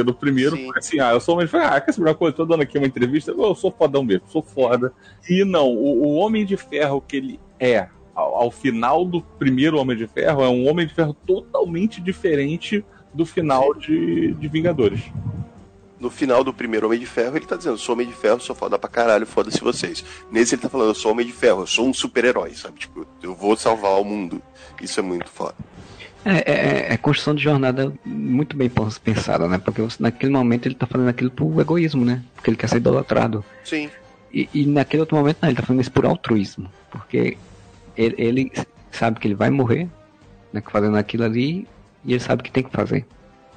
Porque 0.00 0.02
no 0.02 0.14
primeiro 0.14 0.56
Sim. 0.56 0.66
foi 0.66 0.78
assim, 0.78 1.00
ah, 1.00 1.12
eu 1.12 1.20
sou 1.20 1.34
homem 1.34 1.46
de 1.46 1.52
ferro, 1.52 1.66
ah, 1.66 1.80
quer 1.80 1.92
saber 1.92 2.08
uma 2.08 2.14
coisa? 2.14 2.36
Tô 2.36 2.44
dando 2.46 2.62
aqui 2.62 2.78
uma 2.78 2.86
entrevista, 2.86 3.30
eu 3.30 3.54
sou 3.54 3.70
fodão 3.70 4.02
mesmo, 4.02 4.26
sou 4.28 4.42
foda. 4.42 4.92
E 5.28 5.44
não, 5.44 5.68
o, 5.68 6.06
o 6.06 6.14
Homem 6.14 6.44
de 6.44 6.56
Ferro 6.56 7.02
que 7.06 7.16
ele 7.16 7.40
é, 7.58 7.88
ao, 8.14 8.34
ao 8.36 8.50
final 8.50 9.04
do 9.04 9.20
primeiro 9.20 9.78
Homem 9.78 9.96
de 9.96 10.06
Ferro, 10.06 10.42
é 10.42 10.48
um 10.48 10.68
Homem 10.68 10.86
de 10.86 10.94
Ferro 10.94 11.14
totalmente 11.26 12.00
diferente 12.00 12.84
do 13.12 13.26
final 13.26 13.74
de, 13.74 14.32
de 14.34 14.48
Vingadores. 14.48 15.02
No 15.98 16.08
final 16.08 16.42
do 16.42 16.54
primeiro 16.54 16.86
Homem 16.86 16.98
de 16.98 17.06
Ferro, 17.06 17.36
ele 17.36 17.44
tá 17.44 17.56
dizendo, 17.56 17.76
sou 17.76 17.94
Homem 17.94 18.06
de 18.06 18.14
Ferro, 18.14 18.40
sou 18.40 18.56
foda 18.56 18.78
pra 18.78 18.88
caralho, 18.88 19.26
foda-se 19.26 19.60
vocês. 19.60 20.02
Nesse 20.30 20.54
ele 20.54 20.62
tá 20.62 20.68
falando, 20.70 20.88
eu 20.88 20.94
sou 20.94 21.12
Homem 21.12 21.26
de 21.26 21.32
Ferro, 21.32 21.62
eu 21.62 21.66
sou 21.66 21.86
um 21.86 21.92
super-herói, 21.92 22.54
sabe? 22.54 22.78
Tipo, 22.78 23.06
eu 23.22 23.34
vou 23.34 23.54
salvar 23.54 24.00
o 24.00 24.04
mundo. 24.04 24.40
Isso 24.80 24.98
é 24.98 25.02
muito 25.02 25.28
foda. 25.28 25.56
É, 26.24 26.52
é, 26.52 26.92
é 26.92 26.96
construção 26.96 27.34
de 27.34 27.42
jornada 27.42 27.92
muito 28.04 28.56
bem 28.56 28.70
pensada, 29.02 29.48
né? 29.48 29.58
Porque 29.58 29.80
você- 29.80 30.02
naquele 30.02 30.32
momento 30.32 30.66
ele 30.66 30.74
tá 30.74 30.86
fazendo 30.86 31.08
aquilo 31.08 31.30
por 31.30 31.58
egoísmo, 31.60 32.04
né? 32.04 32.22
Porque 32.34 32.50
ele 32.50 32.56
quer 32.56 32.68
ser 32.68 32.76
idolatrado. 32.76 33.44
Sim. 33.64 33.90
E, 34.32 34.48
e 34.52 34.66
naquele 34.66 35.00
outro 35.00 35.16
momento, 35.16 35.38
não, 35.40 35.48
ele 35.48 35.56
tá 35.56 35.62
fazendo 35.62 35.80
isso 35.80 35.90
por 35.92 36.04
altruísmo. 36.04 36.70
Porque 36.90 37.38
ele, 37.96 38.14
ele 38.18 38.52
sabe 38.90 39.18
que 39.18 39.26
ele 39.28 39.34
vai 39.34 39.48
morrer, 39.50 39.88
né? 40.52 40.62
Fazendo 40.70 40.96
aquilo 40.96 41.24
ali, 41.24 41.66
e 42.04 42.12
ele 42.12 42.20
sabe 42.20 42.42
que 42.42 42.50
tem 42.50 42.62
que 42.62 42.70
fazer. 42.70 43.04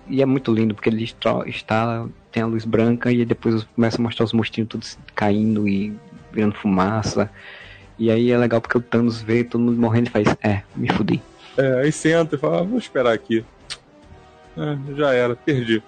E 0.08 0.22
é 0.22 0.26
muito 0.26 0.54
lindo, 0.54 0.74
porque 0.74 0.90
ele 0.90 1.04
está, 1.04 2.06
tem 2.32 2.44
a 2.44 2.46
luz 2.46 2.66
branca, 2.66 3.12
e 3.12 3.26
depois 3.26 3.64
começa 3.76 3.98
a 3.98 4.02
mostrar 4.02 4.26
os 4.26 4.34
monstrinhos 4.34 4.70
todos 4.70 4.98
caindo 5.16 5.68
e 5.68 5.94
virando 6.32 6.56
fumaça. 6.56 7.30
E 8.00 8.10
aí 8.10 8.32
é 8.32 8.38
legal 8.38 8.60
porque 8.60 8.78
o 8.78 8.82
Thanos 8.82 9.22
vê 9.22 9.44
todo 9.44 9.62
mundo 9.62 9.80
morrendo 9.80 10.08
e 10.08 10.12
faz, 10.12 10.28
é, 10.42 10.64
me 10.76 10.90
fudi. 10.92 11.22
É, 11.58 11.82
aí 11.82 11.92
senta 11.92 12.36
e 12.36 12.40
fala, 12.40 12.60
ah, 12.62 12.64
vou 12.64 12.78
esperar 12.80 13.14
aqui. 13.14 13.46
É, 14.58 14.96
já 14.96 15.14
era, 15.14 15.36
perdi. 15.36 15.84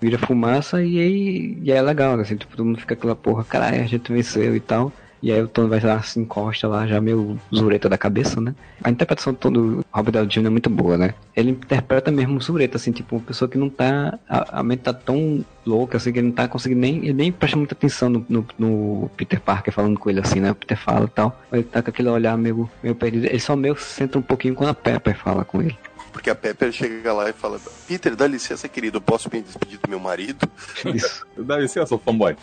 vira 0.00 0.18
fumaça 0.18 0.82
e 0.82 0.98
aí, 0.98 1.58
e 1.62 1.70
é 1.72 1.80
legal, 1.80 2.16
né? 2.16 2.22
Assim, 2.22 2.36
tipo, 2.36 2.56
todo 2.56 2.66
mundo 2.66 2.80
fica 2.80 2.94
aquela 2.94 3.14
porra, 3.16 3.44
caralho, 3.44 3.82
a 3.82 3.86
gente 3.86 4.12
venceu 4.12 4.54
e 4.56 4.60
tal. 4.60 4.92
E 5.22 5.30
aí 5.30 5.40
o 5.40 5.46
Tony 5.46 5.68
vai 5.68 5.78
lá, 5.78 6.02
se 6.02 6.18
encosta 6.18 6.66
lá, 6.66 6.84
já 6.84 7.00
meio 7.00 7.38
zureta 7.54 7.88
da 7.88 7.96
cabeça, 7.96 8.40
né? 8.40 8.54
A 8.82 8.90
interpretação 8.90 9.32
do 9.32 9.84
Robert 9.92 10.12
Downey 10.12 10.28
Jr. 10.28 10.46
é 10.46 10.50
muito 10.50 10.68
boa, 10.68 10.98
né? 10.98 11.14
Ele 11.36 11.50
interpreta 11.50 12.10
mesmo 12.10 12.40
zureta, 12.40 12.76
assim, 12.76 12.90
tipo, 12.90 13.14
uma 13.14 13.22
pessoa 13.22 13.48
que 13.48 13.56
não 13.56 13.70
tá... 13.70 14.18
A, 14.28 14.58
a 14.58 14.62
mente 14.64 14.80
tá 14.80 14.92
tão 14.92 15.44
louca, 15.64 15.96
assim, 15.96 16.12
que 16.12 16.18
ele 16.18 16.26
não 16.26 16.34
tá 16.34 16.48
conseguindo 16.48 16.80
nem... 16.80 16.96
Ele 16.96 17.12
nem 17.12 17.30
presta 17.30 17.56
muita 17.56 17.74
atenção 17.74 18.08
no, 18.08 18.26
no, 18.28 18.46
no 18.58 19.10
Peter 19.16 19.40
Parker 19.40 19.72
falando 19.72 19.96
com 19.96 20.10
ele, 20.10 20.18
assim, 20.18 20.40
né? 20.40 20.50
O 20.50 20.56
Peter 20.56 20.76
fala 20.76 21.04
e 21.04 21.10
tal. 21.10 21.40
Ele 21.52 21.62
tá 21.62 21.80
com 21.80 21.90
aquele 21.90 22.08
olhar 22.08 22.36
meio, 22.36 22.68
meio 22.82 22.94
perdido. 22.96 23.26
Ele 23.26 23.38
só 23.38 23.54
meio 23.54 23.76
senta 23.76 24.18
um 24.18 24.22
pouquinho 24.22 24.56
quando 24.56 24.70
a 24.70 24.74
Pepper 24.74 25.16
fala 25.16 25.44
com 25.44 25.62
ele. 25.62 25.78
Porque 26.12 26.28
a 26.28 26.34
Pepper 26.34 26.72
chega 26.72 27.12
lá 27.12 27.30
e 27.30 27.32
fala, 27.32 27.60
Peter, 27.86 28.14
dá 28.16 28.26
licença, 28.26 28.68
querido, 28.68 28.98
eu 28.98 29.00
posso 29.00 29.30
me 29.32 29.40
despedir 29.40 29.78
do 29.78 29.88
meu 29.88 30.00
marido? 30.00 30.46
Isso. 30.92 31.24
Dá 31.38 31.58
licença, 31.58 31.96
fanboy. 31.96 32.36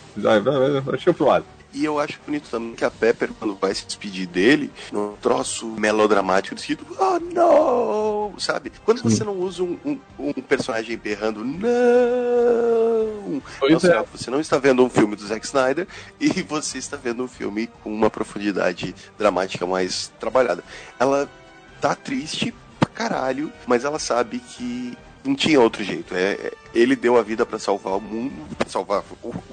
Deixa 0.90 1.12
pro 1.12 1.26
lado. 1.26 1.44
E 1.72 1.84
eu 1.84 2.00
acho 2.00 2.18
bonito 2.26 2.48
também 2.50 2.74
que 2.74 2.84
a 2.84 2.90
Pepper, 2.90 3.30
quando 3.38 3.54
vai 3.54 3.72
se 3.74 3.86
despedir 3.86 4.26
dele, 4.26 4.72
num 4.90 5.14
troço 5.16 5.66
melodramático, 5.66 6.54
do 6.54 6.60
tipo, 6.60 6.84
oh 6.98 7.20
não! 7.20 8.34
Sabe? 8.38 8.72
Quando 8.84 9.02
você 9.02 9.22
não 9.22 9.38
usa 9.38 9.62
um, 9.62 9.78
um, 9.84 10.00
um 10.18 10.32
personagem 10.32 10.96
berrando, 10.96 11.44
não! 11.44 13.40
Pois 13.58 13.72
Nossa, 13.72 13.92
é. 13.94 14.02
Você 14.12 14.30
não 14.30 14.40
está 14.40 14.58
vendo 14.58 14.84
um 14.84 14.90
filme 14.90 15.14
do 15.14 15.26
Zack 15.26 15.46
Snyder 15.46 15.86
e 16.18 16.42
você 16.42 16.78
está 16.78 16.96
vendo 16.96 17.22
um 17.22 17.28
filme 17.28 17.68
com 17.82 17.92
uma 17.92 18.10
profundidade 18.10 18.94
dramática 19.16 19.64
mais 19.64 20.12
trabalhada. 20.18 20.64
Ela 20.98 21.30
tá 21.80 21.94
triste 21.94 22.52
pra 22.80 22.88
caralho, 22.88 23.52
mas 23.66 23.84
ela 23.84 23.98
sabe 23.98 24.40
que 24.40 24.96
não 25.24 25.34
tinha 25.34 25.60
outro 25.60 25.82
jeito. 25.84 26.14
É, 26.14 26.52
ele 26.74 26.94
deu 26.96 27.16
a 27.18 27.22
vida 27.22 27.44
pra 27.44 27.58
salvar 27.58 27.94
o 27.96 28.00
mundo, 28.00 28.32
pra 28.56 28.68
salvar 28.68 29.02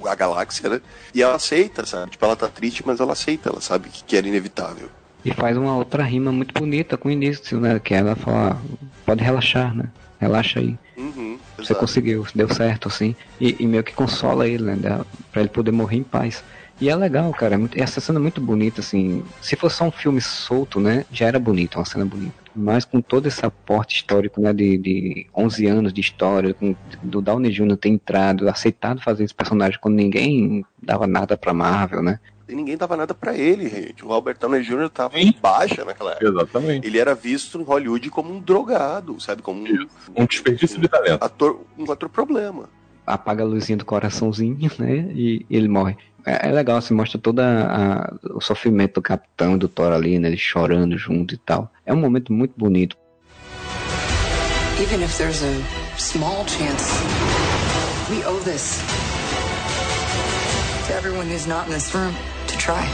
a 0.06 0.14
galáxia, 0.14 0.68
né? 0.68 0.80
E 1.14 1.22
ela 1.22 1.34
aceita, 1.36 1.84
sabe? 1.86 2.12
Tipo, 2.12 2.24
ela 2.24 2.36
tá 2.36 2.48
triste, 2.48 2.82
mas 2.86 3.00
ela 3.00 3.12
aceita, 3.12 3.48
ela 3.50 3.60
sabe 3.60 3.88
que, 3.88 4.04
que 4.04 4.16
era 4.16 4.26
inevitável. 4.28 4.88
E 5.24 5.32
faz 5.32 5.56
uma 5.56 5.76
outra 5.76 6.02
rima 6.04 6.30
muito 6.30 6.54
bonita 6.54 6.96
com 6.96 7.08
o 7.08 7.12
início, 7.12 7.58
né? 7.60 7.78
Que 7.78 7.94
ela 7.94 8.14
fala, 8.14 8.60
pode 9.04 9.22
relaxar, 9.22 9.74
né? 9.74 9.84
Relaxa 10.20 10.60
aí. 10.60 10.76
Uhum, 10.96 11.38
Você 11.56 11.74
conseguiu, 11.74 12.26
deu 12.34 12.52
certo, 12.52 12.88
assim. 12.88 13.14
E, 13.40 13.54
e 13.60 13.66
meio 13.66 13.84
que 13.84 13.92
consola 13.92 14.48
ele, 14.48 14.64
né? 14.74 15.00
Pra 15.30 15.42
ele 15.42 15.48
poder 15.50 15.70
morrer 15.70 15.96
em 15.98 16.02
paz. 16.02 16.42
E 16.80 16.88
é 16.88 16.94
legal, 16.94 17.32
cara. 17.32 17.54
é 17.54 17.58
muito- 17.58 17.80
essa 17.80 18.00
cena 18.00 18.18
é 18.18 18.22
muito 18.22 18.40
bonita, 18.40 18.80
assim. 18.80 19.24
Se 19.42 19.56
fosse 19.56 19.76
só 19.76 19.84
um 19.84 19.90
filme 19.90 20.20
solto, 20.20 20.78
né? 20.80 21.04
Já 21.12 21.26
era 21.26 21.38
bonito, 21.38 21.76
uma 21.78 21.84
cena 21.84 22.04
bonita. 22.04 22.34
Mas 22.58 22.84
com 22.84 23.00
todo 23.00 23.26
esse 23.26 23.44
aporte 23.46 23.96
histórico, 23.96 24.40
né, 24.40 24.52
de, 24.52 24.76
de 24.76 25.26
11 25.36 25.66
anos 25.66 25.92
de 25.92 26.00
história, 26.00 26.52
com, 26.52 26.74
do 27.02 27.20
Downey 27.22 27.52
Jr. 27.52 27.76
ter 27.76 27.88
entrado, 27.88 28.48
aceitado 28.48 29.00
fazer 29.00 29.24
esse 29.24 29.34
personagem 29.34 29.78
quando 29.80 29.94
ninguém 29.94 30.64
dava 30.82 31.06
nada 31.06 31.36
pra 31.36 31.54
Marvel, 31.54 32.02
né? 32.02 32.18
E 32.48 32.54
ninguém 32.54 32.76
dava 32.78 32.96
nada 32.96 33.14
pra 33.14 33.36
ele, 33.36 33.68
gente. 33.68 34.04
O 34.04 34.08
Robert 34.08 34.38
Downey 34.40 34.62
Jr. 34.62 34.88
tava 34.88 35.18
Sim. 35.18 35.28
em 35.28 35.34
baixa 35.40 35.84
naquela 35.84 36.12
época. 36.12 36.26
Exatamente. 36.28 36.86
Ele 36.86 36.98
era 36.98 37.14
visto 37.14 37.60
em 37.60 37.62
Hollywood 37.62 38.08
como 38.10 38.34
um 38.34 38.40
drogado, 38.40 39.20
sabe? 39.20 39.42
Como 39.42 39.62
um, 39.62 39.86
Um 40.16 40.24
desperdício 40.26 40.80
de 40.80 40.88
talento. 40.88 41.22
ator, 41.22 41.60
um 41.78 41.90
ator 41.92 42.08
problema. 42.08 42.68
apaga 43.06 43.42
a 43.42 43.46
luzinha 43.46 43.76
do 43.76 43.84
coraçãozinho, 43.84 44.70
né? 44.78 45.10
E 45.14 45.44
ele 45.50 45.68
morre. 45.68 45.96
É, 46.26 46.48
é 46.48 46.52
legal, 46.52 46.80
se 46.80 46.92
mostra 46.92 47.18
todo 47.18 47.40
o 48.34 48.40
sofrimento 48.40 48.94
do 48.94 49.02
capitão 49.02 49.54
e 49.54 49.58
do 49.58 49.68
Thor 49.68 49.92
ali, 49.92 50.18
né? 50.18 50.28
Eles 50.28 50.40
chorando 50.40 50.96
junto 50.98 51.34
e 51.34 51.38
tal. 51.38 51.70
É 51.86 51.92
um 51.92 51.98
momento 51.98 52.32
muito 52.32 52.54
bonito. 52.56 52.96
Even 54.80 55.02
if 55.02 55.16
there's 55.18 55.42
a 55.42 55.98
small 55.98 56.46
chance, 56.46 57.02
we 58.10 58.22
owe 58.24 58.38
this 58.44 58.80
to 60.86 60.94
everyone 60.94 61.26
who's 61.26 61.46
not 61.46 61.66
in 61.66 61.72
this 61.72 61.92
room 61.94 62.14
to 62.46 62.56
try. 62.58 62.86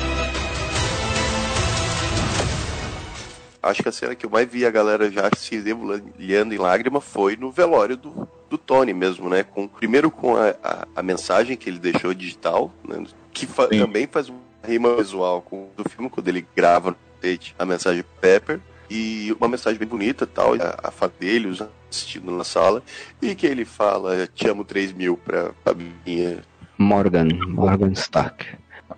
Acho 3.64 3.82
que 3.82 3.88
a 3.88 3.92
cena 3.92 4.14
que 4.14 4.26
eu 4.26 4.30
mais 4.30 4.48
vi 4.48 4.66
a 4.66 4.70
galera 4.70 5.10
já 5.10 5.30
se 5.36 5.60
debulhando 5.60 6.54
em 6.54 6.58
lágrima 6.58 7.00
foi 7.00 7.36
no 7.36 7.50
velório 7.50 7.96
do, 7.96 8.28
do 8.50 8.58
Tony 8.58 8.92
mesmo, 8.92 9.28
né? 9.28 9.42
Com, 9.42 9.66
primeiro 9.66 10.10
com 10.10 10.36
a, 10.36 10.54
a, 10.62 10.86
a 10.96 11.02
mensagem 11.02 11.56
que 11.56 11.70
ele 11.70 11.78
deixou 11.78 12.12
digital, 12.12 12.72
né? 12.86 13.04
que 13.32 13.46
fa- 13.46 13.68
Sim. 13.68 13.78
também 13.80 14.06
faz 14.06 14.28
uma 14.28 14.38
rima 14.66 14.94
visual 14.96 15.40
com 15.42 15.68
do 15.76 15.88
filme, 15.88 16.08
quando 16.10 16.28
ele 16.28 16.46
grava 16.54 16.90
no 16.90 16.96
tape 17.20 17.54
a 17.58 17.64
mensagem 17.64 18.04
Pepper. 18.20 18.60
E 18.90 19.34
uma 19.40 19.48
mensagem 19.48 19.78
bem 19.78 19.88
bonita 19.88 20.26
tal, 20.26 20.54
a, 20.54 20.88
a 20.88 20.90
fã 20.90 21.10
dele 21.18 21.48
os 21.48 21.62
assistindo 21.90 22.30
na 22.30 22.44
sala, 22.44 22.82
e 23.22 23.34
que 23.34 23.46
ele 23.46 23.64
fala, 23.64 24.26
te 24.26 24.46
amo 24.46 24.62
3 24.62 24.92
mil 24.92 25.16
pra 25.16 25.52
Fabinha. 25.64 26.44
Morgan, 26.76 27.28
Morgan 27.48 27.92
Stark. 27.92 28.46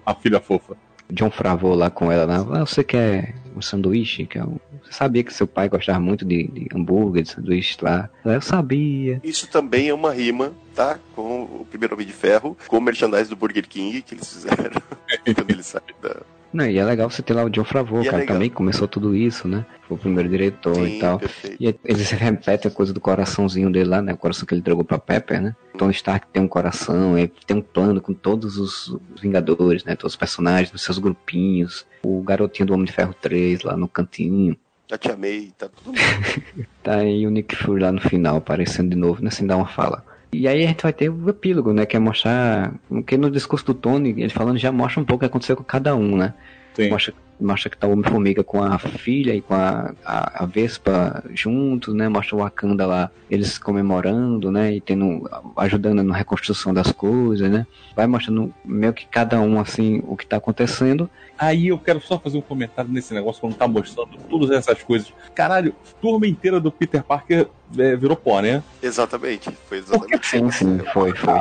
A 0.05 0.13
filha 0.15 0.41
fofa. 0.41 0.77
John 1.11 1.31
Favreau 1.31 1.75
lá 1.75 1.89
com 1.89 2.11
ela, 2.11 2.27
né? 2.27 2.45
Você 2.61 2.83
quer 2.83 3.33
um 3.57 3.63
sanduíche? 3.63 4.27
Quer 4.27 4.45
um... 4.45 4.59
Você 4.83 4.93
sabia 4.93 5.25
que 5.25 5.33
seu 5.33 5.47
pai 5.47 5.69
gostava 5.69 5.99
muito 5.99 6.25
de, 6.25 6.49
de 6.49 6.69
hambúrguer, 6.75 7.23
de 7.23 7.31
sanduíche 7.31 7.77
lá? 7.81 8.09
Eu 8.25 8.41
sabia. 8.41 9.21
Isso 9.25 9.49
também 9.49 9.89
é 9.89 9.95
uma 9.95 10.13
rima, 10.13 10.53
tá? 10.75 10.99
Com 11.15 11.43
o 11.43 11.67
primeiro 11.69 11.95
Homem 11.95 12.07
de 12.07 12.13
Ferro, 12.13 12.57
com 12.67 12.79
o 12.79 12.81
merchandise 12.81 13.29
do 13.29 13.37
Burger 13.37 13.67
King 13.67 14.03
que 14.03 14.15
eles 14.15 14.33
fizeram 14.33 14.83
quando 15.35 15.51
ele 15.51 15.63
sai 15.63 15.83
da, 16.01 16.17
Não, 16.53 16.67
e 16.67 16.79
é 16.79 16.85
legal 16.85 17.11
você 17.11 17.23
ter 17.23 17.35
lá 17.35 17.45
o 17.45 17.51
John 17.51 17.65
Favreau, 17.65 18.01
é 18.01 18.05
cara, 18.05 18.17
legal. 18.19 18.35
também 18.37 18.49
começou 18.51 18.89
tudo 18.89 19.15
isso, 19.15 19.47
né? 19.47 19.67
Foi 19.87 19.97
o 19.97 20.01
primeiro 20.01 20.29
diretor 20.29 20.75
Sim, 20.75 20.97
e 20.97 20.99
tal. 20.99 21.19
perfeito. 21.19 21.57
E 21.61 21.79
eles 21.85 22.11
repetem 22.11 22.71
a 22.71 22.75
coisa 22.75 22.93
do 22.93 23.01
coraçãozinho 23.01 23.71
dele 23.71 23.91
lá, 23.91 24.01
né? 24.01 24.15
O 24.15 24.17
coração 24.17 24.47
que 24.47 24.55
ele 24.55 24.61
entregou 24.61 24.85
pra 24.85 24.99
Pepper, 24.99 25.41
né? 25.43 25.57
Tony 25.77 25.93
Stark 25.93 26.27
tem 26.33 26.43
um 26.43 26.49
coração, 26.49 27.19
ele 27.19 27.33
tem 27.47 27.57
um 27.57 27.63
plano 27.63 28.01
com 28.01 28.15
todos 28.15 28.57
os 28.57 28.97
Vingadores, 29.21 29.85
né? 29.85 29.95
Todos 29.97 30.15
os 30.15 30.19
personagens, 30.19 30.73
os 30.73 30.83
seus 30.83 30.99
grupinhos. 30.99 31.87
O 32.03 32.23
garotinho 32.23 32.67
do 32.67 32.75
Homem 32.75 32.87
de 32.87 32.93
Ferro 32.93 33.15
3 33.15 33.63
lá 33.63 33.77
no 33.77 33.89
cantinho. 33.89 34.57
Já 34.89 34.97
te 34.97 35.11
amei, 35.11 35.53
tá 35.59 35.69
tudo 35.69 35.99
Tá 36.83 36.99
aí 36.99 37.27
o 37.27 37.31
Nick 37.31 37.57
Fury 37.57 37.83
lá 37.83 37.91
no 37.91 38.01
final, 38.01 38.37
aparecendo 38.37 38.91
de 38.91 38.97
novo, 38.97 39.23
né? 39.23 39.31
Sem 39.31 39.47
dar 39.47 39.57
uma 39.57 39.67
fala. 39.67 40.05
E 40.39 40.47
aí 40.49 40.65
a 40.65 40.69
gente 40.69 40.83
vai 40.83 40.93
ter 40.93 41.09
o 41.09 41.29
epílogo, 41.31 41.73
né? 41.73 41.87
Que 41.87 41.97
é 41.97 42.01
mostrar. 42.01 42.75
Porque 42.89 43.17
no 43.17 43.31
discurso 43.31 43.67
do 43.67 43.75
Tony, 43.75 44.11
ele 44.11 44.29
falando 44.31 44.59
já 44.59 44.71
mostra 44.71 45.01
um 45.01 45.05
pouco 45.05 45.19
o 45.19 45.21
que 45.21 45.27
aconteceu 45.27 45.57
com 45.57 45.65
cada 45.65 45.95
um, 45.97 46.17
né? 46.17 46.35
Sim. 46.77 46.91
Mostra, 46.91 47.15
mostra 47.41 47.71
que 47.71 47.79
tá 47.79 47.87
o 47.87 47.93
Homem-Formiga 47.93 48.45
com 48.45 48.63
a 48.63 48.79
filha 48.79 49.35
e 49.35 49.41
com 49.41 49.55
a, 49.55 49.95
a, 50.05 50.45
a 50.45 50.47
Vespa 50.47 51.25
juntos, 51.33 51.95
né? 51.95 52.07
Mostra 52.07 52.37
o 52.37 52.41
Wakanda 52.41 52.87
lá, 52.87 53.11
eles 53.31 53.57
comemorando, 53.57 54.53
né? 54.53 54.75
E 54.75 54.81
tendo, 54.83 55.27
ajudando 55.57 56.03
na 56.03 56.15
reconstrução 56.15 56.75
das 56.75 56.93
coisas, 56.93 57.51
né? 57.51 57.67
Vai 57.97 58.07
mostrando 58.07 58.53
meio 58.63 58.93
que 58.93 59.07
cada 59.07 59.41
um, 59.41 59.59
assim, 59.59 60.03
o 60.07 60.19
que 60.19 60.27
tá 60.27 60.37
acontecendo. 60.37 61.09
Aí 61.39 61.69
eu 61.69 61.79
quero 61.79 62.01
só 62.01 62.19
fazer 62.19 62.37
um 62.37 62.43
comentário 62.43 62.91
nesse 62.91 63.15
negócio 63.15 63.41
quando 63.41 63.57
tá 63.57 63.67
mostrando 63.67 64.19
todas 64.29 64.51
essas 64.51 64.83
coisas. 64.83 65.11
Caralho, 65.35 65.75
turma 65.99 66.27
inteira 66.27 66.61
do 66.61 66.71
Peter 66.71 67.03
Parker 67.03 67.49
é, 67.79 67.97
virou 67.97 68.17
pó, 68.17 68.41
né? 68.41 68.63
Exatamente, 68.83 69.51
foi 69.67 69.79
exatamente 69.79 70.27
Sim, 70.27 70.51
sim, 70.51 70.79
foi, 70.93 71.15
foi. 71.15 71.35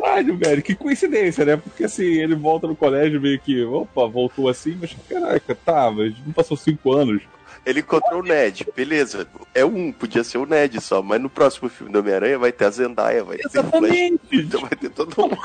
Caralho, 0.00 0.36
velho, 0.36 0.62
que 0.62 0.74
coincidência, 0.74 1.44
né? 1.44 1.56
Porque 1.56 1.84
assim, 1.84 2.04
ele 2.04 2.34
volta 2.34 2.66
no 2.66 2.76
colégio 2.76 3.20
meio 3.20 3.38
que, 3.38 3.62
opa, 3.64 4.06
voltou 4.06 4.48
assim, 4.48 4.76
mas 4.80 4.96
caraca, 5.08 5.54
tá, 5.54 5.90
mas 5.90 6.14
não 6.24 6.32
passou 6.32 6.56
cinco 6.56 6.92
anos. 6.92 7.22
Ele 7.64 7.80
encontrou 7.80 8.20
o 8.20 8.22
Ned, 8.22 8.64
beleza. 8.76 9.26
É 9.52 9.64
um, 9.64 9.90
podia 9.90 10.22
ser 10.22 10.38
o 10.38 10.46
Ned 10.46 10.80
só, 10.80 11.02
mas 11.02 11.20
no 11.20 11.28
próximo 11.28 11.68
filme 11.68 11.92
do 11.92 11.98
Homem-Aranha 11.98 12.38
vai 12.38 12.52
ter 12.52 12.64
a 12.64 12.70
Zendaya, 12.70 13.24
vai 13.24 13.38
ter 13.38 13.48
o 13.48 13.50
Flash, 13.50 13.64
Exatamente! 13.64 14.20
então 14.32 14.60
vai 14.60 14.70
ter 14.70 14.90
todo 14.90 15.20
mundo. 15.20 15.38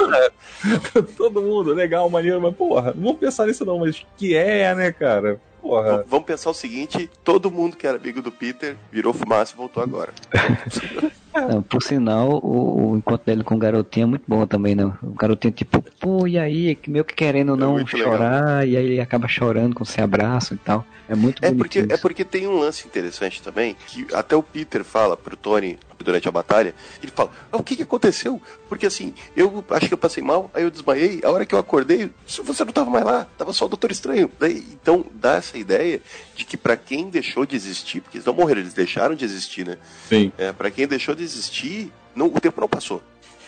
Todo 1.18 1.42
mundo, 1.42 1.74
legal, 1.74 2.08
maneiro, 2.12 2.40
mas 2.40 2.56
porra, 2.56 2.94
não 2.94 3.06
vamos 3.06 3.20
pensar 3.20 3.48
nisso 3.48 3.66
não, 3.66 3.80
mas 3.80 4.06
que 4.18 4.36
é, 4.36 4.76
né, 4.76 4.92
cara? 4.92 5.42
Porra. 5.62 6.04
Vamos 6.08 6.26
pensar 6.26 6.50
o 6.50 6.54
seguinte: 6.54 7.10
todo 7.24 7.52
mundo 7.52 7.78
que 7.78 7.86
era 7.86 7.98
amigo 7.98 8.22
do 8.22 8.32
Peter 8.32 8.76
virou 8.92 9.14
fumaça 9.14 9.54
e 9.54 9.58
voltou 9.58 9.82
agora. 9.84 10.12
Não, 11.34 11.62
por 11.62 11.82
sinal, 11.82 12.30
o, 12.44 12.92
o 12.92 12.98
encontro 12.98 13.26
dele 13.26 13.42
com 13.42 13.56
o 13.56 13.58
garotinho 13.58 14.04
é 14.04 14.08
muito 14.08 14.24
bom 14.28 14.46
também, 14.46 14.76
né? 14.76 14.92
O 15.02 15.12
garotinho, 15.12 15.54
tipo, 15.54 15.82
pô, 15.98 16.28
e 16.28 16.38
aí? 16.38 16.78
Meio 16.86 17.06
que 17.06 17.14
querendo 17.16 17.56
não 17.56 17.74
muito 17.74 17.98
chorar, 17.98 18.68
e 18.68 18.76
aí 18.76 18.86
ele 18.86 19.00
acaba 19.00 19.30
chorando 19.30 19.74
quando 19.74 19.88
se 19.88 20.02
abraça 20.02 20.54
e 20.54 20.58
tal. 20.58 20.86
É 21.08 21.16
muito 21.16 21.44
É 21.44 21.48
bonito 21.48 21.58
porque, 21.64 21.80
isso. 21.80 21.94
é 21.94 21.98
porque 21.98 22.26
tem 22.26 22.48
um 22.48 22.60
lance 22.60 22.86
interessante 22.86 23.42
também, 23.42 23.78
que 23.88 24.06
até 24.14 24.36
o 24.36 24.44
Peter 24.44 24.84
fala 24.84 25.16
pro 25.16 25.38
Tony 25.38 25.80
durante 26.02 26.28
a 26.28 26.32
batalha, 26.32 26.74
ele 27.02 27.12
fala, 27.14 27.32
ah, 27.52 27.58
o 27.58 27.64
que, 27.64 27.76
que 27.76 27.84
aconteceu? 27.84 28.42
Porque 28.68 28.86
assim, 28.86 29.14
eu 29.36 29.64
acho 29.70 29.88
que 29.88 29.94
eu 29.94 29.98
passei 29.98 30.24
mal, 30.24 30.50
aí 30.54 30.64
eu 30.64 30.72
desmaiei, 30.72 31.22
a 31.24 31.30
hora 31.30 31.46
que 31.46 31.54
eu 31.56 31.60
acordei, 31.60 32.10
você 32.26 32.64
não 32.66 32.72
tava 32.74 32.90
mais 32.90 33.06
lá, 33.06 33.28
tava 33.38 33.54
só 33.54 33.66
o 33.66 33.70
Doutor 33.70 33.92
Estranho. 33.92 34.32
Daí, 34.40 34.66
então 34.74 35.06
dá 35.14 35.36
essa 35.36 35.58
ideia 35.58 36.02
de 36.36 36.46
que 36.46 36.58
pra 36.58 36.76
quem 36.78 37.10
deixou 37.10 37.46
de 37.46 37.56
existir, 37.56 38.02
porque 38.02 38.18
eles 38.18 38.26
não 38.26 38.34
morreram, 38.34 38.62
eles 38.62 38.74
deixaram 38.74 39.16
de 39.16 39.26
existir, 39.26 39.66
né? 39.66 39.78
Sim. 40.10 40.32
É, 40.38 40.52
para 40.52 40.72
quem 40.72 40.88
deixou 40.88 41.14
de 41.16 41.24
existir, 41.24 41.92
não, 42.16 42.28
o 42.28 42.40
tempo 42.40 42.60
não 42.62 42.68
passou. 42.68 43.02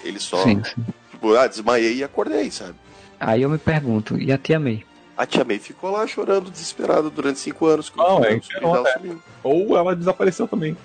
Ele 0.03 0.19
só, 0.19 0.43
Sim, 0.43 0.61
sim. 0.63 0.83
tipo, 1.11 1.33
ah, 1.35 1.47
desmaiei 1.47 1.95
e 1.97 2.03
acordei, 2.03 2.51
sabe? 2.51 2.75
Aí 3.19 3.41
eu 3.41 3.49
me 3.49 3.57
pergunto, 3.57 4.17
e 4.17 4.31
a 4.31 4.37
tia 4.37 4.59
May? 4.59 4.83
A 5.15 5.25
tia 5.25 5.45
May 5.45 5.59
ficou 5.59 5.91
lá 5.91 6.05
chorando, 6.07 6.49
desesperada 6.51 7.09
durante 7.09 7.39
cinco 7.39 7.65
anos. 7.67 7.89
com 7.89 8.01
Não, 8.01 8.19
o 8.19 8.25
é, 8.25 8.35
dela 8.59 8.89
é. 8.89 8.93
sumiu. 8.93 9.21
Ou 9.43 9.77
ela 9.77 9.95
desapareceu 9.95 10.47
também. 10.47 10.75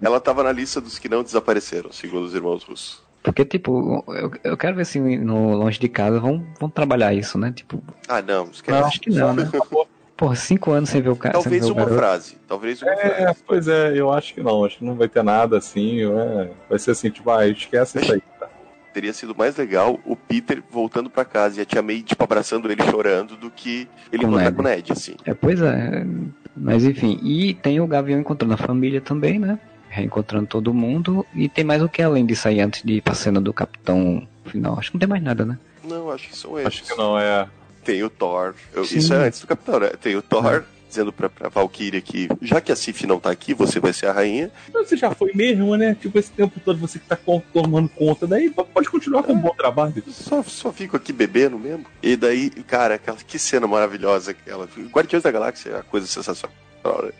Ela 0.00 0.20
tava 0.20 0.42
na 0.42 0.52
lista 0.52 0.80
dos 0.80 0.98
que 0.98 1.08
não 1.08 1.22
desapareceram, 1.22 1.92
segundo 1.92 2.24
os 2.24 2.34
irmãos 2.34 2.62
russos. 2.64 3.02
Porque, 3.22 3.44
tipo, 3.44 4.04
eu, 4.08 4.30
eu 4.44 4.56
quero 4.56 4.76
ver 4.76 4.84
se 4.84 4.98
no 5.00 5.54
Longe 5.56 5.78
de 5.80 5.88
Casa 5.88 6.20
vão, 6.20 6.44
vão 6.60 6.68
trabalhar 6.68 7.14
isso, 7.14 7.38
né? 7.38 7.52
Tipo, 7.54 7.82
Ah, 8.06 8.20
não, 8.20 8.44
esquece. 8.50 8.78
acho 8.84 9.00
que 9.00 9.10
não, 9.10 9.32
né? 9.34 9.50
Porra, 10.16 10.36
cinco 10.36 10.70
anos 10.70 10.90
sem 10.90 11.02
ver 11.02 11.08
o 11.08 11.16
cara. 11.16 11.32
Talvez 11.32 11.64
uma 11.64 11.74
garoto. 11.74 11.96
frase. 11.96 12.36
Talvez 12.46 12.80
uma 12.82 12.92
É, 12.92 13.22
frase. 13.22 13.38
pois 13.46 13.66
é, 13.66 13.98
eu 13.98 14.12
acho 14.12 14.32
que 14.34 14.40
não, 14.42 14.64
acho 14.64 14.78
que 14.78 14.84
não 14.84 14.94
vai 14.94 15.08
ter 15.08 15.24
nada 15.24 15.58
assim, 15.58 16.02
é, 16.04 16.50
vai 16.68 16.78
ser 16.78 16.92
assim, 16.92 17.10
tipo, 17.10 17.28
ah, 17.30 17.48
esquece 17.48 17.98
isso 17.98 18.12
aí. 18.12 18.22
tá? 18.38 18.46
Teria 18.94 19.12
sido 19.12 19.34
mais 19.34 19.56
legal 19.56 19.98
o 20.04 20.14
Peter 20.14 20.62
voltando 20.70 21.10
pra 21.10 21.24
casa 21.24 21.58
e 21.58 21.62
a 21.62 21.64
tia 21.64 21.82
May, 21.82 22.02
tipo, 22.02 22.22
abraçando 22.22 22.70
ele 22.70 22.80
chorando 22.84 23.36
do 23.36 23.50
que 23.50 23.88
ele 24.12 24.24
Ned. 24.24 24.52
com 24.54 24.60
o 24.60 24.64
Ned, 24.64 24.92
assim. 24.92 25.16
É, 25.24 25.34
pois 25.34 25.60
é. 25.60 26.06
Mas 26.56 26.84
enfim, 26.84 27.18
e 27.24 27.54
tem 27.54 27.80
o 27.80 27.86
Gavião 27.88 28.20
encontrando 28.20 28.54
a 28.54 28.56
família 28.58 29.00
também, 29.00 29.40
né? 29.40 29.58
Reencontrando 29.94 30.46
todo 30.46 30.74
mundo. 30.74 31.24
E 31.34 31.48
tem 31.48 31.64
mais 31.64 31.80
o 31.82 31.88
que 31.88 32.02
além 32.02 32.26
disso 32.26 32.48
aí, 32.48 32.60
antes 32.60 32.82
de 32.82 32.94
ir 32.94 33.00
pra 33.00 33.14
cena 33.14 33.40
do 33.40 33.52
Capitão 33.52 34.26
final. 34.46 34.78
Acho 34.78 34.90
que 34.90 34.96
não 34.96 35.00
tem 35.00 35.08
mais 35.08 35.22
nada, 35.22 35.44
né? 35.44 35.58
Não, 35.84 36.10
acho 36.10 36.28
que 36.28 36.36
são 36.36 36.58
eles. 36.58 36.66
Acho 36.66 36.82
que 36.84 36.94
não, 36.96 37.18
é. 37.18 37.46
Tem 37.84 38.02
o 38.02 38.10
Thor. 38.10 38.54
Eu- 38.72 38.82
isso 38.82 39.12
é 39.14 39.26
antes 39.26 39.40
do 39.40 39.46
Capitão, 39.46 39.78
né? 39.78 39.90
Tem 40.00 40.16
o 40.16 40.22
Thor 40.22 40.64
dizendo 40.88 41.12
pra, 41.12 41.28
pra 41.28 41.48
Valkyria 41.48 42.00
que, 42.00 42.28
já 42.40 42.60
que 42.60 42.70
a 42.70 42.76
Sif 42.76 43.04
não 43.04 43.18
tá 43.18 43.28
aqui, 43.30 43.52
você 43.52 43.80
vai 43.80 43.92
ser 43.92 44.06
a 44.06 44.12
rainha. 44.12 44.50
Mas 44.72 44.88
Você 44.88 44.96
já 44.96 45.10
foi 45.10 45.32
mesmo, 45.34 45.76
né? 45.76 45.94
Tipo, 46.00 46.18
esse 46.18 46.30
tempo 46.30 46.58
todo 46.64 46.78
você 46.78 46.98
que 47.00 47.06
tá 47.06 47.16
tomando 47.52 47.88
conta, 47.88 48.26
daí 48.28 48.48
pode 48.48 48.88
continuar 48.88 49.22
com 49.24 49.32
um 49.32 49.38
bom 49.40 49.52
trabalho. 49.56 50.02
Só, 50.08 50.42
só 50.44 50.72
fico 50.72 50.96
aqui 50.96 51.12
bebendo 51.12 51.58
mesmo. 51.58 51.84
E 52.02 52.16
daí, 52.16 52.48
cara, 52.50 52.94
aquela, 52.94 53.16
que 53.18 53.38
cena 53.38 53.66
maravilhosa 53.66 54.30
aquela. 54.30 54.68
Guardiões 54.92 55.22
da 55.24 55.30
Galáxia 55.32 55.70
é 55.70 55.74
uma 55.74 55.82
coisa 55.82 56.06
sensacional, 56.06 56.54
né? 56.84 57.10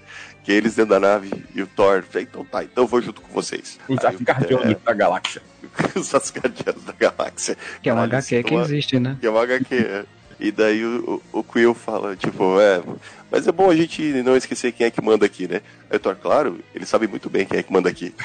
Que 0.45 0.53
eles 0.53 0.75
dentro 0.75 0.91
da 0.91 1.01
nave 1.01 1.31
e 1.55 1.63
o 1.63 1.67
Thor, 1.67 2.05
então 2.17 2.45
tá, 2.45 2.63
então 2.63 2.85
eu 2.85 2.89
vou 2.89 3.01
junto 3.01 3.23
com 3.23 3.33
vocês. 3.33 3.79
Os 3.89 4.05
Asgardianos 4.05 4.77
da 4.85 4.93
galáxia. 4.93 5.41
Os 5.97 6.15
Asgardianos 6.15 6.85
da 6.85 6.93
Galáxia. 6.93 7.57
Que 7.83 7.89
é 7.89 7.93
um 7.93 7.97
Caralho, 7.97 8.17
HQ 8.19 8.43
que 8.45 8.55
uma- 8.55 8.63
existe, 8.63 9.01
né? 9.01 9.17
Que 9.21 9.27
é 9.27 9.31
uma 9.31 9.43
HQ. 9.43 9.75
é. 9.75 10.05
E 10.39 10.51
daí 10.53 10.85
o, 10.85 11.23
o, 11.33 11.39
o 11.39 11.45
Quill 11.45 11.73
fala, 11.75 12.15
tipo, 12.17 12.61
é, 12.61 12.83
mas 13.31 13.47
é 13.47 13.53
bom 13.53 13.71
a 13.71 13.77
gente 13.77 14.03
não 14.23 14.37
esquecer 14.37 14.73
quem 14.73 14.87
é 14.87 14.91
que 14.91 15.01
manda 15.01 15.25
aqui, 15.25 15.47
né? 15.49 15.63
Aí 15.89 15.97
o 15.97 16.01
Thor, 16.01 16.17
claro, 16.17 16.59
ele 16.75 16.85
sabe 16.85 17.07
muito 17.07 17.31
bem 17.31 17.47
quem 17.47 17.61
é 17.61 17.63
que 17.63 17.73
manda 17.73 17.89
aqui. 17.89 18.13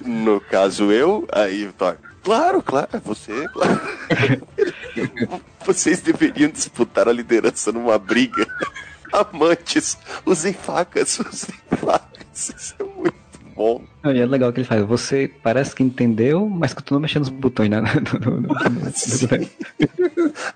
no 0.00 0.40
caso 0.40 0.92
eu, 0.92 1.26
aí 1.32 1.66
o 1.66 1.72
Thor, 1.72 1.96
claro, 2.22 2.62
claro, 2.62 2.88
é 2.92 2.98
você, 3.00 3.48
claro. 3.48 3.80
Vocês 5.66 6.00
deveriam 6.02 6.50
disputar 6.50 7.08
a 7.08 7.12
liderança 7.12 7.72
numa 7.72 7.98
briga. 7.98 8.46
Amantes, 9.14 9.96
usem 10.26 10.52
facas, 10.52 11.18
usem 11.20 11.54
facas. 11.78 12.48
Isso 12.56 12.74
é 12.80 12.84
muito 12.84 13.14
bom. 13.54 13.82
E 14.04 14.18
é 14.18 14.26
legal 14.26 14.52
que 14.52 14.60
ele 14.60 14.66
faz. 14.66 14.84
Você 14.84 15.30
parece 15.42 15.74
que 15.74 15.82
entendeu, 15.82 16.48
mas 16.48 16.74
continua 16.74 17.00
mexendo 17.00 17.20
nos 17.22 17.28
botões, 17.30 17.70
né? 17.70 17.80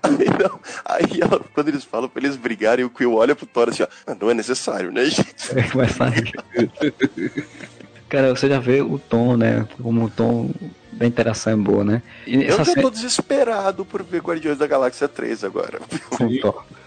Aí, 0.03 0.25
não, 0.39 0.59
aí 0.85 1.05
quando 1.53 1.69
eles 1.69 1.83
falam 1.83 2.09
pra 2.09 2.21
eles 2.21 2.35
brigarem, 2.35 2.83
o 2.83 2.89
Quill 2.89 3.13
olha 3.15 3.35
pro 3.35 3.45
Thor 3.45 3.69
assim, 3.69 3.83
ó, 3.83 3.87
"Ah, 4.05 4.15
não 4.19 4.29
é 4.29 4.33
necessário, 4.33 4.91
né, 4.91 5.05
gente? 5.05 5.57
É, 5.57 5.61
vai 5.73 5.87
sair. 5.87 6.33
Cara, 8.09 8.35
você 8.35 8.49
já 8.49 8.59
vê 8.59 8.81
o 8.81 8.99
tom, 8.99 9.37
né? 9.37 9.65
Como 9.81 10.05
o 10.05 10.09
tom 10.09 10.51
da 10.99 11.07
interação 11.07 11.53
é 11.53 11.55
boa, 11.55 11.83
né? 11.83 12.01
E 12.27 12.43
Eu 12.43 12.57
já 12.57 12.65
cena- 12.65 12.81
tô 12.81 12.89
desesperado 12.89 13.85
por 13.85 14.03
ver 14.03 14.21
Guardiões 14.21 14.57
da 14.57 14.67
Galáxia 14.67 15.07
3 15.07 15.45
agora. 15.45 15.79
Sim. 16.17 16.41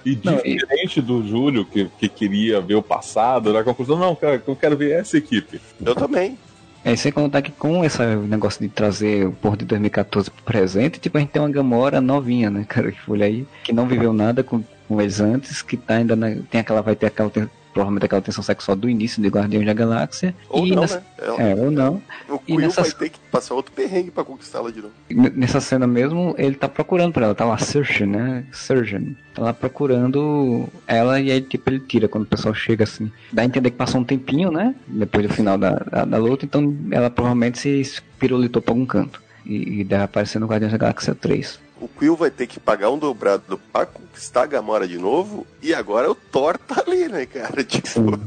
E 0.04 0.18
Não, 0.22 0.38
e- 0.44 0.56
diferente 0.58 1.00
do 1.00 1.26
Júlio, 1.26 1.64
que, 1.64 1.88
que 1.98 2.08
queria 2.08 2.60
ver 2.60 2.74
o 2.74 2.82
passado, 2.82 3.52
na 3.54 3.64
conclusão, 3.64 3.98
não, 3.98 4.14
cara, 4.14 4.40
eu 4.46 4.54
quero 4.54 4.76
ver 4.76 4.92
essa 5.00 5.16
equipe. 5.16 5.58
Eu 5.84 5.94
também. 5.94 6.38
É, 6.84 6.94
sem 6.96 7.10
contar 7.12 7.40
que 7.42 7.52
com 7.52 7.84
esse 7.84 8.04
negócio 8.04 8.60
de 8.60 8.68
trazer 8.68 9.26
o 9.28 9.32
Porto 9.32 9.60
de 9.60 9.66
2014 9.66 10.30
pro 10.30 10.42
presente, 10.42 10.98
tipo, 11.00 11.16
a 11.16 11.20
gente 11.20 11.30
tem 11.30 11.40
uma 11.40 11.48
Gamora 11.48 12.00
novinha, 12.00 12.50
né, 12.50 12.66
cara, 12.68 12.92
que 12.92 13.00
foi 13.00 13.22
aí, 13.22 13.46
que 13.64 13.72
não 13.72 13.86
viveu 13.86 14.12
nada 14.12 14.42
com, 14.42 14.62
com 14.88 15.00
eles 15.00 15.20
antes, 15.20 15.62
que 15.62 15.76
tá 15.76 15.94
ainda 15.94 16.14
na, 16.16 16.34
tem 16.50 16.60
aquela, 16.60 16.82
vai 16.82 16.96
ter 16.96 17.06
aquela, 17.06 17.30
provavelmente 17.72 18.04
aquela 18.04 18.20
tensão 18.22 18.42
sexual 18.44 18.76
do 18.76 18.88
início 18.88 19.22
de 19.22 19.28
Guardiões 19.28 19.66
da 19.66 19.72
Galáxia. 19.72 20.34
Ou 20.48 20.66
não, 20.66 20.82
nessa, 20.82 20.96
né? 20.96 21.02
Ela- 21.18 21.42
É, 21.42 21.54
ou 21.54 21.70
não. 21.70 22.02
O 22.28 22.38
Quill 22.38 22.58
nessas- 22.60 22.90
vai 22.90 22.98
ter 22.98 23.08
que 23.10 23.18
passar 23.30 23.54
outro 23.54 23.72
perrengue 23.72 24.10
pra 24.10 24.24
conquistá-la 24.24 24.70
de 24.70 24.80
novo. 24.82 24.92
Nessa 25.10 25.60
cena 25.60 25.86
mesmo, 25.86 26.34
ele 26.38 26.54
tá 26.54 26.68
procurando 26.68 27.12
por 27.12 27.22
ela, 27.22 27.34
tá 27.34 27.44
lá, 27.44 27.56
Surgeon, 27.58 28.06
né? 28.08 28.44
Surgeon. 28.52 29.12
Tá 29.34 29.42
lá 29.42 29.52
procurando 29.52 30.68
ela 30.86 31.20
e 31.20 31.30
aí, 31.30 31.40
tipo, 31.40 31.68
ele 31.70 31.80
tira 31.80 32.08
quando 32.08 32.24
o 32.24 32.26
pessoal 32.26 32.54
chega 32.54 32.84
assim. 32.84 33.10
Dá 33.32 33.42
a 33.42 33.44
entender 33.44 33.70
que 33.70 33.76
passou 33.76 34.00
um 34.00 34.04
tempinho, 34.04 34.50
né? 34.50 34.74
Depois 34.86 35.26
do 35.26 35.32
final 35.32 35.56
da, 35.56 35.70
da, 35.90 36.04
da 36.04 36.18
luta, 36.18 36.44
então 36.44 36.76
ela 36.90 37.08
provavelmente 37.10 37.58
se 37.58 38.02
pirulitou 38.18 38.60
pra 38.60 38.72
algum 38.72 38.84
canto. 38.86 39.22
E, 39.44 39.80
e 39.80 39.84
deve 39.84 40.04
aparecer 40.04 40.38
no 40.38 40.46
Guardiões 40.46 40.70
da 40.72 40.78
Galáxia 40.78 41.14
3. 41.14 41.58
O 41.82 41.88
Quill 41.88 42.14
vai 42.14 42.30
ter 42.30 42.46
que 42.46 42.60
pagar 42.60 42.90
um 42.90 42.98
dobrado 42.98 43.60
pra 43.72 43.84
conquistar 43.84 44.44
a 44.44 44.46
Gamora 44.46 44.86
de 44.86 44.98
novo. 44.98 45.44
E 45.60 45.74
agora 45.74 46.08
o 46.08 46.14
Thor 46.14 46.56
tá 46.56 46.84
ali, 46.86 47.08
né, 47.08 47.26
cara? 47.26 47.62
Tipo, 47.64 48.20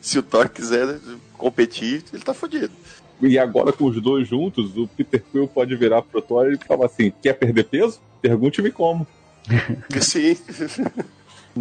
se 0.00 0.16
o 0.16 0.22
Thor 0.22 0.48
quiser 0.48 1.00
competir, 1.36 2.04
ele 2.12 2.22
tá 2.22 2.32
fodido. 2.32 2.70
E 3.20 3.36
agora 3.36 3.72
com 3.72 3.86
os 3.86 4.00
dois 4.00 4.28
juntos, 4.28 4.76
o 4.76 4.86
Peter 4.86 5.24
Quill 5.32 5.48
pode 5.48 5.74
virar 5.74 6.02
pro 6.02 6.22
Thor 6.22 6.52
e 6.52 6.58
falar 6.64 6.86
assim: 6.86 7.12
quer 7.20 7.32
perder 7.32 7.64
peso? 7.64 8.00
Pergunte-me 8.22 8.70
como. 8.70 9.04
Sim. 10.00 10.36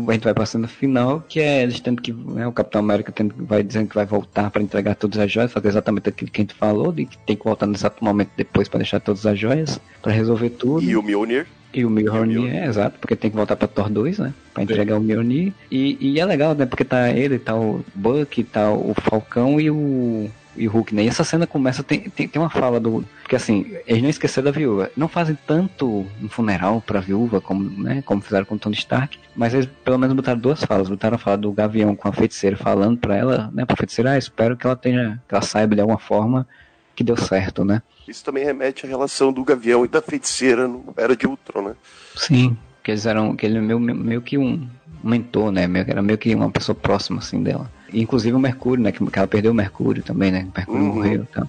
A 0.07 0.13
gente 0.13 0.23
vai 0.23 0.33
passando 0.33 0.63
no 0.63 0.67
final, 0.67 1.23
que 1.27 1.39
é 1.39 1.63
eles 1.63 1.79
tendo 1.79 2.01
que. 2.01 2.13
Né, 2.13 2.45
o 2.45 2.51
Capitão 2.51 2.79
América 2.79 3.11
tendo, 3.11 3.33
vai 3.37 3.63
dizendo 3.63 3.87
que 3.87 3.95
vai 3.95 4.05
voltar 4.05 4.49
para 4.51 4.61
entregar 4.61 4.95
todas 4.95 5.19
as 5.19 5.31
joias, 5.31 5.51
fazer 5.51 5.69
exatamente 5.69 6.09
aquilo 6.09 6.29
que 6.29 6.41
a 6.41 6.43
gente 6.43 6.53
falou, 6.53 6.91
de 6.91 7.05
que 7.05 7.17
tem 7.19 7.35
que 7.35 7.43
voltar 7.43 7.65
no 7.65 7.73
exato 7.73 8.03
momento 8.03 8.31
depois 8.37 8.67
para 8.67 8.79
deixar 8.79 8.99
todas 8.99 9.25
as 9.25 9.37
joias, 9.37 9.79
para 10.01 10.11
resolver 10.11 10.51
tudo. 10.51 10.83
E 10.83 10.95
o 10.95 11.01
Mjolnir. 11.01 11.47
E 11.73 11.85
o 11.85 11.89
Mjolnir, 11.89 12.39
Mjolnir. 12.39 12.63
é, 12.63 12.65
exato, 12.65 12.97
porque 12.99 13.15
tem 13.15 13.29
que 13.29 13.37
voltar 13.37 13.55
pra 13.55 13.67
Thor 13.67 13.89
2, 13.89 14.17
né? 14.19 14.33
Pra 14.53 14.63
entregar 14.63 14.97
o 14.97 15.01
Mjolnir. 15.01 15.53
E, 15.69 15.97
e 15.99 16.19
é 16.19 16.25
legal, 16.25 16.55
né? 16.55 16.65
Porque 16.65 16.83
tá 16.83 17.11
ele, 17.11 17.37
tá 17.37 17.55
o 17.55 17.85
Buck, 17.93 18.43
tá 18.43 18.71
o 18.71 18.95
Falcão 18.95 19.59
e 19.59 19.69
o, 19.69 20.29
e 20.55 20.67
o 20.67 20.71
Hulk, 20.71 20.93
né? 20.93 21.03
E 21.03 21.07
essa 21.07 21.23
cena 21.23 21.45
começa, 21.47 21.83
tem, 21.83 22.01
tem, 22.01 22.27
tem 22.27 22.41
uma 22.41 22.49
fala 22.49 22.79
do... 22.79 23.05
Porque 23.21 23.35
assim, 23.35 23.73
eles 23.85 24.01
não 24.01 24.09
esqueceram 24.09 24.45
da 24.45 24.51
viúva. 24.51 24.91
Não 24.95 25.07
fazem 25.07 25.37
tanto 25.47 26.05
um 26.21 26.27
funeral 26.29 26.81
pra 26.81 26.99
viúva, 26.99 27.39
como, 27.39 27.69
né? 27.81 28.01
Como 28.05 28.21
fizeram 28.21 28.45
com 28.45 28.55
o 28.55 28.59
Tony 28.59 28.75
Stark. 28.75 29.17
Mas 29.35 29.53
eles 29.53 29.69
pelo 29.83 29.97
menos 29.97 30.15
botaram 30.15 30.39
duas 30.39 30.63
falas. 30.63 30.89
Botaram 30.89 31.15
a 31.15 31.19
fala 31.19 31.37
do 31.37 31.51
Gavião 31.51 31.95
com 31.95 32.07
a 32.07 32.11
feiticeira 32.11 32.57
falando 32.57 32.97
pra 32.97 33.15
ela, 33.15 33.49
né? 33.53 33.65
Pra 33.65 33.77
feiticeira, 33.77 34.11
ah, 34.11 34.17
espero 34.17 34.57
que 34.57 34.65
ela 34.65 34.75
tenha... 34.75 35.21
Que 35.27 35.35
ela 35.35 35.43
saiba 35.43 35.75
de 35.75 35.81
alguma 35.81 35.99
forma 35.99 36.47
que 36.95 37.03
deu 37.03 37.15
certo, 37.15 37.63
né? 37.63 37.81
Isso 38.05 38.25
também 38.25 38.43
remete 38.43 38.85
à 38.85 38.89
relação 38.89 39.31
do 39.31 39.43
Gavião 39.43 39.85
e 39.85 39.87
da 39.87 40.01
feiticeira 40.01 40.67
no 40.67 40.93
Era 40.97 41.15
de 41.15 41.25
Ultron, 41.25 41.61
né? 41.61 41.75
Sim, 42.15 42.57
que 42.83 42.91
eles 42.91 43.05
eram, 43.05 43.35
que 43.35 43.45
ele 43.45 43.59
é 43.59 43.61
meio, 43.61 43.79
meio 43.79 44.21
que 44.21 44.37
um 44.37 44.67
mentor, 45.01 45.51
né? 45.51 45.67
Meio, 45.67 45.85
era 45.87 46.01
meio 46.01 46.17
que 46.17 46.33
uma 46.35 46.49
pessoa 46.49 46.75
próxima, 46.75 47.19
assim, 47.19 47.41
dela. 47.41 47.71
Inclusive 47.93 48.35
o 48.35 48.39
Mercúrio, 48.39 48.83
né? 48.83 48.91
Que, 48.91 49.05
que 49.05 49.19
ela 49.19 49.27
perdeu 49.27 49.51
o 49.51 49.55
Mercúrio 49.55 50.03
também, 50.03 50.31
né? 50.31 50.47
O 50.53 50.57
Mercúrio 50.57 50.81
Uhum. 50.83 50.95
morreu 50.95 51.23
e 51.23 51.25
tal. 51.33 51.47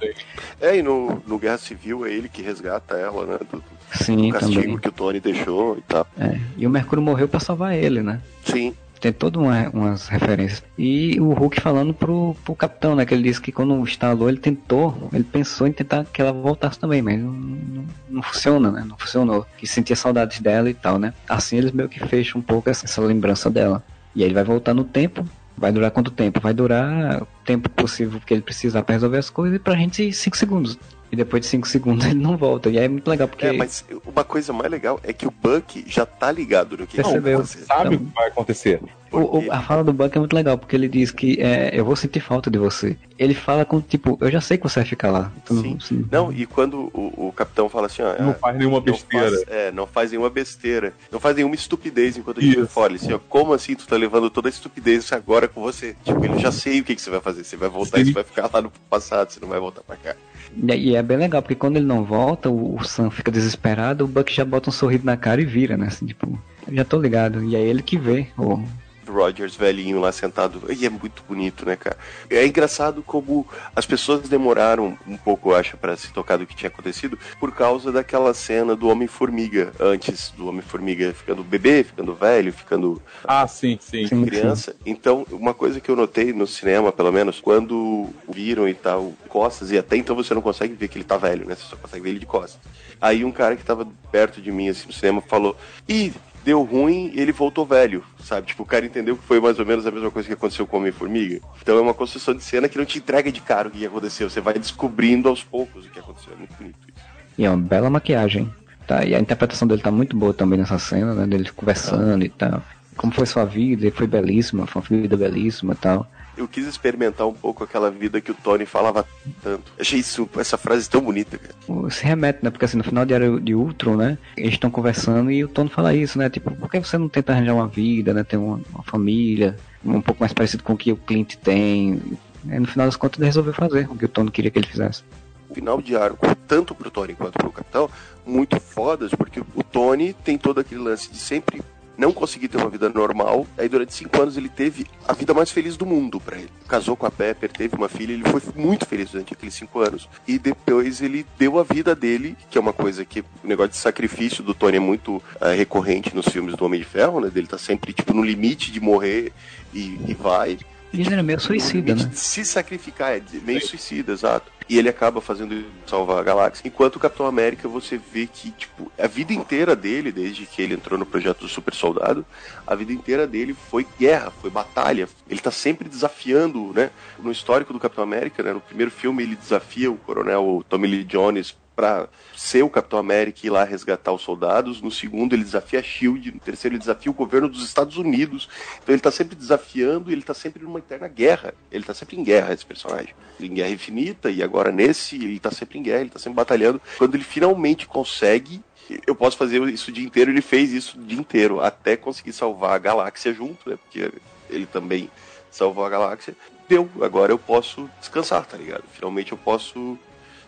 É, 0.61 0.77
e 0.79 0.83
no, 0.83 1.23
no 1.27 1.39
Guerra 1.39 1.59
Civil 1.59 2.07
é 2.07 2.13
ele 2.13 2.29
que 2.29 2.43
resgata 2.43 2.95
ela, 2.97 3.27
né? 3.27 3.39
Do, 3.51 3.59
do 3.59 3.65
Sim, 4.05 4.31
castigo 4.31 4.61
também. 4.63 4.79
que 4.79 4.89
o 4.89 4.93
Tony 4.93 5.21
deixou 5.21 5.77
e 5.79 5.83
tal. 5.83 6.07
É. 6.19 6.39
E 6.57 6.67
o 6.67 6.71
Mercúrio 6.71 7.03
morreu 7.03 7.27
pra 7.29 7.41
salvar 7.41 7.75
ele, 7.75 8.03
né? 8.03 8.21
Sim. 8.45 8.75
Tem 9.01 9.15
todas 9.15 9.41
uma, 9.43 9.71
umas 9.71 10.09
referências. 10.09 10.63
E 10.77 11.19
o 11.19 11.33
Hulk 11.33 11.59
falando 11.59 11.95
pro, 11.95 12.37
pro 12.45 12.55
capitão, 12.55 12.95
né? 12.95 13.07
Que 13.07 13.15
ele 13.15 13.23
disse 13.23 13.41
que 13.41 13.51
quando 13.51 13.75
instalou, 13.81 14.29
ele 14.29 14.37
tentou, 14.37 15.09
ele 15.11 15.25
pensou 15.25 15.67
em 15.67 15.73
tentar 15.73 16.05
que 16.05 16.21
ela 16.21 16.33
voltasse 16.35 16.79
também, 16.79 17.01
mas 17.01 17.19
não, 17.19 17.33
não, 17.33 17.85
não 18.11 18.23
funciona, 18.23 18.71
né? 18.71 18.85
Não 18.87 18.99
funcionou. 18.99 19.47
Que 19.57 19.67
sentia 19.67 19.97
saudades 19.97 20.41
dela 20.41 20.69
e 20.69 20.75
tal, 20.75 20.99
né? 20.99 21.15
Assim 21.27 21.57
eles 21.57 21.73
meio 21.73 21.89
que 21.89 21.99
fecham 22.07 22.41
um 22.41 22.45
pouco 22.45 22.69
essa, 22.69 22.85
essa 22.85 23.01
lembrança 23.01 23.49
dela. 23.49 23.83
E 24.15 24.21
aí 24.23 24.29
ele 24.29 24.35
vai 24.35 24.45
voltar 24.45 24.75
no 24.75 24.85
tempo. 24.85 25.25
Vai 25.61 25.71
durar 25.71 25.91
quanto 25.91 26.11
tempo? 26.11 26.41
Vai 26.41 26.55
durar 26.55 27.23
o 27.23 27.27
tempo 27.45 27.69
possível 27.69 28.19
que 28.19 28.33
ele 28.33 28.41
precisar 28.41 28.83
pra 28.83 28.95
resolver 28.95 29.19
as 29.19 29.29
coisas 29.29 29.57
e 29.57 29.59
pra 29.63 29.77
gente 29.77 30.11
5 30.11 30.35
segundos. 30.35 30.79
E 31.13 31.17
depois 31.17 31.43
de 31.43 31.49
5 31.49 31.67
segundos 31.67 32.05
ele 32.07 32.15
não 32.21 32.37
volta. 32.37 32.69
E 32.71 32.79
aí 32.79 32.85
é 32.85 32.89
muito 32.89 33.09
legal 33.09 33.27
porque. 33.29 33.47
É, 33.47 33.53
mas 33.53 33.85
uma 34.07 34.25
coisa 34.25 34.53
mais 34.53 34.71
legal 34.71 35.01
é 35.03 35.13
que 35.13 35.27
o 35.27 35.31
Buck 35.31 35.85
já 35.87 36.07
tá 36.07 36.31
ligado 36.31 36.77
no 36.77 36.87
que 36.87 36.97
ele 36.97 37.03
Percebeu. 37.05 37.39
vai 37.39 37.47
fazer. 37.47 37.65
Sabe 37.65 37.89
o 37.89 37.93
Então- 37.95 38.07
que 38.07 38.15
vai 38.15 38.29
acontecer? 38.29 38.81
O- 39.13 39.39
o- 39.41 39.53
a 39.53 39.61
fala 39.61 39.83
do 39.83 39.93
Buck 39.93 40.17
é 40.17 40.21
muito 40.21 40.37
legal, 40.37 40.57
porque 40.57 40.77
ele 40.77 40.87
diz 40.87 41.11
que 41.11 41.37
é, 41.43 41.71
eu 41.73 41.85
vou 41.85 41.97
sentir 41.97 42.21
falta 42.21 42.49
de 42.49 42.61
você. 42.61 42.97
Ele 43.19 43.35
fala 43.35 43.65
com 43.65 43.81
tipo, 43.81 44.17
eu 44.21 44.31
já 44.31 44.41
sei 44.41 44.57
que 44.57 44.63
você 44.63 44.79
vai 44.79 44.89
ficar 44.89 45.11
lá. 45.11 45.33
Não- 45.51 45.61
Sim. 45.63 45.79
sim. 45.81 46.07
Não, 46.13 46.33
e 46.33 46.47
quando 46.47 46.89
o, 46.95 47.27
o 47.27 47.33
capitão 47.33 47.69
fala 47.69 47.87
assim, 47.87 48.03
ó, 48.03 48.23
Não 48.23 48.31
ah, 48.31 48.35
faz 48.35 48.57
nenhuma 48.57 48.77
não 48.77 48.85
besteira. 48.85 49.29
faz- 49.31 49.45
é, 49.49 49.73
não 49.73 49.85
faz 49.89 50.11
nenhuma 50.13 50.31
besteira. 50.31 50.95
Não 51.11 51.19
faz 51.19 51.35
nenhuma 51.35 51.57
estupidez 51.57 52.17
enquanto 52.17 52.39
a 52.39 52.41
gente 52.41 52.65
fora. 52.67 52.95
Assim, 52.95 53.13
ó, 53.13 53.19
como 53.19 53.53
assim 53.53 53.75
tu 53.75 53.85
tá 53.85 53.97
levando 53.97 54.31
toda 54.31 54.49
a 54.49 54.51
estupidez 54.51 55.13
agora 55.13 55.49
com 55.49 55.61
você? 55.61 55.97
Tipo, 56.05 56.25
ele 56.25 56.39
já 56.39 56.53
sei 56.53 56.79
o 56.81 56.85
que, 56.85 56.95
que 56.95 57.03
você 57.03 57.11
vai 57.11 57.21
fazer. 57.21 57.43
Você 57.43 57.57
vai 57.57 57.69
voltar 57.69 57.99
e 57.99 58.05
Sim. 58.05 58.11
você 58.11 58.15
vai 58.15 58.23
ficar 58.25 58.49
lá 58.55 58.63
no 58.63 58.71
passado, 58.89 59.31
você 59.33 59.41
não 59.41 59.49
vai 59.49 59.59
voltar 59.59 59.83
pra 59.83 59.97
cá. 59.97 60.15
E, 60.57 60.97
é 60.97 61.03
bem 61.03 61.17
legal, 61.17 61.43
porque 61.43 61.55
quando 61.55 61.77
ele 61.77 61.87
não 61.87 62.05
volta, 62.05 62.51
o, 62.51 62.83
Sam 62.85 63.11
fica 63.11 63.31
desesperado, 63.31 64.05
o 64.05 64.09
Buck 64.09 64.33
já 64.33 64.45
bota 64.45 64.69
um 64.69 64.73
sorriso 64.73 65.05
na 65.05 65.17
cara 65.17 65.41
e 65.41 65.45
vira, 65.45 65.77
né? 65.77 65.87
Assim, 65.87 66.07
tipo, 66.07 66.39
já 66.71 66.85
tô 66.85 67.01
ligado. 67.01 67.45
E 67.45 67.55
é 67.55 67.61
ele 67.61 67.83
que 67.83 67.97
vê. 67.97 68.27
o 68.37 68.63
Rogers 69.11 69.55
velhinho 69.57 70.01
lá 70.01 70.13
sentado. 70.13 70.63
E 70.73 70.87
é 70.87 70.91
muito 70.91 71.23
bonito, 71.29 71.67
né, 71.67 71.77
cara? 71.77 71.97
É 72.29 72.47
engraçado 72.47 73.03
como 73.03 73.47
as 73.75 73.87
pessoas 73.87 74.29
demoraram 74.29 74.97
um 75.07 75.17
pouco, 75.17 75.51
eu 75.51 75.57
acho, 75.57 75.77
pra 75.77 75.97
se 75.97 76.13
tocar 76.13 76.37
do 76.37 76.47
que 76.47 76.55
tinha 76.57 76.69
acontecido, 76.69 77.19
por 77.39 77.53
causa 77.53 77.93
daquela 77.93 78.33
cena 78.35 78.75
do 78.75 78.89
Homem-Formiga, 78.89 79.73
antes 79.79 80.31
do 80.31 80.49
Homem-Formiga 80.49 81.13
ficando 81.13 81.43
bebê, 81.43 81.85
ficando 81.85 82.15
velho, 82.15 82.53
ficando 82.53 83.03
Ah, 83.25 83.47
sim, 83.47 83.79
sim. 83.81 84.07
Sim. 84.07 84.25
criança. 84.25 84.75
Então, 84.85 85.27
uma 85.31 85.55
coisa 85.55 85.81
que 85.81 85.91
eu 85.91 85.97
notei 85.97 86.33
no 86.33 86.47
cinema, 86.47 86.93
pelo 86.93 87.13
menos, 87.13 87.41
quando 87.41 88.09
viram 88.29 88.69
e 88.69 88.75
tal, 88.75 89.13
costas, 89.29 89.71
e 89.71 89.79
até 89.79 89.97
então 89.97 90.17
você 90.17 90.35
não 90.35 90.43
consegue 90.43 90.75
ver 90.75 90.89
que 90.89 90.99
ele 90.99 91.05
tá 91.05 91.17
velho, 91.17 91.47
né? 91.47 91.55
Você 91.55 91.65
só 91.69 91.77
consegue 91.77 92.03
ver 92.03 92.11
ele 92.11 92.19
de 92.19 92.27
costas. 92.27 92.61
Aí 93.01 93.25
um 93.25 93.33
cara 93.33 93.57
que 93.57 93.65
tava 93.65 93.87
perto 94.11 94.41
de 94.41 94.53
mim, 94.53 94.69
assim, 94.69 94.87
no 94.87 94.93
cinema, 94.93 95.21
falou: 95.21 95.57
Ih, 95.89 96.13
deu 96.45 96.63
ruim 96.63 97.13
ele 97.15 97.33
voltou 97.33 97.67
velho, 97.67 98.05
sabe? 98.23 98.47
Tipo, 98.47 98.63
o 98.63 98.67
cara 98.67 98.87
entendeu 98.87 99.17
que 99.17 99.25
foi 99.25 99.41
mais 99.41 99.59
ou 99.59 99.67
menos 99.67 99.87
a 99.87 99.91
mesma 99.91 100.11
coisa 100.11 100.27
que 100.27 100.35
aconteceu 100.35 100.67
com 100.67 100.79
Homem-Formiga. 100.79 101.41
Então 101.61 101.77
é 101.77 101.81
uma 101.81 101.95
construção 101.95 102.35
de 102.35 102.43
cena 102.43 102.69
que 102.69 102.79
não 102.79 102.85
te 102.85 102.99
entrega 102.99 103.31
de 103.31 103.41
cara 103.41 103.69
o 103.69 103.71
que 103.71 103.85
aconteceu. 103.85 104.29
Você 104.29 104.41
vai 104.41 104.55
descobrindo 104.55 105.29
aos 105.29 105.43
poucos 105.43 105.87
o 105.87 105.91
que 105.91 105.99
aconteceu. 105.99 106.33
É 106.33 106.37
muito 106.37 106.55
bonito 106.55 106.79
isso. 106.89 107.05
E 107.39 107.45
é 107.45 107.51
uma 107.51 107.59
bela 107.59 107.89
maquiagem. 107.91 108.53
Tá? 108.87 109.05
E 109.05 109.15
a 109.15 109.21
interpretação 109.21 109.69
dele 109.69 109.83
tá 109.83 109.91
muito 109.91 110.17
boa 110.17 110.35
também 110.35 110.59
nessa 110.59 110.79
cena, 110.79 111.15
né? 111.15 111.27
Dele 111.27 111.49
conversando 111.51 112.25
e 112.25 112.29
tal. 112.29 112.63
Como 112.97 113.13
foi 113.13 113.25
sua 113.25 113.45
vida? 113.45 113.87
E 113.87 113.91
Foi 113.91 114.07
belíssima, 114.07 114.67
foi 114.67 114.83
uma 114.83 115.03
vida 115.03 115.17
belíssima 115.17 115.75
e 115.75 115.77
tal. 115.77 116.11
Eu 116.41 116.49
quis 116.49 116.67
experimentar 116.67 117.27
um 117.27 117.35
pouco 117.35 117.63
aquela 117.63 117.91
vida 117.91 118.19
que 118.19 118.31
o 118.31 118.35
Tony 118.35 118.65
falava 118.65 119.07
tanto. 119.43 119.71
Achei 119.79 120.01
isso, 120.01 120.27
essa 120.39 120.57
frase 120.57 120.89
tão 120.89 121.03
bonita, 121.03 121.37
cara. 121.37 121.91
Se 121.91 122.03
remete, 122.03 122.39
né? 122.43 122.49
Porque 122.49 122.65
assim, 122.65 122.79
no 122.79 122.83
final 122.83 123.05
de 123.05 123.13
Era 123.13 123.39
de 123.39 123.55
Ultron, 123.55 123.97
né? 123.97 124.17
Eles 124.39 124.55
estão 124.55 124.71
conversando 124.71 125.31
e 125.31 125.45
o 125.45 125.49
Tony 125.49 125.69
fala 125.69 125.95
isso, 125.95 126.19
né? 126.19 126.31
Tipo, 126.31 126.51
por 126.53 126.71
que 126.71 126.81
você 126.81 126.97
não 126.97 127.11
tenta 127.11 127.33
arranjar 127.33 127.55
uma 127.55 127.69
vida, 127.69 128.15
né? 128.15 128.25
Ter 128.25 128.39
uma, 128.39 128.59
uma 128.73 128.83
família, 128.83 129.55
um 129.85 130.01
pouco 130.01 130.21
mais 130.23 130.33
parecido 130.33 130.63
com 130.63 130.73
o 130.73 130.79
que 130.79 130.93
o 130.93 130.97
Clint 130.97 131.37
tem. 131.37 132.01
E, 132.47 132.59
no 132.59 132.67
final 132.67 132.87
das 132.87 132.97
contas, 132.97 133.19
ele 133.19 133.27
resolveu 133.27 133.53
fazer 133.53 133.87
o 133.91 133.95
que 133.95 134.07
o 134.07 134.09
Tony 134.09 134.31
queria 134.31 134.51
que 134.51 134.59
ele 134.59 134.67
fizesse. 134.67 135.05
final 135.53 135.83
de 135.83 135.95
arco, 135.95 136.27
tanto 136.49 136.75
pro 136.75 136.91
Tony 136.91 137.15
quanto 137.15 137.35
pro 137.35 137.53
Capitão, 137.53 137.91
muito 138.25 138.59
fodas, 138.59 139.11
porque 139.11 139.41
o 139.41 139.63
Tony 139.63 140.15
tem 140.15 140.39
todo 140.39 140.59
aquele 140.59 140.81
lance 140.81 141.11
de 141.11 141.19
sempre 141.19 141.61
não 142.01 142.13
conseguir 142.13 142.49
ter 142.49 142.57
uma 142.57 142.71
vida 142.71 142.89
normal. 142.89 143.47
Aí 143.59 143.69
durante 143.69 143.93
cinco 143.93 144.21
anos 144.21 144.37
ele 144.37 144.49
teve 144.49 144.87
a 145.07 145.13
vida 145.13 145.35
mais 145.35 145.51
feliz 145.51 145.77
do 145.77 145.85
mundo 145.85 146.19
para 146.19 146.39
ele. 146.39 146.51
Casou 146.67 146.97
com 146.97 147.05
a 147.05 147.11
Pepper, 147.11 147.53
teve 147.53 147.77
uma 147.77 147.89
filha, 147.89 148.13
ele 148.13 148.25
foi 148.25 148.41
muito 148.57 148.87
feliz 148.87 149.11
durante 149.11 149.35
aqueles 149.35 149.55
cinco 149.55 149.81
anos. 149.81 150.09
E 150.27 150.39
depois 150.39 151.03
ele 151.03 151.27
deu 151.39 151.59
a 151.59 151.63
vida 151.63 151.95
dele, 151.95 152.37
que 152.49 152.57
é 152.57 152.61
uma 152.61 152.73
coisa 152.73 153.05
que 153.05 153.21
o 153.21 153.25
negócio 153.45 153.73
de 153.73 153.77
sacrifício 153.77 154.43
do 154.43 154.55
Tony 154.55 154.79
é 154.79 154.81
muito 154.81 155.17
uh, 155.17 155.23
recorrente 155.55 156.17
nos 156.17 156.27
filmes 156.27 156.57
do 156.57 156.65
Homem 156.65 156.81
de 156.81 156.87
Ferro, 156.87 157.21
né? 157.21 157.31
Ele 157.35 157.47
tá 157.47 157.59
sempre 157.59 157.93
tipo 157.93 158.15
no 158.15 158.25
limite 158.25 158.73
de 158.73 158.81
morrer 158.81 159.33
e, 159.75 159.99
e 160.09 160.15
vai. 160.15 160.59
Ele 160.93 161.13
era 161.13 161.23
meio 161.23 161.39
suicida, 161.39 161.95
né? 161.95 162.11
Se 162.13 162.45
sacrificar, 162.45 163.17
é 163.17 163.23
meio 163.45 163.65
suicida, 163.65 164.13
exato. 164.13 164.51
E 164.69 164.79
ele 164.79 164.89
acaba 164.89 165.21
fazendo 165.21 165.65
salvar 165.87 166.19
a 166.19 166.23
galáxia. 166.23 166.67
Enquanto 166.67 166.97
o 166.97 167.01
Capitão 167.01 167.27
América, 167.27 167.69
você 167.69 167.99
vê 167.99 168.27
que, 168.27 168.51
tipo, 168.53 168.91
a 168.99 169.07
vida 169.07 169.33
inteira 169.33 169.75
dele, 169.75 170.13
desde 170.13 170.47
que 170.47 170.63
ele 170.63 170.75
entrou 170.75 170.99
no 170.99 171.07
projeto 171.07 171.41
do 171.41 171.49
Super 171.49 171.75
Soldado, 171.75 172.25
a 172.67 172.75
vida 172.75 172.93
inteira 172.93 173.27
dele 173.27 173.55
foi 173.69 173.87
guerra, 173.99 174.31
foi 174.31 174.51
batalha. 174.51 175.09
Ele 175.29 175.41
tá 175.41 175.51
sempre 175.51 175.89
desafiando, 175.89 176.73
né? 176.73 176.91
No 177.19 177.33
histórico 177.33 177.73
do 177.73 177.81
Capitão 177.81 178.05
América, 178.05 178.43
né? 178.43 178.53
No 178.53 178.61
primeiro 178.61 178.91
filme, 178.91 179.23
ele 179.23 179.37
desafia 179.37 179.91
o 179.91 179.97
coronel 179.97 180.65
Tommy 180.69 180.87
Lee 180.87 181.05
Jones 181.05 181.57
para 181.75 182.09
ser 182.37 182.63
o 182.63 182.69
Capitão 182.69 182.99
América 182.99 183.41
e 183.43 183.47
ir 183.47 183.51
lá 183.51 183.65
resgatar 183.65 184.13
os 184.13 184.23
soldados. 184.23 184.83
No 184.83 184.91
segundo, 184.91 185.35
ele 185.35 185.45
desafia 185.45 185.81
a 185.81 185.83
Shield. 185.83 186.33
No 186.33 186.41
terceiro, 186.41 186.75
ele 186.75 186.81
desafia 186.81 187.11
o 187.11 187.15
governo 187.15 187.49
dos 187.49 187.65
Estados 187.65 187.97
Unidos. 187.97 188.49
Então, 188.83 188.93
ele 188.93 188.99
está 188.99 189.11
sempre 189.11 189.35
desafiando 189.35 190.11
e 190.11 190.15
ele 190.15 190.21
está 190.21 190.35
sempre 190.35 190.63
numa 190.63 190.79
eterna 190.79 191.09
guerra. 191.09 191.55
Ele 191.71 191.83
está 191.83 191.95
sempre 191.95 192.19
em 192.19 192.25
guerra, 192.25 192.53
esse 192.53 192.67
personagem. 192.67 193.15
Em 193.39 193.55
guerra 193.55 193.71
infinita, 193.71 194.31
e 194.31 194.43
agora 194.43 194.71
nesse, 194.71 195.17
ele 195.17 195.37
está 195.37 195.51
sempre 195.51 195.79
em 195.79 195.83
guerra, 195.83 196.01
ele 196.01 196.09
está 196.09 196.19
sempre 196.19 196.37
batalhando. 196.37 196.81
Quando 196.99 197.15
ele 197.15 197.25
finalmente 197.25 197.87
consegue. 197.87 198.63
Eu 199.07 199.15
posso 199.15 199.37
fazer 199.37 199.63
isso 199.69 199.91
o 199.91 199.95
dia 199.95 200.05
inteiro, 200.05 200.33
ele 200.33 200.43
fez 200.43 200.73
isso 200.73 200.99
o 200.99 201.03
dia 201.03 201.19
inteiro, 201.19 201.61
até 201.61 201.97
conseguir 201.97 202.33
salvar 202.33 202.73
a 202.73 202.79
galáxia 202.79 203.33
junto, 203.33 203.71
né? 203.71 203.77
Porque 203.77 204.13
ele 204.49 204.67
também 204.67 205.09
salvou 205.49 205.85
a 205.85 205.89
galáxia. 205.89 206.37
Deu, 206.69 206.91
agora 207.01 207.31
eu 207.31 207.39
posso 207.39 207.89
descansar, 208.01 208.45
tá 208.45 208.57
ligado? 208.57 208.83
Finalmente 208.93 209.31
eu 209.31 209.39
posso 209.39 209.97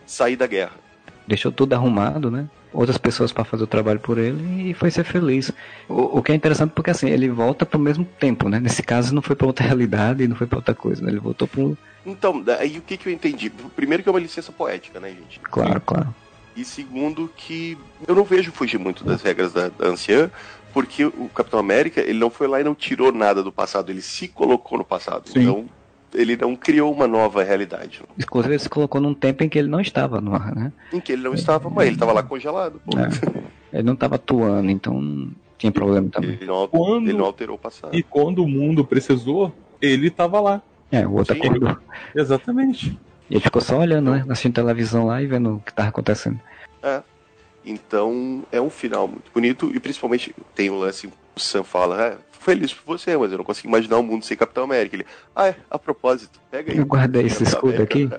sair 0.05 0.35
da 0.35 0.45
guerra 0.45 0.82
deixou 1.27 1.51
tudo 1.51 1.73
arrumado, 1.73 2.29
né? 2.29 2.47
Outras 2.71 2.97
pessoas 2.97 3.31
para 3.31 3.43
fazer 3.43 3.63
o 3.63 3.67
trabalho 3.67 3.99
por 3.99 4.17
ele 4.17 4.69
e 4.69 4.73
foi 4.73 4.89
ser 4.89 5.03
feliz. 5.03 5.51
O, 5.87 6.19
o, 6.19 6.23
que 6.23 6.31
é 6.31 6.35
interessante 6.35 6.71
porque 6.71 6.89
assim, 6.89 7.09
ele 7.09 7.29
volta 7.29 7.65
pro 7.65 7.79
mesmo 7.79 8.05
tempo, 8.19 8.49
né? 8.49 8.59
Nesse 8.59 8.81
caso 8.81 9.13
não 9.13 9.21
foi 9.21 9.35
para 9.35 9.47
outra 9.47 9.65
realidade, 9.65 10.27
não 10.27 10.35
foi 10.35 10.47
para 10.47 10.57
outra 10.57 10.73
coisa, 10.73 11.03
né? 11.03 11.11
Ele 11.11 11.19
voltou 11.19 11.47
pro 11.47 11.77
Então, 12.05 12.43
aí 12.59 12.77
o 12.77 12.81
que 12.81 12.97
que 12.97 13.09
eu 13.09 13.13
entendi? 13.13 13.49
Primeiro 13.75 14.01
que 14.01 14.09
é 14.09 14.11
uma 14.11 14.19
licença 14.19 14.51
poética, 14.51 14.99
né, 14.99 15.09
gente? 15.09 15.39
Claro, 15.39 15.81
claro. 15.81 16.15
E 16.55 16.63
segundo 16.63 17.31
que 17.35 17.77
eu 18.07 18.15
não 18.15 18.23
vejo 18.23 18.51
fugir 18.51 18.77
muito 18.77 19.03
das 19.03 19.21
regras 19.21 19.53
da, 19.53 19.69
da 19.69 19.87
anciã, 19.87 20.29
porque 20.73 21.05
o 21.05 21.29
Capitão 21.33 21.59
América, 21.59 22.01
ele 22.01 22.19
não 22.19 22.29
foi 22.29 22.47
lá 22.47 22.59
e 22.59 22.63
não 22.63 22.73
tirou 22.73 23.11
nada 23.11 23.43
do 23.43 23.51
passado, 23.51 23.91
ele 23.91 24.01
se 24.01 24.27
colocou 24.27 24.77
no 24.77 24.83
passado. 24.83 25.29
Sim. 25.29 25.41
Então, 25.41 25.69
ele 26.13 26.37
não 26.37 26.55
criou 26.55 26.91
uma 26.91 27.07
nova 27.07 27.43
realidade. 27.43 28.01
Inclusive, 28.17 28.53
ele 28.53 28.59
se 28.59 28.69
colocou 28.69 29.01
num 29.01 29.13
tempo 29.13 29.43
em 29.43 29.49
que 29.49 29.57
ele 29.57 29.67
não 29.67 29.79
estava 29.79 30.21
no 30.21 30.33
ar, 30.33 30.55
né? 30.55 30.71
Em 30.91 30.99
que 30.99 31.11
ele 31.11 31.23
não 31.23 31.33
estava, 31.33 31.69
mas 31.69 31.87
ele 31.87 31.95
estava 31.95 32.11
lá 32.11 32.23
congelado. 32.23 32.81
É. 32.95 33.77
Ele 33.77 33.83
não 33.83 33.93
estava 33.93 34.15
atuando, 34.15 34.69
então 34.69 35.01
não 35.01 35.31
tinha 35.57 35.71
problema 35.71 36.09
também. 36.09 36.31
Ele 36.31 36.45
não, 36.45 36.67
quando... 36.67 37.09
ele 37.09 37.17
não 37.17 37.25
alterou 37.25 37.55
o 37.55 37.59
passado. 37.59 37.95
E 37.95 38.03
quando 38.03 38.43
o 38.43 38.47
mundo 38.47 38.85
precisou, 38.85 39.53
ele 39.81 40.07
estava 40.07 40.39
lá. 40.39 40.61
É, 40.91 41.07
o 41.07 41.13
outro 41.13 41.33
Sim. 41.33 41.41
acordou. 41.41 41.77
Exatamente. 42.15 42.97
E 43.29 43.35
ele 43.35 43.41
ficou 43.41 43.61
só 43.61 43.79
olhando, 43.79 44.11
né? 44.11 44.25
Assistindo 44.29 44.53
televisão 44.53 45.07
lá 45.07 45.21
e 45.21 45.25
vendo 45.25 45.55
o 45.55 45.59
que 45.59 45.71
estava 45.71 45.89
acontecendo. 45.89 46.39
É. 46.83 47.01
Então, 47.65 48.43
é 48.51 48.61
um 48.61 48.69
final 48.69 49.07
muito 49.07 49.31
bonito 49.33 49.71
e 49.73 49.79
principalmente 49.79 50.35
tem 50.53 50.69
o 50.69 50.77
lance, 50.77 51.07
o 51.07 51.11
Sam 51.39 51.63
fala, 51.63 52.01
é, 52.01 52.17
feliz 52.43 52.73
por 52.73 52.97
você, 52.97 53.17
mas 53.17 53.31
eu 53.31 53.37
não 53.37 53.45
consigo 53.45 53.67
imaginar 53.67 53.97
um 53.97 54.03
mundo 54.03 54.25
sem 54.25 54.37
Capitão 54.37 54.65
América. 54.65 54.95
Ele, 54.95 55.05
ah, 55.35 55.47
é, 55.47 55.55
a 55.69 55.79
propósito, 55.79 56.39
pega 56.51 56.71
aí. 56.71 56.77
Eu 56.77 56.85
guardei 56.85 57.25
esse 57.25 57.43
escudo 57.43 57.81
aqui. 57.81 58.09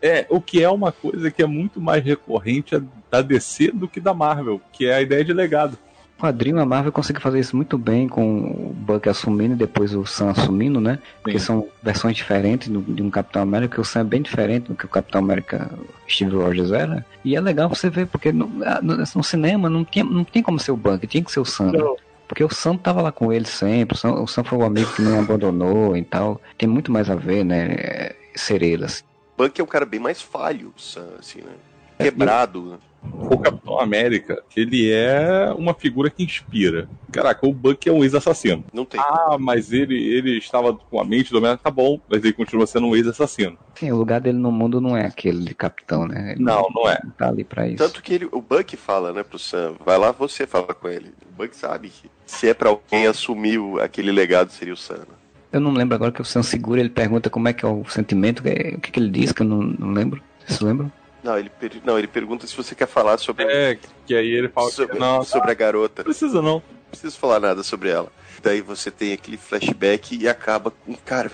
É, 0.00 0.26
o 0.28 0.40
que 0.40 0.62
é 0.62 0.68
uma 0.68 0.92
coisa 0.92 1.30
que 1.30 1.42
é 1.42 1.46
muito 1.46 1.80
mais 1.80 2.04
recorrente 2.04 2.80
da 3.10 3.20
DC 3.20 3.72
do 3.72 3.88
que 3.88 4.00
da 4.00 4.14
Marvel, 4.14 4.60
que 4.72 4.86
é 4.86 4.94
a 4.94 5.02
ideia 5.02 5.24
de 5.24 5.32
legado. 5.32 5.78
O 6.16 6.22
quadrinho, 6.22 6.60
a 6.60 6.64
Marvel 6.66 6.92
consegue 6.92 7.20
fazer 7.20 7.40
isso 7.40 7.56
muito 7.56 7.76
bem 7.76 8.06
com 8.06 8.42
o 8.44 8.72
Buck 8.72 9.08
assumindo 9.08 9.54
e 9.54 9.56
depois 9.56 9.94
o 9.94 10.06
Sam 10.06 10.30
assumindo, 10.30 10.80
né? 10.80 10.98
Porque 11.22 11.38
Sim. 11.38 11.44
são 11.44 11.68
versões 11.82 12.16
diferentes 12.16 12.68
do, 12.68 12.80
de 12.80 13.02
um 13.02 13.10
Capitão 13.10 13.42
América, 13.42 13.80
o 13.80 13.84
Sam 13.84 14.00
é 14.00 14.04
bem 14.04 14.22
diferente 14.22 14.68
do 14.68 14.74
que 14.74 14.84
o 14.84 14.88
Capitão 14.88 15.20
América 15.20 15.70
Steve 16.08 16.36
Rogers 16.36 16.70
era. 16.70 17.04
E 17.24 17.34
é 17.34 17.40
legal 17.40 17.68
você 17.68 17.90
ver, 17.90 18.06
porque 18.06 18.30
no, 18.30 18.46
no, 18.46 18.96
no 18.96 19.24
cinema 19.24 19.68
não, 19.68 19.84
tinha, 19.84 20.04
não 20.04 20.22
tem 20.22 20.42
como 20.42 20.58
ser 20.60 20.70
o 20.70 20.76
Buck, 20.76 21.04
tinha 21.06 21.24
que 21.24 21.32
ser 21.32 21.40
o 21.40 21.44
Sam. 21.44 21.72
Não. 21.72 21.96
Porque 22.28 22.42
o 22.42 22.52
Sam 22.52 22.76
tava 22.76 23.02
lá 23.02 23.12
com 23.12 23.32
ele 23.32 23.46
sempre, 23.46 23.96
o 23.96 23.98
Sam, 23.98 24.14
o 24.14 24.26
Sam 24.26 24.44
foi 24.44 24.58
o 24.58 24.64
amigo 24.64 24.92
que 24.94 25.02
não 25.02 25.18
abandonou 25.18 25.96
e 25.96 26.02
tal. 26.02 26.40
Tem 26.56 26.68
muito 26.68 26.90
mais 26.90 27.10
a 27.10 27.14
ver, 27.14 27.44
né? 27.44 28.10
Ser 28.34 28.62
ele, 28.62 28.84
assim. 28.84 29.04
Buck 29.36 29.60
é 29.60 29.64
um 29.64 29.66
cara 29.66 29.84
bem 29.84 30.00
mais 30.00 30.22
falho, 30.22 30.72
Sam, 30.76 31.08
assim, 31.18 31.40
né? 31.40 31.52
É, 31.98 32.04
Quebrado, 32.04 32.78
o 33.12 33.38
Capitão 33.38 33.78
América, 33.78 34.42
ele 34.56 34.90
é 34.90 35.52
uma 35.56 35.74
figura 35.74 36.10
que 36.10 36.22
inspira. 36.22 36.88
Caraca, 37.12 37.46
o 37.46 37.52
Buck 37.52 37.88
é 37.88 37.92
um 37.92 38.02
ex-assassino. 38.02 38.64
Não 38.72 38.84
tem. 38.84 39.00
Ah, 39.00 39.36
mas 39.38 39.72
ele, 39.72 39.96
ele 39.96 40.38
estava 40.38 40.74
com 40.74 41.00
a 41.00 41.04
mente 41.04 41.30
dominada, 41.30 41.58
tá 41.62 41.70
bom, 41.70 42.00
mas 42.08 42.24
ele 42.24 42.32
continua 42.32 42.66
sendo 42.66 42.86
um 42.86 42.96
ex-assassino. 42.96 43.56
Sim, 43.74 43.92
o 43.92 43.96
lugar 43.96 44.20
dele 44.20 44.38
no 44.38 44.50
mundo 44.50 44.80
não 44.80 44.96
é 44.96 45.06
aquele 45.06 45.44
de 45.44 45.54
capitão, 45.54 46.06
né? 46.06 46.32
Ele 46.32 46.42
não, 46.42 46.68
não 46.74 46.88
é. 46.88 47.00
Tá 47.16 47.28
ali 47.28 47.44
pra 47.44 47.68
isso. 47.68 47.78
Tanto 47.78 48.02
que 48.02 48.14
ele, 48.14 48.28
o 48.32 48.40
Buck 48.40 48.76
fala, 48.76 49.12
né, 49.12 49.22
pro 49.22 49.38
Sam, 49.38 49.74
vai 49.84 49.98
lá 49.98 50.10
você 50.10 50.46
fala 50.46 50.74
com 50.74 50.88
ele. 50.88 51.12
O 51.32 51.42
Buck 51.42 51.56
sabe 51.56 51.88
que 51.88 52.10
se 52.26 52.48
é 52.48 52.54
pra 52.54 52.70
alguém 52.70 53.06
assumir 53.06 53.60
aquele 53.80 54.10
legado, 54.10 54.50
seria 54.50 54.74
o 54.74 54.76
Sam. 54.76 54.98
Né? 54.98 55.14
Eu 55.52 55.60
não 55.60 55.72
lembro 55.72 55.94
agora 55.94 56.10
que 56.10 56.20
o 56.20 56.24
Sam 56.24 56.42
segura, 56.42 56.80
ele 56.80 56.90
pergunta 56.90 57.30
como 57.30 57.48
é 57.48 57.52
que 57.52 57.64
é 57.64 57.68
o 57.68 57.84
sentimento, 57.84 58.40
o 58.40 58.80
que, 58.80 58.90
que 58.90 58.98
ele 58.98 59.10
diz, 59.10 59.30
que 59.30 59.42
eu 59.42 59.46
não, 59.46 59.62
não 59.62 59.92
lembro. 59.92 60.20
Vocês 60.44 60.60
lembram? 60.60 60.90
Não 61.24 61.38
ele, 61.38 61.50
não, 61.82 61.98
ele 61.98 62.06
pergunta 62.06 62.46
se 62.46 62.54
você 62.54 62.74
quer 62.74 62.86
falar 62.86 63.16
sobre. 63.16 63.44
É, 63.44 63.78
que 64.06 64.14
aí 64.14 64.30
ele 64.30 64.48
fala 64.48 64.70
sobre, 64.70 64.98
não, 64.98 65.24
sobre 65.24 65.50
a 65.50 65.54
garota. 65.54 66.02
Não 66.02 66.04
precisa 66.04 66.42
não. 66.42 66.56
Não 66.56 66.90
preciso 66.90 67.18
falar 67.18 67.40
nada 67.40 67.62
sobre 67.62 67.88
ela. 67.88 68.12
Daí 68.42 68.60
você 68.60 68.90
tem 68.90 69.14
aquele 69.14 69.38
flashback 69.38 70.18
e 70.20 70.28
acaba 70.28 70.70
com. 70.70 70.94
Cara, 70.94 71.32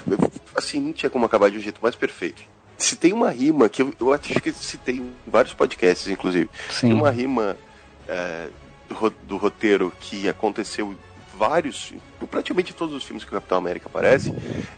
assim, 0.55 0.81
não 0.81 0.93
tinha 0.93 1.11
como 1.11 1.27
acabar 1.27 1.51
de 1.51 1.59
um 1.59 1.61
jeito 1.61 1.81
mais 1.83 1.97
perfeito. 1.97 2.41
Se 2.79 2.95
tem 2.95 3.13
uma 3.13 3.31
rima 3.31 3.69
que 3.69 3.83
eu, 3.83 3.93
eu 4.01 4.13
acho 4.15 4.41
que 4.41 4.53
citei 4.53 4.95
em 4.97 5.13
vários 5.27 5.53
podcasts, 5.53 6.07
inclusive. 6.07 6.49
Sim. 6.71 6.89
Tem 6.89 6.97
uma 6.97 7.11
rima 7.11 7.57
é, 8.09 8.49
do, 8.89 9.11
do 9.25 9.37
roteiro 9.37 9.93
que 10.01 10.29
aconteceu 10.29 10.97
vários, 11.37 11.93
praticamente 12.31 12.75
todos 12.75 12.95
os 12.95 13.03
filmes 13.03 13.25
que 13.25 13.31
o 13.31 13.35
Capitão 13.35 13.59
América 13.59 13.89
aparece, 13.89 14.33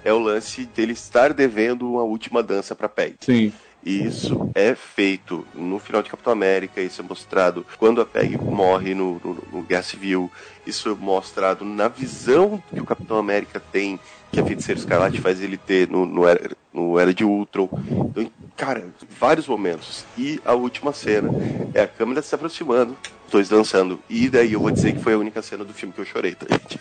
é 0.05 0.13
o 0.13 0.19
lance 0.19 0.65
dele 0.65 0.93
estar 0.93 1.33
devendo 1.33 1.91
uma 1.91 2.03
última 2.03 2.43
dança 2.43 2.75
para 2.75 2.89
Peg. 2.89 3.17
Sim. 3.21 3.53
E 3.85 4.07
isso 4.07 4.51
é 4.55 4.75
feito 4.75 5.45
no 5.55 5.79
final 5.79 6.03
de 6.03 6.11
Capitão 6.11 6.33
América, 6.33 6.81
isso 6.81 7.01
é 7.01 7.05
mostrado 7.05 7.67
quando 7.79 8.01
a 8.01 8.07
Peg 8.07 8.39
morre 8.39 8.95
no, 8.95 9.21
no, 9.25 9.39
no 9.53 9.63
Guerra 9.63 9.83
Civil, 9.83 10.31
isso 10.65 10.89
é 10.89 10.95
mostrado 10.95 11.65
na 11.65 11.89
visão 11.89 12.63
que 12.73 12.81
o 12.81 12.85
Capitão 12.85 13.17
América 13.17 13.61
tem, 13.73 13.99
que 14.31 14.39
a 14.39 14.45
Feiticeira 14.45 14.79
Escarlate 14.79 15.21
faz 15.21 15.43
ele 15.43 15.57
ter 15.57 15.89
no, 15.89 16.07
no, 16.07 16.27
era, 16.27 16.53
no 16.73 16.97
Era 16.97 17.13
de 17.13 17.25
Ultron. 17.25 17.69
Então, 17.91 18.31
cara, 18.57 18.87
vários 19.19 19.49
momentos. 19.49 20.05
E 20.17 20.41
a 20.45 20.55
última 20.55 20.93
cena 20.93 21.31
é 21.75 21.83
a 21.83 21.89
câmera 21.89 22.23
se 22.23 22.33
aproximando, 22.35 22.97
os 23.27 23.33
dois 23.33 23.49
dançando. 23.49 23.99
E 24.09 24.29
daí 24.29 24.53
eu 24.53 24.61
vou 24.61 24.71
dizer 24.71 24.93
que 24.93 25.03
foi 25.03 25.15
a 25.15 25.19
única 25.19 25.43
cena 25.43 25.65
do 25.65 25.75
filme 25.75 25.93
que 25.93 26.01
eu 26.01 26.05
chorei, 26.05 26.37
tá, 26.37 26.47
gente? 26.49 26.79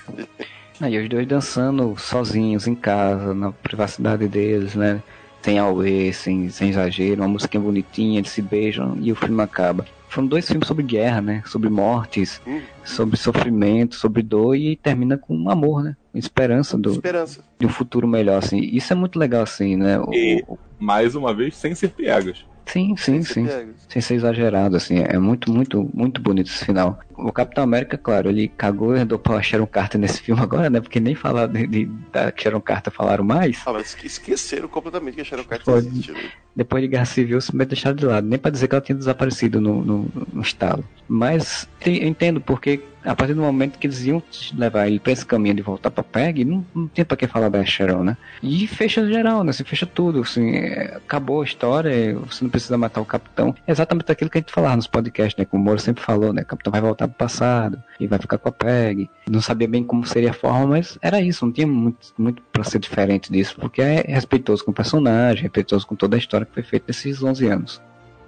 Aí 0.79 0.97
os 0.97 1.09
dois 1.09 1.27
dançando 1.27 1.95
sozinhos 1.97 2.67
em 2.67 2.75
casa, 2.75 3.33
na 3.33 3.51
privacidade 3.51 4.27
deles, 4.27 4.75
né? 4.75 5.01
Sem 5.41 5.57
auê, 5.57 6.13
sem, 6.13 6.49
sem 6.49 6.69
exagero, 6.69 7.21
uma 7.21 7.27
música 7.27 7.59
bonitinha, 7.59 8.19
eles 8.19 8.31
se 8.31 8.41
beijam 8.41 8.97
e 8.99 9.11
o 9.11 9.15
filme 9.15 9.41
acaba. 9.41 9.85
Foram 10.07 10.27
dois 10.27 10.45
filmes 10.45 10.67
sobre 10.67 10.83
guerra, 10.83 11.21
né? 11.21 11.41
Sobre 11.45 11.69
mortes, 11.69 12.41
hum. 12.45 12.59
sobre 12.83 13.15
sofrimento, 13.15 13.95
sobre 13.95 14.21
dor 14.21 14.55
e 14.55 14.75
termina 14.75 15.17
com 15.17 15.35
um 15.35 15.49
amor, 15.49 15.83
né? 15.83 15.95
Esperança 16.13 16.77
do 16.77 16.91
Esperança. 16.91 17.41
de 17.57 17.65
um 17.65 17.69
futuro 17.69 18.05
melhor, 18.05 18.43
assim. 18.43 18.59
Isso 18.59 18.91
é 18.91 18.95
muito 18.95 19.17
legal, 19.17 19.43
assim, 19.43 19.77
né? 19.77 19.99
O, 19.99 20.13
e, 20.13 20.43
mais 20.77 21.15
uma 21.15 21.33
vez, 21.33 21.55
sem 21.55 21.73
ser 21.73 21.91
piegas. 21.91 22.45
Sim, 22.65 22.95
sim, 22.97 23.21
sim. 23.23 23.47
Sem 23.87 24.01
ser 24.01 24.15
exagerado, 24.15 24.75
assim. 24.75 24.99
É 24.99 25.17
muito, 25.17 25.51
muito, 25.51 25.89
muito 25.93 26.21
bonito 26.21 26.47
esse 26.47 26.65
final. 26.65 26.99
O 27.21 27.31
Capitão 27.31 27.63
América, 27.63 27.97
claro, 27.97 28.29
ele 28.29 28.47
cagou 28.47 28.95
e 28.95 28.99
andou 28.99 29.19
pra 29.19 29.41
Sharon 29.41 29.67
Carter 29.67 29.99
nesse 29.99 30.21
filme 30.21 30.41
agora, 30.41 30.69
né? 30.69 30.81
Porque 30.81 30.99
nem 30.99 31.15
falar 31.15 31.47
de, 31.47 31.67
de, 31.67 31.85
da 32.11 32.33
Sharon 32.35 32.61
Carter 32.61 32.91
falaram 32.91 33.23
mais. 33.23 33.61
Ah, 33.65 33.73
mas 33.73 33.95
esqueceram 34.03 34.67
completamente 34.67 35.15
que 35.15 35.21
a 35.21 35.25
Sharon 35.25 35.43
Carter 35.43 35.65
Pode, 35.65 35.87
existe. 35.87 36.11
Né? 36.11 36.19
Depois 36.55 36.81
de 36.81 36.87
Guerra 36.87 37.05
Civil, 37.05 37.39
se 37.39 37.55
deixaram 37.55 37.95
de 37.95 38.05
lado. 38.05 38.27
Nem 38.27 38.39
pra 38.39 38.51
dizer 38.51 38.67
que 38.67 38.75
ela 38.75 38.81
tinha 38.81 38.97
desaparecido 38.97 39.61
no, 39.61 39.83
no, 39.83 40.11
no 40.33 40.41
estalo. 40.41 40.83
Mas 41.07 41.67
eu 41.85 42.07
entendo 42.07 42.41
porque 42.41 42.81
a 43.03 43.15
partir 43.15 43.33
do 43.33 43.41
momento 43.41 43.79
que 43.79 43.87
eles 43.87 44.03
iam 44.05 44.21
levar 44.55 44.87
ele 44.87 44.99
pra 44.99 45.11
esse 45.11 45.25
caminho 45.25 45.55
de 45.55 45.61
voltar 45.61 45.89
pra 45.89 46.03
PEG, 46.03 46.45
não, 46.45 46.65
não 46.73 46.87
tem 46.87 47.03
pra 47.03 47.17
que 47.17 47.27
falar 47.27 47.49
da 47.49 47.63
Sharon, 47.65 48.03
né? 48.03 48.17
E 48.43 48.67
fecha 48.67 49.05
geral, 49.07 49.43
né? 49.43 49.49
Assim, 49.49 49.63
fecha 49.63 49.85
tudo, 49.85 50.21
assim, 50.21 50.55
é, 50.55 50.95
acabou 50.95 51.41
a 51.41 51.45
história, 51.45 52.15
você 52.19 52.43
não 52.43 52.51
precisa 52.51 52.77
matar 52.77 53.01
o 53.01 53.05
capitão. 53.05 53.55
É 53.65 53.71
exatamente 53.71 54.11
aquilo 54.11 54.29
que 54.29 54.37
a 54.37 54.41
gente 54.41 54.53
falava 54.53 54.75
nos 54.75 54.87
podcasts, 54.87 55.37
né? 55.37 55.45
Como 55.45 55.63
o 55.63 55.65
Moro 55.65 55.79
sempre 55.79 56.03
falou, 56.03 56.31
né? 56.31 56.43
O 56.43 56.45
capitão 56.45 56.71
vai 56.71 56.81
voltar 56.81 57.07
passado 57.13 57.81
e 57.99 58.07
vai 58.07 58.19
ficar 58.19 58.37
com 58.37 58.49
a 58.49 58.51
PEG. 58.51 59.09
Não 59.29 59.41
sabia 59.41 59.67
bem 59.67 59.83
como 59.83 60.05
seria 60.05 60.31
a 60.31 60.33
forma, 60.33 60.67
mas 60.67 60.97
era 61.01 61.21
isso, 61.21 61.45
não 61.45 61.51
tinha 61.51 61.67
muito, 61.67 62.13
muito 62.17 62.41
pra 62.51 62.63
ser 62.63 62.79
diferente 62.79 63.31
disso, 63.31 63.55
porque 63.59 63.81
é 63.81 64.01
respeitoso 64.07 64.63
com 64.63 64.71
o 64.71 64.73
personagem, 64.73 65.43
respeitoso 65.43 65.85
com 65.85 65.95
toda 65.95 66.15
a 66.15 66.19
história 66.19 66.45
que 66.45 66.53
foi 66.53 66.63
feita 66.63 66.85
nesses 66.87 67.21
11 67.21 67.47
anos 67.47 67.81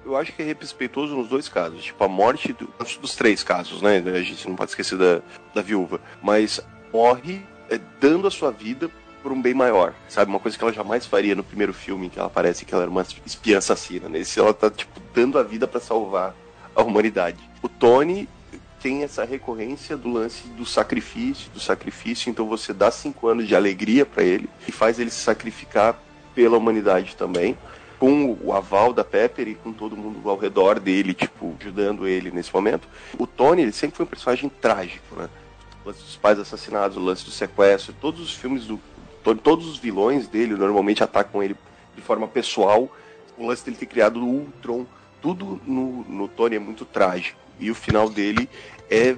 eu 0.06 0.18
acho 0.18 0.34
que 0.34 0.42
é 0.42 0.46
respeitoso 0.46 1.16
nos 1.16 1.28
dois 1.28 1.48
casos. 1.48 1.84
Tipo, 1.84 2.04
a 2.04 2.08
morte 2.08 2.54
do, 2.54 2.70
dos 3.02 3.16
três 3.16 3.44
casos, 3.44 3.82
né? 3.82 4.04
A 4.06 4.22
gente 4.22 4.48
não 4.48 4.56
pode 4.56 4.72
esquecer 4.72 4.98
da, 4.98 5.22
da 5.54 5.62
viúva. 5.62 6.00
Mas 6.22 6.60
morre 6.92 7.42
é, 7.70 7.80
dando 8.00 8.28
a 8.28 8.32
sua 8.32 8.52
vida 8.52 8.90
por 9.22 9.32
um 9.32 9.42
bem 9.42 9.54
maior, 9.54 9.94
sabe? 10.10 10.30
Uma 10.30 10.40
coisa 10.40 10.58
que 10.58 10.64
ela 10.64 10.74
jamais 10.74 11.06
faria 11.06 11.34
no 11.34 11.44
primeiro 11.44 11.74
filme, 11.74 12.10
que 12.10 12.20
ela 12.20 12.30
parece 12.30 12.66
que 12.66 12.74
ela 12.74 12.84
era 12.84 12.92
uma 12.92 13.06
espiã 13.26 13.58
assassina. 13.58 14.10
Nesse, 14.10 14.40
ela 14.40 14.54
tá, 14.54 14.70
tipo, 14.70 15.00
dando 15.14 15.40
a 15.40 15.44
vida 15.44 15.66
para 15.66 15.80
salvar 15.80 16.36
a 16.76 16.84
humanidade. 16.84 17.40
O 17.62 17.70
Tony 17.70 18.28
tem 18.84 19.02
essa 19.02 19.24
recorrência 19.24 19.96
do 19.96 20.12
lance 20.12 20.46
do 20.50 20.66
sacrifício, 20.66 21.50
do 21.52 21.60
sacrifício, 21.60 22.30
então 22.30 22.46
você 22.46 22.74
dá 22.74 22.92
cinco 22.92 23.30
anos 23.30 23.48
de 23.48 23.56
alegria 23.56 24.06
para 24.06 24.24
ele 24.24 24.50
e 24.68 24.74
faz 24.74 25.00
ele 25.00 25.10
se 25.10 25.22
sacrificar 25.22 25.98
pela 26.36 26.58
humanidade 26.58 27.16
também 27.16 27.58
com 27.98 28.38
o 28.42 28.52
aval 28.52 28.92
da 28.92 29.06
Pepper 29.06 29.48
e 29.48 29.56
com 29.56 29.72
todo 29.72 29.96
mundo 29.96 30.30
ao 30.30 30.38
redor 30.38 30.82
dele, 30.82 31.14
tipo, 31.14 31.56
ajudando 31.58 32.06
ele 32.06 32.30
nesse 32.30 32.54
momento. 32.54 32.86
O 33.18 33.26
Tony, 33.26 33.62
ele 33.62 33.72
sempre 33.72 33.96
foi 33.96 34.06
um 34.06 34.10
personagem 34.10 34.50
trágico, 34.50 35.16
né? 35.16 35.30
O 35.86 35.88
lance 35.88 36.02
dos 36.02 36.18
pais 36.18 36.38
assassinados, 36.38 36.98
o 36.98 37.00
lance 37.00 37.24
do 37.24 37.32
sequestro, 37.32 37.96
todos 38.02 38.20
os 38.20 38.34
filmes 38.34 38.66
do 38.66 38.78
Tony, 39.24 39.40
todos 39.40 39.66
os 39.66 39.78
vilões 39.78 40.28
dele 40.28 40.56
normalmente 40.56 41.02
atacam 41.02 41.42
ele 41.42 41.56
de 41.96 42.02
forma 42.02 42.28
pessoal. 42.28 42.94
O 43.38 43.48
lance 43.48 43.64
dele 43.64 43.78
ter 43.78 43.86
criado 43.86 44.20
o 44.20 44.28
Ultron, 44.28 44.86
tudo 45.22 45.62
no, 45.66 46.04
no 46.04 46.28
Tony 46.28 46.58
é 46.58 46.60
muito 46.60 46.84
trágico. 46.84 47.43
E 47.60 47.70
o 47.72 47.76
final 47.76 48.10
dele 48.10 48.50
é 48.90 49.16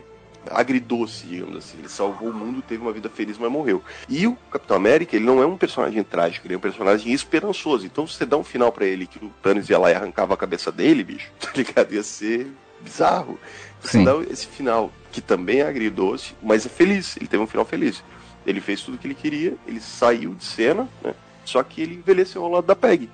agridoce, 0.51 1.25
digamos 1.25 1.57
assim. 1.57 1.77
Ele 1.79 1.89
salvou 1.89 2.29
o 2.29 2.33
mundo, 2.33 2.61
teve 2.61 2.81
uma 2.81 2.91
vida 2.91 3.09
feliz, 3.09 3.37
mas 3.37 3.51
morreu. 3.51 3.83
E 4.07 4.27
o 4.27 4.35
Capitão 4.51 4.77
América, 4.77 5.15
ele 5.15 5.25
não 5.25 5.41
é 5.41 5.45
um 5.45 5.57
personagem 5.57 6.03
trágico, 6.03 6.47
ele 6.47 6.55
é 6.55 6.57
um 6.57 6.61
personagem 6.61 7.11
esperançoso. 7.13 7.85
Então, 7.85 8.05
se 8.05 8.15
você 8.15 8.25
dá 8.25 8.37
um 8.37 8.43
final 8.43 8.71
para 8.71 8.85
ele 8.85 9.07
que 9.07 9.23
o 9.23 9.31
Thanos 9.41 9.69
ia 9.69 9.77
lá 9.77 9.91
e 9.91 9.95
arrancava 9.95 10.33
a 10.33 10.37
cabeça 10.37 10.71
dele, 10.71 11.03
bicho, 11.03 11.31
tá 11.39 11.49
ligado? 11.55 11.93
Ia 11.93 12.03
ser 12.03 12.47
bizarro. 12.81 13.39
Você 13.81 14.03
dá 14.03 14.15
esse 14.29 14.47
final, 14.47 14.91
que 15.11 15.21
também 15.21 15.61
é 15.61 15.67
agridoce, 15.67 16.35
mas 16.41 16.65
é 16.65 16.69
feliz. 16.69 17.17
Ele 17.17 17.27
teve 17.27 17.41
um 17.41 17.47
final 17.47 17.65
feliz. 17.65 18.03
Ele 18.45 18.61
fez 18.61 18.81
tudo 18.81 18.95
o 18.95 18.97
que 18.97 19.07
ele 19.07 19.15
queria, 19.15 19.55
ele 19.65 19.79
saiu 19.79 20.35
de 20.35 20.43
cena, 20.43 20.87
né? 21.03 21.13
Só 21.43 21.61
que 21.63 21.81
ele 21.81 21.95
envelheceu 21.95 22.43
ao 22.43 22.49
lado 22.49 22.65
da 22.65 22.75
Peg. 22.75 23.09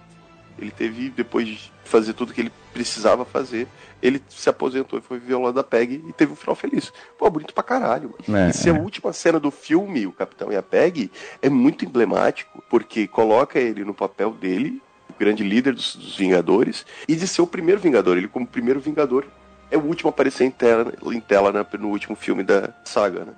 Ele 0.58 0.72
teve, 0.72 1.10
depois 1.10 1.48
de 1.48 1.72
fazer 1.84 2.14
tudo 2.14 2.34
que 2.34 2.42
ele 2.42 2.52
precisava 2.74 3.26
fazer, 3.26 3.68
ele 4.02 4.22
se 4.30 4.50
aposentou 4.50 4.98
e 4.98 5.02
foi 5.02 5.20
viver 5.20 5.34
ao 5.34 5.42
lado 5.42 5.56
da 5.56 5.64
Peg 5.64 6.04
e 6.08 6.14
teve 6.14 6.32
um 6.32 6.36
final 6.36 6.56
feliz. 6.56 6.92
Pô, 7.18 7.30
bonito 7.30 7.54
pra 7.54 7.64
caralho. 7.64 8.16
Mano. 8.28 8.46
É, 8.46 8.50
e 8.50 8.54
se 8.54 8.70
é. 8.70 8.72
a 8.72 8.76
última 8.76 9.14
cena 9.14 9.40
do 9.40 9.52
filme, 9.52 10.08
o 10.08 10.12
Capitão 10.12 10.52
e 10.52 10.56
a 10.56 10.64
Peg, 10.64 11.12
é 11.42 11.50
muito 11.50 11.86
emblemático, 11.86 12.64
porque 12.70 13.08
coloca 13.08 13.60
ele 13.60 13.84
no 13.84 13.94
papel 13.94 14.32
dele, 14.32 14.82
o 15.10 15.14
grande 15.20 15.44
líder 15.44 15.74
dos, 15.74 15.96
dos 15.96 16.18
Vingadores, 16.18 16.86
e 17.08 17.16
de 17.16 17.28
ser 17.28 17.42
o 17.42 17.48
primeiro 17.48 17.80
Vingador. 17.80 18.18
Ele, 18.18 18.28
como 18.28 18.48
primeiro 18.48 18.80
Vingador, 18.80 19.26
é 19.70 19.78
o 19.78 19.82
último 19.82 20.10
a 20.10 20.12
aparecer 20.12 20.46
em 20.46 20.52
tela, 20.52 20.94
em 21.06 21.20
tela 21.20 21.52
né, 21.52 21.66
no 21.80 21.90
último 21.90 22.16
filme 22.16 22.44
da 22.44 22.74
saga, 22.84 23.26
né? 23.26 23.34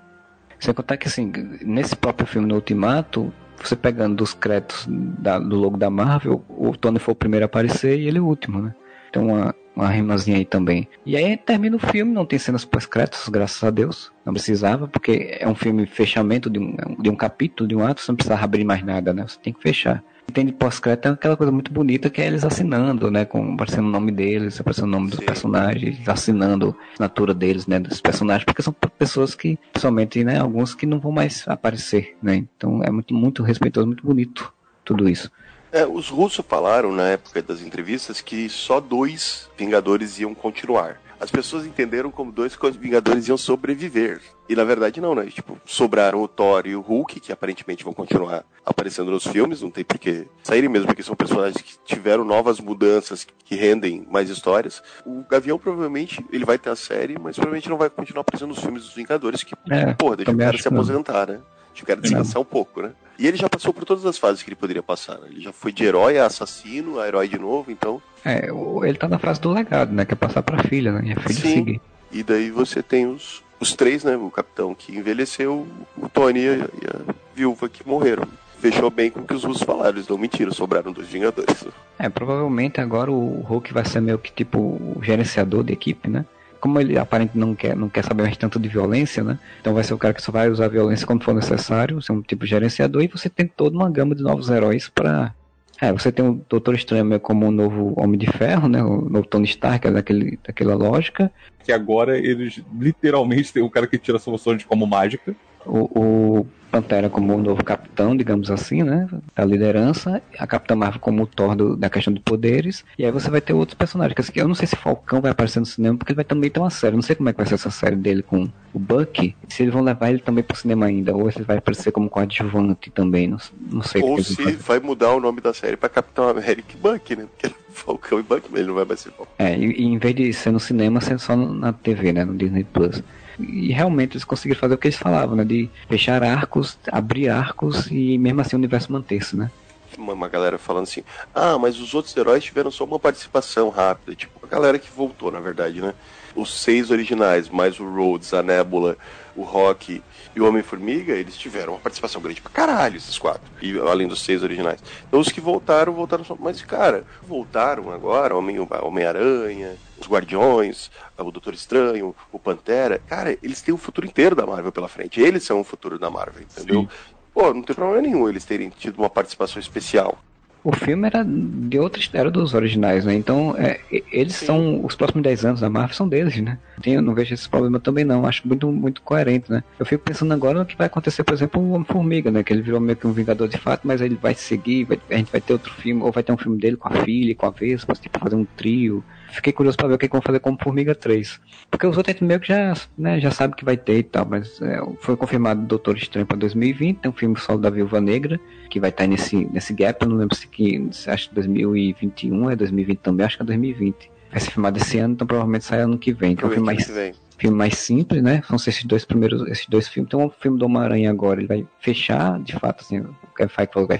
Sem 0.60 0.73
contar 0.73 0.95
que, 0.95 1.10
assim, 1.10 1.30
nesse 1.61 1.94
próprio 1.94 2.26
filme, 2.26 2.48
no 2.48 2.56
Ultimato, 2.56 3.34
você 3.68 3.76
pegando 3.76 4.15
dos 4.15 4.34
créditos 4.34 4.85
da, 4.90 5.40
do 5.40 5.56
logo 5.56 5.77
da 5.77 5.90
Marvel, 5.90 6.44
o 6.49 6.76
Tony 6.76 6.99
foi 6.99 7.14
o 7.14 7.15
primeiro 7.15 7.45
a 7.45 7.48
aparecer 7.48 7.99
e 7.99 8.07
ele 8.07 8.18
é 8.18 8.22
o 8.22 8.26
último, 8.26 8.61
né? 8.61 8.73
Tem 9.14 9.22
uma, 9.22 9.56
uma 9.76 9.90
rimazinha 9.90 10.38
aí 10.38 10.44
também. 10.44 10.88
E 11.06 11.15
aí 11.15 11.38
termina 11.38 11.76
o 11.76 11.80
filme, 11.80 12.11
não 12.11 12.26
tem 12.26 12.40
cenas 12.40 12.65
pós-créditos, 12.65 13.30
graças 13.30 13.64
a 13.64 13.69
Deus. 13.69 14.11
Não 14.26 14.34
precisava, 14.34 14.88
porque 14.88 15.38
é 15.40 15.48
um 15.48 15.53
filme 15.53 15.85
fechamento 15.85 16.49
de 16.49 16.57
um, 16.57 16.76
de 16.99 17.10
um 17.11 17.15
capítulo, 17.15 17.69
de 17.69 17.76
um 17.76 17.85
ato, 17.85 18.02
você 18.02 18.11
não 18.11 18.15
precisava 18.15 18.44
abrir 18.44 18.65
mais 18.65 18.84
nada, 18.84 19.14
né? 19.14 19.23
Você 19.27 19.38
tem 19.40 19.53
que 19.53 19.61
fechar. 19.61 20.03
Tem 20.34 20.45
de 20.45 20.52
pós-crédito 20.52 21.10
é 21.10 21.11
aquela 21.11 21.38
coisa 21.38 21.52
muito 21.52 21.72
bonita 21.72 22.10
que 22.10 22.19
é 22.19 22.26
eles 22.26 22.44
assinando, 22.44 23.11
né? 23.11 23.23
Com, 23.23 23.53
aparecendo 23.53 23.85
o 23.85 23.91
nome 23.91 24.11
deles, 24.11 24.60
aparecendo 24.60 24.85
o 24.85 24.91
nome 24.91 25.11
dos 25.11 25.19
personagens, 25.19 26.10
assinando 26.10 26.76
a 26.80 26.94
assinatura 26.94 27.35
deles, 27.35 27.68
né? 27.68 27.80
Dos 27.80 28.02
personagens, 28.02 28.45
porque 28.45 28.64
são 28.64 28.73
pessoas 28.98 29.35
que, 29.35 29.60
pessoalmente, 29.72 30.23
né? 30.23 30.40
Alguns 30.40 30.73
que 30.73 30.88
não 30.88 30.99
vão 30.99 31.11
mais 31.11 31.48
aparecer, 31.48 32.15
né? 32.22 32.38
Então 32.57 32.81
é 32.84 32.90
muito, 32.90 33.14
muito 33.14 33.44
respeitoso, 33.44 33.85
muito 33.85 34.03
bonito 34.03 34.52
tudo 34.84 35.07
isso. 35.07 35.31
É, 35.74 35.88
os 35.88 36.08
russos 36.08 36.45
falaram 36.48 36.91
na 36.91 37.10
época 37.10 37.41
das 37.41 37.60
entrevistas 37.62 38.22
que 38.22 38.48
só 38.48 38.80
dois 38.80 39.50
Vingadores 39.58 40.20
iam 40.20 40.36
continuar. 40.36 41.02
As 41.20 41.32
pessoas 41.32 41.66
entenderam 41.66 42.12
como 42.12 42.32
dois 42.32 42.56
Vingadores 42.80 43.28
iam 43.28 43.38
sobreviver. 43.38 44.22
E 44.48 44.56
na 44.56 44.64
verdade 44.64 45.02
não, 45.02 45.16
né? 45.16 45.26
Tipo, 45.26 45.58
sobraram 45.66 46.22
o 46.22 46.28
Thor 46.28 46.68
e 46.68 46.76
o 46.76 46.82
Hulk, 46.82 47.20
que 47.20 47.32
aparentemente 47.32 47.84
vão 47.84 47.94
continuar 47.94 48.44
aparecendo 48.64 49.10
nos 49.10 49.26
filmes, 49.26 49.62
não 49.62 49.72
tem 49.72 49.84
porquê 49.84 50.28
saírem 50.44 50.70
mesmo, 50.70 50.86
porque 50.86 51.02
são 51.02 51.16
personagens 51.16 51.60
que 51.60 51.76
tiveram 51.86 52.24
novas 52.24 52.60
mudanças 52.60 53.26
que 53.44 53.56
rendem 53.56 54.06
mais 54.12 54.30
histórias. 54.30 54.84
O 55.06 55.24
Gavião 55.28 55.58
provavelmente 55.58 56.24
ele 56.32 56.45
vai 56.45 56.60
ter 56.60 56.70
a 56.70 56.76
série, 56.76 57.18
mas 57.18 57.36
provavelmente 57.36 57.70
não 57.70 57.78
vai 57.78 57.90
continuar 57.90 58.22
aparecendo 58.22 58.50
nos 58.50 58.60
filmes 58.60 58.84
dos 58.84 58.94
Vingadores, 58.94 59.44
que, 59.44 59.56
é, 59.72 59.94
porra, 59.94 60.18
deixa 60.18 60.32
o 60.32 60.38
cara 60.38 60.58
se 60.58 60.68
aposentar, 60.68 61.28
né? 61.28 61.40
Deixa 61.74 61.84
o 61.84 61.88
cara 61.88 62.02
descansar 62.02 62.41
um 62.41 62.45
pouco, 62.45 62.82
né? 62.82 62.91
E 63.18 63.28
ele 63.28 63.38
já 63.38 63.50
passou 63.50 63.74
por 63.74 63.84
todas 63.84 64.06
as 64.06 64.18
fases 64.18 64.44
que 64.44 64.50
ele 64.50 64.56
poderia 64.56 64.84
passar. 64.84 65.18
Né? 65.20 65.28
Ele 65.32 65.41
já 65.41 65.52
foi 65.52 65.72
de 65.72 65.84
herói 65.84 66.18
a 66.18 66.28
assassino, 66.28 67.00
a 67.00 67.08
herói 67.08 67.28
de 67.28 67.38
novo, 67.38 67.72
então. 67.72 68.02
É, 68.24 68.50
ele 68.84 68.98
tá 68.98 69.08
na 69.08 69.20
fase 69.20 69.41
do 69.41 69.52
legado, 69.52 69.91
né? 69.91 70.06
Que 70.06 70.14
é 70.14 70.16
passar 70.16 70.44
pra 70.44 70.64
filha, 70.64 70.91
né? 70.91 71.10
E 71.10 71.12
a 71.12 71.16
filha 71.22 71.41
Sim. 71.41 71.54
seguir. 71.54 71.82
E 72.12 72.24
daí 72.24 72.52
você 72.52 72.82
tem 72.84 73.08
os, 73.08 73.44
os 73.60 73.74
três, 73.74 74.04
né? 74.04 74.16
O 74.16 74.30
capitão 74.30 74.74
que 74.74 74.95
envelheceu, 74.95 75.68
o 75.98 76.10
Tony 76.10 76.41
e 76.41 76.50
a, 76.50 76.54
e 76.54 76.60
a 76.60 77.14
viúva 77.36 77.68
que 77.68 77.88
morreram. 77.88 78.28
Fechou 78.60 78.90
bem 78.90 79.12
com 79.12 79.20
o 79.20 79.26
que 79.26 79.34
os 79.34 79.44
russos 79.44 79.64
falaram, 79.64 79.98
eles 79.98 80.08
não 80.08 80.18
mentiram, 80.18 80.52
sobraram 80.52 80.94
dois 80.94 81.10
Vingadores. 81.10 81.66
É, 82.00 82.08
provavelmente 82.08 82.80
agora 82.80 83.12
o 83.12 83.41
Hulk 83.41 83.74
vai 83.74 83.84
ser 83.84 84.00
meio 84.00 84.18
que 84.18 84.32
tipo 84.32 84.58
o 84.58 85.02
gerenciador 85.04 85.64
de 85.64 85.74
equipe, 85.74 86.10
né? 86.10 86.24
Como 86.64 86.80
ele 86.80 86.98
aparentemente 86.98 87.45
não 87.45 87.53
quer, 87.53 87.76
não 87.76 87.90
quer 87.90 88.06
saber 88.06 88.23
mais 88.23 88.38
tanto 88.38 88.57
de 88.57 88.69
violência, 88.69 89.22
né? 89.22 89.38
Então 89.60 89.73
vai 89.73 89.84
ser 89.84 89.94
o 89.94 89.98
cara 89.98 90.14
que 90.14 90.22
só 90.22 90.31
vai 90.31 90.49
usar 90.49 90.69
violência 90.69 91.06
quando 91.06 91.22
for 91.22 91.34
necessário, 91.34 92.02
ser 92.02 92.14
um 92.14 92.22
tipo 92.22 92.45
de 92.45 92.52
gerenciador, 92.52 93.03
e 93.03 93.07
você 93.10 93.27
tem 93.27 93.45
toda 93.45 93.76
uma 93.76 93.90
gama 93.90 94.15
de 94.15 94.23
novos 94.23 94.49
heróis 94.49 94.88
para 94.88 95.35
é, 95.81 95.91
você 95.91 96.10
tem 96.10 96.26
o 96.26 96.41
Doutor 96.48 96.73
Estranho 96.76 97.19
como 97.19 97.48
o 97.48 97.52
novo 97.52 97.94
Homem 97.98 98.18
de 98.18 98.27
Ferro, 98.27 98.69
né? 98.69 98.81
O 98.81 99.10
novo 99.10 99.27
Tony 99.27 99.44
Stark, 99.44 99.85
é 99.85 99.91
daquele, 99.91 100.40
daquela 100.41 100.76
lógica. 100.76 101.30
Que 101.65 101.73
agora 101.73 102.18
eles 102.18 102.64
literalmente 102.80 103.52
tem 103.52 103.61
o 103.61 103.69
cara 103.69 103.85
que 103.85 103.98
tira 103.98 104.18
soluções 104.18 104.64
como 104.64 104.88
mágica. 104.88 105.35
O, 105.65 105.99
o 105.99 106.48
Pantera 106.74 107.08
como 107.08 107.36
o 107.36 107.38
novo 107.40 107.64
capitão, 107.64 108.18
digamos 108.18 108.50
assim, 108.50 108.82
né? 108.82 109.08
Da 109.36 109.45
liderança. 109.45 110.20
A 110.40 110.48
Capitã 110.48 110.76
Marvel 110.76 111.00
como 111.00 111.22
o 111.22 111.28
Thor 111.28 111.56
do, 111.56 111.78
da 111.78 111.88
questão 111.88 112.12
de 112.12 112.20
poderes. 112.20 112.84
E 112.98 113.06
aí 113.06 113.12
você 113.12 113.30
vai 113.30 113.41
ter 113.41 113.54
outros 113.54 113.78
personagens. 113.78 114.28
Que 114.32 114.41
eu 114.41 114.48
não 114.48 114.56
sei 114.56 114.66
se 114.66 114.76
Falcão 114.76 115.22
vai 115.22 115.30
aparecer 115.30 115.60
no 115.60 115.68
cinema, 115.68 115.95
porque 115.95 116.14
ele 116.14 116.16
vai 116.16 116.26
também 116.26 116.50
ter 116.50 116.60
uma 116.60 116.72
série. 116.72 116.94
Eu 116.94 116.98
não 116.98 117.04
sei 117.04 117.16
como 117.16 117.30
é 117.30 117.32
que 117.32 117.38
vai 117.38 117.45
ser 117.45 117.54
essa 117.54 117.70
série 117.70 117.95
dele 117.95 118.24
com 118.24 118.50
o 118.74 118.80
Bucky. 118.80 119.36
Se 119.48 119.62
eles 119.62 119.72
vão 119.72 119.84
levar 119.84 120.10
ele 120.10 120.18
também 120.18 120.44
pro 120.44 120.58
cinema 120.58 120.88
ainda. 120.88 121.16
Ou 121.16 121.32
se 121.32 121.38
ele 121.38 121.45
vai 121.45 121.58
aparecer 121.58 121.91
como 121.91 122.10
coadjuvante 122.10 122.90
também. 122.90 123.28
Não, 123.28 123.38
não 123.72 123.84
sei. 123.84 124.02
Ou 124.02 124.24
se 124.24 124.41
vai 124.54 124.80
mudar 124.80 125.14
o 125.14 125.20
nome 125.20 125.41
da 125.41 125.54
série 125.54 125.78
pra 125.78 125.90
Capitão 125.90 126.28
América 126.28 126.74
e 126.74 126.78
Bucky, 126.78 127.16
né? 127.16 127.28
Porque 127.38 127.56
Falcão 127.70 128.20
e 128.20 128.24
Bucky, 128.24 128.50
ele 128.52 128.66
não 128.66 128.74
vai 128.74 128.86
mais 128.86 129.00
ser. 129.00 129.14
É, 129.38 129.56
e, 129.56 129.80
e 129.80 129.86
em 129.86 130.00
vez 130.00 130.16
de 130.16 130.34
ser 130.34 130.50
no 130.50 130.60
cinema, 130.60 131.00
ser 131.02 131.20
só 131.20 131.36
na 131.36 131.72
TV, 131.72 132.14
né? 132.14 132.26
No 132.26 132.36
Disney 132.36 132.64
Plus. 132.64 133.04
E 133.40 133.72
realmente 133.72 134.14
eles 134.14 134.24
conseguiram 134.24 134.60
fazer 134.60 134.74
o 134.76 134.78
que 134.78 134.88
eles 134.88 134.98
falavam, 134.98 135.36
né? 135.36 135.44
De 135.44 135.70
fechar 135.88 136.24
arcos, 136.24 136.78
abrir 136.92 137.30
arcos 137.30 137.88
e 137.92 138.18
mesmo 138.18 138.42
assim 138.42 138.56
o 138.56 138.60
universo 138.60 138.92
manter-se, 138.92 139.36
né? 139.36 139.52
Uma, 139.98 140.28
galera 140.28 140.58
falando 140.58 140.84
assim, 140.84 141.04
ah, 141.36 141.58
mas 141.60 141.80
os 141.80 141.94
outros 141.94 142.16
heróis 142.18 142.44
tiveram 142.44 142.72
só 142.72 142.84
uma 142.84 143.00
participação 143.00 143.70
rápida. 143.70 144.16
Tipo, 144.16 144.40
a 144.44 144.48
galera 144.48 144.80
que 144.80 144.90
voltou, 144.90 145.32
na 145.32 145.40
verdade, 145.40 145.82
né? 145.82 145.94
Os 146.36 146.62
seis 146.62 146.90
originais, 146.90 147.48
mais 147.48 147.80
o 147.80 147.88
Rhodes, 147.88 148.34
a 148.34 148.42
Nebula, 148.42 148.98
o 149.36 149.44
Rock 149.44 150.02
e 150.36 150.42
o 150.42 150.48
Homem-Formiga, 150.48 151.14
eles 151.14 151.38
tiveram 151.38 151.74
uma 151.74 151.80
participação 151.80 152.20
grande 152.22 152.42
pra 152.42 152.52
caralho, 152.52 152.98
esses 152.98 153.20
quatro. 153.20 153.44
E 153.62 153.78
além 153.80 154.08
dos 154.08 154.24
seis 154.24 154.42
originais. 154.42 154.80
Então 155.08 155.20
os 155.20 155.30
que 155.30 155.40
voltaram, 155.40 155.94
voltaram 155.94 156.24
só. 156.24 156.36
Mas, 156.40 156.62
cara, 156.64 157.04
voltaram 157.22 157.92
agora, 157.92 158.36
Homem-Aranha, 158.36 159.76
os 160.04 160.10
Guardiões, 160.10 160.92
o 161.18 161.32
Doutor 161.32 161.54
Estranho, 161.54 162.16
o 162.32 162.40
Pantera. 162.40 163.00
Cara, 163.08 163.38
eles 163.42 163.62
têm 163.62 163.74
o 163.74 163.78
futuro 163.78 164.06
inteiro 164.06 164.36
da 164.36 164.46
Marvel 164.46 164.72
pela 164.72 164.88
frente. 164.88 165.20
Eles 165.22 165.44
são 165.44 165.60
o 165.60 165.64
futuro 165.64 165.98
da 165.98 166.10
Marvel, 166.10 166.44
entendeu? 166.44 166.82
Sim. 166.82 166.90
Pô, 167.34 167.54
não 167.54 167.64
tem 167.64 167.76
problema 167.76 168.02
nenhum 168.02 168.30
eles 168.30 168.46
terem 168.46 168.70
tido 168.70 169.00
uma 169.00 169.10
participação 169.10 169.60
especial. 169.60 170.20
o 170.64 170.72
filme 170.72 171.08
era 171.08 171.26
de 171.26 171.78
outra 171.80 172.02
era 172.14 172.32
dos 172.32 172.54
originais, 172.54 173.04
né? 173.06 173.14
Então, 173.16 173.56
é, 173.58 173.82
eles 174.12 174.36
Sim. 174.36 174.46
são 174.46 174.86
os 174.86 174.96
próximos 174.96 175.24
10 175.24 175.46
anos 175.46 175.62
da 175.62 175.70
Marvel 175.70 175.96
são 175.96 176.08
deles, 176.08 176.40
né? 176.40 176.58
Eu 176.86 177.02
não 177.02 177.14
vejo 177.14 177.34
esse 177.34 177.50
problema 177.50 177.80
também 177.80 178.06
não, 178.06 178.26
acho 178.26 178.48
muito 178.48 178.72
muito 178.72 179.02
coerente, 179.02 179.52
né? 179.52 179.64
Eu 179.80 179.86
fico 179.86 180.04
pensando 180.04 180.34
agora 180.34 180.60
no 180.60 180.66
que 180.66 180.78
vai 180.78 180.88
acontecer, 180.88 181.24
por 181.24 181.34
exemplo, 181.34 181.62
o 181.62 181.72
Homem-Formiga, 181.72 182.32
né? 182.32 182.44
Que 182.44 182.54
ele 182.54 182.62
virou 182.62 182.80
meio 182.80 182.96
que 182.96 183.08
um 183.08 183.12
vingador 183.12 183.48
de 183.48 183.58
fato, 183.58 183.82
mas 183.86 184.00
ele 184.00 184.16
vai 184.16 184.36
seguir, 184.36 184.86
vai, 184.86 185.00
a 185.10 185.18
gente 185.18 185.32
vai 185.32 185.42
ter 185.42 185.54
outro 185.54 185.74
filme, 185.74 186.02
ou 186.04 186.12
vai 186.12 186.24
ter 186.24 186.32
um 186.32 186.38
filme 186.38 186.58
dele 186.58 186.78
com 186.78 186.88
a 186.88 186.92
filha, 187.04 187.36
com 187.36 187.46
a 187.46 187.50
Vespa, 187.50 187.94
tipo, 187.96 188.20
fazer 188.20 188.36
um 188.36 188.46
trio. 188.46 189.04
Fiquei 189.34 189.52
curioso 189.52 189.76
para 189.78 189.88
ver 189.88 189.96
o 189.96 189.98
que, 189.98 190.08
que 190.08 190.14
vão 190.14 190.22
fazer 190.22 190.40
com 190.40 190.52
o 190.52 190.58
Formiga 190.58 190.94
3. 190.94 191.40
Porque 191.70 191.88
os 191.88 191.98
outros 191.98 192.20
meio 192.22 192.40
que 192.40 192.48
já, 192.48 192.74
né, 192.98 193.20
já 193.20 193.32
sabe 193.32 193.56
que 193.56 193.66
vai 193.66 193.76
ter 193.76 193.98
e 193.98 194.04
tal, 194.04 194.28
mas 194.30 194.62
é, 194.62 194.80
foi 195.02 195.18
confirmado 195.18 195.62
Doutor 195.64 195.98
Estranho 195.98 196.26
para 196.26 196.38
2020, 196.38 197.00
tem 197.00 197.10
um 197.12 197.14
filme 197.14 197.38
solo 197.40 197.60
da 197.60 197.70
Viúva 197.70 198.00
Negra, 198.00 198.40
que 198.70 198.80
vai 198.80 198.92
estar 198.92 199.04
tá 199.04 199.08
nesse, 199.08 199.46
nesse 199.52 199.74
gap, 199.74 200.02
eu 200.02 200.10
não 200.10 200.18
lembro 200.18 200.36
se 200.36 200.48
que 200.48 200.88
se 200.92 201.10
acho 201.10 201.30
que 201.30 201.36
2021 201.36 202.52
é 202.52 202.56
2020 202.56 203.00
também, 203.00 203.26
acho 203.26 203.38
que 203.38 203.44
é 203.44 203.46
2020. 203.46 204.12
Vai 204.32 204.40
ser 204.40 204.52
filmado 204.52 204.78
esse 204.78 204.98
ano, 204.98 205.14
então 205.14 205.28
provavelmente 205.28 205.66
sai 205.66 205.82
ano 205.82 205.98
que 205.98 206.12
vem. 206.12 206.34
Um 206.34 206.50
filme 206.50 206.66
mais, 206.66 206.92
filme 207.38 207.58
mais 207.58 207.78
simples, 207.78 208.22
né? 208.24 208.42
São 208.48 208.56
esses 208.56 208.84
dois 208.84 209.06
primeiros, 209.06 209.48
esses 209.48 209.68
dois 209.68 209.88
filmes. 209.88 210.10
Tem 210.10 210.20
um 210.20 210.30
filme 210.30 210.58
do 210.58 210.66
Homem-Aranha 210.66 211.10
agora, 211.10 211.40
ele 211.40 211.48
vai 211.48 211.68
fechar, 211.80 212.40
de 212.40 212.54
fato, 212.54 212.82
assim, 212.82 213.00
o 213.00 213.16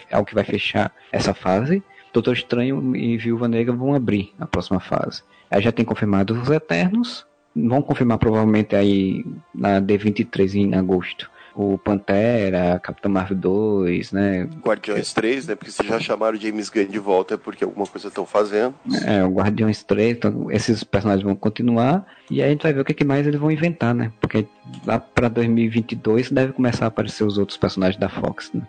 é 0.10 0.18
o 0.18 0.26
que 0.26 0.34
vai 0.34 0.44
fechar 0.44 0.92
essa 1.12 1.34
fase. 1.34 1.84
Doutor 2.14 2.34
Estranho 2.34 2.95
e 2.95 3.18
Viúva 3.18 3.48
Negra 3.48 3.76
vão 3.76 3.94
abrir 3.94 4.31
a 4.40 4.45
próxima 4.45 4.80
fase. 4.80 5.23
Aí 5.49 5.61
já 5.61 5.72
tem 5.72 5.84
confirmado 5.84 6.40
os 6.40 6.49
Eternos, 6.49 7.26
vão 7.56 7.81
confirmar 7.81 8.18
provavelmente 8.18 8.76
aí 8.76 9.26
na 9.53 9.81
D23 9.81 10.56
em 10.56 10.76
agosto 10.76 11.30
o 11.56 11.77
Pantera, 11.77 12.80
Capitão 12.80 13.11
Marvel 13.11 13.38
2, 13.38 14.11
né? 14.11 14.49
Guardiões 14.61 15.14
3, 15.14 15.48
né? 15.48 15.56
Porque 15.56 15.72
se 15.72 15.85
já 15.85 15.99
chamaram 15.99 16.40
James 16.40 16.69
Gunn 16.69 16.85
de 16.85 16.99
volta 16.99 17.35
é 17.35 17.38
porque 17.38 17.64
alguma 17.64 17.85
coisa 17.85 18.07
estão 18.07 18.26
fazendo. 18.26 18.74
É, 19.06 19.24
o 19.24 19.30
Guardiões 19.30 19.83
3, 19.83 20.17
então 20.17 20.51
esses 20.51 20.83
personagens 20.83 21.24
vão 21.24 21.35
continuar 21.35 22.06
e 22.30 22.42
aí 22.42 22.48
a 22.48 22.51
gente 22.51 22.64
vai 22.64 22.74
ver 22.74 22.82
o 22.82 22.85
que, 22.85 22.93
que 22.93 23.06
mais 23.06 23.27
eles 23.27 23.40
vão 23.40 23.51
inventar, 23.51 23.93
né? 23.93 24.11
Porque 24.19 24.48
lá 24.85 25.00
para 25.00 25.27
2022 25.27 26.32
deve 26.32 26.53
começar 26.53 26.85
a 26.85 26.88
aparecer 26.88 27.24
os 27.24 27.38
outros 27.38 27.58
personagens 27.58 28.00
da 28.00 28.09
Fox, 28.09 28.51
né? 28.53 28.61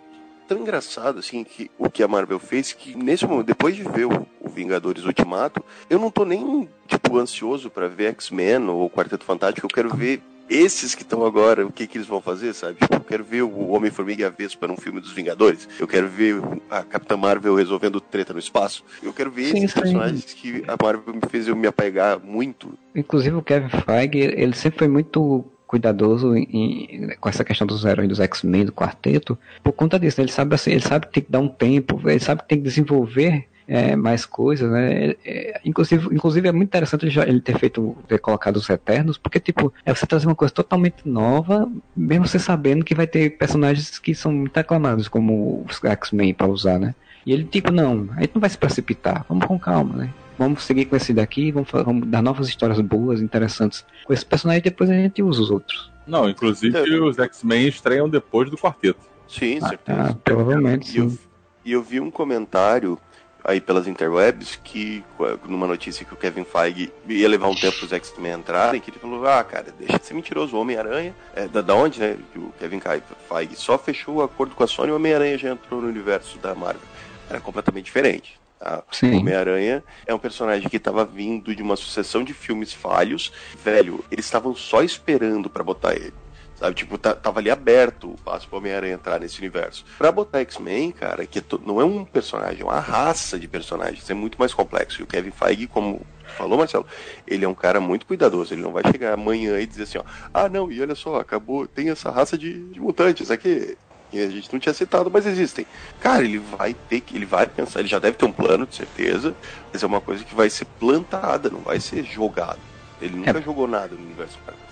Tão 0.47 0.59
engraçado 0.59 1.19
assim 1.19 1.43
que 1.43 1.69
o 1.77 1.89
que 1.89 2.03
a 2.03 2.07
Marvel 2.07 2.39
fez 2.39 2.73
que 2.73 2.95
nesse 2.95 3.25
momento, 3.25 3.47
depois 3.47 3.75
de 3.75 3.83
ver 3.83 4.05
o, 4.05 4.27
o 4.39 4.49
Vingadores 4.49 5.05
Ultimato, 5.05 5.63
eu 5.89 5.99
não 5.99 6.11
tô 6.11 6.25
nem 6.25 6.69
tipo 6.87 7.17
ansioso 7.17 7.69
para 7.69 7.87
ver 7.87 8.09
X-Men 8.09 8.69
ou 8.69 8.89
Quarteto 8.89 9.25
Fantástico, 9.25 9.65
eu 9.65 9.73
quero 9.73 9.95
ver 9.95 10.21
esses 10.49 10.93
que 10.93 11.01
estão 11.01 11.25
agora, 11.25 11.65
o 11.65 11.71
que, 11.71 11.87
que 11.87 11.97
eles 11.97 12.07
vão 12.07 12.21
fazer, 12.21 12.53
sabe? 12.53 12.79
Tipo, 12.79 12.95
eu 12.95 12.99
quero 13.01 13.23
ver 13.23 13.41
o 13.41 13.69
Homem-Formiga 13.69 14.21
e 14.21 14.25
a 14.25 14.29
Vespa 14.29 14.67
num 14.67 14.77
filme 14.77 14.99
dos 14.99 15.11
Vingadores. 15.11 15.67
Eu 15.79 15.87
quero 15.87 16.07
ver 16.07 16.39
a 16.69 16.83
Capitã 16.83 17.17
Marvel 17.17 17.55
resolvendo 17.55 17.99
treta 17.99 18.33
no 18.33 18.39
espaço. 18.39 18.83
Eu 19.01 19.11
quero 19.11 19.31
ver 19.31 19.45
sim, 19.45 19.57
esses 19.57 19.71
sim. 19.71 19.79
personagens 19.79 20.25
que 20.33 20.63
a 20.67 20.75
Marvel 20.81 21.15
me 21.15 21.21
fez 21.29 21.47
eu 21.47 21.55
me 21.55 21.67
apegar 21.67 22.19
muito. 22.19 22.77
Inclusive 22.95 23.35
o 23.35 23.41
Kevin 23.41 23.69
Feige, 23.69 24.19
ele 24.19 24.53
sempre 24.53 24.79
foi 24.79 24.87
muito 24.87 25.43
cuidadoso 25.67 26.35
em, 26.35 27.09
com 27.19 27.29
essa 27.29 27.43
questão 27.43 27.65
dos 27.65 27.83
heróis 27.85 28.07
dos 28.07 28.19
X-Men, 28.19 28.65
do 28.65 28.71
quarteto, 28.71 29.37
por 29.63 29.73
conta 29.73 29.99
disso. 29.99 30.19
Né? 30.19 30.25
Ele 30.25 30.31
sabe 30.31 30.55
assim, 30.55 30.71
ele 30.71 30.81
sabe 30.81 31.07
que 31.07 31.13
tem 31.13 31.23
que 31.23 31.31
dar 31.31 31.39
um 31.39 31.47
tempo, 31.47 32.01
ele 32.09 32.19
sabe 32.19 32.41
que 32.41 32.47
tem 32.47 32.57
que 32.57 32.63
desenvolver 32.63 33.47
é, 33.67 33.95
mais 33.95 34.25
coisas, 34.25 34.69
né? 34.69 35.15
É, 35.25 35.59
inclusive, 35.65 36.13
inclusive 36.13 36.47
é 36.47 36.51
muito 36.51 36.69
interessante 36.69 37.05
ele 37.19 37.41
ter 37.41 37.57
feito, 37.57 37.97
ter 38.07 38.19
colocado 38.19 38.57
os 38.57 38.69
Eternos, 38.69 39.17
porque 39.17 39.39
tipo, 39.39 39.73
é 39.85 39.93
você 39.93 40.05
trazer 40.05 40.27
uma 40.27 40.35
coisa 40.35 40.53
totalmente 40.53 40.97
nova, 41.07 41.69
mesmo 41.95 42.27
você 42.27 42.37
sabendo 42.37 42.85
que 42.85 42.93
vai 42.93 43.07
ter 43.07 43.37
personagens 43.37 43.97
que 43.97 44.13
são 44.13 44.31
muito 44.31 44.57
aclamados, 44.57 45.07
como 45.07 45.65
os 45.67 45.83
X-Men 45.83 46.33
para 46.33 46.47
usar, 46.47 46.79
né? 46.79 46.93
E 47.25 47.33
ele 47.33 47.43
tipo, 47.43 47.71
não, 47.71 48.09
a 48.15 48.21
gente 48.21 48.35
não 48.35 48.41
vai 48.41 48.49
se 48.49 48.57
precipitar, 48.57 49.25
vamos 49.27 49.45
com 49.45 49.57
calma, 49.57 49.95
né? 49.95 50.13
Vamos 50.37 50.63
seguir 50.63 50.85
com 50.85 50.95
esse 50.95 51.13
daqui, 51.13 51.51
vamos, 51.51 51.69
vamos 51.71 52.07
dar 52.07 52.21
novas 52.21 52.47
histórias 52.47 52.79
boas, 52.81 53.21
interessantes 53.21 53.85
com 54.05 54.13
esse 54.13 54.25
personagem 54.25 54.59
e 54.59 54.63
depois 54.63 54.89
a 54.89 54.93
gente 54.93 55.23
usa 55.23 55.41
os 55.41 55.51
outros. 55.51 55.91
Não, 56.05 56.29
inclusive 56.29 56.77
é. 56.77 56.99
os 56.99 57.17
X-Men 57.17 57.67
estreiam 57.67 58.07
depois 58.07 58.49
do 58.49 58.57
quarteto. 58.57 58.99
Sim, 59.27 59.59
certeza. 59.59 60.11
Ah, 60.11 60.15
provavelmente. 60.23 60.95
E 60.95 60.99
eu, 60.99 61.17
e 61.63 61.71
eu 61.71 61.81
vi 61.81 61.99
um 61.99 62.11
comentário 62.11 62.99
aí 63.43 63.61
pelas 63.61 63.87
interwebs 63.87 64.59
que 64.63 65.03
numa 65.47 65.67
notícia 65.67 66.03
que 66.03 66.13
o 66.13 66.17
Kevin 66.17 66.43
Feige 66.43 66.91
ia 67.07 67.29
levar 67.29 67.47
um 67.47 67.55
tempo 67.55 67.85
os 67.85 67.93
X-Men 67.93 68.39
entrarem, 68.39 68.81
que 68.81 68.89
ele 68.89 68.97
falou, 68.99 69.25
ah, 69.27 69.43
cara, 69.43 69.73
deixa 69.77 69.99
de 69.99 70.05
ser 70.05 70.15
mentiroso, 70.15 70.55
o 70.55 70.59
Homem-Aranha, 70.59 71.13
é, 71.35 71.47
da, 71.47 71.61
da 71.61 71.75
onde, 71.75 71.99
né, 71.99 72.17
que 72.33 72.39
o 72.39 72.51
Kevin 72.59 72.81
Feige 73.29 73.55
só 73.55 73.77
fechou 73.77 74.15
o 74.15 74.23
acordo 74.23 74.55
com 74.55 74.63
a 74.63 74.67
Sony 74.67 74.89
e 74.89 74.91
o 74.91 74.95
Homem-Aranha 74.95 75.37
já 75.37 75.51
entrou 75.51 75.79
no 75.79 75.87
universo 75.87 76.39
da 76.39 76.55
Marvel. 76.55 76.81
Era 77.29 77.39
completamente 77.39 77.85
diferente. 77.85 78.39
Tá? 78.59 78.83
Homem-Aranha 79.03 79.83
é 80.05 80.13
um 80.13 80.19
personagem 80.19 80.69
que 80.69 80.77
estava 80.77 81.05
vindo 81.05 81.55
de 81.55 81.61
uma 81.61 81.75
sucessão 81.75 82.23
de 82.23 82.33
filmes 82.33 82.73
falhos. 82.73 83.31
Velho, 83.63 84.03
eles 84.09 84.25
estavam 84.25 84.55
só 84.55 84.81
esperando 84.81 85.49
para 85.49 85.63
botar 85.63 85.93
ele. 85.93 86.13
Sabe, 86.55 86.73
tipo, 86.73 86.97
tá, 86.97 87.13
tava 87.13 87.39
ali 87.39 87.51
aberto 87.51 88.11
o 88.11 88.17
passo 88.21 88.47
pro 88.47 88.59
Homem-Aranha 88.59 88.93
entrar 88.93 89.19
nesse 89.19 89.39
universo. 89.39 89.83
Pra 89.97 90.09
botar 90.09 90.39
X-Men, 90.39 90.91
cara, 90.91 91.25
que 91.25 91.39
é 91.39 91.43
não 91.65 91.81
é 91.81 91.83
um 91.83 92.05
personagem, 92.05 92.61
é 92.61 92.63
uma 92.63 92.79
raça 92.79 93.37
de 93.37 93.45
personagens, 93.45 94.09
é 94.09 94.13
muito 94.13 94.39
mais 94.39 94.53
complexo. 94.53 95.01
E 95.01 95.03
o 95.03 95.07
Kevin 95.07 95.31
Feige, 95.31 95.67
como 95.67 96.01
falou, 96.25 96.57
Marcelo, 96.57 96.85
ele 97.27 97.43
é 97.43 97.47
um 97.47 97.53
cara 97.53 97.81
muito 97.81 98.05
cuidadoso. 98.05 98.53
Ele 98.53 98.61
não 98.61 98.71
vai 98.71 98.83
chegar 98.89 99.13
amanhã 99.13 99.59
e 99.59 99.65
dizer 99.65 99.83
assim, 99.83 99.97
ó, 99.97 100.03
ah, 100.33 100.47
não, 100.47 100.71
e 100.71 100.81
olha 100.81 100.95
só, 100.95 101.19
acabou, 101.19 101.67
tem 101.67 101.89
essa 101.89 102.09
raça 102.09 102.37
de, 102.37 102.69
de 102.69 102.79
mutantes 102.79 103.29
aqui. 103.29 103.77
E 104.13 104.21
a 104.21 104.29
gente 104.29 104.51
não 104.51 104.59
tinha 104.59 104.73
citado, 104.73 105.09
mas 105.11 105.25
existem. 105.25 105.65
Cara, 105.99 106.23
ele 106.23 106.37
vai 106.37 106.73
ter 106.73 107.01
que, 107.01 107.15
ele 107.15 107.25
vai 107.25 107.47
pensar, 107.47 107.79
ele 107.79 107.89
já 107.89 107.99
deve 107.99 108.17
ter 108.17 108.25
um 108.25 108.31
plano, 108.31 108.65
de 108.65 108.75
certeza, 108.75 109.35
mas 109.71 109.83
é 109.83 109.85
uma 109.85 109.99
coisa 109.99 110.23
que 110.23 110.33
vai 110.33 110.49
ser 110.49 110.65
plantada, 110.79 111.49
não 111.49 111.59
vai 111.59 111.79
ser 111.79 112.03
jogado. 112.03 112.59
Ele 113.01 113.17
nunca 113.17 113.37
é. 113.37 113.41
jogou 113.41 113.67
nada 113.67 113.95
no 113.95 114.01
universo 114.01 114.37
Marvel. 114.45 114.63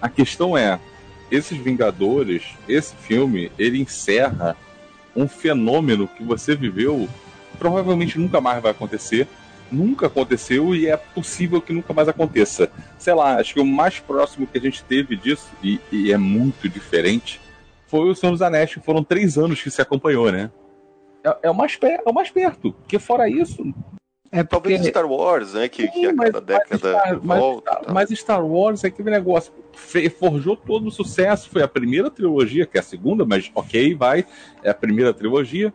A 0.00 0.08
questão 0.08 0.56
é, 0.56 0.78
esses 1.30 1.56
Vingadores, 1.56 2.42
esse 2.68 2.94
filme, 2.96 3.50
ele 3.58 3.80
encerra 3.80 4.56
um 5.14 5.28
fenômeno 5.28 6.08
que 6.08 6.22
você 6.22 6.54
viveu, 6.54 7.08
provavelmente 7.58 8.18
nunca 8.18 8.40
mais 8.40 8.62
vai 8.62 8.72
acontecer, 8.72 9.26
nunca 9.70 10.06
aconteceu 10.06 10.74
e 10.74 10.86
é 10.86 10.96
possível 10.96 11.60
que 11.60 11.72
nunca 11.72 11.92
mais 11.94 12.08
aconteça. 12.08 12.70
Sei 12.98 13.14
lá, 13.14 13.36
acho 13.36 13.54
que 13.54 13.60
o 13.60 13.66
mais 13.66 13.98
próximo 13.98 14.46
que 14.46 14.58
a 14.58 14.60
gente 14.60 14.84
teve 14.84 15.16
disso, 15.16 15.48
e, 15.62 15.80
e 15.90 16.12
é 16.12 16.18
muito 16.18 16.68
diferente, 16.68 17.40
foi 17.92 18.08
o 18.08 18.14
Senhor 18.14 18.32
dos 18.32 18.40
Anéis, 18.40 18.72
que 18.72 18.80
foram 18.80 19.04
três 19.04 19.36
anos 19.36 19.62
que 19.62 19.70
se 19.70 19.82
acompanhou, 19.82 20.32
né? 20.32 20.50
É, 21.22 21.36
é, 21.42 21.50
o, 21.50 21.54
mais 21.54 21.78
é 21.82 22.00
o 22.06 22.12
mais 22.14 22.30
perto, 22.30 22.72
porque 22.72 22.98
fora 22.98 23.28
isso, 23.28 23.62
é 24.30 24.42
porque... 24.42 24.70
Talvez 24.70 24.86
Star 24.86 25.04
Wars, 25.04 25.52
né? 25.52 25.68
Que, 25.68 25.82
Sim, 25.82 25.90
que 25.92 26.06
a 26.06 26.16
cada 26.16 26.40
mas, 26.40 26.42
década 26.42 27.20
mas, 27.22 27.38
volta. 27.38 27.70
Mas, 27.70 27.86
tá. 27.86 27.92
mas, 27.92 28.18
Star 28.18 28.46
Wars 28.46 28.82
é 28.82 28.86
aquele 28.86 29.10
negócio. 29.10 29.52
Forjou 30.18 30.56
todo 30.56 30.86
o 30.88 30.90
sucesso. 30.90 31.50
Foi 31.50 31.62
a 31.62 31.68
primeira 31.68 32.10
trilogia, 32.10 32.64
que 32.64 32.78
é 32.78 32.80
a 32.80 32.82
segunda, 32.82 33.26
mas 33.26 33.50
ok, 33.54 33.94
vai. 33.94 34.24
É 34.62 34.70
a 34.70 34.74
primeira 34.74 35.12
trilogia. 35.12 35.72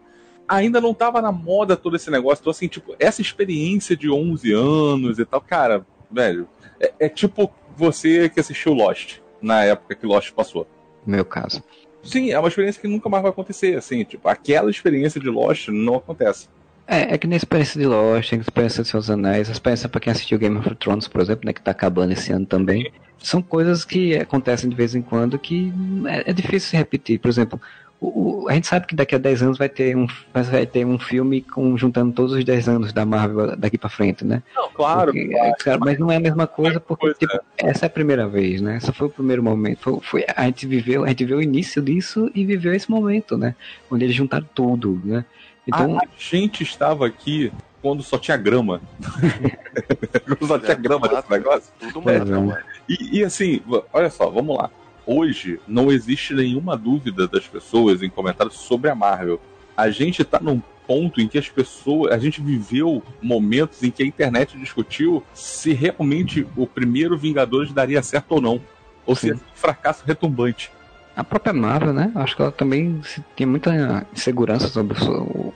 Ainda 0.47 0.81
não 0.81 0.95
tava 0.95 1.21
na 1.21 1.31
moda 1.31 1.77
todo 1.77 1.95
esse 1.95 2.09
negócio. 2.09 2.41
Então, 2.41 2.49
assim, 2.49 2.67
tipo, 2.67 2.95
essa 2.97 3.21
experiência 3.21 3.95
de 3.95 4.09
11 4.09 4.51
anos 4.53 5.19
e 5.19 5.25
tal, 5.25 5.39
cara, 5.39 5.85
velho, 6.09 6.49
é, 6.79 6.93
é 7.01 7.09
tipo 7.09 7.53
você 7.75 8.27
que 8.27 8.39
assistiu 8.39 8.73
Lost 8.73 9.19
na 9.39 9.63
época 9.63 9.93
que 9.93 10.07
Lost 10.07 10.31
passou. 10.31 10.65
Meu 11.05 11.23
caso. 11.23 11.63
Sim, 12.03 12.31
é 12.31 12.39
uma 12.39 12.47
experiência 12.47 12.81
que 12.81 12.87
nunca 12.87 13.09
mais 13.09 13.21
vai 13.21 13.31
acontecer, 13.31 13.77
assim, 13.77 14.03
tipo, 14.03 14.27
aquela 14.29 14.69
experiência 14.69 15.19
de 15.19 15.29
Lost 15.29 15.67
não 15.69 15.95
acontece. 15.95 16.47
É, 16.87 17.13
é 17.13 17.17
que 17.17 17.27
nem 17.27 17.35
a 17.35 17.37
experiência 17.37 17.79
de 17.79 17.85
Lost, 17.85 18.31
a 18.31 18.35
experiência 18.37 18.81
de 18.81 18.89
Seus 18.89 19.09
Anéis, 19.09 19.49
a 19.49 19.51
experiência 19.51 19.89
pra 19.89 19.99
quem 19.99 20.11
assistiu 20.11 20.39
Game 20.39 20.57
of 20.57 20.75
Thrones, 20.75 21.07
por 21.07 21.19
exemplo, 21.19 21.45
né, 21.45 21.51
que 21.51 21.61
tá 21.61 21.71
acabando 21.71 22.13
esse 22.13 22.31
ano 22.31 22.45
também. 22.45 22.91
São 23.17 23.41
coisas 23.41 23.83
que 23.83 24.15
acontecem 24.15 24.69
de 24.69 24.75
vez 24.75 24.95
em 24.95 25.01
quando 25.01 25.37
que 25.37 25.73
é, 26.07 26.29
é 26.29 26.33
difícil 26.33 26.69
se 26.69 26.77
repetir. 26.77 27.19
Por 27.19 27.27
exemplo, 27.27 27.59
o, 27.99 28.43
o, 28.43 28.49
a 28.49 28.53
gente 28.53 28.67
sabe 28.67 28.85
que 28.85 28.95
daqui 28.95 29.15
a 29.15 29.17
10 29.17 29.41
anos 29.41 29.57
vai 29.57 29.67
ter 29.67 29.95
um, 29.95 30.07
vai 30.31 30.65
ter 30.65 30.85
um 30.85 30.99
filme 30.99 31.41
com, 31.41 31.75
juntando 31.77 32.13
todos 32.13 32.33
os 32.33 32.43
10 32.43 32.69
anos 32.69 32.93
da 32.93 33.05
Marvel 33.05 33.55
daqui 33.57 33.77
pra 33.77 33.89
frente, 33.89 34.23
né? 34.23 34.43
Não, 34.55 34.69
claro. 34.69 35.11
Porque, 35.11 35.29
claro. 35.29 35.55
É, 35.65 35.77
mas 35.77 35.99
não 35.99 36.11
é 36.11 36.17
a 36.17 36.19
mesma 36.19 36.45
coisa 36.45 36.79
porque 36.79 37.13
tipo, 37.15 37.33
é. 37.33 37.69
essa 37.69 37.85
é 37.85 37.87
a 37.87 37.89
primeira 37.89 38.27
vez, 38.27 38.61
né? 38.61 38.75
Essa 38.75 38.93
foi 38.93 39.07
o 39.07 39.11
primeiro 39.11 39.41
momento. 39.41 39.79
Foi, 39.79 39.99
foi, 40.01 40.25
a 40.35 40.45
gente 40.45 40.67
viveu, 40.67 41.03
a 41.03 41.07
gente 41.09 41.25
viu 41.25 41.37
o 41.37 41.41
início 41.41 41.81
disso 41.81 42.29
e 42.35 42.45
viveu 42.45 42.73
esse 42.73 42.89
momento, 42.89 43.35
né? 43.35 43.55
Onde 43.89 44.05
eles 44.05 44.15
juntaram 44.15 44.47
tudo, 44.53 45.01
né? 45.03 45.25
Então... 45.67 45.97
A, 45.97 46.01
a 46.01 46.07
gente 46.17 46.63
estava 46.63 47.05
aqui 47.07 47.51
quando 47.81 48.03
só 48.03 48.17
tinha 48.17 48.37
grama. 48.37 48.79
quando 50.25 50.47
só 50.47 50.59
tinha 50.59 50.75
grama 50.75 51.07
nesse 51.07 51.31
negócio. 51.31 51.73
Tudo 51.91 52.09
é, 52.09 52.23
né? 52.23 52.63
e, 52.87 53.19
e 53.19 53.23
assim, 53.23 53.61
olha 53.91 54.09
só, 54.09 54.29
vamos 54.29 54.55
lá. 54.55 54.69
Hoje 55.07 55.57
não 55.65 55.89
existe 55.89 56.33
nenhuma 56.33 56.75
dúvida 56.75 57.29
das 57.29 57.47
pessoas 57.47 58.03
em 58.03 58.09
comentários 58.09 58.55
sobre 58.55 58.89
a 58.89 58.95
Marvel. 58.95 59.39
A 59.75 59.89
gente 59.89 60.21
está 60.21 60.37
num 60.37 60.61
ponto 60.85 61.21
em 61.21 61.29
que 61.29 61.37
as 61.37 61.47
pessoas. 61.47 62.11
A 62.11 62.17
gente 62.17 62.41
viveu 62.41 63.01
momentos 63.21 63.81
em 63.81 63.89
que 63.89 64.03
a 64.03 64.05
internet 64.05 64.57
discutiu 64.57 65.23
se 65.33 65.71
realmente 65.71 66.45
o 66.57 66.67
primeiro 66.67 67.17
Vingadores 67.17 67.71
daria 67.71 68.03
certo 68.03 68.33
ou 68.33 68.41
não. 68.41 68.61
Ou 69.05 69.15
Sim. 69.15 69.27
se 69.27 69.31
é 69.31 69.35
um 69.35 69.39
fracasso 69.55 70.03
retumbante. 70.05 70.69
A 71.15 71.23
própria 71.23 71.53
Marvel, 71.53 71.93
né? 71.93 72.11
Acho 72.13 72.35
que 72.35 72.41
ela 72.41 72.51
também 72.51 73.01
tinha 73.33 73.47
muita 73.47 74.05
insegurança 74.13 74.67
sobre 74.67 74.97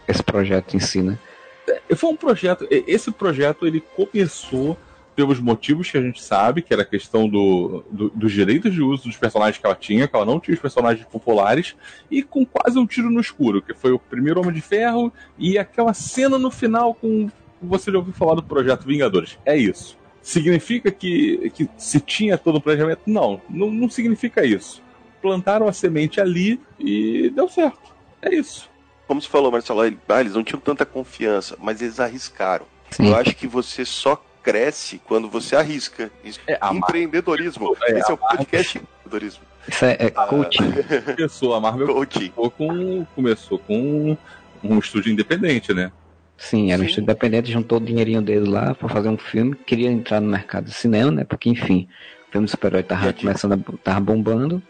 esse 0.08 0.24
projeto 0.24 0.76
em 0.76 0.80
si, 0.80 1.02
né? 1.02 1.20
É, 1.68 1.94
Foi 1.94 2.10
um 2.10 2.16
projeto. 2.16 2.66
Esse 2.70 3.12
projeto 3.12 3.68
ele 3.68 3.84
começou 3.96 4.78
pelos 5.16 5.40
motivos 5.40 5.90
que 5.92 5.98
a 5.98 6.02
gente 6.02 6.24
sabe, 6.24 6.62
que 6.62 6.74
era 6.74 6.84
a 6.84 6.86
questão 6.86 7.28
do, 7.28 7.84
do- 7.92 8.10
dos 8.12 8.32
direitos 8.32 8.74
de 8.74 8.82
uso 8.82 9.04
dos 9.04 9.18
personagens 9.18 9.58
que 9.58 9.66
ela 9.66 9.76
tinha, 9.76 10.08
que 10.08 10.16
ela 10.16 10.26
não 10.26 10.40
tinha 10.40 10.56
os 10.56 10.62
personagens 10.62 11.06
populares, 11.08 11.76
e 12.10 12.24
com 12.24 12.46
quase 12.46 12.80
um 12.80 12.86
tiro 12.88 13.10
no 13.10 13.20
escuro, 13.20 13.62
que 13.62 13.74
foi 13.74 13.92
o 13.92 14.00
primeiro 14.00 14.40
Homem 14.40 14.54
de 14.54 14.62
Ferro 14.62 15.12
e 15.38 15.58
aquela 15.58 15.94
cena 15.94 16.38
no 16.38 16.50
final 16.50 16.94
com. 16.94 17.30
Você 17.62 17.92
já 17.92 17.98
ouviu 17.98 18.14
falar 18.14 18.36
do 18.36 18.44
projeto 18.44 18.86
Vingadores. 18.86 19.38
É 19.46 19.56
isso. 19.58 19.98
Significa 20.22 20.92
que, 20.92 21.52
que 21.54 21.70
se 21.78 22.00
tinha 22.00 22.38
todo 22.38 22.56
o 22.58 22.62
planejamento? 22.62 23.02
Não, 23.06 23.42
não, 23.50 23.70
não 23.72 23.90
significa 23.90 24.46
isso. 24.46 24.82
Plantaram 25.22 25.68
a 25.68 25.74
semente 25.74 26.22
ali 26.22 26.60
e 26.80 27.30
deu 27.36 27.48
certo. 27.50 27.92
É 28.22 28.34
isso. 28.34 28.70
Como 29.08 29.22
você 29.22 29.28
falou, 29.28 29.52
Marcelo, 29.52 29.82
ah, 30.08 30.22
eles 30.22 30.34
não 30.36 30.44
tinham 30.44 30.60
tanta 30.60 30.86
confiança, 30.86 31.58
mas 31.60 31.82
eles 31.82 32.00
arriscaram. 32.00 32.66
Sim. 32.92 33.08
Eu 33.10 33.16
acho 33.16 33.36
que 33.36 33.46
você 33.48 33.84
só 33.84 34.24
cresce 34.44 35.02
quando 35.06 35.30
você 35.30 35.56
arrisca. 35.56 36.12
Isso 36.24 36.40
É, 36.48 36.60
empreendedorismo. 36.72 37.76
É, 37.84 38.00
Esse 38.00 38.12
é 38.12 38.14
o 38.14 38.18
podcast 38.18 38.78
de 38.78 38.84
empreendedorismo. 38.84 39.44
Isso 39.68 39.86
é, 39.86 39.98
é 40.00 40.10
coaching. 40.10 40.72
Começou, 41.16 41.54
a 41.54 41.60
Marvel 41.60 41.88
Coaching. 41.88 42.30
começou 42.30 42.52
com, 42.52 43.06
começou 43.16 43.60
com 43.60 44.18
um 44.64 44.80
estúdio 44.80 45.12
independente, 45.12 45.74
né? 45.74 45.92
Sim, 46.38 46.72
era 46.72 46.82
um 46.82 46.86
estúdio 46.86 47.04
independente, 47.04 47.52
juntou 47.52 47.78
o 47.78 47.82
dinheirinho 47.82 48.22
dele 48.22 48.50
lá 48.50 48.74
pra 48.74 48.90
fazer 48.90 49.10
um 49.10 49.18
filme, 49.18 49.56
queria 49.56 49.92
entrar 49.92 50.20
no 50.20 50.28
mercado 50.28 50.66
de 50.66 50.74
cinema, 50.74 51.12
né? 51.12 51.24
Porque, 51.24 51.50
enfim, 51.50 51.88
o 52.28 52.32
filme 52.32 52.48
super-herói 52.48 52.82
tava 52.82 53.10
E 53.10 53.14
começando 53.14 53.54
a 53.54 53.78
tava 53.84 54.00
bombando. 54.00 54.62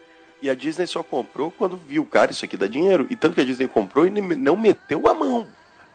E 0.42 0.50
a 0.50 0.56
Disney 0.56 0.88
só 0.88 1.04
comprou 1.04 1.52
quando 1.52 1.78
viu, 1.78 2.04
cara, 2.06 2.32
isso 2.32 2.44
aqui 2.44 2.58
dá 2.58 2.68
dinheiro. 2.68 3.06
E 3.10 3.16
tanto 3.16 3.36
que 3.36 3.42
a 3.42 3.46
Disney 3.46 3.68
comprou 3.68 4.08
e 4.08 4.10
não 4.10 4.58
meteu 4.58 5.08
a 5.08 5.14
mão. 5.14 5.48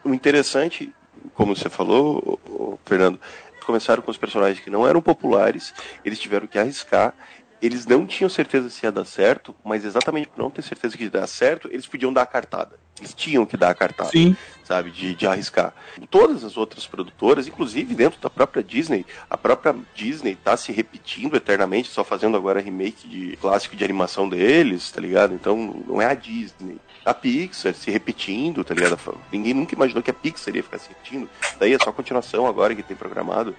O 0.05 0.15
interessante, 0.15 0.93
como 1.35 1.55
você 1.55 1.69
falou, 1.69 2.79
Fernando, 2.87 3.19
começaram 3.67 4.03
com 4.03 4.11
os 4.11 4.17
personagens 4.17 4.61
que 4.61 4.71
não 4.71 4.87
eram 4.87 5.03
populares, 5.03 5.75
eles 6.05 6.19
tiveram 6.19 6.47
que 6.47 6.59
arriscar. 6.59 7.13
Eles 7.61 7.87
não 7.87 8.07
tinham 8.07 8.29
certeza 8.29 8.69
se 8.69 8.85
ia 8.85 8.93
dar 8.93 9.07
certo, 9.07 9.55
mas 9.65 9.85
exatamente 9.85 10.29
por 10.29 10.39
não 10.39 10.51
ter 10.51 10.63
certeza 10.63 10.97
que 10.97 11.05
ia 11.05 11.11
dar 11.11 11.27
certo, 11.27 11.69
eles 11.73 11.87
podiam 11.87 12.13
dar 12.13 12.23
a 12.23 12.27
cartada. 12.27 12.79
Eles 12.99 13.13
tinham 13.15 13.45
que 13.45 13.57
dar 13.57 13.71
a 13.71 13.75
cartada 13.75 14.11
Sim. 14.11 14.37
sabe, 14.65 14.91
de, 14.91 15.15
de 15.15 15.27
arriscar. 15.27 15.75
Todas 16.11 16.45
as 16.45 16.57
outras 16.57 16.87
produtoras, 16.87 17.47
inclusive 17.47 17.95
dentro 17.95 18.21
da 18.21 18.31
própria 18.31 18.63
Disney, 18.63 19.05
a 19.29 19.37
própria 19.37 19.75
Disney 19.95 20.35
tá 20.35 20.57
se 20.57 20.73
repetindo 20.73 21.37
eternamente, 21.37 21.89
só 21.89 22.05
fazendo 22.05 22.37
agora 22.37 22.61
remake 22.61 23.09
de 23.09 23.37
clássico 23.37 23.77
de 23.77 23.85
animação 23.85 24.29
deles, 24.29 24.91
tá 24.91 25.01
ligado? 25.01 25.35
Então 25.35 25.83
não 25.87 26.01
é 26.01 26.07
a 26.07 26.15
Disney. 26.15 26.79
A 27.07 27.15
Pixar 27.15 27.73
se 27.73 27.89
repetindo, 27.89 28.65
tá 28.65 28.75
ligado? 28.75 28.99
Ninguém 29.33 29.55
nunca 29.55 29.77
imaginou 29.77 30.03
que 30.03 30.11
a 30.11 30.15
Pixar 30.15 30.57
ia 30.57 30.63
ficar 30.63 30.79
se 30.79 30.89
repetindo. 30.89 31.31
Daí 31.59 31.73
é 31.73 31.79
só 31.79 31.93
continuação 31.93 32.47
agora 32.49 32.75
que 32.75 32.83
tem 32.83 32.97
programado. 32.97 33.55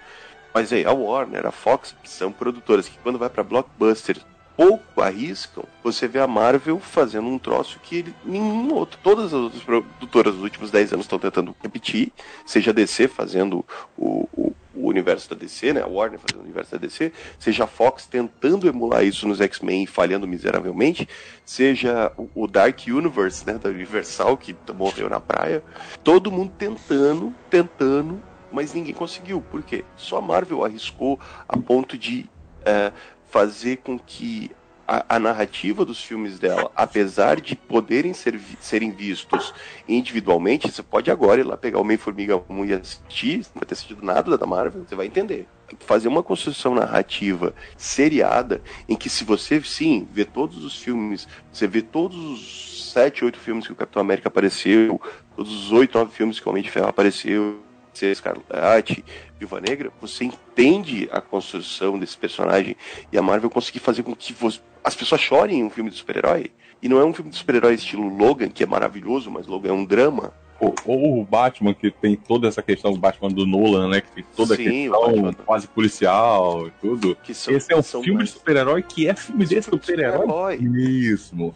Mas 0.54 0.74
aí, 0.74 0.86
a 0.86 0.92
Warner, 0.92 1.46
a 1.46 1.52
Fox, 1.52 1.96
que 2.04 2.10
são 2.10 2.30
produtoras 2.30 2.90
que 2.90 2.98
quando 2.98 3.18
vai 3.18 3.30
pra 3.30 3.44
blockbuster 3.44 4.18
pouco 4.58 5.02
arriscam, 5.02 5.64
você 5.84 6.08
vê 6.08 6.20
a 6.20 6.26
Marvel 6.26 6.80
fazendo 6.80 7.28
um 7.28 7.38
troço 7.38 7.80
que 7.80 7.98
ele, 7.98 8.16
nenhum 8.26 8.74
outro, 8.74 9.00
todas 9.04 9.26
as 9.28 9.34
outras 9.34 9.62
produtoras 9.62 10.34
dos 10.34 10.42
últimos 10.42 10.72
10 10.72 10.94
anos 10.94 11.06
estão 11.06 11.20
tentando 11.20 11.56
repetir, 11.62 12.12
seja 12.44 12.72
a 12.72 12.74
DC 12.74 13.08
fazendo 13.08 13.64
o, 13.96 14.28
o, 14.34 14.56
o 14.74 14.88
universo 14.88 15.30
da 15.30 15.36
DC, 15.36 15.74
né, 15.74 15.84
a 15.84 15.88
Warner 15.88 16.20
fazendo 16.20 16.40
o 16.40 16.44
universo 16.44 16.72
da 16.72 16.80
DC, 16.80 17.14
seja 17.38 17.66
a 17.66 17.68
Fox 17.68 18.08
tentando 18.08 18.68
emular 18.68 19.06
isso 19.06 19.28
nos 19.28 19.40
X-Men 19.40 19.84
e 19.84 19.88
falhando 19.88 20.28
miseravelmente, 20.28 21.08
seja 21.46 22.12
o, 22.18 22.28
o 22.34 22.48
Dark 22.48 22.80
Universe, 22.88 23.46
né, 23.46 23.60
da 23.60 23.70
Universal, 23.70 24.36
que 24.38 24.56
morreu 24.76 25.08
na 25.08 25.20
praia, 25.20 25.64
todo 26.04 26.32
mundo 26.32 26.52
tentando, 26.58 27.32
tentando, 27.48 28.20
mas 28.52 28.74
ninguém 28.74 28.94
conseguiu. 28.94 29.40
Por 29.40 29.62
quê? 29.62 29.86
Só 29.96 30.18
a 30.18 30.22
Marvel 30.22 30.66
arriscou 30.66 31.20
a 31.48 31.56
ponto 31.58 31.96
de 31.96 32.28
é, 32.66 32.92
fazer 33.38 33.78
com 33.78 34.00
que 34.00 34.50
a, 34.88 35.16
a, 35.16 35.20
narrativa 35.20 35.86
dos 35.86 36.02
filmes 36.02 36.40
dela, 36.40 36.72
apesar 36.76 37.40
de 37.40 37.56
poderem 37.56 38.12
ser, 38.12 38.40
serem 38.60 38.90
vistos 38.90 39.54
individualmente, 39.88 40.72
você 40.72 40.82
pode 40.82 41.12
agora 41.12 41.42
ir 41.42 41.44
lá 41.44 41.56
pegar 41.56 41.80
o 41.80 41.84
Meio-Formiga 41.84 42.42
1 42.50 42.66
e 42.66 42.74
assistir, 42.74 43.38
não 43.38 43.60
vai 43.60 43.66
ter 43.68 43.76
assistido 43.76 44.04
nada 44.04 44.36
da 44.40 44.46
Marvel, 44.48 44.84
você 44.84 44.96
vai 44.96 45.06
entender. 45.06 45.48
Fazer 45.82 46.08
uma 46.08 46.24
construção 46.24 46.74
narrativa 46.74 47.54
seriada, 47.78 48.60
em 48.90 48.96
que 48.96 49.08
se 49.08 49.24
você, 49.24 49.62
sim, 49.62 50.08
vê 50.12 50.26
todos 50.26 50.64
os 50.64 50.76
filmes, 50.76 51.28
você 51.52 51.68
vê 51.68 51.84
todos 51.84 52.18
os 52.18 52.92
sete, 52.92 53.24
oito 53.24 53.38
filmes 53.38 53.68
que 53.68 53.74
o 53.74 53.76
Capitão 53.76 54.02
América 54.02 54.30
apareceu, 54.30 55.00
todos 55.36 55.66
os 55.66 55.72
oito, 55.72 55.96
nove 55.96 56.12
filmes 56.12 56.40
que 56.40 56.48
o 56.48 56.50
Homem 56.50 56.64
de 56.64 56.72
Ferro 56.72 56.88
apareceu, 56.88 57.67
ser 57.98 58.12
Escarlate, 58.12 59.04
Viúva 59.40 59.60
Negra, 59.60 59.92
você 60.00 60.26
entende 60.26 61.10
a 61.12 61.20
construção 61.20 61.98
desse 61.98 62.18
personagem 62.18 62.76
e 63.12 63.18
a 63.18 63.22
Marvel 63.22 63.50
conseguir 63.50 63.80
fazer 63.80 64.04
com 64.04 64.16
que 64.16 64.34
você, 64.34 64.60
as 64.84 64.96
pessoas 64.96 65.22
chorem 65.22 65.60
em 65.60 65.64
um 65.64 65.70
filme 65.70 65.90
de 65.90 65.98
super-herói. 65.98 66.52
E 66.82 66.88
não 66.88 67.00
é 67.00 67.06
um 67.06 67.14
filme 67.14 67.32
de 67.32 67.38
super-herói 67.38 67.74
estilo 67.74 68.08
Logan, 68.08 68.50
que 68.50 68.64
é 68.64 68.68
maravilhoso, 68.68 69.32
mas 69.32 69.48
Logan 69.48 69.70
é 69.70 69.74
um 69.74 69.86
drama. 69.86 70.32
Ou, 70.60 70.74
ou, 70.86 71.22
o 71.22 71.24
Batman, 71.24 71.74
que 71.74 71.92
tem 71.92 72.16
toda 72.16 72.48
essa 72.48 72.64
questão 72.64 72.92
do 72.92 72.98
Batman 72.98 73.30
do 73.30 73.46
Nolan, 73.46 73.90
né? 73.90 74.02
Que 74.02 74.10
tem 74.10 74.26
toda 74.36 74.56
a 74.56 74.58
questão 74.58 75.34
quase 75.46 75.68
policial 75.68 76.68
e 76.68 76.72
tudo. 76.82 77.18
São, 77.32 77.54
Esse 77.54 77.74
é 77.74 77.78
um 77.78 77.84
filme 77.84 78.16
mais... 78.16 78.30
de 78.30 78.36
super-herói 78.36 78.82
que 78.82 79.08
é 79.08 79.16
filme 79.16 79.46
de 79.46 79.62
super-herói 79.62 80.58
super 80.58 80.70
mesmo. 80.70 81.56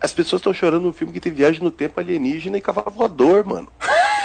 As 0.00 0.12
pessoas 0.12 0.40
estão 0.40 0.52
chorando 0.52 0.84
num 0.84 0.92
filme 0.92 1.12
que 1.12 1.20
tem 1.20 1.32
viagem 1.32 1.62
no 1.62 1.70
tempo 1.70 2.00
alienígena 2.00 2.58
e 2.58 2.60
cavalo 2.60 2.90
voador, 2.90 3.44
mano. 3.44 3.70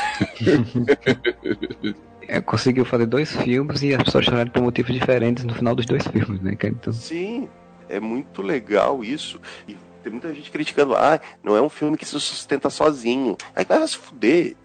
É, 2.28 2.40
conseguiu 2.40 2.86
fazer 2.86 3.06
dois 3.06 3.36
filmes 3.36 3.82
e 3.84 3.94
as 3.94 4.02
pessoas 4.04 4.26
choraram 4.26 4.50
por 4.50 4.62
motivos 4.62 4.94
diferentes 4.94 5.44
no 5.44 5.54
final 5.54 5.76
dos 5.76 5.86
dois 5.86 6.08
filmes, 6.08 6.42
né, 6.42 6.56
cara? 6.56 6.74
Então... 6.74 6.94
Sim, 6.94 7.50
é 7.90 8.00
muito 8.00 8.42
legal 8.42 9.04
isso. 9.04 9.40
E 9.68 9.76
tem 10.04 10.12
muita 10.12 10.34
gente 10.34 10.52
criticando, 10.52 10.96
ah, 10.96 11.20
não 11.42 11.56
é 11.56 11.62
um 11.62 11.70
filme 11.70 11.98
que 11.98 12.06
se 12.06 12.20
sustenta 12.20 12.70
sozinho. 12.70 13.38
Aí 13.56 13.64
vai 13.64 13.88
se 13.88 13.98
fuder. 13.98 14.56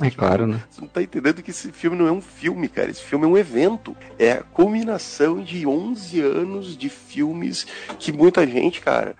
É 0.00 0.10
claro, 0.10 0.46
né? 0.46 0.62
Você 0.70 0.80
não 0.80 0.88
tá 0.88 1.02
entendendo 1.02 1.42
que 1.42 1.50
esse 1.50 1.72
filme 1.72 1.96
não 1.96 2.06
é 2.06 2.12
um 2.12 2.20
filme, 2.20 2.68
cara. 2.68 2.90
Esse 2.90 3.02
filme 3.02 3.24
é 3.24 3.28
um 3.28 3.38
evento. 3.38 3.96
É 4.18 4.32
a 4.32 4.42
culminação 4.42 5.42
de 5.42 5.66
11 5.66 6.20
anos 6.20 6.76
de 6.76 6.88
filmes 6.90 7.66
que 7.98 8.12
muita 8.12 8.46
gente, 8.46 8.80
cara, 8.80 9.16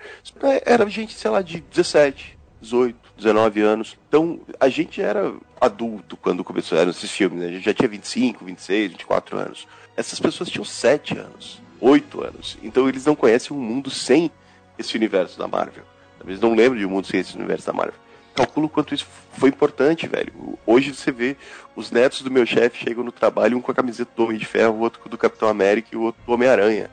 era 0.67 0.87
gente, 0.89 1.15
sei 1.15 1.31
lá, 1.31 1.41
de 1.41 1.61
17, 1.61 2.39
18, 2.61 3.04
19 3.17 3.61
anos. 3.61 3.97
Então, 4.09 4.41
a 4.59 4.69
gente 4.69 5.01
era 5.01 5.35
adulto 5.61 6.17
quando 6.17 6.45
começaram 6.45 6.91
esses 6.91 7.11
filmes, 7.11 7.41
né? 7.41 7.49
A 7.49 7.53
gente 7.53 7.65
já 7.65 7.75
tinha 7.75 7.89
25, 7.89 8.45
26, 8.45 8.93
24 8.93 9.39
anos. 9.39 9.69
Essas 9.97 10.19
pessoas 10.19 10.51
tinham 10.51 10.65
7 10.65 11.19
anos, 11.19 11.61
8 11.81 12.25
anos. 12.25 12.59
Então, 12.63 12.89
eles 12.89 13.05
não 13.05 13.15
conhecem 13.15 13.57
um 13.57 13.61
mundo 13.61 13.91
sem 13.91 14.31
esse 14.79 14.97
universo 14.97 15.39
da 15.39 15.47
Marvel. 15.47 15.85
Eles 16.27 16.41
não 16.41 16.55
lembram 16.55 16.79
de 16.79 16.87
um 16.87 16.91
mundo 16.91 17.07
sem 17.07 17.21
esse 17.21 17.37
universo 17.37 17.67
da 17.67 17.73
Marvel. 17.73 17.95
Calculo 18.35 18.69
quanto 18.69 18.95
isso 18.95 19.07
foi 19.35 19.49
importante, 19.49 20.09
velho. 20.09 20.59
Hoje 20.67 20.93
você 20.93 21.13
vê 21.13 21.37
os 21.77 21.91
netos 21.91 22.23
do 22.23 22.31
meu 22.31 22.45
chefe 22.45 22.85
chegam 22.85 23.05
no 23.05 23.13
trabalho, 23.13 23.57
um 23.57 23.61
com 23.61 23.71
a 23.71 23.75
camiseta 23.75 24.11
do 24.17 24.25
Homem 24.25 24.39
de 24.39 24.45
Ferro, 24.45 24.75
o 24.75 24.81
outro 24.81 25.09
do 25.09 25.17
Capitão 25.17 25.49
América 25.49 25.91
e 25.93 25.97
o 25.97 26.03
outro 26.03 26.21
do 26.27 26.33
Homem-Aranha. 26.33 26.91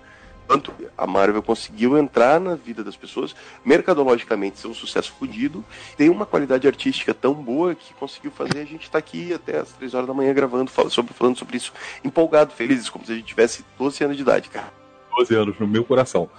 Quanto 0.52 0.74
a 0.98 1.08
Marvel 1.08 1.42
conseguiu 1.42 1.98
entrar 1.98 2.38
na 2.38 2.56
vida 2.56 2.84
das 2.84 2.98
pessoas, 2.98 3.34
mercadologicamente 3.64 4.60
ser 4.60 4.68
um 4.68 4.74
sucesso 4.74 5.14
fodido, 5.18 5.64
tem 5.96 6.10
uma 6.10 6.26
qualidade 6.26 6.68
artística 6.68 7.14
tão 7.14 7.34
boa 7.34 7.74
que 7.74 7.94
conseguiu 7.94 8.32
fazer 8.32 8.60
a 8.60 8.66
gente 8.66 8.82
estar 8.82 8.92
tá 8.92 8.98
aqui 8.98 9.34
até 9.34 9.60
as 9.60 9.72
3 9.72 9.94
horas 9.94 10.08
da 10.08 10.14
manhã 10.14 10.34
gravando, 10.34 10.70
falando 10.70 10.92
sobre, 10.92 11.14
falando 11.14 11.38
sobre 11.38 11.56
isso, 11.56 11.72
empolgado, 12.04 12.52
felizes, 12.52 12.90
como 12.90 13.06
se 13.06 13.14
a 13.14 13.16
gente 13.16 13.28
tivesse 13.28 13.64
12 13.78 14.04
anos 14.04 14.18
de 14.18 14.24
idade, 14.24 14.50
cara. 14.50 14.74
12 15.16 15.36
anos 15.36 15.58
no 15.58 15.68
meu 15.68 15.86
coração. 15.86 16.30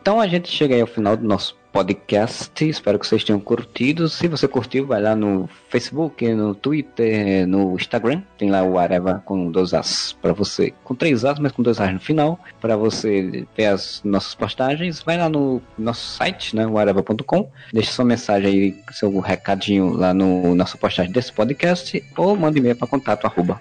então 0.00 0.20
a 0.20 0.28
gente 0.28 0.48
chega 0.48 0.76
aí 0.76 0.80
ao 0.80 0.86
final 0.86 1.16
do 1.16 1.26
nosso 1.26 1.56
podcast. 1.76 2.66
Espero 2.66 2.98
que 2.98 3.06
vocês 3.06 3.22
tenham 3.22 3.38
curtido. 3.38 4.08
Se 4.08 4.26
você 4.28 4.48
curtiu, 4.48 4.86
vai 4.86 5.02
lá 5.02 5.14
no 5.14 5.46
Facebook, 5.68 6.26
no 6.32 6.54
Twitter, 6.54 7.46
no 7.46 7.74
Instagram. 7.74 8.22
Tem 8.38 8.50
lá 8.50 8.62
o 8.62 8.78
Areva 8.78 9.22
com 9.26 9.50
dois 9.50 9.74
As 9.74 10.14
para 10.14 10.32
você, 10.32 10.72
com 10.82 10.94
três 10.94 11.22
As, 11.22 11.38
mas 11.38 11.52
com 11.52 11.62
dois 11.62 11.78
As 11.78 11.92
no 11.92 12.00
final, 12.00 12.40
para 12.62 12.78
você 12.78 13.46
ver 13.54 13.66
as 13.66 14.00
nossas 14.02 14.34
postagens. 14.34 15.02
Vai 15.02 15.18
lá 15.18 15.28
no 15.28 15.60
nosso 15.76 16.16
site, 16.16 16.56
né, 16.56 16.64
areva.com. 16.64 17.50
Deixe 17.70 17.92
sua 17.92 18.06
mensagem 18.06 18.48
aí, 18.48 18.82
seu 18.92 19.20
recadinho 19.20 19.92
lá 19.92 20.14
no 20.14 20.54
nossa 20.54 20.78
postagem 20.78 21.12
desse 21.12 21.30
podcast 21.30 22.02
ou 22.16 22.34
mande 22.34 22.58
e-mail 22.58 22.76
para 22.76 22.88
contato 22.88 23.26
arroba. 23.26 23.60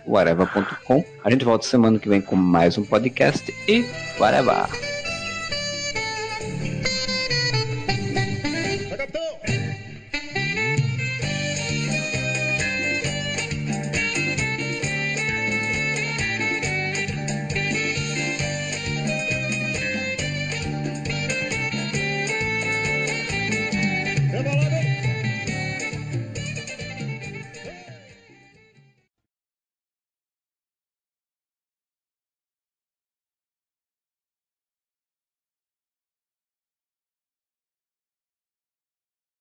A 1.21 1.29
gente 1.29 1.43
volta 1.43 1.65
semana 1.65 1.99
que 1.99 2.07
vem 2.07 2.21
com 2.21 2.37
mais 2.37 2.77
um 2.77 2.85
podcast 2.85 3.53
e 3.67 3.85
Areva! 4.21 4.94